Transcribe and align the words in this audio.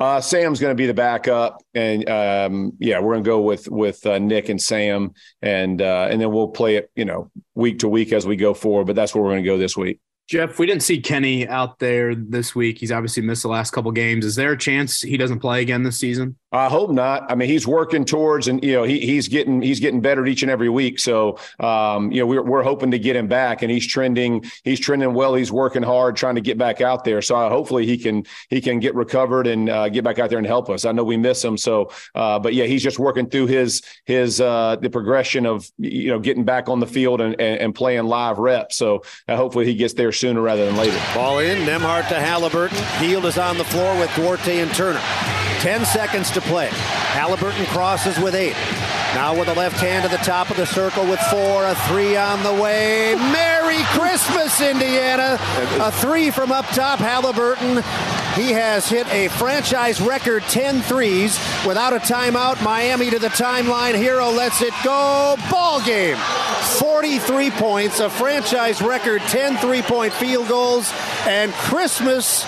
Uh, 0.00 0.20
Sam's 0.20 0.60
going 0.60 0.72
to 0.72 0.80
be 0.80 0.86
the 0.86 0.94
backup, 0.94 1.62
and 1.72 2.08
um, 2.08 2.72
yeah, 2.80 2.98
we're 2.98 3.12
going 3.12 3.24
to 3.24 3.28
go 3.28 3.40
with 3.40 3.68
with 3.68 4.04
uh, 4.04 4.18
Nick 4.18 4.48
and 4.48 4.60
Sam, 4.60 5.12
and 5.40 5.80
uh, 5.80 6.08
and 6.10 6.20
then 6.20 6.32
we'll 6.32 6.48
play 6.48 6.76
it, 6.76 6.90
you 6.96 7.04
know, 7.04 7.30
week 7.54 7.78
to 7.78 7.88
week 7.88 8.12
as 8.12 8.26
we 8.26 8.36
go 8.36 8.54
forward. 8.54 8.86
But 8.86 8.96
that's 8.96 9.14
where 9.14 9.22
we're 9.22 9.30
going 9.30 9.44
to 9.44 9.48
go 9.48 9.56
this 9.56 9.76
week. 9.76 10.00
Jeff, 10.26 10.58
we 10.58 10.66
didn't 10.66 10.82
see 10.82 11.00
Kenny 11.00 11.46
out 11.46 11.78
there 11.78 12.14
this 12.14 12.54
week. 12.54 12.78
He's 12.78 12.90
obviously 12.90 13.22
missed 13.22 13.42
the 13.42 13.48
last 13.48 13.72
couple 13.72 13.92
games. 13.92 14.24
Is 14.24 14.36
there 14.36 14.52
a 14.52 14.58
chance 14.58 15.02
he 15.02 15.16
doesn't 15.16 15.40
play 15.40 15.60
again 15.60 15.82
this 15.82 15.98
season? 15.98 16.36
I 16.54 16.68
hope 16.68 16.90
not. 16.90 17.32
I 17.32 17.34
mean, 17.34 17.48
he's 17.48 17.66
working 17.66 18.04
towards, 18.04 18.46
and 18.46 18.62
you 18.62 18.74
know, 18.74 18.84
he, 18.84 19.00
he's 19.00 19.26
getting 19.26 19.60
he's 19.60 19.80
getting 19.80 20.00
better 20.00 20.24
each 20.24 20.42
and 20.42 20.50
every 20.50 20.68
week. 20.68 21.00
So, 21.00 21.38
um, 21.58 22.12
you 22.12 22.20
know, 22.20 22.26
we're 22.26 22.42
we're 22.42 22.62
hoping 22.62 22.92
to 22.92 22.98
get 22.98 23.16
him 23.16 23.26
back, 23.26 23.62
and 23.62 23.72
he's 23.72 23.84
trending 23.84 24.44
he's 24.62 24.78
trending 24.78 25.14
well. 25.14 25.34
He's 25.34 25.50
working 25.50 25.82
hard, 25.82 26.14
trying 26.14 26.36
to 26.36 26.40
get 26.40 26.56
back 26.56 26.80
out 26.80 27.02
there. 27.02 27.22
So, 27.22 27.34
uh, 27.34 27.48
hopefully, 27.48 27.86
he 27.86 27.98
can 27.98 28.24
he 28.50 28.60
can 28.60 28.78
get 28.78 28.94
recovered 28.94 29.48
and 29.48 29.68
uh, 29.68 29.88
get 29.88 30.04
back 30.04 30.20
out 30.20 30.30
there 30.30 30.38
and 30.38 30.46
help 30.46 30.70
us. 30.70 30.84
I 30.84 30.92
know 30.92 31.02
we 31.02 31.16
miss 31.16 31.44
him. 31.44 31.58
So, 31.58 31.90
uh, 32.14 32.38
but 32.38 32.54
yeah, 32.54 32.66
he's 32.66 32.84
just 32.84 33.00
working 33.00 33.28
through 33.28 33.48
his 33.48 33.82
his 34.04 34.40
uh, 34.40 34.76
the 34.80 34.90
progression 34.90 35.46
of 35.46 35.68
you 35.78 36.10
know 36.10 36.20
getting 36.20 36.44
back 36.44 36.68
on 36.68 36.78
the 36.78 36.86
field 36.86 37.20
and 37.20 37.34
and, 37.40 37.60
and 37.60 37.74
playing 37.74 38.04
live 38.04 38.38
reps. 38.38 38.76
So, 38.76 39.02
uh, 39.26 39.34
hopefully, 39.34 39.66
he 39.66 39.74
gets 39.74 39.94
there 39.94 40.12
sooner 40.12 40.40
rather 40.40 40.64
than 40.66 40.76
later. 40.76 41.00
Ball 41.16 41.40
in, 41.40 41.66
Nembhard 41.66 42.06
to 42.10 42.14
Haliburton. 42.14 43.00
Hield 43.00 43.24
is 43.24 43.38
on 43.38 43.58
the 43.58 43.64
floor 43.64 43.98
with 43.98 44.14
Duarte 44.14 44.60
and 44.60 44.72
Turner. 44.72 45.02
10 45.64 45.86
seconds 45.86 46.30
to 46.30 46.42
play. 46.42 46.68
Haliburton 46.68 47.64
crosses 47.68 48.18
with 48.18 48.34
eight. 48.34 48.52
Now 49.14 49.34
with 49.34 49.46
the 49.46 49.54
left 49.54 49.80
hand 49.80 50.04
to 50.04 50.14
the 50.14 50.22
top 50.22 50.50
of 50.50 50.58
the 50.58 50.66
circle 50.66 51.06
with 51.06 51.18
four. 51.30 51.64
A 51.64 51.74
three 51.88 52.18
on 52.18 52.42
the 52.42 52.52
way. 52.52 53.14
Merry 53.14 53.82
Christmas, 53.84 54.60
Indiana. 54.60 55.38
A 55.80 55.90
three 55.90 56.30
from 56.30 56.52
up 56.52 56.66
top. 56.66 56.98
Haliburton. 56.98 57.82
He 58.34 58.50
has 58.50 58.88
hit 58.88 59.06
a 59.12 59.28
franchise 59.28 60.00
record 60.00 60.42
10 60.44 60.82
threes 60.82 61.38
without 61.64 61.92
a 61.92 61.98
timeout. 61.98 62.62
Miami 62.64 63.10
to 63.10 63.18
the 63.20 63.28
timeline. 63.28 63.94
Herro 63.94 64.34
lets 64.34 64.60
it 64.60 64.74
go. 64.82 65.36
Ball 65.50 65.80
game. 65.84 66.16
43 66.78 67.50
points, 67.52 68.00
a 68.00 68.10
franchise 68.10 68.82
record 68.82 69.20
10 69.22 69.58
three 69.58 69.82
point 69.82 70.12
field 70.12 70.48
goals, 70.48 70.92
and 71.26 71.52
Christmas 71.52 72.44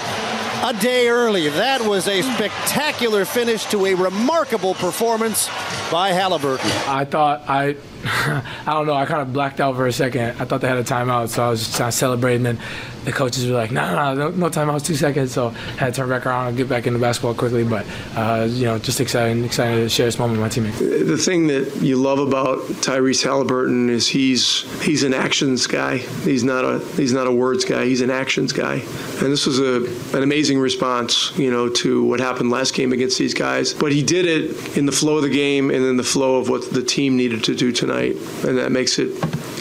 a 0.64 0.72
day 0.72 1.08
early. 1.08 1.48
That 1.48 1.82
was 1.82 2.08
a 2.08 2.22
spectacular 2.22 3.24
finish 3.24 3.64
to 3.66 3.86
a 3.86 3.94
remarkable 3.94 4.74
performance 4.74 5.48
by 5.92 6.10
Haliburton. 6.10 6.88
I 6.88 7.04
thought 7.04 7.44
I, 7.48 7.76
I 8.04 8.72
don't 8.72 8.86
know, 8.86 8.94
I 8.94 9.06
kind 9.06 9.22
of 9.22 9.32
blacked 9.32 9.60
out 9.60 9.76
for 9.76 9.86
a 9.86 9.92
second. 9.92 10.40
I 10.40 10.44
thought 10.44 10.60
they 10.62 10.68
had 10.68 10.78
a 10.78 10.84
timeout, 10.84 11.28
so 11.28 11.44
I 11.44 11.50
was 11.50 11.76
just 11.76 11.98
celebrating. 11.98 12.46
And 12.46 12.58
the 13.04 13.12
coaches 13.12 13.46
were 13.46 13.54
like, 13.54 13.70
no, 13.70 13.94
no, 13.94 14.14
no, 14.14 14.30
no 14.30 14.50
timeouts, 14.50 14.84
two 14.84 14.96
seconds. 14.96 15.32
So 15.32 15.54
had 15.76 15.94
to 15.94 16.00
turn 16.00 16.08
back 16.08 16.26
around 16.26 16.48
and 16.48 16.56
get 16.56 16.68
back 16.68 16.86
into 16.86 16.98
basketball 16.98 17.34
quickly. 17.34 17.64
But, 17.64 17.86
uh, 18.14 18.46
you 18.50 18.64
know, 18.64 18.78
just 18.78 19.00
excited, 19.00 19.44
excited 19.44 19.76
to 19.76 19.88
share 19.88 20.06
this 20.06 20.18
moment 20.18 20.40
with 20.40 20.42
my 20.42 20.48
teammates. 20.48 20.78
The 20.78 21.18
thing 21.18 21.46
that 21.48 21.76
you 21.82 21.96
love 21.96 22.18
about 22.18 22.58
Tyrese 22.82 23.24
Haliburton 23.24 23.88
is 23.88 24.08
he's 24.08 24.62
he's 24.82 25.02
an 25.02 25.14
actions 25.14 25.66
guy. 25.66 25.98
He's 25.98 26.44
not 26.44 26.64
a 26.64 26.78
he's 26.96 27.12
not 27.12 27.26
a 27.26 27.32
words 27.32 27.64
guy. 27.64 27.84
He's 27.84 28.00
an 28.00 28.10
actions 28.10 28.52
guy. 28.52 28.74
And 28.74 29.32
this 29.32 29.46
was 29.46 29.58
a 29.58 29.84
an 30.16 30.22
amazing 30.22 30.58
response, 30.58 31.36
you 31.38 31.50
know, 31.50 31.68
to 31.68 32.04
what 32.04 32.20
happened 32.20 32.50
last 32.50 32.74
game 32.74 32.92
against 32.92 33.18
these 33.18 33.34
guys. 33.34 33.74
But 33.74 33.92
he 33.92 34.02
did 34.02 34.26
it 34.26 34.76
in 34.76 34.86
the 34.86 34.92
flow 34.92 35.16
of 35.16 35.22
the 35.22 35.30
game 35.30 35.70
and 35.70 35.84
in 35.84 35.96
the 35.96 36.04
flow 36.04 36.36
of 36.36 36.48
what 36.48 36.70
the 36.72 36.82
team 36.82 37.16
needed 37.16 37.44
to 37.44 37.54
do 37.54 37.72
tonight, 37.72 38.16
and 38.46 38.58
that 38.58 38.72
makes 38.72 38.98
it 38.98 39.10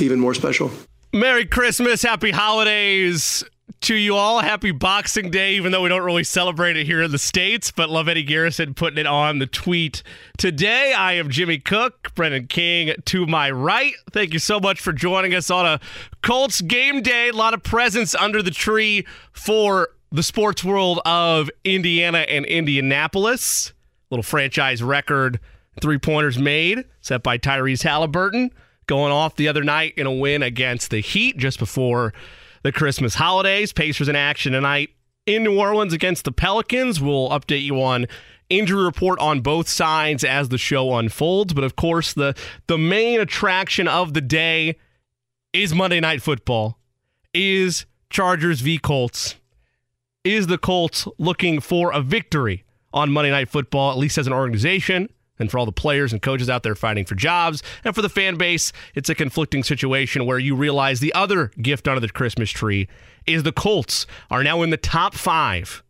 even 0.01 0.19
more 0.19 0.34
special. 0.34 0.72
Merry 1.13 1.45
Christmas, 1.45 2.01
Happy 2.01 2.31
Holidays 2.31 3.44
to 3.85 3.94
you 3.96 4.16
all. 4.16 4.40
Happy 4.40 4.72
Boxing 4.72 5.29
Day, 5.29 5.53
even 5.53 5.72
though 5.72 5.84
we 5.84 5.90
don't 5.90 6.01
really 6.01 6.23
celebrate 6.23 6.75
it 6.75 6.88
here 6.88 7.03
in 7.03 7.12
the 7.12 7.19
States. 7.19 7.69
But 7.69 7.88
love 7.88 8.09
Eddie 8.09 8.23
Garrison 8.23 8.73
putting 8.73 8.97
it 8.97 9.06
on 9.06 9.38
the 9.38 9.46
tweet 9.46 10.01
today. 10.40 10.91
I 10.94 11.13
am 11.13 11.29
Jimmy 11.29 11.59
Cook, 11.59 12.12
Brendan 12.16 12.47
King 12.47 12.95
to 13.06 13.28
my 13.28 13.51
right. 13.51 13.94
Thank 14.12 14.34
you 14.34 14.40
so 14.40 14.59
much 14.59 14.81
for 14.81 14.91
joining 14.91 15.35
us 15.35 15.51
on 15.51 15.68
a 15.68 15.79
Colts 16.24 16.62
game 16.62 17.03
day. 17.03 17.29
A 17.29 17.34
lot 17.34 17.53
of 17.53 17.62
presents 17.62 18.16
under 18.16 18.41
the 18.41 18.50
tree 18.50 19.06
for 19.34 19.90
the 20.12 20.24
sports 20.24 20.63
world 20.63 21.00
of 21.06 21.51
Indiana 21.63 22.25
and 22.28 22.44
Indianapolis. 22.45 23.72
Little 24.09 24.24
franchise 24.24 24.81
record 24.81 25.40
three 25.79 26.00
pointers 26.00 26.40
made, 26.40 26.85
set 27.01 27.22
by 27.22 27.38
Tyrese 27.38 27.84
Haliburton, 27.84 28.50
going 28.88 29.12
off 29.12 29.35
the 29.35 29.47
other 29.47 29.63
night 29.63 29.94
in 29.95 30.07
a 30.07 30.12
win 30.12 30.41
against 30.41 30.90
the 30.90 31.01
Heat 31.01 31.38
just 31.38 31.59
before 31.59 32.13
the 32.65 32.71
Christmas 32.71 33.13
holidays. 33.13 33.71
Pacers 33.71 34.09
in 34.09 34.15
action 34.15 34.53
tonight 34.53 34.89
in 35.27 35.43
New 35.43 35.59
Orleans 35.59 35.93
against 35.93 36.25
the 36.25 36.31
Pelicans. 36.31 36.99
We'll 36.99 37.29
update 37.29 37.61
you 37.61 37.79
on 37.79 38.07
injury 38.49 38.83
report 38.83 39.19
on 39.19 39.41
both 39.41 39.69
sides 39.69 40.23
as 40.23 40.49
the 40.49 40.57
show 40.57 40.95
unfolds. 40.95 41.53
But 41.53 41.63
of 41.63 41.75
course, 41.75 42.11
the 42.11 42.35
the 42.65 42.79
main 42.79 43.21
attraction 43.21 43.87
of 43.87 44.15
the 44.15 44.21
day 44.21 44.79
is 45.53 45.75
Monday 45.75 45.99
Night 45.99 46.23
Football. 46.23 46.79
Is 47.35 47.85
Chargers 48.09 48.61
v 48.61 48.79
Colts. 48.79 49.35
Is 50.23 50.47
the 50.47 50.57
Colts 50.57 51.07
looking 51.19 51.59
for 51.59 51.91
a 51.91 52.01
victory 52.01 52.63
on 52.91 53.11
Monday 53.11 53.29
Night 53.29 53.47
Football, 53.47 53.91
at 53.91 53.97
least 53.99 54.17
as 54.17 54.25
an 54.25 54.33
organization? 54.33 55.09
And 55.40 55.51
for 55.51 55.57
all 55.57 55.66
the 55.66 55.72
players 55.72 56.12
and 56.12 56.22
coaches 56.22 56.50
out 56.50 56.63
there 56.63 56.75
fighting 56.75 57.06
for 57.06 57.16
jobs. 57.16 57.62
And 57.84 57.94
for 57.94 58.01
the 58.01 58.09
fan 58.09 58.35
base, 58.35 58.72
it's 58.94 59.09
a 59.09 59.16
conflicting 59.16 59.63
situation 59.63 60.25
where 60.25 60.40
you 60.40 60.56
realize 60.56 61.00
the 61.00 61.13
other 61.13 61.51
gift 61.62 61.88
under 61.88 62.00
the 62.00 62.09
Christmas 62.09 62.51
tree 62.51 62.88
is 63.25 63.44
the 63.44 63.51
Colts 63.51 64.06
are 64.29 64.44
now 64.44 64.62
in 64.62 64.69
the 64.69 64.78
top 64.78 65.13
five 65.13 65.84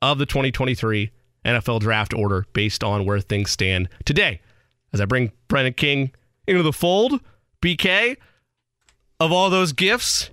of 0.00 0.18
the 0.18 0.26
2023 0.26 1.10
NFL 1.44 1.80
draft 1.80 2.14
order 2.14 2.46
based 2.52 2.82
on 2.82 3.04
where 3.04 3.20
things 3.20 3.50
stand 3.50 3.88
today. 4.04 4.40
As 4.92 5.00
I 5.00 5.04
bring 5.04 5.32
Brendan 5.48 5.74
King 5.74 6.12
into 6.46 6.62
the 6.62 6.72
fold, 6.72 7.20
BK, 7.60 8.16
of 9.20 9.32
all 9.32 9.50
those 9.50 9.72
gifts, 9.72 10.30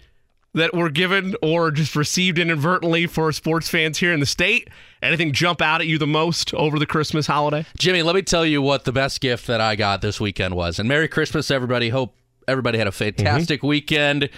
that 0.53 0.73
were 0.73 0.89
given 0.89 1.35
or 1.41 1.71
just 1.71 1.95
received 1.95 2.39
inadvertently 2.39 3.07
for 3.07 3.31
sports 3.31 3.69
fans 3.69 3.99
here 3.99 4.13
in 4.13 4.19
the 4.19 4.25
state? 4.25 4.69
Anything 5.01 5.31
jump 5.31 5.61
out 5.61 5.81
at 5.81 5.87
you 5.87 5.97
the 5.97 6.07
most 6.07 6.53
over 6.53 6.77
the 6.77 6.85
Christmas 6.85 7.27
holiday? 7.27 7.65
Jimmy, 7.77 8.03
let 8.03 8.15
me 8.15 8.21
tell 8.21 8.45
you 8.45 8.61
what 8.61 8.83
the 8.83 8.91
best 8.91 9.21
gift 9.21 9.47
that 9.47 9.61
I 9.61 9.75
got 9.75 10.01
this 10.01 10.19
weekend 10.19 10.55
was. 10.55 10.77
And 10.77 10.89
Merry 10.89 11.07
Christmas, 11.07 11.49
everybody. 11.49 11.89
Hope 11.89 12.15
everybody 12.47 12.77
had 12.77 12.87
a 12.87 12.91
fantastic 12.91 13.59
mm-hmm. 13.59 13.67
weekend. 13.67 14.29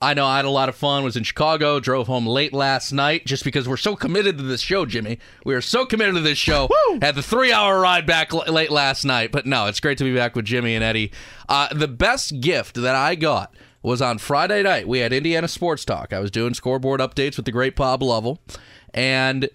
I 0.00 0.14
know 0.14 0.26
I 0.26 0.36
had 0.36 0.44
a 0.44 0.50
lot 0.50 0.68
of 0.68 0.76
fun. 0.76 1.04
Was 1.04 1.16
in 1.16 1.22
Chicago. 1.22 1.80
Drove 1.80 2.06
home 2.06 2.26
late 2.26 2.52
last 2.52 2.92
night 2.92 3.26
just 3.26 3.44
because 3.44 3.68
we're 3.68 3.76
so 3.76 3.96
committed 3.96 4.36
to 4.38 4.44
this 4.44 4.60
show, 4.60 4.86
Jimmy. 4.86 5.18
We 5.44 5.54
are 5.54 5.62
so 5.62 5.86
committed 5.86 6.14
to 6.14 6.20
this 6.20 6.38
show. 6.38 6.68
Woo! 6.70 6.98
Had 7.00 7.14
the 7.14 7.22
three-hour 7.22 7.80
ride 7.80 8.06
back 8.06 8.32
l- 8.32 8.44
late 8.46 8.70
last 8.70 9.04
night, 9.04 9.32
but 9.32 9.46
no, 9.46 9.66
it's 9.66 9.80
great 9.80 9.98
to 9.98 10.04
be 10.04 10.14
back 10.14 10.36
with 10.36 10.44
Jimmy 10.44 10.74
and 10.74 10.84
Eddie. 10.84 11.12
Uh, 11.48 11.72
the 11.74 11.88
best 11.88 12.40
gift 12.40 12.74
that 12.76 12.94
I 12.94 13.14
got 13.14 13.54
was 13.82 14.02
on 14.02 14.18
Friday 14.18 14.62
night. 14.62 14.86
We 14.86 14.98
had 14.98 15.12
Indiana 15.12 15.48
Sports 15.48 15.84
Talk. 15.84 16.12
I 16.12 16.18
was 16.20 16.30
doing 16.30 16.54
scoreboard 16.54 17.00
updates 17.00 17.36
with 17.36 17.46
the 17.46 17.52
great 17.52 17.76
Bob 17.76 18.02
Lovell. 18.02 18.40
And 18.92 19.48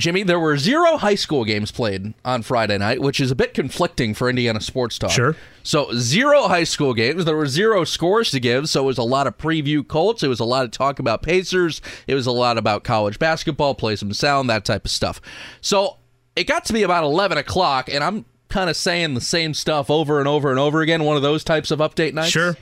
Jimmy, 0.00 0.22
there 0.22 0.40
were 0.40 0.56
zero 0.56 0.96
high 0.96 1.14
school 1.14 1.44
games 1.44 1.70
played 1.70 2.14
on 2.24 2.42
Friday 2.42 2.78
night, 2.78 3.00
which 3.00 3.20
is 3.20 3.30
a 3.30 3.34
bit 3.34 3.52
conflicting 3.54 4.14
for 4.14 4.30
Indiana 4.30 4.60
Sports 4.60 4.98
Talk. 4.98 5.10
Sure. 5.10 5.36
So, 5.62 5.92
zero 5.94 6.48
high 6.48 6.64
school 6.64 6.94
games. 6.94 7.26
There 7.26 7.36
were 7.36 7.46
zero 7.46 7.84
scores 7.84 8.30
to 8.30 8.40
give. 8.40 8.68
So, 8.68 8.82
it 8.82 8.86
was 8.86 8.98
a 8.98 9.02
lot 9.02 9.26
of 9.26 9.36
preview 9.36 9.86
Colts. 9.86 10.22
It 10.22 10.28
was 10.28 10.40
a 10.40 10.44
lot 10.44 10.64
of 10.64 10.70
talk 10.70 10.98
about 10.98 11.22
Pacers. 11.22 11.82
It 12.06 12.14
was 12.14 12.26
a 12.26 12.32
lot 12.32 12.56
about 12.56 12.82
college 12.82 13.18
basketball, 13.18 13.74
play 13.74 13.94
some 13.94 14.12
sound, 14.14 14.48
that 14.48 14.64
type 14.64 14.86
of 14.86 14.90
stuff. 14.90 15.20
So, 15.60 15.98
it 16.34 16.44
got 16.44 16.64
to 16.64 16.72
be 16.72 16.82
about 16.82 17.04
11 17.04 17.36
o'clock, 17.36 17.90
and 17.92 18.02
I'm 18.02 18.24
kind 18.48 18.70
of 18.70 18.76
saying 18.76 19.14
the 19.14 19.20
same 19.20 19.52
stuff 19.52 19.90
over 19.90 20.18
and 20.18 20.26
over 20.26 20.50
and 20.50 20.58
over 20.58 20.80
again. 20.80 21.04
One 21.04 21.16
of 21.16 21.22
those 21.22 21.44
types 21.44 21.70
of 21.70 21.78
update 21.80 22.14
nights. 22.14 22.30
Sure. 22.30 22.56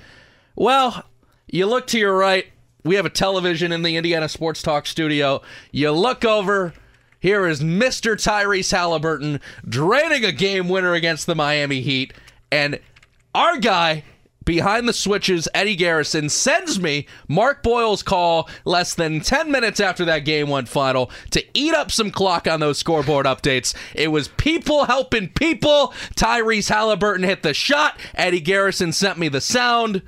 Well, 0.57 1.05
you 1.47 1.67
look 1.67 1.87
to 1.89 1.99
your 1.99 2.17
right. 2.17 2.47
We 2.85 2.97
have 2.97 3.07
a 3.07 3.11
television 3.11 3.71
in 3.71 3.83
the 3.83 3.97
Indiana 3.97 4.29
Sports 4.29 4.61
Talk 4.63 4.87
studio. 4.87 5.41
You 5.71 5.93
look 5.93 6.25
over. 6.25 6.75
Here 7.21 7.47
is 7.47 7.61
Mr. 7.61 8.15
Tyrese 8.15 8.73
Haliburton 8.73 9.41
draining 9.69 10.25
a 10.25 10.33
game 10.33 10.69
winner 10.69 10.95
against 10.95 11.27
the 11.27 11.35
Miami 11.35 11.81
Heat. 11.81 12.15
And 12.53 12.79
our 13.35 13.59
guy 13.59 14.05
behind 14.45 14.89
the 14.89 14.93
switches, 14.93 15.49
Eddie 15.53 15.77
Garrison, 15.77 16.29
sends 16.29 16.81
me 16.81 17.07
Mark 17.27 17.63
Boyle's 17.63 18.03
call 18.03 18.49
less 18.65 18.95
than 18.95 19.21
10 19.21 19.51
minutes 19.51 19.81
after 19.81 20.05
that 20.05 20.21
game 20.21 20.49
went 20.49 20.69
final 20.69 21.11
to 21.33 21.45
eat 21.55 21.75
up 21.75 21.91
some 21.91 22.11
clock 22.11 22.47
on 22.47 22.61
those 22.61 22.79
scoreboard 22.79 23.27
updates. 23.27 23.75
It 23.95 24.09
was 24.09 24.29
people 24.29 24.85
helping 24.85 25.29
people. 25.31 25.93
Tyrese 26.15 26.71
Haliburton 26.71 27.25
hit 27.25 27.43
the 27.43 27.53
shot. 27.53 27.99
Eddie 28.15 28.41
Garrison 28.41 28.93
sent 28.93 29.19
me 29.19 29.29
the 29.29 29.41
sound 29.41 30.03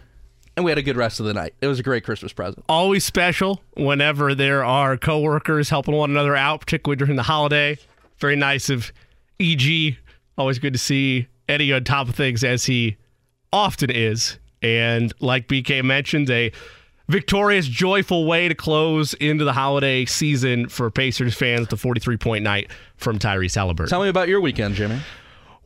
and 0.61 0.65
we 0.67 0.71
had 0.71 0.77
a 0.79 0.83
good 0.83 0.97
rest 0.97 1.21
of 1.21 1.27
the 1.27 1.33
night. 1.33 1.55
It 1.63 1.69
was 1.69 1.79
a 1.79 1.83
great 1.83 2.05
Christmas 2.05 2.35
present. 2.35 2.67
Always 2.69 3.03
special 3.03 3.63
whenever 3.79 4.35
there 4.35 4.63
are 4.63 4.99
coworkers 4.99 5.71
helping 5.71 5.95
one 5.95 6.11
another 6.11 6.37
out, 6.37 6.61
particularly 6.61 6.99
during 6.99 7.17
the 7.17 7.23
holiday. 7.23 7.79
Very 8.19 8.37
nice 8.37 8.69
of 8.69 8.93
EG. 9.41 9.97
Always 10.37 10.59
good 10.59 10.75
to 10.75 10.79
see 10.79 11.29
Eddie 11.49 11.73
on 11.73 11.85
top 11.85 12.11
of 12.11 12.15
things 12.15 12.45
as 12.45 12.67
he 12.67 12.99
often 13.51 13.91
is. 13.91 14.39
And 14.61 15.15
like 15.21 15.49
BK 15.49 15.83
mentioned, 15.83 16.29
a 16.29 16.53
victorious, 17.09 17.67
joyful 17.67 18.27
way 18.27 18.47
to 18.47 18.55
close 18.55 19.15
into 19.15 19.47
the 19.47 19.55
holiday 19.55 20.05
season 20.05 20.69
for 20.69 20.91
Pacers 20.91 21.35
fans. 21.35 21.69
The 21.69 21.79
43 21.79 22.19
point 22.19 22.45
night 22.45 22.71
from 22.99 23.19
Tyrese 23.19 23.57
Haliburton. 23.57 23.89
Tell 23.89 24.03
me 24.03 24.11
about 24.11 24.29
your 24.29 24.43
weekend, 24.43 24.75
Jimmy. 24.75 25.01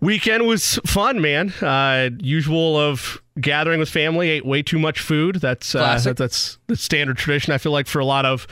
Weekend 0.04 0.46
was 0.46 0.78
fun, 0.84 1.22
man. 1.22 1.48
Uh, 1.62 2.10
usual 2.20 2.76
of 2.76 3.22
gathering 3.40 3.80
with 3.80 3.88
family. 3.88 4.28
Ate 4.28 4.44
way 4.44 4.62
too 4.62 4.78
much 4.78 5.00
food. 5.00 5.36
That's 5.36 5.74
uh, 5.74 5.78
Classic. 5.78 6.16
that's 6.18 6.58
the 6.66 6.76
standard 6.76 7.16
tradition. 7.16 7.54
I 7.54 7.58
feel 7.58 7.72
like 7.72 7.86
for 7.86 8.00
a 8.00 8.04
lot 8.04 8.26
of 8.26 8.46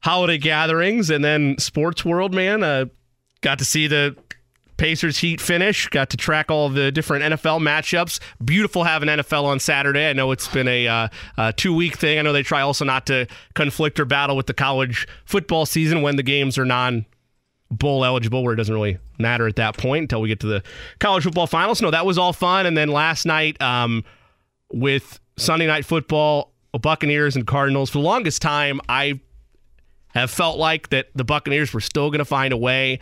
holiday 0.00 0.38
gatherings, 0.38 1.08
and 1.08 1.24
then 1.24 1.56
sports 1.58 2.04
world, 2.04 2.34
man. 2.34 2.64
Uh, 2.64 2.86
got 3.42 3.60
to 3.60 3.64
see 3.64 3.86
the 3.86 4.16
Pacers 4.76 5.18
Heat 5.18 5.40
finish. 5.40 5.88
Got 5.88 6.10
to 6.10 6.16
track 6.16 6.50
all 6.50 6.68
the 6.68 6.90
different 6.90 7.32
NFL 7.32 7.60
matchups. 7.60 8.18
Beautiful 8.44 8.82
having 8.82 9.08
NFL 9.08 9.44
on 9.44 9.60
Saturday. 9.60 10.10
I 10.10 10.14
know 10.14 10.32
it's 10.32 10.48
been 10.48 10.66
a, 10.66 10.88
uh, 10.88 11.08
a 11.38 11.52
two 11.52 11.72
week 11.72 11.96
thing. 11.96 12.18
I 12.18 12.22
know 12.22 12.32
they 12.32 12.42
try 12.42 12.60
also 12.60 12.84
not 12.84 13.06
to 13.06 13.28
conflict 13.54 14.00
or 14.00 14.04
battle 14.04 14.36
with 14.36 14.48
the 14.48 14.54
college 14.54 15.06
football 15.26 15.64
season 15.64 16.02
when 16.02 16.16
the 16.16 16.24
games 16.24 16.58
are 16.58 16.64
non 16.64 17.06
bowl 17.72 18.04
eligible, 18.04 18.44
where 18.44 18.52
it 18.52 18.56
doesn't 18.56 18.74
really 18.74 18.98
matter 19.18 19.46
at 19.46 19.56
that 19.56 19.76
point 19.76 20.02
until 20.02 20.20
we 20.20 20.28
get 20.28 20.40
to 20.40 20.46
the 20.46 20.62
college 21.00 21.24
football 21.24 21.46
finals. 21.46 21.82
No, 21.82 21.90
that 21.90 22.06
was 22.06 22.18
all 22.18 22.32
fun. 22.32 22.66
And 22.66 22.76
then 22.76 22.88
last 22.88 23.26
night 23.26 23.60
um, 23.60 24.04
with 24.72 25.18
Sunday 25.36 25.66
night 25.66 25.84
football, 25.84 26.52
Buccaneers 26.80 27.36
and 27.36 27.46
Cardinals. 27.46 27.90
For 27.90 27.98
the 27.98 28.04
longest 28.04 28.42
time, 28.42 28.80
I 28.88 29.20
have 30.14 30.30
felt 30.30 30.58
like 30.58 30.90
that 30.90 31.06
the 31.14 31.24
Buccaneers 31.24 31.72
were 31.72 31.80
still 31.80 32.10
going 32.10 32.18
to 32.18 32.24
find 32.24 32.52
a 32.52 32.56
way 32.56 33.00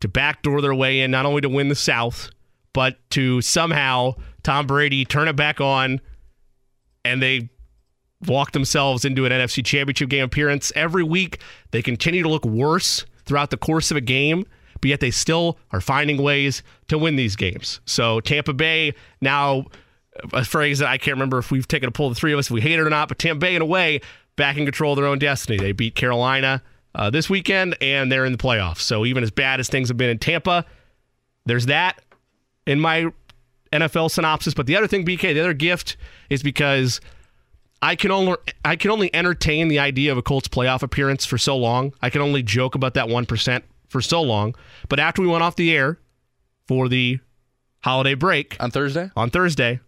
to 0.00 0.08
backdoor 0.08 0.60
their 0.60 0.74
way 0.74 1.00
in, 1.00 1.10
not 1.10 1.26
only 1.26 1.40
to 1.40 1.48
win 1.48 1.68
the 1.68 1.74
South, 1.74 2.30
but 2.72 2.96
to 3.10 3.40
somehow 3.40 4.14
Tom 4.42 4.66
Brady 4.66 5.04
turn 5.04 5.28
it 5.28 5.36
back 5.36 5.60
on 5.60 6.00
and 7.04 7.22
they 7.22 7.50
walk 8.26 8.52
themselves 8.52 9.04
into 9.04 9.24
an 9.24 9.32
NFC 9.32 9.64
championship 9.64 10.08
game 10.08 10.24
appearance. 10.24 10.72
Every 10.74 11.02
week, 11.02 11.40
they 11.70 11.82
continue 11.82 12.22
to 12.22 12.28
look 12.28 12.44
worse 12.44 13.04
throughout 13.28 13.50
the 13.50 13.56
course 13.56 13.90
of 13.90 13.96
a 13.96 14.00
game, 14.00 14.44
but 14.80 14.88
yet 14.88 15.00
they 15.00 15.10
still 15.10 15.58
are 15.70 15.80
finding 15.80 16.20
ways 16.20 16.62
to 16.88 16.98
win 16.98 17.16
these 17.16 17.36
games. 17.36 17.80
So 17.84 18.20
Tampa 18.20 18.52
Bay 18.52 18.94
now, 19.20 19.66
a 20.32 20.44
phrase 20.44 20.78
that 20.80 20.88
I 20.88 20.98
can't 20.98 21.14
remember 21.14 21.38
if 21.38 21.50
we've 21.50 21.68
taken 21.68 21.88
a 21.88 21.92
poll, 21.92 22.08
the 22.08 22.14
three 22.14 22.32
of 22.32 22.38
us, 22.38 22.46
if 22.46 22.50
we 22.50 22.60
hate 22.60 22.78
it 22.78 22.80
or 22.80 22.90
not, 22.90 23.08
but 23.08 23.18
Tampa 23.18 23.40
Bay, 23.40 23.54
in 23.54 23.62
a 23.62 23.66
way, 23.66 24.00
back 24.36 24.56
in 24.56 24.64
control 24.64 24.92
of 24.92 24.96
their 24.96 25.06
own 25.06 25.18
destiny. 25.18 25.58
They 25.58 25.72
beat 25.72 25.94
Carolina 25.94 26.62
uh, 26.94 27.10
this 27.10 27.28
weekend, 27.28 27.76
and 27.80 28.10
they're 28.10 28.24
in 28.24 28.32
the 28.32 28.38
playoffs. 28.38 28.80
So 28.80 29.04
even 29.04 29.22
as 29.22 29.30
bad 29.30 29.60
as 29.60 29.68
things 29.68 29.88
have 29.88 29.96
been 29.96 30.10
in 30.10 30.18
Tampa, 30.18 30.64
there's 31.44 31.66
that 31.66 32.00
in 32.66 32.80
my 32.80 33.12
NFL 33.72 34.10
synopsis. 34.10 34.54
But 34.54 34.66
the 34.66 34.76
other 34.76 34.86
thing, 34.86 35.04
BK, 35.04 35.34
the 35.34 35.40
other 35.40 35.54
gift 35.54 35.96
is 36.30 36.42
because 36.42 37.00
I 37.80 37.94
can 37.96 38.10
only 38.10 38.36
I 38.64 38.76
can 38.76 38.90
only 38.90 39.14
entertain 39.14 39.68
the 39.68 39.78
idea 39.78 40.10
of 40.12 40.18
a 40.18 40.22
Colts 40.22 40.48
playoff 40.48 40.82
appearance 40.82 41.24
for 41.24 41.38
so 41.38 41.56
long. 41.56 41.92
I 42.02 42.10
can 42.10 42.20
only 42.20 42.42
joke 42.42 42.74
about 42.74 42.94
that 42.94 43.08
one 43.08 43.26
percent 43.26 43.64
for 43.88 44.00
so 44.00 44.20
long. 44.22 44.54
But 44.88 44.98
after 45.00 45.22
we 45.22 45.28
went 45.28 45.42
off 45.42 45.56
the 45.56 45.74
air 45.74 45.98
for 46.66 46.88
the 46.88 47.20
holiday 47.82 48.14
break 48.14 48.56
On 48.60 48.70
Thursday? 48.70 49.10
on 49.16 49.30
Thursday, 49.30 49.80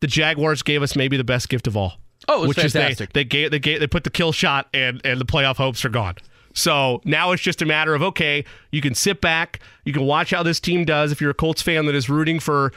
the 0.00 0.06
Jaguars 0.06 0.62
gave 0.62 0.82
us 0.82 0.96
maybe 0.96 1.16
the 1.16 1.24
best 1.24 1.48
gift 1.48 1.66
of 1.66 1.76
all. 1.76 2.00
Oh, 2.28 2.38
it 2.38 2.40
was 2.40 2.48
which 2.48 2.56
fantastic. 2.72 3.10
is 3.10 3.12
they 3.12 3.20
they 3.20 3.24
gave 3.24 3.50
they 3.50 3.58
gave 3.58 3.80
they 3.80 3.86
put 3.86 4.04
the 4.04 4.10
kill 4.10 4.32
shot 4.32 4.68
and 4.72 5.00
and 5.04 5.20
the 5.20 5.26
playoff 5.26 5.56
hopes 5.56 5.84
are 5.84 5.90
gone. 5.90 6.14
So 6.54 7.02
now 7.04 7.32
it's 7.32 7.42
just 7.42 7.60
a 7.60 7.66
matter 7.66 7.94
of 7.94 8.02
okay, 8.02 8.46
you 8.72 8.80
can 8.80 8.94
sit 8.94 9.20
back, 9.20 9.60
you 9.84 9.92
can 9.92 10.04
watch 10.06 10.30
how 10.30 10.42
this 10.42 10.58
team 10.58 10.86
does. 10.86 11.12
If 11.12 11.20
you're 11.20 11.30
a 11.30 11.34
Colts 11.34 11.60
fan 11.60 11.84
that 11.84 11.94
is 11.94 12.08
rooting 12.08 12.40
for 12.40 12.72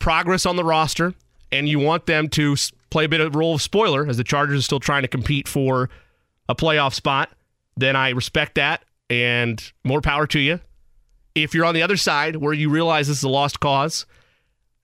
progress 0.00 0.44
on 0.44 0.56
the 0.56 0.64
roster 0.64 1.14
and 1.54 1.68
you 1.68 1.78
want 1.78 2.06
them 2.06 2.28
to 2.28 2.56
play 2.90 3.04
a 3.04 3.08
bit 3.08 3.20
of 3.20 3.36
role 3.36 3.54
of 3.54 3.62
spoiler 3.62 4.06
as 4.06 4.16
the 4.16 4.24
Chargers 4.24 4.58
are 4.58 4.62
still 4.62 4.80
trying 4.80 5.02
to 5.02 5.08
compete 5.08 5.46
for 5.46 5.88
a 6.48 6.54
playoff 6.54 6.94
spot, 6.94 7.30
then 7.76 7.94
I 7.94 8.10
respect 8.10 8.56
that 8.56 8.84
and 9.08 9.72
more 9.84 10.00
power 10.00 10.26
to 10.26 10.40
you. 10.40 10.60
If 11.34 11.54
you're 11.54 11.64
on 11.64 11.74
the 11.74 11.82
other 11.82 11.96
side 11.96 12.36
where 12.36 12.52
you 12.52 12.70
realize 12.70 13.08
this 13.08 13.18
is 13.18 13.24
a 13.24 13.28
lost 13.28 13.60
cause, 13.60 14.04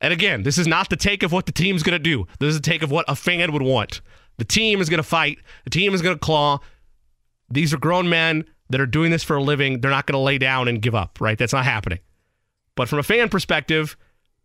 and 0.01 0.13
again, 0.13 0.45
this 0.45 0.59
is 0.59 0.67
not 0.67 0.91
the 0.91 0.97
take 0.97 1.23
of 1.23 1.33
what 1.33 1.47
the 1.47 1.53
team's 1.53 1.83
going 1.83 1.99
to 1.99 1.99
do. 1.99 2.27
This 2.39 2.51
is 2.51 2.57
the 2.57 2.71
take 2.71 2.83
of 2.83 2.91
what 2.91 3.05
a 3.09 3.17
fan 3.17 3.53
would 3.53 3.63
want. 3.63 4.01
The 4.39 4.45
team 4.45 4.81
is 4.81 4.89
going 4.89 4.99
to 4.99 5.05
fight. 5.05 5.39
The 5.65 5.71
team 5.71 5.93
is 5.93 6.03
going 6.03 6.15
to 6.15 6.21
claw. 6.21 6.61
These 7.51 7.75
are 7.75 7.79
grown 7.79 8.09
men 8.09 8.45
that 8.71 8.81
are 8.81 8.87
doing 8.87 9.11
this 9.11 9.25
for 9.25 9.37
a 9.37 9.43
living. 9.43 9.81
They're 9.81 9.91
not 9.91 10.07
going 10.07 10.15
to 10.15 10.25
lay 10.25 10.39
down 10.39 10.69
and 10.69 10.81
give 10.81 10.95
up, 10.95 11.21
right? 11.21 11.37
That's 11.37 11.53
not 11.53 11.65
happening. 11.65 11.99
But 12.77 12.89
from 12.89 13.01
a 13.01 13.03
fan 13.03 13.29
perspective, 13.29 13.97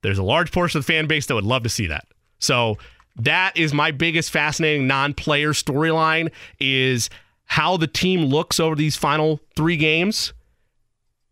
there's 0.01 0.17
a 0.17 0.23
large 0.23 0.51
portion 0.51 0.79
of 0.79 0.85
the 0.85 0.91
fan 0.91 1.07
base 1.07 1.27
that 1.27 1.35
would 1.35 1.45
love 1.45 1.63
to 1.63 1.69
see 1.69 1.87
that. 1.87 2.05
So 2.39 2.77
that 3.17 3.55
is 3.55 3.73
my 3.73 3.91
biggest 3.91 4.31
fascinating 4.31 4.87
non-player 4.87 5.53
storyline 5.53 6.31
is 6.59 7.09
how 7.45 7.77
the 7.77 7.87
team 7.87 8.25
looks 8.25 8.59
over 8.59 8.75
these 8.75 8.95
final 8.95 9.39
three 9.55 9.77
games 9.77 10.33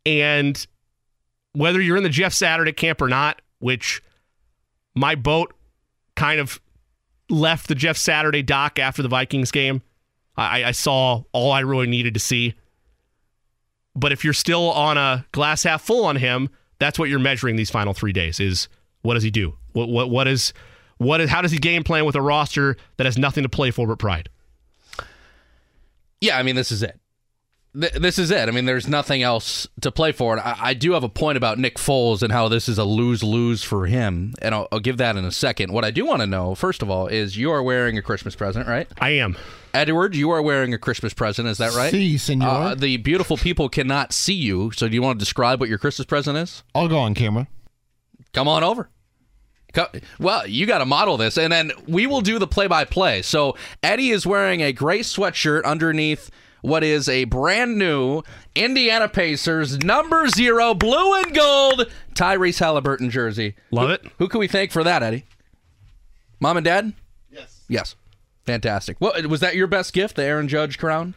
and 0.05 0.65
whether 1.53 1.81
you're 1.81 1.97
in 1.97 2.03
the 2.03 2.09
Jeff 2.09 2.33
Saturday 2.33 2.71
camp 2.71 3.01
or 3.01 3.07
not, 3.07 3.41
which 3.59 4.01
my 4.95 5.15
boat 5.15 5.53
kind 6.15 6.39
of 6.39 6.59
left 7.29 7.67
the 7.67 7.75
Jeff 7.75 7.97
Saturday 7.97 8.41
dock 8.41 8.79
after 8.79 9.01
the 9.01 9.09
Vikings 9.09 9.51
game. 9.51 9.81
I, 10.35 10.65
I 10.65 10.71
saw 10.71 11.23
all 11.31 11.51
I 11.51 11.61
really 11.61 11.87
needed 11.87 12.13
to 12.15 12.19
see. 12.19 12.55
But 13.95 14.11
if 14.11 14.23
you're 14.23 14.33
still 14.33 14.71
on 14.71 14.97
a 14.97 15.25
glass 15.31 15.63
half 15.63 15.81
full 15.81 16.05
on 16.05 16.15
him, 16.15 16.49
that's 16.79 16.97
what 16.97 17.09
you're 17.09 17.19
measuring 17.19 17.55
these 17.55 17.69
final 17.69 17.93
three 17.93 18.13
days 18.13 18.39
is 18.39 18.67
what 19.03 19.13
does 19.13 19.23
he 19.23 19.31
do? 19.31 19.55
What 19.73 19.89
what 19.89 20.09
what 20.09 20.27
is 20.27 20.53
what 20.97 21.21
is 21.21 21.29
how 21.29 21.41
does 21.41 21.51
he 21.51 21.57
game 21.57 21.83
plan 21.83 22.05
with 22.05 22.15
a 22.15 22.21
roster 22.21 22.77
that 22.97 23.05
has 23.05 23.17
nothing 23.17 23.43
to 23.43 23.49
play 23.49 23.71
for 23.71 23.87
but 23.87 23.99
pride? 23.99 24.29
Yeah, 26.21 26.37
I 26.37 26.43
mean, 26.43 26.55
this 26.55 26.71
is 26.71 26.83
it. 26.83 26.99
Th- 27.79 27.93
This 27.93 28.17
is 28.19 28.31
it. 28.31 28.47
I 28.47 28.51
mean, 28.51 28.65
there's 28.65 28.87
nothing 28.87 29.23
else 29.23 29.67
to 29.81 29.91
play 29.91 30.11
for. 30.11 30.33
And 30.33 30.41
I, 30.41 30.55
I 30.59 30.73
do 30.73 30.93
have 30.93 31.03
a 31.03 31.09
point 31.09 31.37
about 31.37 31.57
Nick 31.59 31.75
Foles 31.77 32.21
and 32.21 32.31
how 32.31 32.47
this 32.47 32.69
is 32.69 32.77
a 32.77 32.83
lose 32.85 33.23
lose 33.23 33.63
for 33.63 33.87
him. 33.87 34.33
And 34.41 34.53
I'll, 34.55 34.67
I'll 34.71 34.79
give 34.79 34.97
that 34.97 35.17
in 35.17 35.25
a 35.25 35.31
second. 35.31 35.73
What 35.73 35.83
I 35.83 35.91
do 35.91 36.05
want 36.05 36.21
to 36.21 36.27
know, 36.27 36.55
first 36.55 36.81
of 36.81 36.89
all, 36.89 37.07
is 37.07 37.35
you 37.35 37.51
are 37.51 37.61
wearing 37.63 37.97
a 37.97 38.01
Christmas 38.01 38.35
present, 38.35 38.67
right? 38.67 38.87
I 39.01 39.09
am. 39.11 39.35
Edward, 39.73 40.15
you 40.15 40.29
are 40.29 40.41
wearing 40.41 40.71
a 40.73 40.77
Christmas 40.77 41.13
present. 41.15 41.47
Is 41.47 41.57
that 41.57 41.73
right? 41.73 41.89
Si, 41.91 42.17
senor. 42.19 42.47
Uh, 42.47 42.75
the 42.75 42.97
beautiful 42.97 43.37
people 43.37 43.67
cannot 43.69 44.13
see 44.13 44.35
you. 44.35 44.71
So 44.71 44.87
do 44.87 44.93
you 44.93 45.01
want 45.01 45.17
to 45.17 45.25
describe 45.25 45.59
what 45.59 45.67
your 45.67 45.79
Christmas 45.79 46.05
present 46.05 46.37
is? 46.37 46.63
I'll 46.75 46.87
go 46.87 46.99
on 46.99 47.15
camera. 47.15 47.47
Come 48.33 48.47
on 48.47 48.63
over. 48.63 48.89
Co- 49.73 49.87
Well, 50.19 50.47
you 50.47 50.65
got 50.65 50.77
to 50.79 50.85
model 50.85 51.17
this, 51.17 51.37
and 51.37 51.51
then 51.51 51.71
we 51.87 52.05
will 52.07 52.21
do 52.21 52.39
the 52.39 52.47
play-by-play. 52.47 53.23
So 53.23 53.55
Eddie 53.81 54.11
is 54.11 54.25
wearing 54.25 54.61
a 54.61 54.71
gray 54.71 54.99
sweatshirt 54.99 55.63
underneath 55.65 56.29
what 56.61 56.83
is 56.83 57.09
a 57.09 57.25
brand 57.25 57.77
new 57.77 58.21
Indiana 58.55 59.09
Pacers 59.09 59.79
number 59.79 60.27
zero 60.29 60.73
blue 60.73 61.13
and 61.21 61.33
gold 61.35 61.91
Tyrese 62.15 62.59
Haliburton 62.61 63.09
jersey. 63.09 63.55
Love 63.71 63.87
Who- 63.87 63.93
it. 63.95 64.05
Who 64.19 64.27
can 64.29 64.39
we 64.39 64.47
thank 64.47 64.71
for 64.71 64.83
that, 64.83 65.03
Eddie? 65.03 65.25
Mom 66.39 66.57
and 66.57 66.63
Dad. 66.63 66.93
Yes. 67.31 67.61
Yes. 67.67 67.95
Fantastic. 68.45 68.97
Well, 68.99 69.13
was 69.27 69.39
that 69.39 69.55
your 69.55 69.67
best 69.67 69.93
gift, 69.93 70.15
the 70.17 70.23
Aaron 70.23 70.47
Judge 70.47 70.77
crown? 70.77 71.13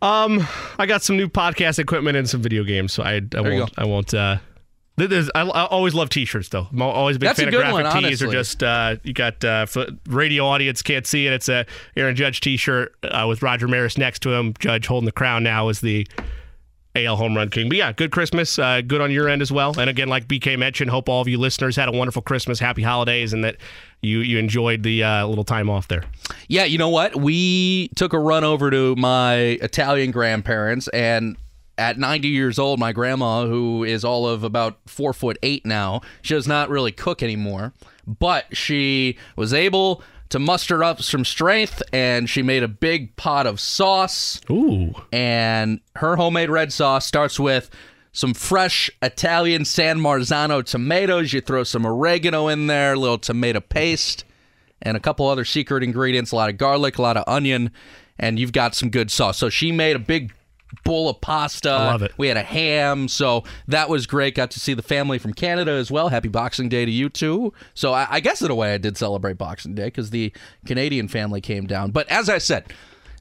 Um, 0.00 0.46
I 0.78 0.86
got 0.86 1.02
some 1.02 1.16
new 1.16 1.28
podcast 1.28 1.78
equipment 1.78 2.16
and 2.16 2.28
some 2.28 2.42
video 2.42 2.64
games, 2.64 2.92
so 2.92 3.02
I, 3.02 3.20
I 3.36 3.40
you 3.48 3.60
won't. 3.60 3.72
I 3.78 3.84
won't. 3.84 4.12
Uh, 4.12 4.36
th- 4.36 4.42
there's, 4.96 5.30
I, 5.34 5.42
I 5.42 5.66
always 5.66 5.94
love 5.94 6.10
T-shirts 6.10 6.48
though. 6.48 6.66
I'm 6.70 6.82
always 6.82 7.16
a 7.16 7.18
big 7.18 7.28
That's 7.28 7.38
a 7.38 7.42
fan 7.42 7.50
good 7.50 7.64
of 7.64 7.72
graphic 7.72 7.94
one, 7.94 8.02
tees. 8.04 8.22
Or 8.22 8.30
just 8.30 8.62
uh, 8.62 8.96
you 9.02 9.12
got 9.12 9.44
uh, 9.44 9.66
radio 10.06 10.46
audience 10.46 10.82
can't 10.82 11.06
see 11.06 11.26
it. 11.26 11.32
It's 11.32 11.48
a 11.48 11.66
Aaron 11.96 12.14
Judge 12.14 12.40
T-shirt 12.40 12.94
uh, 13.04 13.26
with 13.28 13.42
Roger 13.42 13.68
Maris 13.68 13.96
next 13.96 14.20
to 14.22 14.32
him. 14.32 14.54
Judge 14.58 14.86
holding 14.86 15.06
the 15.06 15.12
crown 15.12 15.42
now 15.42 15.68
as 15.68 15.80
the 15.80 16.06
AL 16.94 17.16
home 17.16 17.34
run 17.34 17.48
king. 17.48 17.68
But 17.68 17.78
yeah, 17.78 17.92
good 17.92 18.10
Christmas. 18.10 18.58
Uh, 18.58 18.82
good 18.82 19.00
on 19.00 19.10
your 19.10 19.28
end 19.28 19.40
as 19.40 19.50
well. 19.50 19.78
And 19.78 19.88
again, 19.88 20.08
like 20.08 20.28
BK 20.28 20.58
mentioned, 20.58 20.90
hope 20.90 21.08
all 21.08 21.22
of 21.22 21.28
you 21.28 21.38
listeners 21.38 21.74
had 21.74 21.88
a 21.88 21.92
wonderful 21.92 22.22
Christmas, 22.22 22.58
happy 22.58 22.82
holidays, 22.82 23.32
and 23.32 23.42
that 23.44 23.56
you 24.02 24.18
you 24.18 24.38
enjoyed 24.38 24.82
the 24.82 25.02
uh, 25.02 25.26
little 25.26 25.44
time 25.44 25.70
off 25.70 25.88
there. 25.88 26.04
Yeah, 26.48 26.64
you 26.64 26.76
know 26.76 26.90
what? 26.90 27.16
We 27.16 27.88
took 27.96 28.12
a 28.12 28.18
run 28.18 28.44
over 28.44 28.70
to 28.70 28.94
my 28.96 29.36
Italian 29.62 30.10
grandparents, 30.10 30.88
and 30.88 31.36
at 31.78 31.98
90 31.98 32.28
years 32.28 32.58
old, 32.58 32.78
my 32.78 32.92
grandma, 32.92 33.46
who 33.46 33.84
is 33.84 34.04
all 34.04 34.28
of 34.28 34.44
about 34.44 34.78
four 34.86 35.12
foot 35.12 35.38
eight 35.42 35.64
now, 35.64 36.00
she 36.20 36.34
does 36.34 36.46
not 36.46 36.68
really 36.68 36.92
cook 36.92 37.22
anymore, 37.22 37.72
but 38.06 38.56
she 38.56 39.16
was 39.36 39.54
able 39.54 40.02
to 40.28 40.38
muster 40.38 40.82
up 40.82 41.02
some 41.02 41.24
strength, 41.26 41.82
and 41.92 42.28
she 42.28 42.42
made 42.42 42.62
a 42.62 42.68
big 42.68 43.14
pot 43.16 43.46
of 43.46 43.60
sauce. 43.60 44.40
Ooh, 44.50 44.94
And 45.12 45.80
her 45.96 46.16
homemade 46.16 46.48
red 46.48 46.72
sauce 46.72 47.04
starts 47.06 47.38
with 47.38 47.68
some 48.12 48.32
fresh 48.32 48.90
Italian 49.02 49.64
San 49.66 49.98
Marzano 49.98 50.64
tomatoes. 50.64 51.32
You 51.34 51.42
throw 51.42 51.64
some 51.64 51.86
oregano 51.86 52.48
in 52.48 52.66
there, 52.66 52.94
a 52.94 52.98
little 52.98 53.18
tomato 53.18 53.60
paste, 53.60 54.24
and 54.80 54.96
a 54.96 55.00
couple 55.00 55.28
other 55.28 55.44
secret 55.44 55.82
ingredients, 55.82 56.32
a 56.32 56.36
lot 56.36 56.48
of 56.48 56.56
garlic, 56.56 56.96
a 56.96 57.02
lot 57.02 57.18
of 57.18 57.24
onion, 57.26 57.70
and 58.18 58.38
you've 58.38 58.52
got 58.52 58.74
some 58.74 58.88
good 58.88 59.10
sauce. 59.10 59.36
So 59.36 59.50
she 59.50 59.70
made 59.70 59.96
a 59.96 59.98
big 60.00 60.32
bowl 60.84 61.08
of 61.08 61.20
pasta. 61.20 61.70
I 61.70 61.86
love 61.86 62.02
it. 62.02 62.12
We 62.16 62.28
had 62.28 62.36
a 62.36 62.42
ham, 62.42 63.08
so 63.08 63.44
that 63.68 63.88
was 63.88 64.06
great. 64.06 64.34
Got 64.34 64.50
to 64.52 64.60
see 64.60 64.74
the 64.74 64.82
family 64.82 65.18
from 65.18 65.32
Canada 65.32 65.72
as 65.72 65.90
well. 65.90 66.08
Happy 66.08 66.28
Boxing 66.28 66.68
Day 66.68 66.84
to 66.84 66.90
you 66.90 67.08
too. 67.08 67.52
So 67.74 67.92
I, 67.92 68.06
I 68.10 68.20
guess 68.20 68.42
in 68.42 68.50
a 68.50 68.54
way 68.54 68.74
I 68.74 68.78
did 68.78 68.96
celebrate 68.96 69.38
Boxing 69.38 69.74
Day 69.74 69.86
because 69.86 70.10
the 70.10 70.32
Canadian 70.66 71.08
family 71.08 71.40
came 71.40 71.66
down. 71.66 71.90
But 71.90 72.08
as 72.08 72.28
I 72.28 72.38
said, 72.38 72.72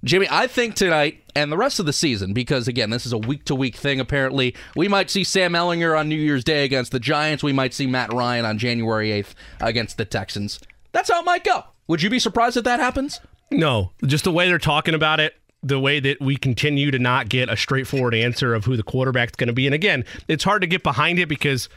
Jimmy, 0.03 0.27
I 0.31 0.48
think 0.48 0.74
tonight 0.75 1.24
and 1.36 1.51
the 1.51 1.58
rest 1.58 1.79
of 1.79 1.86
the 1.86 1.93
season, 1.93 2.34
because 2.34 2.67
again, 2.67 2.89
this 2.89 3.05
is 3.05 3.13
a 3.13 3.20
week 3.20 3.46
to 3.46 3.55
week 3.55 3.75
thing 3.75 4.00
apparently, 4.00 4.55
we 4.75 4.88
might 4.88 5.12
see 5.12 5.24
Sam 5.24 5.53
Ehlinger 5.53 5.98
on 5.98 6.10
New 6.10 6.15
Year's 6.15 6.43
Day 6.43 6.63
against 6.63 6.91
the 6.91 7.00
Giants. 7.00 7.43
We 7.43 7.53
might 7.53 7.74
see 7.74 7.86
Matt 7.86 8.12
Ryan 8.12 8.46
on 8.46 8.58
January 8.58 9.10
8th 9.10 9.36
against 9.60 9.98
the 9.98 10.05
Texans. 10.05 10.60
That's 10.91 11.12
how 11.12 11.22
it 11.22 11.25
might 11.25 11.43
go. 11.43 11.65
Would 11.88 12.01
you 12.01 12.10
be 12.10 12.20
surprised 12.20 12.58
if 12.58 12.63
that 12.63 12.79
happens? 12.79 13.20
No, 13.51 13.91
just 14.05 14.24
the 14.24 14.31
way 14.31 14.48
they're 14.48 14.58
talking 14.58 14.96
about 14.96 15.20
it, 15.20 15.36
the 15.63 15.80
way 15.80 16.00
that 16.00 16.20
we 16.20 16.38
continue 16.38 16.91
to 16.91 17.00
not 17.00 17.30
get 17.30 17.50
a 17.50 17.56
straightforward 17.58 18.15
answer 18.15 18.53
of 18.53 18.65
who 18.65 18.75
the 18.75 18.84
quarterback's 18.84 19.36
going 19.36 19.48
to 19.48 19.53
be. 19.53 19.68
And 19.68 19.75
again, 19.75 20.06
it's 20.27 20.44
hard 20.44 20.62
to 20.62 20.68
get 20.68 20.84
behind 20.84 21.20
it 21.20 21.30
because 21.30 21.70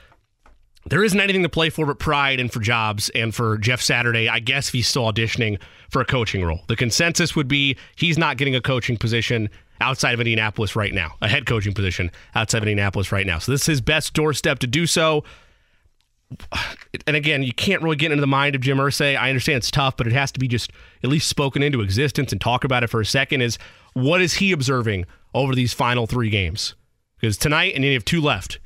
there 0.86 1.04
isn't 1.04 1.20
anything 1.20 1.42
to 1.42 1.48
play 1.48 1.70
for 1.70 1.86
but 1.86 1.98
pride 1.98 2.40
and 2.40 2.52
for 2.52 2.60
jobs. 2.60 3.10
And 3.10 3.34
for 3.34 3.58
Jeff 3.58 3.80
Saturday, 3.80 4.28
I 4.28 4.38
guess 4.38 4.68
if 4.68 4.74
he's 4.74 4.88
still 4.88 5.04
auditioning 5.04 5.58
for 5.90 6.00
a 6.00 6.04
coaching 6.04 6.44
role, 6.44 6.60
the 6.68 6.76
consensus 6.76 7.36
would 7.36 7.48
be 7.48 7.76
he's 7.96 8.18
not 8.18 8.36
getting 8.36 8.54
a 8.54 8.60
coaching 8.60 8.96
position 8.96 9.50
outside 9.80 10.14
of 10.14 10.20
Indianapolis 10.20 10.76
right 10.76 10.94
now, 10.94 11.14
a 11.20 11.28
head 11.28 11.46
coaching 11.46 11.74
position 11.74 12.10
outside 12.34 12.58
of 12.58 12.64
Indianapolis 12.64 13.12
right 13.12 13.26
now. 13.26 13.38
So 13.38 13.52
this 13.52 13.62
is 13.62 13.66
his 13.66 13.80
best 13.80 14.14
doorstep 14.14 14.60
to 14.60 14.66
do 14.66 14.86
so 14.86 15.24
and 17.06 17.16
again, 17.16 17.42
you 17.42 17.52
can't 17.52 17.82
really 17.82 17.96
get 17.96 18.12
into 18.12 18.20
the 18.20 18.26
mind 18.26 18.54
of 18.54 18.60
Jim 18.60 18.78
Irsay. 18.78 19.16
I 19.16 19.28
understand 19.28 19.58
it's 19.58 19.70
tough, 19.70 19.96
but 19.96 20.06
it 20.06 20.12
has 20.12 20.32
to 20.32 20.40
be 20.40 20.48
just 20.48 20.72
at 21.02 21.10
least 21.10 21.28
spoken 21.28 21.62
into 21.62 21.80
existence 21.80 22.32
and 22.32 22.40
talk 22.40 22.64
about 22.64 22.82
it 22.82 22.88
for 22.88 23.00
a 23.00 23.06
second. 23.06 23.42
Is 23.42 23.58
what 23.92 24.20
is 24.20 24.34
he 24.34 24.52
observing 24.52 25.06
over 25.34 25.54
these 25.54 25.72
final 25.72 26.06
three 26.06 26.30
games? 26.30 26.74
Because 27.20 27.36
tonight, 27.36 27.74
and 27.74 27.84
you 27.84 27.92
have 27.94 28.04
two 28.04 28.20
left. 28.20 28.60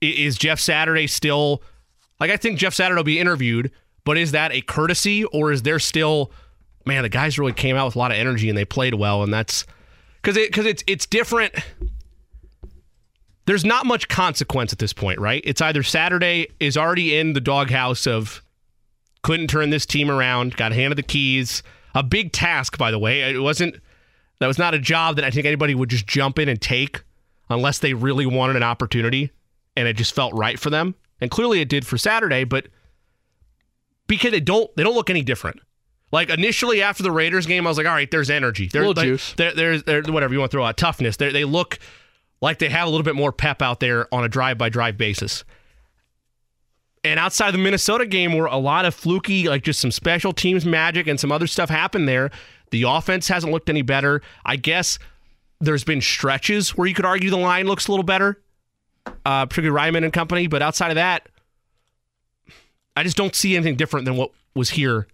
Is 0.00 0.36
Jeff 0.36 0.60
Saturday 0.60 1.06
still 1.06 1.62
like? 2.20 2.30
I 2.30 2.36
think 2.36 2.58
Jeff 2.58 2.74
Saturday 2.74 2.98
will 2.98 3.04
be 3.04 3.18
interviewed, 3.18 3.70
but 4.04 4.18
is 4.18 4.32
that 4.32 4.52
a 4.52 4.60
courtesy 4.60 5.24
or 5.24 5.52
is 5.52 5.62
there 5.62 5.78
still? 5.78 6.30
Man, 6.86 7.02
the 7.02 7.08
guys 7.08 7.38
really 7.38 7.54
came 7.54 7.76
out 7.76 7.86
with 7.86 7.96
a 7.96 7.98
lot 7.98 8.10
of 8.10 8.18
energy 8.18 8.50
and 8.50 8.58
they 8.58 8.66
played 8.66 8.94
well, 8.94 9.22
and 9.22 9.32
that's 9.32 9.64
because 10.20 10.36
it 10.36 10.50
because 10.50 10.66
it's 10.66 10.84
it's 10.86 11.06
different 11.06 11.54
there's 13.46 13.64
not 13.64 13.86
much 13.86 14.08
consequence 14.08 14.72
at 14.72 14.78
this 14.78 14.92
point, 14.92 15.18
right? 15.18 15.42
It's 15.44 15.60
either 15.60 15.82
Saturday 15.82 16.48
is 16.60 16.76
already 16.76 17.16
in 17.16 17.34
the 17.34 17.40
doghouse 17.40 18.06
of 18.06 18.42
couldn't 19.22 19.48
turn 19.48 19.70
this 19.70 19.86
team 19.86 20.10
around, 20.10 20.56
got 20.56 20.72
handed 20.72 20.96
the 20.96 21.02
keys. 21.02 21.62
A 21.94 22.02
big 22.02 22.32
task, 22.32 22.78
by 22.78 22.90
the 22.90 22.98
way. 22.98 23.22
It 23.22 23.38
wasn't 23.38 23.76
that 24.40 24.46
was 24.46 24.58
not 24.58 24.74
a 24.74 24.78
job 24.78 25.16
that 25.16 25.24
I 25.24 25.30
think 25.30 25.46
anybody 25.46 25.74
would 25.74 25.88
just 25.88 26.06
jump 26.06 26.38
in 26.38 26.48
and 26.48 26.60
take 26.60 27.02
unless 27.48 27.78
they 27.78 27.94
really 27.94 28.26
wanted 28.26 28.56
an 28.56 28.62
opportunity 28.62 29.30
and 29.76 29.86
it 29.88 29.96
just 29.96 30.14
felt 30.14 30.34
right 30.34 30.58
for 30.58 30.70
them. 30.70 30.94
And 31.20 31.30
clearly 31.30 31.60
it 31.60 31.68
did 31.68 31.86
for 31.86 31.96
Saturday, 31.96 32.44
but 32.44 32.68
because 34.06 34.32
they 34.32 34.40
don't 34.40 34.74
they 34.76 34.82
don't 34.82 34.94
look 34.94 35.10
any 35.10 35.22
different. 35.22 35.60
Like 36.12 36.30
initially 36.30 36.82
after 36.82 37.02
the 37.02 37.10
Raiders 37.10 37.46
game, 37.46 37.66
I 37.66 37.70
was 37.70 37.76
like, 37.76 37.86
all 37.86 37.94
right, 37.94 38.10
there's 38.10 38.30
energy. 38.30 38.68
There's 38.72 38.96
like, 38.96 39.04
juice. 39.04 39.32
There, 39.34 39.54
there's 39.54 39.82
there, 39.84 40.02
whatever 40.02 40.32
you 40.32 40.40
want 40.40 40.50
to 40.50 40.56
throw 40.56 40.64
out 40.64 40.76
toughness. 40.76 41.16
They're, 41.16 41.32
they 41.32 41.44
look 41.44 41.78
like 42.44 42.58
they 42.58 42.68
have 42.68 42.86
a 42.86 42.90
little 42.90 43.04
bit 43.04 43.16
more 43.16 43.32
pep 43.32 43.62
out 43.62 43.80
there 43.80 44.06
on 44.14 44.22
a 44.22 44.28
drive 44.28 44.58
by 44.58 44.68
drive 44.68 44.98
basis. 44.98 45.44
And 47.02 47.18
outside 47.18 47.48
of 47.48 47.52
the 47.54 47.58
Minnesota 47.58 48.04
game, 48.04 48.34
where 48.34 48.44
a 48.44 48.58
lot 48.58 48.84
of 48.84 48.94
fluky, 48.94 49.48
like 49.48 49.62
just 49.62 49.80
some 49.80 49.90
special 49.90 50.34
teams 50.34 50.66
magic 50.66 51.06
and 51.06 51.18
some 51.18 51.32
other 51.32 51.46
stuff 51.46 51.70
happened 51.70 52.06
there, 52.06 52.30
the 52.70 52.82
offense 52.82 53.28
hasn't 53.28 53.50
looked 53.50 53.70
any 53.70 53.80
better. 53.80 54.20
I 54.44 54.56
guess 54.56 54.98
there's 55.58 55.84
been 55.84 56.02
stretches 56.02 56.76
where 56.76 56.86
you 56.86 56.94
could 56.94 57.06
argue 57.06 57.30
the 57.30 57.38
line 57.38 57.66
looks 57.66 57.88
a 57.88 57.92
little 57.92 58.04
better, 58.04 58.42
uh, 59.24 59.46
particularly 59.46 59.90
Raimann 59.90 60.04
and 60.04 60.12
company. 60.12 60.46
But 60.46 60.60
outside 60.60 60.90
of 60.90 60.96
that, 60.96 61.28
I 62.94 63.04
just 63.04 63.16
don't 63.16 63.34
see 63.34 63.56
anything 63.56 63.76
different 63.76 64.04
than 64.04 64.16
what 64.16 64.32
was 64.54 64.70
here 64.70 65.06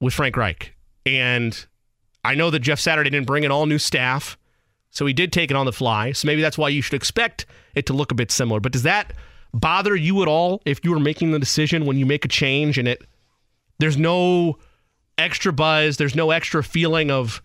with 0.00 0.14
Frank 0.14 0.36
Reich. 0.36 0.76
And 1.04 1.66
I 2.24 2.36
know 2.36 2.50
that 2.50 2.60
Jeff 2.60 2.78
Saturday 2.78 3.10
didn't 3.10 3.26
bring 3.26 3.42
in 3.42 3.50
all 3.50 3.66
new 3.66 3.78
staff. 3.78 4.38
So 4.98 5.06
he 5.06 5.12
did 5.12 5.32
take 5.32 5.52
it 5.52 5.56
on 5.56 5.64
the 5.64 5.72
fly. 5.72 6.10
So 6.10 6.26
maybe 6.26 6.42
that's 6.42 6.58
why 6.58 6.70
you 6.70 6.82
should 6.82 6.94
expect 6.94 7.46
it 7.76 7.86
to 7.86 7.92
look 7.92 8.10
a 8.10 8.16
bit 8.16 8.32
similar. 8.32 8.58
But 8.58 8.72
does 8.72 8.82
that 8.82 9.12
bother 9.54 9.94
you 9.94 10.22
at 10.22 10.28
all 10.28 10.60
if 10.64 10.84
you 10.84 10.90
were 10.90 10.98
making 10.98 11.30
the 11.30 11.38
decision 11.38 11.86
when 11.86 11.96
you 11.96 12.04
make 12.04 12.24
a 12.24 12.28
change 12.28 12.78
and 12.78 12.88
it 12.88 13.06
there's 13.78 13.96
no 13.96 14.58
extra 15.16 15.52
buzz, 15.52 15.98
there's 15.98 16.16
no 16.16 16.32
extra 16.32 16.64
feeling 16.64 17.12
of 17.12 17.40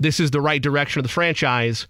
this 0.00 0.18
is 0.18 0.32
the 0.32 0.40
right 0.40 0.60
direction 0.60 0.98
of 0.98 1.04
the 1.04 1.08
franchise 1.08 1.86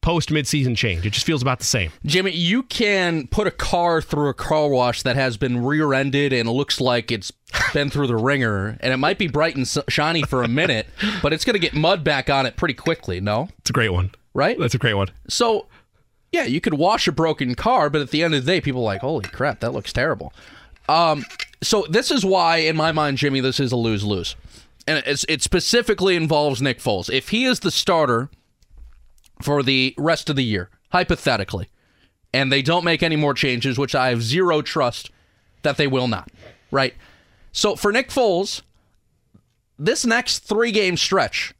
post 0.00 0.30
midseason 0.30 0.74
change. 0.78 1.04
It 1.04 1.10
just 1.10 1.26
feels 1.26 1.42
about 1.42 1.58
the 1.58 1.66
same. 1.66 1.92
Jimmy, 2.06 2.30
you 2.32 2.62
can 2.62 3.26
put 3.26 3.46
a 3.46 3.50
car 3.50 4.00
through 4.00 4.30
a 4.30 4.34
car 4.34 4.68
wash 4.68 5.02
that 5.02 5.14
has 5.14 5.36
been 5.36 5.62
rear-ended 5.62 6.32
and 6.32 6.48
looks 6.48 6.80
like 6.80 7.12
it's 7.12 7.30
been 7.74 7.90
through 7.90 8.06
the 8.06 8.16
ringer, 8.16 8.78
and 8.80 8.94
it 8.94 8.96
might 8.96 9.18
be 9.18 9.28
bright 9.28 9.56
and 9.56 9.68
shiny 9.88 10.22
for 10.22 10.42
a 10.42 10.48
minute, 10.48 10.86
but 11.22 11.34
it's 11.34 11.44
going 11.44 11.54
to 11.54 11.60
get 11.60 11.74
mud 11.74 12.02
back 12.02 12.30
on 12.30 12.46
it 12.46 12.56
pretty 12.56 12.74
quickly. 12.74 13.20
No, 13.20 13.48
it's 13.58 13.70
a 13.70 13.72
great 13.72 13.90
one, 13.90 14.10
right? 14.34 14.58
That's 14.58 14.74
a 14.74 14.78
great 14.78 14.94
one. 14.94 15.08
So, 15.28 15.66
yeah, 16.30 16.44
you 16.44 16.60
could 16.60 16.74
wash 16.74 17.06
a 17.06 17.12
broken 17.12 17.54
car, 17.54 17.90
but 17.90 18.00
at 18.00 18.10
the 18.10 18.22
end 18.22 18.34
of 18.34 18.44
the 18.44 18.52
day, 18.52 18.60
people 18.60 18.80
are 18.82 18.84
like, 18.84 19.00
"Holy 19.00 19.28
crap, 19.28 19.60
that 19.60 19.72
looks 19.72 19.92
terrible." 19.92 20.32
Um, 20.88 21.24
so 21.62 21.86
this 21.88 22.10
is 22.10 22.24
why, 22.24 22.58
in 22.58 22.76
my 22.76 22.92
mind, 22.92 23.18
Jimmy, 23.18 23.40
this 23.40 23.60
is 23.60 23.70
a 23.70 23.76
lose-lose, 23.76 24.34
and 24.86 25.02
it's, 25.06 25.24
it 25.28 25.42
specifically 25.42 26.16
involves 26.16 26.60
Nick 26.60 26.80
Foles. 26.80 27.08
If 27.12 27.28
he 27.28 27.44
is 27.44 27.60
the 27.60 27.70
starter 27.70 28.30
for 29.40 29.62
the 29.62 29.94
rest 29.96 30.28
of 30.28 30.36
the 30.36 30.44
year, 30.44 30.70
hypothetically, 30.90 31.68
and 32.32 32.50
they 32.50 32.62
don't 32.62 32.84
make 32.84 33.02
any 33.02 33.16
more 33.16 33.34
changes, 33.34 33.78
which 33.78 33.94
I 33.94 34.08
have 34.08 34.22
zero 34.22 34.62
trust 34.62 35.10
that 35.62 35.76
they 35.76 35.86
will 35.86 36.08
not, 36.08 36.30
right? 36.70 36.94
So 37.52 37.76
for 37.76 37.92
Nick 37.92 38.08
Foles, 38.08 38.62
this 39.78 40.04
next 40.04 40.40
three 40.40 40.72
game 40.72 40.96
stretch, 40.96 41.54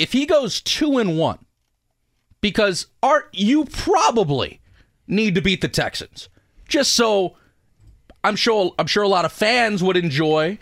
if 0.00 0.12
he 0.12 0.24
goes 0.24 0.62
two 0.62 0.96
and 0.96 1.18
one, 1.18 1.44
because 2.40 2.86
Art, 3.02 3.28
you 3.32 3.66
probably 3.66 4.60
need 5.06 5.34
to 5.34 5.42
beat 5.42 5.60
the 5.60 5.68
Texans, 5.68 6.30
just 6.66 6.94
so 6.94 7.36
I'm 8.24 8.34
sure 8.34 8.72
I'm 8.78 8.86
sure 8.86 9.02
a 9.02 9.08
lot 9.08 9.26
of 9.26 9.32
fans 9.32 9.82
would 9.82 9.98
enjoy 9.98 10.58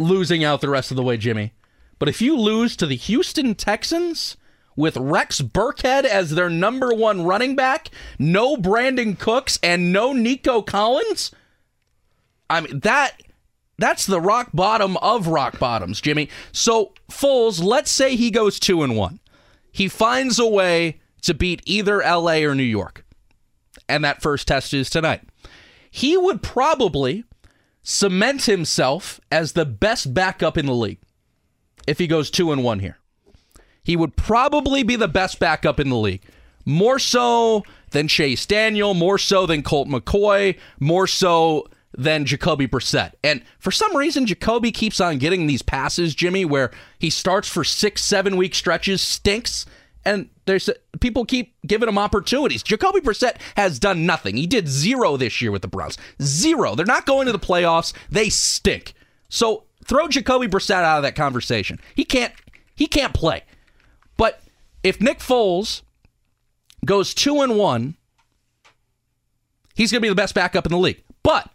losing 0.00 0.42
out 0.42 0.60
the 0.60 0.68
rest 0.68 0.90
of 0.90 0.96
the 0.96 1.04
way, 1.04 1.16
Jimmy. 1.16 1.52
But 2.00 2.08
if 2.08 2.20
you 2.20 2.36
lose 2.36 2.74
to 2.76 2.86
the 2.86 2.96
Houston 2.96 3.54
Texans 3.54 4.36
with 4.74 4.96
Rex 4.96 5.40
Burkhead 5.40 6.04
as 6.04 6.30
their 6.30 6.50
number 6.50 6.92
one 6.92 7.24
running 7.24 7.54
back, 7.54 7.90
no 8.18 8.56
Brandin 8.56 9.16
Cooks, 9.18 9.60
and 9.62 9.92
no 9.92 10.12
Nico 10.12 10.62
Collins, 10.62 11.30
I 12.50 12.60
mean 12.62 12.80
that 12.80 13.22
that's 13.78 14.06
the 14.06 14.20
rock 14.20 14.50
bottom 14.52 14.96
of 14.98 15.28
rock 15.28 15.58
bottoms, 15.58 16.00
Jimmy. 16.00 16.28
So 16.52 16.92
Foles, 17.10 17.62
let's 17.62 17.90
say 17.90 18.16
he 18.16 18.30
goes 18.30 18.58
two 18.58 18.82
and 18.82 18.96
one. 18.96 19.20
He 19.70 19.88
finds 19.88 20.38
a 20.38 20.46
way 20.46 21.00
to 21.22 21.34
beat 21.34 21.62
either 21.64 21.98
LA 21.98 22.38
or 22.38 22.54
New 22.54 22.62
York. 22.62 23.04
And 23.88 24.04
that 24.04 24.20
first 24.20 24.48
test 24.48 24.74
is 24.74 24.90
tonight. 24.90 25.22
He 25.90 26.16
would 26.16 26.42
probably 26.42 27.24
cement 27.82 28.44
himself 28.44 29.20
as 29.32 29.52
the 29.52 29.64
best 29.64 30.12
backup 30.12 30.58
in 30.58 30.66
the 30.66 30.74
league 30.74 31.00
if 31.86 31.98
he 31.98 32.06
goes 32.06 32.30
two 32.30 32.52
and 32.52 32.62
one 32.62 32.80
here. 32.80 32.98
He 33.82 33.96
would 33.96 34.16
probably 34.16 34.82
be 34.82 34.96
the 34.96 35.08
best 35.08 35.38
backup 35.38 35.80
in 35.80 35.88
the 35.88 35.96
league. 35.96 36.22
More 36.66 36.98
so 36.98 37.62
than 37.90 38.08
Chase 38.08 38.44
Daniel, 38.44 38.92
more 38.92 39.16
so 39.16 39.46
than 39.46 39.62
Colt 39.62 39.88
McCoy, 39.88 40.58
more 40.78 41.06
so 41.06 41.66
than 41.96 42.24
Jacoby 42.24 42.68
Brissett. 42.68 43.12
And 43.24 43.42
for 43.58 43.70
some 43.70 43.96
reason, 43.96 44.26
Jacoby 44.26 44.72
keeps 44.72 45.00
on 45.00 45.18
getting 45.18 45.46
these 45.46 45.62
passes, 45.62 46.14
Jimmy, 46.14 46.44
where 46.44 46.70
he 46.98 47.10
starts 47.10 47.48
for 47.48 47.64
six, 47.64 48.04
seven 48.04 48.36
week 48.36 48.54
stretches, 48.54 49.00
stinks, 49.00 49.66
and 50.04 50.28
there's 50.46 50.70
people 51.00 51.24
keep 51.24 51.54
giving 51.66 51.88
him 51.88 51.98
opportunities. 51.98 52.62
Jacoby 52.62 53.00
Brissett 53.00 53.36
has 53.56 53.78
done 53.78 54.06
nothing. 54.06 54.36
He 54.36 54.46
did 54.46 54.68
zero 54.68 55.16
this 55.16 55.42
year 55.42 55.50
with 55.50 55.62
the 55.62 55.68
Browns. 55.68 55.98
Zero. 56.22 56.74
They're 56.74 56.86
not 56.86 57.04
going 57.04 57.26
to 57.26 57.32
the 57.32 57.38
playoffs. 57.38 57.92
They 58.08 58.30
stink. 58.30 58.94
So 59.28 59.64
throw 59.84 60.08
Jacoby 60.08 60.48
Brissett 60.48 60.82
out 60.82 60.98
of 60.98 61.02
that 61.02 61.14
conversation. 61.14 61.78
He 61.94 62.04
can't. 62.04 62.32
He 62.74 62.86
can't 62.86 63.12
play. 63.12 63.42
But 64.16 64.40
if 64.82 65.00
Nick 65.00 65.18
Foles 65.18 65.82
goes 66.84 67.12
two 67.12 67.42
and 67.42 67.58
one, 67.58 67.96
he's 69.74 69.90
going 69.90 70.00
to 70.00 70.04
be 70.04 70.08
the 70.08 70.14
best 70.14 70.34
backup 70.34 70.64
in 70.64 70.72
the 70.72 70.78
league. 70.78 71.02
But 71.22 71.50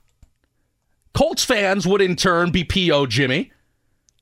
Colts 1.13 1.45
fans 1.45 1.85
would 1.85 2.01
in 2.01 2.15
turn 2.15 2.51
be 2.51 2.63
PO 2.63 3.05
Jimmy 3.07 3.51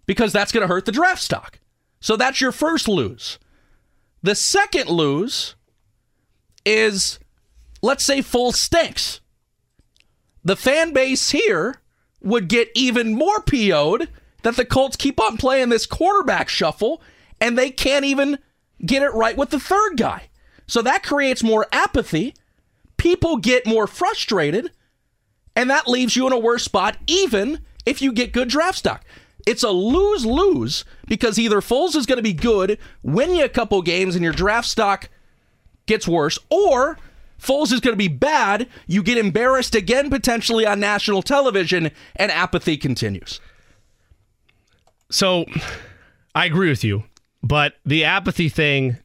because 0.06 0.34
that's 0.34 0.52
going 0.52 0.62
to 0.62 0.74
hurt 0.74 0.86
the 0.86 0.92
draft 0.92 1.22
stock. 1.22 1.60
So 2.00 2.16
that's 2.16 2.42
your 2.42 2.52
first 2.52 2.88
lose. 2.88 3.40
The 4.24 4.36
second 4.36 4.90
lose 4.90 5.56
is 6.66 7.20
let's 7.82 8.04
say 8.04 8.20
Foles 8.20 8.56
stinks. 8.56 9.22
The 10.44 10.56
fan 10.56 10.92
base 10.94 11.32
here 11.32 11.82
would 12.22 12.48
get 12.48 12.70
even 12.76 13.16
more 13.16 13.42
PO'd 13.42 14.10
that 14.44 14.56
the 14.56 14.66
Colts 14.66 14.96
keep 14.96 15.20
on 15.20 15.38
playing 15.38 15.70
this 15.70 15.86
quarterback 15.86 16.50
shuffle 16.50 17.02
and 17.40 17.58
they 17.58 17.70
can't 17.70 18.06
even 18.06 18.40
get 18.86 19.04
it 19.04 19.14
right 19.14 19.38
with 19.38 19.50
the 19.50 19.60
third 19.60 19.98
guy. 19.98 20.30
So 20.68 20.82
that 20.82 21.04
creates 21.04 21.44
more 21.44 21.68
apathy. 21.72 22.34
People 22.98 23.38
get 23.38 23.66
more 23.66 23.88
frustrated, 23.88 24.72
and 25.56 25.70
that 25.70 25.88
leaves 25.88 26.16
you 26.16 26.28
in 26.28 26.34
a 26.34 26.40
worse 26.40 26.64
spot, 26.64 26.98
even 27.08 27.60
if 27.86 28.02
you 28.02 28.12
get 28.14 28.32
good 28.34 28.50
draft 28.50 28.78
stock. 28.78 29.04
It's 29.48 29.64
a 29.64 29.72
lose 29.72 30.26
lose 30.26 30.86
because 31.08 31.40
either 31.40 31.62
Foles 31.62 31.96
is 31.96 32.06
going 32.06 32.18
to 32.18 32.24
be 32.24 32.34
good, 32.34 32.78
win 33.02 33.34
you 33.36 33.44
a 33.44 33.50
couple 33.50 33.82
games, 33.82 34.16
and 34.16 34.24
your 34.24 34.34
draft 34.34 34.68
stock 34.68 35.10
gets 35.88 36.08
worse, 36.08 36.38
or 36.50 36.98
Foles 37.40 37.74
is 37.74 37.80
going 37.80 37.94
to 37.94 37.98
be 37.98 38.08
bad, 38.08 38.68
you 38.86 39.02
get 39.02 39.18
embarrassed 39.18 39.74
again 39.74 40.10
potentially 40.10 40.66
on 40.66 40.80
national 40.80 41.24
television, 41.24 41.90
and 42.16 42.32
apathy 42.32 42.78
continues. 42.78 43.40
So 45.10 45.46
I 46.36 46.46
agree 46.46 46.70
with 46.70 46.84
you, 46.84 47.04
but 47.42 47.74
the 47.84 48.06
apathy 48.06 48.48
thing 48.48 48.98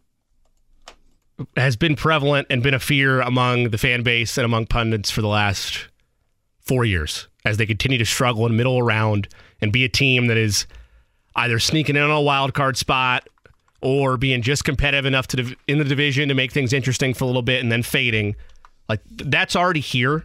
has 1.56 1.76
been 1.76 1.96
prevalent 1.96 2.46
and 2.50 2.62
been 2.62 2.74
a 2.74 2.78
fear 2.78 3.20
among 3.20 3.70
the 3.70 3.78
fan 3.78 4.02
base 4.02 4.36
and 4.36 4.44
among 4.44 4.66
pundits 4.66 5.10
for 5.10 5.22
the 5.22 5.28
last 5.28 5.88
four 6.66 6.84
years 6.84 7.28
as 7.44 7.56
they 7.56 7.66
continue 7.66 7.98
to 7.98 8.04
struggle 8.04 8.44
in 8.46 8.56
middle 8.56 8.82
round 8.82 9.28
and 9.60 9.72
be 9.72 9.84
a 9.84 9.88
team 9.88 10.26
that 10.26 10.36
is 10.36 10.66
either 11.36 11.58
sneaking 11.58 11.96
in 11.96 12.02
on 12.02 12.10
a 12.10 12.20
wild 12.20 12.54
card 12.54 12.76
spot 12.76 13.28
or 13.80 14.16
being 14.16 14.42
just 14.42 14.64
competitive 14.64 15.06
enough 15.06 15.26
to 15.28 15.54
in 15.68 15.78
the 15.78 15.84
division 15.84 16.28
to 16.28 16.34
make 16.34 16.52
things 16.52 16.72
interesting 16.72 17.14
for 17.14 17.24
a 17.24 17.26
little 17.26 17.42
bit 17.42 17.62
and 17.62 17.70
then 17.70 17.82
fading. 17.82 18.34
Like 18.88 19.00
that's 19.10 19.54
already 19.54 19.80
here. 19.80 20.24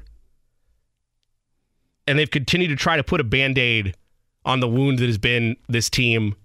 And 2.08 2.18
they've 2.18 2.32
continued 2.32 2.70
to 2.70 2.76
try 2.76 2.98
to 2.98 3.04
put 3.04 3.22
a 3.22 3.24
band-aid 3.24 3.96
on 4.44 4.60
the 4.60 4.68
wound 4.68 5.00
that 5.00 5.06
has 5.06 5.20
been 5.20 5.56
this 5.70 5.90
team 5.90 6.36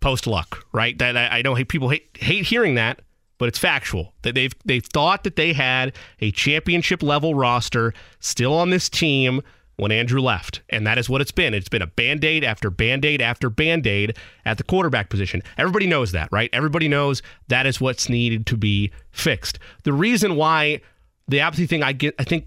post 0.00 0.26
luck, 0.26 0.64
right? 0.72 0.96
That 0.98 1.16
I, 1.16 1.38
I 1.38 1.42
know 1.42 1.54
people 1.64 1.90
hate 1.90 2.08
hate 2.18 2.46
hearing 2.46 2.76
that, 2.76 3.00
but 3.38 3.48
it's 3.48 3.58
factual 3.58 4.14
that 4.22 4.34
they've 4.34 4.54
they 4.64 4.80
thought 4.80 5.24
that 5.24 5.36
they 5.36 5.52
had 5.52 5.94
a 6.20 6.30
championship 6.30 7.02
level 7.02 7.34
roster 7.34 7.92
still 8.20 8.54
on 8.54 8.70
this 8.70 8.88
team 8.88 9.42
when 9.76 9.92
Andrew 9.92 10.20
left. 10.20 10.62
And 10.70 10.86
that 10.86 10.98
is 10.98 11.08
what 11.08 11.20
it's 11.20 11.30
been. 11.30 11.54
It's 11.54 11.68
been 11.68 11.82
a 11.82 11.86
band 11.86 12.24
aid 12.24 12.44
after 12.44 12.70
band 12.70 13.04
aid 13.04 13.20
after 13.20 13.50
band 13.50 13.86
aid 13.86 14.16
at 14.44 14.58
the 14.58 14.64
quarterback 14.64 15.10
position. 15.10 15.42
Everybody 15.58 15.86
knows 15.86 16.12
that, 16.12 16.30
right? 16.32 16.50
Everybody 16.52 16.88
knows 16.88 17.22
that 17.48 17.66
is 17.66 17.80
what's 17.80 18.08
needed 18.08 18.46
to 18.46 18.56
be 18.56 18.90
fixed. 19.10 19.58
The 19.84 19.92
reason 19.92 20.36
why 20.36 20.80
the 21.28 21.40
apathy 21.40 21.66
thing, 21.66 21.82
I 21.82 21.92
get, 21.92 22.14
I 22.18 22.24
think 22.24 22.46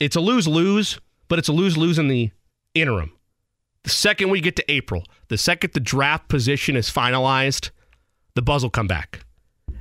it's 0.00 0.16
a 0.16 0.20
lose 0.20 0.46
lose, 0.46 1.00
but 1.28 1.38
it's 1.38 1.48
a 1.48 1.52
lose 1.52 1.76
lose 1.76 1.98
in 1.98 2.08
the 2.08 2.30
interim. 2.74 3.12
The 3.84 3.90
second 3.90 4.30
we 4.30 4.40
get 4.40 4.56
to 4.56 4.70
April, 4.70 5.04
the 5.28 5.38
second 5.38 5.72
the 5.72 5.80
draft 5.80 6.28
position 6.28 6.76
is 6.76 6.90
finalized, 6.90 7.70
the 8.34 8.42
buzz 8.42 8.62
will 8.62 8.70
come 8.70 8.86
back. 8.86 9.23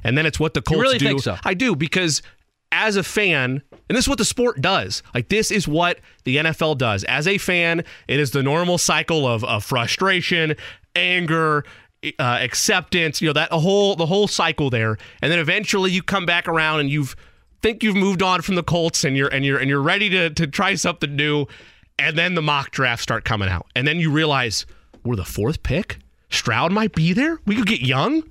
And 0.04 0.18
then 0.18 0.26
it's 0.26 0.40
what 0.40 0.54
the 0.54 0.62
Colts 0.62 0.82
really 0.82 0.98
do. 0.98 1.20
so? 1.20 1.38
I 1.44 1.54
do 1.54 1.76
because 1.76 2.22
as 2.74 2.96
a 2.96 3.04
fan, 3.04 3.62
and 3.88 3.96
this 3.96 4.06
is 4.06 4.10
what 4.10 4.18
the 4.18 4.26
sport 4.26 4.60
does. 4.60 5.04
Like 5.14 5.30
this 5.30 5.52
is 5.52 5.68
what 5.68 6.00
the 6.24 6.38
NFL 6.38 6.78
does. 6.80 7.04
As 7.04 7.28
a 7.28 7.38
fan, 7.38 7.84
it 8.08 8.20
is 8.20 8.32
the 8.32 8.42
normal 8.42 8.78
cycle 8.78 9.28
of, 9.28 9.44
of 9.44 9.64
frustration, 9.64 10.56
anger, 10.96 11.64
uh, 12.20 12.40
acceptance. 12.42 13.22
You 13.22 13.30
know 13.30 13.34
that 13.34 13.52
whole 13.52 13.96
the 13.96 14.08
whole 14.08 14.28
cycle 14.28 14.70
there, 14.70 14.98
and 15.22 15.32
then 15.32 15.40
eventually 15.40 15.92
you 15.92 16.02
come 16.02 16.26
back 16.26 16.48
around 16.48 16.82
and 16.82 16.90
you've 16.90 17.16
think 17.62 17.84
you've 17.84 17.96
moved 17.96 18.22
on 18.22 18.42
from 18.42 18.56
the 18.56 18.64
Colts 18.64 19.04
and 19.04 19.16
you're 19.16 19.30
and 19.30 19.46
you're 19.46 19.60
and 19.60 19.70
you're 19.70 19.82
ready 19.82 20.10
to 20.10 20.30
to 20.32 20.48
try 20.48 20.76
something 20.76 21.16
new, 21.16 21.46
and 22.00 22.18
then 22.18 22.36
the 22.36 22.42
mock 22.42 22.72
drafts 22.72 23.04
start 23.04 23.24
coming 23.24 23.50
out, 23.50 23.68
and 23.76 23.88
then 23.88 24.00
you 24.00 24.12
realize 24.12 24.66
we're 25.04 25.16
the 25.16 25.24
fourth 25.24 25.64
pick. 25.64 26.00
Stroud 26.30 26.72
might 26.72 26.94
be 26.96 27.14
there. 27.14 27.40
We 27.46 27.56
could 27.56 27.68
get 27.68 27.82
young. 27.82 28.24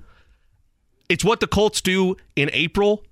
It's 1.09 1.23
what 1.23 1.39
the 1.39 1.47
Colts 1.47 1.81
do 1.81 2.15
in 2.35 2.49
April 2.53 3.03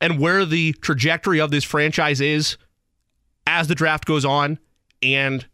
and 0.00 0.18
where 0.18 0.44
the 0.44 0.72
trajectory 0.74 1.40
of 1.40 1.50
this 1.50 1.64
franchise 1.64 2.20
is 2.20 2.56
as 3.46 3.68
the 3.68 3.74
draft 3.74 4.04
goes 4.06 4.24
on 4.24 4.58
and 5.02 5.46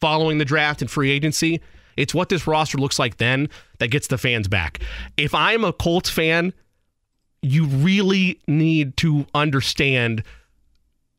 following 0.00 0.38
the 0.38 0.44
draft 0.44 0.82
and 0.82 0.90
free 0.90 1.10
agency. 1.10 1.60
It's 1.96 2.14
what 2.14 2.28
this 2.28 2.46
roster 2.46 2.78
looks 2.78 2.98
like 2.98 3.18
then 3.18 3.48
that 3.78 3.88
gets 3.88 4.06
the 4.06 4.18
fans 4.18 4.48
back. 4.48 4.80
If 5.16 5.34
I'm 5.34 5.64
a 5.64 5.72
Colts 5.72 6.10
fan, 6.10 6.52
you 7.42 7.66
really 7.66 8.40
need 8.46 8.96
to 8.98 9.26
understand 9.34 10.22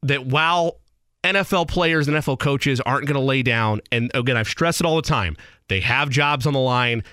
that 0.01 0.25
while 0.25 0.79
NFL 1.23 1.67
players 1.67 2.08
and 2.08 2.17
NFL 2.17 2.39
coaches 2.39 2.82
aren't 2.82 3.06
going 3.08 3.19
to 3.19 3.25
lay 3.25 3.43
down, 3.43 3.82
and 3.91 4.12
again, 4.13 4.36
I've 4.36 4.47
stressed 4.47 4.82
it 4.82 4.86
all 4.86 4.95
the 4.95 5.01
time, 5.01 5.38
they 5.69 5.79
have 5.79 6.10
jobs 6.10 6.45
on 6.45 6.53
the 6.53 6.60
line. 6.60 7.03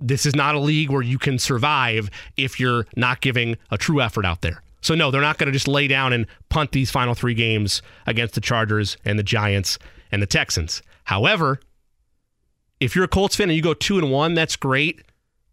This 0.00 0.26
is 0.26 0.34
not 0.34 0.54
a 0.54 0.58
league 0.58 0.90
where 0.90 1.02
you 1.02 1.18
can 1.18 1.38
survive 1.38 2.10
if 2.36 2.58
you're 2.58 2.86
not 2.96 3.20
giving 3.20 3.56
a 3.70 3.78
true 3.78 4.00
effort 4.00 4.24
out 4.24 4.40
there. 4.40 4.62
So, 4.80 4.94
no, 4.94 5.10
they're 5.10 5.20
not 5.20 5.36
going 5.36 5.48
to 5.48 5.52
just 5.52 5.68
lay 5.68 5.88
down 5.88 6.12
and 6.12 6.26
punt 6.48 6.72
these 6.72 6.90
final 6.90 7.14
three 7.14 7.34
games 7.34 7.82
against 8.06 8.34
the 8.34 8.40
Chargers 8.40 8.96
and 9.04 9.18
the 9.18 9.22
Giants 9.22 9.78
and 10.10 10.22
the 10.22 10.26
Texans. 10.26 10.82
However, 11.04 11.60
if 12.80 12.94
you're 12.94 13.04
a 13.04 13.08
Colts 13.08 13.36
fan 13.36 13.50
and 13.50 13.56
you 13.56 13.62
go 13.62 13.74
two 13.74 13.98
and 13.98 14.10
one, 14.10 14.34
that's 14.34 14.56
great. 14.56 15.02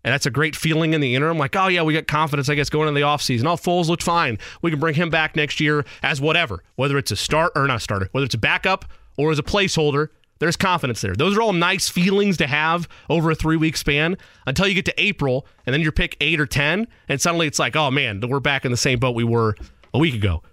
And 0.04 0.14
that's 0.14 0.26
a 0.26 0.32
great 0.32 0.56
feeling 0.56 0.94
in 0.94 1.02
the 1.02 1.16
interim. 1.16 1.38
Like, 1.38 1.58
oh, 1.58 1.68
yeah, 1.68 1.82
we 1.82 1.94
got 1.94 2.08
confidence, 2.08 2.48
I 2.48 2.56
guess, 2.56 2.70
going 2.70 2.88
into 2.88 2.98
the 2.98 3.06
offseason. 3.06 3.44
Oh, 3.46 3.58
Foles 3.58 3.90
looked 3.90 4.04
fine. 4.04 4.38
We 4.62 4.72
can 4.72 4.80
bring 4.80 4.96
him 4.96 5.10
back 5.10 5.36
next 5.36 5.60
year 5.60 5.84
as 6.02 6.22
whatever, 6.22 6.64
whether 6.76 6.98
it's 6.98 7.12
a 7.12 7.18
start 7.18 7.52
or 7.56 7.68
not 7.68 7.78
a 7.78 7.80
starter, 7.82 8.08
whether 8.14 8.24
it's 8.24 8.36
a 8.36 8.38
backup 8.38 8.86
or 9.18 9.32
as 9.32 9.40
a 9.40 9.44
placeholder. 9.44 10.08
There's 10.40 10.56
confidence 10.56 11.02
there. 11.02 11.16
Those 11.16 11.36
are 11.38 11.42
all 11.42 11.54
nice 11.54 11.90
feelings 11.90 12.38
to 12.38 12.48
have 12.48 12.88
over 13.10 13.32
a 13.32 13.36
three 13.36 13.58
week 13.58 13.76
span 13.78 14.18
until 14.46 14.68
you 14.68 14.74
get 14.76 14.86
to 14.86 14.94
April 15.02 15.48
and 15.66 15.74
then 15.74 15.82
you're 15.82 15.92
pick 15.92 16.16
eight 16.22 16.40
or 16.40 16.46
10. 16.46 16.88
And 17.10 17.22
suddenly 17.22 17.48
it's 17.48 17.60
like, 17.60 17.76
oh, 17.76 17.90
man, 17.92 18.22
we're 18.28 18.40
back 18.40 18.66
in 18.66 18.72
the 18.72 18.78
same 18.78 19.00
boat 19.00 19.16
we 19.16 19.24
were 19.24 19.56
a 19.94 20.00
week 20.00 20.14
ago 20.16 20.44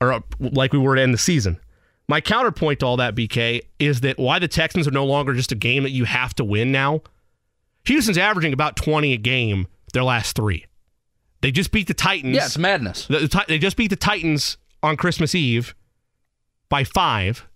or 0.00 0.12
uh, 0.12 0.20
like 0.40 0.72
we 0.72 0.78
were 0.78 0.96
to 0.96 1.02
end 1.02 1.14
the 1.14 1.18
season. 1.18 1.58
My 2.08 2.20
counterpoint 2.20 2.80
to 2.80 2.86
all 2.86 2.96
that, 2.98 3.14
BK, 3.14 3.62
is 3.78 4.00
that 4.02 4.18
why 4.18 4.38
the 4.38 4.48
Texans 4.48 4.86
are 4.86 4.90
no 4.92 5.06
longer 5.06 5.32
just 5.32 5.52
a 5.52 5.56
game 5.56 5.84
that 5.84 5.90
you 5.90 6.04
have 6.04 6.34
to 6.34 6.44
win 6.44 6.70
now. 6.72 7.00
Houston's 7.86 8.18
averaging 8.18 8.52
about 8.52 8.76
20 8.76 9.12
a 9.12 9.16
game 9.16 9.66
their 9.92 10.04
last 10.04 10.36
three. 10.36 10.66
They 11.40 11.50
just 11.50 11.70
beat 11.72 11.86
the 11.86 11.94
Titans. 11.94 12.36
Yeah, 12.36 12.46
it's 12.46 12.58
madness. 12.58 13.06
The- 13.06 13.20
the 13.20 13.44
they 13.48 13.58
just 13.58 13.76
beat 13.76 13.88
the 13.88 13.96
Titans 13.96 14.56
on 14.82 14.96
Christmas 14.96 15.34
Eve 15.34 15.74
by 16.68 16.84
five. 16.84 17.46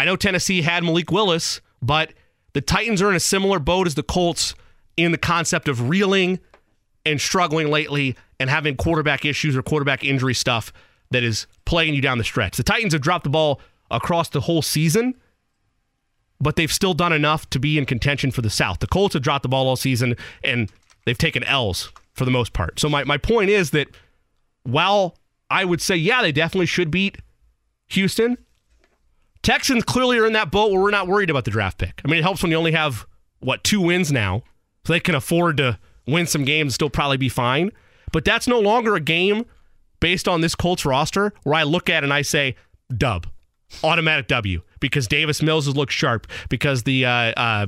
I 0.00 0.06
know 0.06 0.16
Tennessee 0.16 0.62
had 0.62 0.82
Malik 0.82 1.10
Willis, 1.10 1.60
but 1.82 2.14
the 2.54 2.62
Titans 2.62 3.02
are 3.02 3.10
in 3.10 3.16
a 3.16 3.20
similar 3.20 3.58
boat 3.58 3.86
as 3.86 3.96
the 3.96 4.02
Colts 4.02 4.54
in 4.96 5.12
the 5.12 5.18
concept 5.18 5.68
of 5.68 5.90
reeling 5.90 6.40
and 7.04 7.20
struggling 7.20 7.68
lately 7.68 8.16
and 8.38 8.48
having 8.48 8.76
quarterback 8.76 9.26
issues 9.26 9.54
or 9.54 9.62
quarterback 9.62 10.02
injury 10.02 10.32
stuff 10.32 10.72
that 11.10 11.22
is 11.22 11.46
playing 11.66 11.92
you 11.92 12.00
down 12.00 12.16
the 12.16 12.24
stretch. 12.24 12.56
The 12.56 12.62
Titans 12.62 12.94
have 12.94 13.02
dropped 13.02 13.24
the 13.24 13.30
ball 13.30 13.60
across 13.90 14.30
the 14.30 14.40
whole 14.40 14.62
season, 14.62 15.16
but 16.40 16.56
they've 16.56 16.72
still 16.72 16.94
done 16.94 17.12
enough 17.12 17.50
to 17.50 17.58
be 17.58 17.76
in 17.76 17.84
contention 17.84 18.30
for 18.30 18.40
the 18.40 18.48
South. 18.48 18.78
The 18.78 18.86
Colts 18.86 19.12
have 19.12 19.22
dropped 19.22 19.42
the 19.42 19.50
ball 19.50 19.68
all 19.68 19.76
season 19.76 20.16
and 20.42 20.72
they've 21.04 21.18
taken 21.18 21.44
L's 21.44 21.92
for 22.14 22.24
the 22.24 22.30
most 22.30 22.54
part. 22.54 22.80
So 22.80 22.88
my, 22.88 23.04
my 23.04 23.18
point 23.18 23.50
is 23.50 23.72
that 23.72 23.88
while 24.62 25.18
I 25.50 25.66
would 25.66 25.82
say, 25.82 25.94
yeah, 25.96 26.22
they 26.22 26.32
definitely 26.32 26.64
should 26.64 26.90
beat 26.90 27.18
Houston, 27.88 28.38
Texans 29.42 29.84
clearly 29.84 30.18
are 30.18 30.26
in 30.26 30.34
that 30.34 30.50
boat 30.50 30.70
where 30.70 30.80
we're 30.80 30.90
not 30.90 31.08
worried 31.08 31.30
about 31.30 31.44
the 31.44 31.50
draft 31.50 31.78
pick. 31.78 32.00
I 32.04 32.08
mean, 32.08 32.18
it 32.18 32.22
helps 32.22 32.42
when 32.42 32.50
you 32.50 32.58
only 32.58 32.72
have, 32.72 33.06
what, 33.40 33.64
two 33.64 33.80
wins 33.80 34.12
now. 34.12 34.42
So 34.84 34.92
they 34.92 35.00
can 35.00 35.14
afford 35.14 35.58
to 35.58 35.78
win 36.06 36.26
some 36.26 36.44
games 36.44 36.68
and 36.68 36.72
still 36.74 36.90
probably 36.90 37.16
be 37.16 37.28
fine. 37.28 37.70
But 38.12 38.24
that's 38.24 38.46
no 38.46 38.58
longer 38.58 38.96
a 38.96 39.00
game 39.00 39.44
based 40.00 40.26
on 40.26 40.40
this 40.40 40.54
Colts 40.54 40.84
roster 40.84 41.32
where 41.42 41.54
I 41.54 41.62
look 41.62 41.88
at 41.88 42.02
it 42.02 42.04
and 42.04 42.12
I 42.12 42.22
say, 42.22 42.56
dub, 42.96 43.26
automatic 43.84 44.26
W, 44.28 44.62
because 44.80 45.06
Davis 45.06 45.42
Mills 45.42 45.66
has 45.66 45.76
looked 45.76 45.92
sharp, 45.92 46.26
because 46.48 46.82
the, 46.82 47.04
uh, 47.04 47.10
uh, 47.10 47.66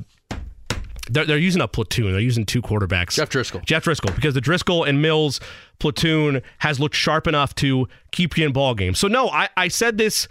they're, 1.11 1.26
they're 1.26 1.38
using 1.38 1.61
a 1.61 1.68
platoon. 1.68 2.12
They're 2.12 2.20
using 2.20 2.46
two 2.46 2.62
quarterbacks. 2.62 3.14
Jeff 3.14 3.28
Driskel. 3.28 3.64
Jeff 3.64 3.85
Driskel, 3.85 4.14
because 4.14 4.35
the 4.35 4.40
Driskel 4.40 4.88
and 4.88 5.02
Mills 5.02 5.40
platoon 5.78 6.42
has 6.58 6.80
looked 6.80 6.94
sharp 6.94 7.26
enough 7.26 7.54
to 7.56 7.88
keep 8.11 8.38
you 8.38 8.46
in 8.46 8.52
ball 8.52 8.74
games. 8.74 8.98
So 8.98 9.08
no, 9.08 9.28
I, 9.28 9.48
I 9.56 9.68
said 9.68 9.98
this 9.98 10.28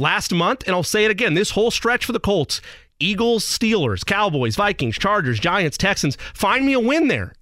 last 0.00 0.32
month, 0.32 0.64
and 0.66 0.74
I'll 0.74 0.82
say 0.82 1.04
it 1.04 1.10
again. 1.10 1.34
This 1.34 1.50
whole 1.50 1.70
stretch 1.70 2.04
for 2.04 2.12
the 2.12 2.20
Colts, 2.20 2.60
Eagles, 2.98 3.44
Steelers, 3.44 4.04
Cowboys, 4.04 4.56
Vikings, 4.56 4.98
Chargers, 4.98 5.38
Giants, 5.38 5.78
Texans, 5.78 6.16
find 6.34 6.66
me 6.66 6.72
a 6.72 6.80
win 6.80 7.08
there. 7.08 7.34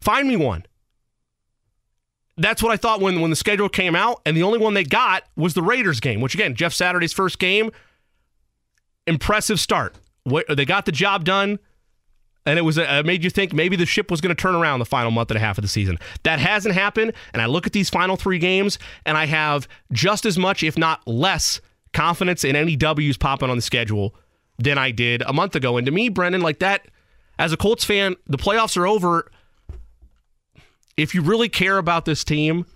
Find 0.00 0.28
me 0.28 0.36
one. 0.36 0.64
That's 2.36 2.62
what 2.62 2.72
I 2.72 2.76
thought 2.76 3.00
when, 3.00 3.20
when 3.20 3.30
the 3.30 3.36
schedule 3.36 3.68
came 3.68 3.94
out, 3.94 4.20
and 4.26 4.36
the 4.36 4.42
only 4.42 4.58
one 4.58 4.74
they 4.74 4.84
got 4.84 5.24
was 5.36 5.54
the 5.54 5.62
Raiders 5.62 6.00
game, 6.00 6.20
which 6.20 6.34
again, 6.34 6.54
Jeff 6.54 6.72
Saturday's 6.72 7.12
first 7.12 7.38
game, 7.38 7.70
impressive 9.06 9.60
start. 9.60 9.96
They 10.48 10.64
got 10.64 10.86
the 10.86 10.92
job 10.92 11.24
done 11.24 11.58
and 12.46 12.58
it 12.58 12.62
was 12.62 12.78
uh, 12.78 13.02
made 13.04 13.22
you 13.24 13.30
think 13.30 13.52
maybe 13.52 13.76
the 13.76 13.86
ship 13.86 14.10
was 14.10 14.20
going 14.20 14.34
to 14.34 14.40
turn 14.40 14.54
around 14.54 14.78
the 14.78 14.84
final 14.84 15.10
month 15.10 15.30
and 15.30 15.36
a 15.36 15.40
half 15.40 15.58
of 15.58 15.62
the 15.62 15.68
season. 15.68 15.98
That 16.24 16.38
hasn't 16.38 16.74
happened, 16.74 17.12
and 17.32 17.40
I 17.40 17.46
look 17.46 17.66
at 17.66 17.72
these 17.72 17.90
final 17.90 18.16
three 18.16 18.38
games, 18.38 18.78
and 19.06 19.16
I 19.16 19.26
have 19.26 19.68
just 19.92 20.26
as 20.26 20.38
much, 20.38 20.62
if 20.62 20.76
not 20.76 21.06
less, 21.06 21.60
confidence 21.92 22.44
in 22.44 22.56
any 22.56 22.76
W's 22.76 23.16
popping 23.16 23.50
on 23.50 23.56
the 23.56 23.62
schedule 23.62 24.14
than 24.58 24.78
I 24.78 24.90
did 24.90 25.22
a 25.22 25.32
month 25.32 25.54
ago. 25.54 25.76
And 25.76 25.86
to 25.86 25.92
me, 25.92 26.08
Brendan, 26.08 26.40
like 26.40 26.58
that, 26.60 26.86
as 27.38 27.52
a 27.52 27.56
Colts 27.56 27.84
fan, 27.84 28.16
the 28.26 28.38
playoffs 28.38 28.76
are 28.76 28.86
over. 28.86 29.30
If 30.96 31.14
you 31.14 31.22
really 31.22 31.48
care 31.48 31.78
about 31.78 32.04
this 32.04 32.22
team, 32.22 32.66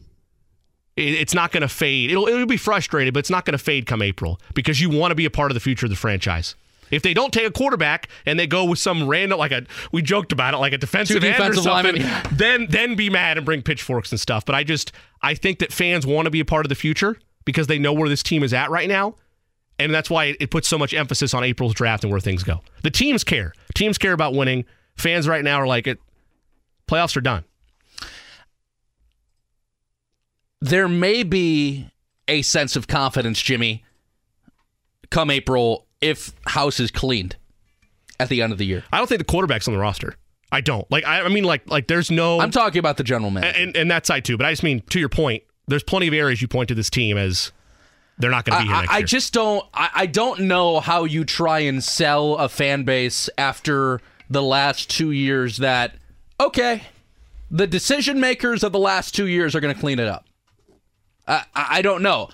it's 0.96 1.34
not 1.34 1.52
going 1.52 1.60
to 1.60 1.68
fade. 1.68 2.10
It'll, 2.10 2.26
it'll 2.26 2.46
be 2.46 2.56
frustrated, 2.56 3.12
but 3.12 3.20
it's 3.20 3.30
not 3.30 3.44
going 3.44 3.52
to 3.52 3.62
fade 3.62 3.86
come 3.86 4.00
April 4.00 4.40
because 4.54 4.80
you 4.80 4.88
want 4.88 5.10
to 5.10 5.14
be 5.14 5.26
a 5.26 5.30
part 5.30 5.50
of 5.50 5.54
the 5.54 5.60
future 5.60 5.86
of 5.86 5.90
the 5.90 5.96
franchise. 5.96 6.54
If 6.90 7.02
they 7.02 7.12
don't 7.12 7.32
take 7.32 7.46
a 7.46 7.50
quarterback 7.50 8.08
and 8.24 8.38
they 8.38 8.46
go 8.46 8.64
with 8.64 8.78
some 8.78 9.06
random, 9.08 9.38
like 9.38 9.52
a, 9.52 9.66
we 9.92 10.02
joked 10.02 10.32
about 10.32 10.54
it, 10.54 10.58
like 10.58 10.72
a 10.72 10.78
defensive, 10.78 11.22
end 11.22 11.40
or 11.40 11.54
something, 11.54 11.96
linemen. 11.96 12.22
then 12.32 12.66
then 12.70 12.94
be 12.94 13.10
mad 13.10 13.36
and 13.36 13.44
bring 13.44 13.60
pitchforks 13.60 14.12
and 14.12 14.20
stuff. 14.20 14.44
But 14.44 14.54
I 14.54 14.62
just, 14.62 14.92
I 15.20 15.34
think 15.34 15.58
that 15.58 15.72
fans 15.72 16.06
want 16.06 16.26
to 16.26 16.30
be 16.30 16.40
a 16.40 16.44
part 16.44 16.64
of 16.64 16.68
the 16.68 16.76
future 16.76 17.18
because 17.46 17.66
they 17.66 17.78
know 17.78 17.94
where 17.94 18.10
this 18.10 18.22
team 18.22 18.42
is 18.42 18.52
at 18.52 18.70
right 18.70 18.88
now. 18.88 19.14
And 19.78 19.92
that's 19.92 20.10
why 20.10 20.36
it, 20.38 20.50
puts 20.50 20.68
so 20.68 20.76
much 20.76 20.92
emphasis 20.92 21.32
on 21.32 21.44
April's 21.44 21.74
draft 21.74 22.04
and 22.04 22.10
where 22.10 22.20
things 22.20 22.42
go. 22.42 22.60
The 22.82 22.90
teams 22.90 23.24
care. 23.24 23.54
Teams 23.74 23.96
care 23.96 24.12
about 24.12 24.34
winning. 24.34 24.66
Fans 24.96 25.26
right 25.26 25.44
now 25.44 25.60
are 25.60 25.66
like, 25.66 25.86
it. 25.86 25.98
playoffs 26.86 27.16
are 27.16 27.22
done. 27.22 27.44
there 30.60 30.88
may 30.88 31.22
be 31.22 31.90
a 32.28 32.42
sense 32.42 32.76
of 32.76 32.88
confidence, 32.88 33.40
Jimmy, 33.40 33.84
come 35.10 35.30
April 35.30 35.86
if 36.00 36.32
house 36.46 36.80
is 36.80 36.90
cleaned 36.90 37.36
at 38.18 38.28
the 38.28 38.42
end 38.42 38.52
of 38.52 38.58
the 38.58 38.66
year. 38.66 38.82
I 38.92 38.98
don't 38.98 39.06
think 39.06 39.18
the 39.18 39.24
quarterback's 39.24 39.68
on 39.68 39.74
the 39.74 39.80
roster. 39.80 40.14
I 40.50 40.60
don't. 40.60 40.90
Like, 40.90 41.04
I, 41.04 41.22
I 41.22 41.28
mean, 41.28 41.44
like, 41.44 41.68
like 41.68 41.88
there's 41.88 42.10
no. 42.10 42.40
I'm 42.40 42.50
talking 42.50 42.78
about 42.78 42.96
the 42.96 43.04
general 43.04 43.30
manager. 43.30 43.58
and, 43.58 43.76
and 43.76 43.90
that 43.90 44.06
side 44.06 44.24
too. 44.24 44.36
But 44.36 44.46
I 44.46 44.52
just 44.52 44.62
mean 44.62 44.82
to 44.90 45.00
your 45.00 45.08
point, 45.08 45.42
there's 45.68 45.82
plenty 45.82 46.08
of 46.08 46.14
areas 46.14 46.40
you 46.40 46.48
point 46.48 46.68
to 46.68 46.74
this 46.74 46.90
team 46.90 47.16
as 47.16 47.52
they're 48.18 48.30
not 48.30 48.44
going 48.44 48.58
to 48.58 48.62
be 48.64 48.68
here 48.68 48.76
I, 48.76 48.80
next 48.82 48.92
I 48.92 48.98
year. 48.98 49.06
just 49.06 49.32
don't. 49.32 49.64
I, 49.74 49.90
I 49.94 50.06
don't 50.06 50.40
know 50.42 50.80
how 50.80 51.04
you 51.04 51.24
try 51.24 51.60
and 51.60 51.82
sell 51.82 52.36
a 52.36 52.48
fan 52.48 52.84
base 52.84 53.28
after 53.36 54.00
the 54.30 54.42
last 54.42 54.90
two 54.90 55.10
years 55.10 55.58
that 55.58 55.94
okay, 56.40 56.82
the 57.50 57.66
decision 57.66 58.20
makers 58.20 58.62
of 58.62 58.72
the 58.72 58.78
last 58.78 59.14
two 59.14 59.26
years 59.26 59.54
are 59.54 59.60
going 59.60 59.74
to 59.74 59.80
clean 59.80 59.98
it 59.98 60.08
up. 60.08 60.26
I, 61.26 61.44
I 61.54 61.66
I 61.70 61.82
don't 61.82 62.02
know 62.02 62.30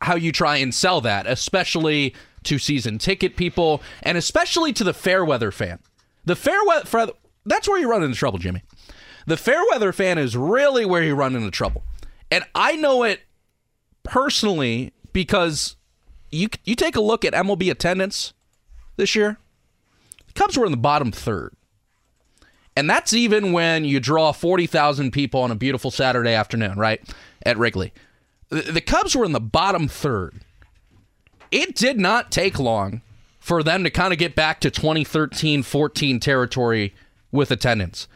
how 0.00 0.16
you 0.16 0.32
try 0.32 0.56
and 0.56 0.74
sell 0.74 1.00
that, 1.00 1.26
especially 1.26 2.14
to 2.44 2.58
season 2.58 2.98
ticket 2.98 3.36
people 3.36 3.82
and 4.02 4.18
especially 4.18 4.72
to 4.74 4.84
the 4.84 4.92
Fairweather 4.92 5.50
fan. 5.50 5.78
The 6.24 6.36
Fairweather 6.36 7.12
that's 7.46 7.68
where 7.68 7.78
you 7.78 7.88
run 7.88 8.02
into 8.02 8.16
trouble, 8.16 8.38
Jimmy. 8.38 8.62
The 9.26 9.36
Fairweather 9.36 9.92
fan 9.92 10.18
is 10.18 10.36
really 10.36 10.84
where 10.84 11.02
you 11.02 11.14
run 11.14 11.34
into 11.36 11.50
trouble. 11.50 11.82
And 12.34 12.42
I 12.52 12.74
know 12.74 13.04
it 13.04 13.20
personally 14.02 14.92
because 15.12 15.76
you 16.32 16.48
you 16.64 16.74
take 16.74 16.96
a 16.96 17.00
look 17.00 17.24
at 17.24 17.32
MLB 17.32 17.70
attendance 17.70 18.34
this 18.96 19.14
year. 19.14 19.38
The 20.26 20.32
Cubs 20.32 20.58
were 20.58 20.66
in 20.66 20.72
the 20.72 20.76
bottom 20.76 21.12
third. 21.12 21.54
And 22.76 22.90
that's 22.90 23.12
even 23.12 23.52
when 23.52 23.84
you 23.84 24.00
draw 24.00 24.32
40,000 24.32 25.12
people 25.12 25.42
on 25.42 25.52
a 25.52 25.54
beautiful 25.54 25.92
Saturday 25.92 26.32
afternoon, 26.32 26.76
right? 26.76 27.00
At 27.46 27.56
Wrigley. 27.56 27.92
The, 28.48 28.62
the 28.62 28.80
Cubs 28.80 29.14
were 29.14 29.24
in 29.24 29.30
the 29.30 29.38
bottom 29.38 29.86
third. 29.86 30.40
It 31.52 31.76
did 31.76 32.00
not 32.00 32.32
take 32.32 32.58
long 32.58 33.02
for 33.38 33.62
them 33.62 33.84
to 33.84 33.90
kind 33.90 34.12
of 34.12 34.18
get 34.18 34.34
back 34.34 34.58
to 34.62 34.72
2013 34.72 35.62
14 35.62 36.18
territory 36.18 36.94
with 37.30 37.52
attendance. 37.52 38.08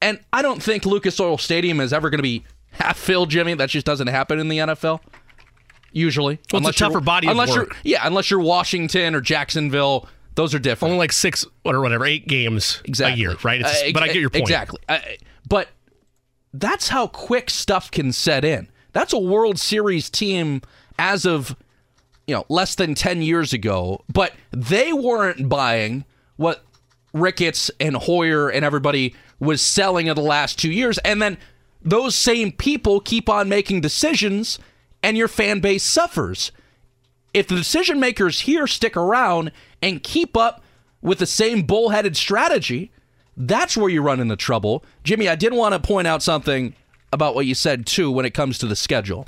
And 0.00 0.20
I 0.32 0.40
don't 0.40 0.62
think 0.62 0.86
Lucas 0.86 1.18
Oil 1.18 1.36
Stadium 1.36 1.80
is 1.80 1.92
ever 1.92 2.10
going 2.10 2.18
to 2.18 2.22
be 2.22 2.44
half 2.72 2.98
filled, 2.98 3.30
Jimmy. 3.30 3.54
That 3.54 3.70
just 3.70 3.86
doesn't 3.86 4.08
happen 4.08 4.38
in 4.38 4.48
the 4.48 4.58
NFL. 4.58 5.00
Usually, 5.92 6.38
Well, 6.52 6.66
it's 6.66 6.76
a 6.76 6.84
tougher 6.84 7.00
body 7.00 7.26
of 7.26 7.32
unless. 7.32 7.54
You're, 7.54 7.68
yeah, 7.82 8.00
unless 8.06 8.30
you're 8.30 8.40
Washington 8.40 9.14
or 9.14 9.20
Jacksonville, 9.20 10.08
those 10.36 10.54
are 10.54 10.58
different. 10.58 10.92
only 10.92 10.98
like 10.98 11.12
six 11.12 11.44
or 11.64 11.80
whatever, 11.80 12.04
eight 12.04 12.28
games 12.28 12.80
exactly. 12.84 13.14
a 13.14 13.28
year, 13.28 13.36
right? 13.42 13.60
It's, 13.60 13.82
Uh, 13.82 13.90
but 13.92 14.02
I 14.02 14.06
get 14.06 14.16
your 14.16 14.30
point. 14.30 14.42
Exactly. 14.42 14.80
Uh, 14.88 15.00
but 15.48 15.68
that's 16.54 16.88
how 16.88 17.08
quick 17.08 17.50
stuff 17.50 17.90
can 17.90 18.12
set 18.12 18.44
in. 18.44 18.68
That's 18.92 19.12
a 19.12 19.18
World 19.18 19.58
Series 19.58 20.10
team 20.10 20.62
as 20.98 21.24
of 21.24 21.56
you 22.26 22.34
know 22.34 22.44
less 22.48 22.74
than 22.76 22.94
10 22.94 23.22
years 23.22 23.52
ago, 23.52 24.04
but 24.12 24.32
they 24.52 24.92
weren't 24.92 25.48
buying 25.48 26.04
what 26.36 26.64
Ricketts 27.12 27.70
and 27.80 27.96
Hoyer 27.96 28.48
and 28.48 28.64
everybody 28.64 29.14
was 29.40 29.60
selling 29.60 30.06
in 30.06 30.14
the 30.14 30.22
last 30.22 30.58
2 30.58 30.70
years 30.70 30.98
and 30.98 31.20
then 31.20 31.38
those 31.82 32.14
same 32.14 32.52
people 32.52 33.00
keep 33.00 33.28
on 33.28 33.48
making 33.48 33.80
decisions 33.80 34.58
and 35.02 35.16
your 35.16 35.28
fan 35.28 35.60
base 35.60 35.82
suffers 35.82 36.52
if 37.32 37.46
the 37.46 37.54
decision 37.54 38.00
makers 38.00 38.40
here 38.40 38.66
stick 38.66 38.96
around 38.96 39.52
and 39.82 40.02
keep 40.02 40.36
up 40.36 40.62
with 41.00 41.18
the 41.18 41.26
same 41.26 41.62
bullheaded 41.62 42.16
strategy, 42.16 42.90
that's 43.36 43.76
where 43.76 43.88
you 43.88 44.02
run 44.02 44.20
into 44.20 44.36
trouble. 44.36 44.84
Jimmy, 45.04 45.28
I 45.28 45.36
did 45.36 45.54
want 45.54 45.74
to 45.74 45.80
point 45.80 46.06
out 46.06 46.22
something 46.22 46.74
about 47.12 47.34
what 47.34 47.46
you 47.46 47.54
said 47.54 47.86
too 47.86 48.10
when 48.10 48.26
it 48.26 48.34
comes 48.34 48.58
to 48.58 48.66
the 48.66 48.76
schedule 48.76 49.26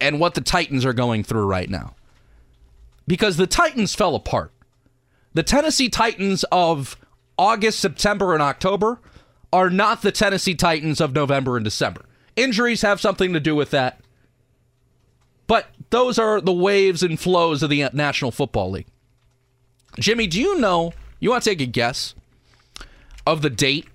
and 0.00 0.20
what 0.20 0.34
the 0.34 0.40
Titans 0.40 0.84
are 0.84 0.92
going 0.92 1.22
through 1.22 1.46
right 1.46 1.68
now. 1.68 1.94
Because 3.06 3.36
the 3.36 3.46
Titans 3.46 3.94
fell 3.94 4.14
apart. 4.14 4.52
The 5.34 5.42
Tennessee 5.42 5.88
Titans 5.88 6.44
of 6.50 6.96
August, 7.38 7.80
September, 7.80 8.34
and 8.34 8.42
October 8.42 9.00
are 9.52 9.70
not 9.70 10.02
the 10.02 10.12
Tennessee 10.12 10.54
Titans 10.54 11.00
of 11.00 11.14
November 11.14 11.56
and 11.56 11.64
December. 11.64 12.04
Injuries 12.36 12.82
have 12.82 13.00
something 13.00 13.32
to 13.32 13.40
do 13.40 13.54
with 13.54 13.70
that. 13.70 14.00
But 15.46 15.66
those 15.90 16.18
are 16.18 16.40
the 16.40 16.52
waves 16.52 17.02
and 17.02 17.18
flows 17.18 17.62
of 17.62 17.70
the 17.70 17.88
National 17.92 18.30
Football 18.30 18.70
League. 18.70 18.86
Jimmy, 19.98 20.26
do 20.26 20.40
you 20.40 20.58
know? 20.60 20.92
You 21.20 21.30
want 21.30 21.42
to 21.42 21.50
take 21.50 21.60
a 21.60 21.66
guess 21.66 22.14
of 23.26 23.42
the 23.42 23.50
date 23.50 23.88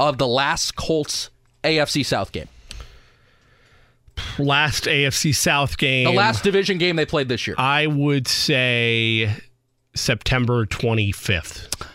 of 0.00 0.18
the 0.18 0.26
last 0.26 0.76
Colts 0.76 1.30
AFC 1.64 2.06
South 2.06 2.32
game? 2.32 2.48
Last 4.38 4.84
AFC 4.84 5.34
South 5.34 5.76
game. 5.76 6.04
The 6.04 6.12
last 6.12 6.44
division 6.44 6.78
game 6.78 6.96
they 6.96 7.04
played 7.04 7.28
this 7.28 7.46
year. 7.46 7.56
I 7.58 7.86
would 7.86 8.28
say 8.28 9.34
September 9.94 10.64
25th. 10.64 11.88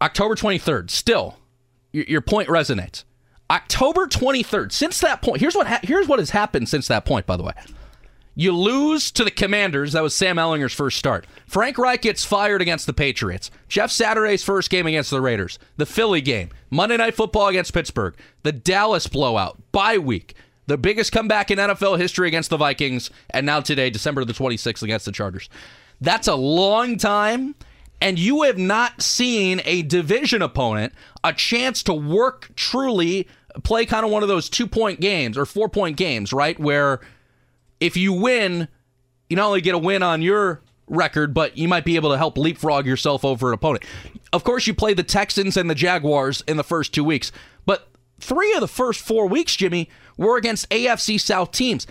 October 0.00 0.34
23rd. 0.36 0.90
Still, 0.90 1.38
your, 1.92 2.20
point 2.20 2.48
resonates. 2.48 3.04
October 3.50 4.06
23rd. 4.06 4.72
Since 4.72 5.00
that 5.00 5.22
point, 5.22 5.40
here's 5.40 5.54
what 5.54 5.66
ha- 5.66 5.80
here's 5.82 6.06
what 6.06 6.18
has 6.18 6.30
happened 6.30 6.68
since 6.68 6.88
that 6.88 7.04
point. 7.04 7.26
By 7.26 7.36
the 7.36 7.42
way, 7.42 7.52
you 8.34 8.52
lose 8.52 9.10
to 9.12 9.24
the 9.24 9.30
Commanders. 9.30 9.92
That 9.92 10.02
was 10.02 10.14
Sam 10.14 10.36
Ehlinger's 10.36 10.74
first 10.74 10.98
start. 10.98 11.26
Frank 11.46 11.78
Reich 11.78 12.02
gets 12.02 12.24
fired 12.24 12.62
against 12.62 12.86
the 12.86 12.92
Patriots. 12.92 13.50
Jeff 13.68 13.90
Saturday's 13.90 14.44
first 14.44 14.70
game 14.70 14.86
against 14.86 15.10
the 15.10 15.20
Raiders. 15.20 15.58
The 15.76 15.86
Philly 15.86 16.20
game. 16.20 16.50
Monday 16.70 16.98
Night 16.98 17.14
Football 17.14 17.48
against 17.48 17.72
Pittsburgh. 17.72 18.14
The 18.42 18.52
Dallas 18.52 19.06
blowout. 19.06 19.60
Bye 19.72 19.98
week. 19.98 20.34
The 20.66 20.76
biggest 20.76 21.12
comeback 21.12 21.50
in 21.50 21.58
NFL 21.58 21.98
history 21.98 22.28
against 22.28 22.50
the 22.50 22.58
Vikings. 22.58 23.10
And 23.30 23.46
now 23.46 23.60
today, 23.60 23.88
December 23.88 24.24
the 24.26 24.34
26th, 24.34 24.82
against 24.82 25.06
the 25.06 25.12
Chargers. 25.12 25.48
That's 26.00 26.28
a 26.28 26.34
long 26.34 26.98
time. 26.98 27.54
And 28.00 28.18
you 28.18 28.42
have 28.42 28.58
not 28.58 29.02
seen 29.02 29.60
a 29.64 29.82
division 29.82 30.42
opponent 30.42 30.92
a 31.24 31.32
chance 31.32 31.82
to 31.84 31.94
work 31.94 32.50
truly, 32.54 33.26
play 33.64 33.86
kind 33.86 34.04
of 34.04 34.12
one 34.12 34.22
of 34.22 34.28
those 34.28 34.48
two 34.48 34.66
point 34.66 35.00
games 35.00 35.36
or 35.36 35.44
four 35.44 35.68
point 35.68 35.96
games, 35.96 36.32
right? 36.32 36.58
Where 36.58 37.00
if 37.80 37.96
you 37.96 38.12
win, 38.12 38.68
you 39.28 39.36
not 39.36 39.46
only 39.46 39.60
get 39.60 39.74
a 39.74 39.78
win 39.78 40.02
on 40.02 40.22
your 40.22 40.62
record, 40.86 41.34
but 41.34 41.58
you 41.58 41.68
might 41.68 41.84
be 41.84 41.96
able 41.96 42.10
to 42.10 42.18
help 42.18 42.38
leapfrog 42.38 42.86
yourself 42.86 43.24
over 43.24 43.48
an 43.48 43.54
opponent. 43.54 43.84
Of 44.32 44.44
course, 44.44 44.66
you 44.66 44.74
play 44.74 44.94
the 44.94 45.02
Texans 45.02 45.56
and 45.56 45.68
the 45.68 45.74
Jaguars 45.74 46.42
in 46.46 46.56
the 46.56 46.64
first 46.64 46.94
two 46.94 47.04
weeks, 47.04 47.32
but 47.66 47.88
three 48.20 48.52
of 48.54 48.60
the 48.60 48.68
first 48.68 49.00
four 49.00 49.26
weeks, 49.26 49.56
Jimmy, 49.56 49.88
were 50.16 50.36
against 50.36 50.68
AFC 50.70 51.20
South 51.20 51.52
teams. 51.52 51.86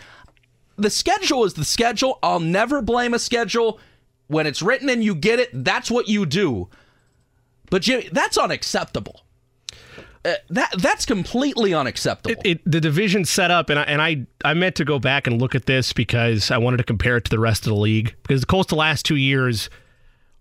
The 0.78 0.90
schedule 0.90 1.44
is 1.44 1.54
the 1.56 1.66
schedule. 1.66 2.20
I'll 2.22 2.40
never 2.40 2.82
blame 2.82 3.14
a 3.14 3.20
schedule. 3.20 3.80
When 4.28 4.46
it's 4.48 4.62
written 4.62 4.90
and 4.90 5.04
you 5.04 5.16
get 5.16 5.40
it, 5.40 5.50
that's 5.54 5.90
what 5.90 6.08
you 6.08 6.26
do. 6.26 6.70
But 7.70 7.82
Jimmy, 7.82 8.10
that's 8.12 8.38
unacceptable. 8.38 9.22
Uh, 10.26 10.34
that 10.50 10.74
that's 10.80 11.06
completely 11.06 11.74
unacceptable. 11.74 12.42
It, 12.44 12.58
it, 12.60 12.62
the 12.72 12.82
division 12.82 13.24
set 13.24 13.52
up, 13.52 13.70
and 13.70 13.80
I, 13.80 13.84
and 13.84 14.02
I 14.02 14.26
I 14.44 14.54
meant 14.54 14.76
to 14.76 14.86
go 14.86 15.00
back 15.00 15.28
and 15.28 15.40
look 15.42 15.56
at 15.56 15.66
this 15.66 15.94
because 15.94 16.52
I 16.52 16.58
wanted 16.58 16.78
to 16.78 16.84
compare 16.84 17.16
it 17.18 17.24
to 17.26 17.30
the 17.32 17.40
rest 17.40 17.66
of 17.66 17.70
the 17.72 17.80
league. 17.80 18.16
Because 18.24 18.42
the 18.42 18.48
Colts 18.48 18.70
the 18.70 18.76
last 18.76 19.06
two 19.06 19.16
years, 19.16 19.70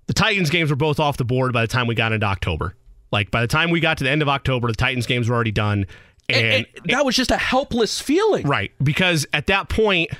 the 0.06 0.14
Titans 0.14 0.50
games 0.50 0.70
were 0.70 0.76
both 0.76 0.98
off 0.98 1.16
the 1.18 1.24
board 1.24 1.52
by 1.52 1.60
the 1.60 1.68
time 1.68 1.86
we 1.86 1.94
got 1.94 2.12
into 2.12 2.26
October. 2.26 2.74
Like 3.12 3.30
by 3.30 3.40
the 3.42 3.46
time 3.46 3.70
we 3.70 3.78
got 3.78 3.98
to 3.98 4.04
the 4.04 4.10
end 4.10 4.22
of 4.22 4.28
October, 4.28 4.66
the 4.68 4.74
Titans 4.74 5.06
games 5.06 5.28
were 5.28 5.34
already 5.36 5.52
done. 5.52 5.86
And, 6.28 6.36
And- 6.46 6.66
and 6.76 6.86
that 6.86 7.04
was 7.04 7.14
just 7.14 7.30
a 7.30 7.36
helpless 7.36 8.00
feeling. 8.00 8.46
Right. 8.48 8.72
Because 8.82 9.26
at 9.32 9.46
that 9.46 9.68
point, 9.68 10.10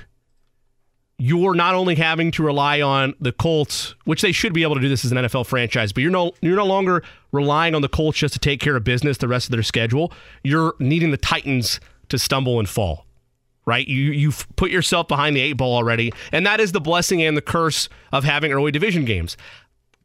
you're 1.19 1.55
not 1.55 1.73
only 1.73 1.95
having 1.95 2.29
to 2.31 2.43
rely 2.43 2.79
on 2.81 3.15
the 3.19 3.31
Colts, 3.31 3.95
which 4.05 4.21
they 4.21 4.31
should 4.31 4.53
be 4.53 4.61
able 4.61 4.75
to 4.75 4.81
do 4.81 4.87
this 4.89 5.03
as 5.03 5.11
an 5.11 5.17
NFL 5.17 5.47
franchise, 5.47 5.91
but 5.91 6.01
you're 6.03 6.11
no 6.11 6.31
you're 6.41 6.55
no 6.55 6.65
longer 6.65 7.03
relying 7.31 7.73
on 7.73 7.81
the 7.81 7.89
Colts 7.89 8.19
just 8.19 8.33
to 8.35 8.39
take 8.39 8.59
care 8.59 8.75
of 8.75 8.83
business 8.83 9.17
the 9.17 9.27
rest 9.27 9.47
of 9.47 9.51
their 9.51 9.63
schedule. 9.63 10.13
You're 10.43 10.75
needing 10.79 11.11
the 11.11 11.17
Titans 11.17 11.79
to 12.09 12.19
stumble 12.19 12.59
and 12.59 12.69
fall. 12.69 13.05
right? 13.65 13.87
You 13.87 14.11
you've 14.11 14.47
put 14.55 14.71
yourself 14.71 15.07
behind 15.07 15.35
the 15.35 15.41
eight 15.41 15.53
ball 15.53 15.75
already, 15.75 16.11
and 16.31 16.45
that 16.47 16.59
is 16.59 16.71
the 16.71 16.81
blessing 16.81 17.21
and 17.21 17.37
the 17.37 17.41
curse 17.41 17.89
of 18.11 18.23
having 18.23 18.51
early 18.51 18.71
division 18.71 19.05
games. 19.05 19.37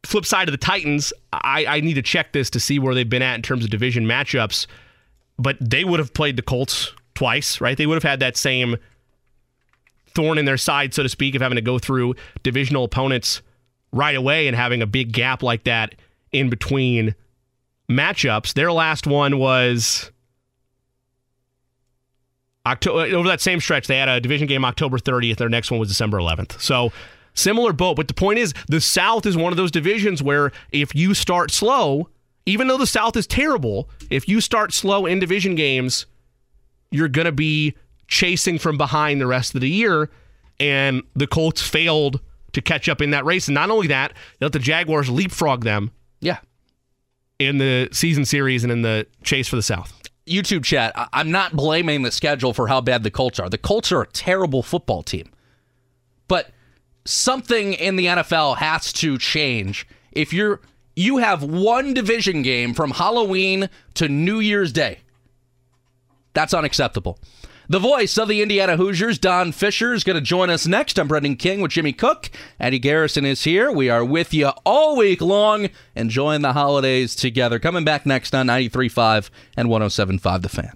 Flip 0.03 0.25
side 0.25 0.49
of 0.49 0.51
the 0.51 0.57
Titans, 0.57 1.13
I, 1.31 1.65
I 1.65 1.79
need 1.79 1.93
to 1.93 2.01
check 2.01 2.33
this 2.33 2.49
to 2.51 2.59
see 2.59 2.77
where 2.77 2.93
they've 2.93 3.09
been 3.09 3.21
at 3.21 3.35
in 3.35 3.41
terms 3.41 3.63
of 3.63 3.69
division 3.69 4.05
matchups, 4.05 4.67
but 5.39 5.55
they 5.61 5.85
would 5.85 5.99
have 5.99 6.13
played 6.13 6.35
the 6.35 6.41
Colts 6.41 6.91
twice, 7.15 7.61
right? 7.61 7.77
They 7.77 7.85
would 7.87 7.95
have 7.95 8.03
had 8.03 8.19
that 8.19 8.35
same 8.35 8.75
thorn 10.15 10.37
in 10.37 10.45
their 10.45 10.57
side, 10.57 10.93
so 10.93 11.03
to 11.03 11.09
speak, 11.09 11.35
of 11.35 11.41
having 11.41 11.55
to 11.55 11.61
go 11.61 11.79
through 11.79 12.15
divisional 12.43 12.83
opponents 12.83 13.41
right 13.91 14.15
away 14.15 14.47
and 14.47 14.55
having 14.55 14.81
a 14.81 14.87
big 14.87 15.11
gap 15.11 15.43
like 15.43 15.63
that 15.63 15.95
in 16.31 16.49
between 16.49 17.15
matchups. 17.89 18.53
Their 18.53 18.71
last 18.71 19.05
one 19.07 19.37
was 19.37 20.11
October 22.65 22.99
uh, 22.99 23.17
over 23.17 23.27
that 23.27 23.41
same 23.41 23.59
stretch. 23.59 23.87
They 23.87 23.97
had 23.97 24.09
a 24.09 24.19
division 24.19 24.47
game 24.47 24.65
October 24.65 24.97
30th. 24.97 25.37
Their 25.37 25.49
next 25.49 25.71
one 25.71 25.79
was 25.79 25.89
December 25.89 26.17
11th. 26.17 26.59
So 26.59 26.91
similar 27.33 27.73
boat. 27.73 27.95
But 27.95 28.07
the 28.07 28.13
point 28.13 28.39
is, 28.39 28.53
the 28.67 28.81
South 28.81 29.25
is 29.25 29.35
one 29.35 29.53
of 29.53 29.57
those 29.57 29.71
divisions 29.71 30.23
where 30.23 30.51
if 30.71 30.95
you 30.95 31.13
start 31.13 31.51
slow, 31.51 32.09
even 32.45 32.67
though 32.67 32.77
the 32.77 32.87
South 32.87 33.15
is 33.15 33.27
terrible, 33.27 33.89
if 34.09 34.27
you 34.27 34.41
start 34.41 34.73
slow 34.73 35.05
in 35.05 35.19
division 35.19 35.55
games, 35.55 36.05
you're 36.91 37.07
going 37.07 37.25
to 37.25 37.31
be 37.31 37.75
chasing 38.13 38.59
from 38.59 38.77
behind 38.77 39.19
the 39.19 39.27
rest 39.27 39.55
of 39.55 39.61
the 39.61 39.69
year. 39.69 40.09
And 40.59 41.01
the 41.15 41.25
Colts 41.25 41.61
failed 41.61 42.21
to 42.53 42.61
catch 42.61 42.87
up 42.87 43.01
in 43.01 43.09
that 43.09 43.25
race. 43.25 43.47
And 43.47 43.55
not 43.55 43.71
only 43.71 43.87
that, 43.87 44.13
they 44.39 44.45
let 44.45 44.53
the 44.53 44.59
Jaguars 44.59 45.09
leapfrog 45.09 45.63
them. 45.63 45.91
Yeah. 46.21 46.37
In 47.39 47.57
the 47.57 47.89
season 47.91 48.25
series 48.25 48.63
and 48.63 48.71
in 48.71 48.83
the 48.83 49.07
chase 49.23 49.47
for 49.47 49.55
the 49.55 49.63
South. 49.63 49.99
YouTube 50.27 50.63
chat, 50.63 50.93
I'm 51.11 51.31
not 51.31 51.53
blaming 51.53 52.03
the 52.03 52.11
schedule 52.11 52.53
for 52.53 52.67
how 52.67 52.79
bad 52.79 53.03
the 53.03 53.11
Colts 53.11 53.39
are. 53.39 53.49
The 53.49 53.57
Colts 53.57 53.91
are 53.91 54.03
a 54.03 54.07
terrible 54.07 54.61
football 54.61 55.01
team. 55.01 55.29
But 56.27 56.51
something 57.03 57.73
in 57.73 57.95
the 57.95 58.05
NFL 58.05 58.57
has 58.57 58.93
to 58.93 59.17
change. 59.17 59.87
If 60.11 60.31
you're 60.31 60.61
you 60.95 61.17
have 61.17 61.43
one 61.43 61.95
division 61.95 62.43
game 62.43 62.75
from 62.75 62.91
Halloween 62.91 63.69
to 63.95 64.07
New 64.07 64.39
Year's 64.39 64.71
Day. 64.71 64.99
That's 66.33 66.53
unacceptable. 66.53 67.19
The 67.69 67.79
voice 67.79 68.17
of 68.17 68.27
the 68.27 68.41
Indiana 68.41 68.75
Hoosiers, 68.75 69.17
Don 69.17 69.53
Fischer, 69.53 69.93
is 69.93 70.03
going 70.03 70.15
to 70.15 70.21
join 70.21 70.49
us 70.49 70.67
next. 70.67 70.99
I'm 70.99 71.07
Brendan 71.07 71.37
King 71.37 71.61
with 71.61 71.71
Jimmy 71.71 71.93
Cook. 71.93 72.29
Eddie 72.59 72.77
Garrison 72.77 73.23
is 73.23 73.45
here. 73.45 73.71
We 73.71 73.89
are 73.89 74.03
with 74.03 74.33
you 74.33 74.51
all 74.65 74.97
week 74.97 75.21
long, 75.21 75.69
enjoying 75.95 76.41
the 76.41 76.51
holidays 76.51 77.15
together. 77.15 77.59
Coming 77.59 77.85
back 77.85 78.05
next 78.05 78.35
on 78.35 78.47
93.5 78.47 79.29
and 79.55 79.69
107.5 79.69 80.41
The 80.41 80.49
Fan. 80.49 80.73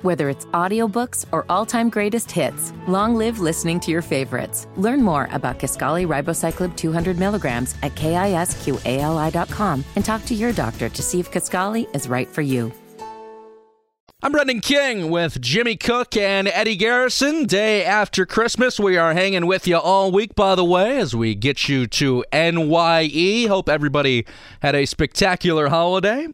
Whether 0.00 0.30
it's 0.30 0.46
audiobooks 0.46 1.26
or 1.30 1.44
all-time 1.50 1.90
greatest 1.90 2.30
hits, 2.30 2.72
long 2.86 3.14
live 3.14 3.40
listening 3.40 3.78
to 3.80 3.90
your 3.90 4.00
favorites. 4.00 4.66
Learn 4.76 5.02
more 5.02 5.28
about 5.32 5.58
Kisqali 5.58 6.06
Ribociclib 6.06 6.76
200 6.76 7.18
milligrams 7.18 7.74
at 7.82 7.94
kisqali.com 7.94 9.84
and 9.96 10.04
talk 10.04 10.24
to 10.24 10.34
your 10.34 10.52
doctor 10.52 10.88
to 10.88 11.02
see 11.02 11.20
if 11.20 11.30
Kisqali 11.30 11.94
is 11.94 12.08
right 12.08 12.28
for 12.28 12.40
you. 12.40 12.72
I'm 14.20 14.32
Brendan 14.32 14.62
King 14.62 15.10
with 15.10 15.40
Jimmy 15.40 15.76
Cook 15.76 16.16
and 16.16 16.48
Eddie 16.48 16.74
Garrison. 16.74 17.44
Day 17.44 17.84
after 17.84 18.26
Christmas, 18.26 18.80
we 18.80 18.96
are 18.96 19.14
hanging 19.14 19.46
with 19.46 19.68
you 19.68 19.76
all 19.76 20.10
week, 20.10 20.34
by 20.34 20.56
the 20.56 20.64
way, 20.64 20.98
as 20.98 21.14
we 21.14 21.36
get 21.36 21.68
you 21.68 21.86
to 21.86 22.24
NYE. 22.32 23.46
Hope 23.46 23.68
everybody 23.68 24.26
had 24.60 24.74
a 24.74 24.86
spectacular 24.86 25.68
holiday. 25.68 26.26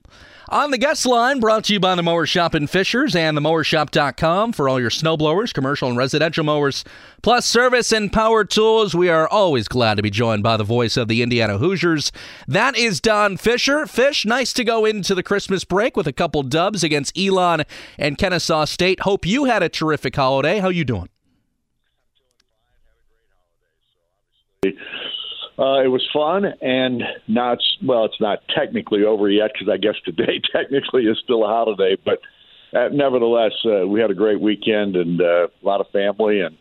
On 0.55 0.71
the 0.71 0.79
guest 0.79 1.05
line, 1.05 1.41
brought 1.41 1.65
to 1.65 1.73
you 1.73 1.81
by 1.81 1.97
the 1.97 2.03
Mower 2.05 2.27
Shop 2.27 2.55
in 2.55 2.69
Fishers 2.69 3.17
and 3.17 3.37
themowershop.com 3.37 4.53
for 4.53 4.69
all 4.69 4.79
your 4.79 4.89
snowblowers, 4.89 5.53
commercial 5.53 5.89
and 5.89 5.99
residential 5.99 6.45
mowers, 6.45 6.85
plus 7.23 7.45
service 7.45 7.91
and 7.91 8.13
power 8.13 8.45
tools. 8.45 8.95
We 8.95 9.09
are 9.09 9.27
always 9.27 9.67
glad 9.67 9.97
to 9.97 10.03
be 10.05 10.11
joined 10.11 10.45
by 10.45 10.57
the 10.57 10.63
voice 10.63 10.97
of 10.97 11.09
the 11.09 11.23
Indiana 11.23 11.59
Hoosiers. 11.59 12.13
That 12.47 12.77
is 12.77 13.01
Don 13.01 13.37
Fischer. 13.37 13.85
Fish, 13.87 14.25
nice 14.25 14.53
to 14.53 14.63
go 14.63 14.85
into 14.85 15.13
the 15.13 15.25
Christmas 15.25 15.65
break 15.65 15.97
with 15.97 16.07
a 16.07 16.13
couple 16.13 16.45
dubs 16.45 16.85
against 16.85 17.19
Elon 17.19 17.65
and 17.99 18.17
Kennesaw 18.17 18.65
State. 18.67 19.01
Hope 19.01 19.27
you 19.27 19.47
had 19.47 19.65
a 19.65 19.69
terrific 19.69 20.15
holiday. 20.15 20.61
How 20.61 20.69
you 20.69 20.85
doing? 20.85 21.09
Uh, 25.57 25.85
it 25.85 25.89
was 25.89 26.07
fun, 26.13 26.45
and 26.61 27.03
now 27.29 27.53
it's 27.53 27.77
well, 27.85 28.05
it's 28.05 28.21
not 28.21 28.41
technically 28.55 29.05
over 29.05 29.31
yet 29.31 29.53
because 29.53 29.69
I 29.73 29.77
guess 29.77 29.95
today 30.05 30.41
technically 30.53 31.05
is 31.05 31.19
still 31.23 31.45
a 31.45 31.47
holiday. 31.47 31.97
But 32.05 32.19
uh, 32.77 32.89
nevertheless, 32.93 33.53
uh, 33.65 33.87
we 33.87 34.01
had 34.01 34.11
a 34.11 34.15
great 34.15 34.41
weekend 34.41 34.97
and 34.97 35.21
uh, 35.21 35.47
a 35.47 35.65
lot 35.65 35.81
of 35.81 35.89
family, 35.91 36.41
and 36.41 36.57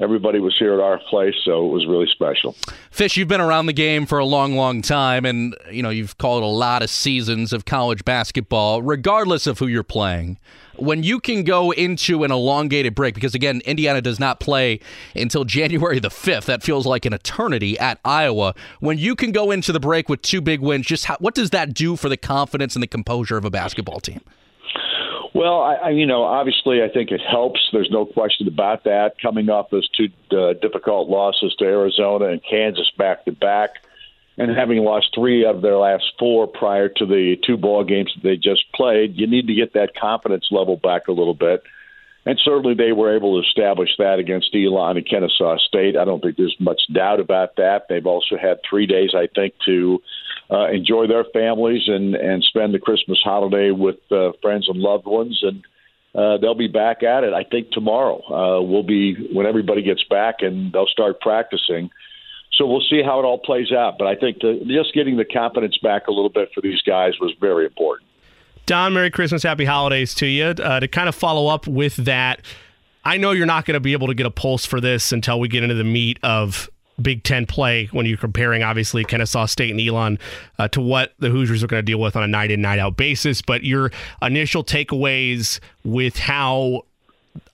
everybody 0.00 0.38
was 0.38 0.56
here 0.58 0.74
at 0.74 0.80
our 0.80 0.98
place, 1.10 1.34
so 1.44 1.66
it 1.66 1.72
was 1.72 1.86
really 1.86 2.08
special. 2.12 2.54
Fish, 2.90 3.16
you've 3.16 3.28
been 3.28 3.40
around 3.40 3.66
the 3.66 3.72
game 3.72 4.06
for 4.06 4.18
a 4.18 4.24
long, 4.24 4.56
long 4.56 4.82
time, 4.82 5.24
and 5.24 5.56
you 5.70 5.82
know 5.82 5.90
you've 5.90 6.18
called 6.18 6.42
a 6.42 6.46
lot 6.46 6.82
of 6.82 6.90
seasons 6.90 7.52
of 7.52 7.64
college 7.64 8.04
basketball, 8.04 8.82
regardless 8.82 9.46
of 9.46 9.58
who 9.58 9.66
you're 9.66 9.82
playing 9.82 10.38
when 10.76 11.02
you 11.02 11.20
can 11.20 11.44
go 11.44 11.70
into 11.70 12.24
an 12.24 12.32
elongated 12.32 12.94
break, 12.94 13.14
because 13.14 13.34
again, 13.34 13.62
Indiana 13.64 14.00
does 14.00 14.18
not 14.18 14.40
play 14.40 14.80
until 15.14 15.44
January 15.54 15.98
the 15.98 16.08
5th. 16.08 16.46
That 16.46 16.62
feels 16.62 16.86
like 16.86 17.04
an 17.04 17.12
eternity 17.12 17.78
at 17.78 18.00
Iowa. 18.04 18.54
When 18.80 18.98
you 18.98 19.14
can 19.14 19.32
go 19.32 19.50
into 19.50 19.72
the 19.72 19.80
break 19.80 20.08
with 20.08 20.22
two 20.22 20.40
big 20.40 20.60
wins, 20.60 20.86
just 20.86 21.06
how, 21.06 21.16
what 21.20 21.34
does 21.34 21.50
that 21.50 21.74
do 21.74 21.96
for 21.96 22.08
the 22.08 22.16
confidence 22.16 22.74
and 22.74 22.82
the 22.82 22.88
composure 22.88 23.36
of 23.36 23.44
a 23.44 23.50
basketball 23.50 24.00
team? 24.00 24.20
Well, 25.34 25.60
I, 25.60 25.74
I, 25.74 25.90
you 25.90 26.06
know, 26.06 26.22
obviously, 26.22 26.80
I 26.82 26.88
think 26.88 27.10
it 27.10 27.20
helps. 27.20 27.60
There's 27.72 27.90
no 27.90 28.06
question 28.06 28.46
about 28.46 28.84
that. 28.84 29.16
Coming 29.20 29.50
off 29.50 29.68
those 29.68 29.88
two 29.88 30.08
uh, 30.30 30.52
difficult 30.52 31.08
losses 31.08 31.54
to 31.58 31.64
Arizona 31.64 32.26
and 32.26 32.40
Kansas 32.48 32.88
back 32.96 33.24
to 33.24 33.32
back, 33.32 33.70
and 34.38 34.56
having 34.56 34.78
lost 34.84 35.08
three 35.12 35.44
of 35.44 35.60
their 35.60 35.76
last 35.76 36.04
four 36.20 36.46
prior 36.46 36.88
to 36.88 37.06
the 37.06 37.36
two 37.44 37.56
ball 37.56 37.82
games 37.82 38.12
that 38.14 38.22
they 38.22 38.36
just 38.36 38.62
played, 38.72 39.16
you 39.16 39.26
need 39.26 39.48
to 39.48 39.54
get 39.54 39.72
that 39.74 39.96
confidence 39.96 40.46
level 40.52 40.76
back 40.76 41.08
a 41.08 41.12
little 41.12 41.34
bit. 41.34 41.64
And 42.26 42.40
certainly 42.42 42.74
they 42.74 42.92
were 42.92 43.14
able 43.14 43.40
to 43.40 43.46
establish 43.46 43.90
that 43.98 44.18
against 44.18 44.54
Elon 44.54 44.96
and 44.96 45.06
Kennesaw 45.06 45.58
State. 45.58 45.96
I 45.96 46.04
don't 46.04 46.22
think 46.22 46.36
there's 46.36 46.56
much 46.58 46.80
doubt 46.92 47.20
about 47.20 47.56
that. 47.56 47.86
They've 47.88 48.06
also 48.06 48.36
had 48.36 48.60
three 48.68 48.86
days, 48.86 49.10
I 49.14 49.28
think, 49.34 49.54
to 49.66 50.00
uh, 50.50 50.68
enjoy 50.68 51.06
their 51.06 51.24
families 51.32 51.82
and, 51.86 52.14
and 52.14 52.42
spend 52.44 52.74
the 52.74 52.78
Christmas 52.78 53.18
holiday 53.24 53.70
with 53.70 53.96
uh, 54.10 54.32
friends 54.42 54.68
and 54.68 54.78
loved 54.78 55.06
ones. 55.06 55.42
And 55.42 55.64
uh, 56.14 56.38
they'll 56.38 56.54
be 56.54 56.68
back 56.68 57.02
at 57.02 57.24
it, 57.24 57.32
I 57.32 57.44
think, 57.44 57.70
tomorrow. 57.70 58.22
Uh, 58.22 58.62
we'll 58.62 58.82
be, 58.82 59.14
when 59.32 59.46
everybody 59.46 59.82
gets 59.82 60.04
back 60.04 60.36
and 60.40 60.72
they'll 60.72 60.86
start 60.86 61.20
practicing– 61.20 61.90
so 62.56 62.66
we'll 62.66 62.82
see 62.88 63.02
how 63.02 63.18
it 63.18 63.24
all 63.24 63.38
plays 63.38 63.72
out. 63.72 63.98
But 63.98 64.06
I 64.06 64.14
think 64.14 64.40
the, 64.40 64.60
just 64.66 64.94
getting 64.94 65.16
the 65.16 65.24
confidence 65.24 65.76
back 65.78 66.06
a 66.06 66.10
little 66.10 66.30
bit 66.30 66.50
for 66.54 66.60
these 66.60 66.80
guys 66.82 67.14
was 67.20 67.32
very 67.40 67.64
important. 67.64 68.08
Don, 68.66 68.94
Merry 68.94 69.10
Christmas, 69.10 69.42
Happy 69.42 69.64
Holidays 69.64 70.14
to 70.16 70.26
you. 70.26 70.46
Uh, 70.46 70.80
to 70.80 70.88
kind 70.88 71.08
of 71.08 71.14
follow 71.14 71.48
up 71.48 71.66
with 71.66 71.96
that, 71.96 72.40
I 73.04 73.18
know 73.18 73.32
you're 73.32 73.46
not 73.46 73.66
going 73.66 73.74
to 73.74 73.80
be 73.80 73.92
able 73.92 74.06
to 74.06 74.14
get 74.14 74.26
a 74.26 74.30
pulse 74.30 74.64
for 74.64 74.80
this 74.80 75.12
until 75.12 75.38
we 75.38 75.48
get 75.48 75.62
into 75.62 75.74
the 75.74 75.84
meat 75.84 76.18
of 76.22 76.70
Big 77.00 77.22
Ten 77.22 77.46
play 77.46 77.86
when 77.86 78.06
you're 78.06 78.16
comparing, 78.16 78.62
obviously, 78.62 79.04
Kennesaw 79.04 79.46
State 79.46 79.70
and 79.70 79.80
Elon 79.80 80.18
uh, 80.58 80.68
to 80.68 80.80
what 80.80 81.12
the 81.18 81.30
Hoosiers 81.30 81.62
are 81.62 81.66
going 81.66 81.80
to 81.80 81.84
deal 81.84 82.00
with 82.00 82.16
on 82.16 82.22
a 82.22 82.28
night 82.28 82.50
in, 82.50 82.60
night 82.60 82.78
out 82.78 82.96
basis. 82.96 83.42
But 83.42 83.64
your 83.64 83.90
initial 84.22 84.64
takeaways 84.64 85.60
with 85.84 86.16
how 86.16 86.82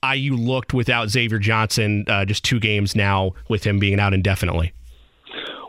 IU 0.03 0.35
looked 0.35 0.73
without 0.73 1.09
Xavier 1.09 1.39
Johnson, 1.39 2.05
uh, 2.07 2.25
just 2.25 2.43
two 2.43 2.59
games 2.59 2.95
now 2.95 3.31
with 3.49 3.63
him 3.63 3.79
being 3.79 3.99
out 3.99 4.13
indefinitely. 4.13 4.73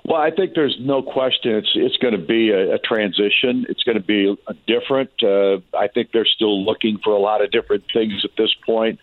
Well, 0.04 0.20
I 0.20 0.30
think 0.30 0.54
there's 0.54 0.76
no 0.80 1.00
question 1.00 1.54
it's 1.54 1.70
it's 1.74 1.96
going 1.98 2.12
to 2.12 2.26
be 2.26 2.50
a, 2.50 2.74
a 2.74 2.78
transition. 2.78 3.66
It's 3.68 3.84
going 3.84 3.96
to 3.96 4.04
be 4.04 4.36
different. 4.66 5.10
Uh, 5.22 5.58
I 5.76 5.86
think 5.88 6.10
they're 6.12 6.26
still 6.26 6.64
looking 6.64 6.98
for 7.04 7.12
a 7.12 7.18
lot 7.18 7.42
of 7.42 7.52
different 7.52 7.84
things 7.92 8.24
at 8.24 8.30
this 8.36 8.52
point. 8.66 8.98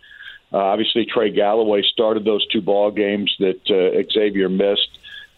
Uh, 0.52 0.58
obviously, 0.58 1.06
Trey 1.06 1.32
Galloway 1.32 1.84
started 1.84 2.26
those 2.26 2.46
two 2.48 2.62
ball 2.62 2.92
games 2.92 3.36
that 3.40 3.62
uh, 3.70 4.12
Xavier 4.12 4.50
missed 4.50 4.90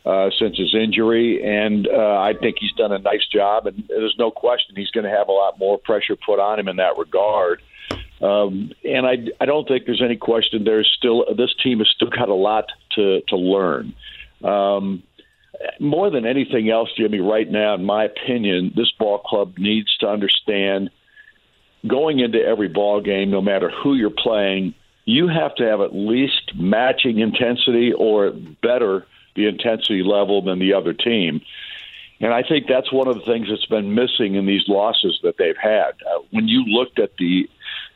uh, 0.06 0.30
since 0.40 0.58
his 0.58 0.74
injury, 0.74 1.44
and 1.44 1.88
uh, 1.88 2.20
I 2.20 2.34
think 2.40 2.58
he's 2.60 2.72
done 2.74 2.92
a 2.92 3.00
nice 3.00 3.26
job. 3.28 3.68
And 3.68 3.84
there's 3.88 4.16
no 4.18 4.32
question 4.32 4.76
he's 4.76 4.92
going 4.92 5.04
to 5.04 5.12
have 5.12 5.28
a 5.28 5.34
lot 5.34 5.60
more 5.60 5.78
pressure 5.78 6.16
put 6.16 6.40
on 6.40 6.60
him 6.60 6.68
in 6.68 6.78
that 6.78 6.98
regard. 6.98 7.62
Um, 8.22 8.72
and 8.84 9.06
I, 9.06 9.18
I 9.40 9.46
don't 9.46 9.68
think 9.68 9.86
there's 9.86 10.02
any 10.02 10.16
question. 10.16 10.64
There's 10.64 10.92
still 10.98 11.26
this 11.36 11.54
team 11.62 11.80
has 11.80 11.90
still 11.90 12.10
got 12.10 12.30
a 12.30 12.36
lot 12.36 12.66
to 12.96 13.22
to 13.28 13.36
learn. 13.36 13.94
Um, 14.44 15.04
more 15.80 16.10
than 16.10 16.26
anything 16.26 16.70
else, 16.70 16.90
Jimmy, 16.98 17.20
right 17.20 17.50
now, 17.50 17.76
in 17.76 17.84
my 17.84 18.06
opinion, 18.06 18.74
this 18.76 18.92
ball 18.98 19.20
club 19.20 19.58
needs 19.58 19.96
to 19.98 20.08
understand 20.08 20.90
going 21.88 22.20
into 22.20 22.40
every 22.40 22.68
ball 22.68 23.02
game, 23.02 23.32
no 23.32 23.42
matter 23.42 23.72
who 23.84 23.96
you're 23.96 24.10
playing, 24.12 24.74
you 25.06 25.28
have 25.28 25.56
to 25.56 25.64
have 25.68 25.82
at 25.82 25.94
least 25.94 26.54
matching 26.56 27.20
intensity 27.20 27.94
or 27.94 28.32
better 28.32 29.06
the 29.36 29.48
intensity 29.48 30.04
level 30.04 30.42
than 30.42 30.60
the 30.60 30.74
other 30.74 30.94
team. 30.94 31.42
And 32.20 32.34
I 32.34 32.44
think 32.44 32.68
that's 32.68 32.92
one 32.92 33.08
of 33.08 33.16
the 33.16 33.26
things 33.26 33.48
that's 33.50 33.66
been 33.66 33.96
missing 33.96 34.36
in 34.36 34.46
these 34.46 34.68
losses 34.68 35.20
that 35.24 35.38
they've 35.38 35.58
had. 35.58 35.94
Uh, 36.06 36.20
when 36.30 36.48
you 36.48 36.66
looked 36.66 37.00
at 37.00 37.18
the 37.18 37.50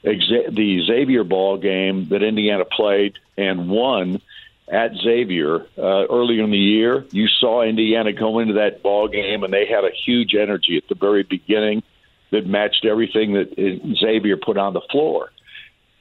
the 0.04 0.84
Xavier 0.86 1.24
ball 1.24 1.58
game 1.58 2.10
that 2.10 2.22
Indiana 2.22 2.64
played 2.64 3.18
and 3.38 3.70
won 3.70 4.22
at 4.68 4.96
Xavier 4.96 5.62
uh, 5.78 6.06
earlier 6.08 6.44
in 6.44 6.52
the 6.52 6.58
year. 6.58 7.06
You 7.12 7.28
saw 7.28 7.64
Indiana 7.64 8.14
go 8.14 8.40
into 8.40 8.54
that 8.56 8.82
ball 8.82 9.08
game, 9.08 9.44
and 9.44 9.54
they 9.54 9.66
had 9.66 9.84
a 9.84 9.92
huge 9.92 10.36
energy 10.36 10.78
at 10.78 10.88
the 10.88 10.96
very 10.96 11.24
beginning 11.24 11.84
that 12.32 12.46
matched 12.46 12.86
everything 12.86 13.34
that 13.34 13.54
Xavier 14.00 14.38
put 14.38 14.58
on 14.58 14.74
the 14.74 14.82
floor. 14.92 15.32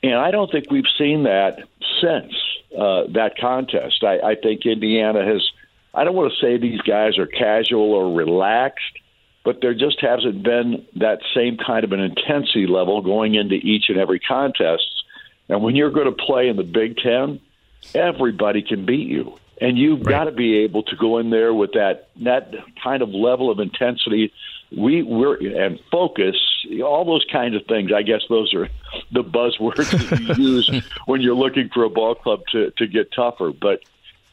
And 0.05 0.17
I 0.17 0.31
don't 0.31 0.53
think 0.53 0.71
we've 0.71 0.85
seen 0.99 1.23
that 1.23 1.61
since 2.03 2.35
uh, 2.79 3.05
that 3.15 3.39
contest. 3.41 4.05
I, 4.05 4.19
I 4.19 4.35
think 4.35 4.67
Indiana 4.67 5.25
has. 5.25 5.43
I 5.95 6.05
don't 6.05 6.15
want 6.15 6.31
to 6.31 6.39
say 6.45 6.59
these 6.59 6.83
guys 6.83 7.17
are 7.17 7.27
casual 7.27 7.93
or 7.93 8.15
relaxed, 8.15 8.99
but 9.45 9.63
there 9.63 9.73
just 9.73 10.03
hasn't 10.03 10.43
been 10.43 10.85
that 10.97 11.21
same 11.35 11.57
kind 11.57 11.85
of 11.85 11.93
an 11.93 12.01
intensity 12.01 12.67
level 12.67 13.01
going 13.01 13.35
into 13.35 13.55
each 13.55 13.89
and 13.89 13.97
every 13.97 14.21
contest. 14.21 14.85
And 15.49 15.63
when 15.63 15.75
you're 15.75 15.91
going 15.91 16.15
to 16.15 16.25
play 16.25 16.49
in 16.49 16.57
the 16.57 16.65
Big 16.65 16.99
Ten, 16.99 17.41
everybody 17.95 18.61
can 18.61 18.85
beat 18.85 19.09
you. 19.09 19.39
And 19.59 19.79
you've 19.79 20.01
right. 20.01 20.11
got 20.11 20.25
to 20.25 20.33
be 20.33 20.59
able 20.59 20.83
to 20.83 20.97
go 20.97 21.17
in 21.17 21.31
there 21.31 21.55
with 21.55 21.73
that 21.73 22.11
that 22.17 22.53
kind 22.83 23.01
of 23.03 23.09
level 23.09 23.51
of 23.51 23.59
intensity 23.59 24.35
we 24.77 25.03
we're 25.03 25.37
and 25.65 25.79
focus 25.91 26.37
all 26.85 27.05
those 27.05 27.25
kinds 27.31 27.55
of 27.55 27.65
things 27.67 27.93
i 27.93 28.03
guess 28.03 28.23
those 28.29 28.53
are 28.55 28.69
the 29.13 29.23
buzzwords 29.23 29.91
that 29.91 30.37
you 30.39 30.45
use 30.55 30.85
when 31.07 31.21
you're 31.21 31.35
looking 31.35 31.69
for 31.73 31.85
a 31.85 31.91
ball 31.91 32.15
club 32.15 32.41
to 32.53 32.71
to 32.73 32.87
get 32.87 33.13
tougher. 33.13 33.53
But 33.53 33.81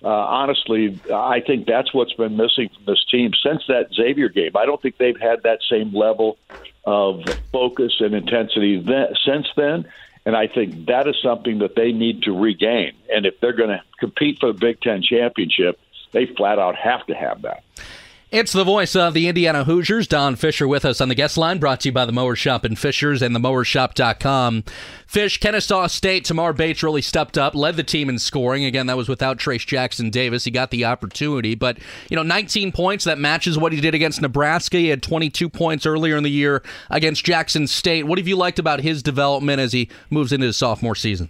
uh, 0.04 0.08
honestly 0.08 1.00
i 1.14 1.42
think 1.42 1.68
that's 1.68 1.94
what's 1.94 2.14
been 2.14 2.36
missing 2.38 2.70
from 2.70 2.86
this 2.86 3.06
team 3.10 3.32
since 3.44 3.64
that 3.68 3.94
xavier 3.94 4.30
game. 4.30 4.52
I 4.56 4.66
don't 4.66 4.82
think 4.82 4.98
they've 4.98 5.20
had 5.20 5.44
that 5.44 5.60
same 5.70 5.94
level 5.94 6.38
of 6.86 7.24
focus 7.52 7.94
and 8.00 8.16
intensity 8.16 8.82
then, 8.82 9.10
since 9.26 9.48
then. 9.56 9.86
And 10.26 10.36
i 10.36 10.48
think 10.48 10.88
that 10.88 11.08
is 11.08 11.16
something 11.22 11.60
that 11.60 11.76
they 11.76 11.92
need 11.92 12.24
to 12.24 12.32
regain. 12.32 12.94
And 13.14 13.26
if 13.26 13.40
they're 13.40 13.54
going 13.54 13.70
to 13.70 13.84
compete 14.00 14.40
for 14.40 14.52
the 14.52 14.58
big 14.58 14.82
ten 14.82 15.02
championship 15.04 15.80
they 16.12 16.26
flat 16.26 16.60
out 16.60 16.76
have 16.76 17.06
to 17.06 17.14
have 17.14 17.44
that 17.44 17.64
it's 18.32 18.54
the 18.54 18.64
voice 18.64 18.96
of 18.96 19.14
the 19.14 19.28
Indiana 19.28 19.66
Hoosiers, 19.66 20.08
Don 20.08 20.38
Fischer, 20.38 20.66
with 20.66 20.86
us 20.86 21.02
on 21.02 21.10
the 21.10 21.16
guest 21.16 21.38
line, 21.38 21.60
brought 21.60 21.82
to 21.82 21.90
you 21.90 21.92
by 21.92 22.06
the 22.06 22.14
Mower 22.14 22.36
Shop 22.36 22.64
and 22.64 22.80
Fishers 22.80 23.22
and 23.22 23.36
themowershop.com. 23.36 24.64
Fish, 25.06 25.38
Kennesaw 25.38 25.88
State, 25.88 26.24
Tamar 26.24 26.54
Bates 26.54 26.82
really 26.82 27.02
stepped 27.02 27.38
up, 27.38 27.54
led 27.54 27.76
the 27.76 27.84
team 27.84 28.08
in 28.08 28.18
scoring. 28.18 28.64
Again, 28.64 28.88
that 28.88 28.96
was 28.96 29.10
without 29.10 29.38
Trayce 29.38 29.68
Jackson 29.68 30.10
Davis. 30.10 30.46
He 30.46 30.52
got 30.52 30.72
the 30.72 30.86
opportunity, 30.86 31.56
but, 31.56 31.78
you 32.10 32.16
know, 32.16 32.24
19 32.24 32.72
points, 32.72 33.04
that 33.04 33.20
matches 33.20 33.58
what 33.58 33.74
he 33.74 33.82
did 33.82 33.94
against 33.94 34.22
Nebraska. 34.22 34.78
He 34.78 34.88
had 34.88 35.04
22 35.04 35.50
points 35.50 35.86
earlier 35.86 36.16
in 36.16 36.24
the 36.24 36.32
year 36.32 36.64
against 36.90 37.26
Jackson 37.26 37.68
State. 37.68 38.04
What 38.08 38.18
have 38.18 38.30
you 38.30 38.38
liked 38.38 38.60
about 38.60 38.80
his 38.80 39.04
development 39.04 39.60
as 39.60 39.74
he 39.74 39.90
moves 40.10 40.32
into 40.32 40.46
his 40.46 40.56
sophomore 40.56 40.96
season? 40.96 41.30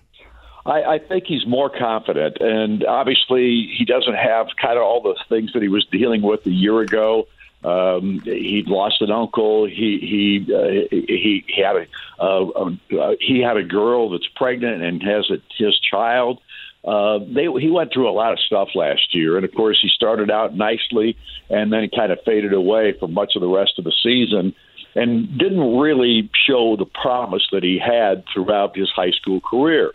I, 0.66 0.84
I 0.84 1.00
think 1.00 1.26
he's 1.26 1.46
more 1.46 1.70
confident, 1.70 2.38
and 2.40 2.84
obviously 2.86 3.68
he 3.78 3.86
doesn't 3.86 4.16
have 4.16 4.48
kind 4.62 4.78
of 4.78 4.84
all 4.84 5.02
the 5.02 5.16
things 5.30 5.54
that 5.54 5.62
he 5.62 5.68
was 5.68 5.86
dealing 5.92 6.22
with 6.22 6.46
a 6.46 6.52
year 6.52 6.80
ago. 6.82 7.28
Um, 7.64 8.22
he'd 8.22 8.68
lost 8.68 9.02
an 9.02 9.12
uncle. 9.12 9.66
He 9.66 10.46
he 10.48 10.54
uh, 10.54 10.88
he, 10.90 11.44
he 11.48 11.62
had 11.62 11.76
a 11.76 11.88
uh, 12.20 12.72
uh, 13.00 13.16
he 13.20 13.40
had 13.40 13.58
a 13.58 13.64
girl 13.64 14.10
that's 14.10 14.28
pregnant 14.36 14.82
and 14.82 15.02
has 15.04 15.30
a, 15.30 15.38
his 15.58 15.80
child. 15.80 16.40
Uh, 16.84 17.20
they 17.20 17.46
he 17.60 17.70
went 17.70 17.94
through 17.94 18.10
a 18.10 18.14
lot 18.14 18.34
of 18.34 18.40
stuff 18.40 18.70
last 18.74 19.14
year, 19.14 19.36
and 19.38 19.46
of 19.46 19.54
course 19.54 19.80
he 19.82 19.90
started 19.90 20.32
out 20.32 20.56
nicely, 20.56 21.16
and 21.50 21.72
then 21.72 21.84
he 21.84 21.90
kind 21.96 22.12
of 22.12 22.20
faded 22.26 22.54
away 22.54 22.94
for 23.00 23.08
much 23.08 23.36
of 23.36 23.42
the 23.42 23.48
rest 23.48 23.74
of 23.78 23.84
the 23.84 23.94
season, 24.04 24.56
and 24.96 25.38
didn't 25.38 25.78
really 25.78 26.32
show 26.48 26.76
the 26.76 26.86
promise 26.86 27.48
that 27.52 27.62
he 27.62 27.78
had 27.78 28.24
throughout 28.34 28.76
his 28.76 28.90
high 28.90 29.12
school 29.12 29.40
career. 29.40 29.92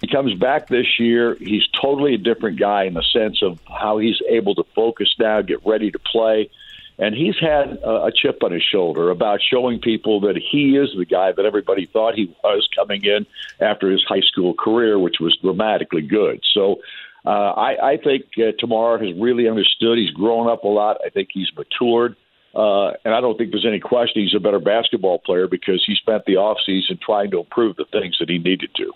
He 0.00 0.06
comes 0.06 0.34
back 0.34 0.68
this 0.68 0.98
year. 0.98 1.36
He's 1.38 1.66
totally 1.68 2.14
a 2.14 2.18
different 2.18 2.58
guy 2.58 2.84
in 2.84 2.94
the 2.94 3.04
sense 3.12 3.42
of 3.42 3.60
how 3.66 3.98
he's 3.98 4.20
able 4.28 4.54
to 4.54 4.64
focus 4.74 5.14
now, 5.18 5.42
get 5.42 5.64
ready 5.66 5.90
to 5.90 5.98
play. 5.98 6.50
And 6.98 7.14
he's 7.14 7.38
had 7.38 7.78
a, 7.82 8.10
chip 8.14 8.42
on 8.44 8.52
his 8.52 8.62
shoulder 8.62 9.10
about 9.10 9.40
showing 9.42 9.80
people 9.80 10.20
that 10.20 10.36
he 10.36 10.76
is 10.76 10.90
the 10.94 11.06
guy 11.06 11.32
that 11.32 11.46
everybody 11.46 11.86
thought 11.86 12.14
he 12.14 12.34
was 12.44 12.68
coming 12.76 13.02
in 13.04 13.26
after 13.58 13.90
his 13.90 14.04
high 14.06 14.20
school 14.20 14.52
career, 14.52 14.98
which 14.98 15.16
was 15.18 15.34
dramatically 15.40 16.02
good. 16.02 16.42
So 16.52 16.80
uh, 17.24 17.30
I, 17.30 17.92
I 17.92 17.96
think 17.96 18.26
uh, 18.36 18.52
Tamar 18.58 18.98
has 18.98 19.16
really 19.18 19.48
understood. 19.48 19.96
He's 19.96 20.10
grown 20.10 20.46
up 20.46 20.64
a 20.64 20.68
lot. 20.68 20.98
I 21.04 21.08
think 21.08 21.30
he's 21.32 21.50
matured. 21.56 22.16
Uh, 22.54 22.90
and 23.04 23.14
I 23.14 23.20
don't 23.22 23.38
think 23.38 23.52
there's 23.52 23.66
any 23.66 23.80
question 23.80 24.22
he's 24.22 24.34
a 24.34 24.40
better 24.40 24.58
basketball 24.58 25.20
player 25.20 25.46
because 25.46 25.82
he 25.86 25.94
spent 25.94 26.24
the 26.26 26.34
offseason 26.34 27.00
trying 27.00 27.30
to 27.30 27.38
improve 27.38 27.76
the 27.76 27.86
things 27.92 28.18
that 28.20 28.28
he 28.28 28.38
needed 28.38 28.70
to. 28.76 28.92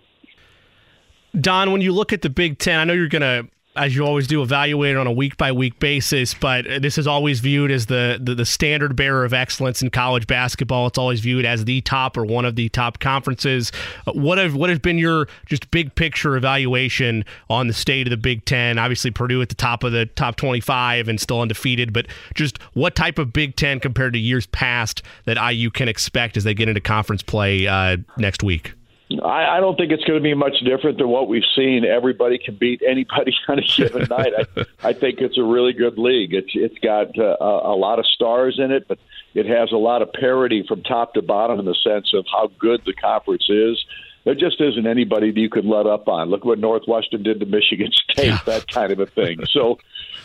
Don, 1.40 1.72
when 1.72 1.80
you 1.80 1.92
look 1.92 2.12
at 2.12 2.22
the 2.22 2.30
Big 2.30 2.58
Ten, 2.58 2.78
I 2.78 2.84
know 2.84 2.92
you're 2.92 3.08
going 3.08 3.22
to, 3.22 3.48
as 3.76 3.96
you 3.96 4.06
always 4.06 4.28
do, 4.28 4.40
evaluate 4.40 4.92
it 4.92 4.96
on 4.96 5.08
a 5.08 5.12
week 5.12 5.36
by 5.36 5.50
week 5.50 5.80
basis, 5.80 6.32
but 6.32 6.64
this 6.80 6.96
is 6.96 7.08
always 7.08 7.40
viewed 7.40 7.72
as 7.72 7.86
the, 7.86 8.20
the, 8.22 8.36
the 8.36 8.46
standard 8.46 8.94
bearer 8.94 9.24
of 9.24 9.32
excellence 9.32 9.82
in 9.82 9.90
college 9.90 10.28
basketball. 10.28 10.86
It's 10.86 10.96
always 10.96 11.18
viewed 11.18 11.44
as 11.44 11.64
the 11.64 11.80
top 11.80 12.16
or 12.16 12.24
one 12.24 12.44
of 12.44 12.54
the 12.54 12.68
top 12.68 13.00
conferences. 13.00 13.72
What 14.12 14.38
have 14.38 14.54
what 14.54 14.70
has 14.70 14.78
been 14.78 14.96
your 14.96 15.26
just 15.46 15.68
big 15.72 15.92
picture 15.96 16.36
evaluation 16.36 17.24
on 17.50 17.66
the 17.66 17.74
state 17.74 18.06
of 18.06 18.12
the 18.12 18.16
Big 18.16 18.44
Ten? 18.44 18.78
Obviously, 18.78 19.10
Purdue 19.10 19.42
at 19.42 19.48
the 19.48 19.56
top 19.56 19.82
of 19.82 19.90
the 19.90 20.06
top 20.06 20.36
25 20.36 21.08
and 21.08 21.20
still 21.20 21.40
undefeated, 21.40 21.92
but 21.92 22.06
just 22.36 22.62
what 22.74 22.94
type 22.94 23.18
of 23.18 23.32
Big 23.32 23.56
Ten 23.56 23.80
compared 23.80 24.12
to 24.12 24.20
years 24.20 24.46
past 24.46 25.02
that 25.24 25.36
IU 25.52 25.70
can 25.70 25.88
expect 25.88 26.36
as 26.36 26.44
they 26.44 26.54
get 26.54 26.68
into 26.68 26.80
conference 26.80 27.22
play 27.24 27.66
uh, 27.66 27.96
next 28.18 28.44
week? 28.44 28.74
I, 29.22 29.58
I 29.58 29.60
don't 29.60 29.76
think 29.76 29.92
it's 29.92 30.04
going 30.04 30.18
to 30.18 30.22
be 30.22 30.34
much 30.34 30.58
different 30.64 30.98
than 30.98 31.08
what 31.08 31.28
we've 31.28 31.44
seen. 31.54 31.84
Everybody 31.84 32.38
can 32.38 32.56
beat 32.56 32.82
anybody 32.86 33.34
on 33.48 33.58
a 33.58 33.62
given 33.62 34.02
night. 34.10 34.32
I, 34.56 34.88
I 34.88 34.92
think 34.92 35.20
it's 35.20 35.38
a 35.38 35.42
really 35.42 35.72
good 35.72 35.98
league. 35.98 36.34
It's 36.34 36.52
it's 36.54 36.78
got 36.78 37.18
uh, 37.18 37.36
a 37.40 37.76
lot 37.76 37.98
of 37.98 38.06
stars 38.06 38.58
in 38.58 38.70
it, 38.70 38.88
but 38.88 38.98
it 39.34 39.46
has 39.46 39.72
a 39.72 39.76
lot 39.76 40.02
of 40.02 40.12
parity 40.12 40.64
from 40.66 40.82
top 40.82 41.14
to 41.14 41.22
bottom 41.22 41.58
in 41.58 41.64
the 41.64 41.76
sense 41.84 42.12
of 42.14 42.24
how 42.30 42.50
good 42.58 42.82
the 42.86 42.94
conference 42.94 43.46
is. 43.48 43.84
There 44.24 44.34
just 44.34 44.58
isn't 44.58 44.86
anybody 44.86 45.32
that 45.32 45.40
you 45.40 45.50
can 45.50 45.68
let 45.68 45.86
up 45.86 46.08
on. 46.08 46.30
Look 46.30 46.46
what 46.46 46.58
Northwestern 46.58 47.22
did 47.22 47.40
to 47.40 47.46
Michigan 47.46 47.90
State, 48.10 48.28
yeah. 48.28 48.38
that 48.46 48.68
kind 48.68 48.90
of 48.90 48.98
a 48.98 49.06
thing. 49.06 49.44
So, 49.50 49.78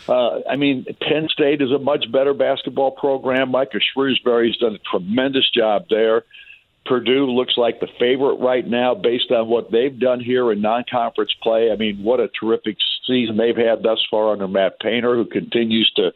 uh, 0.08 0.40
I 0.48 0.56
mean, 0.56 0.86
Penn 1.02 1.28
State 1.30 1.60
is 1.60 1.70
a 1.70 1.78
much 1.78 2.10
better 2.10 2.32
basketball 2.32 2.92
program. 2.92 3.50
Micah 3.50 3.80
Shrewsberry's 3.94 4.56
done 4.56 4.76
a 4.76 4.78
tremendous 4.90 5.50
job 5.50 5.84
there. 5.90 6.24
Purdue 6.86 7.26
looks 7.26 7.56
like 7.56 7.80
the 7.80 7.88
favorite 7.98 8.36
right 8.36 8.66
now 8.66 8.94
based 8.94 9.30
on 9.30 9.48
what 9.48 9.70
they've 9.70 9.98
done 9.98 10.20
here 10.20 10.50
in 10.50 10.60
non 10.60 10.84
conference 10.90 11.32
play. 11.42 11.70
I 11.70 11.76
mean, 11.76 12.02
what 12.02 12.20
a 12.20 12.28
terrific 12.28 12.76
season 13.06 13.36
they've 13.36 13.56
had 13.56 13.82
thus 13.82 14.04
far 14.10 14.32
under 14.32 14.48
Matt 14.48 14.80
Painter, 14.80 15.14
who 15.14 15.24
continues 15.24 15.90
to 15.96 16.12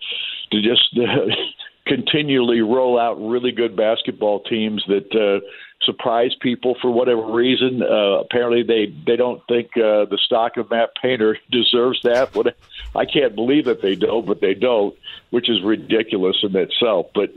to 0.53 0.63
just 0.63 0.99
uh, 0.99 1.35
continually 1.87 2.61
roll 2.61 2.99
out 2.99 3.15
really 3.21 3.53
good 3.53 3.77
basketball 3.77 4.41
teams 4.41 4.83
that 4.89 5.15
uh, 5.15 5.45
surprise 5.85 6.33
people 6.41 6.77
for 6.81 6.91
whatever 6.91 7.23
reason. 7.33 7.83
Uh, 7.83 8.21
apparently, 8.21 8.63
they 8.63 8.93
they 9.07 9.17
don't 9.17 9.43
think 9.47 9.77
uh, 9.77 10.07
the 10.07 10.19
stock 10.25 10.57
of 10.57 10.71
Matt 10.71 10.91
Painter 11.01 11.39
deserves 11.51 12.01
that. 12.05 12.35
What 12.35 12.57
I 12.95 13.05
can't 13.05 13.35
believe 13.35 13.67
that 13.67 13.83
they 13.83 13.95
don't, 13.95 14.27
but 14.27 14.41
they 14.41 14.55
don't, 14.55 14.95
which 15.31 15.49
is 15.51 15.63
ridiculous 15.63 16.37
in 16.43 16.57
itself. 16.57 17.07
But 17.15 17.31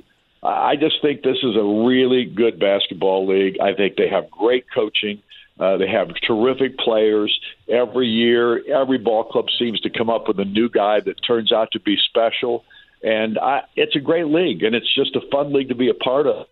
I 0.48 0.76
just 0.80 1.02
think 1.02 1.24
this 1.24 1.38
is 1.44 1.56
a 1.56 1.86
really 1.86 2.26
good 2.26 2.60
basketball 2.60 3.28
league. 3.28 3.58
I 3.62 3.74
think 3.74 3.96
they 3.98 4.08
have 4.10 4.32
great 4.32 4.66
coaching. 4.74 5.22
Uh, 5.60 5.78
they 5.78 5.88
have 5.88 6.10
terrific 6.26 6.78
players. 6.78 7.38
Every 7.68 8.08
year, 8.08 8.64
every 8.72 8.98
ball 8.98 9.24
club 9.24 9.46
seems 9.58 9.80
to 9.82 9.90
come 9.90 10.10
up 10.10 10.28
with 10.28 10.40
a 10.40 10.46
new 10.46 10.70
guy 10.70 11.00
that 11.02 11.16
turns 11.26 11.52
out 11.52 11.72
to 11.72 11.80
be 11.80 11.98
special. 12.10 12.64
And 13.04 13.38
I, 13.40 13.64
it's 13.76 13.96
a 13.96 14.00
great 14.00 14.28
league, 14.28 14.64
and 14.64 14.76
it's 14.76 14.94
just 14.94 15.16
a 15.16 15.22
fun 15.32 15.54
league 15.54 15.70
to 15.70 15.76
be 15.76 15.90
a 15.90 15.94
part 15.94 16.28
of. 16.28 16.48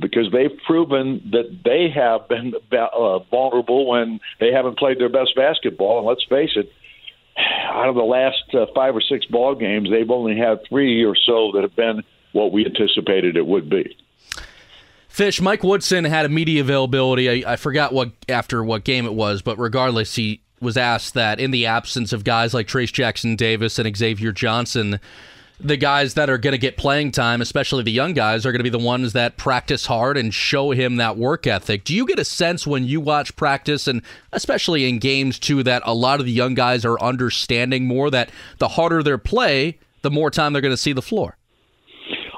Because 0.00 0.30
they've 0.32 0.56
proven 0.66 1.30
that 1.32 1.60
they 1.64 1.90
have 1.94 2.28
been 2.28 2.54
uh, 2.72 3.18
vulnerable 3.30 3.86
when 3.86 4.20
they 4.38 4.52
haven't 4.52 4.78
played 4.78 4.98
their 4.98 5.10
best 5.10 5.34
basketball. 5.36 5.98
And 5.98 6.06
let's 6.06 6.24
face 6.24 6.52
it, 6.56 6.72
out 7.36 7.88
of 7.88 7.94
the 7.94 8.02
last 8.02 8.54
uh, 8.54 8.66
five 8.74 8.94
or 8.94 9.00
six 9.00 9.24
ball 9.26 9.54
games, 9.54 9.90
they've 9.90 10.10
only 10.10 10.36
had 10.36 10.60
three 10.68 11.04
or 11.04 11.16
so 11.16 11.52
that 11.54 11.62
have 11.62 11.76
been 11.76 12.02
what 12.32 12.52
we 12.52 12.64
anticipated 12.64 13.36
it 13.36 13.46
would 13.46 13.68
be. 13.68 13.96
Fish, 15.08 15.40
Mike 15.40 15.64
Woodson 15.64 16.04
had 16.04 16.24
a 16.24 16.28
media 16.28 16.60
availability. 16.60 17.44
I, 17.44 17.52
I 17.52 17.56
forgot 17.56 17.92
what 17.92 18.12
after 18.28 18.62
what 18.62 18.84
game 18.84 19.06
it 19.06 19.14
was, 19.14 19.42
but 19.42 19.58
regardless, 19.58 20.14
he 20.14 20.40
was 20.60 20.76
asked 20.76 21.14
that 21.14 21.40
in 21.40 21.50
the 21.50 21.66
absence 21.66 22.12
of 22.12 22.22
guys 22.22 22.54
like 22.54 22.68
Trayce 22.68 22.92
Jackson 22.92 23.34
Davis 23.34 23.78
and 23.78 23.96
Xavier 23.96 24.30
Johnson, 24.30 25.00
the 25.62 25.76
guys 25.76 26.14
that 26.14 26.30
are 26.30 26.38
going 26.38 26.52
to 26.52 26.58
get 26.58 26.76
playing 26.76 27.12
time, 27.12 27.40
especially 27.40 27.82
the 27.82 27.92
young 27.92 28.14
guys, 28.14 28.46
are 28.46 28.52
going 28.52 28.60
to 28.60 28.64
be 28.64 28.70
the 28.70 28.78
ones 28.78 29.12
that 29.12 29.36
practice 29.36 29.86
hard 29.86 30.16
and 30.16 30.32
show 30.32 30.70
him 30.70 30.96
that 30.96 31.16
work 31.16 31.46
ethic. 31.46 31.84
Do 31.84 31.94
you 31.94 32.06
get 32.06 32.18
a 32.18 32.24
sense 32.24 32.66
when 32.66 32.84
you 32.84 33.00
watch 33.00 33.36
practice, 33.36 33.86
and 33.86 34.02
especially 34.32 34.88
in 34.88 34.98
games 34.98 35.38
too, 35.38 35.62
that 35.62 35.82
a 35.84 35.94
lot 35.94 36.20
of 36.20 36.26
the 36.26 36.32
young 36.32 36.54
guys 36.54 36.84
are 36.84 37.00
understanding 37.00 37.86
more 37.86 38.10
that 38.10 38.30
the 38.58 38.68
harder 38.68 39.02
their 39.02 39.18
play, 39.18 39.78
the 40.02 40.10
more 40.10 40.30
time 40.30 40.52
they're 40.52 40.62
going 40.62 40.72
to 40.72 40.76
see 40.76 40.92
the 40.92 41.02
floor? 41.02 41.36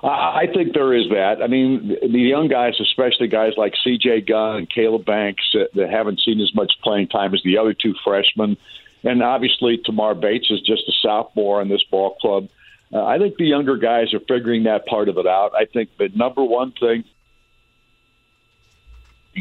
I 0.05 0.47
think 0.53 0.75
there 0.75 0.93
is 0.95 1.09
that. 1.11 1.41
I 1.43 1.47
mean, 1.47 1.97
the 2.03 2.19
young 2.19 2.49
guys, 2.49 2.75
especially 2.81 3.29
guys 3.29 3.53
like 3.57 3.75
C.J. 3.85 4.23
Gunn 4.23 4.57
and 4.57 4.71
Caleb 4.71 5.05
Banks, 5.05 5.45
uh, 5.55 5.67
that 5.77 5.91
haven't 5.91 6.21
seen 6.25 6.41
as 6.41 6.53
much 6.57 6.73
playing 6.83 7.07
time 7.07 7.33
as 7.35 7.43
the 7.45 7.57
other 7.59 7.73
two 7.73 7.95
freshmen, 8.03 8.57
and 9.05 9.23
obviously 9.23 9.79
Tamar 9.79 10.15
Bates 10.17 10.51
is 10.51 10.61
just 10.61 10.83
a 10.89 10.93
sophomore 11.01 11.63
in 11.63 11.69
this 11.69 11.85
ball 11.89 12.17
club. 12.21 12.49
Uh, 12.93 13.05
I 13.05 13.19
think 13.19 13.37
the 13.37 13.47
younger 13.47 13.77
guys 13.77 14.13
are 14.13 14.21
figuring 14.21 14.65
that 14.65 14.87
part 14.87 15.09
of 15.09 15.17
it 15.17 15.27
out. 15.27 15.53
I 15.57 15.65
think 15.65 15.91
the 15.99 16.09
number 16.15 16.45
one 16.45 16.73
thing 16.73 17.05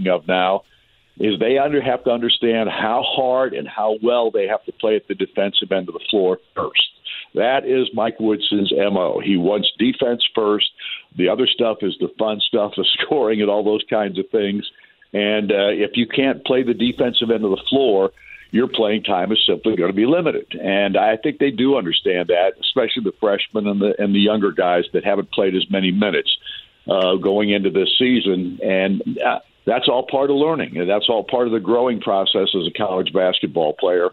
of 0.07 0.27
now 0.27 0.63
is 1.17 1.37
they 1.39 1.57
under, 1.57 1.81
have 1.81 2.03
to 2.05 2.09
understand 2.11 2.69
how 2.69 3.03
hard 3.05 3.53
and 3.53 3.67
how 3.67 3.97
well 4.01 4.31
they 4.31 4.47
have 4.47 4.63
to 4.65 4.71
play 4.71 4.95
at 4.95 5.07
the 5.07 5.15
defensive 5.15 5.71
end 5.71 5.89
of 5.89 5.93
the 5.93 6.05
floor 6.09 6.39
first. 6.55 6.81
That 7.35 7.65
is 7.65 7.89
Mike 7.93 8.19
Woodson's 8.19 8.71
MO. 8.71 9.19
He 9.23 9.37
wants 9.37 9.71
defense 9.77 10.23
first. 10.33 10.69
The 11.17 11.29
other 11.29 11.47
stuff 11.47 11.77
is 11.81 11.95
the 11.99 12.09
fun 12.17 12.39
stuff, 12.39 12.73
the 12.77 12.85
scoring 13.01 13.41
and 13.41 13.49
all 13.49 13.63
those 13.63 13.83
kinds 13.89 14.17
of 14.17 14.29
things. 14.29 14.69
And 15.13 15.51
uh, 15.51 15.71
if 15.71 15.91
you 15.95 16.07
can't 16.07 16.43
play 16.45 16.63
the 16.63 16.73
defensive 16.73 17.31
end 17.31 17.43
of 17.43 17.51
the 17.51 17.63
floor, 17.69 18.11
your 18.51 18.67
playing 18.67 19.03
time 19.03 19.31
is 19.31 19.41
simply 19.47 19.75
going 19.75 19.89
to 19.89 19.95
be 19.95 20.05
limited. 20.05 20.53
And 20.61 20.97
I 20.97 21.17
think 21.17 21.39
they 21.39 21.51
do 21.51 21.77
understand 21.77 22.27
that, 22.27 22.53
especially 22.59 23.03
the 23.03 23.13
freshmen 23.19 23.65
and 23.65 23.81
the 23.81 23.99
and 23.99 24.13
the 24.13 24.19
younger 24.19 24.51
guys 24.51 24.83
that 24.93 25.03
haven't 25.05 25.31
played 25.31 25.55
as 25.55 25.69
many 25.69 25.91
minutes 25.91 26.37
uh, 26.87 27.15
going 27.15 27.49
into 27.49 27.69
this 27.69 27.89
season. 27.97 28.59
And 28.61 29.19
uh, 29.19 29.39
that's 29.65 29.87
all 29.87 30.05
part 30.05 30.29
of 30.29 30.35
learning, 30.35 30.77
and 30.77 30.89
that's 30.89 31.07
all 31.07 31.23
part 31.23 31.47
of 31.47 31.53
the 31.53 31.59
growing 31.59 32.01
process 32.01 32.49
as 32.53 32.67
a 32.67 32.71
college 32.77 33.13
basketball 33.13 33.73
player. 33.73 34.09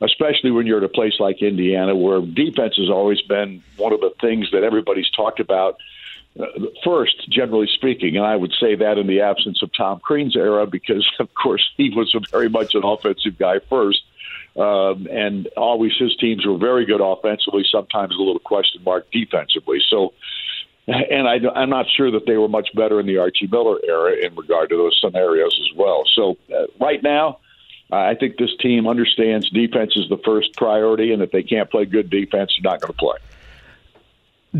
Especially 0.00 0.50
when 0.50 0.66
you're 0.66 0.78
at 0.78 0.84
a 0.84 0.88
place 0.88 1.14
like 1.20 1.42
Indiana, 1.42 1.94
where 1.94 2.20
defense 2.20 2.74
has 2.76 2.90
always 2.90 3.22
been 3.22 3.62
one 3.76 3.92
of 3.92 4.00
the 4.00 4.12
things 4.20 4.50
that 4.50 4.64
everybody's 4.64 5.08
talked 5.10 5.38
about 5.38 5.76
first, 6.82 7.30
generally 7.30 7.68
speaking, 7.74 8.16
and 8.16 8.24
I 8.24 8.36
would 8.36 8.52
say 8.58 8.74
that 8.76 8.98
in 8.98 9.06
the 9.06 9.20
absence 9.20 9.62
of 9.62 9.70
Tom 9.76 10.00
Crean's 10.00 10.36
era, 10.36 10.66
because 10.66 11.06
of 11.18 11.32
course 11.34 11.62
he 11.76 11.90
was 11.90 12.14
very 12.30 12.48
much 12.48 12.74
an 12.74 12.84
offensive 12.84 13.38
guy 13.38 13.58
first, 13.68 14.02
um, 14.56 15.06
and 15.10 15.46
always 15.56 15.92
his 15.98 16.16
teams 16.16 16.46
were 16.46 16.56
very 16.56 16.86
good 16.86 17.00
offensively, 17.00 17.64
sometimes 17.70 18.14
a 18.14 18.18
little 18.18 18.38
question 18.38 18.82
mark 18.82 19.10
defensively. 19.10 19.80
So, 19.88 20.14
and 20.86 21.28
I, 21.28 21.38
I'm 21.54 21.70
not 21.70 21.86
sure 21.94 22.10
that 22.12 22.26
they 22.26 22.36
were 22.36 22.48
much 22.48 22.68
better 22.74 22.98
in 22.98 23.06
the 23.06 23.18
Archie 23.18 23.46
Miller 23.46 23.78
era 23.86 24.14
in 24.14 24.34
regard 24.34 24.70
to 24.70 24.76
those 24.76 24.98
scenarios 25.02 25.58
as 25.60 25.76
well. 25.76 26.04
So, 26.14 26.38
uh, 26.54 26.66
right 26.80 27.02
now. 27.02 27.38
I 27.94 28.14
think 28.14 28.38
this 28.38 28.56
team 28.58 28.88
understands 28.88 29.50
defense 29.50 29.92
is 29.96 30.08
the 30.08 30.16
first 30.24 30.56
priority, 30.56 31.12
and 31.12 31.20
if 31.20 31.30
they 31.30 31.42
can't 31.42 31.70
play 31.70 31.84
good 31.84 32.08
defense, 32.08 32.56
they're 32.56 32.72
not 32.72 32.80
going 32.80 32.90
to 32.90 32.98
play. 32.98 33.18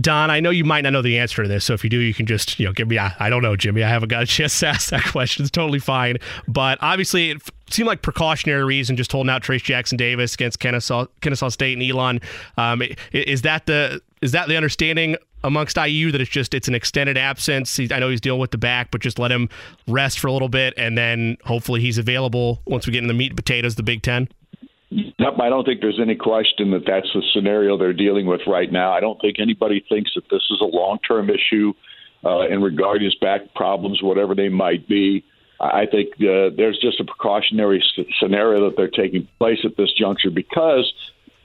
Don, 0.00 0.30
I 0.30 0.40
know 0.40 0.50
you 0.50 0.64
might 0.64 0.82
not 0.82 0.94
know 0.94 1.02
the 1.02 1.18
answer 1.18 1.42
to 1.42 1.48
this, 1.48 1.64
so 1.64 1.74
if 1.74 1.84
you 1.84 1.90
do, 1.90 1.98
you 1.98 2.14
can 2.14 2.24
just 2.24 2.58
you 2.58 2.66
know 2.66 2.72
give 2.72 2.88
me. 2.88 2.98
I, 2.98 3.14
I 3.18 3.28
don't 3.28 3.42
know, 3.42 3.56
Jimmy. 3.56 3.82
I 3.82 3.88
haven't 3.88 4.08
got 4.08 4.22
a 4.22 4.26
chance 4.26 4.58
to 4.60 4.66
ask 4.68 4.90
that 4.90 5.04
question. 5.04 5.42
It's 5.42 5.50
totally 5.50 5.78
fine. 5.78 6.16
But 6.48 6.78
obviously, 6.80 7.30
it 7.30 7.42
seemed 7.68 7.88
like 7.88 8.00
precautionary 8.00 8.64
reason 8.64 8.96
just 8.96 9.12
holding 9.12 9.30
out 9.30 9.42
Trayce 9.42 9.62
Jackson 9.62 9.98
Davis 9.98 10.34
against 10.34 10.60
Kennesaw, 10.60 11.06
Kennesaw 11.20 11.50
State 11.50 11.78
and 11.78 11.82
Elon. 11.88 12.20
Um, 12.56 12.82
is 13.12 13.42
that 13.42 13.66
the 13.66 14.00
is 14.22 14.32
that 14.32 14.48
the 14.48 14.56
understanding 14.56 15.16
amongst 15.44 15.76
IU 15.76 16.10
that 16.12 16.20
it's 16.20 16.30
just 16.30 16.54
it's 16.54 16.68
an 16.68 16.74
extended 16.74 17.18
absence? 17.18 17.78
I 17.78 17.98
know 17.98 18.08
he's 18.08 18.20
dealing 18.20 18.40
with 18.40 18.52
the 18.52 18.58
back, 18.58 18.90
but 18.92 19.02
just 19.02 19.18
let 19.18 19.30
him 19.30 19.50
rest 19.86 20.20
for 20.20 20.28
a 20.28 20.32
little 20.32 20.48
bit, 20.48 20.72
and 20.78 20.96
then 20.96 21.36
hopefully 21.44 21.82
he's 21.82 21.98
available 21.98 22.62
once 22.66 22.86
we 22.86 22.94
get 22.94 23.02
in 23.02 23.08
the 23.08 23.14
meat 23.14 23.32
and 23.32 23.36
potatoes, 23.36 23.74
the 23.74 23.82
Big 23.82 24.00
Ten. 24.00 24.28
Yep, 24.92 25.40
I 25.40 25.48
don't 25.48 25.64
think 25.64 25.80
there's 25.80 26.00
any 26.00 26.16
question 26.16 26.70
that 26.72 26.84
that's 26.86 27.10
the 27.14 27.22
scenario 27.32 27.78
they're 27.78 27.94
dealing 27.94 28.26
with 28.26 28.42
right 28.46 28.70
now. 28.70 28.92
I 28.92 29.00
don't 29.00 29.18
think 29.20 29.36
anybody 29.40 29.82
thinks 29.88 30.10
that 30.16 30.28
this 30.30 30.42
is 30.50 30.60
a 30.60 30.64
long 30.64 30.98
term 31.06 31.30
issue 31.30 31.72
uh, 32.24 32.46
in 32.48 32.60
regard 32.60 32.98
to 32.98 33.06
his 33.06 33.14
back 33.14 33.54
problems, 33.54 34.02
whatever 34.02 34.34
they 34.34 34.50
might 34.50 34.86
be. 34.86 35.24
I 35.58 35.86
think 35.86 36.14
uh, 36.16 36.50
there's 36.56 36.78
just 36.78 37.00
a 37.00 37.04
precautionary 37.04 37.82
scenario 38.18 38.68
that 38.68 38.76
they're 38.76 38.88
taking 38.88 39.28
place 39.38 39.60
at 39.64 39.76
this 39.76 39.92
juncture 39.92 40.30
because 40.30 40.92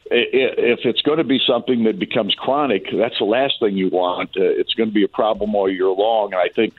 if 0.10 0.80
it's 0.84 1.02
going 1.02 1.20
to 1.20 1.24
be 1.24 1.40
something 1.46 1.84
that 1.84 2.00
becomes 2.00 2.34
chronic, 2.34 2.86
that's 2.92 3.18
the 3.20 3.26
last 3.26 3.56
thing 3.60 3.78
you 3.78 3.90
want. 3.90 4.32
Uh, 4.36 4.42
it's 4.44 4.74
going 4.74 4.90
to 4.90 4.94
be 4.94 5.04
a 5.04 5.08
problem 5.10 5.56
all 5.56 5.70
year 5.70 5.88
long. 5.88 6.34
And 6.34 6.42
I 6.42 6.50
think 6.54 6.74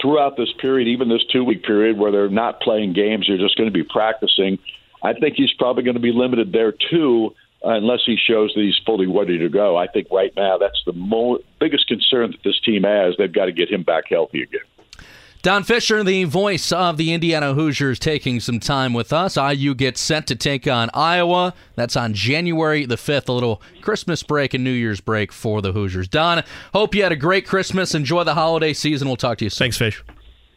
throughout 0.00 0.36
this 0.36 0.48
period, 0.60 0.88
even 0.88 1.08
this 1.08 1.24
two 1.30 1.44
week 1.44 1.64
period 1.64 1.98
where 1.98 2.10
they're 2.10 2.28
not 2.28 2.60
playing 2.60 2.94
games, 2.94 3.26
they're 3.28 3.38
just 3.38 3.56
going 3.56 3.68
to 3.68 3.74
be 3.74 3.84
practicing 3.84 4.58
I 5.02 5.12
think 5.14 5.36
he's 5.36 5.52
probably 5.58 5.82
going 5.82 5.94
to 5.94 6.00
be 6.00 6.12
limited 6.12 6.52
there 6.52 6.72
too, 6.72 7.34
uh, 7.64 7.70
unless 7.70 8.00
he 8.06 8.16
shows 8.16 8.52
that 8.54 8.60
he's 8.60 8.78
fully 8.84 9.06
ready 9.06 9.38
to 9.38 9.48
go. 9.48 9.76
I 9.76 9.86
think 9.86 10.08
right 10.10 10.32
now 10.36 10.58
that's 10.58 10.82
the 10.84 10.92
mo- 10.92 11.40
biggest 11.58 11.86
concern 11.86 12.32
that 12.32 12.42
this 12.44 12.60
team 12.60 12.82
has. 12.84 13.14
They've 13.18 13.32
got 13.32 13.46
to 13.46 13.52
get 13.52 13.70
him 13.70 13.82
back 13.82 14.04
healthy 14.08 14.42
again. 14.42 14.60
Don 15.42 15.64
Fischer, 15.64 16.04
the 16.04 16.24
voice 16.24 16.70
of 16.70 16.98
the 16.98 17.14
Indiana 17.14 17.54
Hoosiers, 17.54 17.98
taking 17.98 18.40
some 18.40 18.60
time 18.60 18.92
with 18.92 19.10
us. 19.10 19.38
IU 19.38 19.74
gets 19.74 19.98
set 19.98 20.26
to 20.26 20.36
take 20.36 20.68
on 20.68 20.90
Iowa. 20.92 21.54
That's 21.76 21.96
on 21.96 22.12
January 22.12 22.84
the 22.84 22.96
5th, 22.96 23.26
a 23.30 23.32
little 23.32 23.62
Christmas 23.80 24.22
break 24.22 24.52
and 24.52 24.62
New 24.62 24.70
Year's 24.70 25.00
break 25.00 25.32
for 25.32 25.62
the 25.62 25.72
Hoosiers. 25.72 26.08
Don, 26.08 26.42
hope 26.74 26.94
you 26.94 27.02
had 27.02 27.12
a 27.12 27.16
great 27.16 27.46
Christmas. 27.46 27.94
Enjoy 27.94 28.22
the 28.22 28.34
holiday 28.34 28.74
season. 28.74 29.08
We'll 29.08 29.16
talk 29.16 29.38
to 29.38 29.44
you 29.46 29.50
soon. 29.50 29.64
Thanks, 29.64 29.78
Fish. 29.78 30.04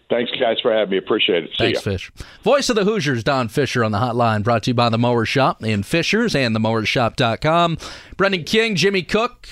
Thanks, 0.10 0.32
guys, 0.39 0.58
for 0.62 0.72
having 0.72 0.91
me. 0.91 0.97
Appreciate 0.97 1.45
it. 1.45 1.49
See 1.51 1.56
Thanks, 1.74 1.86
ya. 1.86 1.91
Fish. 1.91 2.12
Voice 2.43 2.70
of 2.70 2.76
the 2.76 2.84
Hoosiers, 2.84 3.24
Don 3.24 3.47
Fischer 3.47 3.84
on 3.84 3.91
the 3.91 3.97
hotline, 3.97 4.43
brought 4.43 4.64
to 4.64 4.70
you 4.72 4.76
by 4.76 4.89
the 4.89 4.97
Mower 4.97 5.26
Shop 5.26 5.64
in 5.64 5.82
Fishers 5.82 6.36
and 6.36 6.56
themowershop.com. 6.56 7.78
Brendan 8.18 8.43
King, 8.43 8.76
Jimmy 8.76 9.01
Cook. 9.01 9.47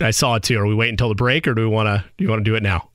I 0.00 0.10
saw 0.12 0.36
it 0.36 0.42
too. 0.42 0.58
Are 0.58 0.66
we 0.66 0.74
waiting 0.74 0.94
until 0.94 1.08
the 1.08 1.14
break, 1.14 1.46
or 1.46 1.54
do 1.54 1.62
we 1.62 1.68
want 1.68 1.86
to? 1.88 2.04
Do 2.16 2.24
you 2.24 2.30
want 2.30 2.40
to 2.44 2.50
do 2.50 2.54
it 2.54 2.62
now? 2.62 2.88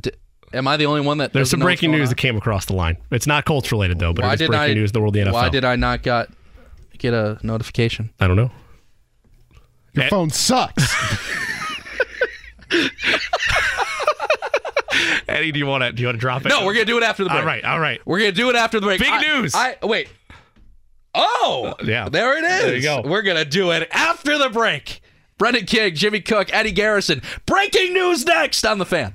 D- 0.00 0.10
am 0.52 0.66
I 0.68 0.76
the 0.76 0.86
only 0.86 1.00
one 1.00 1.18
that? 1.18 1.32
There's 1.32 1.50
some 1.50 1.60
breaking 1.60 1.90
news 1.90 2.08
on? 2.08 2.10
that 2.10 2.16
came 2.18 2.36
across 2.36 2.64
the 2.66 2.74
line. 2.74 2.96
It's 3.10 3.26
not 3.26 3.44
Colts 3.44 3.70
related 3.70 3.98
though, 3.98 4.12
but 4.12 4.24
why 4.24 4.32
it's 4.34 4.38
breaking 4.46 4.54
I, 4.70 4.74
news. 4.74 4.92
The 4.92 5.00
world 5.00 5.16
of 5.16 5.24
the 5.24 5.30
NFL. 5.30 5.34
Why 5.34 5.48
did 5.48 5.64
I 5.64 5.76
not 5.76 6.02
got 6.02 6.28
get 6.98 7.12
a 7.14 7.38
notification? 7.42 8.10
I 8.20 8.26
don't 8.26 8.36
know. 8.36 8.50
Your 9.94 10.04
Eh. 10.04 10.08
phone 10.08 10.30
sucks. 10.30 10.94
Eddie, 15.28 15.52
do 15.52 15.58
you 15.58 15.66
want 15.66 15.84
to? 15.84 15.92
Do 15.92 16.00
you 16.02 16.08
want 16.08 16.16
to 16.16 16.20
drop 16.20 16.44
it? 16.44 16.48
No, 16.48 16.64
we're 16.64 16.74
gonna 16.74 16.84
do 16.84 16.96
it 16.98 17.02
after 17.02 17.24
the 17.24 17.30
break. 17.30 17.40
All 17.40 17.46
right, 17.46 17.64
all 17.64 17.80
right. 17.80 18.00
We're 18.06 18.18
gonna 18.18 18.32
do 18.32 18.50
it 18.50 18.56
after 18.56 18.80
the 18.80 18.86
break. 18.86 19.00
Big 19.00 19.08
I- 19.10 19.20
news. 19.20 19.54
I 19.54 19.76
wait. 19.82 20.08
Oh, 21.14 21.74
uh, 21.78 21.84
yeah. 21.84 22.08
There 22.08 22.38
it 22.38 22.44
is. 22.44 22.62
There 22.64 22.76
you 22.76 22.82
go. 22.82 23.02
We're 23.04 23.22
gonna 23.22 23.44
do 23.44 23.70
it 23.72 23.88
after 23.92 24.38
the 24.38 24.48
break. 24.50 25.00
Brendan 25.38 25.66
King, 25.66 25.94
Jimmy 25.94 26.20
Cook, 26.20 26.52
Eddie 26.52 26.72
Garrison. 26.72 27.22
Breaking 27.46 27.92
news 27.94 28.24
next 28.26 28.64
on 28.66 28.78
the 28.78 28.86
fan. 28.86 29.14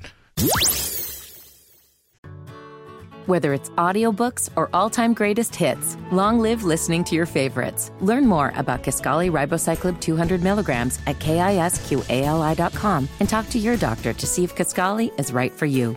Whether 3.26 3.53
it's 3.53 3.69
audiobooks 3.71 4.49
or 4.57 4.69
all-time 4.74 5.13
greatest 5.13 5.55
hits, 5.55 5.95
long 6.11 6.39
live 6.39 6.63
listening 6.63 7.05
to 7.05 7.15
your 7.15 7.26
favorites. 7.26 7.89
Learn 8.01 8.28
more 8.28 8.51
about 8.57 8.84
Kisqali 8.84 9.32
Ribociclib 9.32 10.01
200 10.01 10.43
milligrams 10.43 10.99
at 11.07 11.19
kisqali.com 11.19 13.07
and 13.21 13.30
talk 13.30 13.49
to 13.49 13.59
your 13.59 13.78
doctor 13.78 14.11
to 14.11 14.28
see 14.28 14.43
if 14.43 14.55
Kisqali 14.55 15.17
is 15.17 15.32
right 15.32 15.53
for 15.53 15.65
you. 15.65 15.95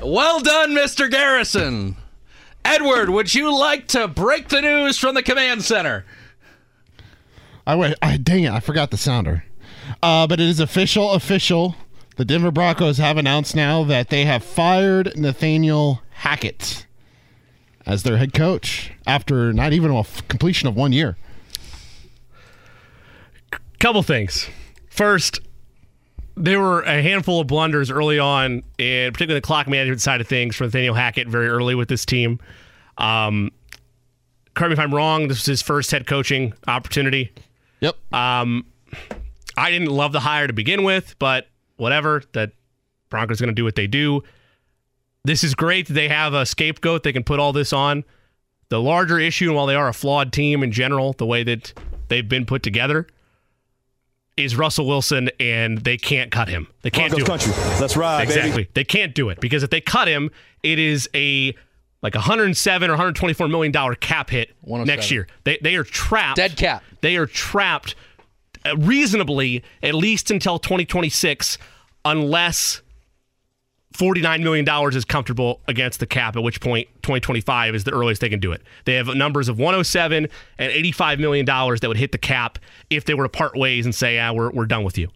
Well 0.00 0.40
done, 0.40 0.70
Mr. 0.70 1.10
Garrison. 1.10 1.96
Edward, 2.64 3.10
would 3.10 3.34
you 3.34 3.56
like 3.56 3.88
to 3.88 4.06
break 4.06 4.48
the 4.48 4.62
news 4.62 4.96
from 4.96 5.14
the 5.14 5.22
command 5.22 5.64
center? 5.64 6.04
I 7.66 7.74
wait. 7.76 7.94
I 8.00 8.16
dang 8.16 8.44
it! 8.44 8.52
I 8.52 8.60
forgot 8.60 8.90
the 8.90 8.96
sounder. 8.96 9.44
Uh, 10.02 10.26
but 10.26 10.40
it 10.40 10.48
is 10.48 10.60
official. 10.60 11.12
Official. 11.12 11.76
The 12.16 12.24
Denver 12.24 12.52
Broncos 12.52 12.98
have 12.98 13.16
announced 13.16 13.56
now 13.56 13.82
that 13.84 14.08
they 14.08 14.24
have 14.24 14.44
fired 14.44 15.16
Nathaniel 15.16 16.02
Hackett 16.10 16.86
as 17.84 18.04
their 18.04 18.18
head 18.18 18.32
coach 18.32 18.92
after 19.06 19.52
not 19.52 19.72
even 19.72 19.90
a 19.90 20.00
f- 20.00 20.26
completion 20.28 20.68
of 20.68 20.76
one 20.76 20.92
year. 20.92 21.16
Couple 23.80 24.02
things. 24.02 24.48
First, 24.88 25.40
there 26.36 26.60
were 26.60 26.82
a 26.82 27.02
handful 27.02 27.40
of 27.40 27.48
blunders 27.48 27.90
early 27.90 28.18
on, 28.18 28.62
and 28.78 29.12
particularly 29.12 29.40
the 29.40 29.46
clock 29.46 29.68
management 29.68 30.00
side 30.00 30.20
of 30.20 30.28
things 30.28 30.54
for 30.56 30.64
Nathaniel 30.64 30.94
Hackett 30.94 31.28
very 31.28 31.48
early 31.48 31.74
with 31.74 31.88
this 31.88 32.06
team. 32.06 32.38
Um, 32.96 33.50
correct 34.54 34.70
me 34.70 34.72
if 34.74 34.78
I'm 34.78 34.94
wrong. 34.94 35.28
This 35.28 35.38
was 35.38 35.46
his 35.46 35.62
first 35.62 35.90
head 35.90 36.06
coaching 36.06 36.54
opportunity. 36.68 37.32
Yep. 37.80 37.96
Um, 38.14 38.66
I 39.56 39.70
didn't 39.70 39.88
love 39.90 40.12
the 40.12 40.20
hire 40.20 40.46
to 40.46 40.52
begin 40.52 40.84
with, 40.84 41.16
but 41.18 41.48
whatever. 41.76 42.22
That 42.32 42.52
Broncos 43.10 43.40
going 43.40 43.48
to 43.48 43.54
do 43.54 43.64
what 43.64 43.76
they 43.76 43.86
do. 43.86 44.22
This 45.24 45.42
is 45.42 45.54
great 45.54 45.86
that 45.88 45.94
they 45.94 46.08
have 46.08 46.34
a 46.34 46.44
scapegoat 46.44 47.02
they 47.02 47.12
can 47.12 47.24
put 47.24 47.40
all 47.40 47.52
this 47.52 47.72
on. 47.72 48.04
The 48.68 48.80
larger 48.80 49.18
issue, 49.18 49.46
and 49.46 49.54
while 49.54 49.66
they 49.66 49.74
are 49.74 49.88
a 49.88 49.94
flawed 49.94 50.32
team 50.32 50.62
in 50.62 50.72
general, 50.72 51.12
the 51.14 51.26
way 51.26 51.42
that 51.44 51.72
they've 52.08 52.28
been 52.28 52.44
put 52.46 52.62
together, 52.62 53.06
is 54.36 54.56
Russell 54.56 54.86
Wilson, 54.86 55.30
and 55.38 55.78
they 55.78 55.96
can't 55.96 56.30
cut 56.30 56.48
him. 56.48 56.66
They 56.82 56.90
can't 56.90 57.12
Broncos 57.12 57.44
do 57.44 57.52
country. 57.52 57.62
it. 57.72 57.80
Let's 57.80 57.96
ride, 57.96 58.22
exactly. 58.22 58.64
baby. 58.64 58.70
They 58.74 58.84
can't 58.84 59.14
do 59.14 59.28
it 59.28 59.40
because 59.40 59.62
if 59.62 59.70
they 59.70 59.80
cut 59.80 60.08
him, 60.08 60.30
it 60.62 60.78
is 60.78 61.08
a 61.14 61.54
like 62.02 62.14
107 62.14 62.90
or 62.90 62.92
124 62.92 63.48
million 63.48 63.72
dollar 63.72 63.94
cap 63.94 64.30
hit 64.30 64.54
next 64.66 65.10
year. 65.10 65.26
They 65.44 65.58
they 65.62 65.76
are 65.76 65.84
trapped. 65.84 66.36
Dead 66.36 66.56
cap. 66.56 66.82
They 67.00 67.16
are 67.16 67.26
trapped 67.26 67.94
reasonably 68.78 69.62
at 69.82 69.94
least 69.94 70.30
until 70.30 70.58
2026, 70.58 71.58
unless 72.04 72.82
$49 73.94 74.42
million 74.42 74.96
is 74.96 75.04
comfortable 75.04 75.60
against 75.68 76.00
the 76.00 76.06
cap, 76.06 76.36
at 76.36 76.42
which 76.42 76.60
point 76.60 76.88
2025 77.02 77.74
is 77.74 77.84
the 77.84 77.92
earliest 77.92 78.20
they 78.20 78.28
can 78.28 78.40
do 78.40 78.50
it. 78.50 78.62
They 78.86 78.94
have 78.94 79.06
numbers 79.08 79.48
of 79.48 79.58
107 79.58 80.28
and 80.58 80.72
$85 80.72 81.18
million 81.20 81.46
that 81.46 81.84
would 81.86 81.96
hit 81.96 82.12
the 82.12 82.18
cap 82.18 82.58
if 82.90 83.04
they 83.04 83.14
were 83.14 83.24
to 83.24 83.28
part 83.28 83.56
ways 83.56 83.84
and 83.84 83.94
say, 83.94 84.18
ah, 84.18 84.32
we're, 84.32 84.50
we're 84.50 84.66
done 84.66 84.82
with 84.82 84.98
you. 84.98 85.08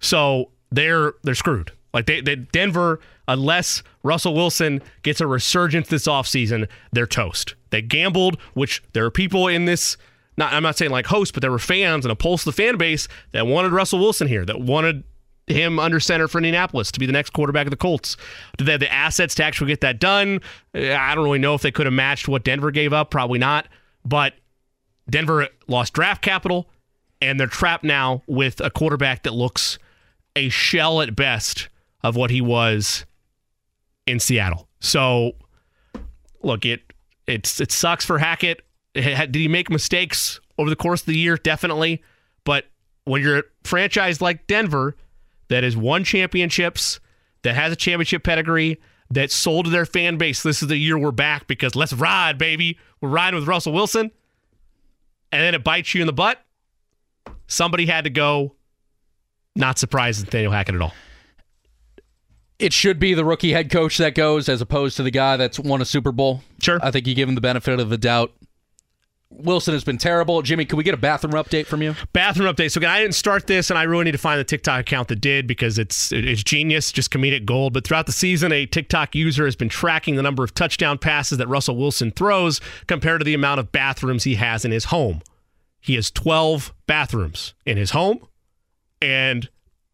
So 0.00 0.50
they're 0.70 1.14
they're 1.22 1.34
screwed. 1.34 1.72
Like 1.92 2.06
they, 2.06 2.20
they 2.20 2.36
Denver, 2.36 3.00
unless 3.28 3.82
Russell 4.02 4.34
Wilson 4.34 4.82
gets 5.02 5.20
a 5.20 5.26
resurgence 5.26 5.88
this 5.88 6.06
offseason, 6.06 6.68
they're 6.92 7.06
toast. 7.06 7.54
They 7.70 7.82
gambled, 7.82 8.40
which 8.54 8.82
there 8.92 9.04
are 9.04 9.10
people 9.10 9.46
in 9.46 9.66
this 9.66 9.96
not 10.40 10.52
I'm 10.52 10.64
not 10.64 10.76
saying 10.76 10.90
like 10.90 11.06
hosts, 11.06 11.30
but 11.30 11.42
there 11.42 11.52
were 11.52 11.60
fans 11.60 12.04
and 12.04 12.10
a 12.10 12.16
pulse 12.16 12.44
of 12.46 12.56
the 12.56 12.62
fan 12.62 12.76
base 12.76 13.06
that 13.30 13.46
wanted 13.46 13.70
Russell 13.70 14.00
Wilson 14.00 14.26
here, 14.26 14.44
that 14.44 14.60
wanted 14.60 15.04
him 15.46 15.78
under 15.78 16.00
center 16.00 16.28
for 16.28 16.38
Indianapolis 16.38 16.90
to 16.92 17.00
be 17.00 17.06
the 17.06 17.12
next 17.12 17.30
quarterback 17.30 17.66
of 17.66 17.70
the 17.70 17.76
Colts. 17.76 18.16
Did 18.56 18.66
they 18.66 18.72
have 18.72 18.80
the 18.80 18.92
assets 18.92 19.34
to 19.36 19.44
actually 19.44 19.68
get 19.68 19.80
that 19.82 20.00
done? 20.00 20.40
Uh, 20.74 20.92
I 20.94 21.14
don't 21.14 21.24
really 21.24 21.38
know 21.38 21.54
if 21.54 21.62
they 21.62 21.70
could 21.70 21.86
have 21.86 21.92
matched 21.92 22.28
what 22.28 22.44
Denver 22.44 22.70
gave 22.70 22.92
up. 22.92 23.10
Probably 23.10 23.38
not. 23.38 23.66
But 24.04 24.34
Denver 25.08 25.48
lost 25.66 25.92
draft 25.92 26.22
capital, 26.22 26.68
and 27.20 27.38
they're 27.38 27.46
trapped 27.46 27.84
now 27.84 28.22
with 28.26 28.60
a 28.60 28.70
quarterback 28.70 29.24
that 29.24 29.34
looks 29.34 29.78
a 30.36 30.48
shell 30.48 31.00
at 31.00 31.14
best 31.14 31.68
of 32.02 32.16
what 32.16 32.30
he 32.30 32.40
was 32.40 33.04
in 34.06 34.20
Seattle. 34.20 34.68
So, 34.80 35.32
look, 36.42 36.64
it 36.64 36.80
it's 37.26 37.60
it 37.60 37.72
sucks 37.72 38.04
for 38.04 38.18
Hackett. 38.18 38.62
Did 38.94 39.34
he 39.34 39.48
make 39.48 39.70
mistakes 39.70 40.40
over 40.58 40.68
the 40.68 40.76
course 40.76 41.00
of 41.02 41.06
the 41.06 41.16
year? 41.16 41.36
Definitely. 41.36 42.02
But 42.44 42.66
when 43.04 43.22
you're 43.22 43.38
a 43.38 43.42
franchise 43.64 44.20
like 44.20 44.46
Denver 44.46 44.96
that 45.48 45.64
has 45.64 45.76
won 45.76 46.04
championships, 46.04 47.00
that 47.42 47.54
has 47.54 47.72
a 47.72 47.76
championship 47.76 48.24
pedigree, 48.24 48.80
that 49.10 49.30
sold 49.30 49.64
to 49.64 49.70
their 49.70 49.86
fan 49.86 50.16
base, 50.16 50.42
this 50.42 50.62
is 50.62 50.68
the 50.68 50.76
year 50.76 50.96
we're 50.98 51.10
back 51.10 51.46
because 51.46 51.74
let's 51.74 51.92
ride, 51.92 52.38
baby. 52.38 52.78
We're 53.00 53.08
riding 53.08 53.38
with 53.38 53.48
Russell 53.48 53.72
Wilson. 53.72 54.10
And 55.32 55.42
then 55.42 55.54
it 55.54 55.64
bites 55.64 55.94
you 55.94 56.00
in 56.00 56.06
the 56.06 56.12
butt. 56.12 56.38
Somebody 57.46 57.86
had 57.86 58.04
to 58.04 58.10
go. 58.10 58.54
Not 59.56 59.78
surprised 59.78 60.24
Nathaniel 60.24 60.52
Hackett 60.52 60.76
at 60.76 60.80
all. 60.80 60.94
It 62.60 62.72
should 62.72 63.00
be 63.00 63.14
the 63.14 63.24
rookie 63.24 63.52
head 63.52 63.70
coach 63.70 63.98
that 63.98 64.14
goes 64.14 64.48
as 64.48 64.60
opposed 64.60 64.96
to 64.98 65.02
the 65.02 65.10
guy 65.10 65.36
that's 65.36 65.58
won 65.58 65.80
a 65.80 65.84
Super 65.84 66.12
Bowl. 66.12 66.42
Sure. 66.60 66.78
I 66.82 66.90
think 66.90 67.06
you 67.06 67.14
give 67.14 67.28
him 67.28 67.34
the 67.34 67.40
benefit 67.40 67.80
of 67.80 67.88
the 67.88 67.98
doubt. 67.98 68.32
Wilson 69.30 69.74
has 69.74 69.84
been 69.84 69.96
terrible. 69.96 70.42
Jimmy, 70.42 70.64
can 70.64 70.76
we 70.76 70.84
get 70.84 70.92
a 70.92 70.98
bathroom 70.98 71.34
update 71.34 71.66
from 71.66 71.82
you? 71.82 71.94
Bathroom 72.12 72.52
update. 72.52 72.72
So 72.72 72.78
again, 72.78 72.90
I 72.90 73.00
didn't 73.00 73.14
start 73.14 73.46
this, 73.46 73.70
and 73.70 73.78
I 73.78 73.84
really 73.84 74.04
need 74.04 74.12
to 74.12 74.18
find 74.18 74.40
the 74.40 74.44
TikTok 74.44 74.80
account 74.80 75.08
that 75.08 75.20
did 75.20 75.46
because 75.46 75.78
it's 75.78 76.10
it's 76.12 76.42
genius, 76.42 76.90
just 76.90 77.10
comedic 77.10 77.44
gold. 77.44 77.72
But 77.72 77.86
throughout 77.86 78.06
the 78.06 78.12
season, 78.12 78.52
a 78.52 78.66
TikTok 78.66 79.14
user 79.14 79.44
has 79.44 79.56
been 79.56 79.68
tracking 79.68 80.16
the 80.16 80.22
number 80.22 80.42
of 80.42 80.54
touchdown 80.54 80.98
passes 80.98 81.38
that 81.38 81.48
Russell 81.48 81.76
Wilson 81.76 82.10
throws 82.10 82.60
compared 82.86 83.20
to 83.20 83.24
the 83.24 83.34
amount 83.34 83.60
of 83.60 83.70
bathrooms 83.72 84.24
he 84.24 84.34
has 84.34 84.64
in 84.64 84.72
his 84.72 84.86
home. 84.86 85.22
He 85.80 85.94
has 85.94 86.10
12 86.10 86.74
bathrooms 86.86 87.54
in 87.64 87.76
his 87.76 87.92
home, 87.92 88.26
and 89.00 89.48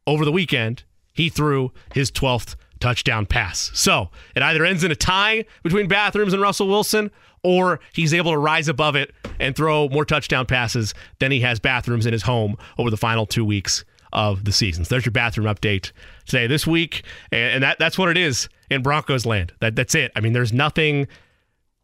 over 0.07 0.25
the 0.25 0.33
weekend, 0.33 0.83
he 1.13 1.29
threw 1.29 1.73
his 1.95 2.11
12th 2.11 2.57
touchdown 2.81 3.27
pass. 3.27 3.71
So 3.75 4.11
it 4.35 4.43
either 4.43 4.65
ends 4.65 4.85
in 4.85 4.91
a 4.91 4.97
tie 4.97 5.45
between 5.63 5.89
bathrooms 5.89 6.33
and 6.33 6.43
Russell 6.43 6.69
Wilson, 6.69 7.11
or 7.43 7.81
he's 7.93 8.15
able 8.15 8.33
to 8.33 8.39
rise 8.39 8.69
above 8.69 8.97
it 8.97 9.13
and 9.39 9.55
throw 9.55 9.89
more 9.89 10.05
touchdown 10.05 10.47
passes 10.47 10.95
than 11.19 11.31
he 11.31 11.41
has 11.41 11.61
bathrooms 11.61 12.07
in 12.07 12.13
his 12.13 12.23
home 12.23 12.57
over 12.79 12.91
the 12.91 12.97
final 12.97 13.27
two 13.27 13.45
weeks 13.45 13.85
of 14.13 14.45
the 14.45 14.53
season. 14.53 14.85
So 14.85 14.95
there's 14.95 15.05
your 15.05 15.13
bathroom 15.13 15.47
update 15.47 15.93
today, 16.27 16.47
this 16.47 16.67
week, 16.67 17.05
and 17.31 17.63
that 17.63 17.79
that's 17.79 17.99
what 17.99 18.09
it 18.09 18.17
is 18.17 18.49
in 18.71 18.83
Broncos 18.83 19.27
land. 19.27 19.53
That 19.61 19.77
that's 19.77 19.95
it. 19.95 20.13
I 20.17 20.21
mean, 20.21 20.33
there's 20.33 20.53
nothing 20.53 21.07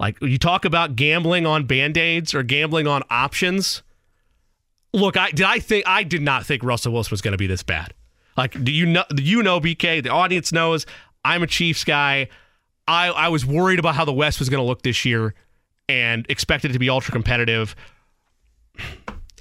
like 0.00 0.20
you 0.20 0.38
talk 0.38 0.64
about 0.64 0.96
gambling 0.96 1.46
on 1.46 1.66
band 1.66 1.96
aids 1.96 2.34
or 2.34 2.42
gambling 2.42 2.86
on 2.86 3.02
options. 3.10 3.82
Look, 4.92 5.16
I 5.16 5.30
did 5.30 5.46
I 5.46 5.58
think 5.58 5.86
I 5.86 6.02
did 6.02 6.22
not 6.22 6.44
think 6.46 6.62
Russell 6.62 6.92
Wilson 6.92 7.12
was 7.12 7.20
going 7.20 7.32
to 7.32 7.38
be 7.38 7.46
this 7.46 7.62
bad. 7.62 7.94
Like, 8.36 8.62
do 8.64 8.72
you 8.72 8.86
know? 8.86 9.04
Do 9.14 9.22
you 9.22 9.42
know 9.42 9.60
BK? 9.60 10.02
The 10.02 10.08
audience 10.08 10.52
knows 10.52 10.86
I'm 11.24 11.42
a 11.42 11.46
Chiefs 11.46 11.84
guy. 11.84 12.28
I 12.88 13.08
I 13.08 13.28
was 13.28 13.46
worried 13.46 13.78
about 13.78 13.94
how 13.94 14.04
the 14.04 14.12
West 14.12 14.38
was 14.38 14.48
going 14.48 14.62
to 14.62 14.66
look 14.66 14.82
this 14.82 15.04
year 15.04 15.34
and 15.88 16.26
expected 16.28 16.70
it 16.70 16.74
to 16.74 16.78
be 16.78 16.90
ultra 16.90 17.12
competitive. 17.12 17.74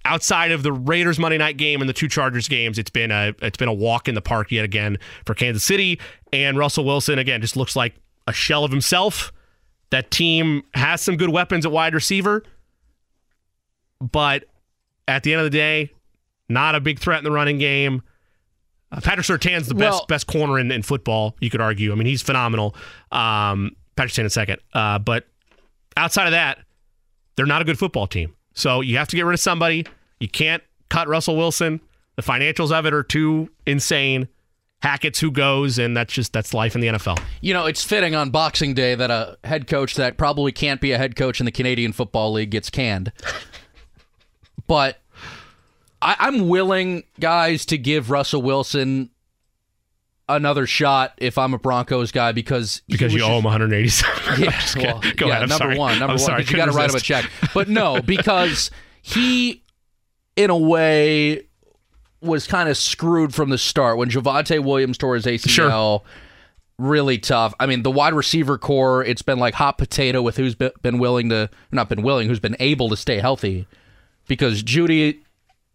Outside 0.03 0.51
of 0.51 0.63
the 0.63 0.73
Raiders 0.73 1.19
Monday 1.19 1.37
night 1.37 1.57
game 1.57 1.79
and 1.79 1.89
the 1.89 1.93
two 1.93 2.07
Chargers 2.07 2.47
games, 2.47 2.79
it's 2.79 2.89
been 2.89 3.11
a 3.11 3.33
it's 3.41 3.57
been 3.57 3.67
a 3.67 3.73
walk 3.73 4.07
in 4.07 4.15
the 4.15 4.21
park 4.21 4.51
yet 4.51 4.65
again 4.65 4.97
for 5.25 5.33
Kansas 5.33 5.63
City. 5.63 5.99
And 6.33 6.57
Russell 6.57 6.85
Wilson 6.85 7.19
again 7.19 7.41
just 7.41 7.55
looks 7.55 7.75
like 7.75 7.95
a 8.27 8.33
shell 8.33 8.63
of 8.63 8.71
himself. 8.71 9.31
That 9.91 10.09
team 10.09 10.63
has 10.73 11.01
some 11.01 11.17
good 11.17 11.29
weapons 11.29 11.65
at 11.65 11.71
wide 11.71 11.93
receiver, 11.93 12.43
but 13.99 14.45
at 15.07 15.23
the 15.23 15.33
end 15.33 15.41
of 15.41 15.45
the 15.45 15.57
day, 15.57 15.91
not 16.47 16.75
a 16.75 16.79
big 16.79 16.97
threat 16.97 17.17
in 17.17 17.23
the 17.23 17.31
running 17.31 17.57
game. 17.57 18.01
Uh, 18.91 18.99
Patrick 19.01 19.25
Surtain's 19.25 19.67
the 19.67 19.75
best 19.75 19.91
Well- 19.99 20.05
best 20.07 20.27
corner 20.27 20.59
in, 20.59 20.71
in 20.71 20.81
football. 20.81 21.35
You 21.39 21.49
could 21.49 21.61
argue. 21.61 21.91
I 21.91 21.95
mean, 21.95 22.07
he's 22.07 22.21
phenomenal. 22.21 22.75
Um, 23.11 23.75
Patrick 23.95 24.13
Surtain 24.13 24.23
in 24.25 24.29
second, 24.29 24.61
uh, 24.73 24.99
but 24.99 25.27
outside 25.97 26.25
of 26.25 26.31
that, 26.31 26.59
they're 27.35 27.45
not 27.45 27.61
a 27.61 27.65
good 27.65 27.79
football 27.79 28.07
team. 28.07 28.33
So 28.53 28.81
you 28.81 28.97
have 28.97 29.07
to 29.09 29.15
get 29.15 29.25
rid 29.25 29.33
of 29.33 29.39
somebody. 29.39 29.85
You 30.19 30.27
can't 30.27 30.61
cut 30.89 31.07
Russell 31.07 31.37
Wilson. 31.37 31.79
The 32.15 32.21
financials 32.21 32.71
of 32.71 32.85
it 32.85 32.93
are 32.93 33.03
too 33.03 33.49
insane. 33.65 34.27
Hackett's 34.81 35.19
who 35.19 35.31
goes, 35.31 35.77
and 35.77 35.95
that's 35.95 36.11
just 36.11 36.33
that's 36.33 36.53
life 36.53 36.73
in 36.75 36.81
the 36.81 36.87
NFL. 36.87 37.21
You 37.41 37.53
know, 37.53 37.67
it's 37.67 37.83
fitting 37.83 38.15
on 38.15 38.31
Boxing 38.31 38.73
Day 38.73 38.95
that 38.95 39.11
a 39.11 39.37
head 39.43 39.67
coach 39.67 39.95
that 39.95 40.17
probably 40.17 40.51
can't 40.51 40.81
be 40.81 40.91
a 40.91 40.97
head 40.97 41.15
coach 41.15 41.39
in 41.39 41.45
the 41.45 41.51
Canadian 41.51 41.93
Football 41.93 42.33
League 42.33 42.49
gets 42.49 42.69
canned. 42.69 43.11
but 44.67 45.00
I, 46.01 46.15
I'm 46.19 46.47
willing, 46.47 47.03
guys, 47.19 47.65
to 47.67 47.77
give 47.77 48.09
Russell 48.09 48.41
Wilson 48.41 49.09
another 50.29 50.65
shot 50.65 51.13
if 51.17 51.37
I'm 51.37 51.53
a 51.53 51.59
Broncos 51.59 52.11
guy 52.11 52.31
because 52.31 52.81
Because 52.87 53.13
you 53.13 53.21
owe 53.21 53.27
just- 53.27 53.37
him 53.39 53.43
187. 53.43 54.41
Yeah, 54.41 54.61
well, 54.77 55.01
Go 55.17 55.27
yeah, 55.27 55.31
ahead. 55.33 55.43
I'm 55.43 55.49
number 55.49 55.63
sorry. 55.65 55.77
one, 55.77 55.91
number 55.99 56.03
I'm 56.05 56.09
one, 56.11 56.19
sorry. 56.19 56.43
you 56.45 56.55
got 56.55 56.65
to 56.65 56.71
write 56.71 56.89
him 56.89 56.95
a 56.95 56.99
check. 56.99 57.29
But 57.53 57.67
no, 57.69 58.01
because 58.05 58.71
he, 59.01 59.61
in 60.35 60.49
a 60.49 60.57
way, 60.57 61.43
was 62.21 62.47
kind 62.47 62.69
of 62.69 62.77
screwed 62.77 63.33
from 63.33 63.49
the 63.49 63.57
start 63.57 63.97
when 63.97 64.09
Javonte 64.09 64.63
Williams 64.63 64.97
tore 64.97 65.15
his 65.15 65.25
ACL. 65.25 66.03
Really 66.77 67.17
tough. 67.19 67.53
I 67.59 67.65
mean, 67.67 67.83
the 67.83 67.91
wide 67.91 68.13
receiver 68.13 68.57
core, 68.57 69.03
it's 69.03 69.21
been 69.21 69.37
like 69.37 69.53
hot 69.53 69.77
potato 69.77 70.21
with 70.21 70.37
who's 70.37 70.55
been 70.55 70.97
willing 70.97 71.29
to, 71.29 71.49
not 71.71 71.89
been 71.89 72.01
willing, 72.01 72.27
who's 72.27 72.39
been 72.39 72.55
able 72.59 72.89
to 72.89 72.97
stay 72.97 73.19
healthy. 73.19 73.67
Because 74.27 74.63
Jeudy 74.63 75.19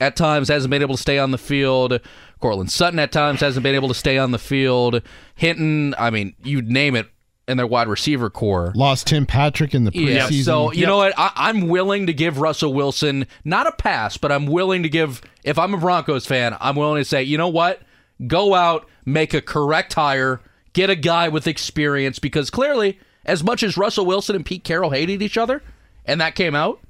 at 0.00 0.16
times 0.16 0.48
hasn't 0.48 0.70
been 0.70 0.82
able 0.82 0.96
to 0.96 1.00
stay 1.02 1.18
on 1.18 1.30
the 1.30 1.38
field. 1.38 2.00
Courtland 2.40 2.70
Sutton 2.70 2.98
at 2.98 3.12
times 3.12 3.40
hasn't 3.40 3.62
been 3.62 3.74
able 3.74 3.88
to 3.88 3.94
stay 3.94 4.18
on 4.18 4.30
the 4.30 4.38
field. 4.38 5.00
Hinton, 5.34 5.94
I 5.98 6.10
mean, 6.10 6.34
you 6.42 6.60
name 6.62 6.94
it, 6.96 7.06
in 7.48 7.56
their 7.56 7.66
wide 7.66 7.86
receiver 7.88 8.28
core. 8.28 8.72
Lost 8.74 9.06
Tim 9.06 9.24
Patrick 9.24 9.74
in 9.74 9.84
the 9.84 9.92
Yeah, 9.94 10.26
preseason. 10.28 10.44
so 10.44 10.72
you 10.72 10.84
know 10.84 10.96
what? 10.96 11.14
I, 11.16 11.30
I'm 11.36 11.68
willing 11.68 12.08
to 12.08 12.12
give 12.12 12.38
Russell 12.38 12.74
Wilson 12.74 13.26
not 13.44 13.66
a 13.68 13.72
pass, 13.72 14.16
but 14.16 14.32
I'm 14.32 14.46
willing 14.46 14.82
to 14.82 14.88
give. 14.88 15.22
If 15.44 15.58
I'm 15.58 15.72
a 15.72 15.78
Broncos 15.78 16.26
fan, 16.26 16.56
I'm 16.60 16.74
willing 16.76 17.00
to 17.00 17.04
say, 17.08 17.22
you 17.22 17.38
know 17.38 17.48
what? 17.48 17.80
Go 18.26 18.54
out, 18.54 18.88
make 19.04 19.32
a 19.32 19.40
correct 19.40 19.94
hire, 19.94 20.40
get 20.72 20.90
a 20.90 20.96
guy 20.96 21.28
with 21.28 21.46
experience, 21.46 22.18
because 22.18 22.50
clearly, 22.50 22.98
as 23.24 23.44
much 23.44 23.62
as 23.62 23.76
Russell 23.76 24.06
Wilson 24.06 24.34
and 24.34 24.44
Pete 24.44 24.64
Carroll 24.64 24.90
hated 24.90 25.22
each 25.22 25.38
other, 25.38 25.62
and 26.04 26.20
that 26.20 26.34
came 26.34 26.54
out, 26.54 26.80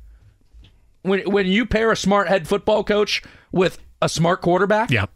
when 1.07 1.21
when 1.31 1.47
you 1.47 1.67
pair 1.67 1.91
a 1.91 1.97
smart 1.97 2.29
head 2.29 2.47
football 2.49 2.85
coach 2.85 3.23
with 3.53 3.79
a 4.03 4.09
smart 4.09 4.43
quarterback, 4.43 4.91
yeah, 4.91 5.07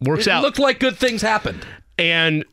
works 0.00 0.26
it 0.26 0.30
out. 0.30 0.42
looked 0.42 0.58
like 0.58 0.80
good 0.80 0.96
things 0.96 1.22
happened. 1.22 1.64
And 1.98 2.44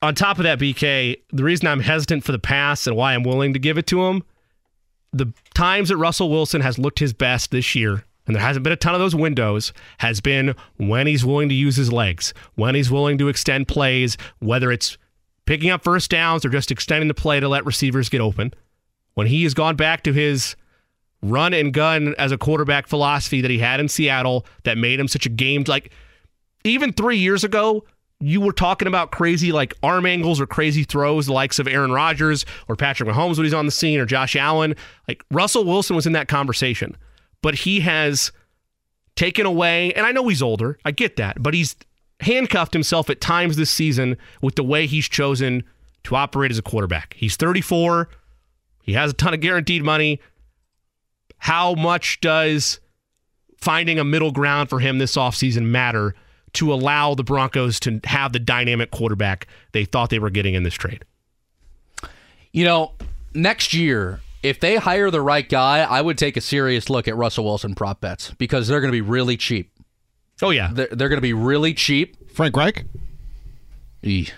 on 0.00 0.14
top 0.14 0.38
of 0.38 0.44
that, 0.44 0.58
BK, 0.58 1.20
the 1.32 1.44
reason 1.44 1.68
I'm 1.68 1.80
hesitant 1.80 2.24
for 2.24 2.32
the 2.32 2.38
pass 2.38 2.86
and 2.86 2.96
why 2.96 3.14
I'm 3.14 3.22
willing 3.22 3.52
to 3.52 3.58
give 3.58 3.78
it 3.78 3.86
to 3.88 4.04
him, 4.04 4.24
the 5.12 5.32
times 5.54 5.90
that 5.90 5.96
Russell 5.96 6.28
Wilson 6.28 6.60
has 6.60 6.78
looked 6.78 6.98
his 6.98 7.12
best 7.12 7.50
this 7.52 7.74
year, 7.74 8.04
and 8.26 8.34
there 8.34 8.42
hasn't 8.42 8.64
been 8.64 8.72
a 8.72 8.76
ton 8.76 8.94
of 8.94 9.00
those 9.00 9.14
windows, 9.14 9.72
has 9.98 10.20
been 10.20 10.54
when 10.76 11.06
he's 11.06 11.24
willing 11.24 11.48
to 11.48 11.54
use 11.54 11.76
his 11.76 11.92
legs, 11.92 12.34
when 12.56 12.74
he's 12.74 12.90
willing 12.90 13.18
to 13.18 13.28
extend 13.28 13.68
plays, 13.68 14.16
whether 14.40 14.72
it's 14.72 14.98
picking 15.46 15.70
up 15.70 15.84
first 15.84 16.10
downs 16.10 16.44
or 16.44 16.48
just 16.48 16.70
extending 16.70 17.08
the 17.08 17.14
play 17.14 17.38
to 17.38 17.48
let 17.48 17.64
receivers 17.64 18.08
get 18.08 18.20
open. 18.20 18.52
When 19.14 19.26
he 19.26 19.42
has 19.44 19.54
gone 19.54 19.76
back 19.76 20.02
to 20.04 20.12
his 20.12 20.56
run 21.22 21.54
and 21.54 21.72
gun 21.72 22.14
as 22.18 22.32
a 22.32 22.38
quarterback 22.38 22.86
philosophy 22.86 23.40
that 23.40 23.50
he 23.50 23.58
had 23.58 23.80
in 23.80 23.88
Seattle 23.88 24.44
that 24.64 24.76
made 24.76 24.98
him 24.98 25.08
such 25.08 25.26
a 25.26 25.28
game 25.28 25.64
like 25.66 25.92
even 26.64 26.92
three 26.92 27.18
years 27.18 27.44
ago, 27.44 27.84
you 28.20 28.40
were 28.40 28.52
talking 28.52 28.86
about 28.86 29.10
crazy 29.10 29.50
like 29.50 29.74
arm 29.82 30.06
angles 30.06 30.40
or 30.40 30.46
crazy 30.46 30.84
throws, 30.84 31.26
the 31.26 31.32
likes 31.32 31.58
of 31.58 31.66
Aaron 31.66 31.92
Rodgers 31.92 32.46
or 32.68 32.76
Patrick 32.76 33.08
Mahomes 33.08 33.36
when 33.36 33.44
he's 33.44 33.54
on 33.54 33.66
the 33.66 33.72
scene 33.72 33.98
or 33.98 34.06
Josh 34.06 34.36
Allen. 34.36 34.76
Like 35.08 35.24
Russell 35.30 35.64
Wilson 35.64 35.96
was 35.96 36.06
in 36.06 36.12
that 36.12 36.28
conversation, 36.28 36.96
but 37.42 37.54
he 37.54 37.80
has 37.80 38.30
taken 39.16 39.44
away. 39.44 39.92
And 39.94 40.06
I 40.06 40.12
know 40.12 40.28
he's 40.28 40.42
older. 40.42 40.78
I 40.84 40.92
get 40.92 41.16
that. 41.16 41.42
But 41.42 41.54
he's 41.54 41.74
handcuffed 42.20 42.72
himself 42.72 43.10
at 43.10 43.20
times 43.20 43.56
this 43.56 43.70
season 43.70 44.16
with 44.40 44.54
the 44.54 44.62
way 44.62 44.86
he's 44.86 45.08
chosen 45.08 45.64
to 46.04 46.14
operate 46.14 46.50
as 46.52 46.58
a 46.58 46.62
quarterback. 46.62 47.14
He's 47.18 47.36
34. 47.36 48.08
He 48.84 48.92
has 48.92 49.10
a 49.10 49.14
ton 49.14 49.34
of 49.34 49.40
guaranteed 49.40 49.82
money. 49.82 50.20
How 51.42 51.74
much 51.74 52.20
does 52.20 52.78
finding 53.56 53.98
a 53.98 54.04
middle 54.04 54.30
ground 54.30 54.70
for 54.70 54.78
him 54.78 54.98
this 54.98 55.16
offseason 55.16 55.62
matter 55.62 56.14
to 56.52 56.72
allow 56.72 57.16
the 57.16 57.24
Broncos 57.24 57.80
to 57.80 58.00
have 58.04 58.32
the 58.32 58.38
dynamic 58.38 58.92
quarterback 58.92 59.48
they 59.72 59.84
thought 59.84 60.10
they 60.10 60.20
were 60.20 60.30
getting 60.30 60.54
in 60.54 60.62
this 60.62 60.74
trade? 60.74 61.04
You 62.52 62.64
know, 62.64 62.92
next 63.34 63.74
year, 63.74 64.20
if 64.44 64.60
they 64.60 64.76
hire 64.76 65.10
the 65.10 65.20
right 65.20 65.48
guy, 65.48 65.80
I 65.80 66.00
would 66.00 66.16
take 66.16 66.36
a 66.36 66.40
serious 66.40 66.88
look 66.88 67.08
at 67.08 67.16
Russell 67.16 67.44
Wilson 67.44 67.74
prop 67.74 68.00
bets 68.00 68.30
because 68.38 68.68
they're 68.68 68.80
going 68.80 68.92
to 68.92 68.96
be 68.96 69.00
really 69.00 69.36
cheap. 69.36 69.72
Oh, 70.42 70.50
yeah. 70.50 70.70
They're, 70.72 70.88
they're 70.92 71.08
going 71.08 71.18
to 71.18 71.22
be 71.22 71.32
really 71.32 71.74
cheap. 71.74 72.30
Frank 72.32 72.56
Reich? 72.56 72.84
Eeh. 74.04 74.30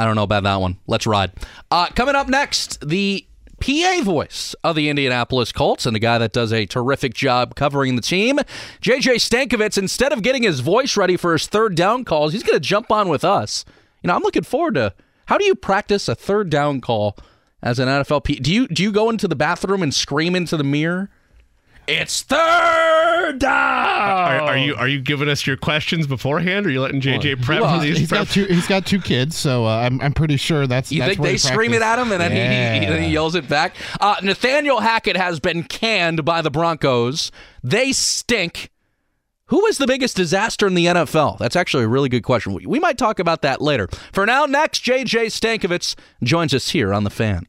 I 0.00 0.04
don't 0.04 0.16
know 0.16 0.24
about 0.24 0.42
that 0.42 0.56
one. 0.56 0.78
Let's 0.88 1.06
ride. 1.06 1.32
Uh, 1.70 1.86
coming 1.94 2.16
up 2.16 2.28
next, 2.28 2.86
the 2.86 3.25
PA 3.60 4.00
voice 4.02 4.54
of 4.62 4.76
the 4.76 4.88
Indianapolis 4.88 5.52
Colts 5.52 5.86
and 5.86 5.94
the 5.94 6.00
guy 6.00 6.18
that 6.18 6.32
does 6.32 6.52
a 6.52 6.66
terrific 6.66 7.14
job 7.14 7.54
covering 7.54 7.96
the 7.96 8.02
team, 8.02 8.38
JJ 8.82 9.16
Stankevitz. 9.16 9.78
Instead 9.78 10.12
of 10.12 10.22
getting 10.22 10.42
his 10.42 10.60
voice 10.60 10.96
ready 10.96 11.16
for 11.16 11.32
his 11.32 11.46
third 11.46 11.74
down 11.74 12.04
calls, 12.04 12.32
he's 12.32 12.42
going 12.42 12.56
to 12.56 12.60
jump 12.60 12.90
on 12.90 13.08
with 13.08 13.24
us. 13.24 13.64
You 14.02 14.08
know, 14.08 14.14
I'm 14.14 14.22
looking 14.22 14.44
forward 14.44 14.74
to 14.74 14.94
how 15.26 15.38
do 15.38 15.44
you 15.44 15.54
practice 15.54 16.08
a 16.08 16.14
third 16.14 16.50
down 16.50 16.80
call 16.80 17.16
as 17.62 17.78
an 17.78 17.88
NFL? 17.88 18.24
P- 18.24 18.40
do 18.40 18.52
you 18.52 18.68
do 18.68 18.82
you 18.82 18.92
go 18.92 19.10
into 19.10 19.26
the 19.26 19.36
bathroom 19.36 19.82
and 19.82 19.92
scream 19.94 20.36
into 20.36 20.56
the 20.56 20.64
mirror? 20.64 21.10
It's 21.88 22.22
third 22.22 23.38
down. 23.38 23.52
Are, 23.52 24.40
are, 24.40 24.58
you 24.58 24.74
are 24.74 24.88
you 24.88 25.00
giving 25.00 25.28
us 25.28 25.46
your 25.46 25.56
questions 25.56 26.06
beforehand, 26.06 26.66
or 26.66 26.68
are 26.68 26.72
you 26.72 26.80
letting 26.80 27.00
JJ 27.00 27.42
prep 27.42 27.60
Well, 27.60 27.78
for 27.78 27.84
these? 27.86 27.98
he's 27.98 28.10
got 28.10 28.26
two. 28.28 28.44
He's 28.46 28.66
got 28.66 28.84
two 28.86 29.00
kids, 29.00 29.36
so 29.36 29.66
uh, 29.66 29.78
I'm 29.78 30.00
I'm 30.00 30.12
pretty 30.12 30.36
sure 30.36 30.66
that's. 30.66 30.90
You 30.90 31.00
that's 31.00 31.10
think 31.10 31.20
where 31.20 31.30
they 31.30 31.36
scream 31.38 31.72
it 31.74 31.82
at 31.82 31.98
him 31.98 32.10
and 32.10 32.20
then 32.20 32.30
he, 32.32 32.38
he, 32.38 32.92
Yeah. 32.92 32.98
he 33.06 33.12
yells 33.12 33.34
it 33.36 33.48
back? 33.48 33.76
Uh, 34.00 34.16
Nathaniel 34.22 34.80
Hackett 34.80 35.16
has 35.16 35.38
been 35.38 35.62
canned 35.62 36.24
by 36.24 36.42
the 36.42 36.50
Broncos. 36.50 37.30
They 37.62 37.92
stink. 37.92 38.70
Who 39.50 39.64
is 39.66 39.78
the 39.78 39.86
biggest 39.86 40.16
disaster 40.16 40.66
in 40.66 40.74
the 40.74 40.86
NFL? 40.86 41.38
That's 41.38 41.54
actually 41.54 41.84
a 41.84 41.88
really 41.88 42.08
good 42.08 42.24
question. 42.24 42.52
We, 42.52 42.66
we 42.66 42.80
might 42.80 42.98
talk 42.98 43.20
about 43.20 43.42
that 43.42 43.62
later. 43.62 43.86
For 44.12 44.26
now, 44.26 44.44
next, 44.44 44.82
JJ 44.84 45.26
Stankevitz 45.26 45.94
joins 46.24 46.52
us 46.52 46.70
here 46.70 46.92
on 46.92 47.04
The 47.04 47.10
Fan. 47.10 47.46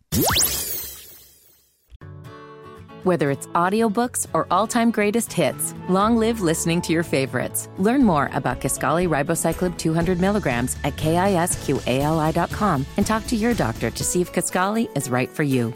Whether 3.07 3.31
it's 3.31 3.47
audiobooks 3.47 4.27
or 4.33 4.47
all-time 4.51 4.91
greatest 4.91 5.31
hits, 5.31 5.73
long 5.87 6.17
live 6.17 6.41
listening 6.41 6.81
to 6.81 6.91
your 6.91 7.03
favorites. 7.03 7.69
Learn 7.77 8.03
more 8.03 8.29
about 8.33 8.59
Kisqali 8.59 9.07
Ribociclib 9.07 9.77
200 9.77 10.19
milligrams 10.19 10.75
at 10.83 10.97
kisqali.com 10.97 12.85
and 12.97 13.07
talk 13.07 13.25
to 13.27 13.37
your 13.37 13.53
doctor 13.53 13.89
to 13.89 14.03
see 14.03 14.19
if 14.19 14.33
Kisqali 14.33 14.89
is 14.97 15.09
right 15.09 15.29
for 15.29 15.43
you. 15.43 15.73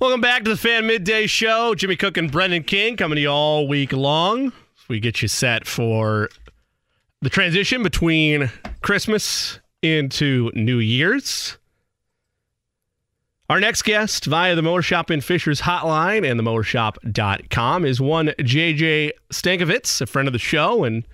Welcome 0.00 0.20
back 0.20 0.44
to 0.44 0.50
the 0.50 0.56
Fan 0.56 0.86
Midday 0.86 1.26
Show. 1.26 1.74
Jimmy 1.74 1.96
Cook 1.96 2.16
and 2.16 2.30
Brendan 2.30 2.62
King 2.62 2.96
coming 2.96 3.16
to 3.16 3.22
you 3.22 3.28
all 3.28 3.66
week 3.66 3.92
long. 3.92 4.52
We 4.88 5.00
get 5.00 5.22
you 5.22 5.26
set 5.26 5.66
for 5.66 6.28
the 7.20 7.30
transition 7.30 7.82
between 7.82 8.48
Christmas 8.80 9.58
into 9.82 10.52
New 10.54 10.78
Year's. 10.78 11.58
Our 13.50 13.58
next 13.58 13.82
guest 13.82 14.26
via 14.26 14.54
the 14.54 14.62
Mower 14.62 14.80
Shop 14.80 15.10
in 15.10 15.20
Fishers 15.20 15.62
hotline 15.62 16.24
and 16.24 16.38
the 16.38 16.44
mowershop.com 16.44 17.84
is 17.84 18.00
one 18.00 18.28
JJ 18.38 19.10
Stankevitz, 19.32 20.00
a 20.00 20.06
friend 20.06 20.28
of 20.28 20.32
the 20.32 20.38
show 20.38 20.84
and 20.84 21.04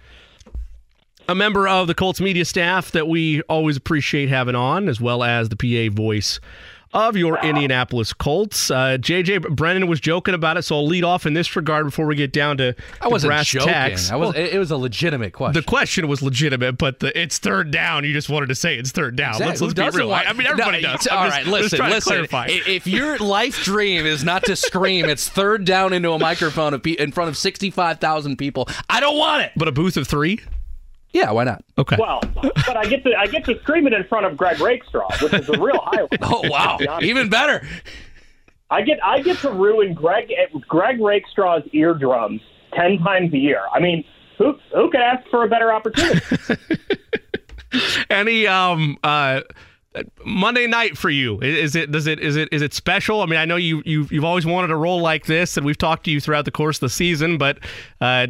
a 1.30 1.34
member 1.34 1.66
of 1.66 1.86
the 1.86 1.94
Colts 1.94 2.20
media 2.20 2.44
staff 2.44 2.90
that 2.90 3.08
we 3.08 3.40
always 3.44 3.78
appreciate 3.78 4.28
having 4.28 4.54
on, 4.54 4.86
as 4.86 5.00
well 5.00 5.24
as 5.24 5.48
the 5.48 5.56
PA 5.56 5.90
voice 5.96 6.38
of 6.96 7.14
your 7.16 7.38
Indianapolis 7.44 8.12
Colts. 8.14 8.70
Uh, 8.70 8.96
JJ 8.98 9.50
Brendan 9.54 9.86
was 9.86 10.00
joking 10.00 10.32
about 10.34 10.56
it, 10.56 10.62
so 10.62 10.76
I'll 10.76 10.86
lead 10.86 11.04
off 11.04 11.26
in 11.26 11.34
this 11.34 11.54
regard 11.54 11.84
before 11.84 12.06
we 12.06 12.16
get 12.16 12.32
down 12.32 12.56
to 12.56 12.74
I 13.02 13.08
wasn't 13.08 13.28
brass 13.30 13.46
joking. 13.48 13.68
tacks. 13.68 14.10
I 14.10 14.16
was, 14.16 14.34
Well, 14.34 14.44
it, 14.44 14.58
was 14.58 14.70
a 14.70 14.78
legitimate 14.78 15.34
question. 15.34 15.60
the 15.62 15.66
question 15.66 16.08
was 16.08 16.22
legitimate, 16.22 16.78
but 16.78 17.00
the, 17.00 17.16
it's 17.20 17.36
third 17.38 17.70
down. 17.70 18.04
You 18.04 18.14
just 18.14 18.30
wanted 18.30 18.46
to 18.48 18.54
say 18.54 18.76
it's 18.78 18.92
third 18.92 19.14
down. 19.14 19.34
Exactly. 19.34 19.66
Let's, 19.66 19.78
let's 19.78 19.94
be 19.96 20.00
real. 20.00 20.08
want- 20.08 20.26
I 20.28 20.32
mean, 20.32 20.46
everybody 20.46 20.80
No, 20.80 20.92
does. 20.96 21.06
All 21.08 21.18
I'm 21.18 21.30
right, 21.30 21.44
just- 21.44 21.50
listen, 21.52 21.78
listen. 21.90 22.10
clarify. 22.12 22.46
If 22.50 22.86
your 22.86 23.18
life 23.18 23.62
dream 23.62 24.06
is 24.06 24.24
not 24.24 24.44
to 24.44 24.56
scream, 24.56 25.04
it's 25.04 25.28
third 25.28 25.66
down 25.66 25.92
into 25.92 26.10
a 26.12 26.18
microphone 26.18 26.80
in 26.82 27.12
front 27.12 27.28
of 27.28 27.36
65,000 27.36 28.36
people. 28.38 28.68
I 28.88 29.00
don't 29.00 29.18
want 29.18 29.42
it. 29.42 29.52
But 29.54 29.68
a 29.68 29.72
booth 29.72 29.98
of 29.98 30.08
three? 30.08 30.40
Yeah, 31.16 31.30
why 31.30 31.44
not? 31.44 31.64
Okay. 31.78 31.96
Well, 31.98 32.20
but 32.42 32.76
I 32.76 32.84
get 32.84 33.02
to 33.04 33.14
I 33.18 33.26
get 33.26 33.46
to 33.46 33.58
scream 33.60 33.86
it 33.86 33.94
in 33.94 34.04
front 34.04 34.26
of 34.26 34.36
Greg 34.36 34.60
Rakestraw, 34.60 35.08
which 35.22 35.32
is 35.32 35.48
a 35.48 35.58
real 35.58 35.80
highlight. 35.82 36.10
Oh, 36.20 36.42
wow. 36.46 36.76
to 36.76 36.84
be 36.84 36.88
honest. 36.88 37.08
Even 37.08 37.30
better. 37.30 37.66
I 38.68 38.82
get 38.82 39.02
I 39.02 39.22
get 39.22 39.38
to 39.38 39.50
ruin 39.50 39.94
Greg 39.94 40.30
Greg 40.68 40.98
Rakestraw's 40.98 41.66
eardrums 41.72 42.42
ten 42.74 42.98
times 42.98 43.32
a 43.32 43.38
year. 43.38 43.62
I 43.72 43.80
mean, 43.80 44.04
who 44.36 44.58
who 44.74 44.90
could 44.90 45.00
ask 45.00 45.26
for 45.30 45.42
a 45.42 45.48
better 45.48 45.72
opportunity? 45.72 46.20
Any 48.10 48.46
um 48.46 48.98
uh 49.02 49.40
Monday 50.26 50.66
night 50.66 50.98
for 50.98 51.08
you 51.08 51.40
is 51.40 51.74
it 51.74 51.90
does 51.92 52.06
it 52.06 52.20
is 52.20 52.36
it 52.36 52.50
is 52.52 52.60
it 52.60 52.74
special? 52.74 53.22
I 53.22 53.26
mean, 53.26 53.38
I 53.38 53.46
know 53.46 53.56
you 53.56 53.82
you 53.86 54.06
you've 54.10 54.24
always 54.24 54.44
wanted 54.44 54.70
a 54.70 54.76
role 54.76 55.00
like 55.00 55.24
this, 55.24 55.56
and 55.56 55.64
we've 55.64 55.78
talked 55.78 56.04
to 56.04 56.10
you 56.10 56.20
throughout 56.20 56.44
the 56.44 56.50
course 56.50 56.76
of 56.76 56.80
the 56.80 56.90
season, 56.90 57.38
but 57.38 57.58
uh, 58.02 58.26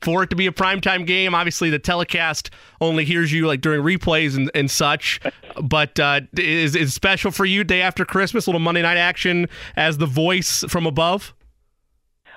for 0.00 0.22
it 0.22 0.30
to 0.30 0.36
be 0.36 0.46
a 0.46 0.52
primetime 0.52 1.06
game, 1.06 1.34
obviously 1.34 1.70
the 1.70 1.78
telecast 1.78 2.50
only 2.80 3.04
hears 3.04 3.32
you 3.32 3.46
like 3.46 3.60
during 3.60 3.82
replays 3.82 4.36
and, 4.36 4.50
and 4.54 4.70
such. 4.70 5.20
But 5.62 5.98
uh, 5.98 6.22
is 6.36 6.74
it 6.74 6.90
special 6.90 7.30
for 7.30 7.44
you 7.44 7.64
day 7.64 7.82
after 7.82 8.04
Christmas, 8.04 8.46
A 8.46 8.50
little 8.50 8.60
Monday 8.60 8.82
night 8.82 8.96
action 8.96 9.48
as 9.76 9.98
the 9.98 10.06
voice 10.06 10.64
from 10.68 10.86
above? 10.86 11.34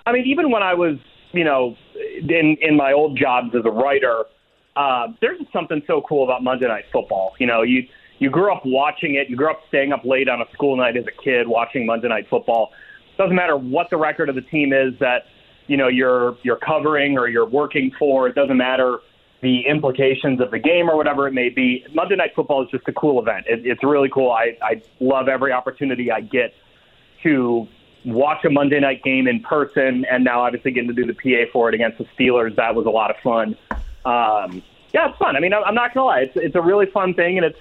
I 0.05 0.11
mean, 0.11 0.25
even 0.25 0.51
when 0.51 0.63
I 0.63 0.73
was, 0.73 0.97
you 1.31 1.43
know, 1.43 1.75
in 1.95 2.57
in 2.61 2.75
my 2.75 2.93
old 2.93 3.17
jobs 3.17 3.49
as 3.55 3.61
a 3.65 3.71
writer, 3.71 4.23
uh, 4.75 5.07
there's 5.21 5.39
something 5.53 5.81
so 5.85 6.01
cool 6.07 6.23
about 6.23 6.43
Monday 6.43 6.67
Night 6.67 6.85
Football. 6.91 7.33
You 7.39 7.47
know, 7.47 7.61
you 7.61 7.83
you 8.19 8.29
grew 8.29 8.51
up 8.51 8.63
watching 8.65 9.15
it. 9.15 9.29
You 9.29 9.35
grew 9.35 9.51
up 9.51 9.61
staying 9.67 9.93
up 9.93 10.03
late 10.05 10.29
on 10.29 10.41
a 10.41 10.45
school 10.53 10.75
night 10.75 10.97
as 10.97 11.05
a 11.05 11.23
kid 11.23 11.47
watching 11.47 11.85
Monday 11.85 12.07
Night 12.07 12.27
Football. 12.29 12.71
Doesn't 13.17 13.35
matter 13.35 13.57
what 13.57 13.89
the 13.89 13.97
record 13.97 14.29
of 14.29 14.35
the 14.35 14.41
team 14.41 14.73
is 14.73 14.93
that 14.99 15.23
you 15.71 15.77
know 15.77 15.87
you're 15.87 16.35
you're 16.43 16.57
covering 16.57 17.17
or 17.17 17.29
you're 17.29 17.47
working 17.47 17.93
for. 17.97 18.27
It 18.27 18.35
doesn't 18.35 18.57
matter 18.57 18.99
the 19.41 19.61
implications 19.65 20.41
of 20.41 20.51
the 20.51 20.59
game 20.59 20.89
or 20.89 20.97
whatever 20.97 21.29
it 21.29 21.33
may 21.33 21.47
be. 21.47 21.85
Monday 21.93 22.17
Night 22.17 22.31
Football 22.35 22.65
is 22.65 22.69
just 22.69 22.85
a 22.89 22.93
cool 22.93 23.21
event. 23.21 23.45
It, 23.47 23.65
it's 23.65 23.81
really 23.81 24.09
cool. 24.09 24.31
I, 24.31 24.57
I 24.61 24.81
love 24.99 25.29
every 25.29 25.53
opportunity 25.53 26.11
I 26.11 26.19
get 26.19 26.53
to 27.23 27.69
watch 28.03 28.43
a 28.43 28.49
Monday 28.49 28.81
night 28.81 29.01
game 29.01 29.29
in 29.29 29.39
person, 29.39 30.05
and 30.11 30.25
now 30.25 30.41
obviously 30.41 30.71
getting 30.71 30.93
to 30.93 30.93
do 30.93 31.05
the 31.05 31.13
PA 31.13 31.49
for 31.53 31.69
it 31.69 31.75
against 31.75 31.99
the 31.99 32.05
Steelers. 32.17 32.53
That 32.57 32.75
was 32.75 32.85
a 32.85 32.89
lot 32.89 33.09
of 33.09 33.15
fun. 33.23 33.55
Um, 34.03 34.61
yeah, 34.93 35.09
it's 35.09 35.17
fun. 35.17 35.37
I 35.37 35.39
mean, 35.39 35.53
I'm 35.53 35.73
not 35.73 35.93
gonna 35.93 36.05
lie, 36.05 36.19
it's 36.19 36.35
it's 36.35 36.55
a 36.55 36.61
really 36.61 36.87
fun 36.87 37.13
thing, 37.13 37.37
and 37.37 37.45
it's 37.45 37.59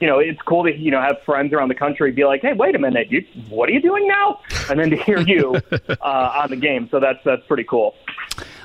you 0.00 0.06
know 0.06 0.18
it's 0.18 0.40
cool 0.42 0.64
to 0.64 0.74
you 0.74 0.90
know 0.90 1.00
have 1.00 1.16
friends 1.24 1.52
around 1.52 1.68
the 1.68 1.74
country 1.74 2.10
be 2.10 2.24
like, 2.24 2.40
hey, 2.42 2.52
wait 2.54 2.74
a 2.74 2.78
minute, 2.78 3.10
you 3.10 3.24
what 3.48 3.68
are 3.68 3.72
you 3.72 3.80
doing 3.80 4.08
now? 4.08 4.40
And 4.68 4.80
then 4.80 4.90
to 4.90 4.96
hear 4.96 5.20
you 5.26 5.60
uh, 5.88 6.42
on 6.42 6.50
the 6.50 6.56
game, 6.56 6.88
so 6.90 7.00
that's 7.00 7.18
that's 7.24 7.46
pretty 7.46 7.64
cool. 7.64 7.94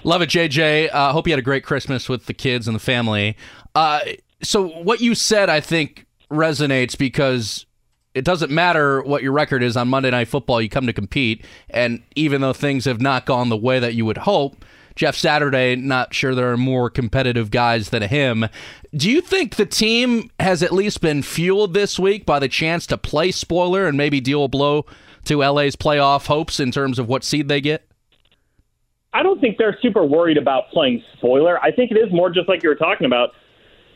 Love 0.04 0.22
it, 0.22 0.30
JJ. 0.30 0.90
Uh, 0.94 1.12
hope 1.12 1.28
you 1.28 1.34
had 1.34 1.40
a 1.40 1.44
great 1.44 1.64
Christmas 1.64 2.08
with 2.08 2.28
the 2.28 2.34
kids 2.34 2.68
and 2.68 2.76
the 2.76 2.80
family. 2.80 3.36
Uh, 3.74 4.00
so, 4.42 4.68
what 4.68 5.02
you 5.02 5.16
said, 5.16 5.50
I 5.50 5.60
think, 5.60 6.06
resonates 6.32 6.98
because 6.98 7.66
it 8.14 8.24
doesn't 8.24 8.52
matter 8.52 9.02
what 9.02 9.24
your 9.24 9.32
record 9.32 9.64
is 9.64 9.76
on 9.76 9.88
Monday 9.88 10.12
Night 10.12 10.28
Football. 10.28 10.62
You 10.62 10.70
come 10.70 10.88
to 10.88 10.94
compete, 10.94 11.46
and 11.70 12.04
even 12.16 12.42
though 12.42 12.54
things 12.54 12.86
have 12.86 13.02
not 13.02 13.26
gone 13.26 13.50
the 13.50 13.58
way 13.58 13.80
that 13.80 13.96
you 13.96 14.06
would 14.06 14.20
hope, 14.20 14.64
Jeff 14.96 15.16
Saturday, 15.16 15.76
not 15.76 16.14
sure 16.14 16.34
there 16.34 16.52
are 16.52 16.58
more 16.58 16.90
competitive 16.90 17.52
guys 17.52 17.90
than 17.90 18.04
him. 18.04 18.48
Do 18.96 19.12
you 19.12 19.22
think 19.22 19.56
the 19.56 19.66
team 19.66 20.32
has 20.40 20.64
at 20.64 20.72
least 20.72 21.02
been 21.02 21.22
fueled 21.22 21.74
this 21.74 22.00
week 22.00 22.26
by 22.26 22.40
the 22.40 22.48
chance 22.48 22.88
to 22.88 22.98
play 22.98 23.32
spoiler 23.32 23.88
and 23.88 23.98
maybe 23.98 24.22
deal 24.22 24.46
a 24.46 24.48
blow 24.48 24.86
to 25.26 25.40
LA's 25.44 25.76
playoff 25.76 26.28
hopes 26.28 26.60
in 26.60 26.72
terms 26.72 26.98
of 26.98 27.08
what 27.08 27.24
seed 27.24 27.50
they 27.50 27.60
get? 27.60 27.88
I 29.14 29.24
don't 29.24 29.40
think 29.40 29.58
they're 29.58 29.78
super 29.82 30.04
worried 30.04 30.38
about 30.38 30.70
playing 30.72 31.04
spoiler. 31.18 31.62
I 31.62 31.72
think 31.72 31.92
it 31.92 31.96
is 31.96 32.12
more 32.12 32.30
just 32.30 32.48
like 32.48 32.64
you 32.64 32.70
were 32.70 32.76
talking 32.76 33.06
about. 33.06 33.32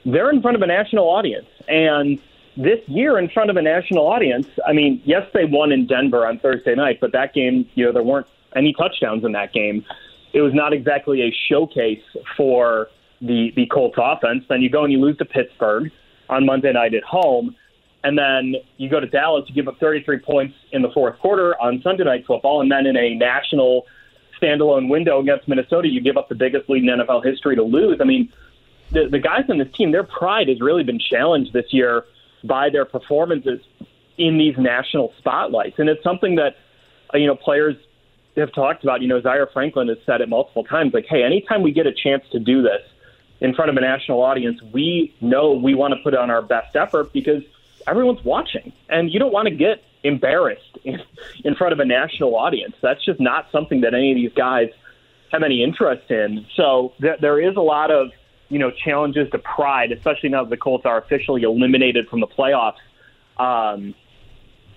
They're 0.05 0.29
in 0.29 0.41
front 0.41 0.55
of 0.55 0.61
a 0.61 0.67
national 0.67 1.09
audience, 1.09 1.47
and 1.67 2.19
this 2.55 2.79
year 2.87 3.17
in 3.17 3.29
front 3.29 3.49
of 3.49 3.57
a 3.57 3.61
national 3.61 4.05
audience. 4.05 4.47
I 4.65 4.73
mean, 4.73 5.01
yes, 5.05 5.25
they 5.33 5.45
won 5.45 5.71
in 5.71 5.87
Denver 5.87 6.27
on 6.27 6.39
Thursday 6.39 6.75
night, 6.75 6.99
but 6.99 7.11
that 7.13 7.33
game, 7.33 7.67
you 7.75 7.85
know, 7.85 7.91
there 7.91 8.03
weren't 8.03 8.27
any 8.55 8.73
touchdowns 8.73 9.23
in 9.23 9.31
that 9.31 9.53
game. 9.53 9.85
It 10.33 10.41
was 10.41 10.53
not 10.53 10.73
exactly 10.73 11.21
a 11.21 11.31
showcase 11.49 12.03
for 12.37 12.89
the 13.21 13.51
the 13.55 13.65
Colts 13.67 13.97
offense. 13.97 14.43
Then 14.47 14.61
you 14.61 14.69
go 14.69 14.83
and 14.83 14.93
you 14.93 14.99
lose 14.99 15.17
to 15.17 15.25
Pittsburgh 15.25 15.91
on 16.29 16.45
Monday 16.45 16.71
night 16.71 16.93
at 16.93 17.03
home, 17.03 17.55
and 18.03 18.17
then 18.17 18.55
you 18.77 18.89
go 18.89 18.99
to 18.99 19.07
Dallas, 19.07 19.45
you 19.47 19.55
give 19.55 19.67
up 19.67 19.79
33 19.79 20.19
points 20.19 20.55
in 20.71 20.81
the 20.81 20.91
fourth 20.91 21.19
quarter 21.19 21.59
on 21.59 21.81
Sunday 21.81 22.03
night 22.03 22.25
football, 22.25 22.61
and 22.61 22.71
then 22.71 22.85
in 22.85 22.95
a 22.95 23.15
national 23.15 23.87
standalone 24.41 24.89
window 24.89 25.19
against 25.19 25.47
Minnesota, 25.47 25.87
you 25.87 26.01
give 26.01 26.17
up 26.17 26.29
the 26.29 26.35
biggest 26.35 26.69
lead 26.69 26.83
in 26.83 26.99
NFL 26.99 27.25
history 27.25 27.55
to 27.55 27.63
lose. 27.63 27.99
I 27.99 28.05
mean, 28.05 28.31
the, 28.91 29.07
the 29.07 29.19
guys 29.19 29.45
on 29.49 29.57
this 29.57 29.71
team, 29.73 29.91
their 29.91 30.03
pride 30.03 30.47
has 30.47 30.61
really 30.61 30.83
been 30.83 30.99
challenged 30.99 31.53
this 31.53 31.73
year 31.73 32.05
by 32.43 32.69
their 32.69 32.85
performances 32.85 33.59
in 34.17 34.37
these 34.37 34.57
national 34.57 35.13
spotlights. 35.17 35.79
And 35.79 35.89
it's 35.89 36.03
something 36.03 36.35
that, 36.35 36.55
you 37.13 37.27
know, 37.27 37.35
players 37.35 37.75
have 38.39 38.53
talked 38.53 38.83
about. 38.83 39.01
You 39.01 39.07
know, 39.07 39.21
Zaire 39.21 39.47
Franklin 39.47 39.87
has 39.87 39.97
said 40.05 40.21
it 40.21 40.29
multiple 40.29 40.63
times 40.63 40.93
like, 40.93 41.05
hey, 41.07 41.23
anytime 41.23 41.61
we 41.61 41.71
get 41.71 41.87
a 41.87 41.93
chance 41.93 42.23
to 42.31 42.39
do 42.39 42.61
this 42.61 42.81
in 43.41 43.53
front 43.53 43.69
of 43.69 43.77
a 43.77 43.81
national 43.81 44.21
audience, 44.21 44.61
we 44.73 45.15
know 45.21 45.53
we 45.53 45.73
want 45.73 45.93
to 45.93 45.99
put 46.03 46.13
on 46.13 46.29
our 46.29 46.41
best 46.41 46.75
effort 46.75 47.13
because 47.13 47.43
everyone's 47.87 48.23
watching. 48.23 48.73
And 48.89 49.11
you 49.11 49.19
don't 49.19 49.33
want 49.33 49.47
to 49.47 49.55
get 49.55 49.83
embarrassed 50.03 50.77
in, 50.83 51.01
in 51.43 51.55
front 51.55 51.73
of 51.73 51.79
a 51.79 51.85
national 51.85 52.35
audience. 52.35 52.75
That's 52.81 53.03
just 53.03 53.19
not 53.19 53.47
something 53.51 53.81
that 53.81 53.93
any 53.93 54.11
of 54.11 54.15
these 54.15 54.33
guys 54.33 54.69
have 55.31 55.43
any 55.43 55.63
interest 55.63 56.09
in. 56.09 56.45
So 56.55 56.93
th- 57.01 57.19
there 57.19 57.39
is 57.39 57.55
a 57.55 57.61
lot 57.61 57.91
of 57.91 58.11
you 58.49 58.59
know 58.59 58.71
challenges 58.71 59.29
to 59.31 59.37
pride, 59.37 59.91
especially 59.91 60.29
now 60.29 60.43
that 60.43 60.49
the 60.49 60.57
Colts 60.57 60.85
are 60.85 60.97
officially 60.97 61.43
eliminated 61.43 62.07
from 62.09 62.19
the 62.19 62.27
playoffs. 62.27 62.77
Um, 63.37 63.95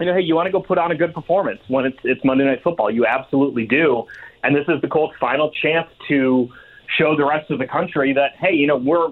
you 0.02 0.06
know, 0.06 0.14
hey, 0.14 0.22
you 0.22 0.34
want 0.34 0.46
to 0.46 0.52
go 0.52 0.60
put 0.60 0.78
on 0.78 0.90
a 0.90 0.96
good 0.96 1.14
performance 1.14 1.60
when 1.68 1.84
it's 1.84 1.98
it's 2.02 2.24
Monday 2.24 2.44
Night 2.44 2.60
Football. 2.64 2.90
You 2.90 3.06
absolutely 3.06 3.66
do, 3.66 4.04
and 4.42 4.54
this 4.54 4.64
is 4.68 4.80
the 4.80 4.88
Colts' 4.88 5.14
final 5.20 5.50
chance 5.62 5.88
to 6.08 6.48
show 6.98 7.16
the 7.16 7.24
rest 7.24 7.50
of 7.50 7.60
the 7.60 7.66
country 7.66 8.12
that 8.12 8.32
hey, 8.38 8.52
you 8.52 8.66
know, 8.66 8.76
we're 8.76 9.10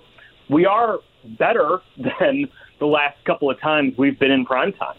we 0.49 0.67
are 0.67 0.99
better 1.39 1.81
than 1.97 2.49
the 2.81 2.87
last 2.87 3.25
couple 3.25 3.49
of 3.51 3.61
times 3.61 3.95
we've 3.97 4.19
been 4.19 4.33
in 4.33 4.45
prime 4.45 4.73
time. 4.73 4.97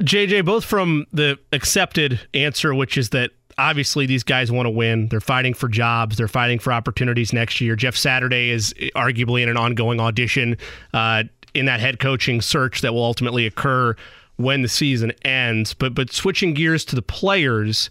JJ, 0.00 0.44
both 0.44 0.64
from 0.64 1.06
the 1.12 1.38
accepted 1.52 2.20
answer, 2.32 2.74
which 2.74 2.96
is 2.96 3.10
that 3.10 3.30
obviously 3.58 4.06
these 4.06 4.22
guys 4.22 4.52
want 4.52 4.66
to 4.66 4.70
win. 4.70 5.08
They're 5.08 5.20
fighting 5.20 5.54
for 5.54 5.68
jobs. 5.68 6.16
They're 6.16 6.28
fighting 6.28 6.58
for 6.58 6.72
opportunities 6.72 7.32
next 7.32 7.60
year. 7.60 7.76
Jeff 7.76 7.96
Saturday 7.96 8.50
is 8.50 8.72
arguably 8.94 9.42
in 9.42 9.48
an 9.48 9.56
ongoing 9.56 10.00
audition 10.00 10.56
uh, 10.94 11.24
in 11.54 11.66
that 11.66 11.80
head 11.80 11.98
coaching 11.98 12.40
search 12.40 12.80
that 12.80 12.94
will 12.94 13.04
ultimately 13.04 13.46
occur 13.46 13.94
when 14.36 14.62
the 14.62 14.68
season 14.68 15.12
ends. 15.24 15.74
But 15.74 15.94
but 15.94 16.12
switching 16.12 16.54
gears 16.54 16.84
to 16.86 16.96
the 16.96 17.02
players, 17.02 17.90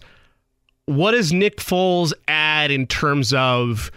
what 0.86 1.12
does 1.12 1.32
Nick 1.32 1.58
Foles 1.58 2.12
add 2.28 2.70
in 2.70 2.86
terms 2.86 3.32
of 3.32 3.90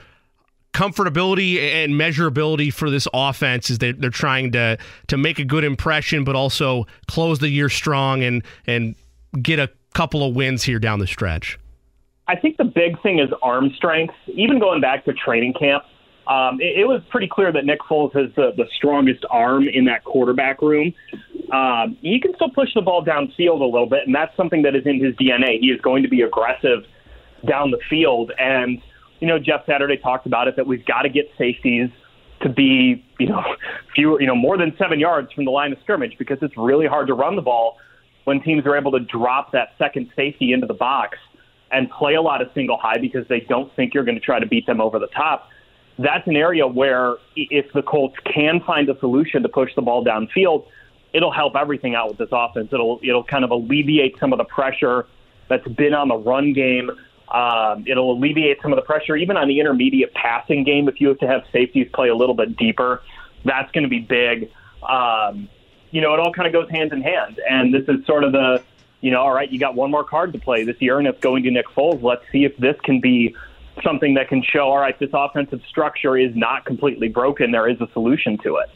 comfortability 0.73 1.57
and 1.57 1.93
measurability 1.93 2.71
for 2.71 2.89
this 2.89 3.07
offense 3.13 3.69
is 3.69 3.77
they, 3.77 3.93
they're 3.93 4.09
trying 4.09 4.51
to 4.51 4.77
to 5.07 5.17
make 5.17 5.39
a 5.39 5.45
good 5.45 5.63
impression, 5.63 6.23
but 6.23 6.35
also 6.35 6.85
close 7.07 7.39
the 7.39 7.49
year 7.49 7.69
strong 7.69 8.23
and 8.23 8.43
and 8.67 8.95
get 9.41 9.59
a 9.59 9.69
couple 9.93 10.27
of 10.27 10.35
wins 10.35 10.63
here 10.63 10.79
down 10.79 10.99
the 10.99 11.07
stretch. 11.07 11.57
I 12.27 12.35
think 12.35 12.57
the 12.57 12.65
big 12.65 13.01
thing 13.01 13.19
is 13.19 13.29
arm 13.41 13.71
strength. 13.75 14.13
Even 14.27 14.59
going 14.59 14.81
back 14.81 15.05
to 15.05 15.13
training 15.13 15.53
camp, 15.53 15.83
um, 16.27 16.59
it, 16.59 16.79
it 16.79 16.87
was 16.87 17.01
pretty 17.09 17.27
clear 17.27 17.51
that 17.51 17.65
Nick 17.65 17.79
Foles 17.81 18.13
has 18.15 18.33
the, 18.35 18.51
the 18.55 18.65
strongest 18.75 19.25
arm 19.29 19.67
in 19.67 19.85
that 19.85 20.03
quarterback 20.03 20.61
room. 20.61 20.93
Um, 21.51 21.97
he 22.01 22.19
can 22.19 22.33
still 22.35 22.49
push 22.49 22.69
the 22.73 22.81
ball 22.81 23.05
downfield 23.05 23.61
a 23.61 23.65
little 23.65 23.87
bit, 23.87 24.01
and 24.05 24.15
that's 24.15 24.35
something 24.35 24.63
that 24.63 24.75
is 24.75 24.85
in 24.85 25.03
his 25.03 25.15
DNA. 25.15 25.59
He 25.59 25.67
is 25.67 25.79
going 25.81 26.03
to 26.03 26.09
be 26.09 26.21
aggressive 26.21 26.85
down 27.47 27.71
the 27.71 27.79
field, 27.89 28.31
and 28.39 28.81
you 29.19 29.27
know, 29.27 29.39
Jeff 29.39 29.65
Saturday 29.65 29.97
talked 29.97 30.25
about 30.25 30.47
it 30.47 30.55
that 30.55 30.67
we've 30.67 30.85
got 30.85 31.03
to 31.03 31.09
get 31.09 31.31
safeties 31.37 31.89
to 32.41 32.49
be, 32.49 33.03
you 33.19 33.27
know, 33.27 33.41
fewer, 33.95 34.19
you 34.19 34.27
know, 34.27 34.35
more 34.35 34.57
than 34.57 34.75
seven 34.77 34.99
yards 34.99 35.31
from 35.33 35.45
the 35.45 35.51
line 35.51 35.71
of 35.71 35.79
scrimmage 35.81 36.17
because 36.17 36.37
it's 36.41 36.57
really 36.57 36.87
hard 36.87 37.07
to 37.07 37.13
run 37.13 37.35
the 37.35 37.41
ball 37.41 37.77
when 38.25 38.41
teams 38.41 38.65
are 38.65 38.75
able 38.75 38.91
to 38.91 38.99
drop 38.99 39.51
that 39.51 39.69
second 39.77 40.09
safety 40.15 40.51
into 40.51 40.67
the 40.67 40.73
box 40.73 41.17
and 41.71 41.89
play 41.89 42.15
a 42.15 42.21
lot 42.21 42.41
of 42.41 42.49
single 42.53 42.77
high 42.77 42.97
because 42.99 43.27
they 43.29 43.39
don't 43.41 43.73
think 43.75 43.93
you're 43.93 44.03
going 44.03 44.15
to 44.15 44.21
try 44.21 44.39
to 44.39 44.45
beat 44.45 44.65
them 44.65 44.81
over 44.81 44.99
the 44.99 45.07
top. 45.07 45.49
That's 45.97 46.27
an 46.27 46.35
area 46.35 46.67
where 46.67 47.15
if 47.35 47.71
the 47.73 47.81
Colts 47.81 48.15
can 48.25 48.59
find 48.61 48.89
a 48.89 48.99
solution 48.99 49.43
to 49.43 49.49
push 49.49 49.73
the 49.75 49.81
ball 49.81 50.03
downfield, 50.03 50.67
it'll 51.13 51.31
help 51.31 51.55
everything 51.55 51.95
out 51.95 52.09
with 52.09 52.17
this 52.17 52.29
offense. 52.31 52.69
It'll 52.73 52.99
it'll 53.01 53.23
kind 53.23 53.43
of 53.43 53.51
alleviate 53.51 54.19
some 54.19 54.33
of 54.33 54.37
the 54.37 54.45
pressure 54.45 55.07
that's 55.47 55.67
been 55.67 55.93
on 55.93 56.09
the 56.09 56.17
run 56.17 56.53
game 56.53 56.91
um, 57.29 57.85
it'll 57.87 58.11
alleviate 58.11 58.61
some 58.61 58.71
of 58.71 58.77
the 58.77 58.83
pressure, 58.83 59.15
even 59.15 59.37
on 59.37 59.47
the 59.47 59.59
intermediate 59.59 60.13
passing 60.13 60.63
game. 60.63 60.87
If 60.87 61.01
you 61.01 61.07
have 61.09 61.19
to 61.19 61.27
have 61.27 61.43
safeties 61.51 61.89
play 61.93 62.09
a 62.09 62.15
little 62.15 62.35
bit 62.35 62.55
deeper, 62.55 63.01
that's 63.43 63.71
going 63.71 63.83
to 63.83 63.89
be 63.89 63.99
big. 63.99 64.51
Um, 64.87 65.49
you 65.91 66.01
know, 66.01 66.13
it 66.13 66.19
all 66.19 66.31
kind 66.31 66.47
of 66.47 66.53
goes 66.53 66.69
hand 66.69 66.93
in 66.93 67.01
hand. 67.01 67.39
And 67.49 67.73
this 67.73 67.83
is 67.87 68.05
sort 68.05 68.23
of 68.23 68.31
the, 68.31 68.61
you 69.01 69.11
know, 69.11 69.21
all 69.21 69.33
right, 69.33 69.51
you 69.51 69.59
got 69.59 69.75
one 69.75 69.89
more 69.89 70.03
card 70.03 70.33
to 70.33 70.39
play 70.39 70.63
this 70.63 70.79
year, 70.79 70.99
and 70.99 71.07
it's 71.07 71.19
going 71.19 71.43
to 71.43 71.51
Nick 71.51 71.67
Foles. 71.67 72.01
Let's 72.01 72.23
see 72.31 72.45
if 72.45 72.55
this 72.57 72.75
can 72.83 72.99
be 72.99 73.35
something 73.83 74.13
that 74.15 74.29
can 74.29 74.43
show, 74.43 74.69
all 74.69 74.77
right, 74.77 74.97
this 74.99 75.09
offensive 75.13 75.61
structure 75.67 76.17
is 76.17 76.31
not 76.35 76.65
completely 76.65 77.09
broken. 77.09 77.51
There 77.51 77.69
is 77.69 77.79
a 77.81 77.87
solution 77.93 78.37
to 78.43 78.57
it. 78.57 78.69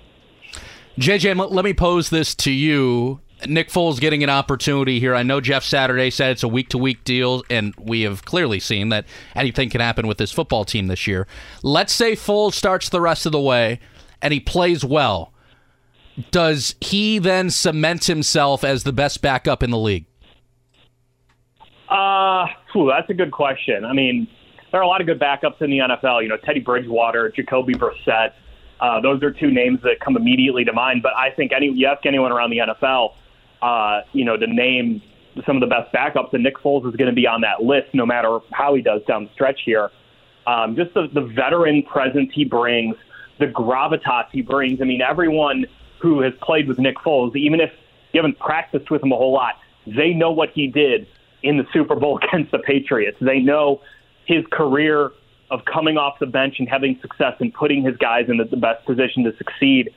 JJ, 1.00 1.52
let 1.52 1.64
me 1.64 1.74
pose 1.74 2.10
this 2.10 2.36
to 2.36 2.52
you 2.52 3.22
Nick 3.47 3.70
Foles 3.70 4.00
getting 4.00 4.24
an 4.24 4.30
opportunity 4.30 5.00
here. 5.00 5.16
I 5.16 5.24
know 5.24 5.39
Jeff 5.39 5.64
Saturday 5.64 6.10
said 6.10 6.32
it's 6.32 6.43
a 6.43 6.47
week 6.47 6.70
to 6.70 6.78
week 6.78 7.04
deal, 7.04 7.43
and 7.50 7.74
we 7.78 8.02
have 8.02 8.26
clearly 8.26 8.60
seen 8.60 8.89
that 8.89 9.06
anything 9.36 9.70
can 9.70 9.82
happen 9.82 10.08
with 10.08 10.18
this 10.18 10.32
football 10.32 10.66
team 10.66 10.88
this 10.88 11.08
year. 11.08 11.28
Let's 11.64 11.93
say 11.93 12.14
Foles 12.14 12.54
starts 12.54 12.89
the 12.89 13.02
rest 13.02 13.26
of 13.26 13.32
the 13.32 13.39
way 13.39 13.80
and 14.22 14.34
he 14.34 14.39
plays 14.39 14.84
well. 14.84 15.34
Does 16.32 16.76
he 16.82 17.18
then 17.18 17.50
cement 17.50 18.06
himself 18.06 18.66
as 18.66 18.84
the 18.84 18.91
best 18.91 19.22
backup 19.22 19.64
in 19.64 19.72
the 19.72 19.78
league? 19.78 20.06
Uh, 21.88 22.45
whew, 22.74 22.91
that's 22.93 23.10
a 23.10 23.14
good 23.14 23.32
question. 23.32 23.86
I 23.86 23.93
mean, 23.93 24.28
there 24.72 24.80
are 24.80 24.84
a 24.84 24.88
lot 24.88 25.02
of 25.02 25.08
good 25.08 25.20
backups 25.20 25.62
in 25.62 25.70
the 25.70 25.80
NFL. 25.80 26.22
You 26.22 26.30
know, 26.30 26.38
Teddy 26.38 26.60
Bridgewater, 26.60 27.30
Jacoby 27.30 27.74
Brissett. 27.74 28.34
Uh, 28.80 29.02
those 29.02 29.22
are 29.24 29.32
two 29.32 29.52
names 29.52 29.82
that 29.84 30.00
come 30.00 30.16
immediately 30.16 30.64
to 30.64 30.74
mind. 30.74 31.02
But 31.04 31.14
I 31.16 31.32
think 31.32 31.52
any 31.52 31.70
you 31.70 31.88
ask 31.88 32.06
anyone 32.06 32.32
around 32.32 32.52
the 32.52 32.60
NFL, 32.60 33.14
uh, 33.62 34.02
you 34.14 34.24
know, 34.24 34.38
to 34.38 34.48
name 34.48 35.02
some 35.46 35.56
of 35.56 35.62
the 35.62 35.68
best 35.68 35.94
backups, 35.94 36.34
and 36.34 36.44
Nick 36.44 36.58
Foles 36.58 36.88
is 36.88 36.96
going 36.96 37.10
to 37.10 37.16
be 37.16 37.28
on 37.28 37.42
that 37.42 37.62
list 37.64 37.94
no 37.94 38.06
matter 38.06 38.40
how 38.52 38.74
he 38.76 38.82
does 38.82 39.02
down 39.08 39.26
the 39.26 39.30
stretch 39.34 39.62
here. 39.66 39.90
Um, 40.48 40.76
just 40.76 40.94
the, 40.94 41.08
the 41.14 41.22
veteran 41.22 41.84
presence 41.84 42.30
he 42.34 42.46
brings, 42.46 42.96
the 43.40 43.48
gravitas 43.48 44.26
he 44.32 44.42
brings. 44.42 44.82
I 44.82 44.86
mean, 44.86 45.02
everyone 45.02 45.66
who 46.02 46.22
has 46.22 46.34
played 46.42 46.68
with 46.68 46.80
Nick 46.80 46.98
Foles, 46.98 47.36
even 47.36 47.60
if 47.60 47.70
you 48.14 48.22
haven't 48.22 48.40
practiced 48.40 48.90
with 48.90 49.04
him 49.04 49.12
a 49.12 49.16
whole 49.16 49.34
lot, 49.34 49.56
they 49.86 50.14
know 50.14 50.32
what 50.32 50.50
he 50.54 50.68
did 50.68 51.08
in 51.44 51.58
the 51.58 51.66
Super 51.72 51.96
Bowl 51.96 52.20
against 52.24 52.52
the 52.52 52.60
Patriots. 52.60 53.18
They 53.22 53.40
know 53.40 53.82
his 54.30 54.46
career 54.52 55.12
of 55.52 55.62
coming 55.66 55.98
off 55.98 56.20
the 56.20 56.28
bench 56.28 56.56
and 56.60 56.70
having 56.70 56.98
success 57.02 57.34
and 57.40 57.52
putting 57.54 57.84
his 57.84 57.98
guys 57.98 58.26
in 58.30 58.38
the, 58.38 58.46
the 58.46 58.58
best 58.58 58.86
position 58.86 59.24
to 59.24 59.36
succeed. 59.38 59.90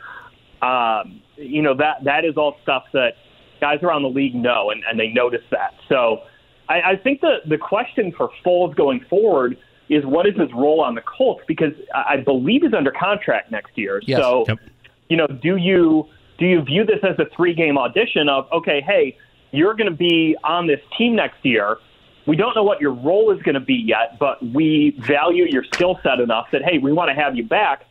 Um, 0.63 1.21
you 1.37 1.61
know 1.61 1.75
that 1.77 2.05
that 2.05 2.25
is 2.25 2.37
all 2.37 2.57
stuff 2.63 2.85
that 2.93 3.15
guys 3.61 3.83
around 3.83 4.03
the 4.03 4.09
league 4.09 4.35
know, 4.35 4.71
and, 4.71 4.83
and 4.89 4.99
they 4.99 5.09
notice 5.09 5.45
that. 5.51 5.75
So 5.89 6.23
I, 6.69 6.93
I 6.93 6.97
think 6.97 7.21
the, 7.21 7.37
the 7.47 7.59
question 7.59 8.13
for 8.17 8.31
Foles 8.45 8.75
going 8.75 9.05
forward 9.11 9.59
is 9.89 10.05
what 10.07 10.27
is 10.27 10.35
his 10.37 10.53
role 10.55 10.81
on 10.81 10.95
the 10.95 11.03
Colts? 11.03 11.43
Because 11.47 11.73
I 11.95 12.17
believe 12.17 12.63
he's 12.63 12.73
under 12.73 12.91
contract 12.91 13.51
next 13.51 13.77
year. 13.77 14.01
Yes. 14.07 14.21
So, 14.21 14.45
yep. 14.49 14.59
you 15.09 15.17
know, 15.17 15.27
do 15.27 15.57
you 15.57 16.09
do 16.39 16.47
you 16.47 16.63
view 16.63 16.85
this 16.85 17.01
as 17.03 17.19
a 17.19 17.27
three 17.37 17.55
game 17.55 17.77
audition 17.77 18.29
of 18.29 18.47
okay, 18.53 18.81
hey, 18.81 19.17
you're 19.51 19.75
going 19.75 19.91
to 19.91 19.97
be 19.97 20.37
on 20.45 20.67
this 20.67 20.81
team 20.97 21.15
next 21.15 21.45
year. 21.45 21.77
We 22.27 22.37
don't 22.37 22.55
know 22.55 22.63
what 22.63 22.81
your 22.81 22.93
role 22.93 23.33
is 23.33 23.43
going 23.43 23.55
to 23.55 23.61
be 23.61 23.75
yet, 23.75 24.19
but 24.19 24.43
we 24.43 24.91
value 24.99 25.45
your 25.45 25.65
skill 25.65 25.99
set 26.03 26.21
enough 26.21 26.49
that 26.53 26.63
hey, 26.63 26.79
we 26.79 26.93
want 26.93 27.09
to 27.09 27.15
have 27.15 27.37
you 27.37 27.45
back. 27.45 27.85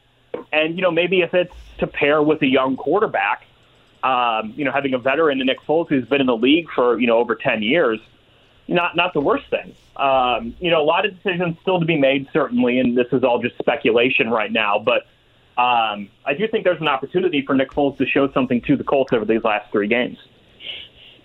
And 0.53 0.75
you 0.75 0.81
know, 0.81 0.91
maybe 0.91 1.21
if 1.21 1.33
it's 1.33 1.53
to 1.79 1.87
pair 1.87 2.21
with 2.21 2.41
a 2.41 2.47
young 2.47 2.77
quarterback, 2.77 3.45
um, 4.03 4.53
you 4.55 4.65
know, 4.65 4.71
having 4.71 4.93
a 4.93 4.97
veteran 4.97 5.41
in 5.41 5.47
Nick 5.47 5.61
Foles 5.61 5.89
who's 5.89 6.05
been 6.05 6.21
in 6.21 6.27
the 6.27 6.37
league 6.37 6.67
for 6.73 6.99
you 6.99 7.07
know 7.07 7.17
over 7.17 7.35
ten 7.35 7.61
years, 7.61 7.99
not 8.67 8.95
not 8.95 9.13
the 9.13 9.21
worst 9.21 9.49
thing. 9.49 9.75
Um, 9.97 10.55
you 10.59 10.71
know, 10.71 10.81
a 10.81 10.85
lot 10.85 11.05
of 11.05 11.13
decisions 11.15 11.57
still 11.61 11.79
to 11.79 11.85
be 11.85 11.97
made, 11.97 12.27
certainly, 12.31 12.79
and 12.79 12.97
this 12.97 13.07
is 13.11 13.23
all 13.23 13.41
just 13.41 13.57
speculation 13.57 14.29
right 14.29 14.51
now. 14.51 14.79
But 14.79 15.03
um, 15.61 16.09
I 16.25 16.33
do 16.37 16.47
think 16.47 16.63
there's 16.63 16.81
an 16.81 16.87
opportunity 16.87 17.43
for 17.45 17.53
Nick 17.53 17.71
Foles 17.71 17.97
to 17.97 18.05
show 18.05 18.31
something 18.31 18.61
to 18.61 18.77
the 18.77 18.83
Colts 18.83 19.11
over 19.13 19.25
these 19.25 19.43
last 19.43 19.71
three 19.71 19.87
games. 19.87 20.17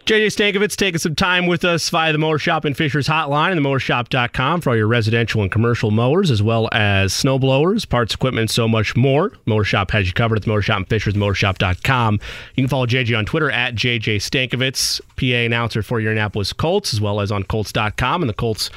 JJ 0.06 0.26
Stankevitz 0.26 0.76
taking 0.76 1.00
some 1.00 1.16
time 1.16 1.48
with 1.48 1.64
us 1.64 1.88
via 1.90 2.12
the 2.12 2.18
Mower 2.18 2.38
Shop 2.38 2.64
and 2.64 2.76
Fishers 2.76 3.08
hotline 3.08 3.50
and 3.50 3.60
themowershop.com 3.60 4.60
for 4.60 4.70
all 4.70 4.76
your 4.76 4.86
residential 4.86 5.42
and 5.42 5.50
commercial 5.50 5.90
mowers, 5.90 6.30
as 6.30 6.40
well 6.40 6.68
as 6.70 7.12
snow 7.12 7.40
blowers, 7.40 7.84
parts, 7.84 8.14
equipment, 8.14 8.48
so 8.48 8.68
much 8.68 8.94
more. 8.94 9.32
Mower 9.46 9.64
Shop 9.64 9.90
has 9.90 10.06
you 10.06 10.12
covered 10.12 10.36
at 10.36 10.44
the 10.44 10.48
Mower 10.48 10.62
Shop 10.62 10.76
and 10.76 10.88
Fishers, 10.88 11.14
mowershop.com. 11.14 12.20
You 12.54 12.62
can 12.62 12.68
follow 12.68 12.86
JJ 12.86 13.18
on 13.18 13.24
Twitter 13.24 13.50
at 13.50 13.74
JJ 13.74 14.18
Stankevitz, 14.18 15.00
PA 15.16 15.44
announcer 15.44 15.82
for 15.82 15.98
your 15.98 16.12
Annapolis 16.12 16.52
Colts, 16.52 16.94
as 16.94 17.00
well 17.00 17.20
as 17.20 17.32
on 17.32 17.42
Colts.com 17.42 18.22
and 18.22 18.30
the 18.30 18.34
Colts 18.34 18.70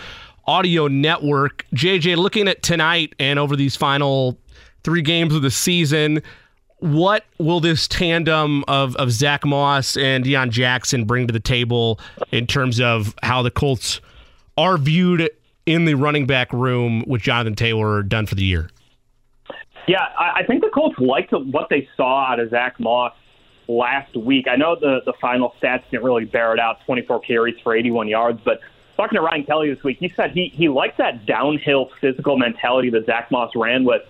Audio 0.48 0.88
Network. 0.88 1.64
JJ, 1.76 2.18
looking 2.18 2.48
at 2.48 2.64
tonight 2.64 3.14
and 3.20 3.38
over 3.38 3.56
these 3.56 3.76
final 3.76 4.36
three 4.84 5.04
games 5.04 5.36
of 5.36 5.44
the 5.44 5.52
season, 5.52 6.24
what 6.80 7.26
will 7.38 7.60
this 7.60 7.88
tandem 7.88 8.64
of, 8.68 8.96
of 8.96 9.12
Zach 9.12 9.46
Moss 9.46 9.98
and 9.98 10.24
Deon 10.24 10.50
Jackson 10.50 11.06
bring 11.06 11.28
to 11.28 11.34
the 11.34 11.40
table 11.40 12.00
in 12.32 12.48
terms 12.48 12.80
of 12.80 13.16
how 13.24 13.42
the 13.42 13.52
Colts 13.52 14.02
are 14.58 14.78
viewed 14.78 15.30
in 15.66 15.86
the 15.86 15.94
running 15.94 16.26
back 16.26 16.52
room 16.52 17.04
with 17.08 17.22
Jonathan 17.22 17.56
Taylor 17.56 18.02
done 18.04 18.26
for 18.26 18.36
the 18.36 18.44
year? 18.44 18.70
Yeah, 19.88 20.04
I, 20.18 20.42
I 20.42 20.44
think 20.46 20.62
the 20.62 20.70
Colts 20.70 20.98
liked 21.00 21.32
what 21.32 21.68
they 21.70 21.88
saw 21.96 22.32
out 22.32 22.40
of 22.40 22.50
Zach 22.50 22.80
Moss 22.80 23.14
last 23.68 24.16
week. 24.16 24.48
I 24.50 24.56
know 24.56 24.76
the 24.76 25.00
the 25.06 25.14
final 25.22 25.54
stats 25.62 25.84
didn't 25.92 26.04
really 26.04 26.26
bear 26.26 26.54
it 26.54 26.60
out 26.60 26.78
24 26.86 27.22
carries 27.22 27.56
for 27.64 27.76
81 27.76 28.08
yards, 28.08 28.40
but 28.44 28.60
talking 28.98 29.16
to 29.16 29.22
Ryan 29.22 29.46
Kelly 29.46 29.74
this 29.74 29.84
week, 29.84 29.98
he 30.00 30.10
said 30.10 30.32
he 30.32 30.52
he 30.54 30.68
liked 30.68 30.98
that 30.98 31.26
downhill 31.26 31.90
physical 32.02 32.38
mentality 32.38 32.90
that 32.90 33.06
Zach 33.06 33.32
Moss 33.32 33.52
ran 33.56 33.86
with. 33.86 34.02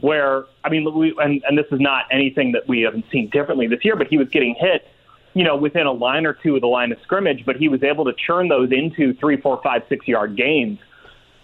Where 0.00 0.44
I 0.64 0.70
mean, 0.70 0.92
we, 0.94 1.14
and 1.18 1.42
and 1.46 1.58
this 1.58 1.66
is 1.70 1.80
not 1.80 2.06
anything 2.10 2.52
that 2.52 2.66
we 2.66 2.82
haven't 2.82 3.04
seen 3.10 3.28
differently 3.28 3.66
this 3.66 3.84
year, 3.84 3.96
but 3.96 4.06
he 4.06 4.16
was 4.16 4.28
getting 4.28 4.54
hit, 4.54 4.88
you 5.34 5.44
know, 5.44 5.56
within 5.56 5.86
a 5.86 5.92
line 5.92 6.24
or 6.24 6.32
two 6.32 6.54
of 6.54 6.62
the 6.62 6.68
line 6.68 6.90
of 6.90 6.98
scrimmage, 7.02 7.44
but 7.44 7.56
he 7.56 7.68
was 7.68 7.82
able 7.82 8.04
to 8.06 8.12
churn 8.14 8.48
those 8.48 8.72
into 8.72 9.12
three, 9.14 9.36
four, 9.36 9.60
five, 9.62 9.82
six 9.88 10.08
yard 10.08 10.36
gains, 10.36 10.78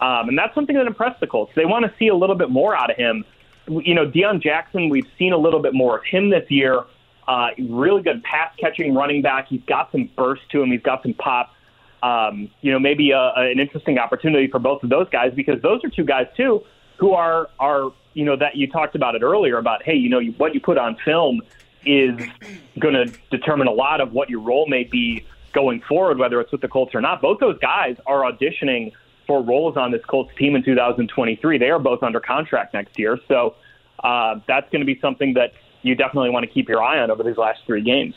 um, 0.01 0.31
and 0.31 0.39
that's 0.39 0.55
something 0.55 0.77
that 0.77 0.87
impressed 0.87 1.21
the 1.21 1.27
Colts. 1.27 1.53
They 1.55 1.67
want 1.67 1.85
to 1.85 1.93
see 1.99 2.09
a 2.09 2.15
little 2.15 2.37
bit 2.37 2.51
more 2.51 2.75
out 2.75 2.91
of 2.91 2.97
him. 2.97 3.25
You 3.69 3.95
know, 3.95 4.11
Deon 4.11 4.43
Jackson, 4.43 4.89
we've 4.89 5.09
seen 5.19 5.33
a 5.33 5.39
little 5.39 5.61
bit 5.61 5.75
more 5.75 5.99
of 5.99 6.05
him 6.05 6.31
this 6.31 6.51
year. 6.51 6.83
Uh, 7.29 7.51
really 7.59 8.03
good 8.03 8.23
pass 8.25 8.53
catching 8.59 8.95
running 8.95 9.23
back. 9.23 9.49
He's 9.49 9.63
got 9.67 9.93
some 9.93 10.11
burst 10.17 10.43
to 10.51 10.63
him. 10.63 10.71
He's 10.73 10.83
got 10.83 11.03
some 11.03 11.15
pop 11.15 11.55
um, 12.03 12.51
you 12.61 12.73
know, 12.73 12.79
maybe 12.79 13.11
a, 13.11 13.33
an 13.37 13.61
interesting 13.61 13.99
opportunity 13.99 14.47
for 14.47 14.59
both 14.59 14.83
of 14.83 14.91
those 14.91 15.09
guys 15.11 15.33
because 15.35 15.61
those 15.63 15.85
are 15.85 15.91
two 15.91 16.05
guys 16.05 16.27
too 16.37 16.65
who 17.01 17.13
are 17.15 17.49
are 17.59 17.93
you 18.13 18.25
know 18.25 18.37
that 18.37 18.57
you 18.57 18.71
talked 18.71 18.95
about 18.95 19.15
it 19.15 19.23
earlier 19.23 19.59
about 19.59 19.83
hey, 19.83 19.95
you 19.95 20.09
know, 20.09 20.19
you, 20.19 20.33
what 20.33 20.55
you 20.55 20.61
put 20.61 20.79
on 20.79 20.97
film 21.05 21.41
is 21.85 22.15
going 22.79 22.95
to 22.95 23.07
determine 23.31 23.67
a 23.67 23.73
lot 23.73 24.03
of 24.03 24.13
what 24.13 24.29
your 24.29 24.41
role 24.41 24.67
may 24.69 24.85
be 24.85 25.25
going 25.53 25.81
forward, 25.81 26.19
whether 26.19 26.39
it's 26.41 26.53
with 26.53 26.61
the 26.61 26.69
Colts 26.69 26.95
or 26.95 27.01
not. 27.01 27.23
Both 27.23 27.41
those 27.41 27.59
guys 27.59 27.97
are 28.07 28.31
auditioning 28.31 28.93
for 29.27 29.43
roles 29.43 29.79
on 29.79 29.91
this 29.91 30.05
Colts 30.05 30.31
team 30.37 30.55
in 30.55 30.63
2023. 30.63 31.57
They 31.57 31.71
are 31.71 31.79
both 31.79 32.03
under 32.03 32.21
contract 32.21 32.75
next 32.75 32.99
year, 32.99 33.19
so 33.27 33.55
uh, 34.05 34.41
that's 34.47 34.71
going 34.71 34.81
to 34.81 34.87
be 34.87 35.01
something 35.01 35.35
that 35.35 35.53
you 35.83 35.95
definitely 35.95 36.29
want 36.29 36.45
to 36.45 36.53
keep 36.53 36.69
your 36.69 36.83
eye 36.83 37.01
on 37.01 37.11
over 37.11 37.23
these 37.23 37.39
last 37.39 37.61
three 37.67 37.83
games. 37.83 38.15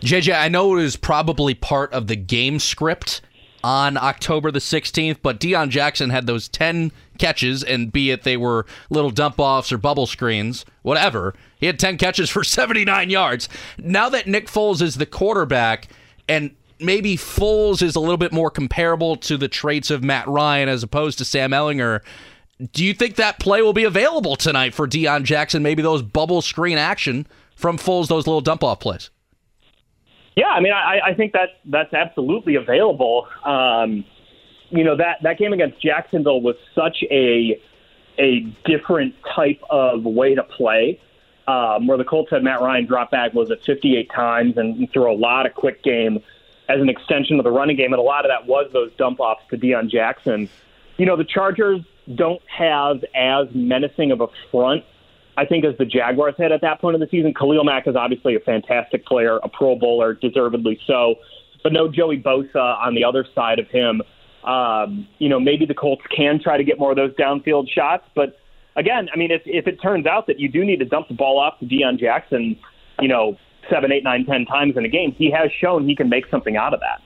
JJ, 0.00 0.36
I 0.36 0.48
know 0.48 0.72
it 0.72 0.82
was 0.82 0.96
probably 0.96 1.54
part 1.54 1.92
of 1.92 2.08
the 2.08 2.16
game 2.16 2.58
script 2.58 3.20
on 3.62 3.96
October 3.96 4.50
the 4.50 4.58
16th, 4.58 5.18
but 5.22 5.40
Deon 5.40 5.70
Jackson 5.70 6.10
had 6.10 6.26
those 6.26 6.48
10 6.48 6.92
catches, 7.18 7.62
and 7.62 7.92
be 7.92 8.10
it 8.10 8.22
they 8.22 8.36
were 8.36 8.66
little 8.90 9.10
dump 9.10 9.38
offs 9.38 9.72
or 9.72 9.78
bubble 9.78 10.06
screens, 10.06 10.64
whatever, 10.82 11.34
he 11.58 11.66
had 11.66 11.78
10 11.78 11.98
catches 11.98 12.30
for 12.30 12.44
79 12.44 13.10
yards. 13.10 13.48
Now 13.78 14.08
that 14.08 14.26
Nick 14.26 14.46
Foles 14.48 14.82
is 14.82 14.96
the 14.96 15.06
quarterback, 15.06 15.88
and 16.28 16.54
maybe 16.80 17.16
Foles 17.16 17.82
is 17.82 17.96
a 17.96 18.00
little 18.00 18.16
bit 18.16 18.32
more 18.32 18.50
comparable 18.50 19.16
to 19.16 19.36
the 19.36 19.48
traits 19.48 19.90
of 19.90 20.04
Matt 20.04 20.28
Ryan 20.28 20.68
as 20.68 20.82
opposed 20.82 21.18
to 21.18 21.24
Sam 21.24 21.50
Ehlinger. 21.50 22.00
Do 22.72 22.84
you 22.84 22.94
think 22.94 23.16
that 23.16 23.38
play 23.38 23.62
will 23.62 23.72
be 23.72 23.84
available 23.84 24.36
tonight 24.36 24.74
for 24.74 24.86
Deon 24.86 25.24
Jackson? 25.24 25.62
Maybe 25.62 25.82
those 25.82 26.02
bubble 26.02 26.42
screen 26.42 26.78
action 26.78 27.26
from 27.54 27.78
Foles, 27.78 28.08
those 28.08 28.26
little 28.26 28.40
dump 28.40 28.64
off 28.64 28.80
plays? 28.80 29.10
Yeah, 30.36 30.48
I 30.48 30.60
mean, 30.60 30.72
I, 30.72 31.00
I 31.06 31.14
think 31.14 31.32
that 31.32 31.48
that's 31.64 31.94
absolutely 31.94 32.56
available. 32.56 33.26
Um, 33.42 34.04
you 34.70 34.84
know 34.84 34.96
that 34.96 35.22
that 35.22 35.38
game 35.38 35.52
against 35.52 35.80
Jacksonville 35.80 36.42
was 36.42 36.56
such 36.74 37.02
a 37.10 37.60
a 38.18 38.40
different 38.64 39.14
type 39.34 39.60
of 39.70 40.04
way 40.04 40.34
to 40.34 40.42
play. 40.42 41.00
Um, 41.48 41.86
where 41.86 41.96
the 41.96 42.04
Colts 42.04 42.32
had 42.32 42.42
Matt 42.42 42.60
Ryan 42.60 42.86
drop 42.86 43.12
back 43.12 43.32
was 43.32 43.50
it 43.50 43.62
58 43.64 44.10
times 44.10 44.58
and 44.58 44.90
threw 44.92 45.08
a 45.08 45.14
lot 45.14 45.46
of 45.46 45.54
quick 45.54 45.80
game 45.84 46.18
as 46.68 46.80
an 46.80 46.88
extension 46.88 47.38
of 47.38 47.44
the 47.44 47.52
running 47.52 47.76
game, 47.76 47.92
and 47.92 48.00
a 48.00 48.02
lot 48.02 48.24
of 48.24 48.30
that 48.30 48.48
was 48.48 48.68
those 48.72 48.90
dump 48.98 49.20
offs 49.20 49.44
to 49.50 49.56
Deon 49.56 49.88
Jackson. 49.88 50.48
You 50.96 51.06
know, 51.06 51.16
the 51.16 51.24
Chargers 51.24 51.82
don't 52.12 52.42
have 52.48 53.04
as 53.14 53.46
menacing 53.54 54.10
of 54.10 54.20
a 54.20 54.26
front 54.50 54.84
I 55.36 55.44
think, 55.44 55.64
as 55.64 55.76
the 55.78 55.84
Jaguars 55.84 56.34
had 56.38 56.52
at 56.52 56.62
that 56.62 56.80
point 56.80 56.94
of 56.94 57.00
the 57.00 57.08
season. 57.10 57.34
Khalil 57.34 57.64
Mack 57.64 57.86
is 57.86 57.96
obviously 57.96 58.34
a 58.36 58.40
fantastic 58.40 59.04
player, 59.04 59.38
a 59.42 59.48
Pro 59.48 59.76
Bowler, 59.76 60.14
deservedly 60.14 60.80
so, 60.86 61.16
but 61.62 61.72
no 61.72 61.88
Joey 61.88 62.20
Bosa 62.20 62.56
on 62.56 62.94
the 62.94 63.04
other 63.04 63.26
side 63.34 63.58
of 63.58 63.68
him. 63.68 64.02
Um, 64.44 65.08
you 65.18 65.28
know, 65.28 65.40
maybe 65.40 65.66
the 65.66 65.74
Colts 65.74 66.02
can 66.14 66.40
try 66.40 66.56
to 66.56 66.64
get 66.64 66.78
more 66.78 66.90
of 66.90 66.96
those 66.96 67.12
downfield 67.14 67.68
shots, 67.68 68.04
but 68.14 68.38
again, 68.76 69.08
I 69.12 69.16
mean, 69.16 69.30
if 69.30 69.42
if 69.44 69.66
it 69.66 69.80
turns 69.82 70.06
out 70.06 70.26
that 70.28 70.38
you 70.38 70.48
do 70.48 70.64
need 70.64 70.78
to 70.78 70.84
dump 70.84 71.08
the 71.08 71.14
ball 71.14 71.38
off 71.38 71.58
to 71.60 71.66
Deon 71.66 71.98
Jackson, 71.98 72.56
you 73.00 73.08
know, 73.08 73.36
seven, 73.70 73.90
eight, 73.90 74.04
nine, 74.04 74.24
ten 74.24 74.44
times 74.44 74.76
in 74.76 74.84
a 74.84 74.88
game, 74.88 75.12
he 75.12 75.30
has 75.30 75.50
shown 75.60 75.88
he 75.88 75.96
can 75.96 76.08
make 76.08 76.26
something 76.30 76.56
out 76.56 76.72
of 76.72 76.80
that. 76.80 77.02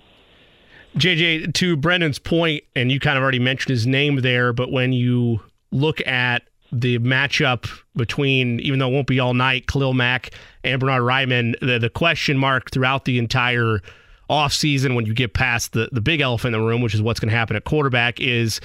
JJ, 0.98 1.54
to 1.54 1.76
Brendan's 1.76 2.18
point, 2.18 2.64
and 2.74 2.90
you 2.90 2.98
kind 2.98 3.16
of 3.16 3.22
already 3.22 3.38
mentioned 3.38 3.70
his 3.70 3.86
name 3.86 4.20
there, 4.20 4.52
but 4.52 4.72
when 4.72 4.92
you 4.92 5.40
look 5.70 6.04
at 6.06 6.42
the 6.72 6.98
matchup 6.98 7.68
between, 7.96 8.60
even 8.60 8.78
though 8.78 8.88
it 8.88 8.92
won't 8.92 9.06
be 9.06 9.20
all 9.20 9.34
night, 9.34 9.66
Khalil 9.66 9.94
Mack 9.94 10.30
and 10.64 10.80
Bernhard 10.80 11.02
Raimann, 11.02 11.54
the, 11.60 11.78
the 11.78 11.90
question 11.90 12.38
mark 12.38 12.70
throughout 12.70 13.04
the 13.04 13.18
entire 13.18 13.80
offseason 14.28 14.94
when 14.94 15.06
you 15.06 15.14
get 15.14 15.34
past 15.34 15.72
the, 15.72 15.88
the 15.92 16.00
big 16.00 16.20
elephant 16.20 16.54
in 16.54 16.60
the 16.60 16.66
room, 16.66 16.80
which 16.80 16.94
is 16.94 17.02
what's 17.02 17.18
going 17.18 17.30
to 17.30 17.36
happen 17.36 17.56
at 17.56 17.64
quarterback, 17.64 18.20
is 18.20 18.60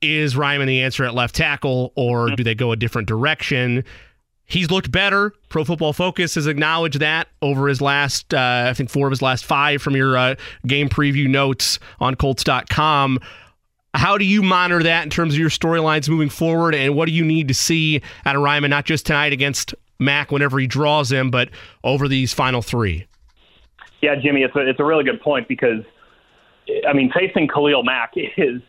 is 0.00 0.34
Raimann 0.34 0.66
the 0.66 0.82
answer 0.82 1.04
at 1.04 1.14
left 1.14 1.34
tackle 1.34 1.92
or 1.94 2.30
do 2.30 2.42
they 2.42 2.54
go 2.54 2.72
a 2.72 2.76
different 2.76 3.06
direction? 3.06 3.84
He's 4.46 4.70
looked 4.70 4.90
better. 4.90 5.32
Pro 5.48 5.62
Football 5.64 5.92
Focus 5.92 6.34
has 6.34 6.46
acknowledged 6.46 7.00
that 7.00 7.28
over 7.42 7.68
his 7.68 7.80
last, 7.80 8.32
uh, 8.34 8.66
I 8.68 8.74
think, 8.74 8.90
four 8.90 9.06
of 9.06 9.10
his 9.12 9.22
last 9.22 9.44
five 9.44 9.82
from 9.82 9.94
your 9.94 10.16
uh, 10.16 10.34
game 10.66 10.88
preview 10.88 11.28
notes 11.28 11.78
on 12.00 12.14
Colts.com. 12.14 13.20
How 13.94 14.18
do 14.18 14.24
you 14.24 14.42
monitor 14.42 14.82
that 14.84 15.02
in 15.04 15.10
terms 15.10 15.34
of 15.34 15.40
your 15.40 15.50
storylines 15.50 16.08
moving 16.08 16.28
forward, 16.28 16.74
and 16.74 16.94
what 16.94 17.06
do 17.06 17.12
you 17.12 17.24
need 17.24 17.48
to 17.48 17.54
see 17.54 18.02
out 18.24 18.36
of 18.36 18.42
Raimann, 18.42 18.70
not 18.70 18.84
just 18.84 19.06
tonight 19.06 19.32
against 19.32 19.74
Mack 19.98 20.30
whenever 20.30 20.58
he 20.58 20.66
draws 20.66 21.10
him, 21.10 21.30
but 21.30 21.50
over 21.82 22.06
these 22.06 22.32
final 22.32 22.62
three? 22.62 23.06
Yeah, 24.00 24.14
Jimmy, 24.16 24.42
it's 24.42 24.54
a, 24.54 24.68
it's 24.68 24.80
a 24.80 24.84
really 24.84 25.04
good 25.04 25.20
point 25.20 25.48
because, 25.48 25.84
I 26.88 26.92
mean, 26.92 27.10
facing 27.12 27.48
Khalil 27.48 27.82
Mack 27.82 28.12
is 28.16 28.62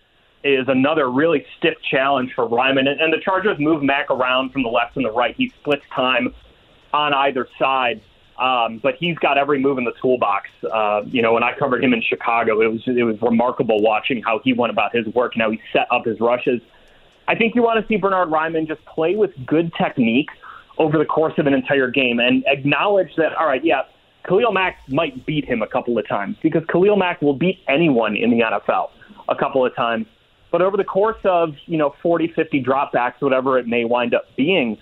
is 0.43 0.67
another 0.67 1.09
really 1.11 1.45
stiff 1.57 1.76
challenge 1.89 2.34
for 2.34 2.49
Raimann. 2.49 2.89
and, 2.89 2.99
and 2.99 3.13
the 3.13 3.19
Chargers 3.24 3.59
move 3.59 3.84
Mack 3.84 4.09
around 4.09 4.51
from 4.51 4.63
the 4.63 4.69
left 4.69 4.95
and 4.95 5.05
the 5.05 5.11
right. 5.11 5.36
He 5.36 5.53
splits 5.61 5.84
time 5.95 6.34
on 6.93 7.13
either 7.13 7.47
side. 7.59 8.01
Um, 8.41 8.79
but 8.81 8.95
he's 8.99 9.17
got 9.19 9.37
every 9.37 9.59
move 9.59 9.77
in 9.77 9.83
the 9.83 9.93
toolbox. 10.01 10.49
Uh, 10.63 11.03
you 11.05 11.21
know, 11.21 11.31
when 11.33 11.43
I 11.43 11.53
covered 11.57 11.83
him 11.83 11.93
in 11.93 12.01
Chicago, 12.01 12.59
it 12.61 12.71
was 12.71 12.81
it 12.87 13.03
was 13.03 13.21
remarkable 13.21 13.79
watching 13.81 14.23
how 14.23 14.39
he 14.43 14.51
went 14.51 14.71
about 14.71 14.95
his 14.95 15.05
work 15.13 15.33
and 15.35 15.43
how 15.43 15.51
he 15.51 15.61
set 15.71 15.85
up 15.91 16.05
his 16.05 16.19
rushes. 16.19 16.59
I 17.27 17.35
think 17.35 17.53
you 17.53 17.61
want 17.61 17.79
to 17.79 17.87
see 17.87 17.97
Bernhard 17.97 18.29
Raimann 18.29 18.67
just 18.67 18.83
play 18.85 19.15
with 19.15 19.31
good 19.45 19.71
technique 19.75 20.29
over 20.79 20.97
the 20.97 21.05
course 21.05 21.33
of 21.37 21.45
an 21.45 21.53
entire 21.53 21.89
game 21.89 22.19
and 22.19 22.43
acknowledge 22.47 23.15
that, 23.17 23.35
all 23.35 23.45
right, 23.45 23.63
yeah, 23.63 23.83
Khalil 24.27 24.51
Mack 24.51 24.77
might 24.89 25.23
beat 25.25 25.45
him 25.45 25.61
a 25.61 25.67
couple 25.67 25.97
of 25.97 26.07
times 26.07 26.37
because 26.41 26.63
Khalil 26.65 26.95
Mack 26.95 27.21
will 27.21 27.35
beat 27.35 27.59
anyone 27.67 28.15
in 28.15 28.31
the 28.31 28.39
NFL 28.39 28.89
a 29.29 29.35
couple 29.35 29.63
of 29.63 29.75
times. 29.75 30.07
But 30.51 30.61
over 30.61 30.77
the 30.77 30.83
course 30.83 31.19
of, 31.23 31.55
you 31.65 31.77
know, 31.77 31.95
40, 32.01 32.33
50 32.35 32.63
dropbacks, 32.63 33.21
whatever 33.21 33.57
it 33.57 33.67
may 33.67 33.85
wind 33.85 34.13
up 34.13 34.25
being, 34.35 34.77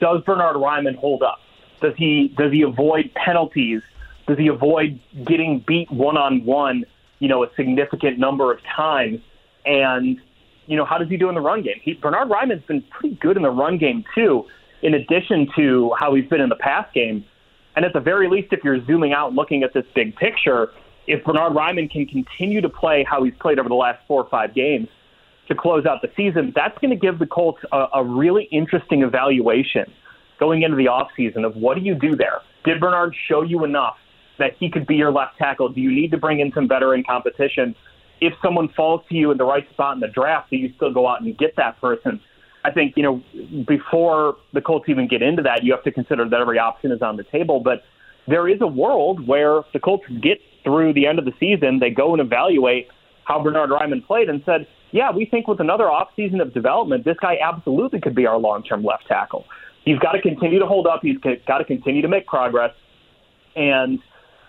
does 0.00 0.22
Bernhard 0.22 0.56
Raimann 0.56 0.96
hold 0.96 1.22
up? 1.22 1.38
Does 1.80 1.94
he 1.96 2.28
does 2.36 2.52
he 2.52 2.62
avoid 2.62 3.12
penalties? 3.14 3.82
Does 4.26 4.38
he 4.38 4.48
avoid 4.48 5.00
getting 5.24 5.64
beat 5.66 5.90
one 5.90 6.16
on 6.16 6.44
one? 6.44 6.84
You 7.18 7.28
know, 7.28 7.42
a 7.42 7.50
significant 7.56 8.18
number 8.18 8.52
of 8.52 8.60
times, 8.64 9.20
and 9.64 10.20
you 10.66 10.76
know, 10.76 10.84
how 10.84 10.98
does 10.98 11.08
he 11.08 11.16
do 11.16 11.28
in 11.28 11.34
the 11.34 11.40
run 11.40 11.62
game? 11.62 11.80
He, 11.82 11.94
Bernhard 11.94 12.28
Raimann's 12.28 12.64
been 12.66 12.82
pretty 12.82 13.16
good 13.16 13.36
in 13.36 13.42
the 13.42 13.50
run 13.50 13.78
game 13.78 14.04
too, 14.14 14.44
in 14.82 14.94
addition 14.94 15.48
to 15.56 15.92
how 15.98 16.14
he's 16.14 16.28
been 16.28 16.40
in 16.40 16.50
the 16.50 16.56
pass 16.56 16.86
game. 16.94 17.24
And 17.74 17.84
at 17.84 17.92
the 17.92 18.00
very 18.00 18.28
least, 18.28 18.52
if 18.52 18.62
you're 18.64 18.84
zooming 18.84 19.12
out 19.12 19.34
looking 19.34 19.62
at 19.62 19.72
this 19.72 19.86
big 19.94 20.14
picture, 20.16 20.70
if 21.06 21.24
Bernhard 21.24 21.54
Raimann 21.54 21.90
can 21.90 22.06
continue 22.06 22.60
to 22.60 22.68
play 22.68 23.04
how 23.08 23.22
he's 23.24 23.34
played 23.40 23.58
over 23.58 23.68
the 23.68 23.74
last 23.74 24.00
four 24.06 24.22
or 24.22 24.28
five 24.28 24.54
games 24.54 24.88
to 25.48 25.54
close 25.54 25.86
out 25.86 26.02
the 26.02 26.10
season, 26.16 26.52
that's 26.54 26.76
going 26.78 26.90
to 26.90 26.96
give 26.96 27.18
the 27.18 27.26
Colts 27.26 27.62
a, 27.72 27.86
a 27.94 28.04
really 28.04 28.44
interesting 28.44 29.02
evaluation 29.02 29.90
going 30.38 30.62
into 30.62 30.76
the 30.76 30.86
offseason 30.86 31.44
of 31.44 31.56
what 31.56 31.76
do 31.76 31.80
you 31.82 31.94
do 31.94 32.16
there? 32.16 32.40
Did 32.64 32.80
Bernhard 32.80 33.14
show 33.28 33.42
you 33.42 33.64
enough 33.64 33.96
that 34.38 34.52
he 34.58 34.70
could 34.70 34.86
be 34.86 34.96
your 34.96 35.12
left 35.12 35.36
tackle? 35.38 35.68
Do 35.68 35.80
you 35.80 35.90
need 35.90 36.10
to 36.12 36.18
bring 36.18 36.40
in 36.40 36.52
some 36.52 36.68
veteran 36.68 37.04
competition? 37.04 37.74
If 38.20 38.34
someone 38.42 38.68
falls 38.76 39.02
to 39.08 39.14
you 39.14 39.30
in 39.30 39.38
the 39.38 39.44
right 39.44 39.68
spot 39.70 39.94
in 39.94 40.00
the 40.00 40.08
draft, 40.08 40.50
do 40.50 40.56
you 40.56 40.72
still 40.76 40.92
go 40.92 41.06
out 41.06 41.20
and 41.20 41.36
get 41.36 41.56
that 41.56 41.80
person? 41.80 42.20
I 42.64 42.72
think, 42.72 42.94
you 42.96 43.02
know, 43.02 43.22
before 43.66 44.36
the 44.52 44.60
Colts 44.60 44.88
even 44.88 45.06
get 45.06 45.22
into 45.22 45.42
that, 45.42 45.62
you 45.62 45.72
have 45.72 45.84
to 45.84 45.92
consider 45.92 46.28
that 46.28 46.40
every 46.40 46.58
option 46.58 46.90
is 46.90 47.02
on 47.02 47.16
the 47.16 47.24
table. 47.24 47.60
But 47.60 47.82
there 48.26 48.48
is 48.48 48.60
a 48.60 48.66
world 48.66 49.26
where 49.26 49.62
the 49.72 49.78
Colts 49.78 50.04
get 50.20 50.40
through 50.64 50.92
the 50.92 51.06
end 51.06 51.18
of 51.18 51.24
the 51.24 51.32
season, 51.38 51.78
they 51.78 51.90
go 51.90 52.12
and 52.12 52.20
evaluate 52.20 52.88
how 53.24 53.42
Bernhard 53.42 53.70
Raimann 53.70 54.04
played 54.04 54.28
and 54.28 54.42
said, 54.44 54.66
yeah, 54.90 55.12
we 55.12 55.24
think 55.26 55.46
with 55.46 55.60
another 55.60 55.84
offseason 55.84 56.40
of 56.40 56.52
development, 56.52 57.04
this 57.04 57.16
guy 57.20 57.38
absolutely 57.42 58.00
could 58.00 58.14
be 58.14 58.26
our 58.26 58.38
long 58.38 58.62
term 58.62 58.84
left 58.84 59.06
tackle 59.06 59.44
he's 59.88 59.98
got 59.98 60.12
to 60.12 60.20
continue 60.20 60.58
to 60.58 60.66
hold 60.66 60.86
up. 60.86 61.00
He's 61.02 61.16
got 61.18 61.58
to 61.58 61.64
continue 61.64 62.02
to 62.02 62.08
make 62.08 62.26
progress. 62.26 62.74
And 63.56 63.98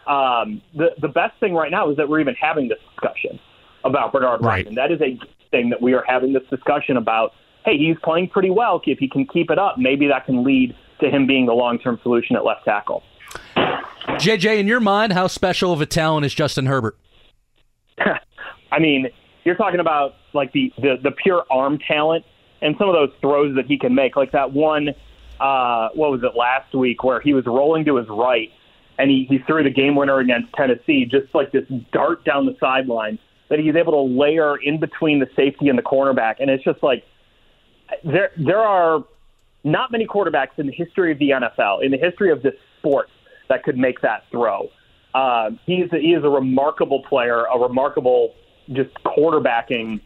um, 0.05 0.61
the 0.75 0.89
the 0.99 1.07
best 1.07 1.39
thing 1.39 1.53
right 1.53 1.71
now 1.71 1.89
is 1.89 1.97
that 1.97 2.09
we're 2.09 2.19
even 2.19 2.35
having 2.35 2.67
this 2.67 2.79
discussion 2.89 3.39
about 3.85 4.11
Bernhard 4.11 4.43
right. 4.43 4.65
Raimann. 4.65 4.75
That 4.75 4.91
is 4.91 4.99
a 5.01 5.17
thing 5.51 5.69
that 5.69 5.81
we 5.81 5.93
are 5.93 6.03
having 6.05 6.33
this 6.33 6.43
discussion 6.49 6.97
about, 6.97 7.31
hey, 7.65 7.77
he's 7.77 7.95
playing 8.03 8.29
pretty 8.29 8.49
well. 8.49 8.81
If 8.85 8.99
he 8.99 9.07
can 9.07 9.25
keep 9.25 9.49
it 9.49 9.57
up, 9.57 9.77
maybe 9.77 10.07
that 10.07 10.25
can 10.25 10.43
lead 10.43 10.75
to 10.99 11.09
him 11.09 11.25
being 11.25 11.45
the 11.45 11.53
long 11.53 11.79
term 11.79 11.99
solution 12.03 12.35
at 12.35 12.43
left 12.43 12.65
tackle. 12.65 13.03
JJ, 13.55 14.59
in 14.59 14.67
your 14.67 14.81
mind, 14.81 15.13
how 15.13 15.27
special 15.27 15.71
of 15.71 15.79
a 15.79 15.85
talent 15.85 16.25
is 16.25 16.33
Justin 16.33 16.65
Herbert? 16.65 16.97
I 18.71 18.79
mean, 18.79 19.07
you're 19.45 19.55
talking 19.55 19.79
about 19.79 20.15
like 20.33 20.51
the, 20.51 20.73
the 20.77 20.97
the 21.01 21.11
pure 21.11 21.45
arm 21.49 21.79
talent 21.87 22.25
and 22.61 22.75
some 22.77 22.89
of 22.89 22.93
those 22.93 23.11
throws 23.21 23.55
that 23.55 23.65
he 23.67 23.77
can 23.77 23.95
make, 23.95 24.17
like 24.17 24.33
that 24.33 24.51
one. 24.51 24.89
Uh, 25.39 25.89
what 25.93 26.11
was 26.11 26.21
it 26.23 26.37
last 26.37 26.73
week 26.75 27.03
where 27.03 27.21
he 27.21 27.33
was 27.33 27.45
rolling 27.45 27.85
to 27.85 27.95
his 27.95 28.07
right 28.09 28.51
and 28.97 29.09
he, 29.09 29.25
he 29.29 29.39
threw 29.39 29.63
the 29.63 29.69
game 29.69 29.95
winner 29.95 30.19
against 30.19 30.51
Tennessee, 30.53 31.05
just 31.05 31.33
like 31.33 31.53
this 31.53 31.63
dart 31.93 32.25
down 32.25 32.45
the 32.45 32.55
sideline 32.59 33.17
that 33.49 33.57
he's 33.57 33.75
able 33.75 33.93
to 33.93 34.13
layer 34.13 34.57
in 34.57 34.79
between 34.79 35.19
the 35.19 35.27
safety 35.35 35.69
and 35.69 35.77
the 35.77 35.81
cornerback, 35.81 36.35
and 36.39 36.49
it's 36.49 36.63
just 36.63 36.83
like 36.83 37.03
there 38.03 38.31
there 38.37 38.59
are 38.59 39.03
not 39.63 39.91
many 39.91 40.05
quarterbacks 40.05 40.57
in 40.57 40.67
the 40.67 40.73
history 40.73 41.11
of 41.11 41.19
the 41.19 41.31
NFL, 41.31 41.83
in 41.83 41.91
the 41.91 41.97
history 41.97 42.31
of 42.31 42.43
this 42.43 42.53
sport, 42.77 43.09
that 43.49 43.63
could 43.63 43.77
make 43.77 44.01
that 44.01 44.23
throw. 44.31 44.69
Uh, 45.13 45.51
he's 45.65 45.91
a, 45.91 45.97
he 45.97 46.13
is 46.13 46.23
a 46.23 46.29
remarkable 46.29 47.01
player, 47.03 47.45
a 47.45 47.57
remarkable 47.57 48.35
just 48.71 48.93
quarterbacking 49.03 50.01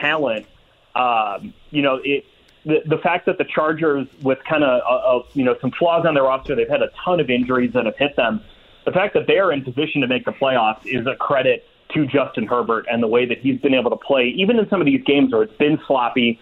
talent. 0.00 0.46
Um, 0.94 1.52
you 1.70 1.82
know, 1.82 2.00
it, 2.02 2.24
the 2.66 2.82
the 2.84 2.98
fact 2.98 3.26
that 3.26 3.38
the 3.38 3.44
Chargers, 3.44 4.06
with 4.22 4.38
kind 4.44 4.64
of 4.64 5.24
you 5.34 5.44
know 5.44 5.56
some 5.60 5.70
flaws 5.70 6.04
on 6.04 6.14
their 6.14 6.24
roster, 6.24 6.54
they've 6.54 6.68
had 6.68 6.82
a 6.82 6.90
ton 7.04 7.20
of 7.20 7.30
injuries 7.30 7.72
that 7.72 7.86
have 7.86 7.96
hit 7.96 8.16
them. 8.16 8.42
The 8.84 8.92
fact 8.92 9.14
that 9.14 9.26
they 9.26 9.38
are 9.38 9.52
in 9.52 9.64
position 9.64 10.00
to 10.02 10.06
make 10.06 10.24
the 10.24 10.32
playoffs 10.32 10.84
is 10.84 11.06
a 11.06 11.14
credit 11.14 11.64
to 11.94 12.06
Justin 12.06 12.46
Herbert 12.46 12.86
and 12.90 13.02
the 13.02 13.06
way 13.06 13.24
that 13.24 13.38
he's 13.38 13.60
been 13.60 13.74
able 13.74 13.90
to 13.90 13.96
play, 13.96 14.34
even 14.36 14.58
in 14.58 14.68
some 14.68 14.80
of 14.80 14.86
these 14.86 15.02
games 15.04 15.32
where 15.32 15.44
it's 15.44 15.56
been 15.56 15.78
sloppy. 15.86 16.38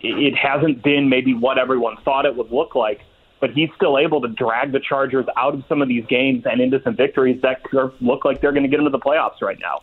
It 0.00 0.34
hasn't 0.36 0.82
been 0.82 1.08
maybe 1.08 1.32
what 1.32 1.58
everyone 1.58 1.96
thought 2.04 2.26
it 2.26 2.34
would 2.36 2.50
look 2.50 2.74
like, 2.74 3.02
but 3.40 3.52
he's 3.52 3.68
still 3.76 3.98
able 3.98 4.20
to 4.22 4.28
drag 4.28 4.72
the 4.72 4.80
Chargers 4.80 5.26
out 5.36 5.54
of 5.54 5.62
some 5.68 5.80
of 5.80 5.86
these 5.86 6.04
games 6.06 6.42
and 6.44 6.60
into 6.60 6.82
some 6.82 6.96
victories 6.96 7.40
that 7.42 7.62
look 8.00 8.24
like 8.24 8.40
they're 8.40 8.50
going 8.50 8.64
to 8.64 8.68
get 8.68 8.80
into 8.80 8.90
the 8.90 8.98
playoffs 8.98 9.40
right 9.40 9.58
now. 9.60 9.78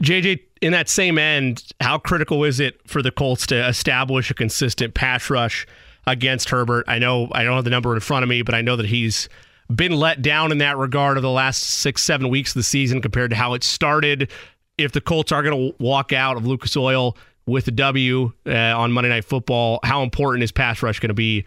JJ, 0.00 0.40
in 0.60 0.72
that 0.72 0.88
same 0.88 1.18
end, 1.18 1.62
how 1.80 1.98
critical 1.98 2.44
is 2.44 2.60
it 2.60 2.80
for 2.88 3.02
the 3.02 3.10
Colts 3.10 3.46
to 3.48 3.68
establish 3.68 4.30
a 4.30 4.34
consistent 4.34 4.94
pass 4.94 5.30
rush 5.30 5.66
against 6.06 6.50
Herbert? 6.50 6.84
I 6.88 6.98
know 6.98 7.28
I 7.32 7.44
don't 7.44 7.54
have 7.54 7.64
the 7.64 7.70
number 7.70 7.94
in 7.94 8.00
front 8.00 8.22
of 8.22 8.28
me, 8.28 8.42
but 8.42 8.54
I 8.54 8.62
know 8.62 8.76
that 8.76 8.86
he's 8.86 9.28
been 9.74 9.92
let 9.92 10.22
down 10.22 10.52
in 10.52 10.58
that 10.58 10.76
regard 10.76 11.16
of 11.16 11.22
the 11.22 11.30
last 11.30 11.62
six, 11.62 12.02
seven 12.02 12.28
weeks 12.28 12.50
of 12.50 12.54
the 12.54 12.62
season 12.62 13.00
compared 13.00 13.30
to 13.30 13.36
how 13.36 13.54
it 13.54 13.64
started. 13.64 14.30
If 14.76 14.92
the 14.92 15.00
Colts 15.00 15.32
are 15.32 15.42
going 15.42 15.70
to 15.70 15.76
walk 15.82 16.12
out 16.12 16.36
of 16.36 16.46
Lucas 16.46 16.76
Oil 16.76 17.16
with 17.46 17.68
a 17.68 17.70
W 17.70 18.32
uh, 18.46 18.52
on 18.52 18.92
Monday 18.92 19.10
Night 19.10 19.24
Football, 19.24 19.80
how 19.84 20.02
important 20.02 20.42
is 20.42 20.50
pass 20.50 20.82
rush 20.82 20.98
going 20.98 21.08
to 21.08 21.14
be 21.14 21.44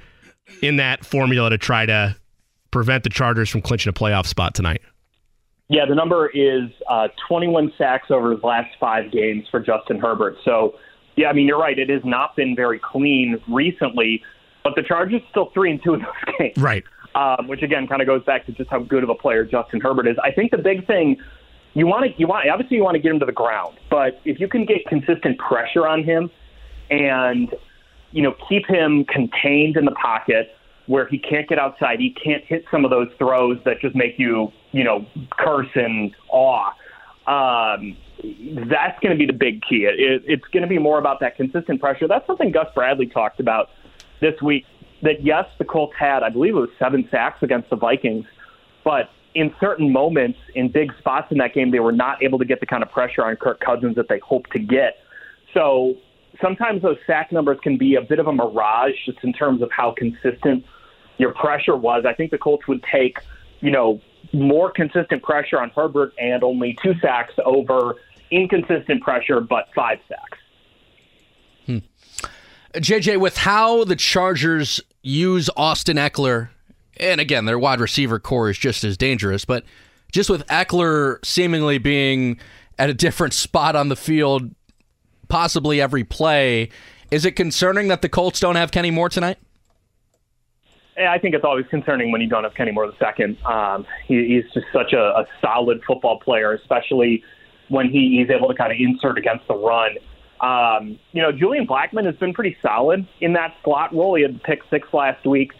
in 0.61 0.77
that 0.77 1.05
formula 1.05 1.49
to 1.49 1.57
try 1.57 1.85
to 1.85 2.15
prevent 2.71 3.03
the 3.03 3.09
Chargers 3.09 3.49
from 3.49 3.61
clinching 3.61 3.89
a 3.89 3.93
playoff 3.93 4.25
spot 4.25 4.55
tonight? 4.55 4.81
Yeah, 5.69 5.85
the 5.85 5.95
number 5.95 6.29
is 6.29 6.69
uh, 6.89 7.09
21 7.27 7.73
sacks 7.77 8.09
over 8.09 8.31
his 8.31 8.43
last 8.43 8.69
five 8.79 9.11
games 9.11 9.45
for 9.51 9.59
Justin 9.59 9.99
Herbert. 9.99 10.37
So, 10.45 10.75
yeah, 11.17 11.27
I 11.27 11.33
mean, 11.33 11.45
you're 11.45 11.59
right. 11.59 11.77
It 11.77 11.89
has 11.89 12.05
not 12.05 12.35
been 12.35 12.55
very 12.55 12.79
clean 12.79 13.41
recently, 13.49 14.23
but 14.63 14.75
the 14.75 14.83
Chargers 14.83 15.21
still 15.29 15.51
three 15.53 15.71
and 15.71 15.83
two 15.83 15.95
in 15.95 16.01
those 16.01 16.35
games. 16.39 16.57
Right 16.57 16.83
um, 17.17 17.47
which 17.47 17.63
again 17.63 17.87
kind 17.87 18.01
of 18.01 18.07
goes 18.07 18.23
back 18.23 18.45
to 18.45 18.51
just 18.51 18.69
how 18.69 18.79
good 18.79 19.03
of 19.03 19.09
a 19.09 19.15
player 19.15 19.43
Justin 19.43 19.81
Herbert 19.81 20.07
is. 20.07 20.17
I 20.23 20.31
think 20.31 20.51
the 20.51 20.57
big 20.57 20.85
thing 20.85 21.17
you 21.73 21.87
want 21.87 22.05
to 22.05 22.19
you 22.19 22.27
want 22.27 22.47
obviously 22.49 22.77
you 22.77 22.83
want 22.83 22.95
to 22.95 23.01
get 23.01 23.11
him 23.11 23.19
to 23.19 23.25
the 23.25 23.31
ground, 23.31 23.77
but 23.89 24.21
if 24.23 24.39
you 24.39 24.47
can 24.47 24.65
get 24.65 24.85
consistent 24.85 25.37
pressure 25.39 25.87
on 25.87 26.03
him 26.03 26.29
and 26.91 27.53
you 28.11 28.21
know 28.21 28.35
keep 28.47 28.67
him 28.67 29.03
contained 29.05 29.77
in 29.77 29.85
the 29.85 29.91
pocket 29.91 30.55
where 30.85 31.07
he 31.07 31.17
can't 31.17 31.49
get 31.49 31.59
outside, 31.59 31.99
he 31.99 32.11
can't 32.11 32.43
hit 32.45 32.63
some 32.71 32.85
of 32.85 32.91
those 32.91 33.09
throws 33.17 33.57
that 33.65 33.81
just 33.81 33.95
make 33.95 34.17
you 34.17 34.51
you 34.71 34.83
know 34.83 35.05
curse 35.31 35.69
and 35.75 36.15
awe. 36.29 36.71
Um, 37.27 37.97
that's 38.69 38.99
going 39.01 39.11
to 39.11 39.17
be 39.17 39.25
the 39.25 39.37
big 39.37 39.61
key. 39.61 39.85
It, 39.85 39.99
it, 39.99 40.23
it's 40.25 40.45
going 40.45 40.63
to 40.63 40.69
be 40.69 40.79
more 40.79 40.97
about 40.97 41.19
that 41.19 41.35
consistent 41.35 41.79
pressure. 41.79 42.07
That's 42.07 42.25
something 42.25 42.51
Gus 42.51 42.67
Bradley 42.73 43.07
talked 43.07 43.39
about 43.39 43.69
this 44.21 44.41
week 44.41 44.65
that 45.03 45.23
yes, 45.23 45.45
the 45.59 45.65
Colts 45.65 45.93
had, 45.97 46.23
I 46.23 46.29
believe 46.29 46.55
it 46.55 46.59
was 46.59 46.69
seven 46.79 47.07
sacks 47.11 47.43
against 47.43 47.69
the 47.69 47.75
Vikings, 47.75 48.25
but 48.83 49.09
in 49.35 49.53
certain 49.59 49.91
moments, 49.91 50.39
in 50.55 50.71
big 50.71 50.91
spots 50.97 51.31
in 51.31 51.37
that 51.37 51.53
game, 51.53 51.69
they 51.69 51.79
were 51.79 51.91
not 51.91 52.23
able 52.23 52.39
to 52.39 52.45
get 52.45 52.59
the 52.59 52.65
kind 52.65 52.81
of 52.81 52.89
pressure 52.91 53.23
on 53.23 53.35
Kirk 53.35 53.59
Cousins 53.59 53.95
that 53.95 54.07
they 54.09 54.19
hoped 54.19 54.51
to 54.53 54.59
get. 54.59 54.97
So 55.53 55.95
sometimes 56.41 56.81
those 56.81 56.97
sack 57.05 57.31
numbers 57.31 57.59
can 57.61 57.77
be 57.77 57.95
a 57.95 58.01
bit 58.01 58.17
of 58.19 58.27
a 58.27 58.33
mirage 58.33 58.93
just 59.05 59.19
in 59.23 59.33
terms 59.33 59.61
of 59.61 59.69
how 59.71 59.93
consistent 59.95 60.65
your 61.17 61.33
pressure 61.33 61.75
was. 61.75 62.05
I 62.07 62.13
think 62.13 62.31
the 62.31 62.37
Colts 62.37 62.67
would 62.67 62.83
take, 62.91 63.17
you 63.59 63.69
know, 63.69 64.01
more 64.33 64.71
consistent 64.71 65.23
pressure 65.23 65.59
on 65.59 65.69
Herbert 65.71 66.13
and 66.19 66.43
only 66.43 66.77
two 66.81 66.93
sacks 67.01 67.33
over 67.45 67.95
inconsistent 68.31 69.01
pressure 69.01 69.39
but 69.39 69.67
five 69.75 69.99
sacks. 70.07 70.37
Hmm. 71.65 71.77
JJ, 72.73 73.19
with 73.19 73.37
how 73.37 73.83
the 73.83 73.95
Chargers 73.95 74.81
use 75.01 75.49
Austin 75.55 75.97
Ekeler, 75.97 76.49
and 76.99 77.21
again, 77.21 77.45
their 77.45 77.59
wide 77.59 77.79
receiver 77.79 78.19
core 78.19 78.49
is 78.49 78.57
just 78.57 78.83
as 78.83 78.97
dangerous, 78.97 79.45
but 79.45 79.63
just 80.11 80.29
with 80.29 80.45
Ekeler 80.47 81.23
seemingly 81.25 81.77
being 81.77 82.39
at 82.79 82.89
a 82.89 82.93
different 82.93 83.33
spot 83.33 83.75
on 83.75 83.89
the 83.89 83.95
field, 83.95 84.53
possibly 85.27 85.81
every 85.81 86.03
play, 86.03 86.69
is 87.11 87.25
it 87.25 87.31
concerning 87.31 87.87
that 87.87 88.01
the 88.01 88.09
Colts 88.09 88.39
don't 88.39 88.55
have 88.55 88.71
Kenny 88.71 88.91
Moore 88.91 89.09
tonight? 89.09 89.37
I 90.99 91.19
think 91.19 91.35
it's 91.35 91.45
always 91.45 91.65
concerning 91.69 92.11
when 92.11 92.21
you 92.21 92.27
don't 92.27 92.43
have 92.43 92.55
Kenny 92.55 92.71
Moore 92.71 92.91
second. 92.97 93.37
Um, 93.45 93.85
he, 94.07 94.27
he's 94.27 94.51
just 94.53 94.65
such 94.73 94.93
a, 94.93 94.99
a 94.99 95.25
solid 95.41 95.81
football 95.85 96.19
player, 96.19 96.53
especially 96.53 97.23
when 97.69 97.89
he, 97.89 98.17
he's 98.19 98.33
able 98.33 98.47
to 98.47 98.55
kind 98.55 98.71
of 98.71 98.77
insert 98.79 99.17
against 99.17 99.47
the 99.47 99.55
run. 99.55 99.97
Um, 100.39 100.99
you 101.11 101.21
know, 101.21 101.31
Julian 101.31 101.67
Blackmon 101.67 102.05
has 102.05 102.15
been 102.15 102.33
pretty 102.33 102.57
solid 102.61 103.07
in 103.21 103.33
that 103.33 103.55
slot 103.63 103.93
role. 103.93 104.15
He 104.15 104.23
had 104.23 104.41
pick 104.43 104.59
six 104.69 104.87
last 104.93 105.25
week. 105.25 105.51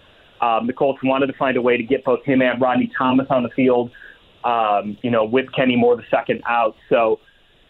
Um, 0.42 0.68
the 0.68 0.74
Colts 0.74 1.00
wanted 1.04 1.28
to 1.28 1.34
find 1.34 1.58
a 1.58 1.62
way 1.62 1.78
to 1.78 1.84
get 1.84 2.04
both 2.04 2.24
him 2.24 2.42
and 2.42 2.62
Rodney 2.62 2.92
Thomas 2.98 3.28
on 3.30 3.44
the 3.44 3.50
field. 3.50 3.92
Um, 4.44 4.98
you 5.02 5.12
know, 5.12 5.26
with 5.26 5.52
Kenny 5.52 5.76
Moore 5.76 6.02
second 6.10 6.42
out. 6.48 6.76
So, 6.90 7.20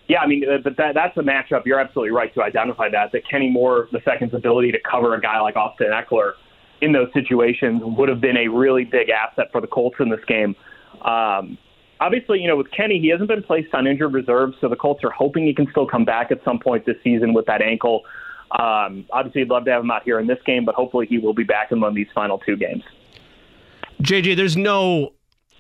yeah, 0.07 0.19
I 0.19 0.27
mean, 0.27 0.43
uh, 0.47 0.57
but 0.63 0.77
that, 0.77 0.93
that's 0.93 1.17
a 1.17 1.21
matchup. 1.21 1.65
You're 1.65 1.79
absolutely 1.79 2.11
right 2.11 2.31
to 2.35 2.43
identify 2.43 2.89
that. 2.89 3.11
That 3.13 3.27
Kenny 3.27 3.49
Moore 3.49 3.87
second's 4.05 4.33
ability 4.33 4.73
to 4.73 4.77
cover 4.89 5.15
a 5.15 5.21
guy 5.21 5.39
like 5.41 5.55
Austin 5.55 5.87
Ekeler 5.87 6.33
in 6.81 6.91
those 6.91 7.11
situations 7.13 7.81
would 7.83 8.09
have 8.09 8.21
been 8.21 8.37
a 8.37 8.47
really 8.47 8.83
big 8.83 9.09
asset 9.09 9.51
for 9.51 9.61
the 9.61 9.67
Colts 9.67 9.97
in 9.99 10.09
this 10.09 10.23
game. 10.27 10.55
Um, 11.01 11.57
obviously, 11.99 12.39
you 12.39 12.47
know, 12.47 12.55
with 12.55 12.71
Kenny, 12.71 12.99
he 12.99 13.09
hasn't 13.09 13.27
been 13.27 13.43
placed 13.43 13.73
on 13.73 13.87
injured 13.87 14.13
reserve, 14.13 14.53
so 14.61 14.69
the 14.69 14.75
Colts 14.75 15.03
are 15.03 15.09
hoping 15.09 15.45
he 15.45 15.53
can 15.53 15.69
still 15.71 15.87
come 15.87 16.05
back 16.05 16.31
at 16.31 16.43
some 16.43 16.59
point 16.59 16.85
this 16.85 16.97
season 17.03 17.33
with 17.33 17.45
that 17.47 17.61
ankle. 17.61 18.03
Um, 18.51 19.05
obviously, 19.11 19.41
I'd 19.41 19.49
love 19.49 19.65
to 19.65 19.71
have 19.71 19.83
him 19.83 19.91
out 19.91 20.03
here 20.03 20.19
in 20.19 20.27
this 20.27 20.39
game, 20.45 20.65
but 20.65 20.75
hopefully 20.75 21.05
he 21.05 21.17
will 21.17 21.33
be 21.33 21.43
back 21.43 21.71
in 21.71 21.81
one 21.81 21.89
of 21.89 21.95
these 21.95 22.07
final 22.13 22.37
two 22.37 22.55
games. 22.55 22.83
JJ, 24.01 24.35
there's 24.35 24.55
no 24.55 25.13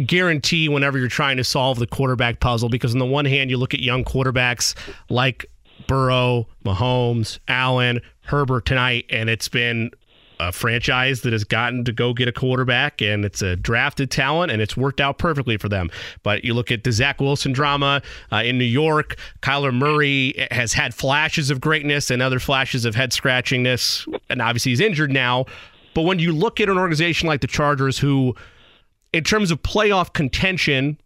guarantee 0.05 0.69
whenever 0.69 0.97
you're 0.97 1.07
trying 1.07 1.37
to 1.37 1.43
solve 1.43 1.79
the 1.79 1.87
quarterback 1.87 2.39
puzzle 2.39 2.69
because 2.69 2.93
on 2.93 2.99
the 2.99 3.05
one 3.05 3.25
hand, 3.25 3.49
you 3.49 3.57
look 3.57 3.73
at 3.73 3.79
young 3.79 4.03
quarterbacks 4.03 4.75
like 5.09 5.45
Burrow, 5.87 6.47
Mahomes, 6.63 7.39
Allen, 7.47 8.01
Herbert 8.21 8.65
tonight, 8.65 9.05
and 9.09 9.29
it's 9.29 9.47
been 9.47 9.91
a 10.39 10.51
franchise 10.51 11.21
that 11.21 11.33
has 11.33 11.43
gotten 11.43 11.83
to 11.85 11.91
go 11.91 12.13
get 12.13 12.27
a 12.27 12.31
quarterback 12.31 13.01
and 13.01 13.25
it's 13.25 13.41
a 13.41 13.55
drafted 13.55 14.11
talent 14.11 14.51
and 14.51 14.61
it's 14.61 14.77
worked 14.77 15.01
out 15.01 15.17
perfectly 15.17 15.57
for 15.57 15.69
them. 15.69 15.89
But 16.23 16.43
you 16.43 16.53
look 16.53 16.71
at 16.71 16.83
the 16.83 16.91
Zach 16.91 17.19
Wilson 17.19 17.53
drama 17.53 18.01
uh, 18.31 18.37
in 18.37 18.57
New 18.57 18.65
York, 18.65 19.15
Kyler 19.41 19.73
Murray 19.73 20.47
has 20.51 20.73
had 20.73 20.93
flashes 20.93 21.49
of 21.49 21.59
greatness 21.59 22.11
and 22.11 22.21
other 22.21 22.39
flashes 22.39 22.85
of 22.85 22.95
head 22.95 23.11
scratchingness. 23.11 24.07
And 24.29 24.41
obviously 24.41 24.71
he's 24.71 24.79
injured 24.79 25.11
now. 25.11 25.45
But 25.93 26.03
when 26.03 26.19
you 26.19 26.31
look 26.31 26.59
at 26.59 26.69
an 26.69 26.77
organization 26.77 27.27
like 27.27 27.41
the 27.41 27.47
Chargers, 27.47 27.97
who, 27.97 28.35
in 29.13 29.23
terms 29.23 29.49
of 29.49 29.63
playoff 29.63 30.13
contention, 30.13 30.99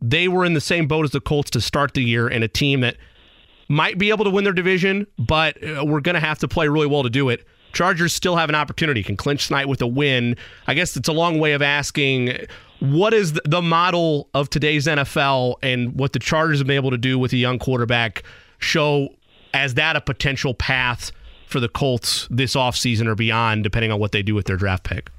they 0.00 0.28
were 0.28 0.44
in 0.44 0.54
the 0.54 0.60
same 0.60 0.86
boat 0.86 1.04
as 1.04 1.10
the 1.10 1.20
Colts 1.20 1.50
to 1.50 1.60
start 1.60 1.94
the 1.94 2.02
year 2.02 2.28
and 2.28 2.44
a 2.44 2.48
team 2.48 2.80
that 2.82 2.96
might 3.68 3.98
be 3.98 4.10
able 4.10 4.24
to 4.24 4.30
win 4.30 4.44
their 4.44 4.52
division, 4.52 5.06
but 5.18 5.56
uh, 5.64 5.84
we're 5.84 6.00
going 6.00 6.14
to 6.14 6.20
have 6.20 6.38
to 6.38 6.46
play 6.46 6.68
really 6.68 6.86
well 6.86 7.02
to 7.02 7.10
do 7.10 7.28
it 7.28 7.44
Chargers 7.76 8.14
still 8.14 8.36
have 8.36 8.48
an 8.48 8.54
opportunity, 8.54 9.02
can 9.02 9.18
clinch 9.18 9.48
tonight 9.48 9.68
with 9.68 9.82
a 9.82 9.86
win. 9.86 10.34
I 10.66 10.72
guess 10.72 10.96
it's 10.96 11.08
a 11.08 11.12
long 11.12 11.38
way 11.38 11.52
of 11.52 11.60
asking 11.60 12.38
what 12.80 13.12
is 13.12 13.34
the 13.44 13.60
model 13.60 14.30
of 14.32 14.48
today's 14.48 14.86
NFL 14.86 15.56
and 15.62 15.94
what 15.94 16.14
the 16.14 16.18
Chargers 16.18 16.58
have 16.58 16.66
been 16.66 16.76
able 16.76 16.90
to 16.90 16.96
do 16.96 17.18
with 17.18 17.34
a 17.34 17.36
young 17.36 17.58
quarterback 17.58 18.22
show 18.56 19.10
as 19.52 19.74
that 19.74 19.94
a 19.94 20.00
potential 20.00 20.54
path 20.54 21.12
for 21.48 21.60
the 21.60 21.68
Colts 21.68 22.26
this 22.30 22.56
offseason 22.56 23.06
or 23.08 23.14
beyond, 23.14 23.62
depending 23.62 23.92
on 23.92 24.00
what 24.00 24.12
they 24.12 24.22
do 24.22 24.34
with 24.34 24.46
their 24.46 24.56
draft 24.56 24.84
pick? 24.84 25.10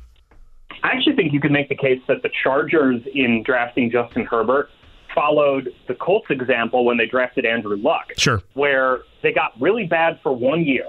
I 0.81 0.93
actually 0.93 1.15
think 1.15 1.33
you 1.33 1.39
could 1.39 1.51
make 1.51 1.69
the 1.69 1.75
case 1.75 2.01
that 2.07 2.23
the 2.23 2.29
Chargers, 2.41 3.03
in 3.13 3.43
drafting 3.45 3.91
Justin 3.91 4.25
Herbert, 4.25 4.71
followed 5.13 5.69
the 5.87 5.93
Colts 5.93 6.27
example 6.31 6.85
when 6.85 6.97
they 6.97 7.05
drafted 7.05 7.45
Andrew 7.45 7.77
Luck. 7.77 8.13
Sure. 8.17 8.41
Where 8.55 9.01
they 9.21 9.31
got 9.31 9.51
really 9.61 9.85
bad 9.85 10.19
for 10.23 10.35
one 10.35 10.63
year 10.63 10.85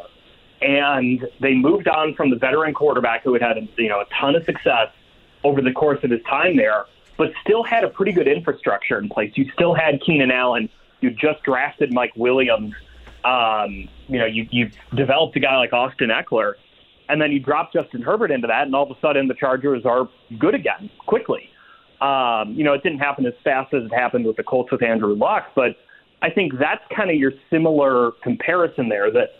and 0.60 1.26
they 1.40 1.54
moved 1.54 1.88
on 1.88 2.14
from 2.14 2.30
the 2.30 2.36
veteran 2.36 2.74
quarterback 2.74 3.22
who 3.22 3.32
had 3.34 3.42
had 3.42 3.68
you 3.76 3.88
know 3.88 4.00
a 4.00 4.06
ton 4.20 4.34
of 4.34 4.44
success 4.44 4.88
over 5.44 5.60
the 5.60 5.72
course 5.72 6.02
of 6.02 6.10
his 6.10 6.22
time 6.28 6.56
there, 6.56 6.86
but 7.16 7.32
still 7.42 7.62
had 7.62 7.84
a 7.84 7.88
pretty 7.88 8.12
good 8.12 8.26
infrastructure 8.26 8.98
in 8.98 9.08
place. 9.08 9.32
You 9.36 9.50
still 9.52 9.74
had 9.74 10.00
Keenan 10.02 10.30
Allen. 10.30 10.68
You 11.00 11.10
just 11.10 11.42
drafted 11.44 11.92
Mike 11.92 12.12
Williams. 12.16 12.74
Um, 13.24 13.88
you 14.08 14.18
know, 14.18 14.26
you 14.26 14.48
you 14.50 14.70
developed 14.94 15.36
a 15.36 15.40
guy 15.40 15.56
like 15.56 15.72
Austin 15.72 16.10
Ekeler, 16.10 16.54
and 17.08 17.20
then 17.20 17.32
you 17.32 17.40
drop 17.40 17.72
Justin 17.72 18.02
Herbert 18.02 18.30
into 18.30 18.46
that, 18.46 18.66
and 18.66 18.74
all 18.74 18.90
of 18.90 18.96
a 18.96 19.00
sudden 19.00 19.28
the 19.28 19.34
Chargers 19.34 19.84
are 19.84 20.08
good 20.38 20.54
again 20.54 20.90
quickly. 21.06 21.50
Um, 22.00 22.54
you 22.54 22.62
know, 22.62 22.74
it 22.74 22.82
didn't 22.82 23.00
happen 23.00 23.26
as 23.26 23.34
fast 23.42 23.74
as 23.74 23.84
it 23.84 23.92
happened 23.92 24.24
with 24.24 24.36
the 24.36 24.44
Colts 24.44 24.70
with 24.70 24.82
Andrew 24.82 25.14
Luck, 25.14 25.50
but 25.56 25.76
I 26.22 26.30
think 26.30 26.58
that's 26.58 26.82
kind 26.94 27.10
of 27.10 27.16
your 27.16 27.32
similar 27.50 28.12
comparison 28.22 28.88
there. 28.88 29.10
That 29.10 29.30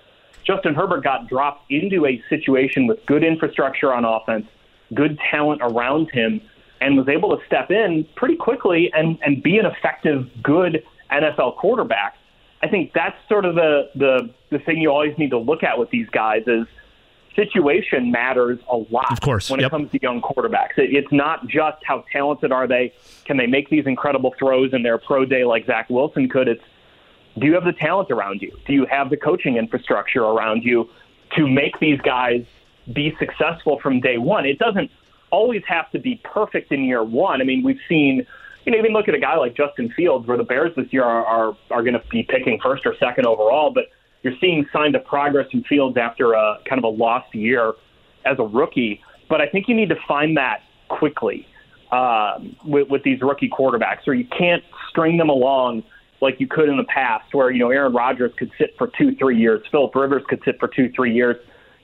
Justin 0.45 0.74
Herbert 0.74 1.05
got 1.05 1.28
dropped 1.28 1.70
into 1.70 2.07
a 2.07 2.22
situation 2.28 2.86
with 2.86 3.05
good 3.07 3.22
infrastructure 3.22 3.93
on 3.93 4.05
offense, 4.05 4.47
good 4.95 5.18
talent 5.30 5.61
around 5.62 6.11
him, 6.11 6.41
and 6.80 6.97
was 6.97 7.09
able 7.09 7.36
to 7.36 7.45
step 7.47 7.70
in 7.70 8.07
pretty 8.16 8.36
quickly 8.36 8.91
and, 8.95 9.18
and 9.24 9.43
be 9.43 9.59
an 9.59 9.66
effective, 9.66 10.30
good 10.43 10.82
NFL 11.11 11.57
quarterback. 11.57 12.16
I 12.62 12.68
think 12.68 12.93
that's 12.93 13.16
sort 13.28 13.45
of 13.45 13.55
the, 13.55 13.91
the 13.95 14.34
the 14.51 14.59
thing 14.59 14.78
you 14.78 14.91
always 14.91 15.16
need 15.18 15.30
to 15.30 15.39
look 15.39 15.62
at 15.62 15.78
with 15.78 15.91
these 15.91 16.09
guys 16.11 16.43
is 16.47 16.66
situation 17.36 18.11
matters 18.11 18.59
a 18.68 18.76
lot. 18.76 19.12
Of 19.12 19.20
course, 19.20 19.49
when 19.49 19.61
yep. 19.61 19.68
it 19.68 19.70
comes 19.70 19.91
to 19.93 20.03
young 20.03 20.20
quarterbacks, 20.20 20.76
it, 20.76 20.93
it's 20.93 21.12
not 21.12 21.47
just 21.47 21.78
how 21.84 22.05
talented 22.12 22.51
are 22.51 22.66
they, 22.66 22.93
can 23.24 23.36
they 23.36 23.47
make 23.47 23.70
these 23.70 23.86
incredible 23.86 24.34
throws 24.39 24.72
in 24.72 24.82
their 24.82 24.99
pro 24.99 25.24
day 25.24 25.45
like 25.45 25.66
Zach 25.66 25.89
Wilson 25.89 26.28
could. 26.28 26.49
It's 26.49 26.64
do 27.39 27.47
you 27.47 27.55
have 27.55 27.64
the 27.64 27.72
talent 27.72 28.11
around 28.11 28.43
you? 28.43 28.57
Do 28.66 28.72
you 28.72 28.86
have 28.86 29.11
the 29.11 29.16
coaching 29.16 29.57
infrastructure 29.57 30.22
around 30.22 30.62
you 30.64 30.89
to 31.36 31.47
make 31.47 31.78
these 31.78 32.01
guys 32.01 32.45
be 32.93 33.14
successful 33.18 33.78
from 33.80 34.01
day 34.01 34.18
one? 34.18 34.47
It 34.47 34.59
doesn't 34.59 34.91
always 35.30 35.62
have 35.66 35.91
to 35.91 35.99
be 35.99 36.20
perfect 36.24 36.72
in 36.72 36.84
year 36.84 37.03
one. 37.05 37.41
I 37.41 37.45
mean, 37.45 37.62
we've 37.62 37.80
seen, 37.89 38.26
you 38.64 38.72
know, 38.72 38.78
even 38.78 38.93
look 38.93 39.09
at 39.09 39.14
a 39.14 39.18
guy 39.18 39.36
like 39.36 39.55
Justin 39.55 39.91
Fields, 39.91 40.26
where 40.26 40.36
the 40.36 40.45
Bears 40.45 40.74
this 40.76 40.93
year 40.93 41.05
are 41.05 41.24
are, 41.26 41.57
are 41.70 41.82
going 41.82 41.95
to 41.95 42.03
be 42.11 42.22
picking 42.22 42.59
first 42.61 42.86
or 42.86 42.97
second 42.97 43.26
overall, 43.26 43.70
but 43.70 43.84
you're 44.22 44.36
seeing 44.41 44.66
signs 44.72 44.95
of 44.95 45.05
progress 45.05 45.47
in 45.53 45.62
Fields 45.64 45.97
after 45.97 46.32
a 46.32 46.59
kind 46.64 46.78
of 46.78 46.84
a 46.84 46.89
lost 46.89 47.34
year 47.34 47.74
as 48.24 48.39
a 48.39 48.45
rookie. 48.45 49.01
But 49.28 49.41
I 49.41 49.47
think 49.47 49.68
you 49.68 49.74
need 49.74 49.91
to 49.91 49.99
find 50.07 50.36
that 50.36 50.62
quickly 50.89 51.47
um, 51.93 52.57
with, 52.64 52.89
with 52.89 53.03
these 53.03 53.20
rookie 53.20 53.49
quarterbacks, 53.49 54.07
or 54.07 54.14
you 54.14 54.26
can't 54.26 54.64
string 54.89 55.18
them 55.18 55.28
along 55.28 55.84
like 56.20 56.40
you 56.40 56.46
could 56.46 56.68
in 56.68 56.76
the 56.76 56.84
past, 56.84 57.32
where 57.32 57.50
you 57.50 57.58
know 57.58 57.70
Aaron 57.70 57.92
Rodgers 57.92 58.32
could 58.36 58.50
sit 58.58 58.74
for 58.76 58.88
two, 58.98 59.14
three 59.16 59.38
years, 59.38 59.62
Philip 59.70 59.94
Rivers 59.94 60.22
could 60.28 60.42
sit 60.44 60.58
for 60.58 60.68
two, 60.68 60.90
three 60.90 61.14
years. 61.14 61.36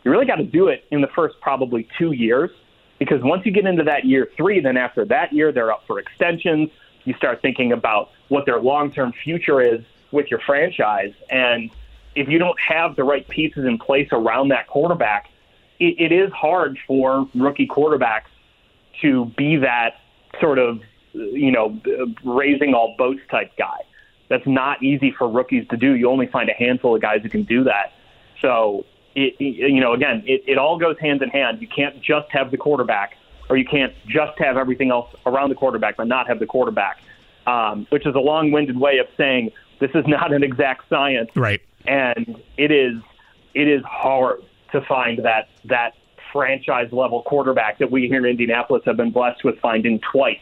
You 0.02 0.10
really 0.10 0.26
got 0.26 0.36
to 0.36 0.44
do 0.44 0.68
it 0.68 0.84
in 0.90 1.00
the 1.00 1.08
first 1.08 1.36
probably 1.40 1.88
two 1.98 2.12
years, 2.12 2.50
because 2.98 3.22
once 3.22 3.46
you 3.46 3.52
get 3.52 3.66
into 3.66 3.84
that 3.84 4.04
year 4.04 4.28
three, 4.36 4.60
then 4.60 4.76
after 4.76 5.04
that 5.06 5.32
year 5.32 5.52
they're 5.52 5.72
up 5.72 5.84
for 5.86 5.98
extensions. 5.98 6.70
You 7.04 7.14
start 7.14 7.42
thinking 7.42 7.72
about 7.72 8.10
what 8.28 8.46
their 8.46 8.60
long-term 8.60 9.12
future 9.22 9.60
is 9.60 9.82
with 10.10 10.30
your 10.30 10.40
franchise, 10.40 11.12
and 11.30 11.70
if 12.14 12.28
you 12.28 12.38
don't 12.38 12.58
have 12.60 12.96
the 12.96 13.04
right 13.04 13.26
pieces 13.28 13.64
in 13.64 13.78
place 13.78 14.08
around 14.12 14.48
that 14.48 14.68
quarterback, 14.68 15.30
it, 15.80 15.96
it 15.98 16.12
is 16.12 16.32
hard 16.32 16.78
for 16.86 17.28
rookie 17.34 17.66
quarterbacks 17.66 18.30
to 19.00 19.26
be 19.36 19.56
that 19.56 20.00
sort 20.40 20.58
of 20.58 20.80
you 21.12 21.50
know 21.50 21.80
raising 22.24 22.74
all 22.74 22.94
boats 22.96 23.20
type 23.30 23.52
guy 23.56 23.78
that's 24.28 24.46
not 24.46 24.82
easy 24.82 25.10
for 25.16 25.28
rookies 25.28 25.66
to 25.68 25.76
do. 25.76 25.92
You 25.94 26.10
only 26.10 26.26
find 26.26 26.48
a 26.48 26.54
handful 26.54 26.94
of 26.94 27.02
guys 27.02 27.20
who 27.22 27.28
can 27.28 27.42
do 27.42 27.64
that. 27.64 27.92
So, 28.40 28.84
it, 29.14 29.40
you 29.40 29.80
know, 29.80 29.92
again, 29.92 30.22
it, 30.26 30.42
it 30.46 30.58
all 30.58 30.78
goes 30.78 30.98
hand 30.98 31.22
in 31.22 31.28
hand. 31.30 31.60
You 31.60 31.68
can't 31.68 32.00
just 32.02 32.30
have 32.30 32.50
the 32.50 32.56
quarterback, 32.56 33.16
or 33.48 33.56
you 33.56 33.64
can't 33.64 33.94
just 34.06 34.38
have 34.38 34.56
everything 34.56 34.90
else 34.90 35.14
around 35.26 35.50
the 35.50 35.54
quarterback, 35.54 35.96
but 35.96 36.06
not 36.06 36.26
have 36.26 36.38
the 36.40 36.46
quarterback, 36.46 37.00
um, 37.46 37.86
which 37.90 38.06
is 38.06 38.14
a 38.14 38.18
long 38.20 38.50
winded 38.50 38.78
way 38.78 38.98
of 38.98 39.06
saying 39.16 39.50
this 39.80 39.90
is 39.94 40.04
not 40.06 40.32
an 40.32 40.42
exact 40.42 40.88
science. 40.88 41.30
Right. 41.36 41.60
And 41.86 42.42
it 42.56 42.70
is 42.72 42.94
it 43.54 43.68
is 43.68 43.82
hard 43.84 44.40
to 44.72 44.80
find 44.80 45.24
that 45.24 45.48
that 45.66 45.94
franchise 46.32 46.88
level 46.90 47.22
quarterback 47.22 47.78
that 47.78 47.90
we 47.92 48.08
here 48.08 48.18
in 48.18 48.30
Indianapolis 48.30 48.82
have 48.86 48.96
been 48.96 49.12
blessed 49.12 49.44
with 49.44 49.58
finding 49.60 50.00
twice 50.00 50.40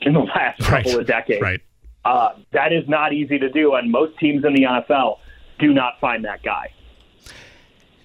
in 0.00 0.12
the 0.12 0.20
last 0.20 0.60
Right. 0.70 0.84
couple 0.84 1.00
of 1.00 1.06
decades. 1.06 1.42
Right. 1.42 1.60
Uh, 2.04 2.30
that 2.52 2.72
is 2.72 2.88
not 2.88 3.12
easy 3.12 3.38
to 3.38 3.48
do, 3.48 3.74
and 3.74 3.90
most 3.90 4.18
teams 4.18 4.44
in 4.44 4.54
the 4.54 4.62
NFL 4.62 5.18
do 5.58 5.72
not 5.72 6.00
find 6.00 6.24
that 6.24 6.42
guy. 6.42 6.72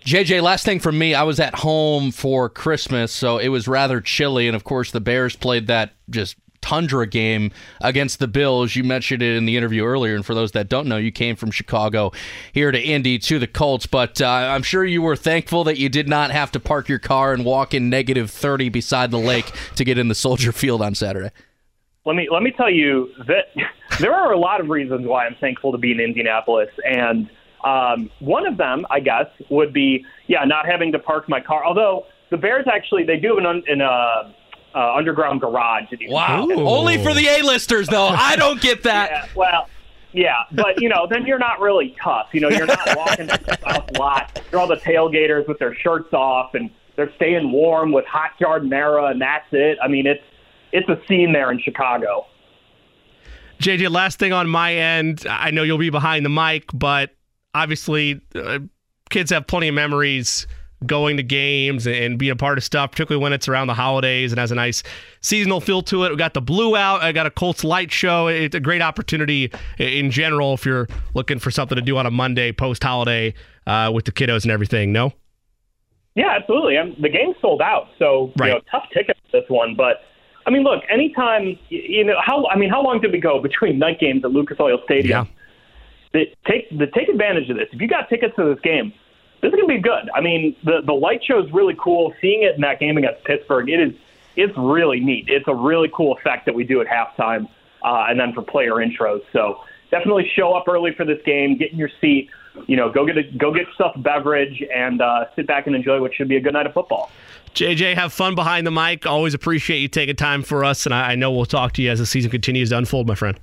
JJ, 0.06 0.42
last 0.42 0.64
thing 0.64 0.80
from 0.80 0.98
me. 0.98 1.14
I 1.14 1.24
was 1.24 1.40
at 1.40 1.56
home 1.56 2.12
for 2.12 2.48
Christmas, 2.48 3.12
so 3.12 3.40
it 3.40 3.50
was 3.50 3.68
rather 3.68 4.00
chilly. 4.00 4.48
And 4.48 4.56
of 4.56 4.64
course, 4.64 4.92
the 4.92 5.02
Bears 5.02 5.36
played 5.36 5.68
that 5.68 5.96
just 6.10 6.38
tundra 6.62 7.08
game 7.08 7.52
against 7.82 8.20
the 8.20 8.28
Bills. 8.28 8.76
You 8.76 8.84
mentioned 8.84 9.22
it 9.22 9.36
in 9.36 9.46
the 9.46 9.58
interview 9.58 9.84
earlier. 9.84 10.16
And 10.16 10.26
for 10.26 10.34
those 10.34 10.52
that 10.54 10.70
don't 10.70 10.88
know, 10.88 10.98
you 10.98 11.12
came 11.12 11.36
from 11.36 11.52
Chicago 11.52 12.12
here 12.54 12.72
to 12.72 12.82
Indy 12.82 13.20
to 13.20 13.40
the 13.40 13.48
Colts. 13.48 13.86
But 13.86 14.22
uh, 14.22 14.28
I'm 14.28 14.64
sure 14.64 14.86
you 14.86 15.02
were 15.02 15.16
thankful 15.16 15.64
that 15.66 15.78
you 15.78 15.90
did 15.90 16.08
not 16.08 16.32
have 16.32 16.52
to 16.54 16.60
park 16.60 16.88
your 16.88 17.00
car 17.00 17.34
and 17.34 17.44
walk 17.44 17.74
in 17.74 17.90
negative 17.90 18.32
30 18.32 18.70
beside 18.70 19.12
the 19.12 19.20
lake 19.20 19.52
to 19.76 19.84
get 19.84 19.98
in 19.98 20.08
the 20.08 20.16
Soldier 20.16 20.52
Field 20.52 20.82
on 20.82 20.96
Saturday. 20.96 21.32
Let 22.08 22.16
me 22.16 22.30
let 22.32 22.42
me 22.42 22.52
tell 22.52 22.70
you 22.70 23.12
that 23.28 23.48
there 24.00 24.14
are 24.14 24.32
a 24.32 24.40
lot 24.40 24.62
of 24.62 24.70
reasons 24.70 25.06
why 25.06 25.26
I'm 25.26 25.36
thankful 25.42 25.74
to 25.74 25.78
be 25.78 25.92
in 25.92 26.00
Indianapolis, 26.00 26.70
and 26.86 27.30
um, 27.66 28.10
one 28.20 28.48
of 28.48 28.56
them, 28.56 28.86
I 28.90 29.02
guess, 29.02 29.26
would 29.50 29.74
be 29.74 30.06
yeah, 30.28 30.46
not 30.46 30.66
having 30.66 30.94
to 30.94 31.00
park 31.00 31.28
my 31.28 31.42
car. 31.42 31.66
Although 31.66 32.06
the 32.32 32.38
Bears 32.38 32.66
actually 32.72 33.04
they 33.04 33.18
do 33.18 33.30
have 33.36 33.38
an, 33.40 33.46
un, 33.46 33.64
an 33.68 33.82
uh, 33.82 34.32
uh, 34.74 34.96
underground 34.96 35.42
garage. 35.42 35.90
that 35.92 36.00
Wow. 36.08 36.48
park 36.48 36.52
in. 36.52 36.60
Only 36.60 36.98
for 37.04 37.14
the 37.14 37.28
A-listers, 37.28 37.88
though. 37.90 38.08
I 38.08 38.38
don't 38.38 38.62
get 38.62 38.84
that. 38.84 39.10
Yeah, 39.12 39.26
well, 39.36 39.70
yeah, 40.14 40.36
but 40.54 40.82
you 40.82 40.88
know, 40.88 41.08
then 41.10 41.26
you're 41.26 41.40
not 41.40 41.60
really 41.60 41.94
tough. 42.02 42.30
You 42.32 42.40
know, 42.40 42.50
you're 42.50 42.68
not 42.68 42.96
walking 42.96 43.28
the 43.28 43.58
south 43.68 43.98
lot. 43.98 44.42
You're 44.50 44.62
all 44.62 44.68
the 44.68 44.78
tailgaters 44.78 45.46
with 45.46 45.60
their 45.60 45.76
shirts 45.76 46.14
off 46.14 46.54
and 46.54 46.70
they're 46.96 47.14
staying 47.18 47.52
warm 47.52 47.92
with 47.92 48.06
hot 48.06 48.32
giardiniera, 48.40 49.12
and 49.12 49.22
that's 49.22 49.46
it. 49.52 49.78
I 49.84 49.88
mean, 49.88 50.08
it's 50.08 50.24
it's 50.78 50.90
a 50.90 51.00
scene 51.08 51.34
there 51.34 51.52
in 51.52 51.60
Chicago. 51.60 52.26
JJ, 53.60 53.90
last 53.90 54.20
thing 54.20 54.34
on 54.34 54.48
my 54.48 54.74
end. 54.76 55.26
I 55.30 55.52
know 55.52 55.64
you'll 55.64 55.78
be 55.80 55.90
behind 55.90 56.24
the 56.26 56.30
mic, 56.30 56.66
but 56.74 57.16
obviously, 57.56 58.22
uh, 58.36 58.60
kids 59.10 59.32
have 59.32 59.48
plenty 59.48 59.68
of 59.70 59.74
memories 59.76 60.46
going 60.86 61.18
to 61.18 61.24
games 61.24 61.88
and 61.88 62.20
being 62.20 62.32
a 62.32 62.36
part 62.36 62.60
of 62.60 62.64
stuff, 62.64 62.92
particularly 62.92 63.24
when 63.24 63.34
it's 63.34 63.48
around 63.48 63.66
the 63.66 63.74
holidays 63.74 64.32
and 64.32 64.38
has 64.38 64.52
a 64.52 64.56
nice 64.56 64.84
seasonal 65.22 65.60
feel 65.60 65.82
to 65.82 66.04
it. 66.04 66.12
We 66.12 66.18
got 66.18 66.36
the 66.36 66.42
Blue 66.42 66.76
Out. 66.76 67.02
I 67.02 67.12
got 67.14 67.26
a 67.26 67.32
Colts 67.32 67.64
Light 67.64 67.92
Show. 67.92 68.28
It's 68.28 68.54
a 68.54 68.60
great 68.60 68.84
opportunity 68.84 69.52
in 69.80 70.12
general 70.12 70.54
if 70.54 70.64
you're 70.68 70.88
looking 71.16 71.40
for 71.40 71.50
something 71.50 71.76
to 71.78 71.82
do 71.82 71.98
on 71.98 72.06
a 72.06 72.12
Monday 72.12 72.52
post 72.52 72.84
holiday 72.84 73.34
uh, 73.66 73.90
with 73.92 74.06
the 74.06 74.12
kiddos 74.12 74.44
and 74.44 74.52
everything. 74.52 74.94
No. 74.94 75.14
Yeah, 76.14 76.30
absolutely. 76.40 76.78
I'm, 76.78 76.96
the 77.02 77.10
game's 77.10 77.38
sold 77.42 77.62
out, 77.62 77.88
so 77.98 78.32
Right. 78.38 78.50
you 78.50 78.54
know, 78.54 78.62
tough 78.70 78.86
ticket 78.94 79.18
for 79.32 79.40
this 79.42 79.50
one. 79.50 79.74
But 79.76 80.02
I 80.48 80.50
mean, 80.50 80.64
look, 80.64 80.82
anytime 80.90 81.60
you 81.68 82.06
know 82.06 82.16
how 82.26 82.48
I 82.48 82.58
mean, 82.58 82.70
how 82.70 82.82
long 82.82 83.02
did 83.02 83.12
we 83.12 83.20
go 83.20 83.42
between 83.42 83.78
night 83.78 84.00
games 84.00 84.24
at 84.24 84.32
Lucas 84.32 84.58
Oil 84.62 84.80
Stadium? 84.86 85.28
The, 86.14 86.26
take 86.48 86.70
the 86.70 86.88
take 86.88 87.10
advantage 87.10 87.50
of 87.50 87.58
this. 87.58 87.68
If 87.74 87.82
you 87.82 87.88
got 87.90 88.08
tickets 88.08 88.34
to 88.38 88.46
this 88.46 88.62
game, 88.62 88.94
this 89.42 89.50
is 89.50 89.56
gonna 89.56 89.68
be 89.68 89.80
good. 89.80 90.10
I 90.16 90.22
mean, 90.22 90.56
the 90.64 90.82
the 90.86 90.94
light 90.94 91.22
show 91.24 91.44
is 91.44 91.52
really 91.52 91.76
cool. 91.78 92.14
Seeing 92.22 92.44
it 92.44 92.56
in 92.56 92.62
that 92.62 92.80
game 92.80 92.98
against 92.98 93.26
Pittsburgh, 93.26 93.70
it 93.70 93.80
is 93.82 93.94
it's 94.38 94.58
really 94.58 95.02
neat. 95.02 95.26
It's 95.28 95.50
a 95.50 95.54
really 95.54 95.92
cool 95.94 96.16
effect 96.16 96.46
that 96.46 96.56
we 96.56 96.64
do 96.64 96.80
at 96.80 96.88
halftime, 96.88 97.50
uh, 97.84 98.06
and 98.08 98.18
then 98.18 98.32
for 98.32 98.42
player 98.42 98.76
intros. 98.76 99.24
So 99.34 99.60
definitely 99.92 100.32
show 100.34 100.54
up 100.54 100.70
early 100.70 100.94
for 100.94 101.04
this 101.04 101.22
game. 101.26 101.58
Get 101.58 101.74
in 101.74 101.78
your 101.78 101.92
seat. 102.00 102.30
You 102.68 102.78
know, 102.78 102.90
go 102.90 103.06
get 103.06 103.18
a 103.18 103.24
go 103.24 103.54
get 103.54 103.68
yourself 103.68 103.98
a 103.98 104.00
beverage 104.00 104.64
and 104.74 105.02
uh, 105.02 105.26
sit 105.36 105.46
back 105.46 105.68
and 105.68 105.76
enjoy 105.76 106.00
what 106.00 106.14
should 106.14 106.30
be 106.30 106.38
a 106.38 106.42
good 106.42 106.54
night 106.54 106.68
of 106.68 106.74
football. 106.74 107.12
JJ, 107.58 107.96
have 107.96 108.14
fun 108.14 108.36
behind 108.36 108.68
the 108.68 108.72
mic. 108.72 109.08
Always 109.08 109.34
appreciate 109.34 109.80
you 109.80 109.88
taking 109.88 110.16
time 110.16 110.44
for 110.44 110.64
us, 110.64 110.86
and 110.86 110.94
I, 110.94 111.12
I 111.12 111.16
know 111.16 111.32
we'll 111.32 111.46
talk 111.46 111.74
to 111.74 111.82
you 111.82 111.90
as 111.90 111.98
the 111.98 112.06
season 112.06 112.30
continues 112.30 112.70
to 112.70 112.78
unfold, 112.78 113.08
my 113.08 113.16
friend. 113.16 113.40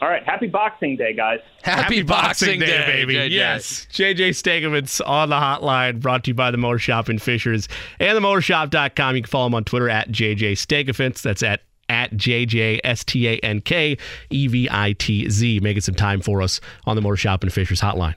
All 0.00 0.08
right, 0.08 0.24
happy 0.24 0.48
Boxing 0.48 0.96
Day, 0.96 1.12
guys. 1.12 1.38
Happy, 1.62 2.02
Boxing, 2.02 2.58
Day, 2.58 2.84
baby. 2.86 3.14
JJ. 3.14 3.30
Yes. 3.30 3.86
JJ 3.92 4.30
Stankevitz 4.30 5.06
on 5.06 5.28
the 5.28 5.36
hotline, 5.36 6.00
brought 6.00 6.24
to 6.24 6.30
you 6.30 6.34
by 6.34 6.50
the 6.50 6.56
Mower 6.56 6.78
Shop 6.78 7.08
in 7.08 7.18
Fishers 7.18 7.68
and 8.00 8.16
the 8.16 8.20
mowershop.com. 8.20 9.16
You 9.16 9.22
can 9.22 9.30
follow 9.30 9.46
him 9.46 9.54
on 9.54 9.64
Twitter 9.64 9.88
at 9.88 10.10
JJ 10.10 10.52
Stankevitz. 10.52 11.22
That's 11.22 11.42
at 11.42 11.60
at 11.88 12.12
JJ 12.12 12.80
S 12.82 13.04
T 13.04 13.28
A 13.28 13.36
N 13.40 13.60
K 13.60 13.98
E 14.30 14.46
V 14.46 14.68
I 14.70 14.92
T 14.94 15.28
Z. 15.28 15.60
Making 15.60 15.82
some 15.82 15.94
time 15.94 16.20
for 16.20 16.40
us 16.40 16.60
on 16.86 16.96
the 16.96 17.02
Mower 17.02 17.16
Shop 17.16 17.42
and 17.42 17.52
Fishers 17.52 17.80
hotline. 17.80 18.14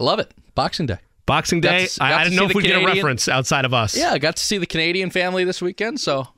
I 0.00 0.02
love 0.02 0.18
it. 0.18 0.32
Boxing 0.54 0.86
Day. 0.86 0.98
Boxing 1.26 1.60
Got 1.60 1.70
Day. 1.70 1.86
to- 1.86 2.02
I, 2.04 2.10
got 2.10 2.20
I 2.20 2.24
didn't 2.24 2.36
know 2.36 2.44
if 2.46 2.54
we 2.54 2.62
get 2.62 2.80
a 2.82 2.86
reference 2.86 3.28
outside 3.28 3.64
of 3.64 3.74
us. 3.74 3.96
Yeah, 3.96 4.12
I 4.12 4.18
got 4.18 4.36
to 4.36 4.44
see 4.44 4.58
the 4.58 4.66
Canadian 4.66 5.10
family 5.10 5.44
this 5.44 5.60
weekend, 5.60 6.00
so 6.00 6.28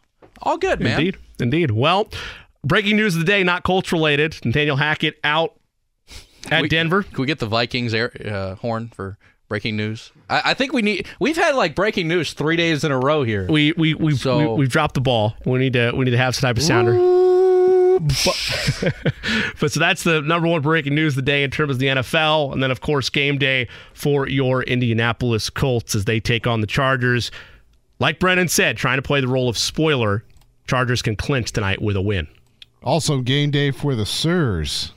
all 0.42 0.56
good, 0.58 0.80
man. 0.80 0.98
Indeed. 0.98 1.16
Indeed. 1.40 1.70
Well, 1.72 2.08
breaking 2.64 2.96
news 2.96 3.14
of 3.14 3.20
the 3.20 3.26
day, 3.26 3.42
not 3.44 3.62
Colts 3.64 3.92
related. 3.92 4.36
Nathaniel 4.44 4.76
Hackett 4.76 5.18
out 5.22 5.54
at 6.50 6.62
We- 6.62 6.68
Denver. 6.68 7.02
Can 7.02 7.18
we 7.20 7.26
get 7.26 7.38
the 7.38 7.46
Vikings 7.46 7.92
air, 7.94 8.10
uh, 8.24 8.54
horn 8.56 8.88
for 8.94 9.18
breaking 9.48 9.76
news? 9.76 10.10
I, 10.30 10.42
I 10.46 10.54
think 10.54 10.72
we 10.72 10.82
need. 10.82 11.06
We've 11.20 11.36
had 11.36 11.54
like 11.54 11.74
breaking 11.74 12.08
news 12.08 12.32
three 12.32 12.56
days 12.56 12.82
in 12.84 12.90
a 12.92 12.98
row 12.98 13.22
here. 13.24 13.46
We 13.48 13.72
we 13.76 13.94
we 13.94 14.16
So- 14.16 14.54
we, 14.54 14.64
have 14.64 14.72
dropped 14.72 14.94
the 14.94 15.00
ball. 15.00 15.34
We 15.44 15.58
need 15.58 15.74
to 15.74 15.92
we 15.94 16.04
need 16.06 16.12
to 16.12 16.18
have 16.18 16.34
some 16.34 16.48
type 16.48 16.56
of 16.56 16.62
sounder. 16.62 16.94
But, 18.00 18.94
but 19.60 19.72
so 19.72 19.80
that's 19.80 20.04
the 20.04 20.20
number 20.22 20.48
one 20.48 20.62
breaking 20.62 20.94
news 20.94 21.12
of 21.12 21.24
the 21.24 21.30
day 21.30 21.42
in 21.42 21.50
terms 21.50 21.72
of 21.72 21.78
the 21.78 21.86
NFL, 21.86 22.52
and 22.52 22.62
then 22.62 22.70
of 22.70 22.80
course 22.80 23.10
game 23.10 23.38
day 23.38 23.68
for 23.94 24.28
your 24.28 24.62
Indianapolis 24.62 25.50
Colts 25.50 25.94
as 25.94 26.04
they 26.04 26.20
take 26.20 26.46
on 26.46 26.60
the 26.60 26.66
Chargers. 26.66 27.30
Like 28.00 28.18
Brennan 28.20 28.48
said, 28.48 28.76
trying 28.76 28.98
to 28.98 29.02
play 29.02 29.20
the 29.20 29.28
role 29.28 29.48
of 29.48 29.58
spoiler. 29.58 30.24
Chargers 30.66 31.02
can 31.02 31.16
clinch 31.16 31.52
tonight 31.52 31.80
with 31.82 31.96
a 31.96 32.00
win. 32.02 32.28
Also, 32.82 33.20
game 33.20 33.50
day 33.50 33.70
for 33.70 33.94
the 33.94 34.06
Sirs. 34.06 34.92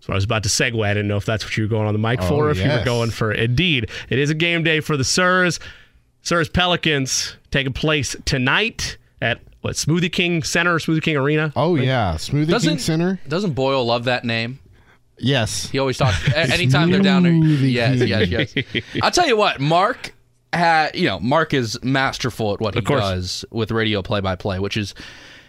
So 0.00 0.12
I 0.12 0.14
was 0.14 0.24
about 0.24 0.42
to 0.44 0.48
segue. 0.48 0.82
I 0.82 0.94
didn't 0.94 1.08
know 1.08 1.18
if 1.18 1.26
that's 1.26 1.44
what 1.44 1.56
you 1.56 1.64
were 1.64 1.68
going 1.68 1.86
on 1.86 1.92
the 1.92 1.98
mic 1.98 2.20
Oh, 2.22 2.28
for, 2.28 2.50
if 2.50 2.58
you 2.58 2.70
were 2.70 2.84
going 2.84 3.10
for. 3.10 3.32
Indeed, 3.32 3.90
it 4.08 4.18
is 4.18 4.30
a 4.30 4.34
game 4.34 4.62
day 4.62 4.80
for 4.80 4.96
the 4.96 5.04
Sirs. 5.04 5.60
Sirs 6.22 6.48
Pelicans 6.48 7.36
taking 7.50 7.72
place 7.74 8.16
tonight 8.24 8.96
at 9.20 9.40
what 9.60 9.74
Smoothie 9.74 10.12
King 10.12 10.42
Center, 10.42 10.78
Smoothie 10.78 11.02
King 11.02 11.16
Arena. 11.16 11.52
Oh 11.56 11.76
yeah, 11.76 12.14
Smoothie 12.14 12.44
King 12.44 12.46
Doesn't 12.46 12.78
Center. 12.78 13.20
doesn't 13.28 13.52
Boyle 13.52 13.84
love 13.84 14.04
that 14.04 14.24
name? 14.24 14.58
Yes. 15.18 15.68
He 15.68 15.78
always 15.78 15.98
talks 15.98 16.32
anytime 16.34 16.90
they're 16.90 17.02
down 17.02 17.24
there. 17.24 17.32
Yes, 17.32 17.98
yes, 18.00 18.54
yes. 18.54 18.84
I'll 19.02 19.10
tell 19.10 19.26
you 19.26 19.36
what, 19.36 19.60
Mark 19.60 20.14
had 20.52 20.94
you 20.94 21.06
know, 21.06 21.18
Mark 21.20 21.52
is 21.52 21.82
masterful 21.82 22.54
at 22.54 22.60
what 22.60 22.74
he 22.74 22.80
does 22.80 23.44
with 23.50 23.70
radio 23.70 24.00
play 24.02 24.20
by 24.20 24.36
play, 24.36 24.58
which 24.58 24.76
is 24.76 24.94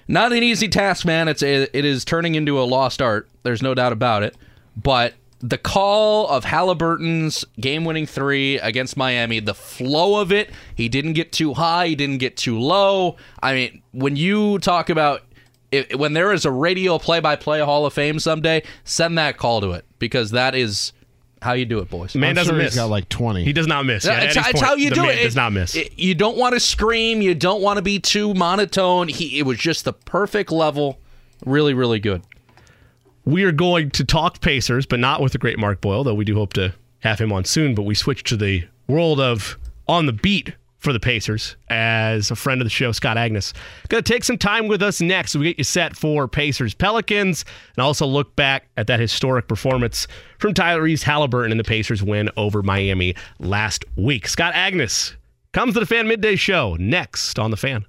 not 0.08 0.34
an 0.34 0.42
easy 0.42 0.68
task, 0.68 1.06
man. 1.06 1.28
It's 1.28 1.44
a, 1.44 1.78
it 1.78 1.86
is 1.86 2.04
turning 2.04 2.36
into 2.36 2.60
a 2.60 2.64
lost 2.64 3.02
art. 3.02 3.30
There's 3.44 3.62
no 3.62 3.76
doubt 3.76 3.94
about 3.94 4.24
it. 4.24 4.36
But 4.76 5.14
the 5.42 5.58
call 5.58 6.28
of 6.28 6.44
Haliburton's 6.44 7.46
game-winning 7.60 8.06
three 8.06 8.60
against 8.60 8.98
Miami, 8.98 9.40
the 9.40 9.54
flow 9.54 10.20
of 10.20 10.32
it, 10.32 10.52
he 10.76 10.90
didn't 10.90 11.14
get 11.14 11.32
too 11.32 11.54
high, 11.54 11.88
he 11.88 11.96
didn't 11.96 12.18
get 12.18 12.36
too 12.36 12.60
low. 12.60 13.16
I 13.42 13.54
mean, 13.54 13.82
when 13.92 14.16
you 14.18 14.60
talk 14.60 14.90
about 14.90 15.24
if, 15.72 15.94
when 15.96 16.14
there 16.14 16.34
is 16.34 16.46
a 16.46 16.52
radio 16.52 16.98
play-by-play 16.98 17.60
Hall 17.62 17.86
of 17.86 17.94
Fame 17.94 18.20
someday, 18.20 18.64
send 18.84 19.18
that 19.18 19.38
call 19.38 19.62
to 19.62 19.72
it 19.72 19.86
because 20.00 20.32
that 20.32 20.56
is 20.56 20.94
how 21.42 21.54
you 21.54 21.64
do 21.66 21.80
it, 21.80 21.90
boys. 21.90 22.16
Man 22.16 22.32
I'm 22.32 22.36
doesn't 22.36 22.54
sure 22.54 22.62
miss. 22.62 22.74
He's 22.74 22.82
got 22.82 22.90
like 22.90 23.08
twenty. 23.08 23.46
He 23.46 23.54
does 23.54 23.68
not 23.68 23.86
miss. 23.86 24.04
Yeah, 24.04 24.20
it's, 24.22 24.36
Eddie's 24.36 24.50
it's 24.50 24.60
point, 24.60 24.66
how 24.66 24.76
you 24.76 24.90
the 24.90 24.96
do 24.96 25.02
man 25.04 25.18
it. 25.18 25.24
Does 25.24 25.36
not 25.38 25.54
miss. 25.54 25.74
It- 25.76 25.98
you 25.98 26.16
don't 26.16 26.36
want 26.38 26.54
to 26.56 26.60
scream. 26.60 27.22
You 27.22 27.34
don't 27.34 27.62
want 27.62 27.78
to 27.78 27.82
be 27.82 27.98
too 28.00 28.34
monotone. 28.34 29.08
He, 29.08 29.40
it 29.40 29.44
was 29.44 29.58
just 29.58 29.86
the 29.86 29.94
perfect 29.94 30.52
level. 30.52 31.00
Really, 31.46 31.74
really 31.74 32.00
good. 32.00 32.24
We 33.26 33.44
are 33.44 33.52
going 33.52 33.92
to 33.92 34.06
talk 34.06 34.42
Pacers, 34.42 34.86
but 34.86 35.00
not 35.00 35.22
with 35.22 35.34
the 35.34 35.38
great 35.38 35.60
Mark 35.60 35.82
Boyle, 35.82 36.04
though 36.04 36.14
we 36.14 36.26
do 36.26 36.36
hope 36.36 36.54
to 36.54 36.74
have 37.00 37.20
him 37.20 37.32
on 37.32 37.46
soon. 37.46 37.76
But 37.76 37.84
we 37.84 37.96
switch 37.96 38.24
to 38.26 38.38
the 38.38 38.68
world 38.88 39.20
of 39.20 39.58
on 39.88 40.06
the 40.06 40.14
beat 40.14 40.54
for 40.80 40.94
the 40.94 41.00
Pacers 41.00 41.58
as 41.70 42.32
a 42.32 42.36
friend 42.36 42.62
of 42.62 42.66
the 42.66 42.70
show, 42.70 42.92
Scott 42.92 43.18
Agness. 43.18 43.54
Going 43.90 44.04
to 44.04 44.14
take 44.14 44.24
some 44.24 44.38
time 44.38 44.68
with 44.68 44.82
us 44.82 45.02
next. 45.02 45.36
We 45.36 45.46
get 45.46 45.58
you 45.58 45.64
set 45.64 45.96
for 45.96 46.28
Pacers 46.28 46.74
Pelicans 46.74 47.44
and 47.76 47.84
also 47.84 48.06
look 48.06 48.36
back 48.36 48.70
at 48.78 48.88
that 48.88 49.00
historic 49.00 49.48
performance 49.48 50.08
from 50.40 50.54
Tyrese 50.54 51.04
Haliburton 51.04 51.52
and 51.52 51.60
the 51.60 51.66
Pacers 51.66 52.02
win 52.02 52.30
over 52.38 52.64
Miami 52.64 53.16
last 53.40 53.84
week. 53.98 54.28
Scott 54.28 54.54
Agness 54.54 55.16
comes 55.52 55.74
to 55.74 55.82
the 55.82 55.86
Fan 55.86 56.08
Midday 56.08 56.36
Show 56.36 56.76
next 56.80 57.38
on 57.38 57.52
the 57.52 57.58
Fan. 57.58 57.86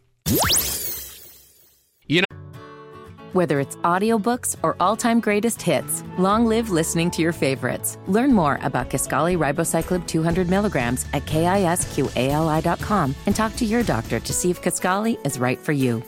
Whether 3.33 3.61
it's 3.61 3.77
audiobooks 3.77 4.57
or 4.65 4.75
all-time 4.81 5.21
greatest 5.21 5.63
hits, 5.63 6.03
long 6.19 6.47
live 6.47 6.71
listening 6.71 7.13
to 7.13 7.23
your 7.23 7.33
favorites. 7.33 7.97
Learn 8.09 8.33
more 8.33 8.59
about 8.63 8.91
Kisqali 8.91 9.39
Ribociclib 9.39 10.05
200 10.09 10.49
milligrams 10.51 11.07
at 11.13 11.27
kisqali.com 11.27 13.15
and 13.27 13.37
talk 13.37 13.55
to 13.55 13.65
your 13.65 13.85
doctor 13.85 14.19
to 14.19 14.33
see 14.33 14.51
if 14.51 14.61
Kisqali 14.61 15.25
is 15.25 15.39
right 15.39 15.59
for 15.59 15.71
you. 15.71 16.03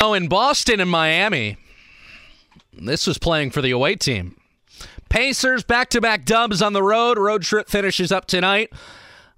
Oh, 0.00 0.14
in 0.14 0.28
Boston 0.28 0.78
and 0.78 0.90
Miami, 0.90 1.56
this 2.72 3.08
was 3.08 3.18
playing 3.18 3.50
for 3.50 3.60
the 3.60 3.72
away 3.72 3.96
team. 3.96 4.36
Pacers 5.08 5.64
back 5.64 5.90
to 5.90 6.00
back 6.00 6.24
dubs 6.24 6.62
on 6.62 6.72
the 6.72 6.84
road. 6.84 7.18
Road 7.18 7.42
trip 7.42 7.68
finishes 7.68 8.12
up 8.12 8.26
tonight 8.26 8.72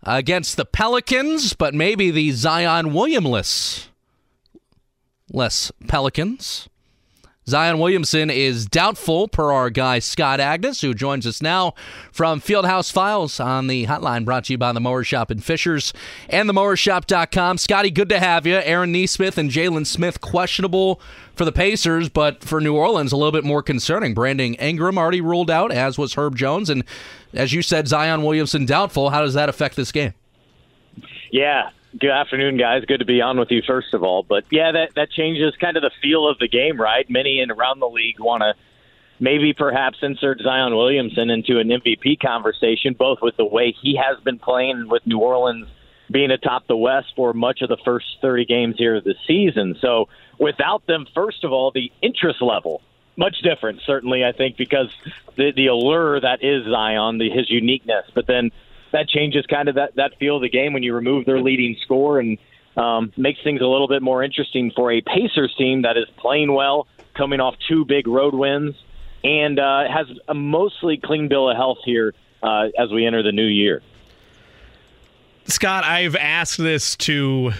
against 0.02 0.58
the 0.58 0.66
Pelicans, 0.66 1.54
but 1.54 1.72
maybe 1.72 2.10
the 2.10 2.30
Zion 2.32 2.92
Williamless 2.92 3.88
less 5.32 5.72
Pelicans. 5.88 6.68
Zion 7.48 7.80
Williamson 7.80 8.30
is 8.30 8.66
doubtful, 8.66 9.26
per 9.26 9.50
our 9.50 9.68
guy 9.68 9.98
Scott 9.98 10.38
Agness, 10.38 10.80
who 10.80 10.94
joins 10.94 11.26
us 11.26 11.42
now 11.42 11.74
from 12.12 12.40
Fieldhouse 12.40 12.92
Files 12.92 13.40
on 13.40 13.66
the 13.66 13.86
hotline 13.86 14.24
brought 14.24 14.44
to 14.44 14.52
you 14.52 14.58
by 14.58 14.70
the 14.70 14.78
Mower 14.78 15.02
Shop 15.02 15.28
in 15.28 15.40
Fishers 15.40 15.92
and 16.28 16.48
themowershop.com. 16.48 17.58
Scotty, 17.58 17.90
good 17.90 18.08
to 18.10 18.20
have 18.20 18.46
you. 18.46 18.54
Aaron 18.54 18.92
Nesmith 18.92 19.38
and 19.38 19.50
Jalen 19.50 19.86
Smith 19.86 20.20
questionable 20.20 21.00
for 21.34 21.44
the 21.44 21.50
Pacers, 21.50 22.08
but 22.08 22.44
for 22.44 22.60
New 22.60 22.76
Orleans, 22.76 23.10
a 23.10 23.16
little 23.16 23.32
bit 23.32 23.44
more 23.44 23.62
concerning. 23.62 24.14
Brandon 24.14 24.54
Ingram 24.54 24.96
already 24.96 25.20
ruled 25.20 25.50
out, 25.50 25.72
as 25.72 25.98
was 25.98 26.14
Herb 26.14 26.36
Jones. 26.36 26.70
And 26.70 26.84
as 27.34 27.52
you 27.52 27.60
said, 27.62 27.88
Zion 27.88 28.22
Williamson 28.22 28.66
doubtful. 28.66 29.10
How 29.10 29.20
does 29.20 29.34
that 29.34 29.48
affect 29.48 29.74
this 29.74 29.90
game? 29.90 30.14
Yeah. 31.32 31.70
Good 31.98 32.10
afternoon, 32.10 32.56
guys. 32.56 32.84
Good 32.86 33.00
to 33.00 33.04
be 33.04 33.20
on 33.20 33.38
with 33.38 33.50
you, 33.50 33.60
first 33.66 33.92
of 33.92 34.02
all. 34.02 34.22
But 34.22 34.44
yeah, 34.50 34.72
that 34.72 34.94
that 34.94 35.10
changes 35.10 35.54
kind 35.60 35.76
of 35.76 35.82
the 35.82 35.90
feel 36.02 36.26
of 36.26 36.38
the 36.38 36.48
game, 36.48 36.80
right? 36.80 37.08
Many 37.10 37.40
in 37.40 37.50
around 37.50 37.80
the 37.80 37.88
league 37.88 38.18
want 38.18 38.42
to 38.42 38.54
maybe 39.20 39.52
perhaps 39.52 39.98
insert 40.00 40.40
Zion 40.40 40.74
Williamson 40.74 41.28
into 41.28 41.58
an 41.58 41.68
MVP 41.68 42.18
conversation, 42.20 42.94
both 42.94 43.18
with 43.20 43.36
the 43.36 43.44
way 43.44 43.74
he 43.80 43.96
has 43.96 44.22
been 44.24 44.38
playing 44.38 44.88
with 44.88 45.06
New 45.06 45.18
Orleans 45.18 45.68
being 46.10 46.30
atop 46.30 46.66
the 46.66 46.76
West 46.76 47.12
for 47.14 47.32
much 47.32 47.62
of 47.62 47.68
the 47.68 47.78
first 47.84 48.06
30 48.20 48.46
games 48.46 48.74
here 48.78 48.96
of 48.96 49.04
the 49.04 49.14
season. 49.26 49.76
So 49.80 50.08
without 50.38 50.86
them, 50.86 51.06
first 51.14 51.44
of 51.44 51.52
all, 51.52 51.70
the 51.70 51.92
interest 52.02 52.42
level 52.42 52.82
much 53.16 53.36
different, 53.42 53.80
certainly, 53.84 54.24
I 54.24 54.32
think, 54.32 54.56
because 54.56 54.90
the 55.36 55.52
the 55.52 55.66
allure 55.66 56.20
that 56.20 56.42
is 56.42 56.64
Zion, 56.64 57.18
the, 57.18 57.28
his 57.28 57.50
uniqueness. 57.50 58.06
But 58.14 58.26
then 58.26 58.50
that 58.92 59.08
changes 59.08 59.44
kind 59.46 59.68
of 59.68 59.74
that, 59.74 59.96
that 59.96 60.18
feel 60.18 60.36
of 60.36 60.42
the 60.42 60.48
game 60.48 60.72
when 60.72 60.82
you 60.82 60.94
remove 60.94 61.24
their 61.24 61.40
leading 61.40 61.76
score 61.82 62.20
and 62.20 62.38
um, 62.76 63.12
makes 63.16 63.42
things 63.42 63.60
a 63.60 63.66
little 63.66 63.88
bit 63.88 64.02
more 64.02 64.22
interesting 64.22 64.70
for 64.74 64.92
a 64.92 65.00
Pacers 65.00 65.54
team 65.56 65.82
that 65.82 65.96
is 65.96 66.06
playing 66.16 66.52
well, 66.52 66.86
coming 67.14 67.40
off 67.40 67.54
two 67.68 67.84
big 67.84 68.06
road 68.06 68.34
wins, 68.34 68.74
and 69.24 69.58
uh, 69.58 69.88
has 69.88 70.06
a 70.28 70.34
mostly 70.34 70.96
clean 70.96 71.28
bill 71.28 71.50
of 71.50 71.56
health 71.56 71.78
here 71.84 72.14
uh, 72.42 72.68
as 72.78 72.90
we 72.90 73.06
enter 73.06 73.22
the 73.22 73.32
new 73.32 73.46
year. 73.46 73.82
Scott, 75.44 75.84
I've 75.84 76.16
asked 76.16 76.58
this 76.58 76.96
to 76.98 77.52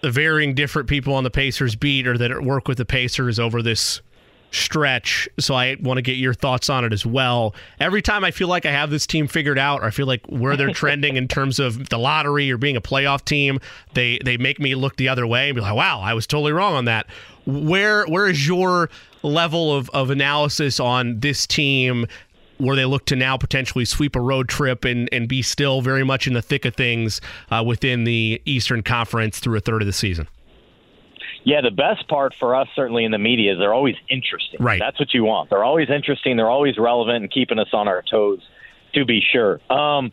the 0.00 0.10
varying 0.10 0.54
different 0.54 0.88
people 0.88 1.14
on 1.14 1.24
the 1.24 1.30
Pacers 1.30 1.76
beat 1.76 2.06
or 2.06 2.18
that 2.18 2.42
work 2.42 2.68
with 2.68 2.78
the 2.78 2.84
Pacers 2.84 3.38
over 3.38 3.62
this 3.62 4.00
stretch. 4.50 5.28
So 5.38 5.54
I 5.54 5.76
want 5.80 5.98
to 5.98 6.02
get 6.02 6.16
your 6.16 6.34
thoughts 6.34 6.70
on 6.70 6.84
it 6.84 6.92
as 6.92 7.04
well. 7.04 7.54
Every 7.80 8.02
time 8.02 8.24
I 8.24 8.30
feel 8.30 8.48
like 8.48 8.66
I 8.66 8.70
have 8.70 8.90
this 8.90 9.06
team 9.06 9.28
figured 9.28 9.58
out, 9.58 9.82
or 9.82 9.86
I 9.86 9.90
feel 9.90 10.06
like 10.06 10.24
where 10.26 10.56
they're 10.56 10.72
trending 10.72 11.16
in 11.16 11.28
terms 11.28 11.58
of 11.58 11.88
the 11.88 11.98
lottery 11.98 12.50
or 12.50 12.56
being 12.56 12.76
a 12.76 12.80
playoff 12.80 13.24
team, 13.24 13.60
they 13.94 14.18
they 14.24 14.36
make 14.36 14.58
me 14.58 14.74
look 14.74 14.96
the 14.96 15.08
other 15.08 15.26
way 15.26 15.48
and 15.48 15.54
be 15.54 15.60
like, 15.60 15.74
"Wow, 15.74 16.00
I 16.00 16.14
was 16.14 16.26
totally 16.26 16.52
wrong 16.52 16.74
on 16.74 16.84
that." 16.86 17.06
Where 17.46 18.04
where 18.06 18.26
is 18.26 18.46
your 18.46 18.90
level 19.22 19.74
of 19.74 19.90
of 19.90 20.10
analysis 20.10 20.80
on 20.80 21.20
this 21.20 21.46
team? 21.46 22.06
Where 22.58 22.74
they 22.74 22.86
look 22.86 23.04
to 23.06 23.14
now 23.14 23.36
potentially 23.36 23.84
sweep 23.84 24.16
a 24.16 24.20
road 24.20 24.48
trip 24.48 24.84
and, 24.84 25.08
and 25.12 25.28
be 25.28 25.42
still 25.42 25.80
very 25.80 26.02
much 26.02 26.26
in 26.26 26.32
the 26.32 26.42
thick 26.42 26.64
of 26.64 26.74
things 26.74 27.20
uh, 27.52 27.62
within 27.64 28.02
the 28.02 28.42
Eastern 28.46 28.82
Conference 28.82 29.38
through 29.38 29.58
a 29.58 29.60
third 29.60 29.80
of 29.80 29.86
the 29.86 29.92
season. 29.92 30.26
Yeah, 31.44 31.60
the 31.60 31.70
best 31.70 32.08
part 32.08 32.34
for 32.34 32.54
us, 32.54 32.68
certainly 32.74 33.04
in 33.04 33.12
the 33.12 33.18
media, 33.18 33.52
is 33.52 33.58
they're 33.58 33.74
always 33.74 33.96
interesting. 34.08 34.60
Right. 34.62 34.78
That's 34.78 34.98
what 34.98 35.14
you 35.14 35.24
want. 35.24 35.50
They're 35.50 35.64
always 35.64 35.88
interesting. 35.88 36.36
They're 36.36 36.50
always 36.50 36.76
relevant 36.78 37.22
and 37.22 37.30
keeping 37.30 37.58
us 37.58 37.68
on 37.72 37.88
our 37.88 38.02
toes, 38.02 38.40
to 38.94 39.04
be 39.04 39.20
sure. 39.20 39.60
Um, 39.70 40.12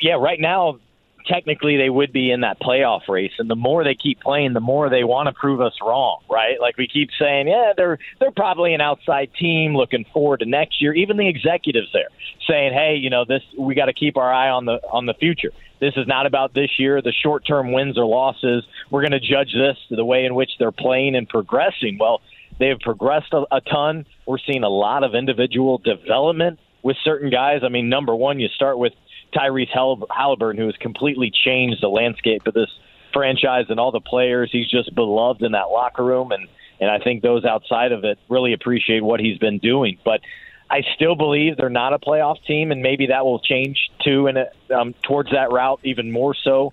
yeah, 0.00 0.14
right 0.14 0.38
now, 0.38 0.78
technically, 1.26 1.76
they 1.76 1.90
would 1.90 2.12
be 2.12 2.30
in 2.30 2.40
that 2.40 2.60
playoff 2.60 3.08
race, 3.08 3.32
and 3.38 3.50
the 3.50 3.56
more 3.56 3.84
they 3.84 3.94
keep 3.94 4.20
playing, 4.20 4.52
the 4.52 4.60
more 4.60 4.88
they 4.88 5.04
want 5.04 5.26
to 5.28 5.32
prove 5.32 5.60
us 5.60 5.74
wrong. 5.82 6.22
Right? 6.30 6.60
Like 6.60 6.76
we 6.76 6.88
keep 6.88 7.10
saying, 7.18 7.48
yeah, 7.48 7.72
they're 7.76 7.98
they're 8.20 8.30
probably 8.30 8.74
an 8.74 8.80
outside 8.80 9.30
team 9.38 9.76
looking 9.76 10.04
forward 10.12 10.40
to 10.40 10.46
next 10.46 10.80
year. 10.80 10.94
Even 10.94 11.16
the 11.16 11.28
executives 11.28 11.88
there 11.92 12.08
saying, 12.48 12.72
hey, 12.72 12.96
you 12.96 13.10
know, 13.10 13.24
this 13.24 13.42
we 13.58 13.74
got 13.74 13.86
to 13.86 13.94
keep 13.94 14.16
our 14.16 14.32
eye 14.32 14.50
on 14.50 14.64
the 14.64 14.80
on 14.90 15.06
the 15.06 15.14
future. 15.14 15.50
This 15.80 15.94
is 15.96 16.06
not 16.06 16.26
about 16.26 16.54
this 16.54 16.70
year, 16.78 17.02
the 17.02 17.12
short 17.12 17.46
term 17.46 17.72
wins 17.72 17.98
or 17.98 18.06
losses. 18.06 18.64
We're 18.90 19.02
going 19.02 19.12
to 19.12 19.20
judge 19.20 19.52
this 19.52 19.76
the 19.90 20.04
way 20.04 20.24
in 20.24 20.34
which 20.34 20.50
they're 20.58 20.72
playing 20.72 21.16
and 21.16 21.28
progressing. 21.28 21.98
Well, 22.00 22.22
they 22.58 22.68
have 22.68 22.80
progressed 22.80 23.32
a, 23.32 23.44
a 23.52 23.60
ton. 23.60 24.06
We're 24.26 24.38
seeing 24.38 24.62
a 24.62 24.68
lot 24.68 25.04
of 25.04 25.14
individual 25.14 25.78
development 25.78 26.58
with 26.82 26.96
certain 27.04 27.30
guys. 27.30 27.60
I 27.64 27.68
mean, 27.68 27.88
number 27.88 28.14
one, 28.14 28.40
you 28.40 28.48
start 28.48 28.78
with 28.78 28.92
Tyrese 29.34 29.70
Hall- 29.70 30.06
Haliburton, 30.10 30.58
who 30.58 30.66
has 30.66 30.76
completely 30.76 31.30
changed 31.30 31.82
the 31.82 31.88
landscape 31.88 32.46
of 32.46 32.54
this 32.54 32.70
franchise 33.12 33.66
and 33.68 33.80
all 33.80 33.92
the 33.92 34.00
players. 34.00 34.50
He's 34.52 34.68
just 34.68 34.94
beloved 34.94 35.42
in 35.42 35.52
that 35.52 35.70
locker 35.70 36.04
room, 36.04 36.32
and 36.32 36.48
and 36.78 36.90
I 36.90 36.98
think 36.98 37.22
those 37.22 37.44
outside 37.44 37.92
of 37.92 38.04
it 38.04 38.18
really 38.28 38.52
appreciate 38.52 39.02
what 39.02 39.18
he's 39.18 39.38
been 39.38 39.58
doing. 39.58 39.98
But 40.04 40.20
I 40.68 40.82
still 40.94 41.14
believe 41.14 41.56
they're 41.56 41.70
not 41.70 41.94
a 41.94 41.98
playoff 41.98 42.44
team, 42.44 42.70
and 42.70 42.82
maybe 42.82 43.06
that 43.06 43.24
will 43.24 43.38
change 43.38 43.90
too, 44.04 44.26
and 44.26 44.46
um, 44.74 44.94
towards 45.02 45.30
that 45.30 45.50
route 45.50 45.80
even 45.84 46.12
more 46.12 46.34
so 46.34 46.72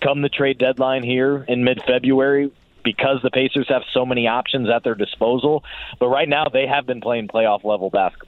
come 0.00 0.22
the 0.22 0.28
trade 0.28 0.58
deadline 0.58 1.02
here 1.02 1.44
in 1.48 1.64
mid-February 1.64 2.52
because 2.84 3.18
the 3.22 3.30
Pacers 3.30 3.66
have 3.68 3.82
so 3.92 4.06
many 4.06 4.28
options 4.28 4.68
at 4.68 4.84
their 4.84 4.94
disposal. 4.94 5.64
But 5.98 6.08
right 6.08 6.28
now, 6.28 6.46
they 6.52 6.66
have 6.66 6.86
been 6.86 7.00
playing 7.00 7.28
playoff 7.28 7.64
level 7.64 7.90
basketball. 7.90 8.25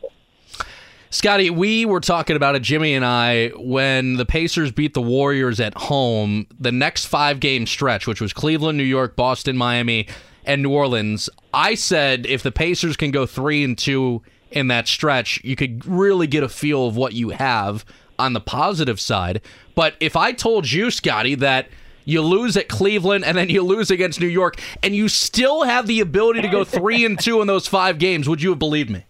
Scotty, 1.10 1.48
we 1.48 1.86
were 1.86 2.00
talking 2.00 2.36
about 2.36 2.54
it, 2.54 2.60
Jimmy 2.60 2.94
and 2.94 3.04
I, 3.04 3.48
when 3.56 4.16
the 4.16 4.26
Pacers 4.26 4.70
beat 4.70 4.92
the 4.92 5.00
Warriors 5.00 5.58
at 5.58 5.74
home, 5.74 6.46
the 6.60 6.70
next 6.70 7.06
five 7.06 7.40
game 7.40 7.66
stretch, 7.66 8.06
which 8.06 8.20
was 8.20 8.34
Cleveland, 8.34 8.76
New 8.76 8.84
York, 8.84 9.16
Boston, 9.16 9.56
Miami, 9.56 10.06
and 10.44 10.62
New 10.62 10.70
Orleans. 10.70 11.30
I 11.54 11.74
said 11.76 12.26
if 12.26 12.42
the 12.42 12.52
Pacers 12.52 12.96
can 12.96 13.10
go 13.10 13.24
three 13.24 13.64
and 13.64 13.76
two 13.76 14.22
in 14.50 14.68
that 14.68 14.86
stretch, 14.86 15.42
you 15.42 15.56
could 15.56 15.86
really 15.86 16.26
get 16.26 16.42
a 16.42 16.48
feel 16.48 16.86
of 16.86 16.96
what 16.96 17.14
you 17.14 17.30
have 17.30 17.86
on 18.18 18.34
the 18.34 18.40
positive 18.40 19.00
side. 19.00 19.40
But 19.74 19.94
if 20.00 20.14
I 20.14 20.32
told 20.32 20.70
you, 20.70 20.90
Scotty, 20.90 21.36
that 21.36 21.68
you 22.04 22.20
lose 22.20 22.54
at 22.56 22.68
Cleveland 22.68 23.24
and 23.24 23.36
then 23.36 23.48
you 23.48 23.62
lose 23.62 23.90
against 23.90 24.20
New 24.20 24.26
York, 24.26 24.60
and 24.82 24.94
you 24.94 25.08
still 25.08 25.62
have 25.62 25.86
the 25.86 26.00
ability 26.00 26.42
to 26.42 26.48
go 26.48 26.64
three 26.64 27.04
and 27.06 27.18
two 27.18 27.40
in 27.40 27.46
those 27.46 27.66
five 27.66 27.98
games, 27.98 28.28
would 28.28 28.42
you 28.42 28.50
have 28.50 28.58
believed 28.58 28.90
me? 28.90 29.04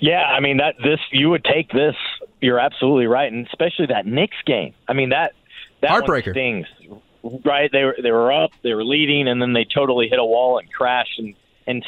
Yeah, 0.00 0.22
I 0.22 0.40
mean 0.40 0.58
that 0.58 0.76
this 0.82 1.00
you 1.12 1.30
would 1.30 1.44
take 1.44 1.70
this. 1.70 1.94
You're 2.40 2.60
absolutely 2.60 3.06
right, 3.06 3.30
and 3.32 3.46
especially 3.46 3.86
that 3.86 4.06
Knicks 4.06 4.36
game. 4.46 4.74
I 4.86 4.92
mean 4.92 5.10
that 5.10 5.32
that 5.80 5.90
heartbreaker 5.90 6.32
stings. 6.32 6.66
Right, 7.44 7.70
they 7.72 7.84
were 7.84 7.96
they 8.00 8.12
were 8.12 8.32
up, 8.32 8.50
they 8.62 8.74
were 8.74 8.84
leading, 8.84 9.28
and 9.28 9.42
then 9.42 9.52
they 9.52 9.64
totally 9.64 10.08
hit 10.08 10.18
a 10.18 10.24
wall 10.24 10.58
and 10.58 10.72
crashed 10.72 11.18
and 11.18 11.34
and 11.66 11.84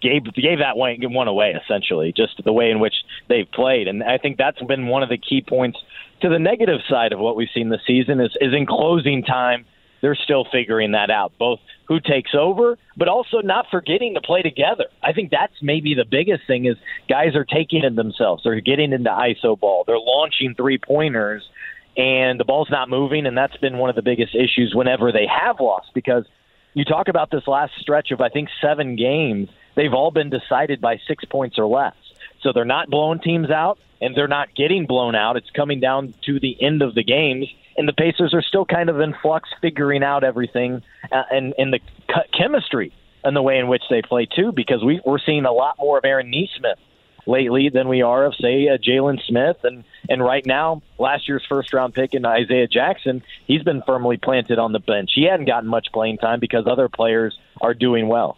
gave 0.00 0.24
gave 0.34 0.58
that 0.58 0.76
one, 0.76 0.96
one 1.12 1.28
away 1.28 1.54
essentially, 1.62 2.12
just 2.14 2.42
the 2.44 2.52
way 2.52 2.70
in 2.70 2.80
which 2.80 2.94
they've 3.28 3.50
played. 3.52 3.88
And 3.88 4.02
I 4.02 4.18
think 4.18 4.36
that's 4.36 4.60
been 4.62 4.86
one 4.86 5.02
of 5.02 5.08
the 5.08 5.18
key 5.18 5.42
points 5.46 5.78
to 6.20 6.28
the 6.28 6.38
negative 6.38 6.80
side 6.88 7.12
of 7.12 7.18
what 7.18 7.36
we've 7.36 7.48
seen 7.54 7.68
this 7.68 7.80
season 7.86 8.20
is 8.20 8.36
is 8.40 8.52
in 8.52 8.66
closing 8.66 9.22
time. 9.22 9.64
They're 10.02 10.14
still 10.14 10.46
figuring 10.52 10.92
that 10.92 11.10
out, 11.10 11.32
both 11.38 11.60
who 11.88 12.00
takes 12.00 12.32
over, 12.38 12.78
but 12.96 13.08
also 13.08 13.40
not 13.42 13.66
forgetting 13.70 14.14
to 14.14 14.20
play 14.20 14.42
together. 14.42 14.86
I 15.02 15.12
think 15.12 15.30
that's 15.30 15.54
maybe 15.62 15.94
the 15.94 16.04
biggest 16.08 16.46
thing 16.46 16.66
is 16.66 16.76
guys 17.08 17.34
are 17.34 17.44
taking 17.44 17.84
it 17.84 17.94
themselves. 17.96 18.42
They're 18.44 18.60
getting 18.60 18.92
into 18.92 19.10
ISO 19.10 19.58
ball. 19.58 19.84
They're 19.86 19.98
launching 19.98 20.54
three 20.56 20.78
pointers, 20.78 21.42
and 21.96 22.40
the 22.40 22.44
ball's 22.44 22.70
not 22.70 22.88
moving. 22.88 23.26
And 23.26 23.36
that's 23.36 23.56
been 23.58 23.78
one 23.78 23.90
of 23.90 23.96
the 23.96 24.02
biggest 24.02 24.34
issues 24.34 24.72
whenever 24.74 25.12
they 25.12 25.26
have 25.26 25.60
lost 25.60 25.88
because 25.94 26.24
you 26.74 26.84
talk 26.84 27.08
about 27.08 27.30
this 27.30 27.46
last 27.46 27.72
stretch 27.80 28.10
of 28.10 28.20
I 28.20 28.28
think 28.28 28.48
seven 28.60 28.96
games 28.96 29.48
they've 29.76 29.94
all 29.94 30.10
been 30.10 30.30
decided 30.30 30.80
by 30.80 30.98
six 31.06 31.24
points 31.24 31.56
or 31.58 31.66
less. 31.66 31.94
So 32.46 32.52
they're 32.52 32.64
not 32.64 32.88
blowing 32.88 33.18
teams 33.18 33.50
out 33.50 33.76
and 34.00 34.14
they're 34.14 34.28
not 34.28 34.54
getting 34.54 34.86
blown 34.86 35.16
out. 35.16 35.36
It's 35.36 35.50
coming 35.50 35.80
down 35.80 36.14
to 36.26 36.38
the 36.38 36.56
end 36.62 36.80
of 36.80 36.94
the 36.94 37.02
games, 37.02 37.48
and 37.76 37.88
the 37.88 37.92
Pacers 37.92 38.34
are 38.34 38.42
still 38.42 38.64
kind 38.64 38.88
of 38.88 39.00
in 39.00 39.14
flux, 39.20 39.48
figuring 39.60 40.04
out 40.04 40.22
everything 40.22 40.82
uh, 41.10 41.24
and, 41.28 41.54
and 41.58 41.72
the 41.72 41.80
chemistry 42.32 42.92
and 43.24 43.34
the 43.34 43.42
way 43.42 43.58
in 43.58 43.66
which 43.66 43.82
they 43.90 44.00
play 44.02 44.26
too. 44.26 44.52
Because 44.52 44.84
we, 44.84 45.00
we're 45.04 45.18
seeing 45.18 45.44
a 45.44 45.50
lot 45.50 45.74
more 45.80 45.98
of 45.98 46.04
Aaron 46.04 46.30
Nesmith 46.30 46.78
lately 47.26 47.68
than 47.68 47.88
we 47.88 48.02
are 48.02 48.26
of 48.26 48.36
say 48.36 48.68
uh, 48.68 48.76
Jalen 48.76 49.20
Smith, 49.26 49.56
and 49.64 49.82
and 50.08 50.22
right 50.22 50.46
now 50.46 50.82
last 51.00 51.26
year's 51.26 51.44
first 51.48 51.72
round 51.72 51.94
pick 51.94 52.14
in 52.14 52.24
Isaiah 52.24 52.68
Jackson, 52.68 53.24
he's 53.48 53.64
been 53.64 53.82
firmly 53.84 54.18
planted 54.18 54.60
on 54.60 54.70
the 54.70 54.78
bench. 54.78 55.10
He 55.16 55.24
hadn't 55.24 55.46
gotten 55.46 55.68
much 55.68 55.88
playing 55.92 56.18
time 56.18 56.38
because 56.38 56.68
other 56.68 56.88
players 56.88 57.36
are 57.60 57.74
doing 57.74 58.06
well. 58.06 58.36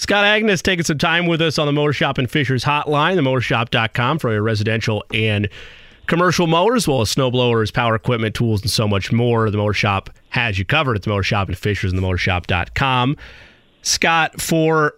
Scott 0.00 0.24
Agness 0.24 0.62
taking 0.62 0.82
some 0.82 0.96
time 0.96 1.26
with 1.26 1.42
us 1.42 1.58
on 1.58 1.66
the 1.66 1.74
Mower 1.74 1.92
Shop 1.92 2.16
and 2.16 2.28
Fishers 2.28 2.64
hotline, 2.64 3.16
the 3.16 3.20
themowershop.com 3.20 4.18
for 4.18 4.32
your 4.32 4.42
residential 4.42 5.04
and 5.12 5.46
commercial 6.06 6.46
mowers, 6.46 6.84
as 6.84 6.88
well 6.88 7.02
as 7.02 7.14
snowblowers, 7.14 7.70
power 7.70 7.96
equipment, 7.96 8.34
tools, 8.34 8.62
and 8.62 8.70
so 8.70 8.88
much 8.88 9.12
more. 9.12 9.50
The 9.50 9.58
Mower 9.58 9.74
Shop 9.74 10.08
has 10.30 10.58
you 10.58 10.64
covered 10.64 10.96
at 10.96 11.02
the 11.02 11.10
Mower 11.10 11.22
Shop 11.22 11.48
and 11.48 11.58
Fishers 11.58 11.92
and 11.92 12.02
the 12.02 12.06
themowershop.com. 12.06 13.18
Scott, 13.82 14.40
for 14.40 14.94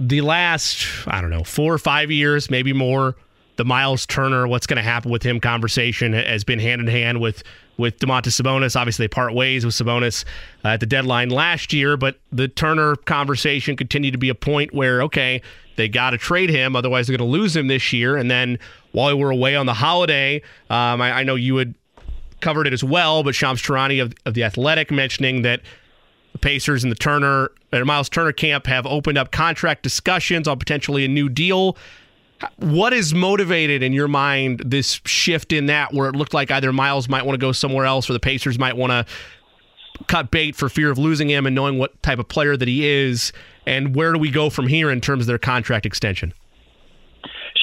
the 0.00 0.22
last, 0.22 0.86
I 1.06 1.20
don't 1.20 1.28
know, 1.28 1.44
four 1.44 1.74
or 1.74 1.78
five 1.78 2.10
years, 2.10 2.50
maybe 2.50 2.72
more, 2.72 3.16
the 3.56 3.66
Miles 3.66 4.06
Turner, 4.06 4.48
what's 4.48 4.66
going 4.66 4.78
to 4.78 4.82
happen 4.82 5.10
with 5.10 5.22
him 5.22 5.38
conversation 5.38 6.14
has 6.14 6.44
been 6.44 6.60
hand 6.60 6.80
in 6.80 6.86
hand 6.86 7.20
with 7.20 7.42
with 7.76 7.98
Domantas 7.98 8.40
Sabonis. 8.40 8.76
Obviously, 8.76 9.04
they 9.04 9.08
part 9.08 9.34
ways 9.34 9.64
with 9.64 9.74
Sabonis 9.74 10.24
uh, 10.64 10.68
at 10.68 10.80
the 10.80 10.86
deadline 10.86 11.30
last 11.30 11.72
year, 11.72 11.96
but 11.96 12.18
the 12.30 12.48
Turner 12.48 12.96
conversation 12.96 13.76
continued 13.76 14.12
to 14.12 14.18
be 14.18 14.28
a 14.28 14.34
point 14.34 14.72
where, 14.74 15.02
okay, 15.02 15.42
they 15.76 15.88
got 15.88 16.10
to 16.10 16.18
trade 16.18 16.50
him, 16.50 16.76
otherwise 16.76 17.06
they're 17.06 17.16
going 17.16 17.26
to 17.26 17.32
lose 17.32 17.56
him 17.56 17.68
this 17.68 17.92
year. 17.92 18.16
And 18.16 18.30
then 18.30 18.58
while 18.92 19.16
we 19.16 19.22
were 19.22 19.30
away 19.30 19.56
on 19.56 19.66
the 19.66 19.74
holiday, 19.74 20.42
um, 20.68 21.00
I, 21.00 21.12
I, 21.12 21.22
know 21.24 21.36
you 21.36 21.56
had 21.56 21.74
covered 22.40 22.66
it 22.66 22.72
as 22.72 22.84
well, 22.84 23.22
but 23.22 23.34
Shams 23.34 23.62
Charania 23.62 24.02
of, 24.02 24.14
of 24.26 24.34
the 24.34 24.44
Athletic 24.44 24.90
mentioning 24.90 25.42
that 25.42 25.62
the 26.32 26.38
Pacers 26.38 26.84
and 26.84 26.90
the 26.90 26.96
Turner, 26.96 27.50
and 27.72 27.84
Miles 27.86 28.08
Turner 28.08 28.32
camp 28.32 28.66
have 28.66 28.86
opened 28.86 29.18
up 29.18 29.32
contract 29.32 29.82
discussions 29.82 30.46
on 30.46 30.58
potentially 30.58 31.04
a 31.04 31.08
new 31.08 31.28
deal 31.28 31.76
what 32.56 32.92
is 32.92 33.14
motivated 33.14 33.82
in 33.82 33.92
your 33.92 34.08
mind 34.08 34.62
this 34.64 35.00
shift 35.04 35.52
in 35.52 35.66
that 35.66 35.92
where 35.92 36.08
it 36.08 36.16
looked 36.16 36.34
like 36.34 36.50
either 36.50 36.72
Miles 36.72 37.08
might 37.08 37.24
want 37.26 37.34
to 37.34 37.44
go 37.44 37.52
somewhere 37.52 37.84
else 37.84 38.08
or 38.08 38.12
the 38.12 38.20
Pacers 38.20 38.58
might 38.58 38.76
want 38.76 38.90
to 38.90 39.06
cut 40.06 40.30
bait 40.30 40.56
for 40.56 40.68
fear 40.68 40.90
of 40.90 40.98
losing 40.98 41.28
him 41.28 41.46
and 41.46 41.54
knowing 41.54 41.78
what 41.78 42.02
type 42.02 42.18
of 42.18 42.28
player 42.28 42.56
that 42.56 42.68
he 42.68 42.86
is 42.86 43.32
and 43.66 43.94
where 43.94 44.12
do 44.12 44.18
we 44.18 44.30
go 44.30 44.50
from 44.50 44.66
here 44.66 44.90
in 44.90 45.00
terms 45.00 45.22
of 45.22 45.26
their 45.26 45.38
contract 45.38 45.84
extension? 45.84 46.32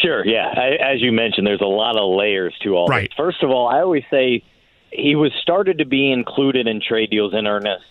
Sure, 0.01 0.25
yeah. 0.25 0.53
I, 0.55 0.93
as 0.93 1.01
you 1.01 1.11
mentioned, 1.11 1.47
there's 1.47 1.61
a 1.61 1.65
lot 1.65 1.97
of 1.97 2.15
layers 2.15 2.53
to 2.61 2.75
all 2.75 2.87
right. 2.87 3.09
this. 3.09 3.17
First 3.17 3.41
of 3.41 3.49
all, 3.49 3.67
I 3.67 3.79
always 3.81 4.03
say 4.11 4.43
he 4.91 5.15
was 5.15 5.31
started 5.41 5.79
to 5.79 5.85
be 5.85 6.11
included 6.11 6.67
in 6.67 6.81
trade 6.81 7.09
deals 7.09 7.33
in 7.33 7.47
earnest 7.47 7.83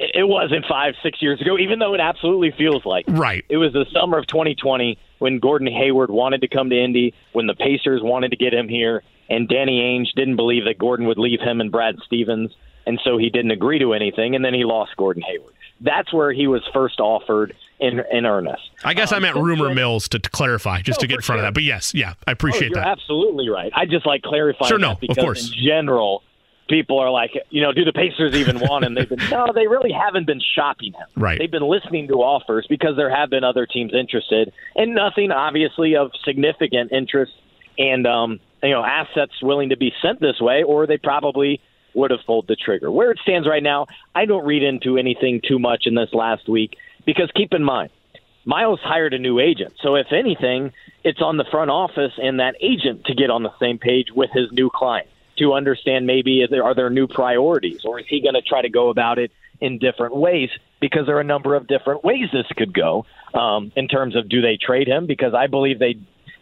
it 0.00 0.26
wasn't 0.26 0.64
five, 0.66 0.94
six 1.02 1.20
years 1.20 1.40
ago, 1.40 1.58
even 1.58 1.78
though 1.78 1.92
it 1.92 2.00
absolutely 2.00 2.52
feels 2.52 2.86
like. 2.86 3.04
Right. 3.06 3.44
It 3.50 3.58
was 3.58 3.74
the 3.74 3.84
summer 3.92 4.16
of 4.18 4.26
2020 4.26 4.98
when 5.18 5.38
Gordon 5.38 5.68
Hayward 5.68 6.10
wanted 6.10 6.40
to 6.40 6.48
come 6.48 6.70
to 6.70 6.76
Indy, 6.76 7.14
when 7.32 7.46
the 7.46 7.54
Pacers 7.54 8.00
wanted 8.02 8.30
to 8.30 8.36
get 8.36 8.54
him 8.54 8.68
here, 8.68 9.02
and 9.28 9.46
Danny 9.46 9.80
Ainge 9.80 10.14
didn't 10.16 10.36
believe 10.36 10.64
that 10.64 10.78
Gordon 10.78 11.06
would 11.06 11.18
leave 11.18 11.40
him 11.40 11.60
and 11.60 11.70
Brad 11.70 11.96
Stevens, 12.06 12.50
and 12.86 12.98
so 13.04 13.18
he 13.18 13.28
didn't 13.28 13.50
agree 13.50 13.78
to 13.78 13.92
anything, 13.92 14.34
and 14.34 14.42
then 14.42 14.54
he 14.54 14.64
lost 14.64 14.96
Gordon 14.96 15.22
Hayward. 15.22 15.52
That's 15.82 16.12
where 16.12 16.32
he 16.32 16.46
was 16.46 16.62
first 16.72 16.98
offered 16.98 17.54
in 17.78 18.02
in 18.12 18.26
earnest. 18.26 18.62
I 18.84 18.94
guess 18.94 19.12
um, 19.12 19.16
I 19.16 19.20
meant 19.20 19.36
rumor 19.36 19.66
then, 19.66 19.76
mills 19.76 20.08
to, 20.08 20.18
to, 20.18 20.30
clarify, 20.30 20.82
just 20.82 20.98
no, 20.98 21.02
to 21.02 21.06
get 21.06 21.14
in 21.16 21.22
front 21.22 21.38
sure. 21.38 21.46
of 21.46 21.48
that. 21.48 21.54
But 21.54 21.62
yes, 21.62 21.94
yeah, 21.94 22.14
I 22.26 22.32
appreciate 22.32 22.72
oh, 22.72 22.74
that. 22.74 22.86
Absolutely 22.86 23.48
right. 23.48 23.72
I 23.74 23.86
just 23.86 24.06
like 24.06 24.22
clarifying. 24.22 24.68
Sure, 24.68 24.78
no, 24.78 24.96
because 25.00 25.16
of 25.16 25.24
course. 25.24 25.52
In 25.52 25.64
general, 25.64 26.22
people 26.70 26.98
are 26.98 27.10
like, 27.10 27.32
you 27.50 27.60
know, 27.60 27.72
do 27.72 27.84
the 27.84 27.92
Pacers 27.92 28.34
even 28.34 28.60
want 28.60 28.84
him? 28.84 28.94
They've 28.94 29.08
been 29.08 29.18
no, 29.30 29.48
they 29.54 29.66
really 29.66 29.92
haven't 29.92 30.26
been 30.26 30.40
shopping 30.54 30.92
him. 30.92 31.06
Right. 31.16 31.38
They've 31.38 31.50
been 31.50 31.68
listening 31.68 32.08
to 32.08 32.14
offers 32.14 32.66
because 32.68 32.96
there 32.96 33.14
have 33.14 33.28
been 33.28 33.44
other 33.44 33.66
teams 33.66 33.92
interested, 33.92 34.52
and 34.76 34.94
nothing 34.94 35.32
obviously 35.32 35.96
of 35.96 36.12
significant 36.24 36.92
interest 36.92 37.32
and 37.78 38.06
um, 38.06 38.40
you 38.62 38.70
know 38.70 38.84
assets 38.84 39.32
willing 39.42 39.70
to 39.70 39.76
be 39.76 39.92
sent 40.00 40.20
this 40.20 40.40
way, 40.40 40.62
or 40.62 40.86
they 40.86 40.98
probably 40.98 41.60
would 41.92 42.12
have 42.12 42.20
pulled 42.24 42.46
the 42.46 42.56
trigger. 42.56 42.90
Where 42.90 43.10
it 43.10 43.18
stands 43.22 43.48
right 43.48 43.62
now, 43.62 43.86
I 44.14 44.24
don't 44.24 44.46
read 44.46 44.62
into 44.62 44.96
anything 44.96 45.40
too 45.46 45.58
much 45.58 45.86
in 45.86 45.94
this 45.94 46.14
last 46.14 46.48
week 46.48 46.76
because 47.04 47.30
keep 47.34 47.52
in 47.52 47.64
mind. 47.64 47.90
Miles 48.46 48.80
hired 48.82 49.12
a 49.12 49.18
new 49.18 49.38
agent. 49.38 49.74
So, 49.82 49.96
if 49.96 50.12
anything, 50.12 50.72
it's 51.04 51.20
on 51.20 51.36
the 51.36 51.44
front 51.50 51.70
office 51.70 52.12
and 52.16 52.40
that 52.40 52.54
agent 52.62 53.04
to 53.04 53.14
get 53.14 53.28
on 53.28 53.42
the 53.42 53.52
same 53.60 53.78
page 53.78 54.06
with 54.14 54.30
his 54.32 54.50
new 54.50 54.70
client 54.70 55.08
to 55.40 55.54
understand 55.54 56.06
maybe 56.06 56.46
there, 56.48 56.62
are 56.64 56.74
there 56.74 56.90
new 56.90 57.08
priorities 57.08 57.84
or 57.84 57.98
is 57.98 58.06
he 58.08 58.20
going 58.20 58.34
to 58.34 58.42
try 58.42 58.62
to 58.62 58.68
go 58.68 58.90
about 58.90 59.18
it 59.18 59.32
in 59.60 59.78
different 59.78 60.14
ways? 60.14 60.50
Because 60.80 61.06
there 61.06 61.16
are 61.16 61.20
a 61.20 61.24
number 61.24 61.54
of 61.54 61.66
different 61.66 62.04
ways 62.04 62.28
this 62.32 62.46
could 62.56 62.72
go 62.72 63.04
um, 63.34 63.72
in 63.76 63.88
terms 63.88 64.16
of 64.16 64.28
do 64.28 64.40
they 64.40 64.56
trade 64.56 64.86
him? 64.86 65.06
Because 65.06 65.34
I 65.34 65.46
believe 65.46 65.78
they 65.78 65.96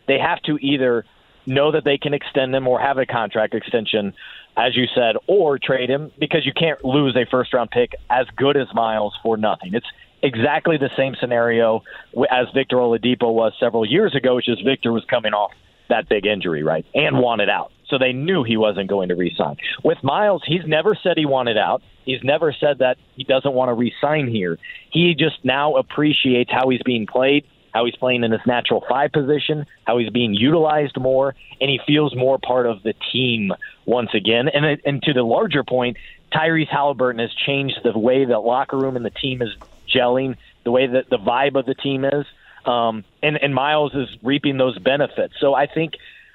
they 0.06 0.18
have 0.18 0.40
to 0.42 0.56
either 0.58 1.04
know 1.46 1.72
that 1.72 1.84
they 1.84 1.98
can 1.98 2.14
extend 2.14 2.54
him 2.54 2.68
or 2.68 2.80
have 2.80 2.98
a 2.98 3.06
contract 3.06 3.54
extension 3.54 4.12
as 4.56 4.76
you 4.76 4.86
said 4.94 5.16
or 5.26 5.58
trade 5.58 5.88
him 5.88 6.10
because 6.18 6.44
you 6.44 6.52
can't 6.52 6.84
lose 6.84 7.16
a 7.16 7.24
first 7.30 7.52
round 7.54 7.70
pick 7.70 7.92
as 8.10 8.26
good 8.36 8.56
as 8.56 8.66
Miles 8.74 9.14
for 9.22 9.36
nothing. 9.36 9.74
It's 9.74 9.86
exactly 10.22 10.76
the 10.76 10.90
same 10.96 11.14
scenario 11.20 11.82
as 12.30 12.48
Victor 12.54 12.76
Oladipo 12.76 13.32
was 13.32 13.52
several 13.60 13.86
years 13.86 14.14
ago 14.14 14.36
which 14.36 14.48
is 14.48 14.60
Victor 14.60 14.92
was 14.92 15.04
coming 15.04 15.32
off 15.32 15.52
that 15.88 16.08
big 16.08 16.26
injury 16.26 16.62
right 16.62 16.86
and 16.94 17.18
wanted 17.18 17.48
out 17.48 17.72
so 17.88 17.98
they 17.98 18.12
knew 18.12 18.44
he 18.44 18.56
wasn't 18.56 18.88
going 18.88 19.08
to 19.08 19.14
resign. 19.14 19.56
With 19.82 19.98
Miles, 20.02 20.42
he's 20.46 20.66
never 20.66 20.94
said 21.02 21.16
he 21.16 21.26
wanted 21.26 21.56
out. 21.56 21.82
He's 22.04 22.22
never 22.22 22.52
said 22.52 22.78
that 22.78 22.98
he 23.16 23.24
doesn't 23.24 23.52
want 23.52 23.70
to 23.70 23.74
resign 23.74 24.28
here. 24.28 24.58
He 24.90 25.14
just 25.14 25.44
now 25.44 25.76
appreciates 25.76 26.50
how 26.50 26.68
he's 26.68 26.82
being 26.82 27.06
played, 27.06 27.46
how 27.72 27.86
he's 27.86 27.96
playing 27.96 28.24
in 28.24 28.32
his 28.32 28.40
natural 28.46 28.84
five 28.88 29.12
position, 29.12 29.66
how 29.86 29.98
he's 29.98 30.10
being 30.10 30.34
utilized 30.34 30.98
more, 30.98 31.34
and 31.60 31.70
he 31.70 31.80
feels 31.86 32.14
more 32.14 32.38
part 32.38 32.66
of 32.66 32.82
the 32.82 32.94
team 33.12 33.52
once 33.86 34.10
again. 34.14 34.48
And, 34.48 34.80
and 34.84 35.02
to 35.04 35.12
the 35.12 35.22
larger 35.22 35.64
point, 35.64 35.96
Tyrese 36.32 36.68
Haliburton 36.68 37.20
has 37.20 37.32
changed 37.46 37.80
the 37.82 37.98
way 37.98 38.24
that 38.24 38.38
locker 38.38 38.76
room 38.76 38.96
and 38.96 39.04
the 39.04 39.10
team 39.10 39.40
is 39.40 39.50
gelling 39.88 40.36
the 40.64 40.70
way 40.70 40.86
that 40.86 41.08
the 41.08 41.16
vibe 41.16 41.58
of 41.58 41.64
the 41.64 41.74
team 41.74 42.04
is. 42.04 42.26
Um, 42.68 43.04
and, 43.22 43.38
and 43.40 43.54
Miles 43.54 43.94
is 43.94 44.08
reaping 44.22 44.58
those 44.58 44.78
benefits. 44.78 45.34
So 45.40 45.54
I 45.54 45.66
think 45.66 45.94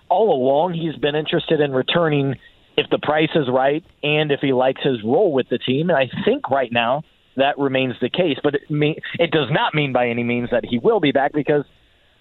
all 0.09 0.33
along 0.33 0.73
he's 0.73 0.95
been 0.95 1.15
interested 1.15 1.59
in 1.61 1.71
returning 1.71 2.37
if 2.75 2.89
the 2.89 2.97
price 2.97 3.29
is 3.35 3.47
right 3.49 3.83
and 4.01 4.31
if 4.31 4.39
he 4.39 4.51
likes 4.51 4.81
his 4.81 5.03
role 5.03 5.31
with 5.31 5.47
the 5.49 5.59
team. 5.59 5.91
And 5.91 5.97
I 5.97 6.09
think 6.25 6.49
right 6.49 6.71
now 6.71 7.03
that 7.35 7.59
remains 7.59 7.95
the 8.01 8.09
case. 8.09 8.37
But 8.41 8.55
it, 8.55 8.71
mean, 8.71 8.95
it 9.19 9.29
does 9.29 9.49
not 9.51 9.75
mean 9.75 9.93
by 9.93 10.09
any 10.09 10.23
means 10.23 10.49
that 10.49 10.65
he 10.65 10.79
will 10.79 10.99
be 10.99 11.11
back 11.11 11.33
because 11.33 11.65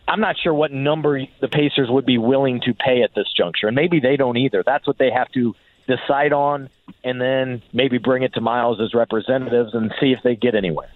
I'm 0.06 0.20
not 0.20 0.36
sure 0.39 0.52
what 0.52 0.72
number 0.72 1.22
the 1.40 1.48
Pacers 1.48 1.89
would 1.89 2.05
be 2.05 2.18
willing 2.18 2.60
to 2.66 2.74
pay 2.74 3.02
at 3.02 3.14
this 3.14 3.32
juncture. 3.34 3.68
And 3.68 3.74
maybe 3.74 4.01
they 4.01 4.16
don't 4.16 4.36
either. 4.36 4.62
That's 4.64 4.86
what 4.86 4.98
they 4.98 5.10
have 5.10 5.30
to 5.32 5.55
decide 5.86 6.34
on 6.34 6.68
and 7.02 7.18
then 7.18 7.62
maybe 7.72 7.97
bring 7.97 8.24
it 8.24 8.34
to 8.34 8.43
Miles 8.43 8.78
as 8.80 8.93
representatives 8.93 9.74
and 9.74 9.93
see 10.01 10.12
if 10.12 10.18
they 10.22 10.36
get 10.36 10.55
anywhere. 10.55 10.90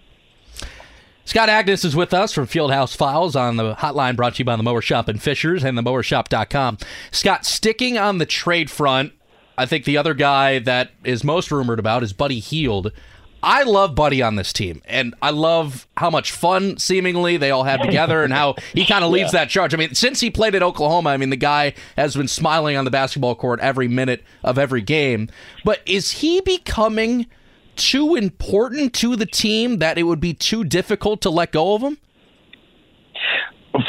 Scott 1.27 1.48
Agness 1.48 1.85
is 1.85 1.97
with 1.97 2.15
us 2.15 2.32
from 2.32 2.47
Fieldhouse 2.47 2.97
Files 2.97 3.35
on 3.35 3.57
the 3.57 3.74
hotline 3.74 4.15
brought 4.15 4.36
to 4.36 4.39
you 4.39 4.44
by 4.44 4.55
the 4.55 4.62
Mower 4.62 4.81
Shop 4.81 5.09
and 5.09 5.20
Fishers 5.20 5.65
and 5.65 5.77
the 5.77 5.82
mowershop.com. 5.82 6.78
Scott, 7.11 7.44
sticking 7.44 7.98
on 7.98 8.19
the 8.19 8.27
trade 8.27 8.70
front, 8.70 9.12
I 9.59 9.66
think 9.66 9.86
the 9.86 9.97
other 9.97 10.15
guy 10.15 10.61
that 10.61 10.93
is 11.03 11.24
most 11.24 11.51
rumored 11.51 11.81
about 11.81 12.05
is 12.05 12.12
Buddy 12.12 12.39
Hield. 12.39 12.93
I 13.43 13.65
love 13.65 13.97
Buddy 13.97 14.23
on 14.23 14.36
this 14.36 14.53
team, 14.53 14.82
and 14.85 15.16
I 15.20 15.31
love 15.31 15.89
how 15.97 16.11
much 16.11 16.31
fun 16.31 16.78
seemingly 16.78 17.39
they 17.39 17.51
all 17.51 17.65
have 17.65 17.82
together, 17.82 18.23
and 18.23 18.32
how 18.32 18.55
he 18.73 18.86
kind 18.86 19.05
of 19.05 19.11
leads 19.11 19.32
yeah. 19.32 19.40
that 19.40 19.51
charge. 19.51 19.74
I 19.74 19.78
mean, 19.78 19.94
since 19.94 20.20
he 20.20 20.31
played 20.31 20.55
at 20.55 20.62
Oklahoma, 20.62 21.11
I 21.11 21.16
mean, 21.16 21.31
the 21.31 21.36
guy 21.36 21.74
has 21.97 22.15
been 22.15 22.28
smiling 22.28 22.77
on 22.77 22.85
the 22.85 22.90
basketball 22.93 23.35
court 23.35 23.59
every 23.59 23.89
minute 23.89 24.23
of 24.44 24.59
every 24.59 24.81
game. 24.81 25.28
But 25.65 25.81
is 25.86 26.12
he 26.12 26.40
becoming 26.43 27.27
too 27.77 28.15
important 28.15 28.93
to 28.94 29.16
the 29.16 29.27
team 29.27 29.78
that 29.78 29.98
it 29.98 30.05
would 30.05 30.20
be 30.20 30.35
too 30.35 30.65
difficult 30.65 31.20
to 31.23 31.31
let 31.31 31.53
go 31.53 31.74
of 31.74 31.82
him? 31.82 31.98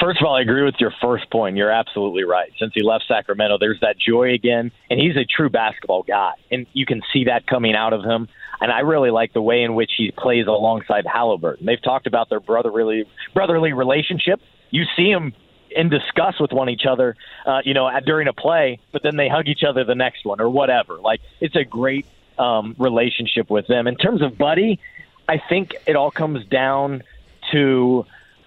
First 0.01 0.19
of 0.21 0.27
all, 0.27 0.35
I 0.35 0.41
agree 0.41 0.63
with 0.63 0.75
your 0.79 0.93
first 1.01 1.29
point. 1.31 1.55
You're 1.55 1.71
absolutely 1.71 2.23
right. 2.23 2.51
Since 2.59 2.73
he 2.75 2.83
left 2.83 3.05
Sacramento, 3.07 3.57
there's 3.59 3.79
that 3.81 3.97
joy 3.97 4.33
again, 4.33 4.71
and 4.89 4.99
he's 4.99 5.15
a 5.15 5.23
true 5.23 5.49
basketball 5.49 6.03
guy, 6.03 6.33
and 6.51 6.65
you 6.73 6.85
can 6.85 7.01
see 7.13 7.25
that 7.25 7.47
coming 7.47 7.73
out 7.73 7.93
of 7.93 8.03
him. 8.03 8.27
And 8.59 8.71
I 8.71 8.79
really 8.79 9.11
like 9.11 9.33
the 9.33 9.41
way 9.41 9.63
in 9.63 9.75
which 9.75 9.91
he 9.97 10.11
plays 10.11 10.47
alongside 10.47 11.05
Haliburton. 11.05 11.65
They've 11.65 11.81
talked 11.81 12.07
about 12.07 12.29
their 12.29 12.39
brotherly 12.39 13.05
brotherly 13.33 13.71
relationship. 13.71 14.41
You 14.71 14.83
see 14.95 15.09
him 15.09 15.33
in 15.69 15.89
discuss 15.89 16.39
with 16.39 16.51
one 16.51 16.69
each 16.69 16.85
other, 16.89 17.15
uh, 17.45 17.59
you 17.63 17.73
know, 17.73 17.89
during 18.05 18.27
a 18.27 18.33
play, 18.33 18.79
but 18.91 19.03
then 19.03 19.15
they 19.15 19.29
hug 19.29 19.47
each 19.47 19.63
other 19.63 19.83
the 19.83 19.95
next 19.95 20.25
one 20.25 20.41
or 20.41 20.49
whatever. 20.49 20.97
Like 20.97 21.21
it's 21.39 21.55
a 21.55 21.63
great 21.63 22.05
um, 22.37 22.75
relationship 22.77 23.49
with 23.49 23.67
them. 23.67 23.87
In 23.87 23.95
terms 23.95 24.21
of 24.21 24.37
Buddy, 24.37 24.79
I 25.27 25.41
think 25.49 25.75
it 25.85 25.95
all 25.95 26.11
comes 26.11 26.45
down 26.45 27.03
to 27.51 28.05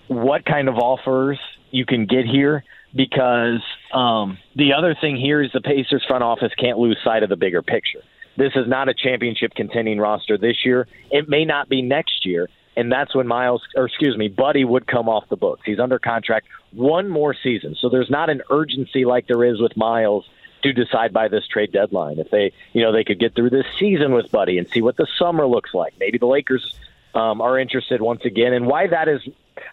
what 0.08 0.44
kind 0.44 0.68
of 0.68 0.76
offers 0.76 1.38
you 1.70 1.86
can 1.86 2.06
get 2.06 2.24
here 2.26 2.64
because 2.94 3.62
um, 3.92 4.38
the 4.56 4.72
other 4.72 4.96
thing 5.00 5.16
here 5.16 5.42
is 5.42 5.52
the 5.52 5.60
Pacers 5.60 6.04
front 6.06 6.24
office 6.24 6.52
can't 6.58 6.78
lose 6.78 6.98
sight 7.04 7.22
of 7.22 7.28
the 7.28 7.36
bigger 7.36 7.62
picture. 7.62 8.00
This 8.36 8.52
is 8.56 8.66
not 8.66 8.88
a 8.88 8.94
championship 8.94 9.54
contending 9.54 9.98
roster 9.98 10.38
this 10.38 10.64
year. 10.64 10.86
It 11.10 11.28
may 11.28 11.44
not 11.44 11.68
be 11.68 11.82
next 11.82 12.24
year. 12.26 12.48
And 12.76 12.90
that's 12.90 13.14
when 13.14 13.26
Miles, 13.26 13.62
or 13.76 13.86
excuse 13.86 14.16
me, 14.16 14.28
Buddy 14.28 14.64
would 14.64 14.86
come 14.86 15.08
off 15.08 15.28
the 15.28 15.36
books. 15.36 15.62
He's 15.66 15.80
under 15.80 15.98
contract 15.98 16.46
one 16.72 17.08
more 17.08 17.34
season. 17.34 17.76
So 17.78 17.88
there's 17.88 18.08
not 18.08 18.30
an 18.30 18.42
urgency 18.50 19.04
like 19.04 19.26
there 19.26 19.44
is 19.44 19.60
with 19.60 19.76
Miles 19.76 20.24
to 20.62 20.72
decide 20.72 21.12
by 21.12 21.28
this 21.28 21.46
trade 21.46 21.72
deadline. 21.72 22.18
If 22.18 22.30
they, 22.30 22.52
you 22.72 22.82
know, 22.82 22.92
they 22.92 23.04
could 23.04 23.18
get 23.18 23.34
through 23.34 23.50
this 23.50 23.66
season 23.78 24.12
with 24.12 24.30
Buddy 24.30 24.58
and 24.58 24.68
see 24.68 24.82
what 24.82 24.96
the 24.96 25.06
summer 25.18 25.46
looks 25.46 25.74
like. 25.74 25.94
Maybe 25.98 26.18
the 26.18 26.26
Lakers 26.26 26.74
um, 27.14 27.40
are 27.40 27.58
interested 27.58 28.00
once 28.00 28.24
again. 28.24 28.52
And 28.52 28.66
why 28.66 28.86
that 28.88 29.08
is, 29.08 29.20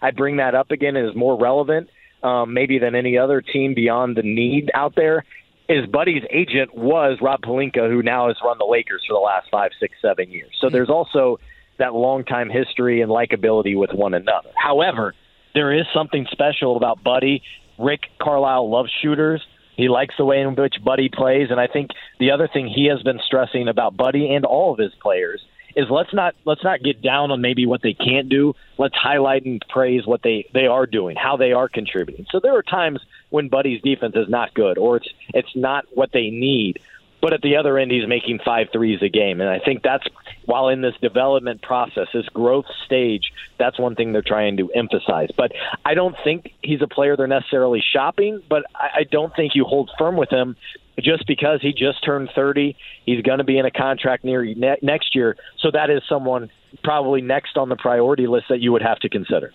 I 0.00 0.10
bring 0.10 0.36
that 0.36 0.54
up 0.54 0.70
again, 0.70 0.96
is 0.96 1.14
more 1.14 1.38
relevant 1.38 1.90
um, 2.22 2.54
maybe 2.54 2.78
than 2.78 2.94
any 2.94 3.18
other 3.18 3.40
team 3.40 3.74
beyond 3.74 4.16
the 4.16 4.22
need 4.22 4.70
out 4.74 4.94
there. 4.94 5.24
Is 5.68 5.86
Buddy's 5.86 6.24
agent 6.30 6.74
was 6.74 7.18
Rob 7.20 7.42
Pelinka, 7.42 7.90
who 7.90 8.02
now 8.02 8.28
has 8.28 8.36
run 8.42 8.56
the 8.56 8.64
Lakers 8.64 9.04
for 9.06 9.12
the 9.12 9.20
last 9.20 9.50
five, 9.50 9.72
six, 9.78 9.94
seven 10.00 10.30
years. 10.30 10.50
So 10.60 10.70
there's 10.70 10.88
also 10.88 11.40
that 11.76 11.94
long 11.94 12.24
time 12.24 12.48
history 12.48 13.02
and 13.02 13.10
likability 13.10 13.78
with 13.78 13.92
one 13.92 14.14
another. 14.14 14.48
However, 14.56 15.14
there 15.54 15.72
is 15.72 15.84
something 15.92 16.26
special 16.30 16.76
about 16.76 17.02
Buddy. 17.04 17.42
Rick 17.78 18.08
Carlisle 18.18 18.70
loves 18.70 18.90
shooters. 19.02 19.46
He 19.78 19.88
likes 19.88 20.16
the 20.18 20.24
way 20.24 20.40
in 20.40 20.56
which 20.56 20.74
Buddy 20.84 21.08
plays, 21.08 21.52
and 21.52 21.60
I 21.60 21.68
think 21.68 21.90
the 22.18 22.32
other 22.32 22.48
thing 22.52 22.66
he 22.66 22.86
has 22.86 23.00
been 23.04 23.20
stressing 23.24 23.68
about 23.68 23.96
Buddy 23.96 24.34
and 24.34 24.44
all 24.44 24.72
of 24.72 24.78
his 24.80 24.92
players 25.00 25.40
is 25.76 25.86
let's 25.88 26.12
not 26.12 26.34
let's 26.44 26.64
not 26.64 26.82
get 26.82 27.00
down 27.00 27.30
on 27.30 27.40
maybe 27.40 27.64
what 27.64 27.80
they 27.80 27.94
can't 27.94 28.28
do. 28.28 28.54
Let's 28.76 28.96
highlight 28.96 29.44
and 29.44 29.64
praise 29.68 30.04
what 30.04 30.22
they 30.24 30.50
they 30.52 30.66
are 30.66 30.84
doing, 30.84 31.16
how 31.16 31.36
they 31.36 31.52
are 31.52 31.68
contributing. 31.68 32.26
So 32.32 32.40
there 32.42 32.56
are 32.56 32.62
times 32.62 33.00
when 33.30 33.48
Buddy's 33.48 33.80
defense 33.80 34.16
is 34.16 34.28
not 34.28 34.52
good, 34.52 34.78
or 34.78 34.96
it's 34.96 35.08
it's 35.32 35.54
not 35.54 35.84
what 35.94 36.10
they 36.12 36.30
need. 36.30 36.80
But 37.20 37.32
at 37.32 37.42
the 37.42 37.56
other 37.56 37.78
end, 37.78 37.90
he's 37.90 38.06
making 38.06 38.40
five 38.44 38.68
threes 38.72 39.00
a 39.02 39.08
game, 39.08 39.40
and 39.40 39.50
I 39.50 39.58
think 39.58 39.82
that's 39.82 40.04
while 40.48 40.68
in 40.68 40.80
this 40.80 40.94
development 41.02 41.60
process, 41.60 42.06
this 42.14 42.26
growth 42.30 42.64
stage, 42.86 43.32
that's 43.58 43.78
one 43.78 43.94
thing 43.94 44.14
they're 44.14 44.22
trying 44.22 44.56
to 44.56 44.70
emphasize. 44.70 45.28
But 45.36 45.52
I 45.84 45.92
don't 45.92 46.16
think 46.24 46.54
he's 46.62 46.80
a 46.80 46.86
player 46.86 47.18
they're 47.18 47.26
necessarily 47.26 47.84
shopping. 47.92 48.42
But 48.48 48.62
I, 48.74 49.04
don't 49.10 49.34
think 49.36 49.54
you 49.54 49.64
hold 49.64 49.90
firm 49.98 50.16
with 50.16 50.30
him 50.30 50.56
just 50.98 51.26
because 51.26 51.60
he 51.60 51.74
just 51.74 52.02
turned 52.02 52.30
30. 52.34 52.74
He's 53.04 53.20
going 53.20 53.38
to 53.38 53.44
be 53.44 53.58
in 53.58 53.66
a 53.66 53.70
contract 53.70 54.24
near 54.24 54.42
ne- 54.42 54.78
next 54.80 55.14
year. 55.14 55.36
So 55.58 55.70
that 55.70 55.90
is 55.90 56.00
someone 56.08 56.50
probably 56.82 57.20
next 57.20 57.58
on 57.58 57.68
the 57.68 57.76
priority 57.76 58.26
list 58.26 58.46
that 58.48 58.60
you 58.60 58.72
would 58.72 58.82
have 58.82 59.00
to 59.00 59.10
consider. 59.10 59.52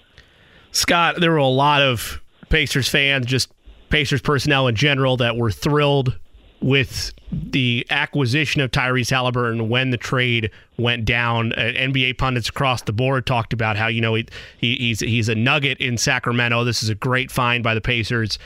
Scott, 0.71 1.15
there 1.19 1.31
were 1.31 1.37
a 1.37 1.47
lot 1.47 1.81
of 1.81 2.21
Pacers 2.49 2.87
fans, 2.87 3.25
just 3.25 3.51
Pacers 3.89 4.21
personnel 4.21 4.67
in 4.67 4.75
general, 4.75 5.17
that 5.17 5.37
were 5.37 5.49
thrilled 5.49 6.19
with 6.63 7.13
the 7.31 7.85
acquisition 7.89 8.61
of 8.61 8.71
Tyrese 8.71 9.11
Haliburton 9.11 9.67
when 9.67 9.89
the 9.91 9.97
trade 9.97 10.49
went 10.77 11.05
down. 11.05 11.53
Uh, 11.53 11.73
NBA 11.75 12.17
pundits 12.17 12.49
across 12.49 12.81
the 12.81 12.93
board 12.93 13.25
talked 13.25 13.53
about 13.53 13.75
how 13.75 13.87
you 13.87 14.01
know 14.01 14.15
he, 14.15 14.25
he, 14.57 14.75
he's 14.75 14.99
he's 15.01 15.29
a 15.29 15.35
nugget 15.35 15.77
in 15.79 15.97
Sacramento. 15.97 16.63
This 16.63 16.81
is 16.81 16.89
a 16.89 16.95
great 16.95 17.29
find 17.29 17.63
by 17.63 17.73
the 17.73 17.81
Pacers 17.81 18.39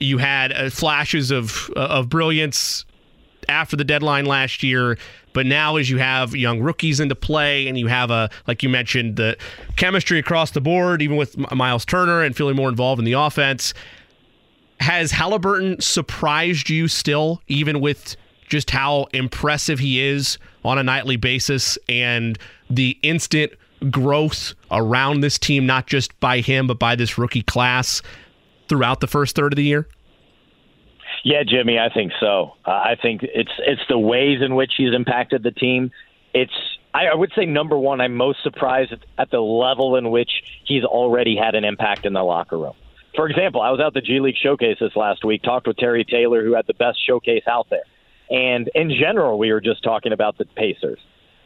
you 0.00 0.18
had 0.18 0.52
uh, 0.52 0.70
flashes 0.70 1.30
of 1.30 1.70
uh, 1.76 1.80
of 1.80 2.08
brilliance 2.08 2.84
after 3.48 3.76
the 3.76 3.84
deadline 3.84 4.26
last 4.26 4.62
year, 4.62 4.98
but 5.32 5.46
now 5.46 5.76
as 5.76 5.88
you 5.88 5.98
have 5.98 6.34
young 6.34 6.60
rookies 6.60 7.00
into 7.00 7.14
play 7.14 7.68
and 7.68 7.78
you 7.78 7.86
have 7.86 8.10
a 8.10 8.30
like 8.48 8.62
you 8.62 8.68
mentioned 8.68 9.16
the 9.16 9.36
chemistry 9.76 10.18
across 10.18 10.50
the 10.50 10.60
board, 10.60 11.02
even 11.02 11.16
with 11.16 11.36
Miles 11.52 11.84
Turner 11.84 12.22
and 12.22 12.36
feeling 12.36 12.56
more 12.56 12.68
involved 12.68 12.98
in 12.98 13.04
the 13.04 13.12
offense, 13.12 13.72
has 14.80 15.12
Haliburton 15.12 15.82
surprised 15.82 16.68
you 16.68 16.88
still, 16.88 17.40
even 17.48 17.80
with 17.80 18.16
just 18.48 18.70
how 18.70 19.06
impressive 19.12 19.78
he 19.78 20.00
is 20.00 20.38
on 20.64 20.78
a 20.78 20.82
nightly 20.82 21.16
basis 21.16 21.78
and 21.88 22.38
the 22.68 22.98
instant 23.02 23.52
growth 23.90 24.54
around 24.70 25.20
this 25.20 25.38
team, 25.38 25.66
not 25.66 25.86
just 25.86 26.18
by 26.20 26.40
him, 26.40 26.66
but 26.66 26.78
by 26.78 26.96
this 26.96 27.16
rookie 27.16 27.42
class? 27.42 28.02
throughout 28.70 29.00
the 29.00 29.06
first 29.06 29.36
third 29.36 29.52
of 29.52 29.56
the 29.56 29.64
year? 29.64 29.86
Yeah, 31.24 31.42
Jimmy, 31.46 31.78
I 31.78 31.92
think 31.92 32.12
so. 32.18 32.54
Uh, 32.64 32.70
I 32.70 32.96
think 33.02 33.22
it's 33.22 33.50
it's 33.58 33.82
the 33.90 33.98
ways 33.98 34.40
in 34.40 34.54
which 34.54 34.72
he's 34.78 34.94
impacted 34.94 35.42
the 35.42 35.50
team. 35.50 35.90
It's 36.32 36.52
I, 36.94 37.08
I 37.08 37.14
would 37.14 37.32
say 37.36 37.44
number 37.44 37.76
one. 37.76 38.00
I'm 38.00 38.14
most 38.14 38.42
surprised 38.42 38.92
at, 38.92 39.00
at 39.18 39.30
the 39.30 39.40
level 39.40 39.96
in 39.96 40.10
which 40.10 40.30
he's 40.64 40.84
already 40.84 41.36
had 41.36 41.54
an 41.54 41.64
impact 41.64 42.06
in 42.06 42.14
the 42.14 42.22
locker 42.22 42.56
room. 42.56 42.74
For 43.14 43.28
example, 43.28 43.60
I 43.60 43.70
was 43.70 43.80
out 43.80 43.94
the 43.94 44.00
G 44.00 44.20
League 44.20 44.36
showcase 44.36 44.78
this 44.80 44.94
last 44.94 45.24
week. 45.24 45.42
Talked 45.42 45.66
with 45.66 45.76
Terry 45.76 46.04
Taylor, 46.04 46.44
who 46.44 46.54
had 46.54 46.66
the 46.66 46.74
best 46.74 46.98
showcase 47.04 47.44
out 47.48 47.68
there. 47.70 47.82
And 48.30 48.70
in 48.74 48.90
general, 48.90 49.38
we 49.38 49.52
were 49.52 49.60
just 49.60 49.82
talking 49.82 50.12
about 50.12 50.38
the 50.38 50.44
Pacers. 50.44 51.00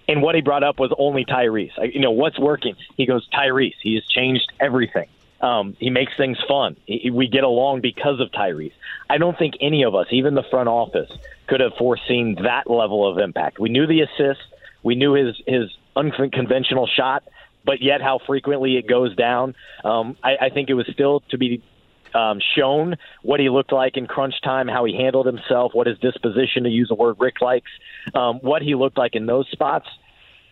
And 0.07 0.20
what 0.20 0.35
he 0.35 0.43
brought 0.43 0.62
up 0.62 0.78
was 0.78 0.93
only 0.99 1.24
Tyrese. 1.24 1.73
You 1.95 2.01
know, 2.01 2.11
what's 2.11 2.39
working? 2.39 2.77
He 2.97 3.07
goes, 3.07 3.27
Tyrese. 3.31 3.74
He 3.82 3.95
has 3.95 4.05
changed 4.07 4.53
everything. 4.61 5.09
Um, 5.41 5.77
he 5.78 5.91
makes 5.91 6.12
things 6.16 6.39
fun. 6.47 6.77
He, 6.86 7.11
we 7.11 7.27
get 7.27 7.45
along 7.45 7.81
because 7.81 8.20
of 8.20 8.31
Tyrese. 8.31 8.73
I 9.09 9.19
don't 9.19 9.39
think 9.39 9.55
any 9.61 9.85
of 9.85 9.95
us, 9.95 10.07
even 10.11 10.35
the 10.35 10.43
front 10.51 10.69
office, 10.69 11.11
could 11.47 11.61
have 11.61 11.73
foreseen 11.78 12.36
that 12.43 12.69
level 12.69 13.11
of 13.11 13.19
impact. 13.19 13.59
We 13.59 13.69
knew 13.70 13.86
the 13.86 14.03
assist, 14.03 14.41
we 14.82 14.95
knew 14.95 15.15
his 15.15 15.41
his 15.47 15.70
unconventional 15.97 16.86
shot, 16.86 17.24
but 17.65 17.82
yet 17.82 18.01
how 18.01 18.19
frequently 18.27 18.77
it 18.77 18.86
goes 18.86 19.15
down. 19.16 19.55
Um, 19.85 20.16
I, 20.23 20.36
I 20.47 20.51
think 20.51 20.70
it 20.70 20.74
was 20.74 20.86
still 20.93 21.20
to 21.31 21.39
be 21.39 21.62
um, 22.15 22.41
shown 22.57 22.97
what 23.23 23.41
he 23.41 23.49
looked 23.49 23.73
like 23.73 23.97
in 23.97 24.07
crunch 24.07 24.35
time, 24.43 24.69
how 24.69 24.85
he 24.85 24.95
handled 24.95 25.27
himself, 25.27 25.73
what 25.74 25.86
his 25.86 25.99
disposition, 25.99 26.65
to 26.65 26.70
use 26.70 26.89
a 26.91 26.95
word 26.95 27.16
Rick 27.19 27.41
likes, 27.41 27.70
um, 28.15 28.39
what 28.41 28.62
he 28.62 28.74
looked 28.74 28.99
like 28.99 29.15
in 29.15 29.27
those 29.27 29.49
spots 29.51 29.89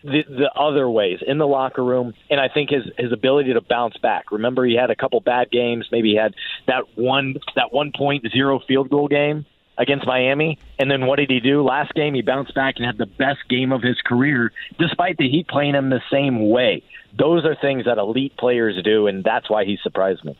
the, 0.03 0.23
the 0.27 0.51
other 0.55 0.89
ways 0.89 1.19
in 1.25 1.37
the 1.37 1.47
locker 1.47 1.83
room, 1.83 2.13
and 2.29 2.39
I 2.39 2.49
think 2.49 2.69
his 2.69 2.83
his 2.97 3.11
ability 3.11 3.53
to 3.53 3.61
bounce 3.61 3.97
back. 3.97 4.31
Remember, 4.31 4.65
he 4.65 4.75
had 4.75 4.89
a 4.89 4.95
couple 4.95 5.19
bad 5.21 5.49
games. 5.49 5.87
Maybe 5.91 6.09
he 6.09 6.15
had 6.17 6.35
that 6.67 6.97
one 6.97 7.35
that 7.55 7.71
one 7.71 7.91
point 7.95 8.25
zero 8.31 8.59
field 8.67 8.89
goal 8.89 9.07
game. 9.07 9.45
Against 9.75 10.05
Miami. 10.05 10.59
And 10.77 10.91
then 10.91 11.07
what 11.07 11.17
did 11.17 11.31
he 11.31 11.39
do? 11.39 11.63
Last 11.63 11.93
game, 11.93 12.13
he 12.13 12.21
bounced 12.21 12.53
back 12.53 12.75
and 12.77 12.85
had 12.85 12.97
the 12.97 13.07
best 13.07 13.39
game 13.49 13.71
of 13.71 13.81
his 13.81 13.99
career, 14.05 14.51
despite 14.77 15.17
the 15.17 15.27
Heat 15.27 15.47
playing 15.47 15.73
him 15.73 15.89
the 15.89 16.01
same 16.11 16.49
way. 16.49 16.83
Those 17.17 17.43
are 17.43 17.55
things 17.55 17.85
that 17.85 17.97
elite 17.97 18.37
players 18.37 18.79
do, 18.83 19.07
and 19.07 19.23
that's 19.23 19.49
why 19.49 19.65
he 19.65 19.77
surprised 19.81 20.23
me. 20.23 20.37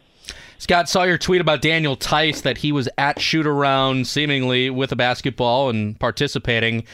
Scott 0.57 0.88
saw 0.88 1.03
your 1.03 1.18
tweet 1.18 1.41
about 1.41 1.61
Daniel 1.61 1.97
Theis 1.97 2.43
that 2.43 2.60
he 2.60 2.72
was 2.72 2.88
at 2.97 3.19
shoot 3.19 3.45
around 3.45 4.07
seemingly 4.07 4.69
with 4.69 4.91
a 4.91 4.95
basketball 4.95 5.69
and 5.69 5.99
participating. 5.99 6.85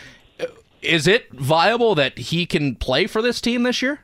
Is 0.82 1.08
it 1.08 1.32
viable 1.34 1.94
that 1.96 2.18
he 2.18 2.46
can 2.46 2.76
play 2.76 3.06
for 3.06 3.22
this 3.22 3.42
team 3.42 3.64
this 3.64 3.82
year? 3.82 4.00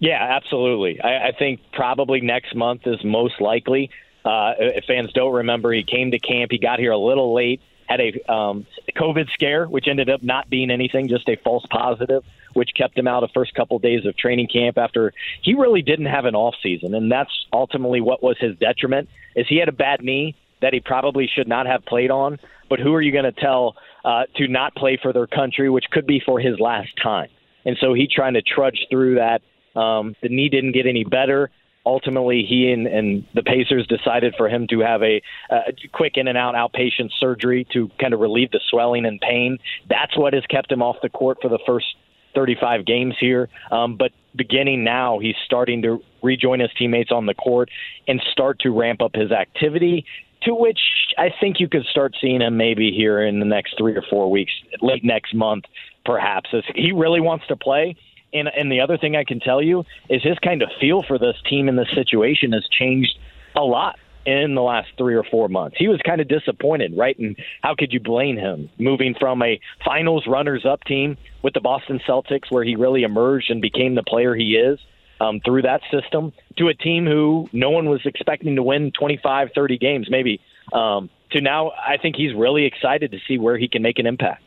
Yeah, 0.00 0.18
absolutely. 0.20 1.00
I, 1.00 1.28
I 1.28 1.32
think 1.38 1.60
probably 1.72 2.20
next 2.20 2.56
month 2.56 2.82
is 2.86 3.02
most 3.04 3.40
likely. 3.40 3.88
Uh, 4.24 4.54
if 4.58 4.84
fans 4.84 5.12
don't 5.12 5.32
remember, 5.32 5.72
he 5.72 5.82
came 5.82 6.10
to 6.12 6.18
camp. 6.18 6.50
He 6.50 6.58
got 6.58 6.78
here 6.78 6.92
a 6.92 6.98
little 6.98 7.34
late, 7.34 7.60
had 7.86 8.00
a 8.00 8.32
um, 8.32 8.66
COVID 8.96 9.30
scare, 9.32 9.66
which 9.66 9.88
ended 9.88 10.08
up 10.08 10.22
not 10.22 10.48
being 10.48 10.70
anything, 10.70 11.08
just 11.08 11.28
a 11.28 11.36
false 11.36 11.64
positive, 11.70 12.22
which 12.54 12.70
kept 12.76 12.96
him 12.96 13.08
out 13.08 13.20
the 13.20 13.28
first 13.28 13.54
couple 13.54 13.76
of 13.76 13.82
days 13.82 14.06
of 14.06 14.16
training 14.16 14.48
camp. 14.48 14.78
After 14.78 15.12
he 15.42 15.54
really 15.54 15.82
didn't 15.82 16.06
have 16.06 16.24
an 16.24 16.34
off 16.34 16.54
season, 16.62 16.94
and 16.94 17.10
that's 17.10 17.32
ultimately 17.52 18.00
what 18.00 18.22
was 18.22 18.36
his 18.38 18.56
detriment. 18.58 19.08
Is 19.34 19.46
he 19.48 19.56
had 19.56 19.68
a 19.68 19.72
bad 19.72 20.02
knee 20.02 20.36
that 20.62 20.72
he 20.72 20.80
probably 20.80 21.26
should 21.26 21.48
not 21.48 21.66
have 21.66 21.84
played 21.84 22.10
on. 22.10 22.38
But 22.70 22.80
who 22.80 22.94
are 22.94 23.02
you 23.02 23.12
going 23.12 23.30
to 23.30 23.32
tell 23.32 23.76
uh, 24.02 24.22
to 24.36 24.48
not 24.48 24.74
play 24.74 24.98
for 25.00 25.12
their 25.12 25.26
country, 25.26 25.68
which 25.68 25.84
could 25.90 26.06
be 26.06 26.22
for 26.24 26.40
his 26.40 26.58
last 26.58 26.88
time? 27.02 27.28
And 27.66 27.76
so 27.80 27.92
he 27.92 28.08
trying 28.08 28.34
to 28.34 28.42
trudge 28.42 28.86
through 28.90 29.16
that. 29.16 29.42
Um, 29.78 30.16
the 30.22 30.28
knee 30.28 30.48
didn't 30.48 30.72
get 30.72 30.86
any 30.86 31.04
better 31.04 31.50
ultimately 31.84 32.44
he 32.48 32.72
and, 32.72 32.86
and 32.86 33.26
the 33.34 33.42
Pacers 33.42 33.86
decided 33.86 34.34
for 34.36 34.48
him 34.48 34.66
to 34.68 34.80
have 34.80 35.02
a, 35.02 35.20
a 35.50 35.72
quick 35.92 36.16
in 36.16 36.28
and 36.28 36.38
out 36.38 36.54
outpatient 36.54 37.10
surgery 37.18 37.66
to 37.72 37.90
kind 38.00 38.14
of 38.14 38.20
relieve 38.20 38.50
the 38.50 38.60
swelling 38.70 39.06
and 39.06 39.20
pain. 39.20 39.58
That's 39.88 40.16
what 40.16 40.34
has 40.34 40.44
kept 40.46 40.70
him 40.70 40.82
off 40.82 40.96
the 41.02 41.08
court 41.08 41.38
for 41.42 41.48
the 41.48 41.58
first 41.66 41.86
35 42.34 42.86
games 42.86 43.14
here. 43.18 43.48
Um, 43.70 43.96
but 43.96 44.12
beginning 44.34 44.84
now, 44.84 45.18
he's 45.18 45.36
starting 45.44 45.82
to 45.82 46.02
rejoin 46.22 46.60
his 46.60 46.70
teammates 46.78 47.10
on 47.10 47.26
the 47.26 47.34
court 47.34 47.70
and 48.08 48.22
start 48.32 48.60
to 48.60 48.70
ramp 48.70 49.02
up 49.02 49.14
his 49.14 49.32
activity. 49.32 50.04
To 50.44 50.54
which 50.54 50.80
I 51.18 51.30
think 51.40 51.60
you 51.60 51.68
could 51.68 51.84
start 51.84 52.16
seeing 52.20 52.40
him 52.40 52.56
maybe 52.56 52.90
here 52.90 53.22
in 53.22 53.38
the 53.38 53.44
next 53.44 53.76
three 53.78 53.94
or 53.94 54.02
four 54.08 54.30
weeks, 54.30 54.52
late 54.80 55.04
next 55.04 55.34
month, 55.34 55.64
perhaps. 56.04 56.50
As 56.52 56.64
he 56.74 56.92
really 56.92 57.20
wants 57.20 57.46
to 57.46 57.56
play, 57.56 57.96
and 58.32 58.48
and 58.48 58.70
the 58.70 58.80
other 58.80 58.98
thing 58.98 59.16
I 59.16 59.24
can 59.24 59.40
tell 59.40 59.62
you 59.62 59.84
is 60.08 60.22
his 60.22 60.38
kind 60.38 60.62
of 60.62 60.70
feel 60.80 61.02
for 61.02 61.18
this 61.18 61.36
team 61.48 61.68
in 61.68 61.76
this 61.76 61.90
situation 61.94 62.52
has 62.52 62.66
changed 62.68 63.18
a 63.54 63.62
lot 63.62 63.98
in 64.24 64.54
the 64.54 64.62
last 64.62 64.88
three 64.96 65.14
or 65.14 65.24
four 65.24 65.48
months. 65.48 65.76
He 65.78 65.88
was 65.88 66.00
kind 66.02 66.20
of 66.20 66.28
disappointed, 66.28 66.96
right? 66.96 67.18
And 67.18 67.36
how 67.62 67.74
could 67.74 67.92
you 67.92 68.00
blame 68.00 68.36
him? 68.36 68.70
Moving 68.78 69.14
from 69.18 69.42
a 69.42 69.60
finals 69.84 70.26
runners 70.26 70.64
up 70.64 70.84
team 70.84 71.16
with 71.42 71.54
the 71.54 71.60
Boston 71.60 72.00
Celtics, 72.06 72.50
where 72.50 72.64
he 72.64 72.76
really 72.76 73.02
emerged 73.02 73.50
and 73.50 73.60
became 73.60 73.94
the 73.94 74.02
player 74.02 74.34
he 74.34 74.54
is 74.54 74.78
um, 75.20 75.40
through 75.44 75.62
that 75.62 75.80
system, 75.90 76.32
to 76.58 76.68
a 76.68 76.74
team 76.74 77.06
who 77.06 77.48
no 77.52 77.70
one 77.70 77.88
was 77.88 78.00
expecting 78.04 78.56
to 78.56 78.62
win 78.62 78.92
25, 78.92 79.50
30 79.54 79.78
games, 79.78 80.08
maybe, 80.10 80.40
um, 80.72 81.10
to 81.30 81.40
now 81.40 81.72
I 81.72 81.96
think 81.96 82.16
he's 82.16 82.34
really 82.34 82.64
excited 82.64 83.10
to 83.12 83.18
see 83.26 83.38
where 83.38 83.58
he 83.58 83.68
can 83.68 83.82
make 83.82 83.98
an 83.98 84.06
impact. 84.06 84.42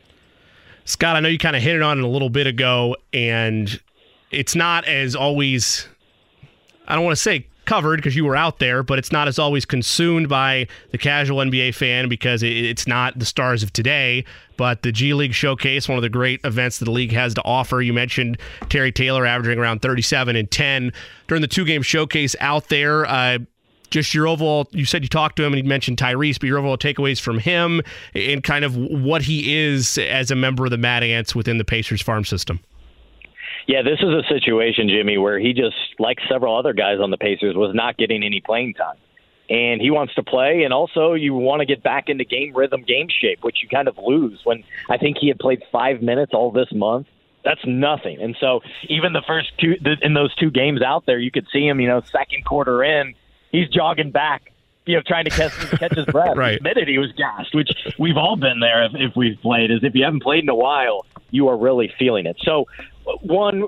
Scott, 0.86 1.16
I 1.16 1.20
know 1.20 1.30
you 1.30 1.40
kind 1.40 1.56
of 1.56 1.62
hit 1.62 1.76
it 1.76 1.82
on 1.82 1.98
it 1.98 2.03
a 2.03 2.07
little 2.07 2.30
bit 2.30 2.48
ago, 2.48 2.95
and 3.12 3.80
it's 4.32 4.56
not 4.56 4.86
as 4.86 5.16
always, 5.16 5.88
I 6.88 6.95
don't 6.95 7.03
want 7.03 7.18
to 7.18 7.22
say 7.22 7.48
covered 7.66 7.98
because 7.98 8.16
you 8.16 8.24
were 8.24 8.36
out 8.36 8.60
there, 8.60 8.84
but 8.84 8.99
it's 8.99 9.12
not 9.12 9.28
as 9.28 9.40
always 9.40 9.66
consumed 9.66 10.30
by 10.30 10.68
the 10.91 10.98
casual 10.98 11.38
NBA 11.38 11.74
fan 11.74 12.07
because 12.07 12.44
it's 12.44 12.88
not 12.88 13.18
the 13.18 13.26
stars 13.26 13.64
of 13.64 13.74
today. 13.74 14.24
But 14.57 14.84
the 14.84 14.91
G 14.91 15.14
League 15.14 15.34
Showcase, 15.34 15.90
one 15.90 15.98
of 15.98 16.02
the 16.02 16.10
great 16.10 16.40
events 16.44 16.80
that 16.80 16.86
the 16.86 16.91
league 16.91 17.12
has 17.12 17.34
to 17.34 17.44
offer. 17.44 17.82
You 17.82 17.91
mentioned 17.91 18.38
Terry 18.70 18.91
Taylor 18.91 19.26
averaging 19.26 19.60
around 19.60 19.82
37 19.82 20.36
and 20.36 20.49
10 20.49 20.94
during 21.28 21.41
the 21.41 21.48
two 21.48 21.66
game 21.66 21.82
showcase 21.82 22.36
out 22.40 22.70
there. 22.70 23.06
Uh, 23.06 23.40
just 23.90 24.14
your 24.14 24.28
overall, 24.28 24.68
you 24.72 24.86
said 24.86 25.03
you 25.03 25.10
talked 25.10 25.36
to 25.38 25.44
him 25.44 25.53
and 25.53 25.62
he 25.62 25.68
mentioned 25.68 25.98
Tyrese, 25.98 26.40
but 26.40 26.48
your 26.48 26.57
overall 26.57 26.78
takeaways 26.78 27.20
from 27.20 27.40
him 27.40 27.82
and 28.14 28.44
kind 28.44 28.66
of 28.66 28.76
what 28.76 29.24
he 29.24 29.56
is 29.56 29.98
as 29.98 30.32
a 30.32 30.36
member 30.36 30.66
of 30.66 30.72
the 30.72 30.78
Mad 30.78 31.03
Ants 31.03 31.36
within 31.36 31.57
the 31.57 31.66
Pacers 31.66 32.02
farm 32.02 32.26
system. 32.26 32.60
Yeah, 33.68 33.82
this 33.82 33.99
is 33.99 34.10
a 34.10 34.22
situation, 34.30 34.90
Jimmy, 34.90 35.18
where 35.18 35.40
he 35.40 35.53
just, 35.53 35.76
like 35.98 36.20
several 36.30 36.56
other 36.56 36.74
guys 36.74 36.99
on 37.02 37.10
the 37.10 37.18
Pacers, 37.18 37.56
was 37.56 37.74
not 37.74 37.98
getting 37.98 38.24
any 38.24 38.41
playing 38.41 38.76
time. 38.76 38.98
And 39.49 39.80
he 39.80 39.91
wants 39.91 40.14
to 40.16 40.24
play, 40.24 40.64
and 40.64 40.74
also 40.74 41.14
you 41.14 41.34
want 41.36 41.60
to 41.60 41.66
get 41.66 41.84
back 41.84 42.10
into 42.10 42.26
game 42.26 42.56
rhythm, 42.56 42.84
game 42.84 43.07
shape, 43.10 43.44
which 43.44 43.57
you 43.62 43.70
kind 43.70 43.88
of 43.88 43.98
lose 43.98 44.40
when 44.44 44.64
I 44.90 44.98
think 44.98 45.18
he 45.20 45.28
had 45.28 45.38
played 45.38 45.62
five 45.72 46.02
minutes 46.02 46.32
all 46.34 46.52
this 46.52 46.72
month 46.72 47.07
that's 47.45 47.62
nothing. 47.66 48.22
And 48.22 48.36
so 48.40 48.62
even 48.90 49.14
the 49.14 49.22
first 49.26 49.52
two 49.60 49.76
in 50.02 50.14
those 50.14 50.34
two 50.36 50.49
games 50.49 50.82
out 50.82 51.06
there, 51.06 51.20
you 51.20 51.32
could 51.32 51.45
see 51.53 51.66
him, 51.66 51.80
you 51.80 51.88
know, 51.88 52.02
second 52.12 52.44
quarter 52.44 52.84
in, 52.84 53.14
he's 53.56 53.69
jogging 53.69 54.11
back, 54.11 54.52
you 54.86 54.95
know, 54.95 55.02
trying 55.06 55.26
to 55.26 55.32
catch, 55.32 55.52
catch 55.80 55.95
his 55.95 56.06
breath. 56.06 56.36
right. 56.38 56.52
He 56.52 56.57
admitted 56.57 56.88
he 56.88 56.98
was 56.98 57.11
gassed, 57.14 57.56
which 57.56 57.69
we've 57.98 58.18
all 58.18 58.36
been 58.36 58.60
there 58.60 58.86
if, 58.86 58.91
if 58.95 59.15
we've 59.15 59.40
played. 59.41 59.72
Is 59.72 59.80
if 59.84 59.95
you 59.95 60.03
haven't 60.03 60.23
played 60.23 60.44
in 60.44 60.49
a 60.49 60.56
while, 60.56 61.06
you 61.32 61.48
are 61.48 61.57
really 61.57 61.91
feeling 61.98 62.26
it. 62.26 62.38
So, 62.41 62.65
one, 63.22 63.65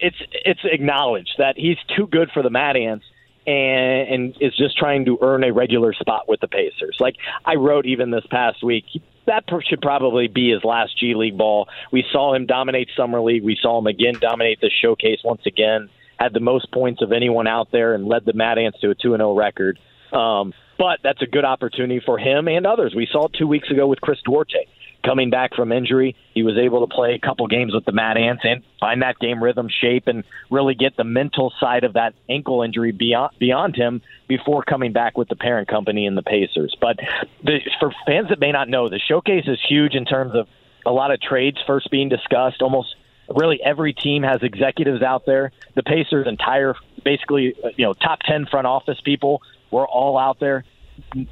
it's 0.00 0.16
it's 0.44 0.60
acknowledged 0.64 1.34
that 1.38 1.56
he's 1.56 1.78
too 1.96 2.06
good 2.06 2.30
for 2.32 2.42
the 2.42 2.50
Mad 2.50 2.76
Ants. 2.76 3.06
And, 3.44 4.08
and 4.08 4.36
is 4.40 4.56
just 4.56 4.78
trying 4.78 5.04
to 5.06 5.18
earn 5.20 5.42
a 5.42 5.52
regular 5.52 5.92
spot 5.94 6.28
with 6.28 6.38
the 6.38 6.46
Pacers. 6.46 6.96
Like 7.00 7.16
I 7.44 7.56
wrote 7.56 7.86
even 7.86 8.12
this 8.12 8.24
past 8.30 8.62
week, 8.62 8.84
that 9.26 9.42
should 9.68 9.80
probably 9.80 10.28
be 10.28 10.52
his 10.52 10.62
last 10.62 10.96
G 10.96 11.16
League 11.16 11.36
ball. 11.36 11.68
We 11.90 12.04
saw 12.12 12.34
him 12.34 12.46
dominate 12.46 12.90
Summer 12.96 13.20
League. 13.20 13.42
We 13.42 13.58
saw 13.60 13.80
him 13.80 13.88
again 13.88 14.14
dominate 14.20 14.60
the 14.60 14.70
showcase 14.70 15.18
once 15.24 15.42
again 15.44 15.88
had 16.22 16.32
the 16.32 16.40
most 16.40 16.70
points 16.72 17.02
of 17.02 17.12
anyone 17.12 17.46
out 17.46 17.68
there 17.72 17.94
and 17.94 18.06
led 18.06 18.24
the 18.24 18.32
Mad 18.32 18.58
Ants 18.58 18.80
to 18.80 18.90
a 18.90 18.94
2 18.94 19.16
0 19.16 19.34
record. 19.34 19.78
Um, 20.12 20.52
but 20.78 21.00
that's 21.02 21.22
a 21.22 21.26
good 21.26 21.44
opportunity 21.44 22.00
for 22.04 22.18
him 22.18 22.48
and 22.48 22.66
others. 22.66 22.92
We 22.94 23.08
saw 23.10 23.26
it 23.26 23.32
two 23.38 23.46
weeks 23.46 23.70
ago 23.70 23.86
with 23.86 24.00
Chris 24.00 24.18
Duarte 24.24 24.66
coming 25.04 25.30
back 25.30 25.54
from 25.54 25.72
injury. 25.72 26.16
He 26.34 26.42
was 26.42 26.56
able 26.56 26.86
to 26.86 26.92
play 26.92 27.14
a 27.14 27.18
couple 27.18 27.46
games 27.48 27.74
with 27.74 27.84
the 27.84 27.92
Mad 27.92 28.16
Ants 28.16 28.42
and 28.44 28.62
find 28.78 29.02
that 29.02 29.18
game 29.18 29.42
rhythm 29.42 29.68
shape 29.68 30.04
and 30.06 30.24
really 30.50 30.74
get 30.74 30.96
the 30.96 31.04
mental 31.04 31.52
side 31.58 31.84
of 31.84 31.94
that 31.94 32.14
ankle 32.28 32.62
injury 32.62 32.92
beyond 32.92 33.32
beyond 33.38 33.76
him 33.76 34.02
before 34.28 34.62
coming 34.62 34.92
back 34.92 35.16
with 35.16 35.28
the 35.28 35.36
parent 35.36 35.68
company 35.68 36.06
and 36.06 36.16
the 36.16 36.22
Pacers. 36.22 36.76
But 36.80 36.98
the, 37.42 37.58
for 37.80 37.92
fans 38.06 38.28
that 38.28 38.40
may 38.40 38.52
not 38.52 38.68
know, 38.68 38.88
the 38.88 39.00
showcase 39.00 39.44
is 39.46 39.58
huge 39.68 39.94
in 39.94 40.04
terms 40.04 40.32
of 40.34 40.46
a 40.86 40.90
lot 40.90 41.10
of 41.10 41.20
trades 41.20 41.58
first 41.66 41.90
being 41.90 42.08
discussed, 42.08 42.60
almost 42.60 42.94
really 43.36 43.60
every 43.62 43.92
team 43.92 44.22
has 44.22 44.42
executives 44.42 45.02
out 45.02 45.26
there. 45.26 45.52
The 45.74 45.82
Pacers' 45.82 46.26
entire, 46.26 46.74
basically, 47.04 47.54
you 47.76 47.86
know, 47.86 47.94
top 47.94 48.20
10 48.20 48.46
front 48.46 48.66
office 48.66 49.00
people 49.04 49.42
were 49.70 49.86
all 49.86 50.18
out 50.18 50.38
there, 50.38 50.64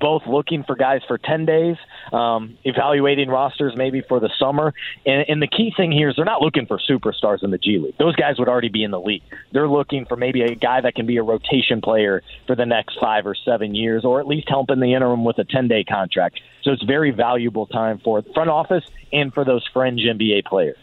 both 0.01 0.22
looking 0.27 0.64
for 0.64 0.74
guys 0.74 1.02
for 1.06 1.18
10 1.18 1.44
days, 1.44 1.77
um, 2.12 2.56
evaluating 2.64 3.28
rosters 3.28 3.74
maybe 3.77 4.01
for 4.01 4.18
the 4.18 4.31
summer. 4.39 4.72
And, 5.05 5.24
and 5.28 5.43
the 5.43 5.47
key 5.47 5.72
thing 5.77 5.93
here 5.93 6.09
is 6.09 6.16
they're 6.16 6.24
not 6.24 6.40
looking 6.40 6.66
for 6.66 6.78
superstars 6.78 7.43
in 7.43 7.51
the 7.51 7.59
G 7.59 7.78
League. 7.78 7.97
Those 7.98 8.16
guys 8.16 8.39
would 8.39 8.48
already 8.48 8.70
be 8.70 8.82
in 8.82 8.90
the 8.90 9.01
league. 9.01 9.22
They're 9.52 9.68
looking 9.68 10.06
for 10.06 10.16
maybe 10.16 10.43
a 10.43 10.55
guy 10.55 10.81
that 10.81 10.94
can 10.94 11.06
be 11.06 11.18
a 11.18 11.22
rotation 11.22 11.81
player 11.81 12.22
for 12.47 12.56
the 12.56 12.66
next 12.66 12.98
five 13.01 13.27
or 13.27 13.35
seven 13.35 13.74
years, 13.74 14.05
or 14.05 14.20
at 14.20 14.27
least 14.27 14.48
help 14.48 14.70
in 14.70 14.81
the 14.81 14.94
interim 14.94 15.24
with 15.24 15.39
a 15.39 15.44
10 15.44 15.68
day 15.68 15.85
contract. 15.85 16.40
So 16.62 16.72
it's 16.72 16.82
very 16.82 17.10
valuable 17.10 17.66
time 17.66 17.98
for 17.98 18.22
front 18.35 18.51
office 18.51 18.85
and 19.12 19.32
for 19.32 19.44
those 19.44 19.66
fringe 19.72 20.01
NBA 20.01 20.47
players. 20.47 20.77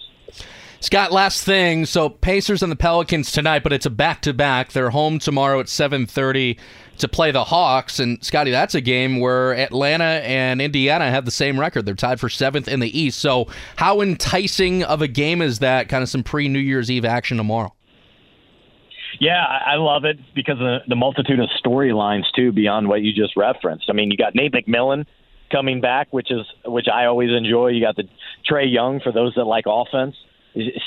Scott, 0.80 1.12
last 1.12 1.44
thing. 1.44 1.86
So 1.86 2.10
Pacers 2.10 2.62
and 2.62 2.72
the 2.72 2.76
Pelicans 2.76 3.32
tonight, 3.32 3.64
but 3.64 3.74
it's 3.74 3.86
a 3.86 3.90
back 3.90 4.22
to 4.24 4.34
back. 4.34 4.72
They're 4.72 4.92
home 4.92 5.20
tomorrow 5.20 5.60
at 5.60 5.70
seven 5.70 6.06
thirty 6.06 6.58
to 6.98 7.08
play 7.08 7.32
the 7.32 7.44
Hawks. 7.44 8.00
And 8.00 8.24
Scotty, 8.24 8.52
that's 8.52 8.76
a 8.76 8.82
game 8.82 9.20
where 9.20 9.56
Atlanta 9.56 10.04
and 10.04 10.62
Indiana 10.62 11.10
have 11.10 11.26
the 11.26 11.32
same 11.32 11.60
record. 11.60 11.86
They're 11.86 11.96
tied 11.96 12.20
for 12.20 12.30
seventh 12.30 12.68
in 12.68 12.80
the 12.80 13.00
East. 13.00 13.20
So 13.20 13.48
how 13.76 14.02
enticing 14.02 14.84
of 14.84 15.02
a 15.02 15.08
game 15.08 15.42
is 15.42 15.60
that? 15.60 15.90
Kind 15.90 16.04
of 16.04 16.10
some 16.10 16.24
pre 16.24 16.48
New 16.48 16.60
Year's 16.60 16.92
Eve 16.92 17.06
action 17.06 17.38
tomorrow. 17.38 17.74
Yeah, 19.20 19.44
I 19.44 19.76
love 19.76 20.06
it 20.06 20.20
because 20.36 20.58
of 20.60 20.88
the 20.88 20.96
multitude 20.96 21.40
of 21.40 21.50
storylines 21.64 22.26
too 22.36 22.52
beyond 22.52 22.88
what 22.88 23.02
you 23.02 23.14
just 23.14 23.36
referenced. 23.36 23.90
I 23.90 23.94
mean, 23.94 24.12
you 24.12 24.18
got 24.18 24.36
Nate 24.36 24.54
McMillan 24.54 25.06
coming 25.52 25.82
back, 25.82 26.10
which 26.12 26.30
is 26.30 26.46
which 26.66 26.88
I 26.88 27.06
always 27.06 27.32
enjoy. 27.32 27.70
You 27.70 27.82
got 27.82 27.96
the 27.96 28.04
Trae 28.48 28.72
Young 28.72 29.00
for 29.00 29.12
those 29.12 29.34
that 29.36 29.46
like 29.46 29.66
offense 29.68 30.16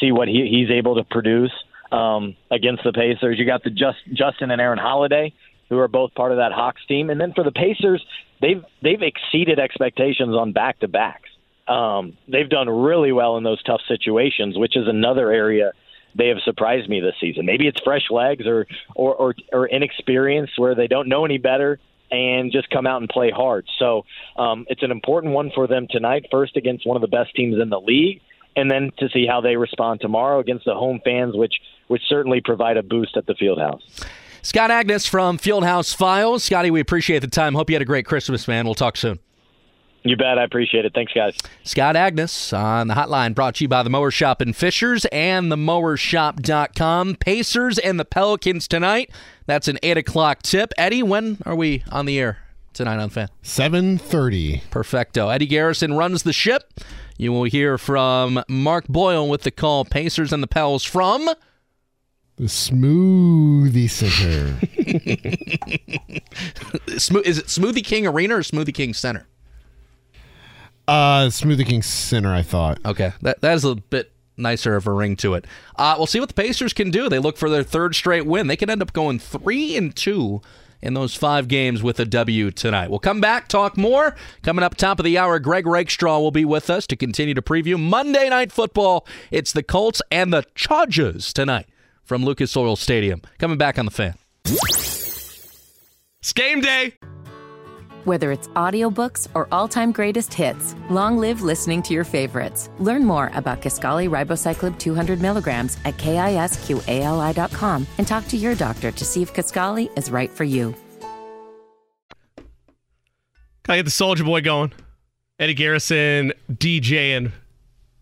see 0.00 0.12
what 0.12 0.28
he, 0.28 0.48
he's 0.50 0.70
able 0.70 0.96
to 0.96 1.04
produce 1.04 1.52
um, 1.92 2.36
against 2.50 2.84
the 2.84 2.92
Pacers. 2.92 3.38
You 3.38 3.46
got 3.46 3.64
the 3.64 3.70
Just, 3.70 3.98
Justin 4.12 4.50
and 4.50 4.60
Aaron 4.60 4.78
Holiday, 4.78 5.32
who 5.68 5.78
are 5.78 5.88
both 5.88 6.14
part 6.14 6.32
of 6.32 6.38
that 6.38 6.52
Hawks 6.52 6.82
team, 6.86 7.10
and 7.10 7.20
then 7.20 7.32
for 7.34 7.44
the 7.44 7.52
Pacers, 7.52 8.04
they've 8.40 8.64
they've 8.82 9.02
exceeded 9.02 9.58
expectations 9.58 10.34
on 10.34 10.52
back 10.52 10.80
to 10.80 10.88
backs. 10.88 11.28
Um, 11.68 12.16
they've 12.26 12.48
done 12.48 12.68
really 12.68 13.12
well 13.12 13.36
in 13.36 13.44
those 13.44 13.62
tough 13.62 13.82
situations, 13.86 14.58
which 14.58 14.76
is 14.76 14.88
another 14.88 15.30
area 15.30 15.72
they 16.16 16.28
have 16.28 16.38
surprised 16.44 16.88
me 16.88 17.00
this 17.00 17.14
season. 17.20 17.46
Maybe 17.46 17.68
it's 17.68 17.80
fresh 17.82 18.10
legs 18.10 18.46
or 18.46 18.66
or 18.96 19.14
or, 19.14 19.34
or 19.52 19.68
inexperience 19.68 20.50
where 20.56 20.74
they 20.74 20.88
don't 20.88 21.08
know 21.08 21.24
any 21.24 21.38
better. 21.38 21.78
and 22.10 22.50
just 22.52 22.68
come 22.70 22.86
out 22.86 23.00
and 23.00 23.08
play 23.08 23.30
hard. 23.30 23.66
So 23.78 24.04
um, 24.36 24.66
it's 24.68 24.82
an 24.82 24.90
important 24.90 25.32
one 25.32 25.50
for 25.54 25.66
them 25.66 25.86
tonight, 25.88 26.26
first 26.30 26.56
against 26.56 26.86
one 26.86 26.96
of 26.96 27.02
the 27.02 27.08
best 27.08 27.34
teams 27.34 27.60
in 27.60 27.70
the 27.70 27.80
league, 27.80 28.20
and 28.56 28.70
then 28.70 28.90
to 28.98 29.08
see 29.10 29.26
how 29.26 29.40
they 29.40 29.56
respond 29.56 30.00
tomorrow 30.00 30.40
against 30.40 30.64
the 30.64 30.74
home 30.74 31.00
fans, 31.04 31.36
which 31.36 31.54
which 31.88 32.02
certainly 32.08 32.40
provide 32.40 32.76
a 32.76 32.82
boost 32.82 33.16
at 33.16 33.26
the 33.26 33.34
Fieldhouse. 33.34 33.82
Scott 34.42 34.70
Agness 34.70 35.08
from 35.08 35.38
Fieldhouse 35.38 35.94
Files. 35.94 36.44
Scotty, 36.44 36.70
we 36.70 36.80
appreciate 36.80 37.18
the 37.18 37.26
time. 37.26 37.54
Hope 37.54 37.68
you 37.68 37.74
had 37.74 37.82
a 37.82 37.86
great 37.86 38.06
Christmas, 38.06 38.46
man. 38.46 38.64
We'll 38.64 38.74
talk 38.74 38.96
soon. 38.96 39.18
You 40.02 40.16
bet. 40.16 40.38
I 40.38 40.44
appreciate 40.44 40.86
it. 40.86 40.94
Thanks, 40.94 41.12
guys. 41.12 41.36
Scott 41.62 41.94
Agness 41.94 42.56
on 42.56 42.88
the 42.88 42.94
hotline 42.94 43.34
brought 43.34 43.56
to 43.56 43.64
you 43.64 43.68
by 43.68 43.82
the 43.82 43.90
Mower 43.90 44.10
Shop 44.10 44.40
in 44.40 44.54
Fishers 44.54 45.04
and 45.06 45.52
the 45.52 45.56
mowershop.com. 45.56 47.16
Pacers 47.16 47.78
and 47.78 48.00
the 48.00 48.06
Pelicans 48.06 48.66
tonight. 48.66 49.10
That's 49.44 49.68
an 49.68 49.78
8 49.82 49.98
o'clock 49.98 50.42
tip. 50.42 50.72
Eddie, 50.78 51.02
when 51.02 51.38
are 51.44 51.54
we 51.54 51.82
on 51.92 52.06
the 52.06 52.18
air 52.18 52.38
tonight 52.72 52.98
on 52.98 53.10
Fan? 53.10 53.28
7.30. 53.42 54.62
Perfecto. 54.70 55.28
Eddie 55.28 55.46
Garrison 55.46 55.94
runs 55.94 56.22
the 56.22 56.32
ship. 56.32 56.72
You 57.18 57.32
will 57.32 57.44
hear 57.44 57.78
from 57.78 58.42
Mark 58.48 58.86
Boyle 58.88 59.28
with 59.28 59.42
the 59.42 59.50
call 59.50 59.84
Pacers 59.84 60.32
and 60.32 60.42
the 60.42 60.46
Pels 60.46 60.84
from... 60.84 61.28
The 62.36 62.46
Smoothie 62.46 63.90
Center. 63.90 64.58
Is 66.86 67.38
it 67.38 67.46
Smoothie 67.46 67.84
King 67.84 68.06
Arena 68.06 68.36
or 68.36 68.40
Smoothie 68.40 68.72
King 68.72 68.94
Center? 68.94 69.26
Uh, 70.88 71.26
Smoothie 71.26 71.66
King 71.66 71.82
Center, 71.82 72.32
I 72.32 72.40
thought. 72.40 72.78
Okay, 72.86 73.12
that 73.20 73.42
that 73.42 73.54
is 73.54 73.64
a 73.64 73.74
bit 73.74 74.12
nicer 74.38 74.74
of 74.74 74.86
a 74.86 74.92
ring 74.92 75.16
to 75.16 75.34
it. 75.34 75.46
Uh, 75.76 75.94
we'll 75.98 76.06
see 76.06 76.18
what 76.18 76.30
the 76.30 76.34
Pacers 76.34 76.72
can 76.72 76.90
do. 76.90 77.08
They 77.08 77.18
look 77.18 77.36
for 77.36 77.50
their 77.50 77.62
third 77.62 77.94
straight 77.94 78.26
win. 78.26 78.46
They 78.46 78.56
could 78.56 78.70
end 78.70 78.82
up 78.82 78.92
going 78.92 79.18
three 79.18 79.76
and 79.76 79.94
two 79.94 80.40
in 80.82 80.94
those 80.94 81.14
five 81.14 81.48
games 81.48 81.82
with 81.82 82.00
a 82.00 82.04
W 82.04 82.50
tonight. 82.50 82.90
We'll 82.90 82.98
come 82.98 83.20
back, 83.20 83.48
talk 83.48 83.76
more. 83.76 84.14
Coming 84.42 84.62
up 84.62 84.76
top 84.76 84.98
of 84.98 85.04
the 85.04 85.18
hour, 85.18 85.38
Greg 85.38 85.66
Rakestraw 85.66 86.18
will 86.20 86.30
be 86.30 86.44
with 86.44 86.70
us 86.70 86.86
to 86.88 86.96
continue 86.96 87.34
to 87.34 87.42
preview 87.42 87.78
Monday 87.78 88.28
Night 88.28 88.52
Football. 88.52 89.06
It's 89.30 89.52
the 89.52 89.62
Colts 89.62 90.02
and 90.10 90.32
the 90.32 90.44
Chargers 90.54 91.32
tonight 91.32 91.66
from 92.02 92.24
Lucas 92.24 92.56
Oil 92.56 92.76
Stadium. 92.76 93.22
Coming 93.38 93.58
back 93.58 93.78
on 93.78 93.84
the 93.84 93.90
fan. 93.90 94.14
It's 94.44 96.32
game 96.34 96.60
day. 96.60 96.94
Whether 98.04 98.32
it's 98.32 98.48
audiobooks 98.48 99.28
or 99.34 99.46
all-time 99.52 99.92
greatest 99.92 100.32
hits, 100.32 100.74
long 100.88 101.18
live 101.18 101.42
listening 101.42 101.82
to 101.82 101.92
your 101.92 102.04
favorites. 102.04 102.70
Learn 102.78 103.04
more 103.04 103.30
about 103.34 103.60
Kisqali 103.60 104.08
Ribociclib 104.08 104.78
200 104.78 105.20
milligrams 105.20 105.76
at 105.84 105.96
kisqali.com 105.96 107.86
and 107.98 108.06
talk 108.06 108.26
to 108.28 108.36
your 108.36 108.54
doctor 108.54 108.90
to 108.90 109.04
see 109.04 109.22
if 109.22 109.34
Kisqali 109.34 109.96
is 109.98 110.10
right 110.10 110.30
for 110.30 110.44
you. 110.44 110.74
Can 113.64 113.74
I 113.74 113.76
get 113.76 113.84
the 113.84 113.90
Soldier 113.90 114.24
Boy 114.24 114.40
going? 114.40 114.72
Eddie 115.38 115.54
Garrison 115.54 116.32
DJing. 116.50 117.32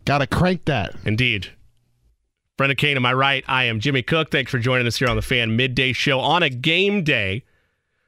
Gotta 0.05 0.27
crank 0.27 0.65
that. 0.65 0.95
Indeed. 1.05 1.49
Brendan 2.57 2.77
King, 2.77 2.97
am 2.97 3.07
I 3.07 3.13
right? 3.13 3.45
I 3.47 3.65
am 3.65 3.79
Jimmy 3.79 4.03
Cook. 4.03 4.31
Thanks 4.31 4.51
for 4.51 4.59
joining 4.59 4.87
us 4.87 4.97
here 4.97 5.09
on 5.09 5.15
the 5.15 5.23
Fan 5.23 5.55
Midday 5.55 5.93
Show 5.93 6.19
on 6.19 6.43
a 6.43 6.51
game 6.51 7.05
day. 7.05 7.45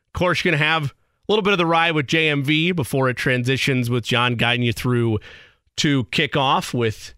Of 0.09 0.19
course, 0.19 0.45
you're 0.45 0.51
going 0.51 0.59
to 0.59 0.65
have 0.65 0.85
a 0.87 0.95
little 1.31 1.43
bit 1.43 1.53
of 1.53 1.59
the 1.59 1.67
ride 1.67 1.93
with 1.93 2.07
JMV 2.07 2.75
before 2.75 3.09
it 3.09 3.17
transitions 3.17 3.89
with 3.89 4.05
John 4.05 4.35
guiding 4.35 4.65
you 4.65 4.73
through 4.73 5.21
to 5.77 6.05
kickoff 6.05 6.75
with 6.75 7.15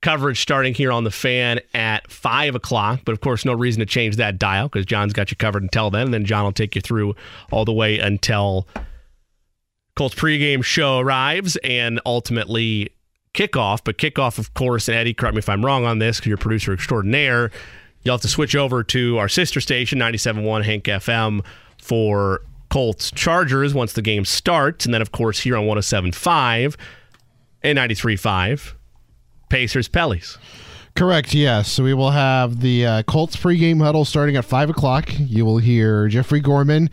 coverage 0.00 0.40
starting 0.40 0.74
here 0.74 0.92
on 0.92 1.04
the 1.04 1.10
fan 1.10 1.60
at 1.74 2.10
5 2.10 2.54
o'clock. 2.54 3.00
But 3.04 3.12
of 3.12 3.20
course, 3.20 3.44
no 3.44 3.52
reason 3.52 3.80
to 3.80 3.86
change 3.86 4.16
that 4.16 4.38
dial 4.38 4.68
because 4.68 4.86
John's 4.86 5.12
got 5.12 5.30
you 5.30 5.36
covered 5.36 5.62
until 5.62 5.90
then. 5.90 6.06
And 6.06 6.14
then 6.14 6.24
John 6.24 6.44
will 6.44 6.52
take 6.52 6.74
you 6.74 6.80
through 6.80 7.14
all 7.50 7.64
the 7.64 7.72
way 7.72 7.98
until 7.98 8.66
Colts 9.94 10.14
pregame 10.14 10.64
show 10.64 10.98
arrives 10.98 11.56
and 11.64 12.00
ultimately 12.06 12.90
kickoff. 13.34 13.80
But 13.84 13.98
kickoff, 13.98 14.38
of 14.38 14.54
course, 14.54 14.88
and 14.88 14.96
Eddie, 14.96 15.14
correct 15.14 15.34
me 15.34 15.40
if 15.40 15.48
I'm 15.48 15.64
wrong 15.64 15.84
on 15.84 15.98
this 15.98 16.18
because 16.18 16.28
you're 16.28 16.38
producer 16.38 16.72
extraordinaire. 16.72 17.50
You'll 18.02 18.14
have 18.14 18.22
to 18.22 18.28
switch 18.28 18.56
over 18.56 18.82
to 18.84 19.18
our 19.18 19.28
sister 19.28 19.60
station, 19.60 19.98
97.1 19.98 20.64
Hank 20.64 20.84
FM, 20.84 21.44
for 21.78 22.42
Colts 22.70 23.10
Chargers 23.10 23.74
once 23.74 23.92
the 23.92 24.02
game 24.02 24.24
starts. 24.24 24.84
And 24.84 24.94
then, 24.94 25.02
of 25.02 25.12
course, 25.12 25.40
here 25.40 25.56
on 25.56 25.64
107.5 25.64 26.76
and 27.62 27.78
93.5, 27.78 28.74
Pacers 29.48 29.88
Pellies. 29.88 30.38
Correct, 30.94 31.32
yes. 31.32 31.70
So 31.70 31.84
we 31.84 31.94
will 31.94 32.10
have 32.10 32.60
the 32.60 32.84
uh, 32.84 33.02
Colts 33.04 33.36
pregame 33.36 33.80
huddle 33.80 34.04
starting 34.04 34.34
at 34.36 34.44
5 34.44 34.70
o'clock. 34.70 35.08
You 35.16 35.44
will 35.44 35.58
hear 35.58 36.08
Jeffrey 36.08 36.40
Gorman, 36.40 36.90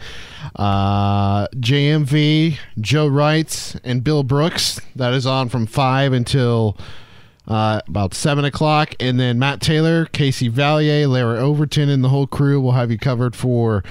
uh, 0.56 1.48
JMV, 1.48 2.60
Joe 2.80 3.08
Wrights, 3.08 3.76
and 3.84 4.04
Bill 4.04 4.22
Brooks. 4.22 4.80
That 4.96 5.14
is 5.14 5.26
on 5.26 5.50
from 5.50 5.66
5 5.66 6.14
until 6.14 6.78
uh, 7.48 7.82
about 7.88 8.14
7 8.14 8.46
o'clock. 8.46 8.94
And 9.00 9.20
then 9.20 9.40
Matt 9.40 9.60
Taylor, 9.60 10.06
Casey 10.06 10.52
Valier, 10.52 11.08
Larry 11.10 11.40
Overton, 11.40 11.90
and 11.90 12.04
the 12.04 12.10
whole 12.10 12.28
crew 12.28 12.62
will 12.62 12.74
have 12.74 12.92
you 12.92 13.00
covered 13.00 13.36
for 13.36 13.84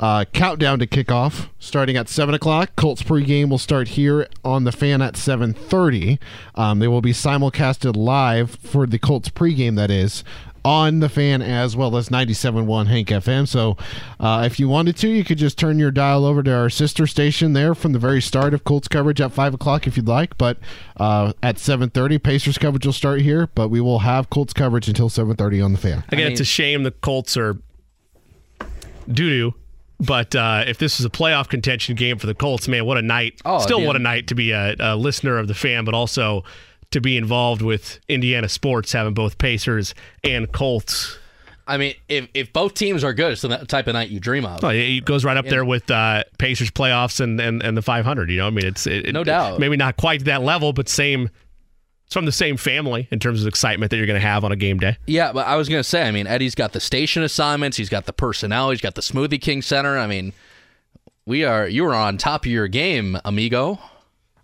uh, 0.00 0.24
countdown 0.32 0.78
to 0.78 0.86
kickoff 0.86 1.50
starting 1.58 1.96
at 1.96 2.08
7 2.08 2.34
o'clock. 2.34 2.74
Colts 2.74 3.02
pregame 3.02 3.50
will 3.50 3.58
start 3.58 3.88
here 3.88 4.26
on 4.42 4.64
the 4.64 4.72
fan 4.72 5.02
at 5.02 5.14
7.30. 5.14 6.18
Um, 6.54 6.78
they 6.78 6.88
will 6.88 7.02
be 7.02 7.12
simulcasted 7.12 7.96
live 7.96 8.52
for 8.56 8.86
the 8.86 8.98
Colts 8.98 9.28
pregame, 9.28 9.76
that 9.76 9.90
is, 9.90 10.24
on 10.64 11.00
the 11.00 11.10
fan 11.10 11.42
as 11.42 11.76
well 11.76 11.96
as 11.98 12.08
97.1 12.08 12.86
Hank 12.86 13.08
FM. 13.08 13.46
So 13.46 13.76
uh, 14.18 14.42
if 14.46 14.58
you 14.58 14.68
wanted 14.68 14.96
to, 14.98 15.08
you 15.08 15.22
could 15.22 15.36
just 15.36 15.58
turn 15.58 15.78
your 15.78 15.90
dial 15.90 16.24
over 16.24 16.42
to 16.42 16.52
our 16.52 16.70
sister 16.70 17.06
station 17.06 17.52
there 17.52 17.74
from 17.74 17.92
the 17.92 17.98
very 17.98 18.22
start 18.22 18.54
of 18.54 18.64
Colts 18.64 18.88
coverage 18.88 19.20
at 19.20 19.32
5 19.32 19.54
o'clock 19.54 19.86
if 19.86 19.98
you'd 19.98 20.08
like. 20.08 20.38
But 20.38 20.56
uh, 20.96 21.34
at 21.42 21.56
7.30, 21.56 22.22
Pacers 22.22 22.56
coverage 22.56 22.86
will 22.86 22.94
start 22.94 23.20
here, 23.20 23.48
but 23.54 23.68
we 23.68 23.82
will 23.82 24.00
have 24.00 24.30
Colts 24.30 24.54
coverage 24.54 24.88
until 24.88 25.10
7.30 25.10 25.62
on 25.62 25.72
the 25.72 25.78
fan. 25.78 25.98
Again, 25.98 26.04
I 26.10 26.16
mean, 26.16 26.32
it's 26.32 26.40
a 26.40 26.44
shame 26.46 26.84
the 26.84 26.90
Colts 26.90 27.36
are 27.36 27.58
doo-doo 29.06 29.54
but 30.00 30.34
uh, 30.34 30.64
if 30.66 30.78
this 30.78 30.98
is 30.98 31.06
a 31.06 31.10
playoff 31.10 31.48
contention 31.48 31.94
game 31.94 32.18
for 32.18 32.26
the 32.26 32.34
Colts, 32.34 32.66
man, 32.68 32.84
what 32.84 32.96
a 32.96 33.02
night! 33.02 33.40
Oh, 33.44 33.58
Still, 33.60 33.84
what 33.84 33.96
a 33.96 34.00
night 34.00 34.28
to 34.28 34.34
be 34.34 34.52
a, 34.52 34.74
a, 34.78 34.96
listener 34.96 35.38
of 35.38 35.46
the 35.46 35.54
fan, 35.54 35.84
but 35.84 35.94
also 35.94 36.44
to 36.90 37.00
be 37.00 37.16
involved 37.16 37.62
with 37.62 38.00
Indiana 38.08 38.48
sports, 38.48 38.92
having 38.92 39.14
both 39.14 39.38
Pacers 39.38 39.94
and 40.24 40.50
Colts. 40.50 41.18
I 41.66 41.76
mean, 41.76 41.94
if, 42.08 42.26
if 42.34 42.52
both 42.52 42.74
teams 42.74 43.04
are 43.04 43.12
good, 43.12 43.32
it's 43.32 43.42
the 43.42 43.56
type 43.58 43.86
of 43.86 43.92
night 43.92 44.08
you 44.08 44.18
dream 44.18 44.44
of. 44.44 44.64
Oh, 44.64 44.70
it 44.70 45.04
goes 45.04 45.24
right 45.24 45.36
up 45.36 45.46
there 45.46 45.64
with 45.64 45.88
uh, 45.88 46.24
Pacers 46.36 46.70
playoffs 46.70 47.20
and, 47.20 47.40
and, 47.40 47.62
and 47.62 47.76
the 47.76 47.82
500. 47.82 48.28
You 48.28 48.38
know, 48.38 48.48
I 48.48 48.50
mean, 48.50 48.66
it's 48.66 48.88
it, 48.88 49.12
no 49.12 49.22
doubt. 49.22 49.60
Maybe 49.60 49.76
not 49.76 49.96
quite 49.96 50.24
that 50.24 50.42
level, 50.42 50.72
but 50.72 50.88
same 50.88 51.30
it's 52.10 52.14
from 52.16 52.24
the 52.24 52.32
same 52.32 52.56
family 52.56 53.06
in 53.12 53.20
terms 53.20 53.40
of 53.40 53.46
excitement 53.46 53.90
that 53.90 53.96
you're 53.96 54.06
going 54.06 54.20
to 54.20 54.26
have 54.26 54.44
on 54.44 54.50
a 54.50 54.56
game 54.56 54.78
day. 54.78 54.96
Yeah, 55.06 55.32
but 55.32 55.46
I 55.46 55.54
was 55.54 55.68
going 55.68 55.78
to 55.78 55.88
say, 55.88 56.02
I 56.02 56.10
mean, 56.10 56.26
Eddie's 56.26 56.56
got 56.56 56.72
the 56.72 56.80
station 56.80 57.22
assignments, 57.22 57.76
he's 57.76 57.88
got 57.88 58.06
the 58.06 58.12
personnel, 58.12 58.70
he's 58.70 58.80
got 58.80 58.96
the 58.96 59.00
Smoothie 59.00 59.40
King 59.40 59.62
Center. 59.62 59.96
I 59.96 60.08
mean, 60.08 60.32
we 61.24 61.44
are 61.44 61.68
you 61.68 61.86
are 61.86 61.94
on 61.94 62.18
top 62.18 62.46
of 62.46 62.50
your 62.50 62.66
game, 62.66 63.16
amigo. 63.24 63.78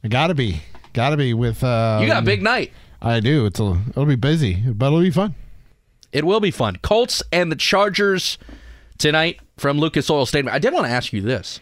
I 0.04 0.06
gotta 0.06 0.32
be, 0.32 0.62
gotta 0.92 1.16
be 1.16 1.34
with. 1.34 1.64
Uh, 1.64 1.98
you 2.00 2.06
got 2.06 2.22
a 2.22 2.24
big 2.24 2.40
night. 2.40 2.70
I 3.02 3.18
do. 3.18 3.46
It's 3.46 3.58
a, 3.58 3.76
it'll 3.88 4.06
be 4.06 4.14
busy, 4.14 4.54
but 4.54 4.86
it'll 4.86 5.00
be 5.00 5.10
fun. 5.10 5.34
It 6.12 6.24
will 6.24 6.38
be 6.38 6.52
fun. 6.52 6.76
Colts 6.82 7.20
and 7.32 7.50
the 7.50 7.56
Chargers 7.56 8.38
tonight 8.96 9.40
from 9.56 9.80
Lucas 9.80 10.08
Oil 10.08 10.24
Stadium. 10.24 10.54
I 10.54 10.60
did 10.60 10.72
want 10.72 10.86
to 10.86 10.92
ask 10.92 11.12
you 11.12 11.20
this, 11.20 11.58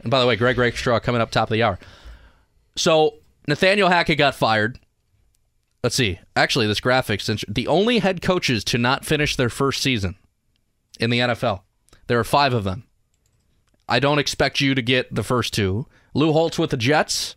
and 0.00 0.10
by 0.10 0.20
the 0.20 0.26
way, 0.26 0.34
Greg 0.34 0.58
Rakestraw 0.58 0.98
coming 0.98 1.20
up 1.20 1.30
top 1.30 1.48
of 1.48 1.52
the 1.52 1.62
hour. 1.62 1.78
So 2.74 3.14
Nathaniel 3.46 3.88
Hackett 3.88 4.18
got 4.18 4.34
fired 4.34 4.80
let's 5.84 5.94
see. 5.94 6.18
Actually, 6.34 6.66
this 6.66 6.80
graphics 6.80 7.44
the 7.46 7.68
only 7.68 7.98
head 7.98 8.22
coaches 8.22 8.64
to 8.64 8.78
not 8.78 9.04
finish 9.04 9.36
their 9.36 9.50
first 9.50 9.82
season 9.82 10.16
in 10.98 11.10
the 11.10 11.18
NFL. 11.18 11.60
There 12.06 12.18
are 12.18 12.24
five 12.24 12.54
of 12.54 12.64
them. 12.64 12.84
I 13.86 14.00
don't 14.00 14.18
expect 14.18 14.62
you 14.62 14.74
to 14.74 14.80
get 14.80 15.14
the 15.14 15.22
first 15.22 15.52
two. 15.52 15.86
Lou 16.14 16.32
Holtz 16.32 16.58
with 16.58 16.70
the 16.70 16.78
Jets, 16.78 17.36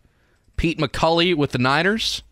Pete 0.56 0.80
McCulley 0.80 1.36
with 1.36 1.52
the 1.52 1.58
Niners. 1.58 2.24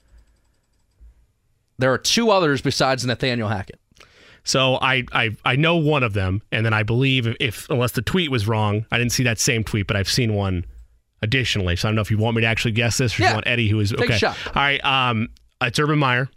There 1.77 1.91
are 1.91 1.97
two 1.97 2.31
others 2.31 2.61
besides 2.61 3.05
Nathaniel 3.05 3.49
Hackett. 3.49 3.79
So 4.45 4.75
I, 4.75 5.03
I 5.11 5.35
I 5.43 5.57
know 5.57 5.75
one 5.75 6.03
of 6.03 6.13
them, 6.13 6.41
and 6.49 6.65
then 6.65 6.73
I 6.73 6.83
believe 6.83 7.27
if, 7.41 7.69
unless 7.69 7.91
the 7.91 8.01
tweet 8.01 8.31
was 8.31 8.47
wrong, 8.47 8.85
I 8.89 8.97
didn't 8.97 9.11
see 9.11 9.23
that 9.23 9.37
same 9.37 9.65
tweet, 9.65 9.85
but 9.85 9.97
I've 9.97 10.07
seen 10.07 10.33
one 10.33 10.65
additionally. 11.21 11.75
So 11.75 11.87
I 11.87 11.91
don't 11.91 11.95
know 11.95 12.01
if 12.01 12.11
you 12.11 12.17
want 12.17 12.37
me 12.37 12.41
to 12.43 12.47
actually 12.47 12.71
guess 12.71 12.99
this 12.99 13.19
or 13.19 13.23
yeah. 13.23 13.29
you 13.29 13.35
want 13.35 13.47
Eddie, 13.47 13.67
who 13.67 13.81
is 13.81 13.91
okay. 13.91 14.17
All 14.25 14.33
right. 14.55 14.85
Um, 14.85 15.29
it's 15.61 15.79
Urban 15.79 15.99
Meyer, 15.99 16.29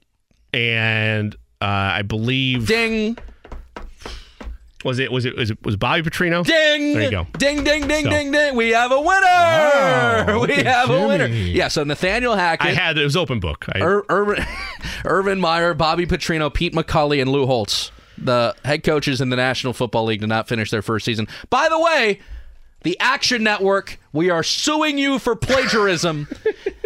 and 0.52 1.34
uh, 1.60 1.64
I 1.64 2.02
believe 2.02 2.66
Ding. 2.66 3.16
Was 4.84 5.00
it 5.00 5.10
was 5.10 5.24
it 5.24 5.36
was 5.36 5.50
it 5.50 5.58
was 5.64 5.76
Bobby 5.76 6.02
Petrino? 6.02 6.44
Ding! 6.44 6.94
There 6.94 7.02
you 7.02 7.10
go. 7.10 7.26
Ding 7.36 7.64
ding 7.64 7.88
ding 7.88 8.04
so. 8.04 8.10
ding 8.10 8.30
ding. 8.30 8.54
We 8.54 8.70
have 8.70 8.92
a 8.92 9.00
winner. 9.00 9.10
Wow, 9.10 10.40
we 10.46 10.54
have 10.62 10.86
Jimmy. 10.86 11.02
a 11.02 11.08
winner. 11.08 11.26
Yeah. 11.26 11.66
So 11.68 11.82
Nathaniel 11.82 12.36
Hackett. 12.36 12.68
I 12.68 12.74
had 12.74 12.96
it 12.96 13.02
was 13.02 13.16
open 13.16 13.40
book. 13.40 13.66
I, 13.72 13.80
Ir- 13.80 14.04
Urban, 14.08 14.46
Urban 15.04 15.40
Meyer, 15.40 15.74
Bobby 15.74 16.06
Petrino, 16.06 16.52
Pete 16.52 16.74
McCulley, 16.74 17.20
and 17.20 17.30
Lou 17.30 17.44
Holtz, 17.44 17.90
the 18.16 18.54
head 18.64 18.84
coaches 18.84 19.20
in 19.20 19.30
the 19.30 19.36
National 19.36 19.72
Football 19.72 20.04
League, 20.04 20.20
did 20.20 20.28
not 20.28 20.46
finish 20.46 20.70
their 20.70 20.82
first 20.82 21.04
season. 21.04 21.26
By 21.50 21.68
the 21.68 21.78
way, 21.80 22.20
the 22.84 22.96
Action 23.00 23.42
Network, 23.42 23.98
we 24.12 24.30
are 24.30 24.44
suing 24.44 24.96
you 24.96 25.18
for 25.18 25.34
plagiarism. 25.34 26.28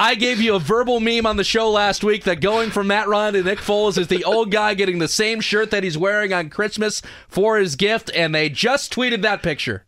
I 0.00 0.14
gave 0.14 0.40
you 0.40 0.54
a 0.54 0.60
verbal 0.60 1.00
meme 1.00 1.26
on 1.26 1.36
the 1.38 1.42
show 1.44 1.68
last 1.68 2.04
week 2.04 2.22
that 2.22 2.40
going 2.40 2.70
from 2.70 2.86
Matt 2.86 3.08
Ryan 3.08 3.34
to 3.34 3.42
Nick 3.42 3.58
Foles 3.58 3.98
is 3.98 4.06
the 4.06 4.22
old 4.22 4.52
guy 4.52 4.74
getting 4.74 5.00
the 5.00 5.08
same 5.08 5.40
shirt 5.40 5.72
that 5.72 5.82
he's 5.82 5.98
wearing 5.98 6.32
on 6.32 6.50
Christmas 6.50 7.02
for 7.26 7.58
his 7.58 7.74
gift, 7.74 8.08
and 8.14 8.32
they 8.32 8.48
just 8.48 8.94
tweeted 8.94 9.22
that 9.22 9.42
picture. 9.42 9.84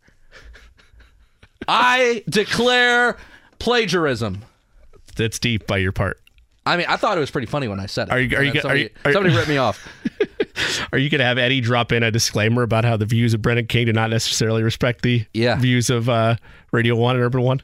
I 1.65 2.23
declare 2.27 3.15
plagiarism. 3.57 4.43
That's 5.15 5.39
deep 5.39 5.65
by 5.65 5.77
your 5.77 5.93
part. 5.93 6.19
I 6.65 6.75
mean, 6.75 6.87
I 6.89 6.97
thought 6.97 7.17
it 7.17 7.21
was 7.21 7.31
pretty 7.31 7.47
funny 7.47 7.69
when 7.69 7.79
I 7.79 7.85
said 7.85 8.09
it. 8.09 8.11
Are 8.11 8.19
you? 8.19 8.35
Are 8.37 8.43
you? 8.43 8.51
Then 8.51 8.65
Are 8.71 8.75
you? 8.75 8.89
Somebody, 9.03 9.13
somebody 9.13 9.35
ripped 9.35 9.47
me 9.49 9.57
off. 9.57 9.87
Are 10.91 10.97
you 10.97 11.09
going 11.09 11.19
to 11.19 11.25
have 11.25 11.37
Eddie 11.37 11.61
drop 11.61 11.93
in 11.93 12.03
a 12.03 12.11
disclaimer 12.11 12.63
about 12.63 12.83
how 12.83 12.97
the 12.97 13.05
views 13.05 13.33
of 13.33 13.41
Brendan 13.41 13.67
King 13.67 13.85
do 13.85 13.93
not 13.93 14.09
necessarily 14.09 14.61
respect 14.61 15.03
the 15.03 15.25
Yeah. 15.33 15.55
views 15.57 15.89
of 15.89 16.09
uh, 16.09 16.35
Radio 16.73 16.95
One 16.95 17.15
and 17.15 17.23
Urban 17.23 17.41
One, 17.41 17.61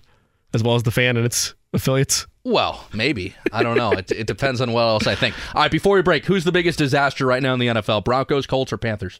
as 0.53 0.63
well 0.63 0.75
as 0.75 0.83
the 0.83 0.91
fan 0.91 1.17
and 1.17 1.25
its 1.25 1.53
affiliates? 1.73 2.25
Well, 2.47 2.87
maybe. 2.93 3.35
I 3.51 3.61
don't 3.61 3.75
know. 3.75 3.91
It, 3.91 4.09
it 4.09 4.25
depends 4.25 4.61
on 4.61 4.71
what 4.71 4.81
else 4.83 5.05
I 5.05 5.15
think. 5.15 5.35
All 5.53 5.63
right, 5.63 5.71
before 5.71 5.95
we 5.95 6.01
break, 6.01 6.25
who's 6.25 6.45
the 6.45 6.53
biggest 6.53 6.79
disaster 6.79 7.25
right 7.25 7.43
now 7.43 7.53
in 7.53 7.59
the 7.59 7.67
NFL? 7.67 8.05
Broncos, 8.05 8.47
Colts, 8.47 8.71
or 8.71 8.77
Panthers? 8.77 9.19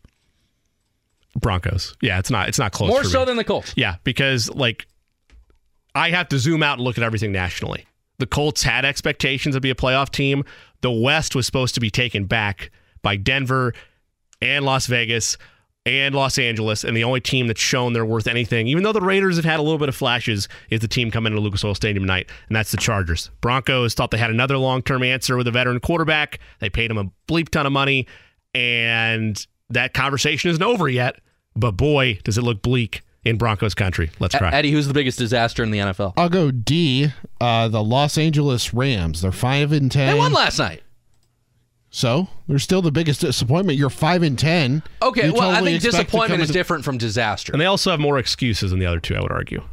Broncos. 1.37 1.93
Yeah, 2.01 2.19
it's 2.19 2.31
not. 2.31 2.47
It's 2.47 2.57
not 2.57 2.71
close. 2.71 2.89
More 2.89 3.03
so 3.03 3.19
me. 3.19 3.25
than 3.25 3.35
the 3.35 3.43
Colts. 3.43 3.73
Yeah, 3.75 3.97
because 4.05 4.49
like 4.49 4.87
I 5.93 6.09
have 6.11 6.29
to 6.29 6.39
zoom 6.39 6.63
out 6.63 6.77
and 6.77 6.85
look 6.85 6.97
at 6.97 7.03
everything 7.03 7.33
nationally. 7.33 7.85
The 8.17 8.27
Colts 8.27 8.63
had 8.63 8.85
expectations 8.85 9.55
to 9.55 9.61
be 9.61 9.71
a 9.71 9.75
playoff 9.75 10.09
team. 10.09 10.45
The 10.79 10.89
West 10.91 11.35
was 11.35 11.45
supposed 11.45 11.75
to 11.75 11.81
be 11.81 11.89
taken 11.89 12.27
back 12.27 12.71
by 13.01 13.17
Denver 13.17 13.73
and 14.41 14.63
Las 14.63 14.87
Vegas 14.87 15.37
and 15.87 16.13
Los 16.13 16.37
Angeles, 16.37 16.83
and 16.83 16.95
the 16.95 17.03
only 17.03 17.21
team 17.21 17.47
that's 17.47 17.61
shown 17.61 17.93
they're 17.93 18.05
worth 18.05 18.27
anything, 18.27 18.67
even 18.67 18.83
though 18.83 18.91
the 18.91 19.01
Raiders 19.01 19.37
have 19.37 19.45
had 19.45 19.59
a 19.59 19.63
little 19.63 19.77
bit 19.77 19.87
of 19.89 19.95
flashes, 19.95 20.49
is 20.69 20.81
the 20.81 20.87
team 20.87 21.09
coming 21.09 21.31
into 21.31 21.41
Lucas 21.41 21.63
Oil 21.63 21.73
Stadium 21.73 22.03
tonight, 22.03 22.29
and 22.49 22.55
that's 22.55 22.71
the 22.71 22.77
Chargers. 22.77 23.31
Broncos 23.39 23.93
thought 23.93 24.11
they 24.11 24.17
had 24.17 24.29
another 24.29 24.57
long-term 24.57 25.01
answer 25.01 25.37
with 25.37 25.47
a 25.47 25.51
veteran 25.51 25.79
quarterback. 25.79 26.39
They 26.59 26.69
paid 26.69 26.91
him 26.91 26.97
a 26.97 27.05
bleep 27.27 27.49
ton 27.49 27.65
of 27.65 27.71
money, 27.71 28.05
and 28.53 29.43
that 29.69 29.93
conversation 29.93 30.51
isn't 30.51 30.63
over 30.63 30.89
yet. 30.89 31.21
But 31.55 31.71
boy, 31.71 32.19
does 32.23 32.37
it 32.37 32.43
look 32.43 32.61
bleak 32.61 33.01
in 33.23 33.37
Broncos 33.37 33.73
country. 33.73 34.09
Let's 34.19 34.35
try. 34.35 34.51
Eddie, 34.51 34.71
who's 34.71 34.87
the 34.87 34.93
biggest 34.93 35.19
disaster 35.19 35.63
in 35.63 35.71
the 35.71 35.79
NFL? 35.79 36.13
I'll 36.15 36.29
go 36.29 36.49
D. 36.51 37.11
Uh, 37.41 37.67
the 37.67 37.83
Los 37.83 38.17
Angeles 38.17 38.73
Rams. 38.73 39.21
They're 39.21 39.31
five 39.31 39.71
and 39.71 39.91
ten. 39.91 40.13
They 40.13 40.17
won 40.17 40.33
last 40.33 40.59
night. 40.59 40.83
So 41.97 42.27
they're 42.47 42.59
still 42.59 42.83
the 42.83 42.91
biggest 42.91 43.21
disappointment. 43.21 43.79
You're 43.79 43.89
five 43.89 44.21
and 44.21 44.37
ten. 44.37 44.83
Okay, 45.01 45.25
You 45.25 45.33
well, 45.33 45.49
I 45.49 45.53
totally 45.55 45.71
think 45.79 45.81
disappointment 45.81 46.43
is 46.43 46.51
different 46.51 46.85
from 46.85 46.99
disaster. 46.99 47.51
And 47.51 47.59
they 47.59 47.65
also 47.65 47.89
have 47.89 47.99
more 47.99 48.19
excuses 48.19 48.69
than 48.69 48.79
the 48.79 48.85
other 48.85 48.99
two, 48.99 49.15
I 49.15 49.19
would 49.19 49.31
argue. 49.31 49.63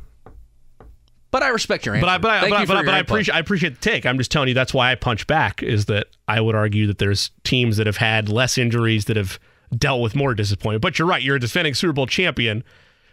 But 1.31 1.43
I 1.43 1.49
respect 1.49 1.85
your 1.85 1.97
answer. 1.97 2.07
But 2.07 2.09
I, 2.09 2.17
but 2.17 2.31
I, 2.31 2.41
Thank 2.41 2.51
but, 2.53 2.59
but, 2.61 2.67
for 2.67 2.73
I- 2.73 2.77
your 2.77 2.85
but 2.87 2.95
I 2.95 2.99
appreciate 3.01 3.35
I 3.35 3.39
appreciate 3.41 3.75
the 3.75 3.81
take. 3.81 4.07
I'm 4.07 4.17
just 4.17 4.31
telling 4.33 4.49
you 4.49 4.55
that's 4.55 4.73
why 4.73 4.91
I 4.91 4.95
punch 4.95 5.27
back 5.27 5.63
is 5.63 5.85
that 5.85 6.07
I 6.27 6.41
would 6.41 6.55
argue 6.55 6.87
that 6.87 6.97
there's 6.97 7.31
teams 7.43 7.77
that 7.77 7.87
have 7.87 7.99
had 7.99 8.31
less 8.31 8.57
injuries 8.57 9.05
that 9.05 9.19
have 9.19 9.39
dealt 9.77 10.01
with 10.01 10.17
more 10.17 10.33
disappointment. 10.35 10.81
But 10.81 10.99
you're 10.99 11.07
right. 11.07 11.21
You're 11.21 11.37
a 11.37 11.41
defending 11.41 11.75
Super 11.75 11.93
Bowl 11.93 12.07
champion. 12.07 12.65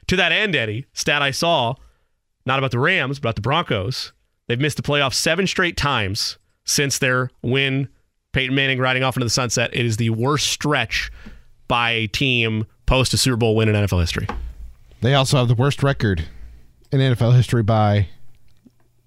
To 0.07 0.15
that 0.15 0.31
end, 0.31 0.55
Eddie, 0.55 0.85
stat 0.93 1.21
I 1.21 1.31
saw, 1.31 1.75
not 2.45 2.59
about 2.59 2.71
the 2.71 2.79
Rams, 2.79 3.19
but 3.19 3.27
about 3.27 3.35
the 3.35 3.41
Broncos. 3.41 4.13
They've 4.47 4.57
missed 4.57 4.77
the 4.77 4.83
playoffs 4.83 5.15
seven 5.15 5.47
straight 5.47 5.75
times 5.75 6.37
since 6.63 6.97
their 6.97 7.29
win. 7.41 7.89
Peyton 8.33 8.55
Manning 8.55 8.79
riding 8.79 9.03
off 9.03 9.17
into 9.17 9.25
the 9.25 9.29
sunset. 9.29 9.71
It 9.73 9.85
is 9.85 9.97
the 9.97 10.09
worst 10.11 10.47
stretch 10.47 11.11
by 11.67 11.91
a 11.91 12.07
team 12.07 12.65
post 12.85 13.13
a 13.13 13.17
Super 13.17 13.37
Bowl 13.37 13.55
win 13.55 13.69
in 13.69 13.75
NFL 13.75 13.99
history. 14.01 14.27
They 15.01 15.15
also 15.15 15.37
have 15.37 15.47
the 15.47 15.55
worst 15.55 15.83
record 15.83 16.25
in 16.91 16.99
NFL 16.99 17.35
history 17.35 17.63
by 17.63 18.07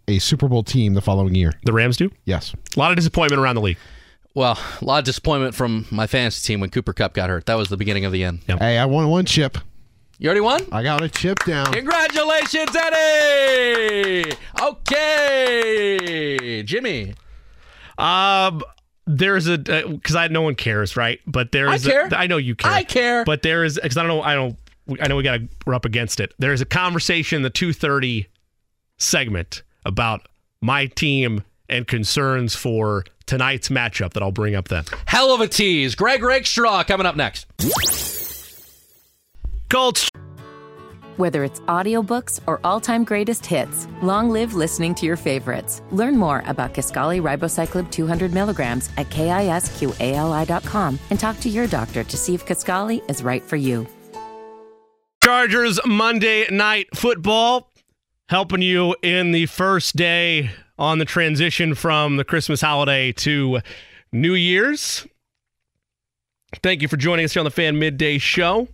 a 0.08 0.18
Super 0.18 0.48
Bowl 0.48 0.62
team 0.62 0.94
the 0.94 1.02
following 1.02 1.34
year. 1.34 1.52
The 1.64 1.72
Rams 1.72 1.96
do? 1.96 2.10
Yes. 2.24 2.54
A 2.76 2.78
lot 2.78 2.90
of 2.90 2.96
disappointment 2.96 3.40
around 3.40 3.54
the 3.54 3.60
league. 3.60 3.78
Well, 4.34 4.58
a 4.80 4.84
lot 4.84 4.98
of 4.98 5.04
disappointment 5.04 5.54
from 5.54 5.86
my 5.90 6.06
fantasy 6.08 6.44
team 6.46 6.60
when 6.60 6.70
Cooper 6.70 6.92
Kupp 6.92 7.14
got 7.14 7.30
hurt. 7.30 7.46
That 7.46 7.54
was 7.54 7.68
the 7.68 7.76
beginning 7.76 8.04
of 8.04 8.12
the 8.12 8.24
end. 8.24 8.40
Hey, 8.46 8.78
I 8.78 8.84
won 8.84 9.08
one 9.08 9.24
chip. 9.24 9.58
You 10.18 10.28
already 10.28 10.40
won? 10.40 10.66
I 10.72 10.82
got 10.82 11.02
a 11.02 11.08
chip 11.08 11.38
down. 11.44 11.72
Congratulations, 11.72 12.74
Eddie! 12.74 14.32
Okay, 14.60 16.62
Jimmy. 16.64 17.14
Um, 17.98 18.62
there's 19.06 19.48
a 19.48 19.54
uh, 19.54 19.88
because 19.88 20.16
I 20.16 20.28
no 20.28 20.42
one 20.42 20.54
cares, 20.54 20.96
right? 20.96 21.20
But 21.26 21.52
there 21.52 21.68
I 21.68 21.74
is. 21.74 21.86
care. 21.86 22.06
A, 22.06 22.14
I 22.14 22.26
know 22.26 22.36
you 22.36 22.54
care. 22.54 22.70
I 22.70 22.84
care. 22.84 23.24
But 23.24 23.42
there 23.42 23.64
is 23.64 23.78
because 23.82 23.96
I 23.96 24.02
don't 24.02 24.08
know. 24.08 24.22
I 24.22 24.34
don't. 24.34 24.56
I 25.00 25.08
know 25.08 25.16
we 25.16 25.22
got 25.22 25.38
to. 25.38 25.48
We're 25.66 25.74
up 25.74 25.84
against 25.84 26.20
it. 26.20 26.34
There's 26.38 26.60
a 26.60 26.66
conversation 26.66 27.36
in 27.36 27.42
the 27.42 27.50
two 27.50 27.72
thirty 27.72 28.28
segment 28.98 29.62
about 29.84 30.28
my 30.60 30.86
team 30.86 31.44
and 31.68 31.86
concerns 31.86 32.54
for 32.54 33.04
tonight's 33.26 33.68
matchup 33.68 34.12
that 34.14 34.22
I'll 34.22 34.30
bring 34.32 34.54
up 34.54 34.68
then. 34.68 34.84
Hell 35.06 35.34
of 35.34 35.40
a 35.40 35.48
tease. 35.48 35.94
Greg 35.94 36.22
Rakestraw 36.22 36.84
coming 36.84 37.06
up 37.06 37.16
next. 37.16 37.46
Colts. 39.70 40.10
Whether 41.16 41.44
it's 41.44 41.60
audiobooks 41.60 42.40
or 42.46 42.60
all-time 42.64 43.04
greatest 43.04 43.46
hits, 43.46 43.86
long 44.02 44.30
live 44.30 44.54
listening 44.54 44.96
to 44.96 45.06
your 45.06 45.16
favorites. 45.16 45.80
Learn 45.92 46.16
more 46.16 46.42
about 46.46 46.74
Kisqali 46.74 47.22
Ribociclib 47.22 47.90
200 47.92 48.32
milligrams 48.32 48.90
at 48.96 49.08
kisqali.com 49.10 50.98
and 51.10 51.20
talk 51.20 51.38
to 51.40 51.48
your 51.48 51.66
doctor 51.68 52.02
to 52.02 52.16
see 52.16 52.34
if 52.34 52.44
Kisqali 52.44 53.08
is 53.08 53.22
right 53.22 53.42
for 53.42 53.56
you. 53.56 53.86
Chargers 55.22 55.78
Monday 55.86 56.46
night 56.50 56.88
football 56.94 57.70
helping 58.28 58.60
you 58.60 58.96
in 59.02 59.30
the 59.30 59.46
first 59.46 59.96
day 59.96 60.50
on 60.78 60.98
the 60.98 61.04
transition 61.04 61.74
from 61.74 62.16
the 62.16 62.24
Christmas 62.24 62.60
holiday 62.60 63.12
to 63.12 63.60
New 64.12 64.34
Year's. 64.34 65.06
Thank 66.62 66.82
you 66.82 66.88
for 66.88 66.96
joining 66.96 67.24
us 67.24 67.32
here 67.32 67.40
on 67.40 67.44
the 67.44 67.50
Fan 67.50 67.78
Midday 67.78 68.18
Show. 68.18 68.68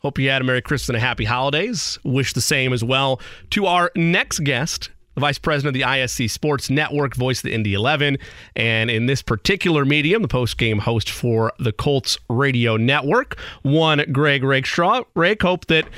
Hope 0.00 0.18
you 0.18 0.28
had 0.28 0.42
a 0.42 0.44
Merry 0.44 0.60
Christmas 0.60 0.90
and 0.90 0.96
a 0.96 1.00
Happy 1.00 1.24
Holidays. 1.24 1.98
Wish 2.04 2.34
the 2.34 2.42
same 2.42 2.74
as 2.74 2.84
well 2.84 3.18
to 3.50 3.64
our 3.64 3.90
next 3.96 4.40
guest, 4.40 4.90
the 5.14 5.22
Vice 5.22 5.38
President 5.38 5.74
of 5.74 5.80
the 5.80 5.86
ISC 5.86 6.28
Sports 6.30 6.68
Network, 6.68 7.16
voice 7.16 7.38
of 7.38 7.44
the 7.44 7.54
Indy 7.54 7.72
11, 7.72 8.18
and 8.54 8.90
in 8.90 9.06
this 9.06 9.22
particular 9.22 9.86
medium, 9.86 10.20
the 10.20 10.28
post-game 10.28 10.80
host 10.80 11.08
for 11.08 11.50
the 11.58 11.72
Colts 11.72 12.18
Radio 12.28 12.76
Network, 12.76 13.38
one 13.62 14.04
Greg 14.12 14.44
Rakestraw. 14.44 15.04
Rake, 15.14 15.40
hope 15.40 15.64
that 15.66 15.88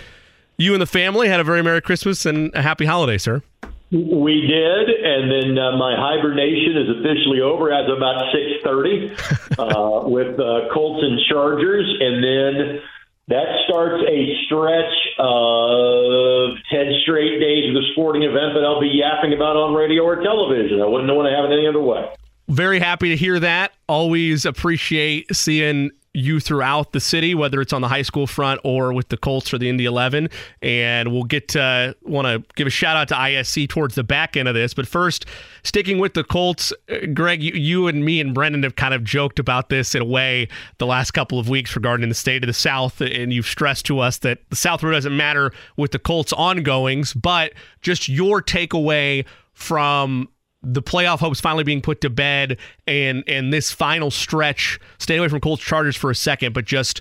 you 0.59 0.75
and 0.75 0.81
the 0.81 0.87
family 0.87 1.29
had 1.29 1.41
a 1.41 1.45
very 1.45 1.63
Merry 1.65 1.83
Christmas 1.83 2.25
and 2.25 2.55
a 2.55 2.63
Happy 2.63 2.87
Holiday, 2.87 3.19
sir. 3.19 3.43
We 3.91 4.43
did, 4.43 4.89
and 4.91 5.31
then 5.31 5.59
uh, 5.59 5.77
my 5.77 5.97
hibernation 5.97 6.77
is 6.77 7.01
officially 7.01 7.41
over 7.41 7.73
as 7.73 7.91
of 7.91 7.97
about 7.97 8.23
six 8.33 8.63
thirty 8.63 9.11
uh, 9.59 10.03
with 10.07 10.39
uh, 10.39 10.73
Colts 10.73 11.03
and 11.03 11.19
Chargers, 11.29 11.97
and 11.99 12.23
then 12.23 12.81
that 13.29 13.47
starts 13.69 14.03
a 14.09 14.35
stretch 14.47 14.95
of 15.19 16.57
ten 16.73 16.93
straight 17.03 17.39
days 17.39 17.69
of 17.69 17.75
the 17.75 17.85
sporting 17.93 18.23
event 18.23 18.55
that 18.55 18.65
I'll 18.65 18.81
be 18.81 18.89
yapping 18.89 19.35
about 19.35 19.57
on 19.57 19.75
radio 19.75 20.03
or 20.03 20.23
television. 20.23 20.81
I 20.81 20.87
wouldn't 20.87 21.15
want 21.15 21.29
to 21.29 21.37
have 21.37 21.45
it 21.51 21.53
any 21.53 21.67
other 21.67 21.81
way. 21.81 22.09
Very 22.49 22.81
happy 22.81 23.11
to 23.11 23.17
hear 23.17 23.39
that. 23.41 23.73
Always 23.87 24.47
appreciate 24.47 25.35
seeing 25.37 25.91
you 26.19 26.41
throughout 26.41 26.93
the 26.93 27.01
city, 27.01 27.35
whether 27.35 27.61
it's 27.61 27.73
on 27.73 27.81
the 27.81 27.89
high 27.89 28.03
school 28.03 28.27
front 28.27 28.61
or 28.65 28.93
with 28.93 29.09
the 29.09 29.17
Colts 29.17 29.53
or 29.53 29.59
the 29.59 29.69
Indy 29.69 29.85
11. 29.85 30.29
And 30.63 31.13
we'll 31.13 31.25
get 31.25 31.49
to 31.49 31.97
want 32.03 32.27
to 32.27 32.43
give 32.57 32.67
a 32.67 32.71
shout 32.71 32.97
out 32.97 33.09
to 33.09 33.15
ISC 33.15 33.69
towards 33.69 33.95
the 33.95 34.03
back 34.03 34.37
end 34.37 34.49
of 34.49 34.55
this. 34.55 34.75
But 34.75 34.87
first, 34.87 35.27
sticking 35.63 35.99
with 35.99 36.15
the 36.15 36.25
Colts, 36.25 36.73
uh, 36.91 37.07
Greg, 37.15 37.43
you, 37.43 37.53
you 37.53 37.87
and 37.87 38.05
me 38.05 38.21
and 38.21 38.35
Brendan 38.35 38.63
have 38.65 38.77
kind 38.77 38.95
of 38.95 39.05
joked 39.05 39.39
about 39.39 39.69
this 39.69 39.95
in 39.95 40.03
a 40.03 40.07
way 40.07 40.49
the 40.79 40.87
last 40.87 41.13
couple 41.13 41.39
of 41.39 41.49
weeks 41.49 41.75
regarding 41.77 42.09
the 42.09 42.15
state 42.15 42.43
of 42.43 42.49
the 42.49 42.55
South. 42.55 43.01
And 43.01 43.33
you've 43.33 43.47
stressed 43.47 43.87
to 43.87 44.01
us 44.01 44.19
that 44.19 44.39
the 44.51 44.57
South 44.57 44.83
really 44.83 44.97
doesn't 44.97 45.17
matter 45.17 45.53
with 45.77 45.93
the 45.93 45.99
Colts 45.99 46.33
ongoings, 46.33 47.15
but 47.15 47.53
just 47.81 48.09
your 48.09 48.43
takeaway 48.43 49.25
from 49.53 50.29
the 50.63 50.83
playoff 50.83 51.21
hopes 51.21 51.41
finally 51.41 51.65
being 51.65 51.81
put 51.81 52.01
to 52.01 52.11
bed 52.11 52.59
and 52.87 53.23
and 53.29 53.53
this 53.53 53.71
final 53.71 54.11
stretch 54.11 54.81
stay 54.99 55.17
away 55.17 55.29
from 55.29 55.41
Colts 55.41 55.63
Chargers 55.63 55.97
for 55.97 56.11
a 56.11 56.15
second 56.15 56.53
but 56.53 56.65
just 56.65 57.01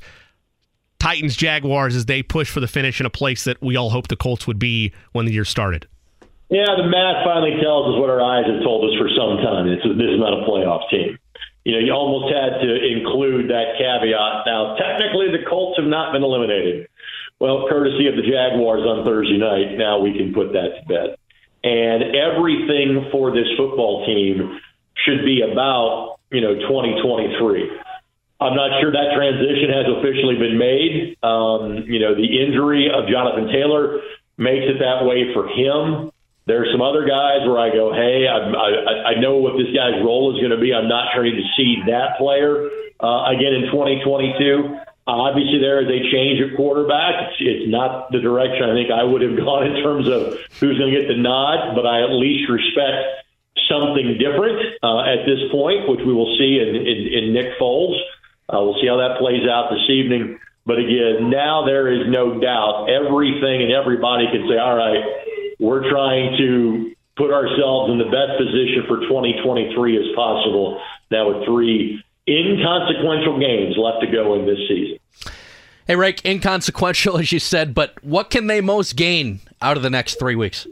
Titans 0.99 1.35
Jaguars 1.35 1.95
as 1.95 2.05
they 2.05 2.23
push 2.23 2.49
for 2.49 2.59
the 2.59 2.67
finish 2.67 2.99
in 2.99 3.05
a 3.05 3.09
place 3.09 3.43
that 3.43 3.61
we 3.61 3.75
all 3.75 3.89
hoped 3.89 4.09
the 4.09 4.15
Colts 4.15 4.47
would 4.47 4.59
be 4.59 4.91
when 5.11 5.25
the 5.25 5.31
year 5.31 5.45
started. 5.45 5.87
Yeah, 6.49 6.73
the 6.77 6.87
math 6.87 7.25
finally 7.25 7.59
tells 7.61 7.93
us 7.93 7.99
what 7.99 8.09
our 8.09 8.21
eyes 8.21 8.47
have 8.47 8.63
told 8.63 8.89
us 8.89 8.97
for 8.97 9.09
some 9.11 9.37
time. 9.43 9.67
It's, 9.67 9.83
this 9.83 10.09
is 10.09 10.19
not 10.19 10.33
a 10.33 10.47
playoff 10.47 10.89
team. 10.89 11.19
You 11.65 11.73
know, 11.73 11.79
you 11.79 11.91
almost 11.91 12.33
had 12.33 12.63
to 12.63 12.71
include 12.71 13.51
that 13.51 13.75
caveat. 13.77 14.47
Now, 14.47 14.79
technically, 14.79 15.27
the 15.29 15.43
Colts 15.43 15.77
have 15.77 15.87
not 15.87 16.13
been 16.13 16.23
eliminated. 16.23 16.87
Well, 17.39 17.67
courtesy 17.67 18.07
of 18.07 18.15
the 18.15 18.23
Jaguars 18.23 18.87
on 18.87 19.03
Thursday 19.05 19.37
night, 19.37 19.77
now 19.77 19.99
we 19.99 20.15
can 20.15 20.33
put 20.33 20.53
that 20.53 20.79
to 20.79 20.81
bed. 20.87 21.17
And 21.63 22.15
everything 22.15 23.09
for 23.11 23.31
this 23.31 23.47
football 23.57 24.05
team 24.05 24.59
should 25.05 25.25
be 25.25 25.41
about, 25.41 26.19
you 26.31 26.41
know, 26.41 26.55
2023. 26.55 27.71
I'm 28.39 28.55
not 28.55 28.79
sure 28.79 28.91
that 28.91 29.17
transition 29.17 29.73
has 29.73 29.85
officially 29.97 30.37
been 30.37 30.57
made. 30.57 31.17
Um, 31.23 31.89
you 31.89 31.99
know, 31.99 32.13
the 32.13 32.29
injury 32.29 32.89
of 32.93 33.09
Jonathan 33.09 33.49
Taylor 33.49 33.99
makes 34.37 34.69
it 34.69 34.77
that 34.79 35.05
way 35.05 35.33
for 35.33 35.49
him. 35.49 36.11
There's 36.45 36.69
some 36.71 36.81
other 36.81 37.03
guys 37.03 37.43
where 37.43 37.59
I 37.59 37.73
go, 37.73 37.91
hey, 37.91 38.29
I, 38.29 38.37
I, 38.37 38.69
I 39.11 39.19
know 39.19 39.37
what 39.37 39.57
this 39.57 39.67
guy's 39.75 39.99
role 40.05 40.31
is 40.31 40.39
going 40.39 40.55
to 40.55 40.61
be. 40.61 40.71
I'm 40.71 40.87
not 40.87 41.11
trying 41.13 41.35
to 41.35 41.43
see 41.57 41.81
that 41.89 42.17
player 42.17 42.69
uh, 43.01 43.33
again 43.33 43.57
in 43.57 43.67
2022. 43.73 44.77
Obviously, 45.07 45.59
there 45.59 45.79
is 45.79 45.87
a 45.87 46.11
change 46.11 46.43
at 46.43 46.55
quarterback. 46.57 47.31
It's, 47.31 47.39
it's 47.39 47.71
not 47.71 48.11
the 48.11 48.19
direction 48.19 48.67
I 48.67 48.75
think 48.75 48.91
I 48.91 49.03
would 49.03 49.21
have 49.21 49.37
gone 49.43 49.65
in 49.67 49.81
terms 49.81 50.07
of 50.07 50.35
who's 50.59 50.77
going 50.77 50.91
to 50.91 50.97
get 50.99 51.07
the 51.07 51.15
nod, 51.15 51.75
but 51.75 51.87
I 51.87 52.03
at 52.03 52.11
least 52.11 52.49
respect 52.51 53.23
something 53.71 54.19
different 54.19 54.79
uh, 54.83 55.07
at 55.07 55.23
this 55.25 55.47
point, 55.51 55.87
which 55.87 56.03
we 56.03 56.13
will 56.13 56.35
see 56.37 56.59
in, 56.59 56.75
in, 56.75 56.99
in 57.07 57.23
Nick 57.33 57.59
Foles. 57.59 57.95
Uh, 58.51 58.63
we'll 58.63 58.79
see 58.79 58.87
how 58.87 58.97
that 58.97 59.19
plays 59.19 59.47
out 59.47 59.71
this 59.71 59.87
evening. 59.89 60.39
But 60.65 60.79
again, 60.79 61.31
now 61.31 61.63
there 61.65 61.87
is 61.87 62.11
no 62.11 62.39
doubt 62.39 62.91
everything 62.91 63.63
and 63.63 63.71
everybody 63.71 64.27
can 64.27 64.47
say, 64.51 64.59
all 64.59 64.75
right, 64.75 65.03
we're 65.59 65.89
trying 65.89 66.35
to 66.37 66.91
put 67.15 67.31
ourselves 67.31 67.91
in 67.91 67.97
the 67.97 68.11
best 68.11 68.35
position 68.37 68.83
for 68.87 68.99
2023 69.07 69.71
as 69.97 70.15
possible 70.15 70.79
now 71.09 71.31
with 71.31 71.45
three 71.45 72.03
inconsequential 72.27 73.39
games 73.39 73.75
left 73.77 74.03
to 74.03 74.11
go 74.11 74.35
in 74.35 74.45
this 74.45 74.59
season. 74.67 74.96
Hey, 75.87 75.95
Rick, 75.95 76.25
inconsequential, 76.25 77.17
as 77.19 77.31
you 77.31 77.39
said, 77.39 77.73
but 77.73 78.03
what 78.03 78.29
can 78.29 78.47
they 78.47 78.61
most 78.61 78.95
gain 78.95 79.39
out 79.61 79.77
of 79.77 79.83
the 79.83 79.89
next 79.89 80.19
three 80.19 80.35
weeks? 80.35 80.67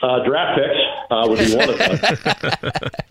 Uh, 0.00 0.24
draft 0.24 0.60
picks 0.60 0.78
uh, 1.10 1.26
would 1.26 1.38
be 1.38 1.56
one 1.56 1.70
of 1.70 1.78
them, 1.78 1.98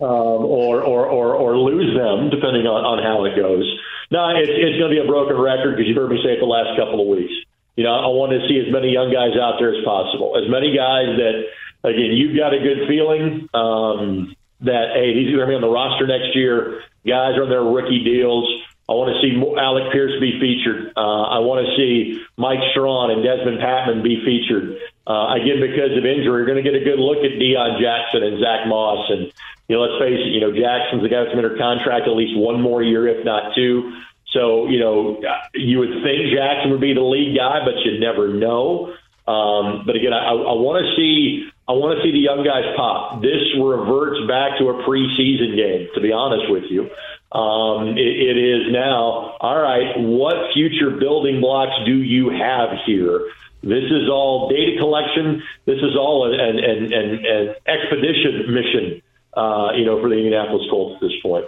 um, 0.00 0.40
or, 0.48 0.80
or, 0.80 1.04
or, 1.04 1.34
or 1.34 1.58
lose 1.58 1.94
them, 1.94 2.30
depending 2.30 2.66
on, 2.66 2.80
on 2.80 3.02
how 3.04 3.24
it 3.26 3.36
goes. 3.36 3.68
No, 4.10 4.24
it's, 4.32 4.48
it's 4.48 4.78
going 4.80 4.88
to 4.88 4.96
be 4.96 5.04
a 5.04 5.06
broken 5.06 5.36
record 5.36 5.76
because 5.76 5.86
you've 5.86 5.98
heard 5.98 6.08
me 6.08 6.16
say 6.24 6.32
it 6.32 6.40
the 6.40 6.48
last 6.48 6.78
couple 6.80 7.04
of 7.04 7.08
weeks. 7.12 7.32
You 7.76 7.84
know, 7.84 7.92
I 7.92 8.08
want 8.08 8.32
to 8.32 8.40
see 8.48 8.58
as 8.58 8.72
many 8.72 8.88
young 8.88 9.12
guys 9.12 9.36
out 9.36 9.60
there 9.60 9.76
as 9.76 9.84
possible, 9.84 10.34
as 10.40 10.48
many 10.48 10.74
guys 10.74 11.12
that, 11.20 11.44
again, 11.84 12.16
you've 12.16 12.34
got 12.34 12.54
a 12.54 12.58
good 12.58 12.88
feeling 12.88 13.52
um, 13.52 14.34
that 14.64 14.96
hey, 14.96 15.12
these 15.12 15.28
are 15.30 15.44
going 15.44 15.52
to 15.52 15.52
be 15.52 15.60
on 15.60 15.66
the 15.66 15.70
roster 15.70 16.08
next 16.08 16.34
year. 16.34 16.82
Guys 17.06 17.36
are 17.36 17.44
on 17.44 17.50
their 17.52 17.62
rookie 17.62 18.02
deals. 18.02 18.48
I 18.88 18.96
want 18.96 19.12
to 19.12 19.20
see 19.20 19.36
Alec 19.36 19.92
Pierce 19.92 20.16
be 20.16 20.40
featured. 20.40 20.96
Uh, 20.96 21.36
I 21.36 21.44
want 21.44 21.60
to 21.60 21.68
see 21.76 22.24
Mike 22.40 22.64
Strachan 22.72 23.12
and 23.12 23.20
Dezmon 23.20 23.60
Patmon 23.60 24.02
be 24.02 24.24
featured. 24.24 24.80
Uh, 25.04 25.36
again, 25.36 25.60
because 25.60 25.92
of 25.92 26.08
injury, 26.08 26.24
you're 26.24 26.48
going 26.48 26.56
to 26.56 26.64
get 26.64 26.72
a 26.72 26.80
good 26.80 26.96
look 26.96 27.20
at 27.20 27.36
Deon 27.36 27.76
Jackson 27.84 28.24
and 28.24 28.40
Zach 28.40 28.64
Moss. 28.64 29.04
And, 29.12 29.28
you 29.68 29.76
know, 29.76 29.84
let's 29.84 30.00
face 30.00 30.16
it, 30.16 30.32
you 30.32 30.40
know, 30.40 30.56
Jackson's 30.56 31.04
the 31.04 31.12
guy 31.12 31.28
that's 31.28 31.36
under 31.36 31.52
contract 31.60 32.08
at 32.08 32.16
least 32.16 32.32
one 32.32 32.64
more 32.64 32.80
year, 32.80 33.04
if 33.08 33.24
not 33.28 33.52
two. 33.52 33.92
So, 34.32 34.68
you 34.68 34.80
know, 34.80 35.20
you 35.52 35.84
would 35.84 36.00
think 36.00 36.32
Jackson 36.32 36.72
would 36.72 36.80
be 36.80 36.96
the 36.96 37.04
lead 37.04 37.36
guy, 37.36 37.64
but 37.64 37.76
you 37.84 38.00
never 38.00 38.32
know. 38.32 38.96
Um, 39.28 39.84
but 39.84 39.96
again, 39.96 40.16
I, 40.16 40.32
I 40.32 40.56
want 40.56 40.80
to 40.80 40.96
see 40.96 41.44
I 41.68 41.72
want 41.72 42.00
to 42.00 42.02
see 42.02 42.12
the 42.12 42.24
young 42.24 42.40
guys 42.40 42.64
pop. 42.80 43.20
This 43.20 43.44
reverts 43.60 44.24
back 44.24 44.56
to 44.56 44.72
a 44.72 44.80
preseason 44.88 45.52
game, 45.52 45.92
to 45.92 46.00
be 46.00 46.12
honest 46.12 46.48
with 46.48 46.64
you. 46.72 46.88
Um, 47.30 47.88
it, 47.88 47.98
it 47.98 48.38
is 48.38 48.72
now, 48.72 49.36
all 49.40 49.60
right, 49.60 49.98
what 49.98 50.52
future 50.54 50.90
building 50.90 51.40
blocks 51.40 51.74
do 51.84 51.94
you 51.94 52.30
have 52.30 52.70
here? 52.86 53.20
This 53.62 53.84
is 53.84 54.08
all 54.08 54.48
data 54.48 54.78
collection. 54.78 55.42
This 55.66 55.78
is 55.78 55.96
all 55.96 56.32
an, 56.32 56.40
an, 56.40 56.92
an, 56.92 57.26
an 57.26 57.54
expedition 57.66 58.54
mission, 58.54 59.02
uh, 59.36 59.72
you 59.74 59.84
know, 59.84 60.00
for 60.00 60.08
the 60.08 60.14
Indianapolis 60.14 60.66
Colts 60.70 60.94
at 60.94 61.00
this 61.00 61.12
point. 61.22 61.44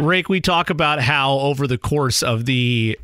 Rake, 0.00 0.28
we 0.28 0.40
talk 0.40 0.70
about 0.70 1.00
how 1.00 1.32
over 1.38 1.66
the 1.66 1.78
course 1.78 2.22
of 2.22 2.46
the 2.46 2.98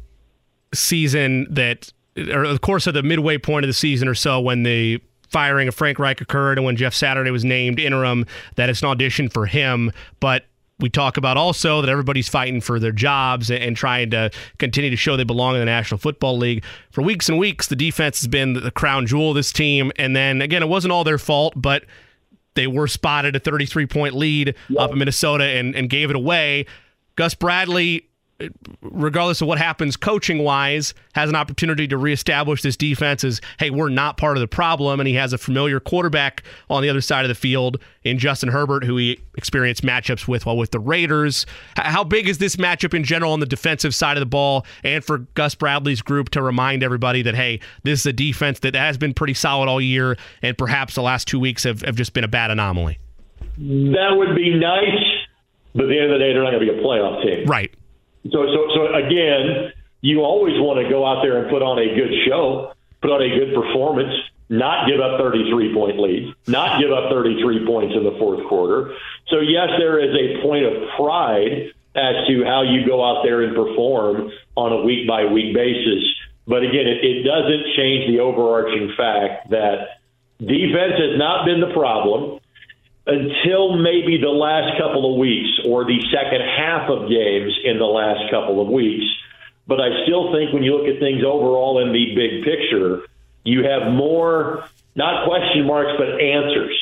season 0.72 1.46
that, 1.50 1.92
or 2.16 2.48
the 2.48 2.58
course 2.58 2.86
of 2.86 2.94
the 2.94 3.02
midway 3.02 3.36
point 3.36 3.64
of 3.64 3.68
the 3.68 3.74
season 3.74 4.08
or 4.08 4.14
so, 4.14 4.40
when 4.40 4.62
the 4.62 5.02
firing 5.28 5.68
of 5.68 5.74
Frank 5.74 5.98
Reich 5.98 6.20
occurred 6.20 6.56
and 6.56 6.64
when 6.64 6.76
Jeff 6.76 6.94
Saturday 6.94 7.30
was 7.30 7.44
named 7.44 7.78
interim, 7.78 8.26
that 8.56 8.68
it's 8.70 8.82
an 8.82 8.88
audition 8.88 9.28
for 9.28 9.46
him. 9.46 9.92
But 10.18 10.46
we 10.80 10.90
talk 10.90 11.16
about 11.16 11.36
also 11.36 11.80
that 11.80 11.88
everybody's 11.88 12.28
fighting 12.28 12.60
for 12.60 12.78
their 12.78 12.92
jobs 12.92 13.50
and, 13.50 13.76
trying 13.76 14.10
to 14.10 14.30
continue 14.58 14.90
to 14.90 14.96
show 14.96 15.16
they 15.16 15.24
belong 15.24 15.54
in 15.54 15.60
the 15.60 15.64
National 15.66 15.96
Football 15.96 16.36
League. 16.36 16.64
For 16.90 17.02
weeks 17.02 17.28
and 17.28 17.38
weeks, 17.38 17.68
the 17.68 17.76
defense 17.76 18.20
has 18.20 18.26
been 18.26 18.52
the 18.52 18.70
crown 18.70 19.06
jewel 19.06 19.30
of 19.30 19.36
this 19.36 19.52
team. 19.52 19.92
And 19.96 20.14
then 20.14 20.42
again, 20.42 20.62
it 20.62 20.68
wasn't 20.68 20.92
all 20.92 21.04
their 21.04 21.18
fault, 21.18 21.54
but 21.56 21.84
they 22.54 22.66
were 22.66 22.88
spotted 22.88 23.36
a 23.36 23.40
33 23.40 23.86
point 23.86 24.14
lead 24.14 24.54
up 24.76 24.92
in 24.92 24.98
Minnesota 24.98 25.44
and, 25.44 25.74
and 25.74 25.88
gave 25.88 26.10
it 26.10 26.16
away. 26.16 26.66
Gus 27.16 27.34
Bradley 27.34 28.09
regardless 28.82 29.40
of 29.40 29.48
what 29.48 29.58
happens 29.58 29.96
coaching 29.96 30.42
wise, 30.42 30.94
has 31.14 31.28
an 31.28 31.36
opportunity 31.36 31.86
to 31.88 31.96
reestablish 31.96 32.62
this 32.62 32.76
defense 32.76 33.24
as, 33.24 33.40
hey, 33.58 33.70
we're 33.70 33.88
not 33.88 34.16
part 34.16 34.36
of 34.36 34.40
the 34.40 34.48
problem. 34.48 35.00
And 35.00 35.06
he 35.06 35.14
has 35.14 35.32
a 35.32 35.38
familiar 35.38 35.80
quarterback 35.80 36.42
on 36.68 36.82
the 36.82 36.88
other 36.88 37.00
side 37.00 37.24
of 37.24 37.28
the 37.28 37.34
field 37.34 37.78
in 38.02 38.18
Justin 38.18 38.48
Herbert, 38.48 38.84
who 38.84 38.96
he 38.96 39.20
experienced 39.36 39.82
matchups 39.82 40.26
with 40.26 40.46
while 40.46 40.56
with 40.56 40.70
the 40.70 40.80
Raiders. 40.80 41.46
How 41.76 42.04
big 42.04 42.28
is 42.28 42.38
this 42.38 42.56
matchup 42.56 42.94
in 42.94 43.04
general 43.04 43.32
on 43.32 43.40
the 43.40 43.46
defensive 43.46 43.94
side 43.94 44.16
of 44.16 44.20
the 44.20 44.26
ball 44.26 44.64
and 44.84 45.04
for 45.04 45.18
Gus 45.18 45.54
Bradley's 45.54 46.02
group 46.02 46.30
to 46.30 46.42
remind 46.42 46.82
everybody 46.82 47.22
that, 47.22 47.34
hey, 47.34 47.60
this 47.82 48.00
is 48.00 48.06
a 48.06 48.12
defense 48.12 48.60
that 48.60 48.74
has 48.74 48.96
been 48.96 49.14
pretty 49.14 49.34
solid 49.34 49.68
all 49.68 49.80
year 49.80 50.16
and 50.42 50.56
perhaps 50.56 50.94
the 50.94 51.02
last 51.02 51.28
two 51.28 51.38
weeks 51.38 51.64
have, 51.64 51.82
have 51.82 51.96
just 51.96 52.12
been 52.12 52.24
a 52.24 52.28
bad 52.28 52.50
anomaly? 52.50 52.98
That 53.58 54.14
would 54.16 54.34
be 54.34 54.54
nice. 54.58 55.04
But 55.74 55.84
at 55.84 55.88
the 55.88 56.00
end 56.00 56.10
of 56.10 56.18
the 56.18 56.24
day, 56.24 56.32
they're 56.32 56.42
not 56.42 56.50
going 56.50 56.66
to 56.66 56.72
be 56.72 56.78
a 56.78 56.82
playoff 56.82 57.22
team. 57.22 57.46
Right. 57.46 57.72
So, 58.24 58.46
so, 58.46 58.68
so 58.74 58.94
again, 58.94 59.72
you 60.02 60.20
always 60.22 60.54
want 60.60 60.84
to 60.84 60.88
go 60.88 61.06
out 61.06 61.22
there 61.22 61.40
and 61.40 61.50
put 61.50 61.62
on 61.62 61.78
a 61.78 61.94
good 61.94 62.12
show, 62.26 62.72
put 63.00 63.10
on 63.10 63.22
a 63.22 63.28
good 63.28 63.54
performance, 63.54 64.12
not 64.48 64.88
give 64.88 65.00
up 65.00 65.18
33 65.20 65.72
point 65.74 66.00
leads, 66.00 66.36
not 66.46 66.80
give 66.80 66.92
up 66.92 67.10
33 67.10 67.64
points 67.66 67.94
in 67.96 68.04
the 68.04 68.16
fourth 68.18 68.46
quarter. 68.48 68.92
So, 69.28 69.40
yes, 69.40 69.68
there 69.78 70.00
is 70.00 70.12
a 70.12 70.42
point 70.42 70.64
of 70.64 70.88
pride 70.96 71.72
as 71.94 72.26
to 72.28 72.44
how 72.44 72.62
you 72.62 72.86
go 72.86 73.02
out 73.04 73.22
there 73.24 73.42
and 73.42 73.54
perform 73.54 74.30
on 74.56 74.72
a 74.72 74.82
week 74.82 75.08
by 75.08 75.24
week 75.24 75.54
basis. 75.54 76.04
But 76.46 76.62
again, 76.62 76.86
it, 76.86 77.04
it 77.04 77.22
doesn't 77.22 77.74
change 77.76 78.10
the 78.10 78.20
overarching 78.20 78.94
fact 78.96 79.50
that 79.50 80.00
defense 80.38 80.98
has 80.98 81.18
not 81.18 81.46
been 81.46 81.60
the 81.60 81.72
problem 81.72 82.40
until 83.06 83.76
maybe 83.76 84.18
the 84.20 84.30
last 84.30 84.78
couple 84.78 85.12
of 85.12 85.18
weeks 85.18 85.48
or 85.66 85.84
the 85.84 86.00
second 86.12 86.40
half 86.40 86.90
of 86.90 87.08
games 87.08 87.52
in 87.64 87.78
the 87.78 87.88
last 87.88 88.30
couple 88.30 88.60
of 88.60 88.68
weeks. 88.68 89.04
But 89.66 89.80
I 89.80 90.04
still 90.04 90.32
think 90.32 90.52
when 90.52 90.62
you 90.62 90.76
look 90.76 90.88
at 90.88 91.00
things 91.00 91.22
overall 91.24 91.80
in 91.80 91.92
the 91.92 92.14
big 92.14 92.44
picture, 92.44 93.06
you 93.44 93.64
have 93.64 93.92
more, 93.92 94.64
not 94.94 95.26
question 95.26 95.66
marks, 95.66 95.92
but 95.96 96.20
answers. 96.20 96.76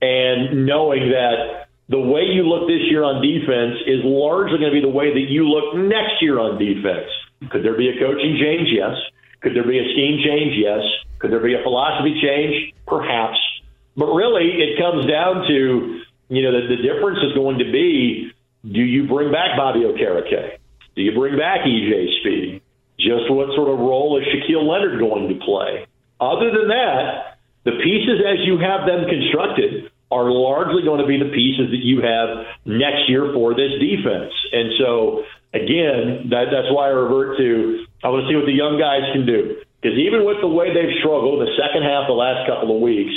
And 0.00 0.66
knowing 0.66 1.10
that 1.10 1.68
the 1.88 2.00
way 2.00 2.22
you 2.32 2.44
look 2.44 2.68
this 2.68 2.84
year 2.88 3.02
on 3.02 3.20
defense 3.20 3.80
is 3.86 4.04
largely 4.04 4.58
going 4.58 4.72
to 4.72 4.76
be 4.76 4.84
the 4.84 4.92
way 4.92 5.12
that 5.12 5.26
you 5.28 5.48
look 5.48 5.76
next 5.76 6.20
year 6.20 6.38
on 6.38 6.58
defense. 6.58 7.10
Could 7.50 7.64
there 7.64 7.76
be 7.76 7.88
a 7.88 7.98
coaching 7.98 8.38
change? 8.40 8.68
Yes. 8.72 8.96
Could 9.40 9.54
there 9.54 9.66
be 9.66 9.78
a 9.78 9.86
scheme 9.92 10.20
change? 10.24 10.56
Yes. 10.56 10.80
Could 11.18 11.30
there 11.32 11.40
be 11.40 11.54
a 11.54 11.62
philosophy 11.62 12.20
change? 12.20 12.72
Perhaps. 12.86 13.36
But 13.96 14.06
really, 14.06 14.58
it 14.62 14.78
comes 14.78 15.06
down 15.06 15.46
to, 15.46 16.02
you 16.28 16.42
know, 16.42 16.52
the, 16.52 16.76
the 16.76 16.82
difference 16.82 17.18
is 17.22 17.32
going 17.34 17.58
to 17.58 17.70
be 17.70 18.30
do 18.64 18.80
you 18.80 19.06
bring 19.06 19.30
back 19.30 19.56
Bobby 19.56 19.80
Okereke? 19.80 20.58
Do 20.96 21.02
you 21.02 21.12
bring 21.12 21.36
back 21.36 21.66
EJ 21.66 22.20
Speed? 22.20 22.62
Just 22.98 23.28
what 23.28 23.54
sort 23.54 23.68
of 23.68 23.78
role 23.78 24.18
is 24.18 24.24
Shaquille 24.32 24.66
Leonard 24.66 24.98
going 24.98 25.28
to 25.28 25.44
play? 25.44 25.86
Other 26.20 26.50
than 26.50 26.68
that, 26.68 27.36
the 27.64 27.72
pieces 27.82 28.24
as 28.24 28.46
you 28.46 28.56
have 28.58 28.86
them 28.86 29.04
constructed 29.04 29.90
are 30.10 30.30
largely 30.30 30.82
going 30.82 31.00
to 31.00 31.06
be 31.06 31.18
the 31.18 31.32
pieces 31.34 31.74
that 31.74 31.82
you 31.82 32.00
have 32.00 32.46
next 32.64 33.08
year 33.08 33.32
for 33.34 33.52
this 33.52 33.72
defense. 33.82 34.32
And 34.52 34.72
so, 34.78 35.24
again, 35.52 36.30
that, 36.30 36.54
that's 36.54 36.70
why 36.70 36.88
I 36.88 36.94
revert 36.94 37.36
to 37.38 37.84
I 38.04 38.08
want 38.08 38.24
to 38.24 38.28
see 38.28 38.36
what 38.36 38.46
the 38.46 38.54
young 38.54 38.76
guys 38.76 39.04
can 39.16 39.24
do. 39.24 39.64
Because 39.80 39.98
even 39.98 40.24
with 40.24 40.40
the 40.40 40.48
way 40.48 40.72
they've 40.72 40.96
struggled 41.00 41.40
the 41.40 41.52
second 41.56 41.82
half 41.82 42.06
the 42.06 42.16
last 42.16 42.46
couple 42.48 42.76
of 42.76 42.80
weeks, 42.80 43.12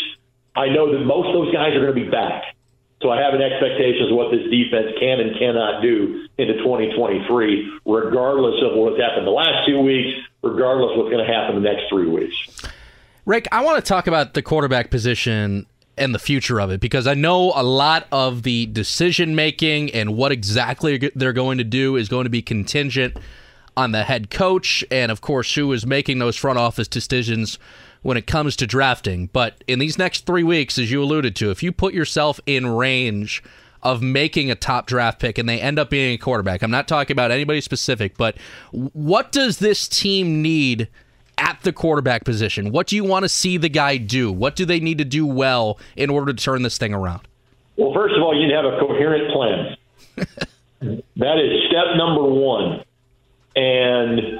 I 0.57 0.69
know 0.69 0.91
that 0.91 1.05
most 1.05 1.27
of 1.27 1.33
those 1.33 1.53
guys 1.53 1.75
are 1.75 1.81
going 1.81 1.95
to 1.95 2.03
be 2.05 2.09
back. 2.09 2.43
So 3.01 3.11
I 3.11 3.21
have 3.21 3.35
an 3.35 3.41
expectation 3.43 4.09
of 4.09 4.17
what 4.17 4.31
this 4.31 4.49
defense 4.49 4.97
can 4.99 5.19
and 5.19 5.37
cannot 5.37 5.83
do 5.83 6.27
into 6.39 6.57
2023, 6.57 7.79
regardless 7.85 8.55
of 8.63 8.75
what's 8.75 8.99
happened 8.99 9.27
the 9.27 9.31
last 9.31 9.67
two 9.67 9.79
weeks, 9.79 10.17
regardless 10.41 10.91
of 10.93 10.97
what's 10.97 11.11
going 11.11 11.25
to 11.25 11.31
happen 11.31 11.61
the 11.61 11.61
next 11.61 11.83
three 11.89 12.07
weeks. 12.07 12.35
Rick, 13.25 13.47
I 13.51 13.63
want 13.63 13.83
to 13.83 13.87
talk 13.87 14.07
about 14.07 14.33
the 14.33 14.41
quarterback 14.41 14.89
position 14.89 15.67
and 15.95 16.15
the 16.15 16.19
future 16.19 16.59
of 16.59 16.71
it 16.71 16.79
because 16.79 17.05
I 17.05 17.13
know 17.13 17.51
a 17.55 17.61
lot 17.61 18.07
of 18.11 18.41
the 18.41 18.65
decision 18.65 19.35
making 19.35 19.91
and 19.91 20.15
what 20.15 20.31
exactly 20.31 21.11
they're 21.13 21.33
going 21.33 21.59
to 21.59 21.63
do 21.63 21.97
is 21.97 22.09
going 22.09 22.23
to 22.23 22.31
be 22.31 22.41
contingent 22.41 23.17
on 23.75 23.91
the 23.91 24.05
head 24.05 24.31
coach 24.31 24.83
and, 24.89 25.11
of 25.11 25.21
course, 25.21 25.53
who 25.53 25.71
is 25.71 25.85
making 25.85 26.17
those 26.17 26.35
front 26.35 26.57
office 26.57 26.87
decisions 26.87 27.59
when 28.01 28.17
it 28.17 28.27
comes 28.27 28.55
to 28.57 28.67
drafting. 28.67 29.29
But 29.33 29.63
in 29.67 29.79
these 29.79 29.97
next 29.97 30.25
three 30.25 30.43
weeks, 30.43 30.77
as 30.77 30.91
you 30.91 31.01
alluded 31.01 31.35
to, 31.37 31.51
if 31.51 31.63
you 31.63 31.71
put 31.71 31.93
yourself 31.93 32.39
in 32.45 32.67
range 32.67 33.43
of 33.83 34.01
making 34.01 34.49
a 34.49 34.55
top 34.55 34.87
draft 34.87 35.19
pick 35.19 35.37
and 35.37 35.47
they 35.47 35.61
end 35.61 35.79
up 35.79 35.89
being 35.89 36.13
a 36.13 36.17
quarterback, 36.17 36.61
I'm 36.61 36.71
not 36.71 36.87
talking 36.87 37.13
about 37.13 37.31
anybody 37.31 37.61
specific, 37.61 38.17
but 38.17 38.37
what 38.71 39.31
does 39.31 39.59
this 39.59 39.87
team 39.87 40.41
need 40.41 40.87
at 41.37 41.59
the 41.61 41.71
quarterback 41.71 42.23
position? 42.25 42.71
What 42.71 42.87
do 42.87 42.95
you 42.95 43.03
want 43.03 43.23
to 43.23 43.29
see 43.29 43.57
the 43.57 43.69
guy 43.69 43.97
do? 43.97 44.31
What 44.31 44.55
do 44.55 44.65
they 44.65 44.79
need 44.79 44.97
to 44.97 45.05
do 45.05 45.25
well 45.25 45.79
in 45.95 46.09
order 46.09 46.33
to 46.33 46.43
turn 46.43 46.63
this 46.63 46.77
thing 46.77 46.93
around? 46.93 47.27
Well, 47.77 47.93
first 47.93 48.15
of 48.15 48.23
all, 48.23 48.35
you 48.35 48.47
need 48.47 48.53
to 48.53 48.61
have 48.61 48.73
a 48.73 48.79
coherent 48.79 49.31
plan. 49.31 49.77
that 51.17 51.37
is 51.37 51.69
step 51.69 51.95
number 51.95 52.23
one. 52.23 52.83
And 53.55 54.39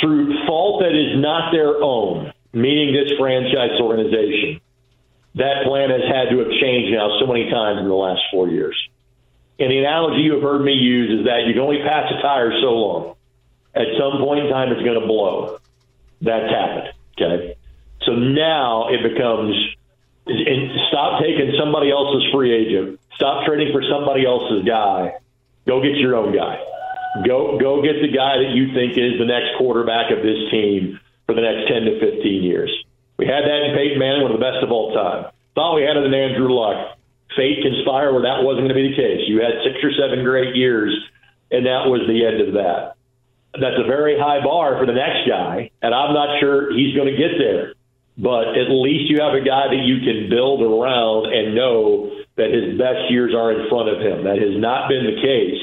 through 0.00 0.46
fault 0.46 0.82
that 0.82 0.92
is 0.92 1.20
not 1.20 1.52
their 1.52 1.82
own, 1.82 2.32
meaning 2.52 2.92
this 2.92 3.16
franchise 3.18 3.80
organization, 3.80 4.60
that 5.36 5.64
plan 5.66 5.90
has 5.90 6.02
had 6.06 6.30
to 6.30 6.38
have 6.38 6.50
changed 6.60 6.92
now 6.92 7.18
so 7.20 7.26
many 7.26 7.50
times 7.50 7.80
in 7.80 7.88
the 7.88 7.94
last 7.94 8.20
four 8.30 8.48
years. 8.48 8.76
And 9.58 9.70
the 9.70 9.78
analogy 9.78 10.22
you 10.22 10.34
have 10.34 10.42
heard 10.42 10.62
me 10.62 10.72
use 10.72 11.20
is 11.20 11.26
that 11.26 11.46
you 11.46 11.54
can 11.54 11.62
only 11.62 11.78
pass 11.82 12.10
a 12.10 12.20
tire 12.22 12.52
so 12.60 12.74
long. 12.74 13.16
At 13.74 13.86
some 13.98 14.22
point 14.22 14.46
in 14.46 14.50
time, 14.50 14.70
it's 14.70 14.82
going 14.82 15.00
to 15.00 15.06
blow. 15.06 15.58
That's 16.20 16.50
happened. 16.50 16.94
Okay. 17.14 17.56
So 18.02 18.12
now 18.12 18.88
it 18.88 19.02
becomes 19.02 19.54
stop 20.88 21.20
taking 21.20 21.52
somebody 21.58 21.90
else's 21.90 22.24
free 22.32 22.52
agent. 22.52 23.00
Stop 23.16 23.46
trading 23.46 23.72
for 23.72 23.82
somebody 23.90 24.26
else's 24.26 24.64
guy. 24.64 25.14
Go 25.66 25.82
get 25.82 25.96
your 25.96 26.16
own 26.16 26.34
guy. 26.34 26.58
Go 27.22 27.58
go 27.62 27.78
get 27.78 28.02
the 28.02 28.10
guy 28.10 28.42
that 28.42 28.50
you 28.58 28.74
think 28.74 28.98
is 28.98 29.22
the 29.22 29.30
next 29.30 29.54
quarterback 29.54 30.10
of 30.10 30.18
this 30.26 30.50
team 30.50 30.98
for 31.26 31.34
the 31.34 31.46
next 31.46 31.70
10 31.70 31.86
to 31.86 32.00
15 32.02 32.42
years. 32.42 32.70
We 33.16 33.26
had 33.26 33.46
that 33.46 33.60
in 33.70 33.76
Peyton 33.78 33.98
Manning, 34.02 34.26
one 34.26 34.34
of 34.34 34.38
the 34.38 34.42
best 34.42 34.66
of 34.66 34.72
all 34.74 34.90
time. 34.92 35.30
Thought 35.54 35.78
we 35.78 35.86
had 35.86 35.96
it 35.96 36.02
in 36.02 36.12
Andrew 36.12 36.50
Luck. 36.50 36.98
Fate 37.38 37.62
conspired 37.62 38.12
where 38.12 38.26
that 38.26 38.42
wasn't 38.42 38.66
going 38.66 38.74
to 38.74 38.82
be 38.82 38.90
the 38.90 38.98
case. 38.98 39.30
You 39.30 39.38
had 39.38 39.62
six 39.62 39.78
or 39.78 39.94
seven 39.94 40.26
great 40.26 40.58
years, 40.58 40.90
and 41.54 41.66
that 41.66 41.86
was 41.86 42.02
the 42.10 42.26
end 42.26 42.42
of 42.42 42.58
that. 42.58 42.98
That's 43.54 43.78
a 43.78 43.86
very 43.86 44.18
high 44.18 44.42
bar 44.42 44.74
for 44.82 44.86
the 44.86 44.98
next 44.98 45.30
guy, 45.30 45.70
and 45.82 45.94
I'm 45.94 46.12
not 46.12 46.42
sure 46.42 46.74
he's 46.74 46.98
going 46.98 47.06
to 47.06 47.16
get 47.16 47.38
there. 47.38 47.78
But 48.18 48.58
at 48.58 48.70
least 48.70 49.10
you 49.10 49.22
have 49.22 49.34
a 49.34 49.42
guy 49.42 49.70
that 49.70 49.82
you 49.86 50.02
can 50.02 50.26
build 50.26 50.62
around 50.62 51.30
and 51.30 51.54
know 51.54 52.10
that 52.34 52.50
his 52.50 52.74
best 52.78 53.10
years 53.10 53.34
are 53.34 53.54
in 53.54 53.70
front 53.70 53.90
of 53.90 54.02
him. 54.02 54.26
That 54.26 54.42
has 54.42 54.58
not 54.58 54.90
been 54.90 55.06
the 55.06 55.22
case 55.22 55.62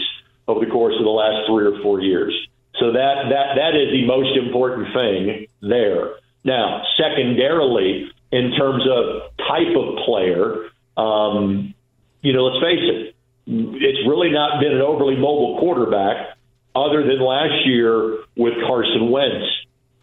over 0.52 0.65
the 0.65 0.72
course 0.72 0.95
of 0.99 1.03
the 1.03 1.10
last 1.10 1.48
three 1.48 1.65
or 1.65 1.82
four 1.82 2.02
years. 2.02 2.34
So 2.80 2.91
that 2.91 3.30
that 3.30 3.56
that 3.56 3.76
is 3.76 3.91
the 3.91 4.06
most 4.06 4.38
important 4.38 4.94
thing 4.94 5.48
there. 5.61 6.15
Now, 6.44 6.84
secondarily, 6.98 8.11
in 8.32 8.52
terms 8.57 8.84
of 8.90 9.36
type 9.48 9.76
of 9.76 9.98
player, 10.06 10.69
um, 10.98 11.73
you 12.22 12.34
know, 12.34 12.45
let's 12.45 12.64
face 12.64 12.80
it, 12.82 13.15
it's 13.48 14.07
really 14.07 14.32
not 14.32 14.60
been 14.60 14.72
an 14.73 14.82
overly 14.82 15.15
mobile 15.15 15.60
quarterback 15.60 16.38
other 16.76 17.03
than 17.03 17.19
last 17.19 17.65
year 17.65 18.19
with 18.36 18.53
Carson 18.65 19.11
Wentz. 19.11 19.45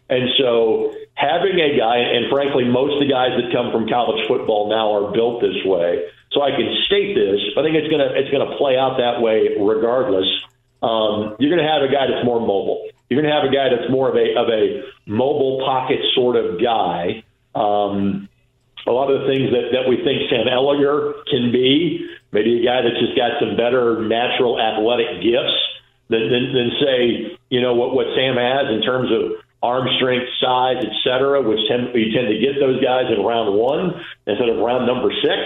And 0.09 0.29
so 0.37 0.93
having 1.19 1.59
a 1.59 1.75
guy, 1.75 1.99
and 1.99 2.31
frankly, 2.31 2.63
most 2.63 2.95
of 2.95 3.03
the 3.03 3.11
guys 3.11 3.35
that 3.35 3.51
come 3.51 3.75
from 3.75 3.91
college 3.91 4.23
football 4.27 4.71
now 4.71 4.95
are 4.95 5.11
built 5.11 5.43
this 5.43 5.59
way. 5.67 6.07
So 6.31 6.41
I 6.41 6.55
can 6.55 6.71
state 6.87 7.13
this. 7.13 7.43
I 7.57 7.61
think 7.61 7.75
it's 7.75 7.91
gonna 7.91 8.15
it's 8.15 8.31
gonna 8.31 8.55
play 8.55 8.79
out 8.79 8.97
that 9.03 9.19
way 9.19 9.59
regardless. 9.59 10.27
Um, 10.81 11.35
you're 11.39 11.51
gonna 11.51 11.67
have 11.67 11.83
a 11.83 11.91
guy 11.91 12.07
that's 12.07 12.23
more 12.23 12.39
mobile. 12.39 12.87
You're 13.09 13.21
gonna 13.21 13.35
have 13.35 13.43
a 13.43 13.53
guy 13.53 13.67
that's 13.67 13.91
more 13.91 14.07
of 14.07 14.15
a 14.15 14.39
of 14.39 14.47
a 14.47 14.87
mobile 15.05 15.59
pocket 15.67 15.99
sort 16.15 16.37
of 16.37 16.61
guy. 16.61 17.23
Um, 17.53 18.29
a 18.87 18.91
lot 18.91 19.11
of 19.11 19.21
the 19.21 19.27
things 19.27 19.51
that, 19.51 19.75
that 19.75 19.89
we 19.89 19.99
think 20.01 20.31
Sam 20.31 20.47
Ehlinger 20.47 21.25
can 21.27 21.51
be, 21.51 22.07
maybe 22.31 22.61
a 22.61 22.63
guy 22.63 22.81
that's 22.81 22.97
just 22.97 23.17
got 23.17 23.35
some 23.41 23.57
better 23.57 24.01
natural 24.07 24.55
athletic 24.55 25.19
gifts 25.21 25.59
than, 26.07 26.31
than, 26.31 26.53
than 26.55 26.71
say, 26.79 27.37
you 27.49 27.59
know, 27.59 27.75
what, 27.75 27.93
what 27.93 28.07
Sam 28.15 28.37
has 28.39 28.71
in 28.71 28.81
terms 28.81 29.11
of 29.11 29.43
arm 29.61 29.87
strength, 29.97 30.27
size, 30.39 30.77
et 30.81 30.93
cetera, 31.03 31.41
which 31.41 31.59
tend, 31.67 31.93
you 31.93 32.11
tend 32.13 32.27
to 32.29 32.39
get 32.39 32.59
those 32.59 32.81
guys 32.83 33.11
in 33.11 33.23
round 33.23 33.53
one 33.57 33.99
instead 34.25 34.49
of 34.49 34.57
round 34.57 34.87
number 34.87 35.11
six. 35.21 35.39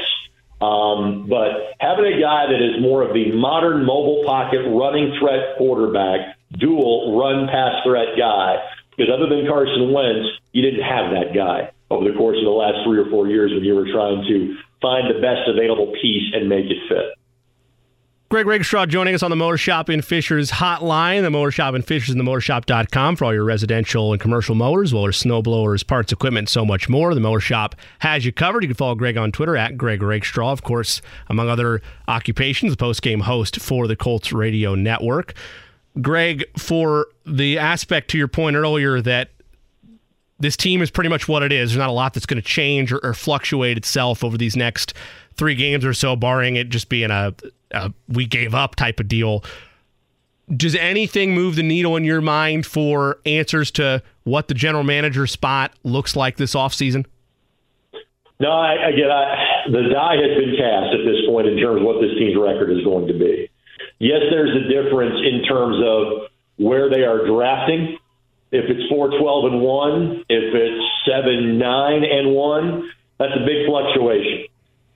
Um, 0.62 1.28
but 1.28 1.76
having 1.80 2.06
a 2.06 2.22
guy 2.22 2.48
that 2.48 2.62
is 2.62 2.82
more 2.82 3.04
of 3.04 3.14
the 3.14 3.32
modern 3.34 3.86
mobile 3.86 4.24
pocket 4.26 4.62
running 4.70 5.18
threat 5.20 5.58
quarterback, 5.58 6.38
dual 6.58 7.18
run 7.20 7.48
pass 7.48 7.84
threat 7.84 8.16
guy, 8.18 8.64
because 8.96 9.12
other 9.12 9.28
than 9.28 9.46
Carson 9.48 9.92
Wentz, 9.92 10.30
you 10.52 10.62
didn't 10.62 10.86
have 10.86 11.12
that 11.12 11.34
guy 11.34 11.72
over 11.90 12.10
the 12.10 12.16
course 12.16 12.38
of 12.38 12.46
the 12.46 12.54
last 12.54 12.86
three 12.86 13.00
or 13.00 13.10
four 13.10 13.28
years 13.28 13.52
when 13.52 13.64
you 13.64 13.76
were 13.76 13.92
trying 13.92 14.24
to 14.24 14.56
find 14.82 15.10
the 15.10 15.20
best 15.20 15.50
available 15.50 15.92
piece 16.02 16.32
and 16.34 16.48
make 16.48 16.66
it 16.66 16.78
fit. 16.88 17.18
Greg 18.34 18.48
Rakestraw 18.48 18.88
joining 18.88 19.14
us 19.14 19.22
on 19.22 19.30
the 19.30 19.36
Mower 19.36 19.58
Shop 19.58 19.92
in 19.92 20.02
Fishers 20.02 20.50
hotline. 20.50 21.22
The 21.22 21.30
Mower 21.30 21.52
Shop 21.52 21.76
in 21.76 21.84
Fishers 21.84 22.10
and 22.10 22.20
the 22.20 22.24
mowershop.com 22.24 23.16
for 23.16 23.26
all 23.26 23.34
your 23.36 23.44
residential 23.44 24.12
and 24.12 24.20
commercial 24.20 24.56
motors, 24.56 24.92
well 24.92 25.08
as 25.08 25.18
snow 25.18 25.44
blowers, 25.44 25.84
parts, 25.84 26.12
equipment, 26.12 26.50
so 26.50 26.66
much 26.66 26.90
more. 26.90 27.14
The 27.14 27.22
Mower 27.22 27.40
Shop 27.40 27.76
has 28.00 28.26
you 28.26 28.32
covered. 28.32 28.64
You 28.64 28.70
can 28.70 28.76
follow 28.76 28.96
Greg 28.96 29.18
on 29.18 29.32
Twitter 29.32 29.56
at 29.56 29.78
Greg 29.78 30.02
Rakestraw, 30.02 30.52
of 30.52 30.64
course, 30.64 31.00
among 31.28 31.48
other 31.48 31.84
occupations, 32.08 32.72
the 32.72 32.78
post 32.78 33.04
game 33.04 33.20
host 33.20 33.60
for 33.60 33.86
the 33.86 33.96
Colts 33.96 34.34
Radio 34.34 34.74
Network. 34.74 35.36
Greg, 36.02 36.44
for 36.58 37.10
the 37.28 37.60
aspect 37.60 38.10
to 38.10 38.18
your 38.18 38.28
point 38.28 38.56
earlier 38.56 39.00
that 39.00 39.30
this 40.40 40.58
team 40.58 40.82
is 40.82 40.90
pretty 40.90 41.10
much 41.12 41.28
what 41.28 41.44
it 41.44 41.52
is. 41.52 41.70
There's 41.70 41.78
not 41.78 41.90
a 41.90 41.94
lot 41.94 42.16
that's 42.16 42.26
going 42.26 42.42
to 42.42 42.48
change 42.48 42.92
or, 42.92 43.00
or, 43.04 43.14
fluctuate 43.14 43.78
itself 43.78 44.24
over 44.24 44.40
these 44.40 44.56
next 44.56 44.96
three 45.36 45.54
games 45.54 45.86
or 45.86 45.94
so, 45.94 46.16
barring 46.16 46.56
it 46.56 46.70
just 46.70 46.90
being 46.90 47.12
a, 47.12 47.36
a 47.74 47.94
we 48.08 48.26
gave 48.26 48.54
up 48.54 48.76
type 48.76 49.00
of 49.00 49.08
deal. 49.08 49.44
Does 50.56 50.76
anything 50.76 51.34
move 51.34 51.56
the 51.56 51.64
needle 51.64 51.96
in 51.96 52.04
your 52.04 52.22
mind 52.22 52.66
for 52.66 53.20
answers 53.26 53.72
to 53.72 54.04
what 54.24 54.48
the 54.48 54.54
general 54.54 54.84
manager 54.84 55.26
spot 55.26 55.72
looks 55.84 56.16
like 56.16 56.38
this 56.38 56.54
offseason? 56.54 57.06
No, 58.40 58.52
I, 58.52 58.90
again, 58.90 59.10
I, 59.10 59.72
the 59.72 59.90
die 59.94 60.16
has 60.16 60.38
been 60.38 60.56
cast 60.58 60.94
at 60.94 61.06
this 61.06 61.26
point 61.28 61.48
in 61.48 61.58
terms 61.58 61.80
of 61.80 61.86
what 61.88 62.02
this 62.02 62.12
team's 62.20 62.36
record 62.36 62.72
is 62.72 62.84
going 62.84 63.08
to 63.08 63.14
be. 63.14 63.50
Yes, 64.00 64.20
there's 64.32 64.52
a 64.52 64.68
difference 64.68 65.16
in 65.24 65.44
terms 65.48 65.78
of 65.82 66.30
where 66.58 66.90
they 66.90 67.04
are 67.04 67.26
drafting 67.26 67.98
if 68.54 68.70
it's 68.70 68.88
four 68.88 69.10
twelve 69.20 69.52
and 69.52 69.62
one, 69.62 70.24
if 70.30 70.54
it's 70.54 70.86
seven 71.10 71.58
nine 71.58 72.04
and 72.06 72.36
one, 72.36 72.88
that's 73.18 73.34
a 73.34 73.44
big 73.44 73.66
fluctuation. 73.66 74.46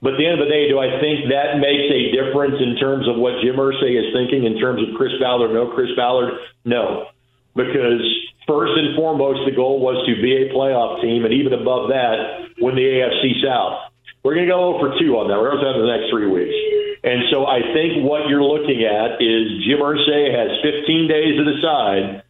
But 0.00 0.14
at 0.14 0.18
the 0.18 0.26
end 0.26 0.38
of 0.38 0.46
the 0.46 0.52
day, 0.52 0.68
do 0.70 0.78
I 0.78 1.00
think 1.02 1.26
that 1.34 1.58
makes 1.58 1.90
a 1.90 2.14
difference 2.14 2.62
in 2.62 2.78
terms 2.78 3.08
of 3.10 3.18
what 3.18 3.42
Jim 3.42 3.58
Irsay 3.58 3.98
is 3.98 4.14
thinking 4.14 4.46
in 4.46 4.58
terms 4.58 4.78
of 4.82 4.94
Chris 4.94 5.12
Ballard? 5.18 5.50
No, 5.50 5.74
Chris 5.74 5.90
Ballard, 5.96 6.38
no, 6.64 7.10
because 7.56 8.02
first 8.46 8.78
and 8.78 8.94
foremost, 8.94 9.42
the 9.42 9.54
goal 9.54 9.82
was 9.82 9.98
to 10.06 10.14
be 10.22 10.46
a 10.46 10.54
playoff 10.54 11.02
team, 11.02 11.26
and 11.26 11.34
even 11.34 11.52
above 11.52 11.90
that, 11.90 12.46
win 12.62 12.78
the 12.78 12.86
AFC 12.86 13.42
South. 13.42 13.90
We're 14.22 14.34
going 14.34 14.46
to 14.46 14.52
go 14.54 14.74
over 14.74 14.94
two 14.98 15.18
on 15.18 15.26
that. 15.28 15.38
We're 15.38 15.50
going 15.58 15.66
to 15.66 15.72
have 15.74 15.82
the 15.82 15.90
next 15.90 16.10
three 16.14 16.30
weeks. 16.30 16.54
And 17.02 17.26
so 17.30 17.46
I 17.46 17.62
think 17.74 18.06
what 18.06 18.30
you're 18.30 18.42
looking 18.42 18.86
at 18.86 19.18
is 19.22 19.66
Jim 19.66 19.82
Irsay 19.82 20.30
has 20.30 20.62
15 20.62 21.06
days 21.10 21.38
to 21.38 21.44
decide 21.46 22.22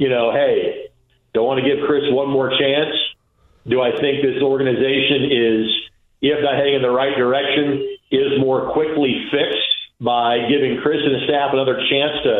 you 0.00 0.08
know, 0.08 0.32
hey, 0.32 0.88
don't 1.34 1.44
want 1.44 1.60
to 1.62 1.68
give 1.68 1.84
Chris 1.86 2.04
one 2.08 2.30
more 2.30 2.48
chance. 2.48 2.96
Do 3.68 3.82
I 3.82 3.90
think 4.00 4.24
this 4.24 4.40
organization 4.42 5.28
is, 5.28 5.68
if 6.20 6.38
not 6.42 6.56
heading 6.56 6.74
in 6.74 6.82
the 6.82 6.90
right 6.90 7.16
direction, 7.16 7.96
is 8.10 8.38
more 8.40 8.72
quickly 8.72 9.28
fixed 9.30 9.70
by 10.00 10.48
giving 10.48 10.80
Chris 10.82 11.00
and 11.04 11.14
the 11.14 11.24
staff 11.24 11.52
another 11.52 11.80
chance 11.88 12.16
to, 12.24 12.34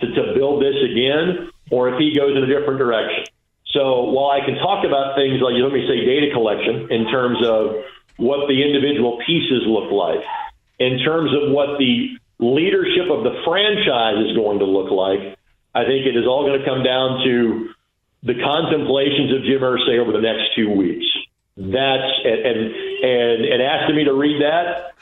to, 0.00 0.06
to 0.14 0.22
build 0.34 0.62
this 0.62 0.76
again, 0.84 1.50
or 1.70 1.92
if 1.92 1.98
he 1.98 2.14
goes 2.14 2.36
in 2.36 2.44
a 2.44 2.46
different 2.46 2.78
direction? 2.78 3.24
So 3.72 4.08
while 4.08 4.30
I 4.30 4.44
can 4.44 4.56
talk 4.56 4.84
about 4.84 5.16
things 5.16 5.40
like, 5.42 5.54
let 5.60 5.72
me 5.72 5.84
say, 5.88 6.04
data 6.04 6.32
collection 6.32 6.88
in 6.90 7.10
terms 7.10 7.44
of 7.44 7.84
what 8.16 8.48
the 8.48 8.62
individual 8.62 9.18
pieces 9.26 9.64
look 9.66 9.92
like, 9.92 10.24
in 10.78 11.00
terms 11.04 11.32
of 11.36 11.52
what 11.52 11.78
the 11.78 12.16
leadership 12.38 13.10
of 13.10 13.24
the 13.24 13.36
franchise 13.44 14.24
is 14.28 14.36
going 14.36 14.60
to 14.60 14.64
look 14.64 14.90
like, 14.90 15.36
I 15.74 15.84
think 15.84 16.06
it 16.06 16.16
is 16.16 16.24
all 16.24 16.48
going 16.48 16.60
to 16.60 16.64
come 16.64 16.82
down 16.82 17.24
to 17.24 17.68
the 18.22 18.34
contemplations 18.40 19.32
of 19.36 19.44
Jim 19.44 19.60
Irsay 19.60 20.00
over 20.00 20.12
the 20.12 20.24
next 20.24 20.56
two 20.56 20.72
weeks. 20.72 21.06
That's 21.56 22.12
and 22.24 22.60
and 23.02 23.44
and 23.44 23.62
asking 23.62 23.96
me 23.96 24.04
to 24.04 24.12
read 24.12 24.42
that, 24.42 24.92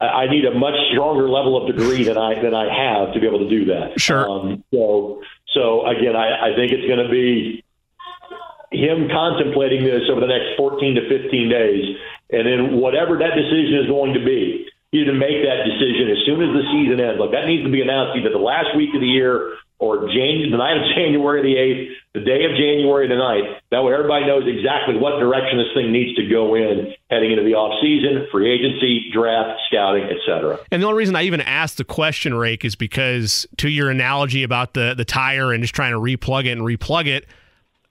I 0.00 0.26
need 0.28 0.44
a 0.44 0.54
much 0.54 0.74
stronger 0.92 1.28
level 1.28 1.56
of 1.56 1.66
degree 1.66 2.04
than 2.04 2.16
I 2.16 2.40
than 2.40 2.54
I 2.54 2.70
have 2.70 3.14
to 3.14 3.20
be 3.20 3.26
able 3.26 3.40
to 3.40 3.48
do 3.48 3.64
that. 3.66 3.98
Sure. 3.98 4.28
Um, 4.28 4.62
so 4.72 5.22
so 5.52 5.86
again, 5.86 6.14
I, 6.14 6.52
I 6.52 6.54
think 6.54 6.70
it's 6.70 6.86
going 6.86 7.02
to 7.02 7.10
be 7.10 7.64
him 8.70 9.08
contemplating 9.08 9.84
this 9.84 10.02
over 10.10 10.20
the 10.20 10.26
next 10.26 10.56
14 10.56 10.94
to 10.94 11.08
15 11.08 11.48
days, 11.48 11.96
and 12.30 12.46
then 12.46 12.76
whatever 12.76 13.18
that 13.18 13.34
decision 13.34 13.80
is 13.82 13.86
going 13.88 14.14
to 14.14 14.24
be, 14.24 14.68
you 14.92 15.00
need 15.00 15.10
to 15.10 15.16
make 15.16 15.42
that 15.42 15.64
decision 15.64 16.06
as 16.12 16.22
soon 16.26 16.38
as 16.38 16.54
the 16.54 16.62
season 16.70 17.00
ends. 17.00 17.18
Like 17.18 17.32
that 17.32 17.46
needs 17.46 17.64
to 17.64 17.72
be 17.72 17.82
announced 17.82 18.14
either 18.14 18.30
the 18.30 18.38
last 18.38 18.76
week 18.76 18.94
of 18.94 19.00
the 19.00 19.10
year 19.10 19.58
or 19.78 20.08
January, 20.08 20.50
the 20.50 20.56
night 20.56 20.76
of 20.76 20.84
January 20.96 21.42
the 21.42 21.56
8th, 21.58 21.88
the 22.14 22.20
day 22.20 22.44
of 22.44 22.52
January 22.56 23.08
the 23.08 23.14
9th. 23.14 23.60
That 23.70 23.84
way 23.84 23.92
everybody 23.92 24.26
knows 24.26 24.44
exactly 24.46 24.96
what 24.96 25.18
direction 25.18 25.58
this 25.58 25.68
thing 25.74 25.92
needs 25.92 26.16
to 26.16 26.26
go 26.26 26.54
in 26.54 26.94
heading 27.10 27.32
into 27.32 27.44
the 27.44 27.52
offseason, 27.52 28.30
free 28.30 28.50
agency, 28.50 29.10
draft, 29.12 29.60
scouting, 29.68 30.04
etc. 30.04 30.58
And 30.70 30.82
the 30.82 30.86
only 30.86 30.98
reason 30.98 31.14
I 31.14 31.22
even 31.22 31.40
asked 31.42 31.76
the 31.76 31.84
question, 31.84 32.34
Rake, 32.34 32.64
is 32.64 32.74
because 32.74 33.46
to 33.58 33.68
your 33.68 33.90
analogy 33.90 34.42
about 34.42 34.74
the, 34.74 34.94
the 34.96 35.04
tire 35.04 35.52
and 35.52 35.62
just 35.62 35.74
trying 35.74 35.92
to 35.92 36.00
replug 36.00 36.46
it 36.46 36.52
and 36.52 36.62
replug 36.62 37.06
it, 37.06 37.26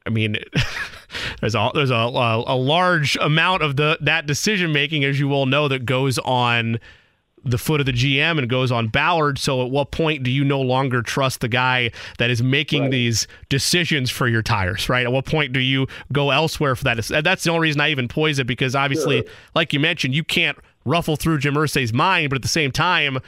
I 0.05 0.09
mean, 0.09 0.37
there's 1.41 1.55
a 1.55 1.71
there's 1.73 1.91
a, 1.91 1.95
a 1.95 2.55
large 2.55 3.15
amount 3.17 3.63
of 3.63 3.75
the 3.75 3.97
that 4.01 4.25
decision 4.25 4.71
making, 4.71 5.03
as 5.03 5.19
you 5.19 5.31
all 5.33 5.45
know, 5.45 5.67
that 5.67 5.85
goes 5.85 6.19
on 6.19 6.79
the 7.45 7.57
foot 7.57 7.79
of 7.79 7.85
the 7.85 7.93
GM 7.93 8.39
and 8.39 8.49
goes 8.49 8.71
on 8.71 8.87
Ballard. 8.87 9.37
So 9.37 9.63
at 9.63 9.71
what 9.71 9.91
point 9.91 10.23
do 10.23 10.31
you 10.31 10.43
no 10.43 10.59
longer 10.59 11.01
trust 11.01 11.41
the 11.41 11.47
guy 11.47 11.91
that 12.17 12.29
is 12.29 12.41
making 12.41 12.83
right. 12.83 12.91
these 12.91 13.27
decisions 13.49 14.09
for 14.09 14.27
your 14.27 14.41
tires, 14.41 14.89
right? 14.89 15.05
At 15.05 15.11
what 15.11 15.25
point 15.25 15.53
do 15.53 15.59
you 15.59 15.87
go 16.11 16.31
elsewhere 16.31 16.75
for 16.75 16.83
that? 16.85 17.23
That's 17.23 17.43
the 17.43 17.51
only 17.51 17.67
reason 17.67 17.81
I 17.81 17.89
even 17.91 18.07
poise 18.07 18.39
it 18.39 18.47
because 18.47 18.75
obviously, 18.75 19.21
sure. 19.21 19.31
like 19.53 19.73
you 19.73 19.79
mentioned, 19.79 20.15
you 20.15 20.23
can't 20.23 20.57
ruffle 20.85 21.15
through 21.15 21.39
Jim 21.39 21.55
Irsay's 21.55 21.93
mind, 21.93 22.29
but 22.29 22.35
at 22.35 22.41
the 22.41 22.47
same 22.47 22.71
time, 22.71 23.19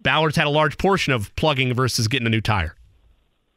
Ballard's 0.00 0.36
had 0.36 0.46
a 0.46 0.50
large 0.50 0.78
portion 0.78 1.12
of 1.12 1.34
plugging 1.36 1.74
versus 1.74 2.08
getting 2.08 2.26
a 2.26 2.30
new 2.30 2.40
tire. 2.40 2.74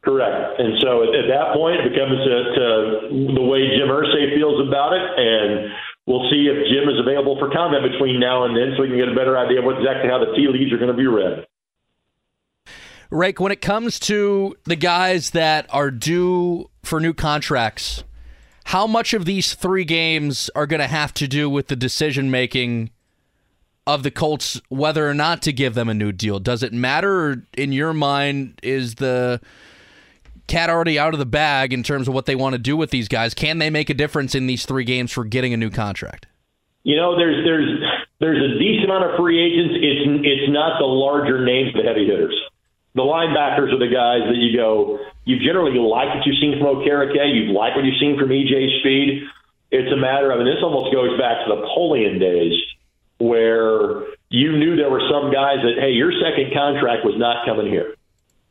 Correct. 0.03 0.59
And 0.59 0.81
so 0.81 1.03
at, 1.03 1.30
that 1.30 1.53
point, 1.53 1.81
it 1.81 1.93
becomes 1.93 2.18
to 2.26 3.34
the 3.35 3.41
way 3.41 3.69
Jim 3.77 3.88
Irsay 3.88 4.34
feels 4.35 4.68
about 4.68 4.93
it. 4.93 5.01
And 5.01 5.72
we'll 6.12 6.30
see 6.30 6.52
if 6.52 6.68
Jim 6.68 6.90
is 6.90 7.00
available 7.00 7.40
for 7.40 7.50
comment 7.50 7.90
between 7.90 8.20
now 8.20 8.44
and 8.44 8.56
then 8.56 8.74
so 8.76 8.82
we 8.82 8.90
can 8.90 8.98
get 8.98 9.08
a 9.08 9.16
better 9.16 9.38
idea 9.38 9.60
of 9.60 9.66
what 9.66 9.78
exactly 9.78 10.10
how 10.10 10.20
the 10.20 10.34
tea 10.36 10.48
leaves 10.48 10.74
are 10.74 10.78
going 10.78 10.92
to 10.92 10.98
be 10.98 11.08
read. 11.08 11.48
Rake, 13.10 13.40
when 13.40 13.52
it 13.52 13.62
comes 13.62 14.00
to 14.02 14.58
the 14.66 14.76
guys 14.76 15.32
that 15.32 15.66
are 15.70 15.92
due 15.92 16.70
for 16.84 17.00
new 17.00 17.14
contracts, 17.14 18.04
how 18.66 18.88
much 18.88 19.14
of 19.14 19.26
these 19.26 19.54
three 19.54 19.86
games 19.86 20.50
are 20.56 20.68
going 20.68 20.80
to 20.82 20.88
have 20.88 21.14
to 21.16 21.28
do 21.28 21.50
with 21.50 21.68
the 21.68 21.76
decision 21.76 22.30
making 22.30 22.92
of 23.88 24.04
the 24.04 24.12
Colts 24.12 24.62
whether 24.70 25.10
or 25.10 25.14
not 25.14 25.42
to 25.44 25.54
give 25.54 25.76
them 25.76 25.90
a 25.90 25.94
new 25.94 26.12
deal? 26.12 26.40
Does 26.40 26.62
it 26.62 26.74
matter 26.74 27.44
in 27.58 27.72
your 27.72 27.94
mind? 27.94 28.60
Is 28.64 28.96
the 28.96 29.42
cat 30.52 30.69
already 30.69 30.99
out 30.99 31.14
of 31.14 31.19
the 31.19 31.26
bag 31.26 31.72
in 31.72 31.82
terms 31.82 32.07
of 32.07 32.14
what 32.14 32.26
they 32.26 32.36
want 32.36 32.53
to 32.53 32.60
do 32.60 32.76
with 32.76 32.91
these 32.91 33.07
guys. 33.07 33.34
Can 33.34 33.57
they 33.57 33.69
make 33.69 33.90
a 33.90 33.94
difference 33.94 34.36
in 34.36 34.48
these 34.48 34.65
three 34.65 34.84
games 34.84 35.11
for 35.11 35.23
getting 35.23 35.53
a 35.53 35.57
new 35.57 35.72
contract? 35.72 36.28
You 36.84 36.98
know, 36.98 37.15
there's 37.15 37.45
there's 37.45 37.69
there's 38.19 38.41
a 38.44 38.60
decent 38.60 38.86
amount 38.86 39.10
of 39.10 39.18
free 39.18 39.40
agents. 39.40 39.80
It's 39.80 40.03
it's 40.28 40.52
not 40.52 40.78
the 40.78 40.86
larger 40.86 41.45
names, 41.45 41.72
the 41.73 41.84
heavy 41.84 42.06
hitters. 42.06 42.36
The 42.94 43.02
linebackers 43.02 43.72
are 43.72 43.80
the 43.80 43.88
guys 43.88 44.28
that 44.28 44.36
you 44.36 44.57
go. 44.57 44.99
You 45.23 45.40
generally 45.40 45.80
like 45.80 46.11
what 46.11 46.28
you've 46.28 46.41
seen 46.44 46.60
from 46.60 46.68
Okereke. 46.68 47.23
You 47.32 47.56
like 47.56 47.76
what 47.76 47.86
you've 47.86 48.02
seen 48.03 48.19
from 48.19 48.30
EJ 48.30 48.82
Speed. 48.82 49.23
It's 49.72 49.88
a 49.88 49.95
matter 49.95 50.32
of, 50.32 50.44
and 50.44 50.48
this 50.48 50.60
almost 50.61 50.91
goes 50.91 51.15
back 51.15 51.48
to 51.48 51.56
the 51.56 51.64
Polian 51.72 52.19
days, 52.19 52.52
where 53.19 54.03
you 54.28 54.52
knew 54.60 54.76
there 54.76 54.91
were 54.91 55.07
some 55.07 55.32
guys 55.32 55.64
that, 55.64 55.80
hey, 55.80 55.95
your 55.95 56.11
second 56.11 56.52
contract 56.52 57.06
was 57.07 57.15
not 57.15 57.45
coming 57.48 57.72
here 57.72 57.95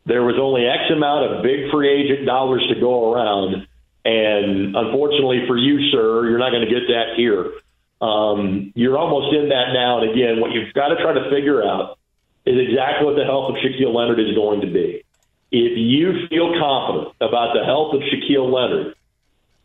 there 0.07 0.23
was 0.23 0.37
only 0.41 0.67
X 0.67 0.91
amount 0.91 1.31
of 1.31 1.43
big 1.43 1.71
free 1.71 1.89
agent 1.89 2.27
dollars 2.27 2.65
to 2.73 2.81
go 2.81 3.13
around. 3.13 3.67
And 4.05 4.75
unfortunately 4.77 5.45
for 5.47 5.57
you, 5.57 5.91
sir, 5.91 6.29
you're 6.29 6.39
not 6.39 6.51
going 6.51 6.67
to 6.67 6.73
get 6.73 6.89
that 6.89 7.17
here. 7.17 7.53
Um, 8.01 8.73
you're 8.75 8.97
almost 8.97 9.35
in 9.37 9.51
that 9.51 9.73
now. 9.73 10.01
And 10.01 10.11
again, 10.11 10.41
what 10.41 10.53
you've 10.53 10.73
got 10.73 10.89
to 10.89 10.97
try 10.97 11.13
to 11.13 11.29
figure 11.31 11.63
out 11.63 11.99
is 12.47 12.57
exactly 12.57 13.05
what 13.05 13.17
the 13.17 13.25
health 13.25 13.53
of 13.53 13.57
Shaquille 13.57 13.95
Leonard 13.95 14.19
is 14.19 14.35
going 14.35 14.63
to 14.63 14.73
be. 14.73 15.05
If 15.53 15.77
you 15.77 16.27
feel 16.29 16.57
confident 16.59 17.15
about 17.21 17.53
the 17.53 17.65
health 17.65 17.95
of 17.95 18.01
Shaquille 18.01 18.49
Leonard, 18.49 18.95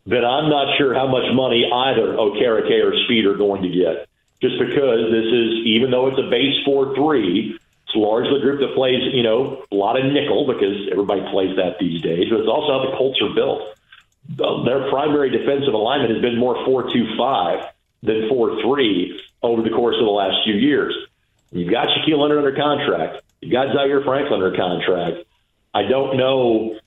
then 0.04 0.24
I'm 0.24 0.50
not 0.50 0.76
sure 0.76 0.94
how 0.94 1.06
much 1.08 1.24
money 1.32 1.64
either 1.64 2.14
Okereke 2.14 2.84
or 2.84 2.92
Speed 3.04 3.24
are 3.26 3.36
going 3.36 3.62
to 3.62 3.68
get. 3.68 4.06
Just 4.42 4.58
because 4.58 5.10
this 5.10 5.26
is, 5.26 5.66
even 5.66 5.90
though 5.90 6.08
it's 6.08 6.18
a 6.18 6.28
base 6.28 6.62
4 6.64 6.94
3, 6.94 7.54
it's 7.54 7.65
largely 7.96 8.38
a 8.38 8.42
group 8.42 8.60
that 8.60 8.74
plays, 8.74 9.02
you 9.12 9.22
know, 9.22 9.64
a 9.70 9.74
lot 9.74 9.98
of 9.98 10.12
nickel 10.12 10.46
because 10.46 10.88
everybody 10.92 11.22
plays 11.30 11.56
that 11.56 11.78
these 11.80 12.02
days, 12.02 12.28
but 12.30 12.40
it's 12.40 12.48
also 12.48 12.78
how 12.78 12.90
the 12.90 12.96
Colts 12.96 13.20
are 13.22 13.34
built. 13.34 13.62
Their 14.28 14.90
primary 14.90 15.30
defensive 15.30 15.74
alignment 15.74 16.12
has 16.12 16.20
been 16.20 16.38
more 16.38 16.54
4 16.64 16.92
2 16.92 17.16
5 17.16 17.64
than 18.02 18.28
4 18.28 18.62
3 18.62 19.20
over 19.42 19.62
the 19.62 19.70
course 19.70 19.96
of 19.98 20.04
the 20.04 20.10
last 20.10 20.36
few 20.44 20.54
years. 20.54 20.94
You've 21.52 21.70
got 21.70 21.88
Shaquille 21.88 22.18
Leonard 22.18 22.38
under 22.38 22.54
contract. 22.54 23.22
You've 23.40 23.52
got 23.52 23.74
Zaire 23.74 24.02
Franklin 24.02 24.42
under 24.42 24.56
contract. 24.56 25.26
I 25.72 25.82
don't 25.82 26.16
know, 26.16 26.78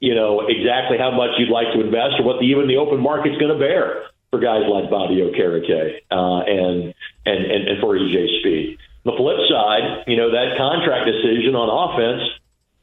you 0.00 0.14
know, 0.14 0.46
exactly 0.48 0.98
how 0.98 1.10
much 1.10 1.30
you'd 1.38 1.50
like 1.50 1.72
to 1.74 1.80
invest 1.80 2.20
or 2.20 2.24
what 2.24 2.40
the, 2.40 2.46
even 2.46 2.68
the 2.68 2.76
open 2.76 3.00
market's 3.00 3.36
going 3.38 3.52
to 3.52 3.58
bear 3.58 4.04
for 4.30 4.38
guys 4.38 4.62
like 4.68 4.90
Bobby 4.90 5.16
Okereke 5.16 6.00
uh, 6.10 6.40
and, 6.46 6.94
and, 7.26 7.44
and, 7.44 7.68
and 7.68 7.80
for 7.80 7.94
EJ 7.96 8.40
Speed. 8.40 8.78
The 9.06 9.14
flip 9.14 9.38
side, 9.46 10.02
you 10.10 10.18
know, 10.18 10.34
that 10.34 10.58
contract 10.58 11.06
decision 11.06 11.54
on 11.54 11.70
offense 11.70 12.26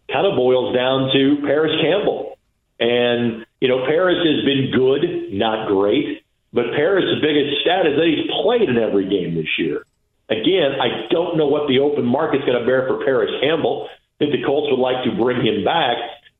kind 0.07 0.23
of 0.23 0.39
boils 0.39 0.71
down 0.71 1.11
to 1.11 1.43
Parris 1.43 1.75
Campbell. 1.83 2.39
And, 2.79 3.45
you 3.59 3.67
know, 3.67 3.83
Parris 3.83 4.23
has 4.23 4.39
been 4.47 4.71
good, 4.71 5.35
not 5.35 5.67
great, 5.67 6.23
but 6.55 6.71
Parris' 6.71 7.19
biggest 7.19 7.59
stat 7.61 7.85
is 7.85 7.99
that 7.99 8.07
he's 8.07 8.31
played 8.39 8.71
in 8.71 8.79
every 8.79 9.03
game 9.11 9.35
this 9.35 9.51
year. 9.59 9.83
Again, 10.29 10.79
I 10.79 11.11
don't 11.11 11.35
know 11.35 11.47
what 11.47 11.67
the 11.67 11.79
open 11.79 12.05
market's 12.05 12.45
going 12.45 12.59
to 12.59 12.65
bear 12.65 12.87
for 12.87 13.03
Parris 13.03 13.31
Campbell. 13.43 13.89
If 14.23 14.31
the 14.31 14.47
Colts 14.47 14.71
would 14.71 14.79
like 14.79 15.03
to 15.03 15.11
bring 15.11 15.43
him 15.43 15.65
back, 15.67 15.97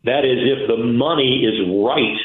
that 0.08 0.24
is 0.24 0.40
if 0.48 0.68
the 0.72 0.78
money 0.80 1.44
is 1.44 1.60
right, 1.84 2.16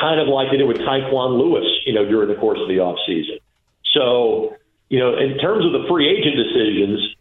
kind 0.00 0.16
of 0.18 0.28
like 0.28 0.50
they 0.50 0.56
did 0.56 0.66
with 0.66 0.78
Tyquan 0.78 1.36
Lewis, 1.36 1.68
you 1.84 1.92
know, 1.92 2.08
during 2.08 2.32
the 2.32 2.40
course 2.40 2.58
of 2.60 2.68
the 2.68 2.80
offseason. 2.80 3.40
So 3.92 4.56
you 4.88 4.98
know, 4.98 5.16
in 5.18 5.38
terms 5.38 5.66
of 5.66 5.72
the 5.72 5.86
free 5.88 6.06
agent 6.08 6.36
decisions, 6.36 7.16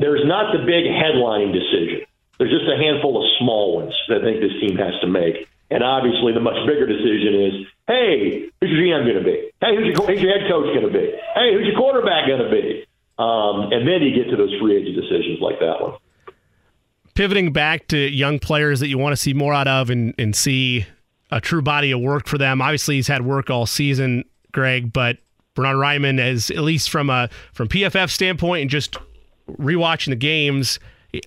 there's 0.00 0.24
not 0.26 0.52
the 0.52 0.62
big 0.64 0.86
headline 0.86 1.52
decision. 1.52 2.06
There's 2.38 2.52
just 2.52 2.68
a 2.68 2.76
handful 2.76 3.16
of 3.18 3.24
small 3.38 3.76
ones 3.76 3.94
that 4.08 4.18
I 4.18 4.22
think 4.22 4.40
this 4.40 4.52
team 4.60 4.76
has 4.76 4.94
to 5.00 5.08
make. 5.08 5.48
And 5.70 5.82
obviously, 5.82 6.32
the 6.32 6.40
much 6.40 6.58
bigger 6.66 6.86
decision 6.86 7.34
is, 7.42 7.54
hey, 7.88 8.50
who's 8.60 8.70
your 8.70 8.82
GM 8.86 9.02
going 9.02 9.18
to 9.18 9.24
be? 9.24 9.50
Hey, 9.60 9.74
who's 9.74 9.86
your, 9.86 10.06
who's 10.06 10.22
your 10.22 10.38
head 10.38 10.48
coach 10.48 10.70
going 10.70 10.86
to 10.86 10.92
be? 10.92 11.10
Hey, 11.34 11.54
who's 11.54 11.66
your 11.66 11.76
quarterback 11.76 12.28
going 12.28 12.44
to 12.44 12.50
be? 12.50 12.86
Um, 13.18 13.72
and 13.72 13.88
then 13.88 14.02
you 14.02 14.14
get 14.14 14.30
to 14.30 14.36
those 14.36 14.54
free 14.60 14.76
agent 14.76 14.94
decisions 14.94 15.40
like 15.40 15.58
that 15.58 15.80
one. 15.80 15.94
Pivoting 17.14 17.52
back 17.52 17.88
to 17.88 17.96
young 17.96 18.38
players 18.38 18.78
that 18.80 18.88
you 18.88 18.98
want 18.98 19.12
to 19.12 19.16
see 19.16 19.32
more 19.32 19.54
out 19.54 19.66
of 19.66 19.90
and, 19.90 20.14
and 20.18 20.36
see 20.36 20.86
a 21.30 21.40
true 21.40 21.62
body 21.62 21.90
of 21.90 22.00
work 22.00 22.26
for 22.26 22.38
them. 22.38 22.60
Obviously, 22.60 22.96
he's 22.96 23.08
had 23.08 23.24
work 23.24 23.50
all 23.50 23.66
season, 23.66 24.24
Greg, 24.52 24.92
but 24.92 25.16
Bernhard 25.56 25.76
Raimann, 25.76 26.20
as 26.20 26.50
at 26.50 26.60
least 26.60 26.90
from 26.90 27.10
a 27.10 27.28
from 27.52 27.66
PFF 27.66 28.10
standpoint 28.10 28.62
and 28.62 28.70
just 28.70 28.96
rewatching 29.50 30.10
the 30.10 30.16
games, 30.16 30.78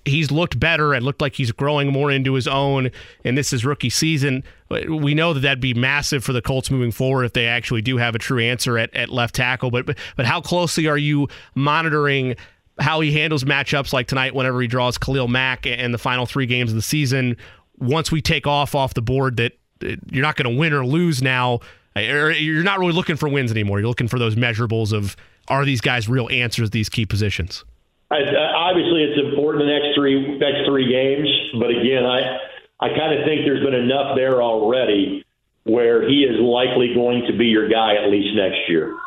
he's 0.05 0.31
looked 0.31 0.59
better 0.59 0.93
and 0.93 1.03
looked 1.03 1.21
like 1.21 1.35
he's 1.35 1.51
growing 1.51 1.91
more 1.91 2.11
into 2.11 2.33
his 2.33 2.47
own. 2.47 2.91
And 3.25 3.37
this 3.37 3.51
is 3.51 3.65
rookie 3.65 3.89
season. 3.89 4.43
We 4.69 5.13
know 5.13 5.33
that 5.33 5.41
that'd 5.41 5.59
be 5.59 5.73
massive 5.73 6.23
for 6.23 6.31
the 6.31 6.41
Colts 6.41 6.71
moving 6.71 6.91
forward 6.91 7.25
if 7.25 7.33
they 7.33 7.47
actually 7.47 7.81
do 7.81 7.97
have 7.97 8.15
a 8.15 8.19
true 8.19 8.39
answer 8.39 8.77
at, 8.77 8.93
at 8.93 9.09
left 9.09 9.35
tackle. 9.35 9.71
But, 9.71 9.85
but 9.85 9.97
but 10.15 10.25
how 10.25 10.41
closely 10.41 10.87
are 10.87 10.97
you 10.97 11.27
monitoring? 11.55 12.35
How 12.79 13.01
he 13.01 13.11
handles 13.11 13.43
matchups 13.43 13.91
like 13.91 14.07
tonight, 14.07 14.33
whenever 14.33 14.61
he 14.61 14.67
draws 14.67 14.97
Khalil 14.97 15.27
Mack 15.27 15.65
and 15.65 15.93
the 15.93 15.97
final 15.97 16.25
three 16.25 16.45
games 16.45 16.71
of 16.71 16.75
the 16.75 16.81
season. 16.81 17.35
Once 17.77 18.11
we 18.11 18.21
take 18.21 18.47
off 18.47 18.75
off 18.75 18.93
the 18.93 19.01
board, 19.01 19.37
that 19.37 19.57
you're 19.81 20.21
not 20.21 20.35
going 20.35 20.49
to 20.49 20.57
win 20.57 20.73
or 20.73 20.85
lose 20.85 21.21
now 21.21 21.59
you're 22.01 22.63
not 22.63 22.79
really 22.79 22.93
looking 22.93 23.15
for 23.15 23.29
wins 23.29 23.51
anymore. 23.51 23.79
You're 23.79 23.87
looking 23.87 24.07
for 24.07 24.19
those 24.19 24.35
measurables 24.35 24.93
of 24.93 25.15
are 25.47 25.65
these 25.65 25.81
guys 25.81 26.07
real 26.07 26.29
answers 26.29 26.69
these 26.69 26.89
key 26.89 27.05
positions. 27.05 27.65
I, 28.11 28.21
uh, 28.21 28.57
obviously, 28.57 29.03
it's 29.03 29.19
important 29.19 29.65
the 29.65 29.71
next 29.71 29.95
three 29.95 30.37
next 30.37 30.65
three 30.65 30.89
games, 30.89 31.29
but 31.59 31.69
again, 31.69 32.05
I 32.05 32.37
I 32.79 32.89
kind 32.89 33.19
of 33.19 33.25
think 33.25 33.45
there's 33.45 33.63
been 33.63 33.75
enough 33.75 34.15
there 34.15 34.41
already 34.41 35.25
where 35.63 36.07
he 36.07 36.23
is 36.23 36.39
likely 36.39 36.93
going 36.93 37.25
to 37.27 37.37
be 37.37 37.47
your 37.47 37.69
guy 37.69 37.95
at 37.95 38.09
least 38.09 38.35
next 38.35 38.67
year. 38.67 38.97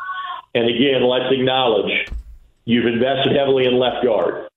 And 0.55 0.69
again, 0.69 1.03
let's 1.03 1.33
acknowledge 1.33 1.91
you've 2.65 2.85
invested 2.85 3.35
heavily 3.35 3.65
in 3.65 3.77
left 3.77 4.05
guard, 4.05 4.47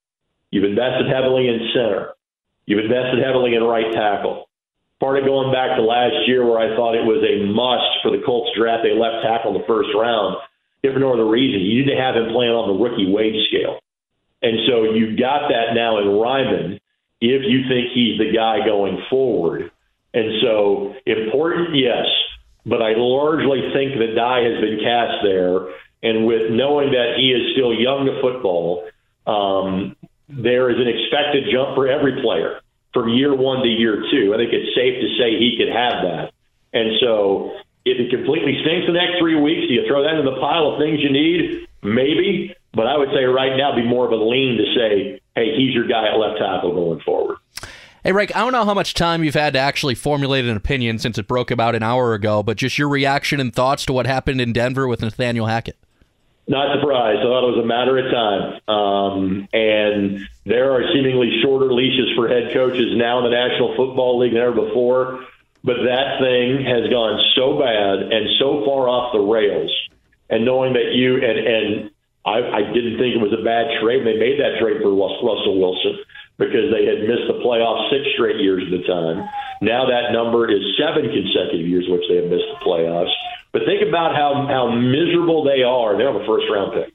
you've 0.50 0.64
invested 0.64 1.08
heavily 1.08 1.48
in 1.48 1.70
center, 1.74 2.12
you've 2.66 2.84
invested 2.84 3.24
heavily 3.24 3.54
in 3.54 3.64
right 3.64 3.92
tackle 3.92 4.45
part 5.00 5.18
of 5.18 5.24
going 5.24 5.52
back 5.52 5.76
to 5.76 5.82
last 5.82 6.26
year 6.26 6.44
where 6.44 6.58
I 6.58 6.74
thought 6.76 6.96
it 6.96 7.04
was 7.04 7.20
a 7.20 7.44
must 7.52 8.02
for 8.02 8.10
the 8.10 8.24
Colts 8.24 8.50
draft 8.56 8.86
a 8.86 8.96
left 8.96 9.24
tackle 9.24 9.54
in 9.54 9.60
the 9.60 9.68
first 9.68 9.90
round, 9.92 10.36
if 10.82 10.92
for 10.92 11.00
no 11.00 11.12
other 11.12 11.28
reason. 11.28 11.60
You 11.60 11.84
need 11.84 11.92
to 11.92 12.00
have 12.00 12.16
him 12.16 12.32
playing 12.32 12.56
on 12.56 12.72
the 12.72 12.78
rookie 12.80 13.10
wage 13.10 13.36
scale. 13.48 13.80
And 14.42 14.64
so 14.68 14.92
you've 14.94 15.18
got 15.18 15.48
that 15.48 15.74
now 15.74 15.98
in 15.98 16.06
Raimann 16.06 16.80
if 17.20 17.42
you 17.44 17.64
think 17.68 17.92
he's 17.92 18.18
the 18.18 18.32
guy 18.32 18.64
going 18.64 19.02
forward. 19.08 19.70
And 20.12 20.40
so 20.40 20.94
important, 21.04 21.76
yes, 21.76 22.06
but 22.64 22.80
I 22.80 22.94
largely 22.96 23.72
think 23.72 23.98
the 23.98 24.14
die 24.16 24.44
has 24.44 24.60
been 24.60 24.80
cast 24.80 25.20
there. 25.22 25.68
And 26.02 26.26
with 26.26 26.52
knowing 26.52 26.92
that 26.92 27.16
he 27.16 27.32
is 27.32 27.52
still 27.52 27.72
young 27.72 28.06
to 28.06 28.20
football, 28.20 28.88
um, 29.26 29.96
there 30.28 30.70
is 30.70 30.76
an 30.76 30.88
expected 30.88 31.44
jump 31.52 31.74
for 31.74 31.88
every 31.88 32.22
player 32.22 32.60
from 32.96 33.12
year 33.12 33.36
one 33.36 33.60
to 33.60 33.68
year 33.68 34.00
two. 34.10 34.32
I 34.32 34.38
think 34.38 34.56
it's 34.56 34.74
safe 34.74 34.96
to 34.96 35.08
say 35.20 35.36
he 35.36 35.60
could 35.60 35.68
have 35.68 36.00
that. 36.00 36.32
And 36.72 36.96
so 36.98 37.52
if 37.84 38.00
it 38.00 38.08
completely 38.08 38.56
stinks 38.64 38.86
the 38.86 38.96
next 38.96 39.20
three 39.20 39.38
weeks, 39.38 39.68
do 39.68 39.74
you 39.74 39.84
throw 39.86 40.02
that 40.02 40.16
in 40.16 40.24
the 40.24 40.40
pile 40.40 40.72
of 40.72 40.80
things 40.80 41.00
you 41.04 41.12
need? 41.12 41.68
Maybe. 41.82 42.56
But 42.72 42.86
I 42.86 42.96
would 42.96 43.10
say 43.12 43.24
right 43.24 43.54
now 43.54 43.76
be 43.76 43.84
more 43.84 44.06
of 44.06 44.12
a 44.12 44.16
lean 44.16 44.56
to 44.56 44.64
say, 44.72 45.20
hey, 45.34 45.54
he's 45.54 45.74
your 45.74 45.86
guy 45.86 46.08
at 46.08 46.16
left 46.16 46.38
tackle 46.38 46.72
going 46.72 47.00
forward. 47.00 47.36
Hey, 48.02 48.12
Rick, 48.12 48.34
I 48.34 48.40
don't 48.40 48.52
know 48.52 48.64
how 48.64 48.72
much 48.72 48.94
time 48.94 49.24
you've 49.24 49.34
had 49.34 49.52
to 49.52 49.58
actually 49.58 49.94
formulate 49.94 50.46
an 50.46 50.56
opinion 50.56 50.98
since 50.98 51.18
it 51.18 51.28
broke 51.28 51.50
about 51.50 51.74
an 51.74 51.82
hour 51.82 52.14
ago, 52.14 52.42
but 52.42 52.56
just 52.56 52.78
your 52.78 52.88
reaction 52.88 53.40
and 53.40 53.54
thoughts 53.54 53.84
to 53.86 53.92
what 53.92 54.06
happened 54.06 54.40
in 54.40 54.52
Denver 54.52 54.88
with 54.88 55.02
Nathaniel 55.02 55.46
Hackett. 55.46 55.76
Not 56.48 56.78
surprised. 56.78 57.20
I 57.20 57.22
thought 57.22 57.42
it 57.42 57.56
was 57.58 57.64
a 57.64 57.66
matter 57.66 57.98
of 57.98 58.06
time. 58.06 58.42
Um, 58.70 59.48
and 59.52 60.28
there 60.44 60.70
are 60.72 60.82
seemingly 60.94 61.42
shorter 61.42 61.72
leashes 61.72 62.14
for 62.14 62.28
head 62.28 62.54
coaches 62.54 62.94
now 62.94 63.18
in 63.18 63.24
the 63.24 63.34
National 63.34 63.74
Football 63.74 64.20
League 64.20 64.32
than 64.32 64.42
ever 64.42 64.54
before. 64.54 65.26
But 65.64 65.82
that 65.82 66.22
thing 66.22 66.62
has 66.62 66.86
gone 66.86 67.18
so 67.34 67.58
bad 67.58 68.14
and 68.14 68.30
so 68.38 68.62
far 68.62 68.86
off 68.86 69.10
the 69.10 69.18
rails. 69.18 69.74
And 70.30 70.44
knowing 70.44 70.74
that 70.74 70.94
you 70.94 71.18
and 71.18 71.38
and 71.38 71.90
I, 72.22 72.38
I 72.42 72.62
didn't 72.70 72.98
think 72.98 73.18
it 73.18 73.22
was 73.22 73.34
a 73.34 73.42
bad 73.42 73.82
trade. 73.82 74.06
They 74.06 74.18
made 74.18 74.38
that 74.38 74.62
trade 74.62 74.78
for 74.82 74.94
Russell 74.94 75.58
Wilson 75.58 75.98
because 76.38 76.70
they 76.70 76.86
had 76.86 77.06
missed 77.06 77.26
the 77.26 77.42
playoffs 77.42 77.90
six 77.90 78.06
straight 78.14 78.38
years 78.38 78.62
at 78.66 78.70
the 78.70 78.86
time. 78.86 79.26
Now 79.62 79.86
that 79.86 80.14
number 80.14 80.50
is 80.50 80.62
seven 80.78 81.10
consecutive 81.10 81.66
years 81.66 81.86
which 81.90 82.06
they 82.06 82.22
have 82.22 82.30
missed 82.30 82.46
the 82.46 82.62
playoffs. 82.62 83.14
But 83.52 83.62
think 83.66 83.86
about 83.86 84.14
how 84.14 84.46
how 84.48 84.70
miserable 84.70 85.44
they 85.44 85.62
are. 85.62 85.96
They 85.96 86.04
have 86.04 86.16
a 86.16 86.26
first 86.26 86.46
round 86.50 86.72
pick. 86.72 86.92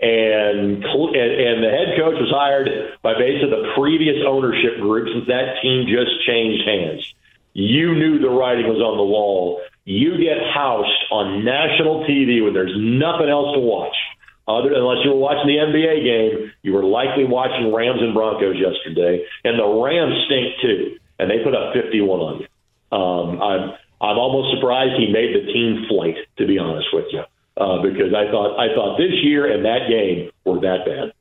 And, 0.00 0.82
and 0.82 1.30
and 1.44 1.56
the 1.62 1.68
head 1.68 1.98
coach 1.98 2.16
was 2.16 2.32
hired 2.32 2.68
by 3.02 3.14
basically 3.14 3.50
the 3.50 3.72
previous 3.76 4.24
ownership 4.26 4.80
group 4.80 5.08
since 5.12 5.26
that 5.28 5.60
team 5.62 5.86
just 5.86 6.24
changed 6.26 6.66
hands. 6.66 7.14
You 7.52 7.94
knew 7.94 8.18
the 8.18 8.30
writing 8.30 8.66
was 8.68 8.80
on 8.80 8.96
the 8.96 9.04
wall. 9.04 9.60
You 9.84 10.16
get 10.16 10.38
housed 10.54 11.04
on 11.10 11.44
national 11.44 12.04
TV 12.04 12.42
when 12.44 12.54
there's 12.54 12.72
nothing 12.76 13.28
else 13.28 13.54
to 13.54 13.60
watch 13.60 13.96
other 14.50 14.72
unless 14.74 15.04
you 15.04 15.10
were 15.10 15.22
watching 15.22 15.46
the 15.46 15.60
NBA 15.62 16.04
game, 16.04 16.52
you 16.62 16.72
were 16.72 16.84
likely 16.84 17.24
watching 17.24 17.72
Rams 17.72 18.00
and 18.02 18.14
Broncos 18.14 18.56
yesterday, 18.56 19.24
and 19.44 19.58
the 19.58 19.66
Rams 19.66 20.14
stink 20.26 20.60
too, 20.60 20.98
and 21.18 21.30
they 21.30 21.42
put 21.44 21.54
up 21.54 21.72
51 21.72 22.20
on 22.20 22.40
you. 22.40 22.48
Um, 22.90 23.42
I'm 23.42 23.72
I'm 24.00 24.18
almost 24.18 24.54
surprised 24.54 24.98
he 24.98 25.12
made 25.12 25.34
the 25.34 25.52
team 25.52 25.84
flight, 25.88 26.16
to 26.38 26.46
be 26.46 26.58
honest 26.58 26.88
with 26.92 27.06
you, 27.12 27.22
uh, 27.56 27.82
because 27.82 28.14
I 28.14 28.30
thought 28.30 28.58
I 28.58 28.74
thought 28.74 28.96
this 28.96 29.12
year 29.22 29.52
and 29.52 29.64
that 29.64 29.88
game 29.88 30.30
were 30.44 30.60
that 30.60 30.86
bad. 30.86 31.12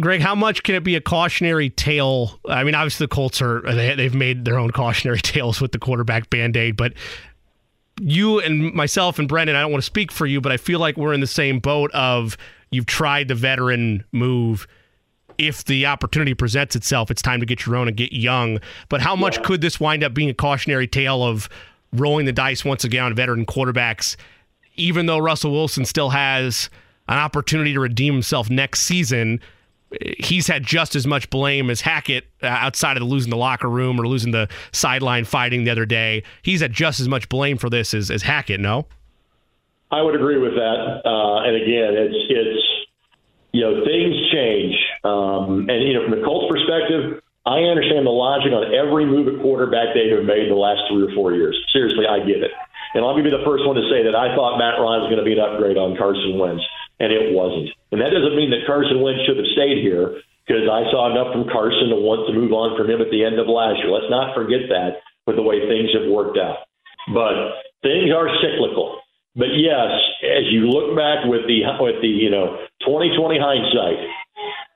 Greg, 0.00 0.20
how 0.20 0.34
much 0.34 0.62
can 0.62 0.74
it 0.74 0.84
be 0.84 0.94
a 0.94 1.00
cautionary 1.00 1.70
tale? 1.70 2.38
I 2.48 2.62
mean, 2.62 2.74
obviously 2.74 3.04
the 3.04 3.14
Colts 3.14 3.42
are 3.42 3.62
they, 3.62 3.94
they've 3.94 4.14
made 4.14 4.44
their 4.44 4.58
own 4.58 4.70
cautionary 4.70 5.18
tales 5.22 5.60
with 5.60 5.72
the 5.72 5.78
quarterback 5.78 6.30
band 6.30 6.56
aid, 6.56 6.76
but 6.76 6.92
you 8.00 8.40
and 8.40 8.72
myself 8.74 9.18
and 9.18 9.28
Brendan, 9.28 9.56
I 9.56 9.60
don't 9.60 9.72
want 9.72 9.82
to 9.82 9.86
speak 9.86 10.12
for 10.12 10.26
you, 10.26 10.40
but 10.40 10.52
I 10.52 10.56
feel 10.56 10.78
like 10.78 10.96
we're 10.96 11.12
in 11.12 11.20
the 11.20 11.26
same 11.26 11.58
boat 11.58 11.90
of 11.92 12.36
you've 12.70 12.86
tried 12.86 13.28
the 13.28 13.34
veteran 13.34 14.04
move. 14.12 14.66
If 15.38 15.64
the 15.64 15.86
opportunity 15.86 16.34
presents 16.34 16.76
itself, 16.76 17.10
it's 17.10 17.22
time 17.22 17.40
to 17.40 17.46
get 17.46 17.64
your 17.64 17.76
own 17.76 17.88
and 17.88 17.96
get 17.96 18.12
young. 18.12 18.60
But 18.88 19.00
how 19.00 19.14
much 19.16 19.36
yeah. 19.36 19.44
could 19.44 19.60
this 19.60 19.78
wind 19.78 20.02
up 20.04 20.12
being 20.14 20.30
a 20.30 20.34
cautionary 20.34 20.86
tale 20.88 21.22
of 21.22 21.48
rolling 21.92 22.26
the 22.26 22.32
dice 22.32 22.64
once 22.64 22.84
again 22.84 23.04
on 23.04 23.14
veteran 23.14 23.46
quarterbacks, 23.46 24.16
even 24.76 25.06
though 25.06 25.18
Russell 25.18 25.52
Wilson 25.52 25.84
still 25.84 26.10
has 26.10 26.68
an 27.08 27.18
opportunity 27.18 27.72
to 27.72 27.80
redeem 27.80 28.14
himself 28.14 28.50
next 28.50 28.82
season? 28.82 29.40
he's 30.18 30.46
had 30.46 30.64
just 30.64 30.94
as 30.94 31.06
much 31.06 31.30
blame 31.30 31.70
as 31.70 31.80
Hackett 31.80 32.26
uh, 32.42 32.46
outside 32.46 32.96
of 32.96 33.00
the 33.00 33.06
losing 33.06 33.30
the 33.30 33.36
locker 33.36 33.68
room 33.68 34.00
or 34.00 34.06
losing 34.06 34.32
the 34.32 34.48
sideline 34.72 35.24
fighting 35.24 35.64
the 35.64 35.70
other 35.70 35.86
day. 35.86 36.22
He's 36.42 36.60
had 36.60 36.72
just 36.72 37.00
as 37.00 37.08
much 37.08 37.28
blame 37.28 37.58
for 37.58 37.70
this 37.70 37.94
as, 37.94 38.10
as 38.10 38.22
Hackett. 38.22 38.60
No, 38.60 38.86
I 39.90 40.02
would 40.02 40.14
agree 40.14 40.38
with 40.38 40.54
that. 40.54 41.02
Uh, 41.04 41.40
and 41.40 41.56
again, 41.56 41.94
it's 41.96 42.16
it's 42.28 42.64
you 43.52 43.62
know 43.62 43.84
things 43.84 44.14
change, 44.32 44.74
um, 45.04 45.68
and 45.68 45.78
you 45.86 45.94
know 45.94 46.06
from 46.08 46.18
the 46.18 46.24
Colts' 46.24 46.50
perspective. 46.50 47.22
I 47.48 47.64
understand 47.64 48.04
the 48.04 48.12
logic 48.12 48.52
on 48.52 48.76
every 48.76 49.08
move 49.08 49.24
at 49.24 49.40
quarterback 49.40 49.96
they 49.96 50.12
have 50.12 50.20
made 50.28 50.52
the 50.52 50.58
last 50.58 50.84
three 50.84 51.08
or 51.08 51.12
four 51.16 51.32
years. 51.32 51.56
Seriously, 51.72 52.04
I 52.04 52.20
get 52.20 52.44
it. 52.44 52.52
And 52.92 53.00
I'll 53.00 53.16
be 53.16 53.24
the 53.24 53.40
first 53.40 53.64
one 53.64 53.72
to 53.80 53.88
say 53.88 54.04
that 54.04 54.12
I 54.12 54.36
thought 54.36 54.60
Matt 54.60 54.76
Ryan 54.76 55.00
was 55.00 55.08
going 55.08 55.24
to 55.24 55.24
be 55.24 55.32
an 55.32 55.40
upgrade 55.40 55.80
on 55.80 55.96
Carson 55.96 56.36
Wentz 56.36 56.60
and 57.00 57.12
it 57.12 57.34
wasn't. 57.34 57.70
And 57.92 58.02
that 58.02 58.10
doesn't 58.10 58.34
mean 58.34 58.50
that 58.50 58.66
Carson 58.66 59.00
Wentz 59.00 59.22
should 59.24 59.38
have 59.38 59.50
stayed 59.54 59.80
here 59.80 60.18
because 60.44 60.66
I 60.66 60.88
saw 60.90 61.10
enough 61.10 61.32
from 61.32 61.46
Carson 61.48 61.94
to 61.94 61.98
want 61.98 62.26
to 62.26 62.34
move 62.34 62.52
on 62.52 62.74
from 62.74 62.90
him 62.90 63.00
at 63.00 63.10
the 63.10 63.22
end 63.22 63.38
of 63.38 63.46
last 63.46 63.78
year. 63.80 63.92
Let's 63.92 64.10
not 64.10 64.34
forget 64.34 64.66
that 64.68 65.04
with 65.26 65.36
the 65.36 65.46
way 65.46 65.62
things 65.68 65.94
have 65.94 66.10
worked 66.10 66.36
out. 66.36 66.66
But 67.12 67.62
things 67.84 68.10
are 68.10 68.28
cyclical. 68.42 69.00
But 69.36 69.54
yes, 69.54 69.92
as 70.24 70.50
you 70.50 70.66
look 70.66 70.96
back 70.98 71.22
with 71.28 71.46
the 71.46 71.62
with 71.78 72.02
the 72.02 72.10
you 72.10 72.32
know 72.32 72.66
2020 72.82 73.38
hindsight, 73.38 74.02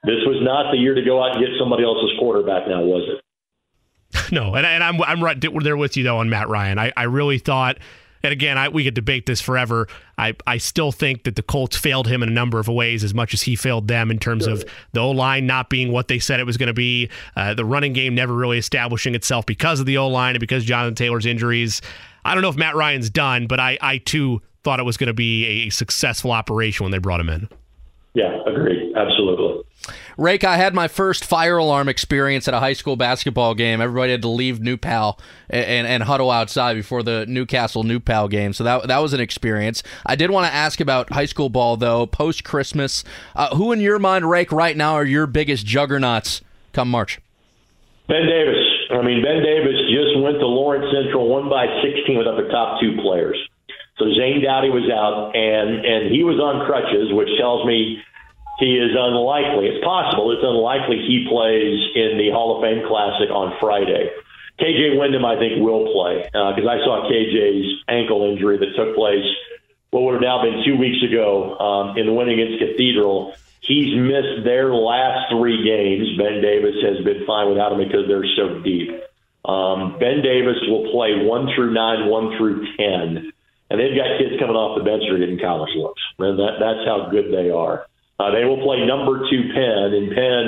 this 0.05 0.21
was 0.27 0.39
not 0.43 0.73
the 0.73 0.79
year 0.79 0.95
to 0.95 1.03
go 1.03 1.23
out 1.23 1.37
and 1.37 1.45
get 1.45 1.51
somebody 1.59 1.85
else's 1.85 2.11
quarterback. 2.19 2.67
Now 2.69 2.83
was 2.83 3.09
it? 3.09 3.25
No, 4.33 4.55
and, 4.55 4.67
and 4.67 4.83
I'm 4.85 5.03
I'm 5.03 5.23
right 5.23 5.39
there 5.41 5.77
with 5.77 5.97
you 5.97 6.05
though 6.05 6.19
on 6.19 6.29
Matt 6.29 6.49
Ryan. 6.49 6.79
I, 6.79 6.93
I 6.97 7.05
really 7.05 7.39
thought 7.39 7.79
and 8.23 8.33
again, 8.33 8.57
I, 8.57 8.69
we 8.69 8.85
could 8.85 8.95
debate 8.95 9.27
this 9.27 9.41
forever. 9.41 9.89
I, 10.17 10.35
I 10.47 10.59
still 10.59 10.93
think 10.93 11.25
that 11.25 11.37
the 11.37 11.43
Colts 11.43 11.77
failed 11.77 12.07
him 12.07 12.23
in 12.23 12.29
a 12.29 12.33
number 12.33 12.61
of 12.61 12.69
ways 12.69 13.03
as 13.03 13.13
much 13.15 13.35
as 13.35 13.43
he 13.43 13.57
failed 13.57 13.89
them 13.89 14.11
in 14.11 14.19
terms 14.19 14.45
sure. 14.45 14.53
of 14.53 14.65
the 14.93 15.01
O 15.01 15.11
line 15.11 15.47
not 15.47 15.69
being 15.69 15.91
what 15.91 16.09
they 16.09 16.19
said 16.19 16.39
it 16.39 16.47
was 16.47 16.57
going 16.57 16.69
to 16.69 16.73
be, 16.73 17.11
uh, 17.35 17.55
the 17.55 17.65
running 17.65 17.93
game 17.93 18.15
never 18.15 18.33
really 18.33 18.59
establishing 18.59 19.15
itself 19.15 19.45
because 19.47 19.81
of 19.81 19.87
the 19.87 19.99
O 19.99 20.09
line 20.09 20.35
and 20.35 20.41
because 20.41 20.65
Jonathan 20.65 20.95
Taylor's 20.95 21.27
injuries. 21.27 21.83
I 22.25 22.35
don't 22.35 22.43
know 22.43 22.49
if 22.49 22.57
Matt 22.57 22.77
Ryan's 22.77 23.11
done, 23.11 23.49
but 23.49 23.59
I, 23.59 23.77
I 23.81 23.99
too 23.99 24.41
thought 24.63 24.79
it 24.79 24.85
was 24.85 24.97
going 24.97 25.09
to 25.09 25.15
be 25.15 25.67
a 25.67 25.71
successful 25.71 26.31
operation 26.31 26.85
when 26.85 26.93
they 26.93 26.99
brought 26.99 27.19
him 27.19 27.29
in. 27.29 27.49
Yeah, 28.15 28.39
agreed. 28.47 28.95
Absolutely. 28.95 29.65
Rake, 30.17 30.45
I 30.45 30.57
had 30.57 30.75
my 30.75 30.89
first 30.89 31.25
fire 31.25 31.57
alarm 31.57 31.89
experience 31.89 32.47
at 32.47 32.55
a 32.55 32.61
high 32.61 32.73
school 32.73 32.97
basketball 32.97 33.55
game. 33.55 33.81
Everybody 33.81 34.13
had 34.13 34.23
to 34.23 34.29
leave 34.29 34.61
New 34.61 34.77
Pal 34.77 35.19
and, 35.49 35.65
and, 35.65 35.87
and 35.87 36.03
huddle 36.05 36.31
outside 36.31 36.75
before 36.75 37.03
the 37.03 37.27
Newcastle 37.27 37.83
New 37.83 38.01
Pal 38.01 38.29
game. 38.29 38.53
So 38.53 38.65
that 38.65 38.87
that 38.89 38.99
was 38.99 39.13
an 39.13 39.21
experience. 39.21 39.83
I 40.07 40.17
did 40.17 40.31
want 40.31 40.47
to 40.47 40.55
ask 40.55 40.81
about 40.81 41.13
high 41.13 41.27
school 41.27 41.49
ball 41.49 41.77
though. 41.77 42.07
Post 42.07 42.45
Christmas, 42.45 43.05
uh, 43.35 43.55
who 43.57 43.73
in 43.73 43.81
your 43.81 43.99
mind, 43.99 44.29
Rake, 44.29 44.53
right 44.53 44.77
now 44.77 44.95
are 44.95 45.05
your 45.05 45.27
biggest 45.27 45.67
juggernauts 45.67 46.43
come 46.73 46.89
March? 46.89 47.21
Ben 48.09 48.27
Davis. 48.27 48.67
I 48.91 49.03
mean, 49.03 49.23
Ben 49.23 49.43
Davis 49.43 49.79
just 49.89 50.21
went 50.21 50.39
to 50.39 50.47
Lawrence 50.47 50.85
Central, 50.93 51.29
won 51.29 51.49
by 51.49 51.65
16 51.83 52.19
without 52.19 52.37
the 52.37 52.49
top 52.49 52.81
two 52.81 53.01
players. 53.01 53.39
So 53.99 54.05
Zane 54.15 54.43
Dowdy 54.43 54.69
was 54.69 54.89
out, 54.91 55.37
and 55.37 55.85
and 55.85 56.13
he 56.13 56.25
was 56.25 56.41
on 56.41 56.67
crutches, 56.67 57.13
which 57.13 57.29
tells 57.39 57.67
me 57.67 58.03
he 58.59 58.77
is 58.77 58.93
unlikely. 58.97 59.67
It's 59.67 59.85
possible. 59.85 60.31
It's 60.33 60.45
unlikely 60.45 61.05
he 61.07 61.27
plays 61.29 61.81
in 61.97 62.19
the 62.19 62.31
Hall 62.31 62.57
of 62.57 62.63
Fame 62.63 62.87
Classic 62.87 63.31
on 63.31 63.57
Friday. 63.61 64.11
KJ 64.61 64.99
Windham, 64.99 65.25
I 65.25 65.39
think, 65.39 65.63
will 65.65 65.93
play 65.93 66.23
because 66.25 66.69
uh, 66.69 66.77
I 66.77 66.79
saw 66.85 67.09
KJ's 67.11 67.83
ankle 67.89 68.31
injury 68.31 68.59
that 68.59 68.77
took 68.77 68.95
place 68.95 69.25
what 69.91 70.05
would 70.05 70.15
have 70.15 70.23
now 70.23 70.43
been 70.43 70.65
two 70.65 70.77
weeks 70.77 71.03
ago 71.05 71.59
um, 71.59 71.99
in 71.99 72.07
the 72.07 72.13
win 72.13 72.29
against 72.29 72.59
Cathedral. 72.59 73.35
He's 73.61 73.95
missed 73.95 74.45
their 74.45 74.75
last 74.75 75.31
three 75.31 75.63
games. 75.65 76.17
Ben 76.19 76.41
Davis 76.43 76.77
has 76.83 77.05
been 77.05 77.25
fine 77.27 77.49
without 77.49 77.73
him 77.73 77.79
because 77.79 78.09
they're 78.09 78.27
so 78.37 78.61
deep. 78.61 78.91
Um, 79.45 79.99
ben 79.99 80.23
Davis 80.23 80.57
will 80.69 80.91
play 80.93 81.25
one 81.25 81.49
through 81.55 81.73
nine, 81.75 82.09
one 82.09 82.37
through 82.39 82.67
ten, 82.77 83.33
and 83.71 83.81
they've 83.81 83.97
got 83.97 84.19
kids 84.19 84.39
coming 84.41 84.57
off 84.57 84.79
the 84.79 84.85
bench 84.85 85.03
that 85.05 85.15
are 85.15 85.19
getting 85.19 85.39
college 85.39 85.75
looks. 85.77 86.03
And 86.19 86.39
that, 86.39 86.57
that's 86.61 86.87
how 86.87 87.09
good 87.11 87.33
they 87.33 87.51
are. 87.51 87.87
Uh, 88.21 88.31
they 88.31 88.45
will 88.45 88.61
play 88.63 88.85
number 88.85 89.25
two 89.31 89.51
Penn, 89.55 89.95
and 89.95 90.13
Penn 90.15 90.45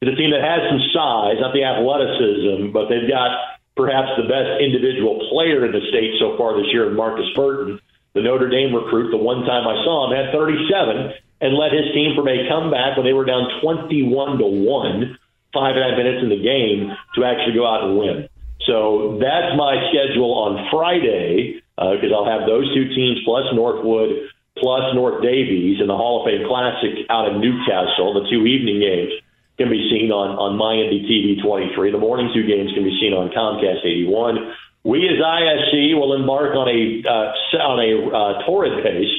is 0.00 0.08
a 0.08 0.16
team 0.16 0.30
that 0.32 0.40
has 0.40 0.64
some 0.70 0.80
size, 0.94 1.36
not 1.40 1.52
the 1.52 1.64
athleticism, 1.64 2.72
but 2.72 2.88
they've 2.88 3.08
got 3.10 3.60
perhaps 3.76 4.12
the 4.16 4.28
best 4.28 4.60
individual 4.60 5.20
player 5.32 5.64
in 5.64 5.72
the 5.72 5.84
state 5.88 6.16
so 6.20 6.36
far 6.36 6.56
this 6.56 6.68
year, 6.72 6.90
Markus 6.90 7.28
Burton, 7.36 7.80
the 8.14 8.22
Notre 8.22 8.48
Dame 8.48 8.74
recruit. 8.74 9.10
The 9.10 9.20
one 9.20 9.44
time 9.44 9.68
I 9.68 9.76
saw 9.84 10.08
him 10.08 10.16
had 10.16 10.32
37 10.32 11.12
and 11.40 11.56
led 11.56 11.72
his 11.72 11.92
team 11.92 12.16
from 12.16 12.28
a 12.28 12.48
comeback 12.48 12.96
when 12.96 13.06
they 13.06 13.16
were 13.16 13.24
down 13.24 13.48
21 13.62 14.38
to 14.38 14.46
one, 14.46 15.18
five 15.52 15.76
and 15.76 15.84
a 15.84 15.88
half 15.88 15.96
minutes 15.96 16.22
in 16.22 16.28
the 16.28 16.40
game 16.40 16.92
to 17.16 17.24
actually 17.24 17.54
go 17.54 17.66
out 17.66 17.84
and 17.84 17.96
win. 17.96 18.28
So 18.68 19.18
that's 19.20 19.56
my 19.56 19.88
schedule 19.88 20.36
on 20.36 20.68
Friday 20.70 21.62
because 21.76 22.12
uh, 22.12 22.16
I'll 22.16 22.28
have 22.28 22.46
those 22.46 22.68
two 22.74 22.92
teams 22.92 23.24
plus 23.24 23.48
Northwood 23.54 24.28
plus 24.60 24.94
North 24.94 25.24
Daviess 25.24 25.80
in 25.80 25.88
the 25.88 25.96
Hall 25.96 26.22
of 26.22 26.28
Fame 26.28 26.46
Classic 26.46 27.08
out 27.08 27.32
in 27.32 27.40
Newcastle. 27.40 28.14
The 28.14 28.28
two 28.28 28.44
evening 28.46 28.80
games 28.80 29.12
can 29.58 29.68
be 29.68 29.88
seen 29.92 30.08
on, 30.08 30.36
on 30.40 30.56
MyINDY-TV 30.56 31.44
23. 31.44 31.92
The 31.92 31.98
morning 31.98 32.30
two 32.32 32.46
games 32.48 32.72
can 32.72 32.84
be 32.84 32.96
seen 32.96 33.12
on 33.12 33.28
Comcast 33.28 33.84
81. 33.84 34.56
We 34.84 35.04
as 35.04 35.20
ISC 35.20 35.92
will 35.92 36.16
embark 36.16 36.56
on 36.56 36.64
a 36.64 36.80
uh, 37.04 37.60
on 37.60 37.76
a 37.84 37.90
uh, 38.08 38.46
torrid 38.48 38.80
pace 38.80 39.12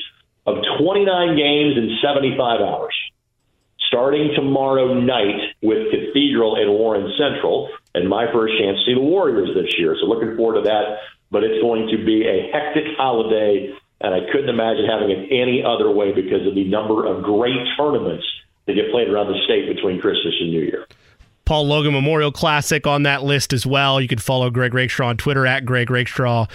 of 0.48 0.58
29 0.82 1.38
games 1.38 1.78
in 1.78 2.02
75 2.02 2.62
hours, 2.62 2.96
starting 3.86 4.34
tomorrow 4.34 4.98
night 4.98 5.54
with 5.62 5.94
Cathedral 5.94 6.58
and 6.58 6.74
Warren 6.74 7.14
Central, 7.14 7.70
and 7.94 8.10
my 8.10 8.26
first 8.34 8.58
chance 8.58 8.82
to 8.82 8.86
see 8.90 8.96
the 8.96 9.06
Warriors 9.06 9.54
this 9.54 9.78
year. 9.78 9.96
So 10.02 10.08
looking 10.08 10.36
forward 10.36 10.64
to 10.64 10.66
that. 10.66 11.06
But 11.30 11.46
it's 11.46 11.62
going 11.62 11.88
to 11.96 12.04
be 12.04 12.28
a 12.28 12.52
hectic 12.52 12.98
holiday 12.98 13.72
and 14.04 14.14
I 14.14 14.32
couldn't 14.32 14.50
imagine 14.50 14.86
having 14.86 15.12
it 15.12 15.30
any 15.32 15.64
other 15.64 15.92
way 15.92 16.12
because 16.12 16.46
of 16.48 16.56
the 16.56 16.64
number 16.66 17.06
of 17.06 17.24
great 17.24 17.60
tournaments 17.78 18.26
that 18.66 18.74
get 18.74 18.92
played 18.92 19.10
around 19.10 19.28
the 19.28 19.40
state 19.46 19.74
between 19.74 20.00
Christmas 20.00 20.34
and 20.40 20.52
New 20.52 20.62
Year. 20.62 20.88
Paul 21.46 21.68
Logan 21.68 21.94
Memorial 21.94 22.32
Classic 22.32 22.86
on 22.88 23.04
that 23.04 23.24
list 23.24 23.54
as 23.54 23.66
well. 23.66 24.00
You 24.00 24.08
can 24.08 24.20
follow 24.20 24.50
Greg 24.50 24.74
Rakestraw 24.74 25.10
on 25.10 25.18
Twitter 25.18 25.46
at 25.46 25.66
Greg 25.66 25.90
Rakestraw. 25.90 26.48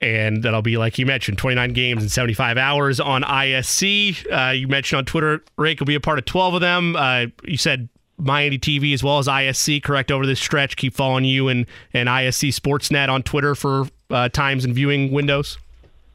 And 0.00 0.44
that'll 0.44 0.62
be, 0.62 0.76
like 0.76 0.98
you 0.98 1.06
mentioned, 1.06 1.38
29 1.38 1.72
games 1.72 2.02
in 2.02 2.08
75 2.08 2.56
hours 2.56 3.00
on 3.00 3.22
ISC. 3.22 4.26
Uh, 4.30 4.52
you 4.52 4.68
mentioned 4.68 4.98
on 4.98 5.04
Twitter, 5.04 5.42
Rake 5.56 5.80
will 5.80 5.86
be 5.86 5.96
a 5.96 6.00
part 6.00 6.18
of 6.18 6.24
12 6.24 6.54
of 6.54 6.60
them. 6.60 6.94
Uh, 6.94 7.26
you 7.44 7.56
said 7.56 7.88
MyINDY 8.20 8.60
TV 8.60 8.94
as 8.94 9.02
well 9.02 9.18
as 9.18 9.26
ISC, 9.26 9.82
correct, 9.82 10.12
over 10.12 10.24
this 10.26 10.38
stretch. 10.38 10.76
Keep 10.76 10.94
following 10.94 11.24
you 11.24 11.48
and, 11.48 11.66
and 11.92 12.08
ISC 12.08 12.50
Sportsnet 12.54 13.08
on 13.08 13.22
Twitter 13.24 13.54
for 13.54 13.88
uh, 14.10 14.28
times 14.28 14.64
and 14.64 14.74
viewing 14.74 15.10
windows. 15.12 15.58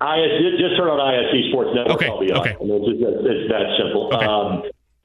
ISC, 0.01 0.57
just 0.57 0.75
turn 0.77 0.89
on 0.89 0.99
ISC 0.99 1.49
Sports 1.49 1.71
Network. 1.73 1.95
Okay, 1.95 2.07
I'll 2.07 2.19
be 2.19 2.33
okay. 2.33 2.55
It's, 2.59 3.01
it's, 3.01 3.23
it's 3.23 3.47
that 3.51 3.65
simple. 3.77 4.13
Um, 4.13 4.63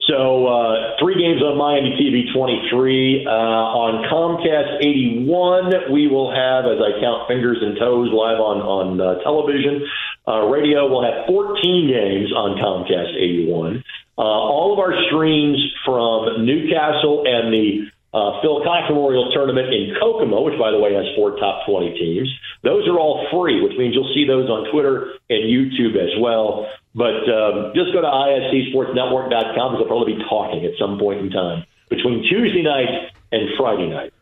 so 0.08 0.46
uh, 0.48 0.96
three 0.98 1.20
games 1.20 1.42
on 1.44 1.60
MyINDY 1.60 2.00
TV 2.00 2.32
23. 2.32 3.26
Uh, 3.26 3.28
on 3.28 4.08
Comcast 4.08 4.80
81, 4.80 5.92
we 5.92 6.08
will 6.08 6.32
have, 6.32 6.64
as 6.64 6.80
I 6.80 6.96
count 6.98 7.28
fingers 7.28 7.58
and 7.60 7.76
toes, 7.76 8.08
live 8.08 8.40
on, 8.40 8.64
on 8.64 9.00
uh, 9.00 9.20
television. 9.20 9.84
Uh, 10.26 10.48
radio, 10.48 10.88
we'll 10.88 11.04
have 11.04 11.28
14 11.28 11.60
games 11.92 12.32
on 12.32 12.56
Comcast 12.56 13.12
81. 13.20 13.84
Uh, 14.16 14.22
all 14.22 14.72
of 14.72 14.78
our 14.78 14.96
streams 15.06 15.60
from 15.84 16.46
Newcastle 16.46 17.24
and 17.28 17.52
the 17.52 17.92
uh, 18.14 18.40
Phil 18.40 18.64
Cox 18.64 18.88
Memorial 18.88 19.30
Tournament 19.32 19.68
in 19.68 19.94
Kokomo, 20.00 20.42
which, 20.42 20.58
by 20.58 20.70
the 20.70 20.78
way, 20.78 20.94
has 20.94 21.04
four 21.14 21.36
top 21.36 21.66
20 21.68 21.92
teams. 21.98 22.28
Those 22.62 22.88
are 22.88 22.98
all 22.98 23.26
free, 23.30 23.60
which 23.60 23.76
means 23.76 23.94
you'll 23.94 24.12
see 24.14 24.26
those 24.26 24.48
on 24.48 24.70
Twitter 24.72 25.12
and 25.28 25.44
YouTube 25.44 25.96
as 25.96 26.16
well. 26.20 26.66
But 26.94 27.28
um, 27.28 27.72
just 27.74 27.92
go 27.92 28.00
to 28.00 28.08
iscsportsnetwork.com 28.08 29.28
because 29.52 29.78
they'll 29.78 29.86
probably 29.86 30.14
be 30.14 30.24
talking 30.28 30.64
at 30.64 30.72
some 30.78 30.98
point 30.98 31.20
in 31.20 31.30
time 31.30 31.64
between 31.90 32.24
Tuesday 32.28 32.62
night 32.62 33.12
and 33.30 33.48
Friday 33.58 33.88
night. 33.88 34.12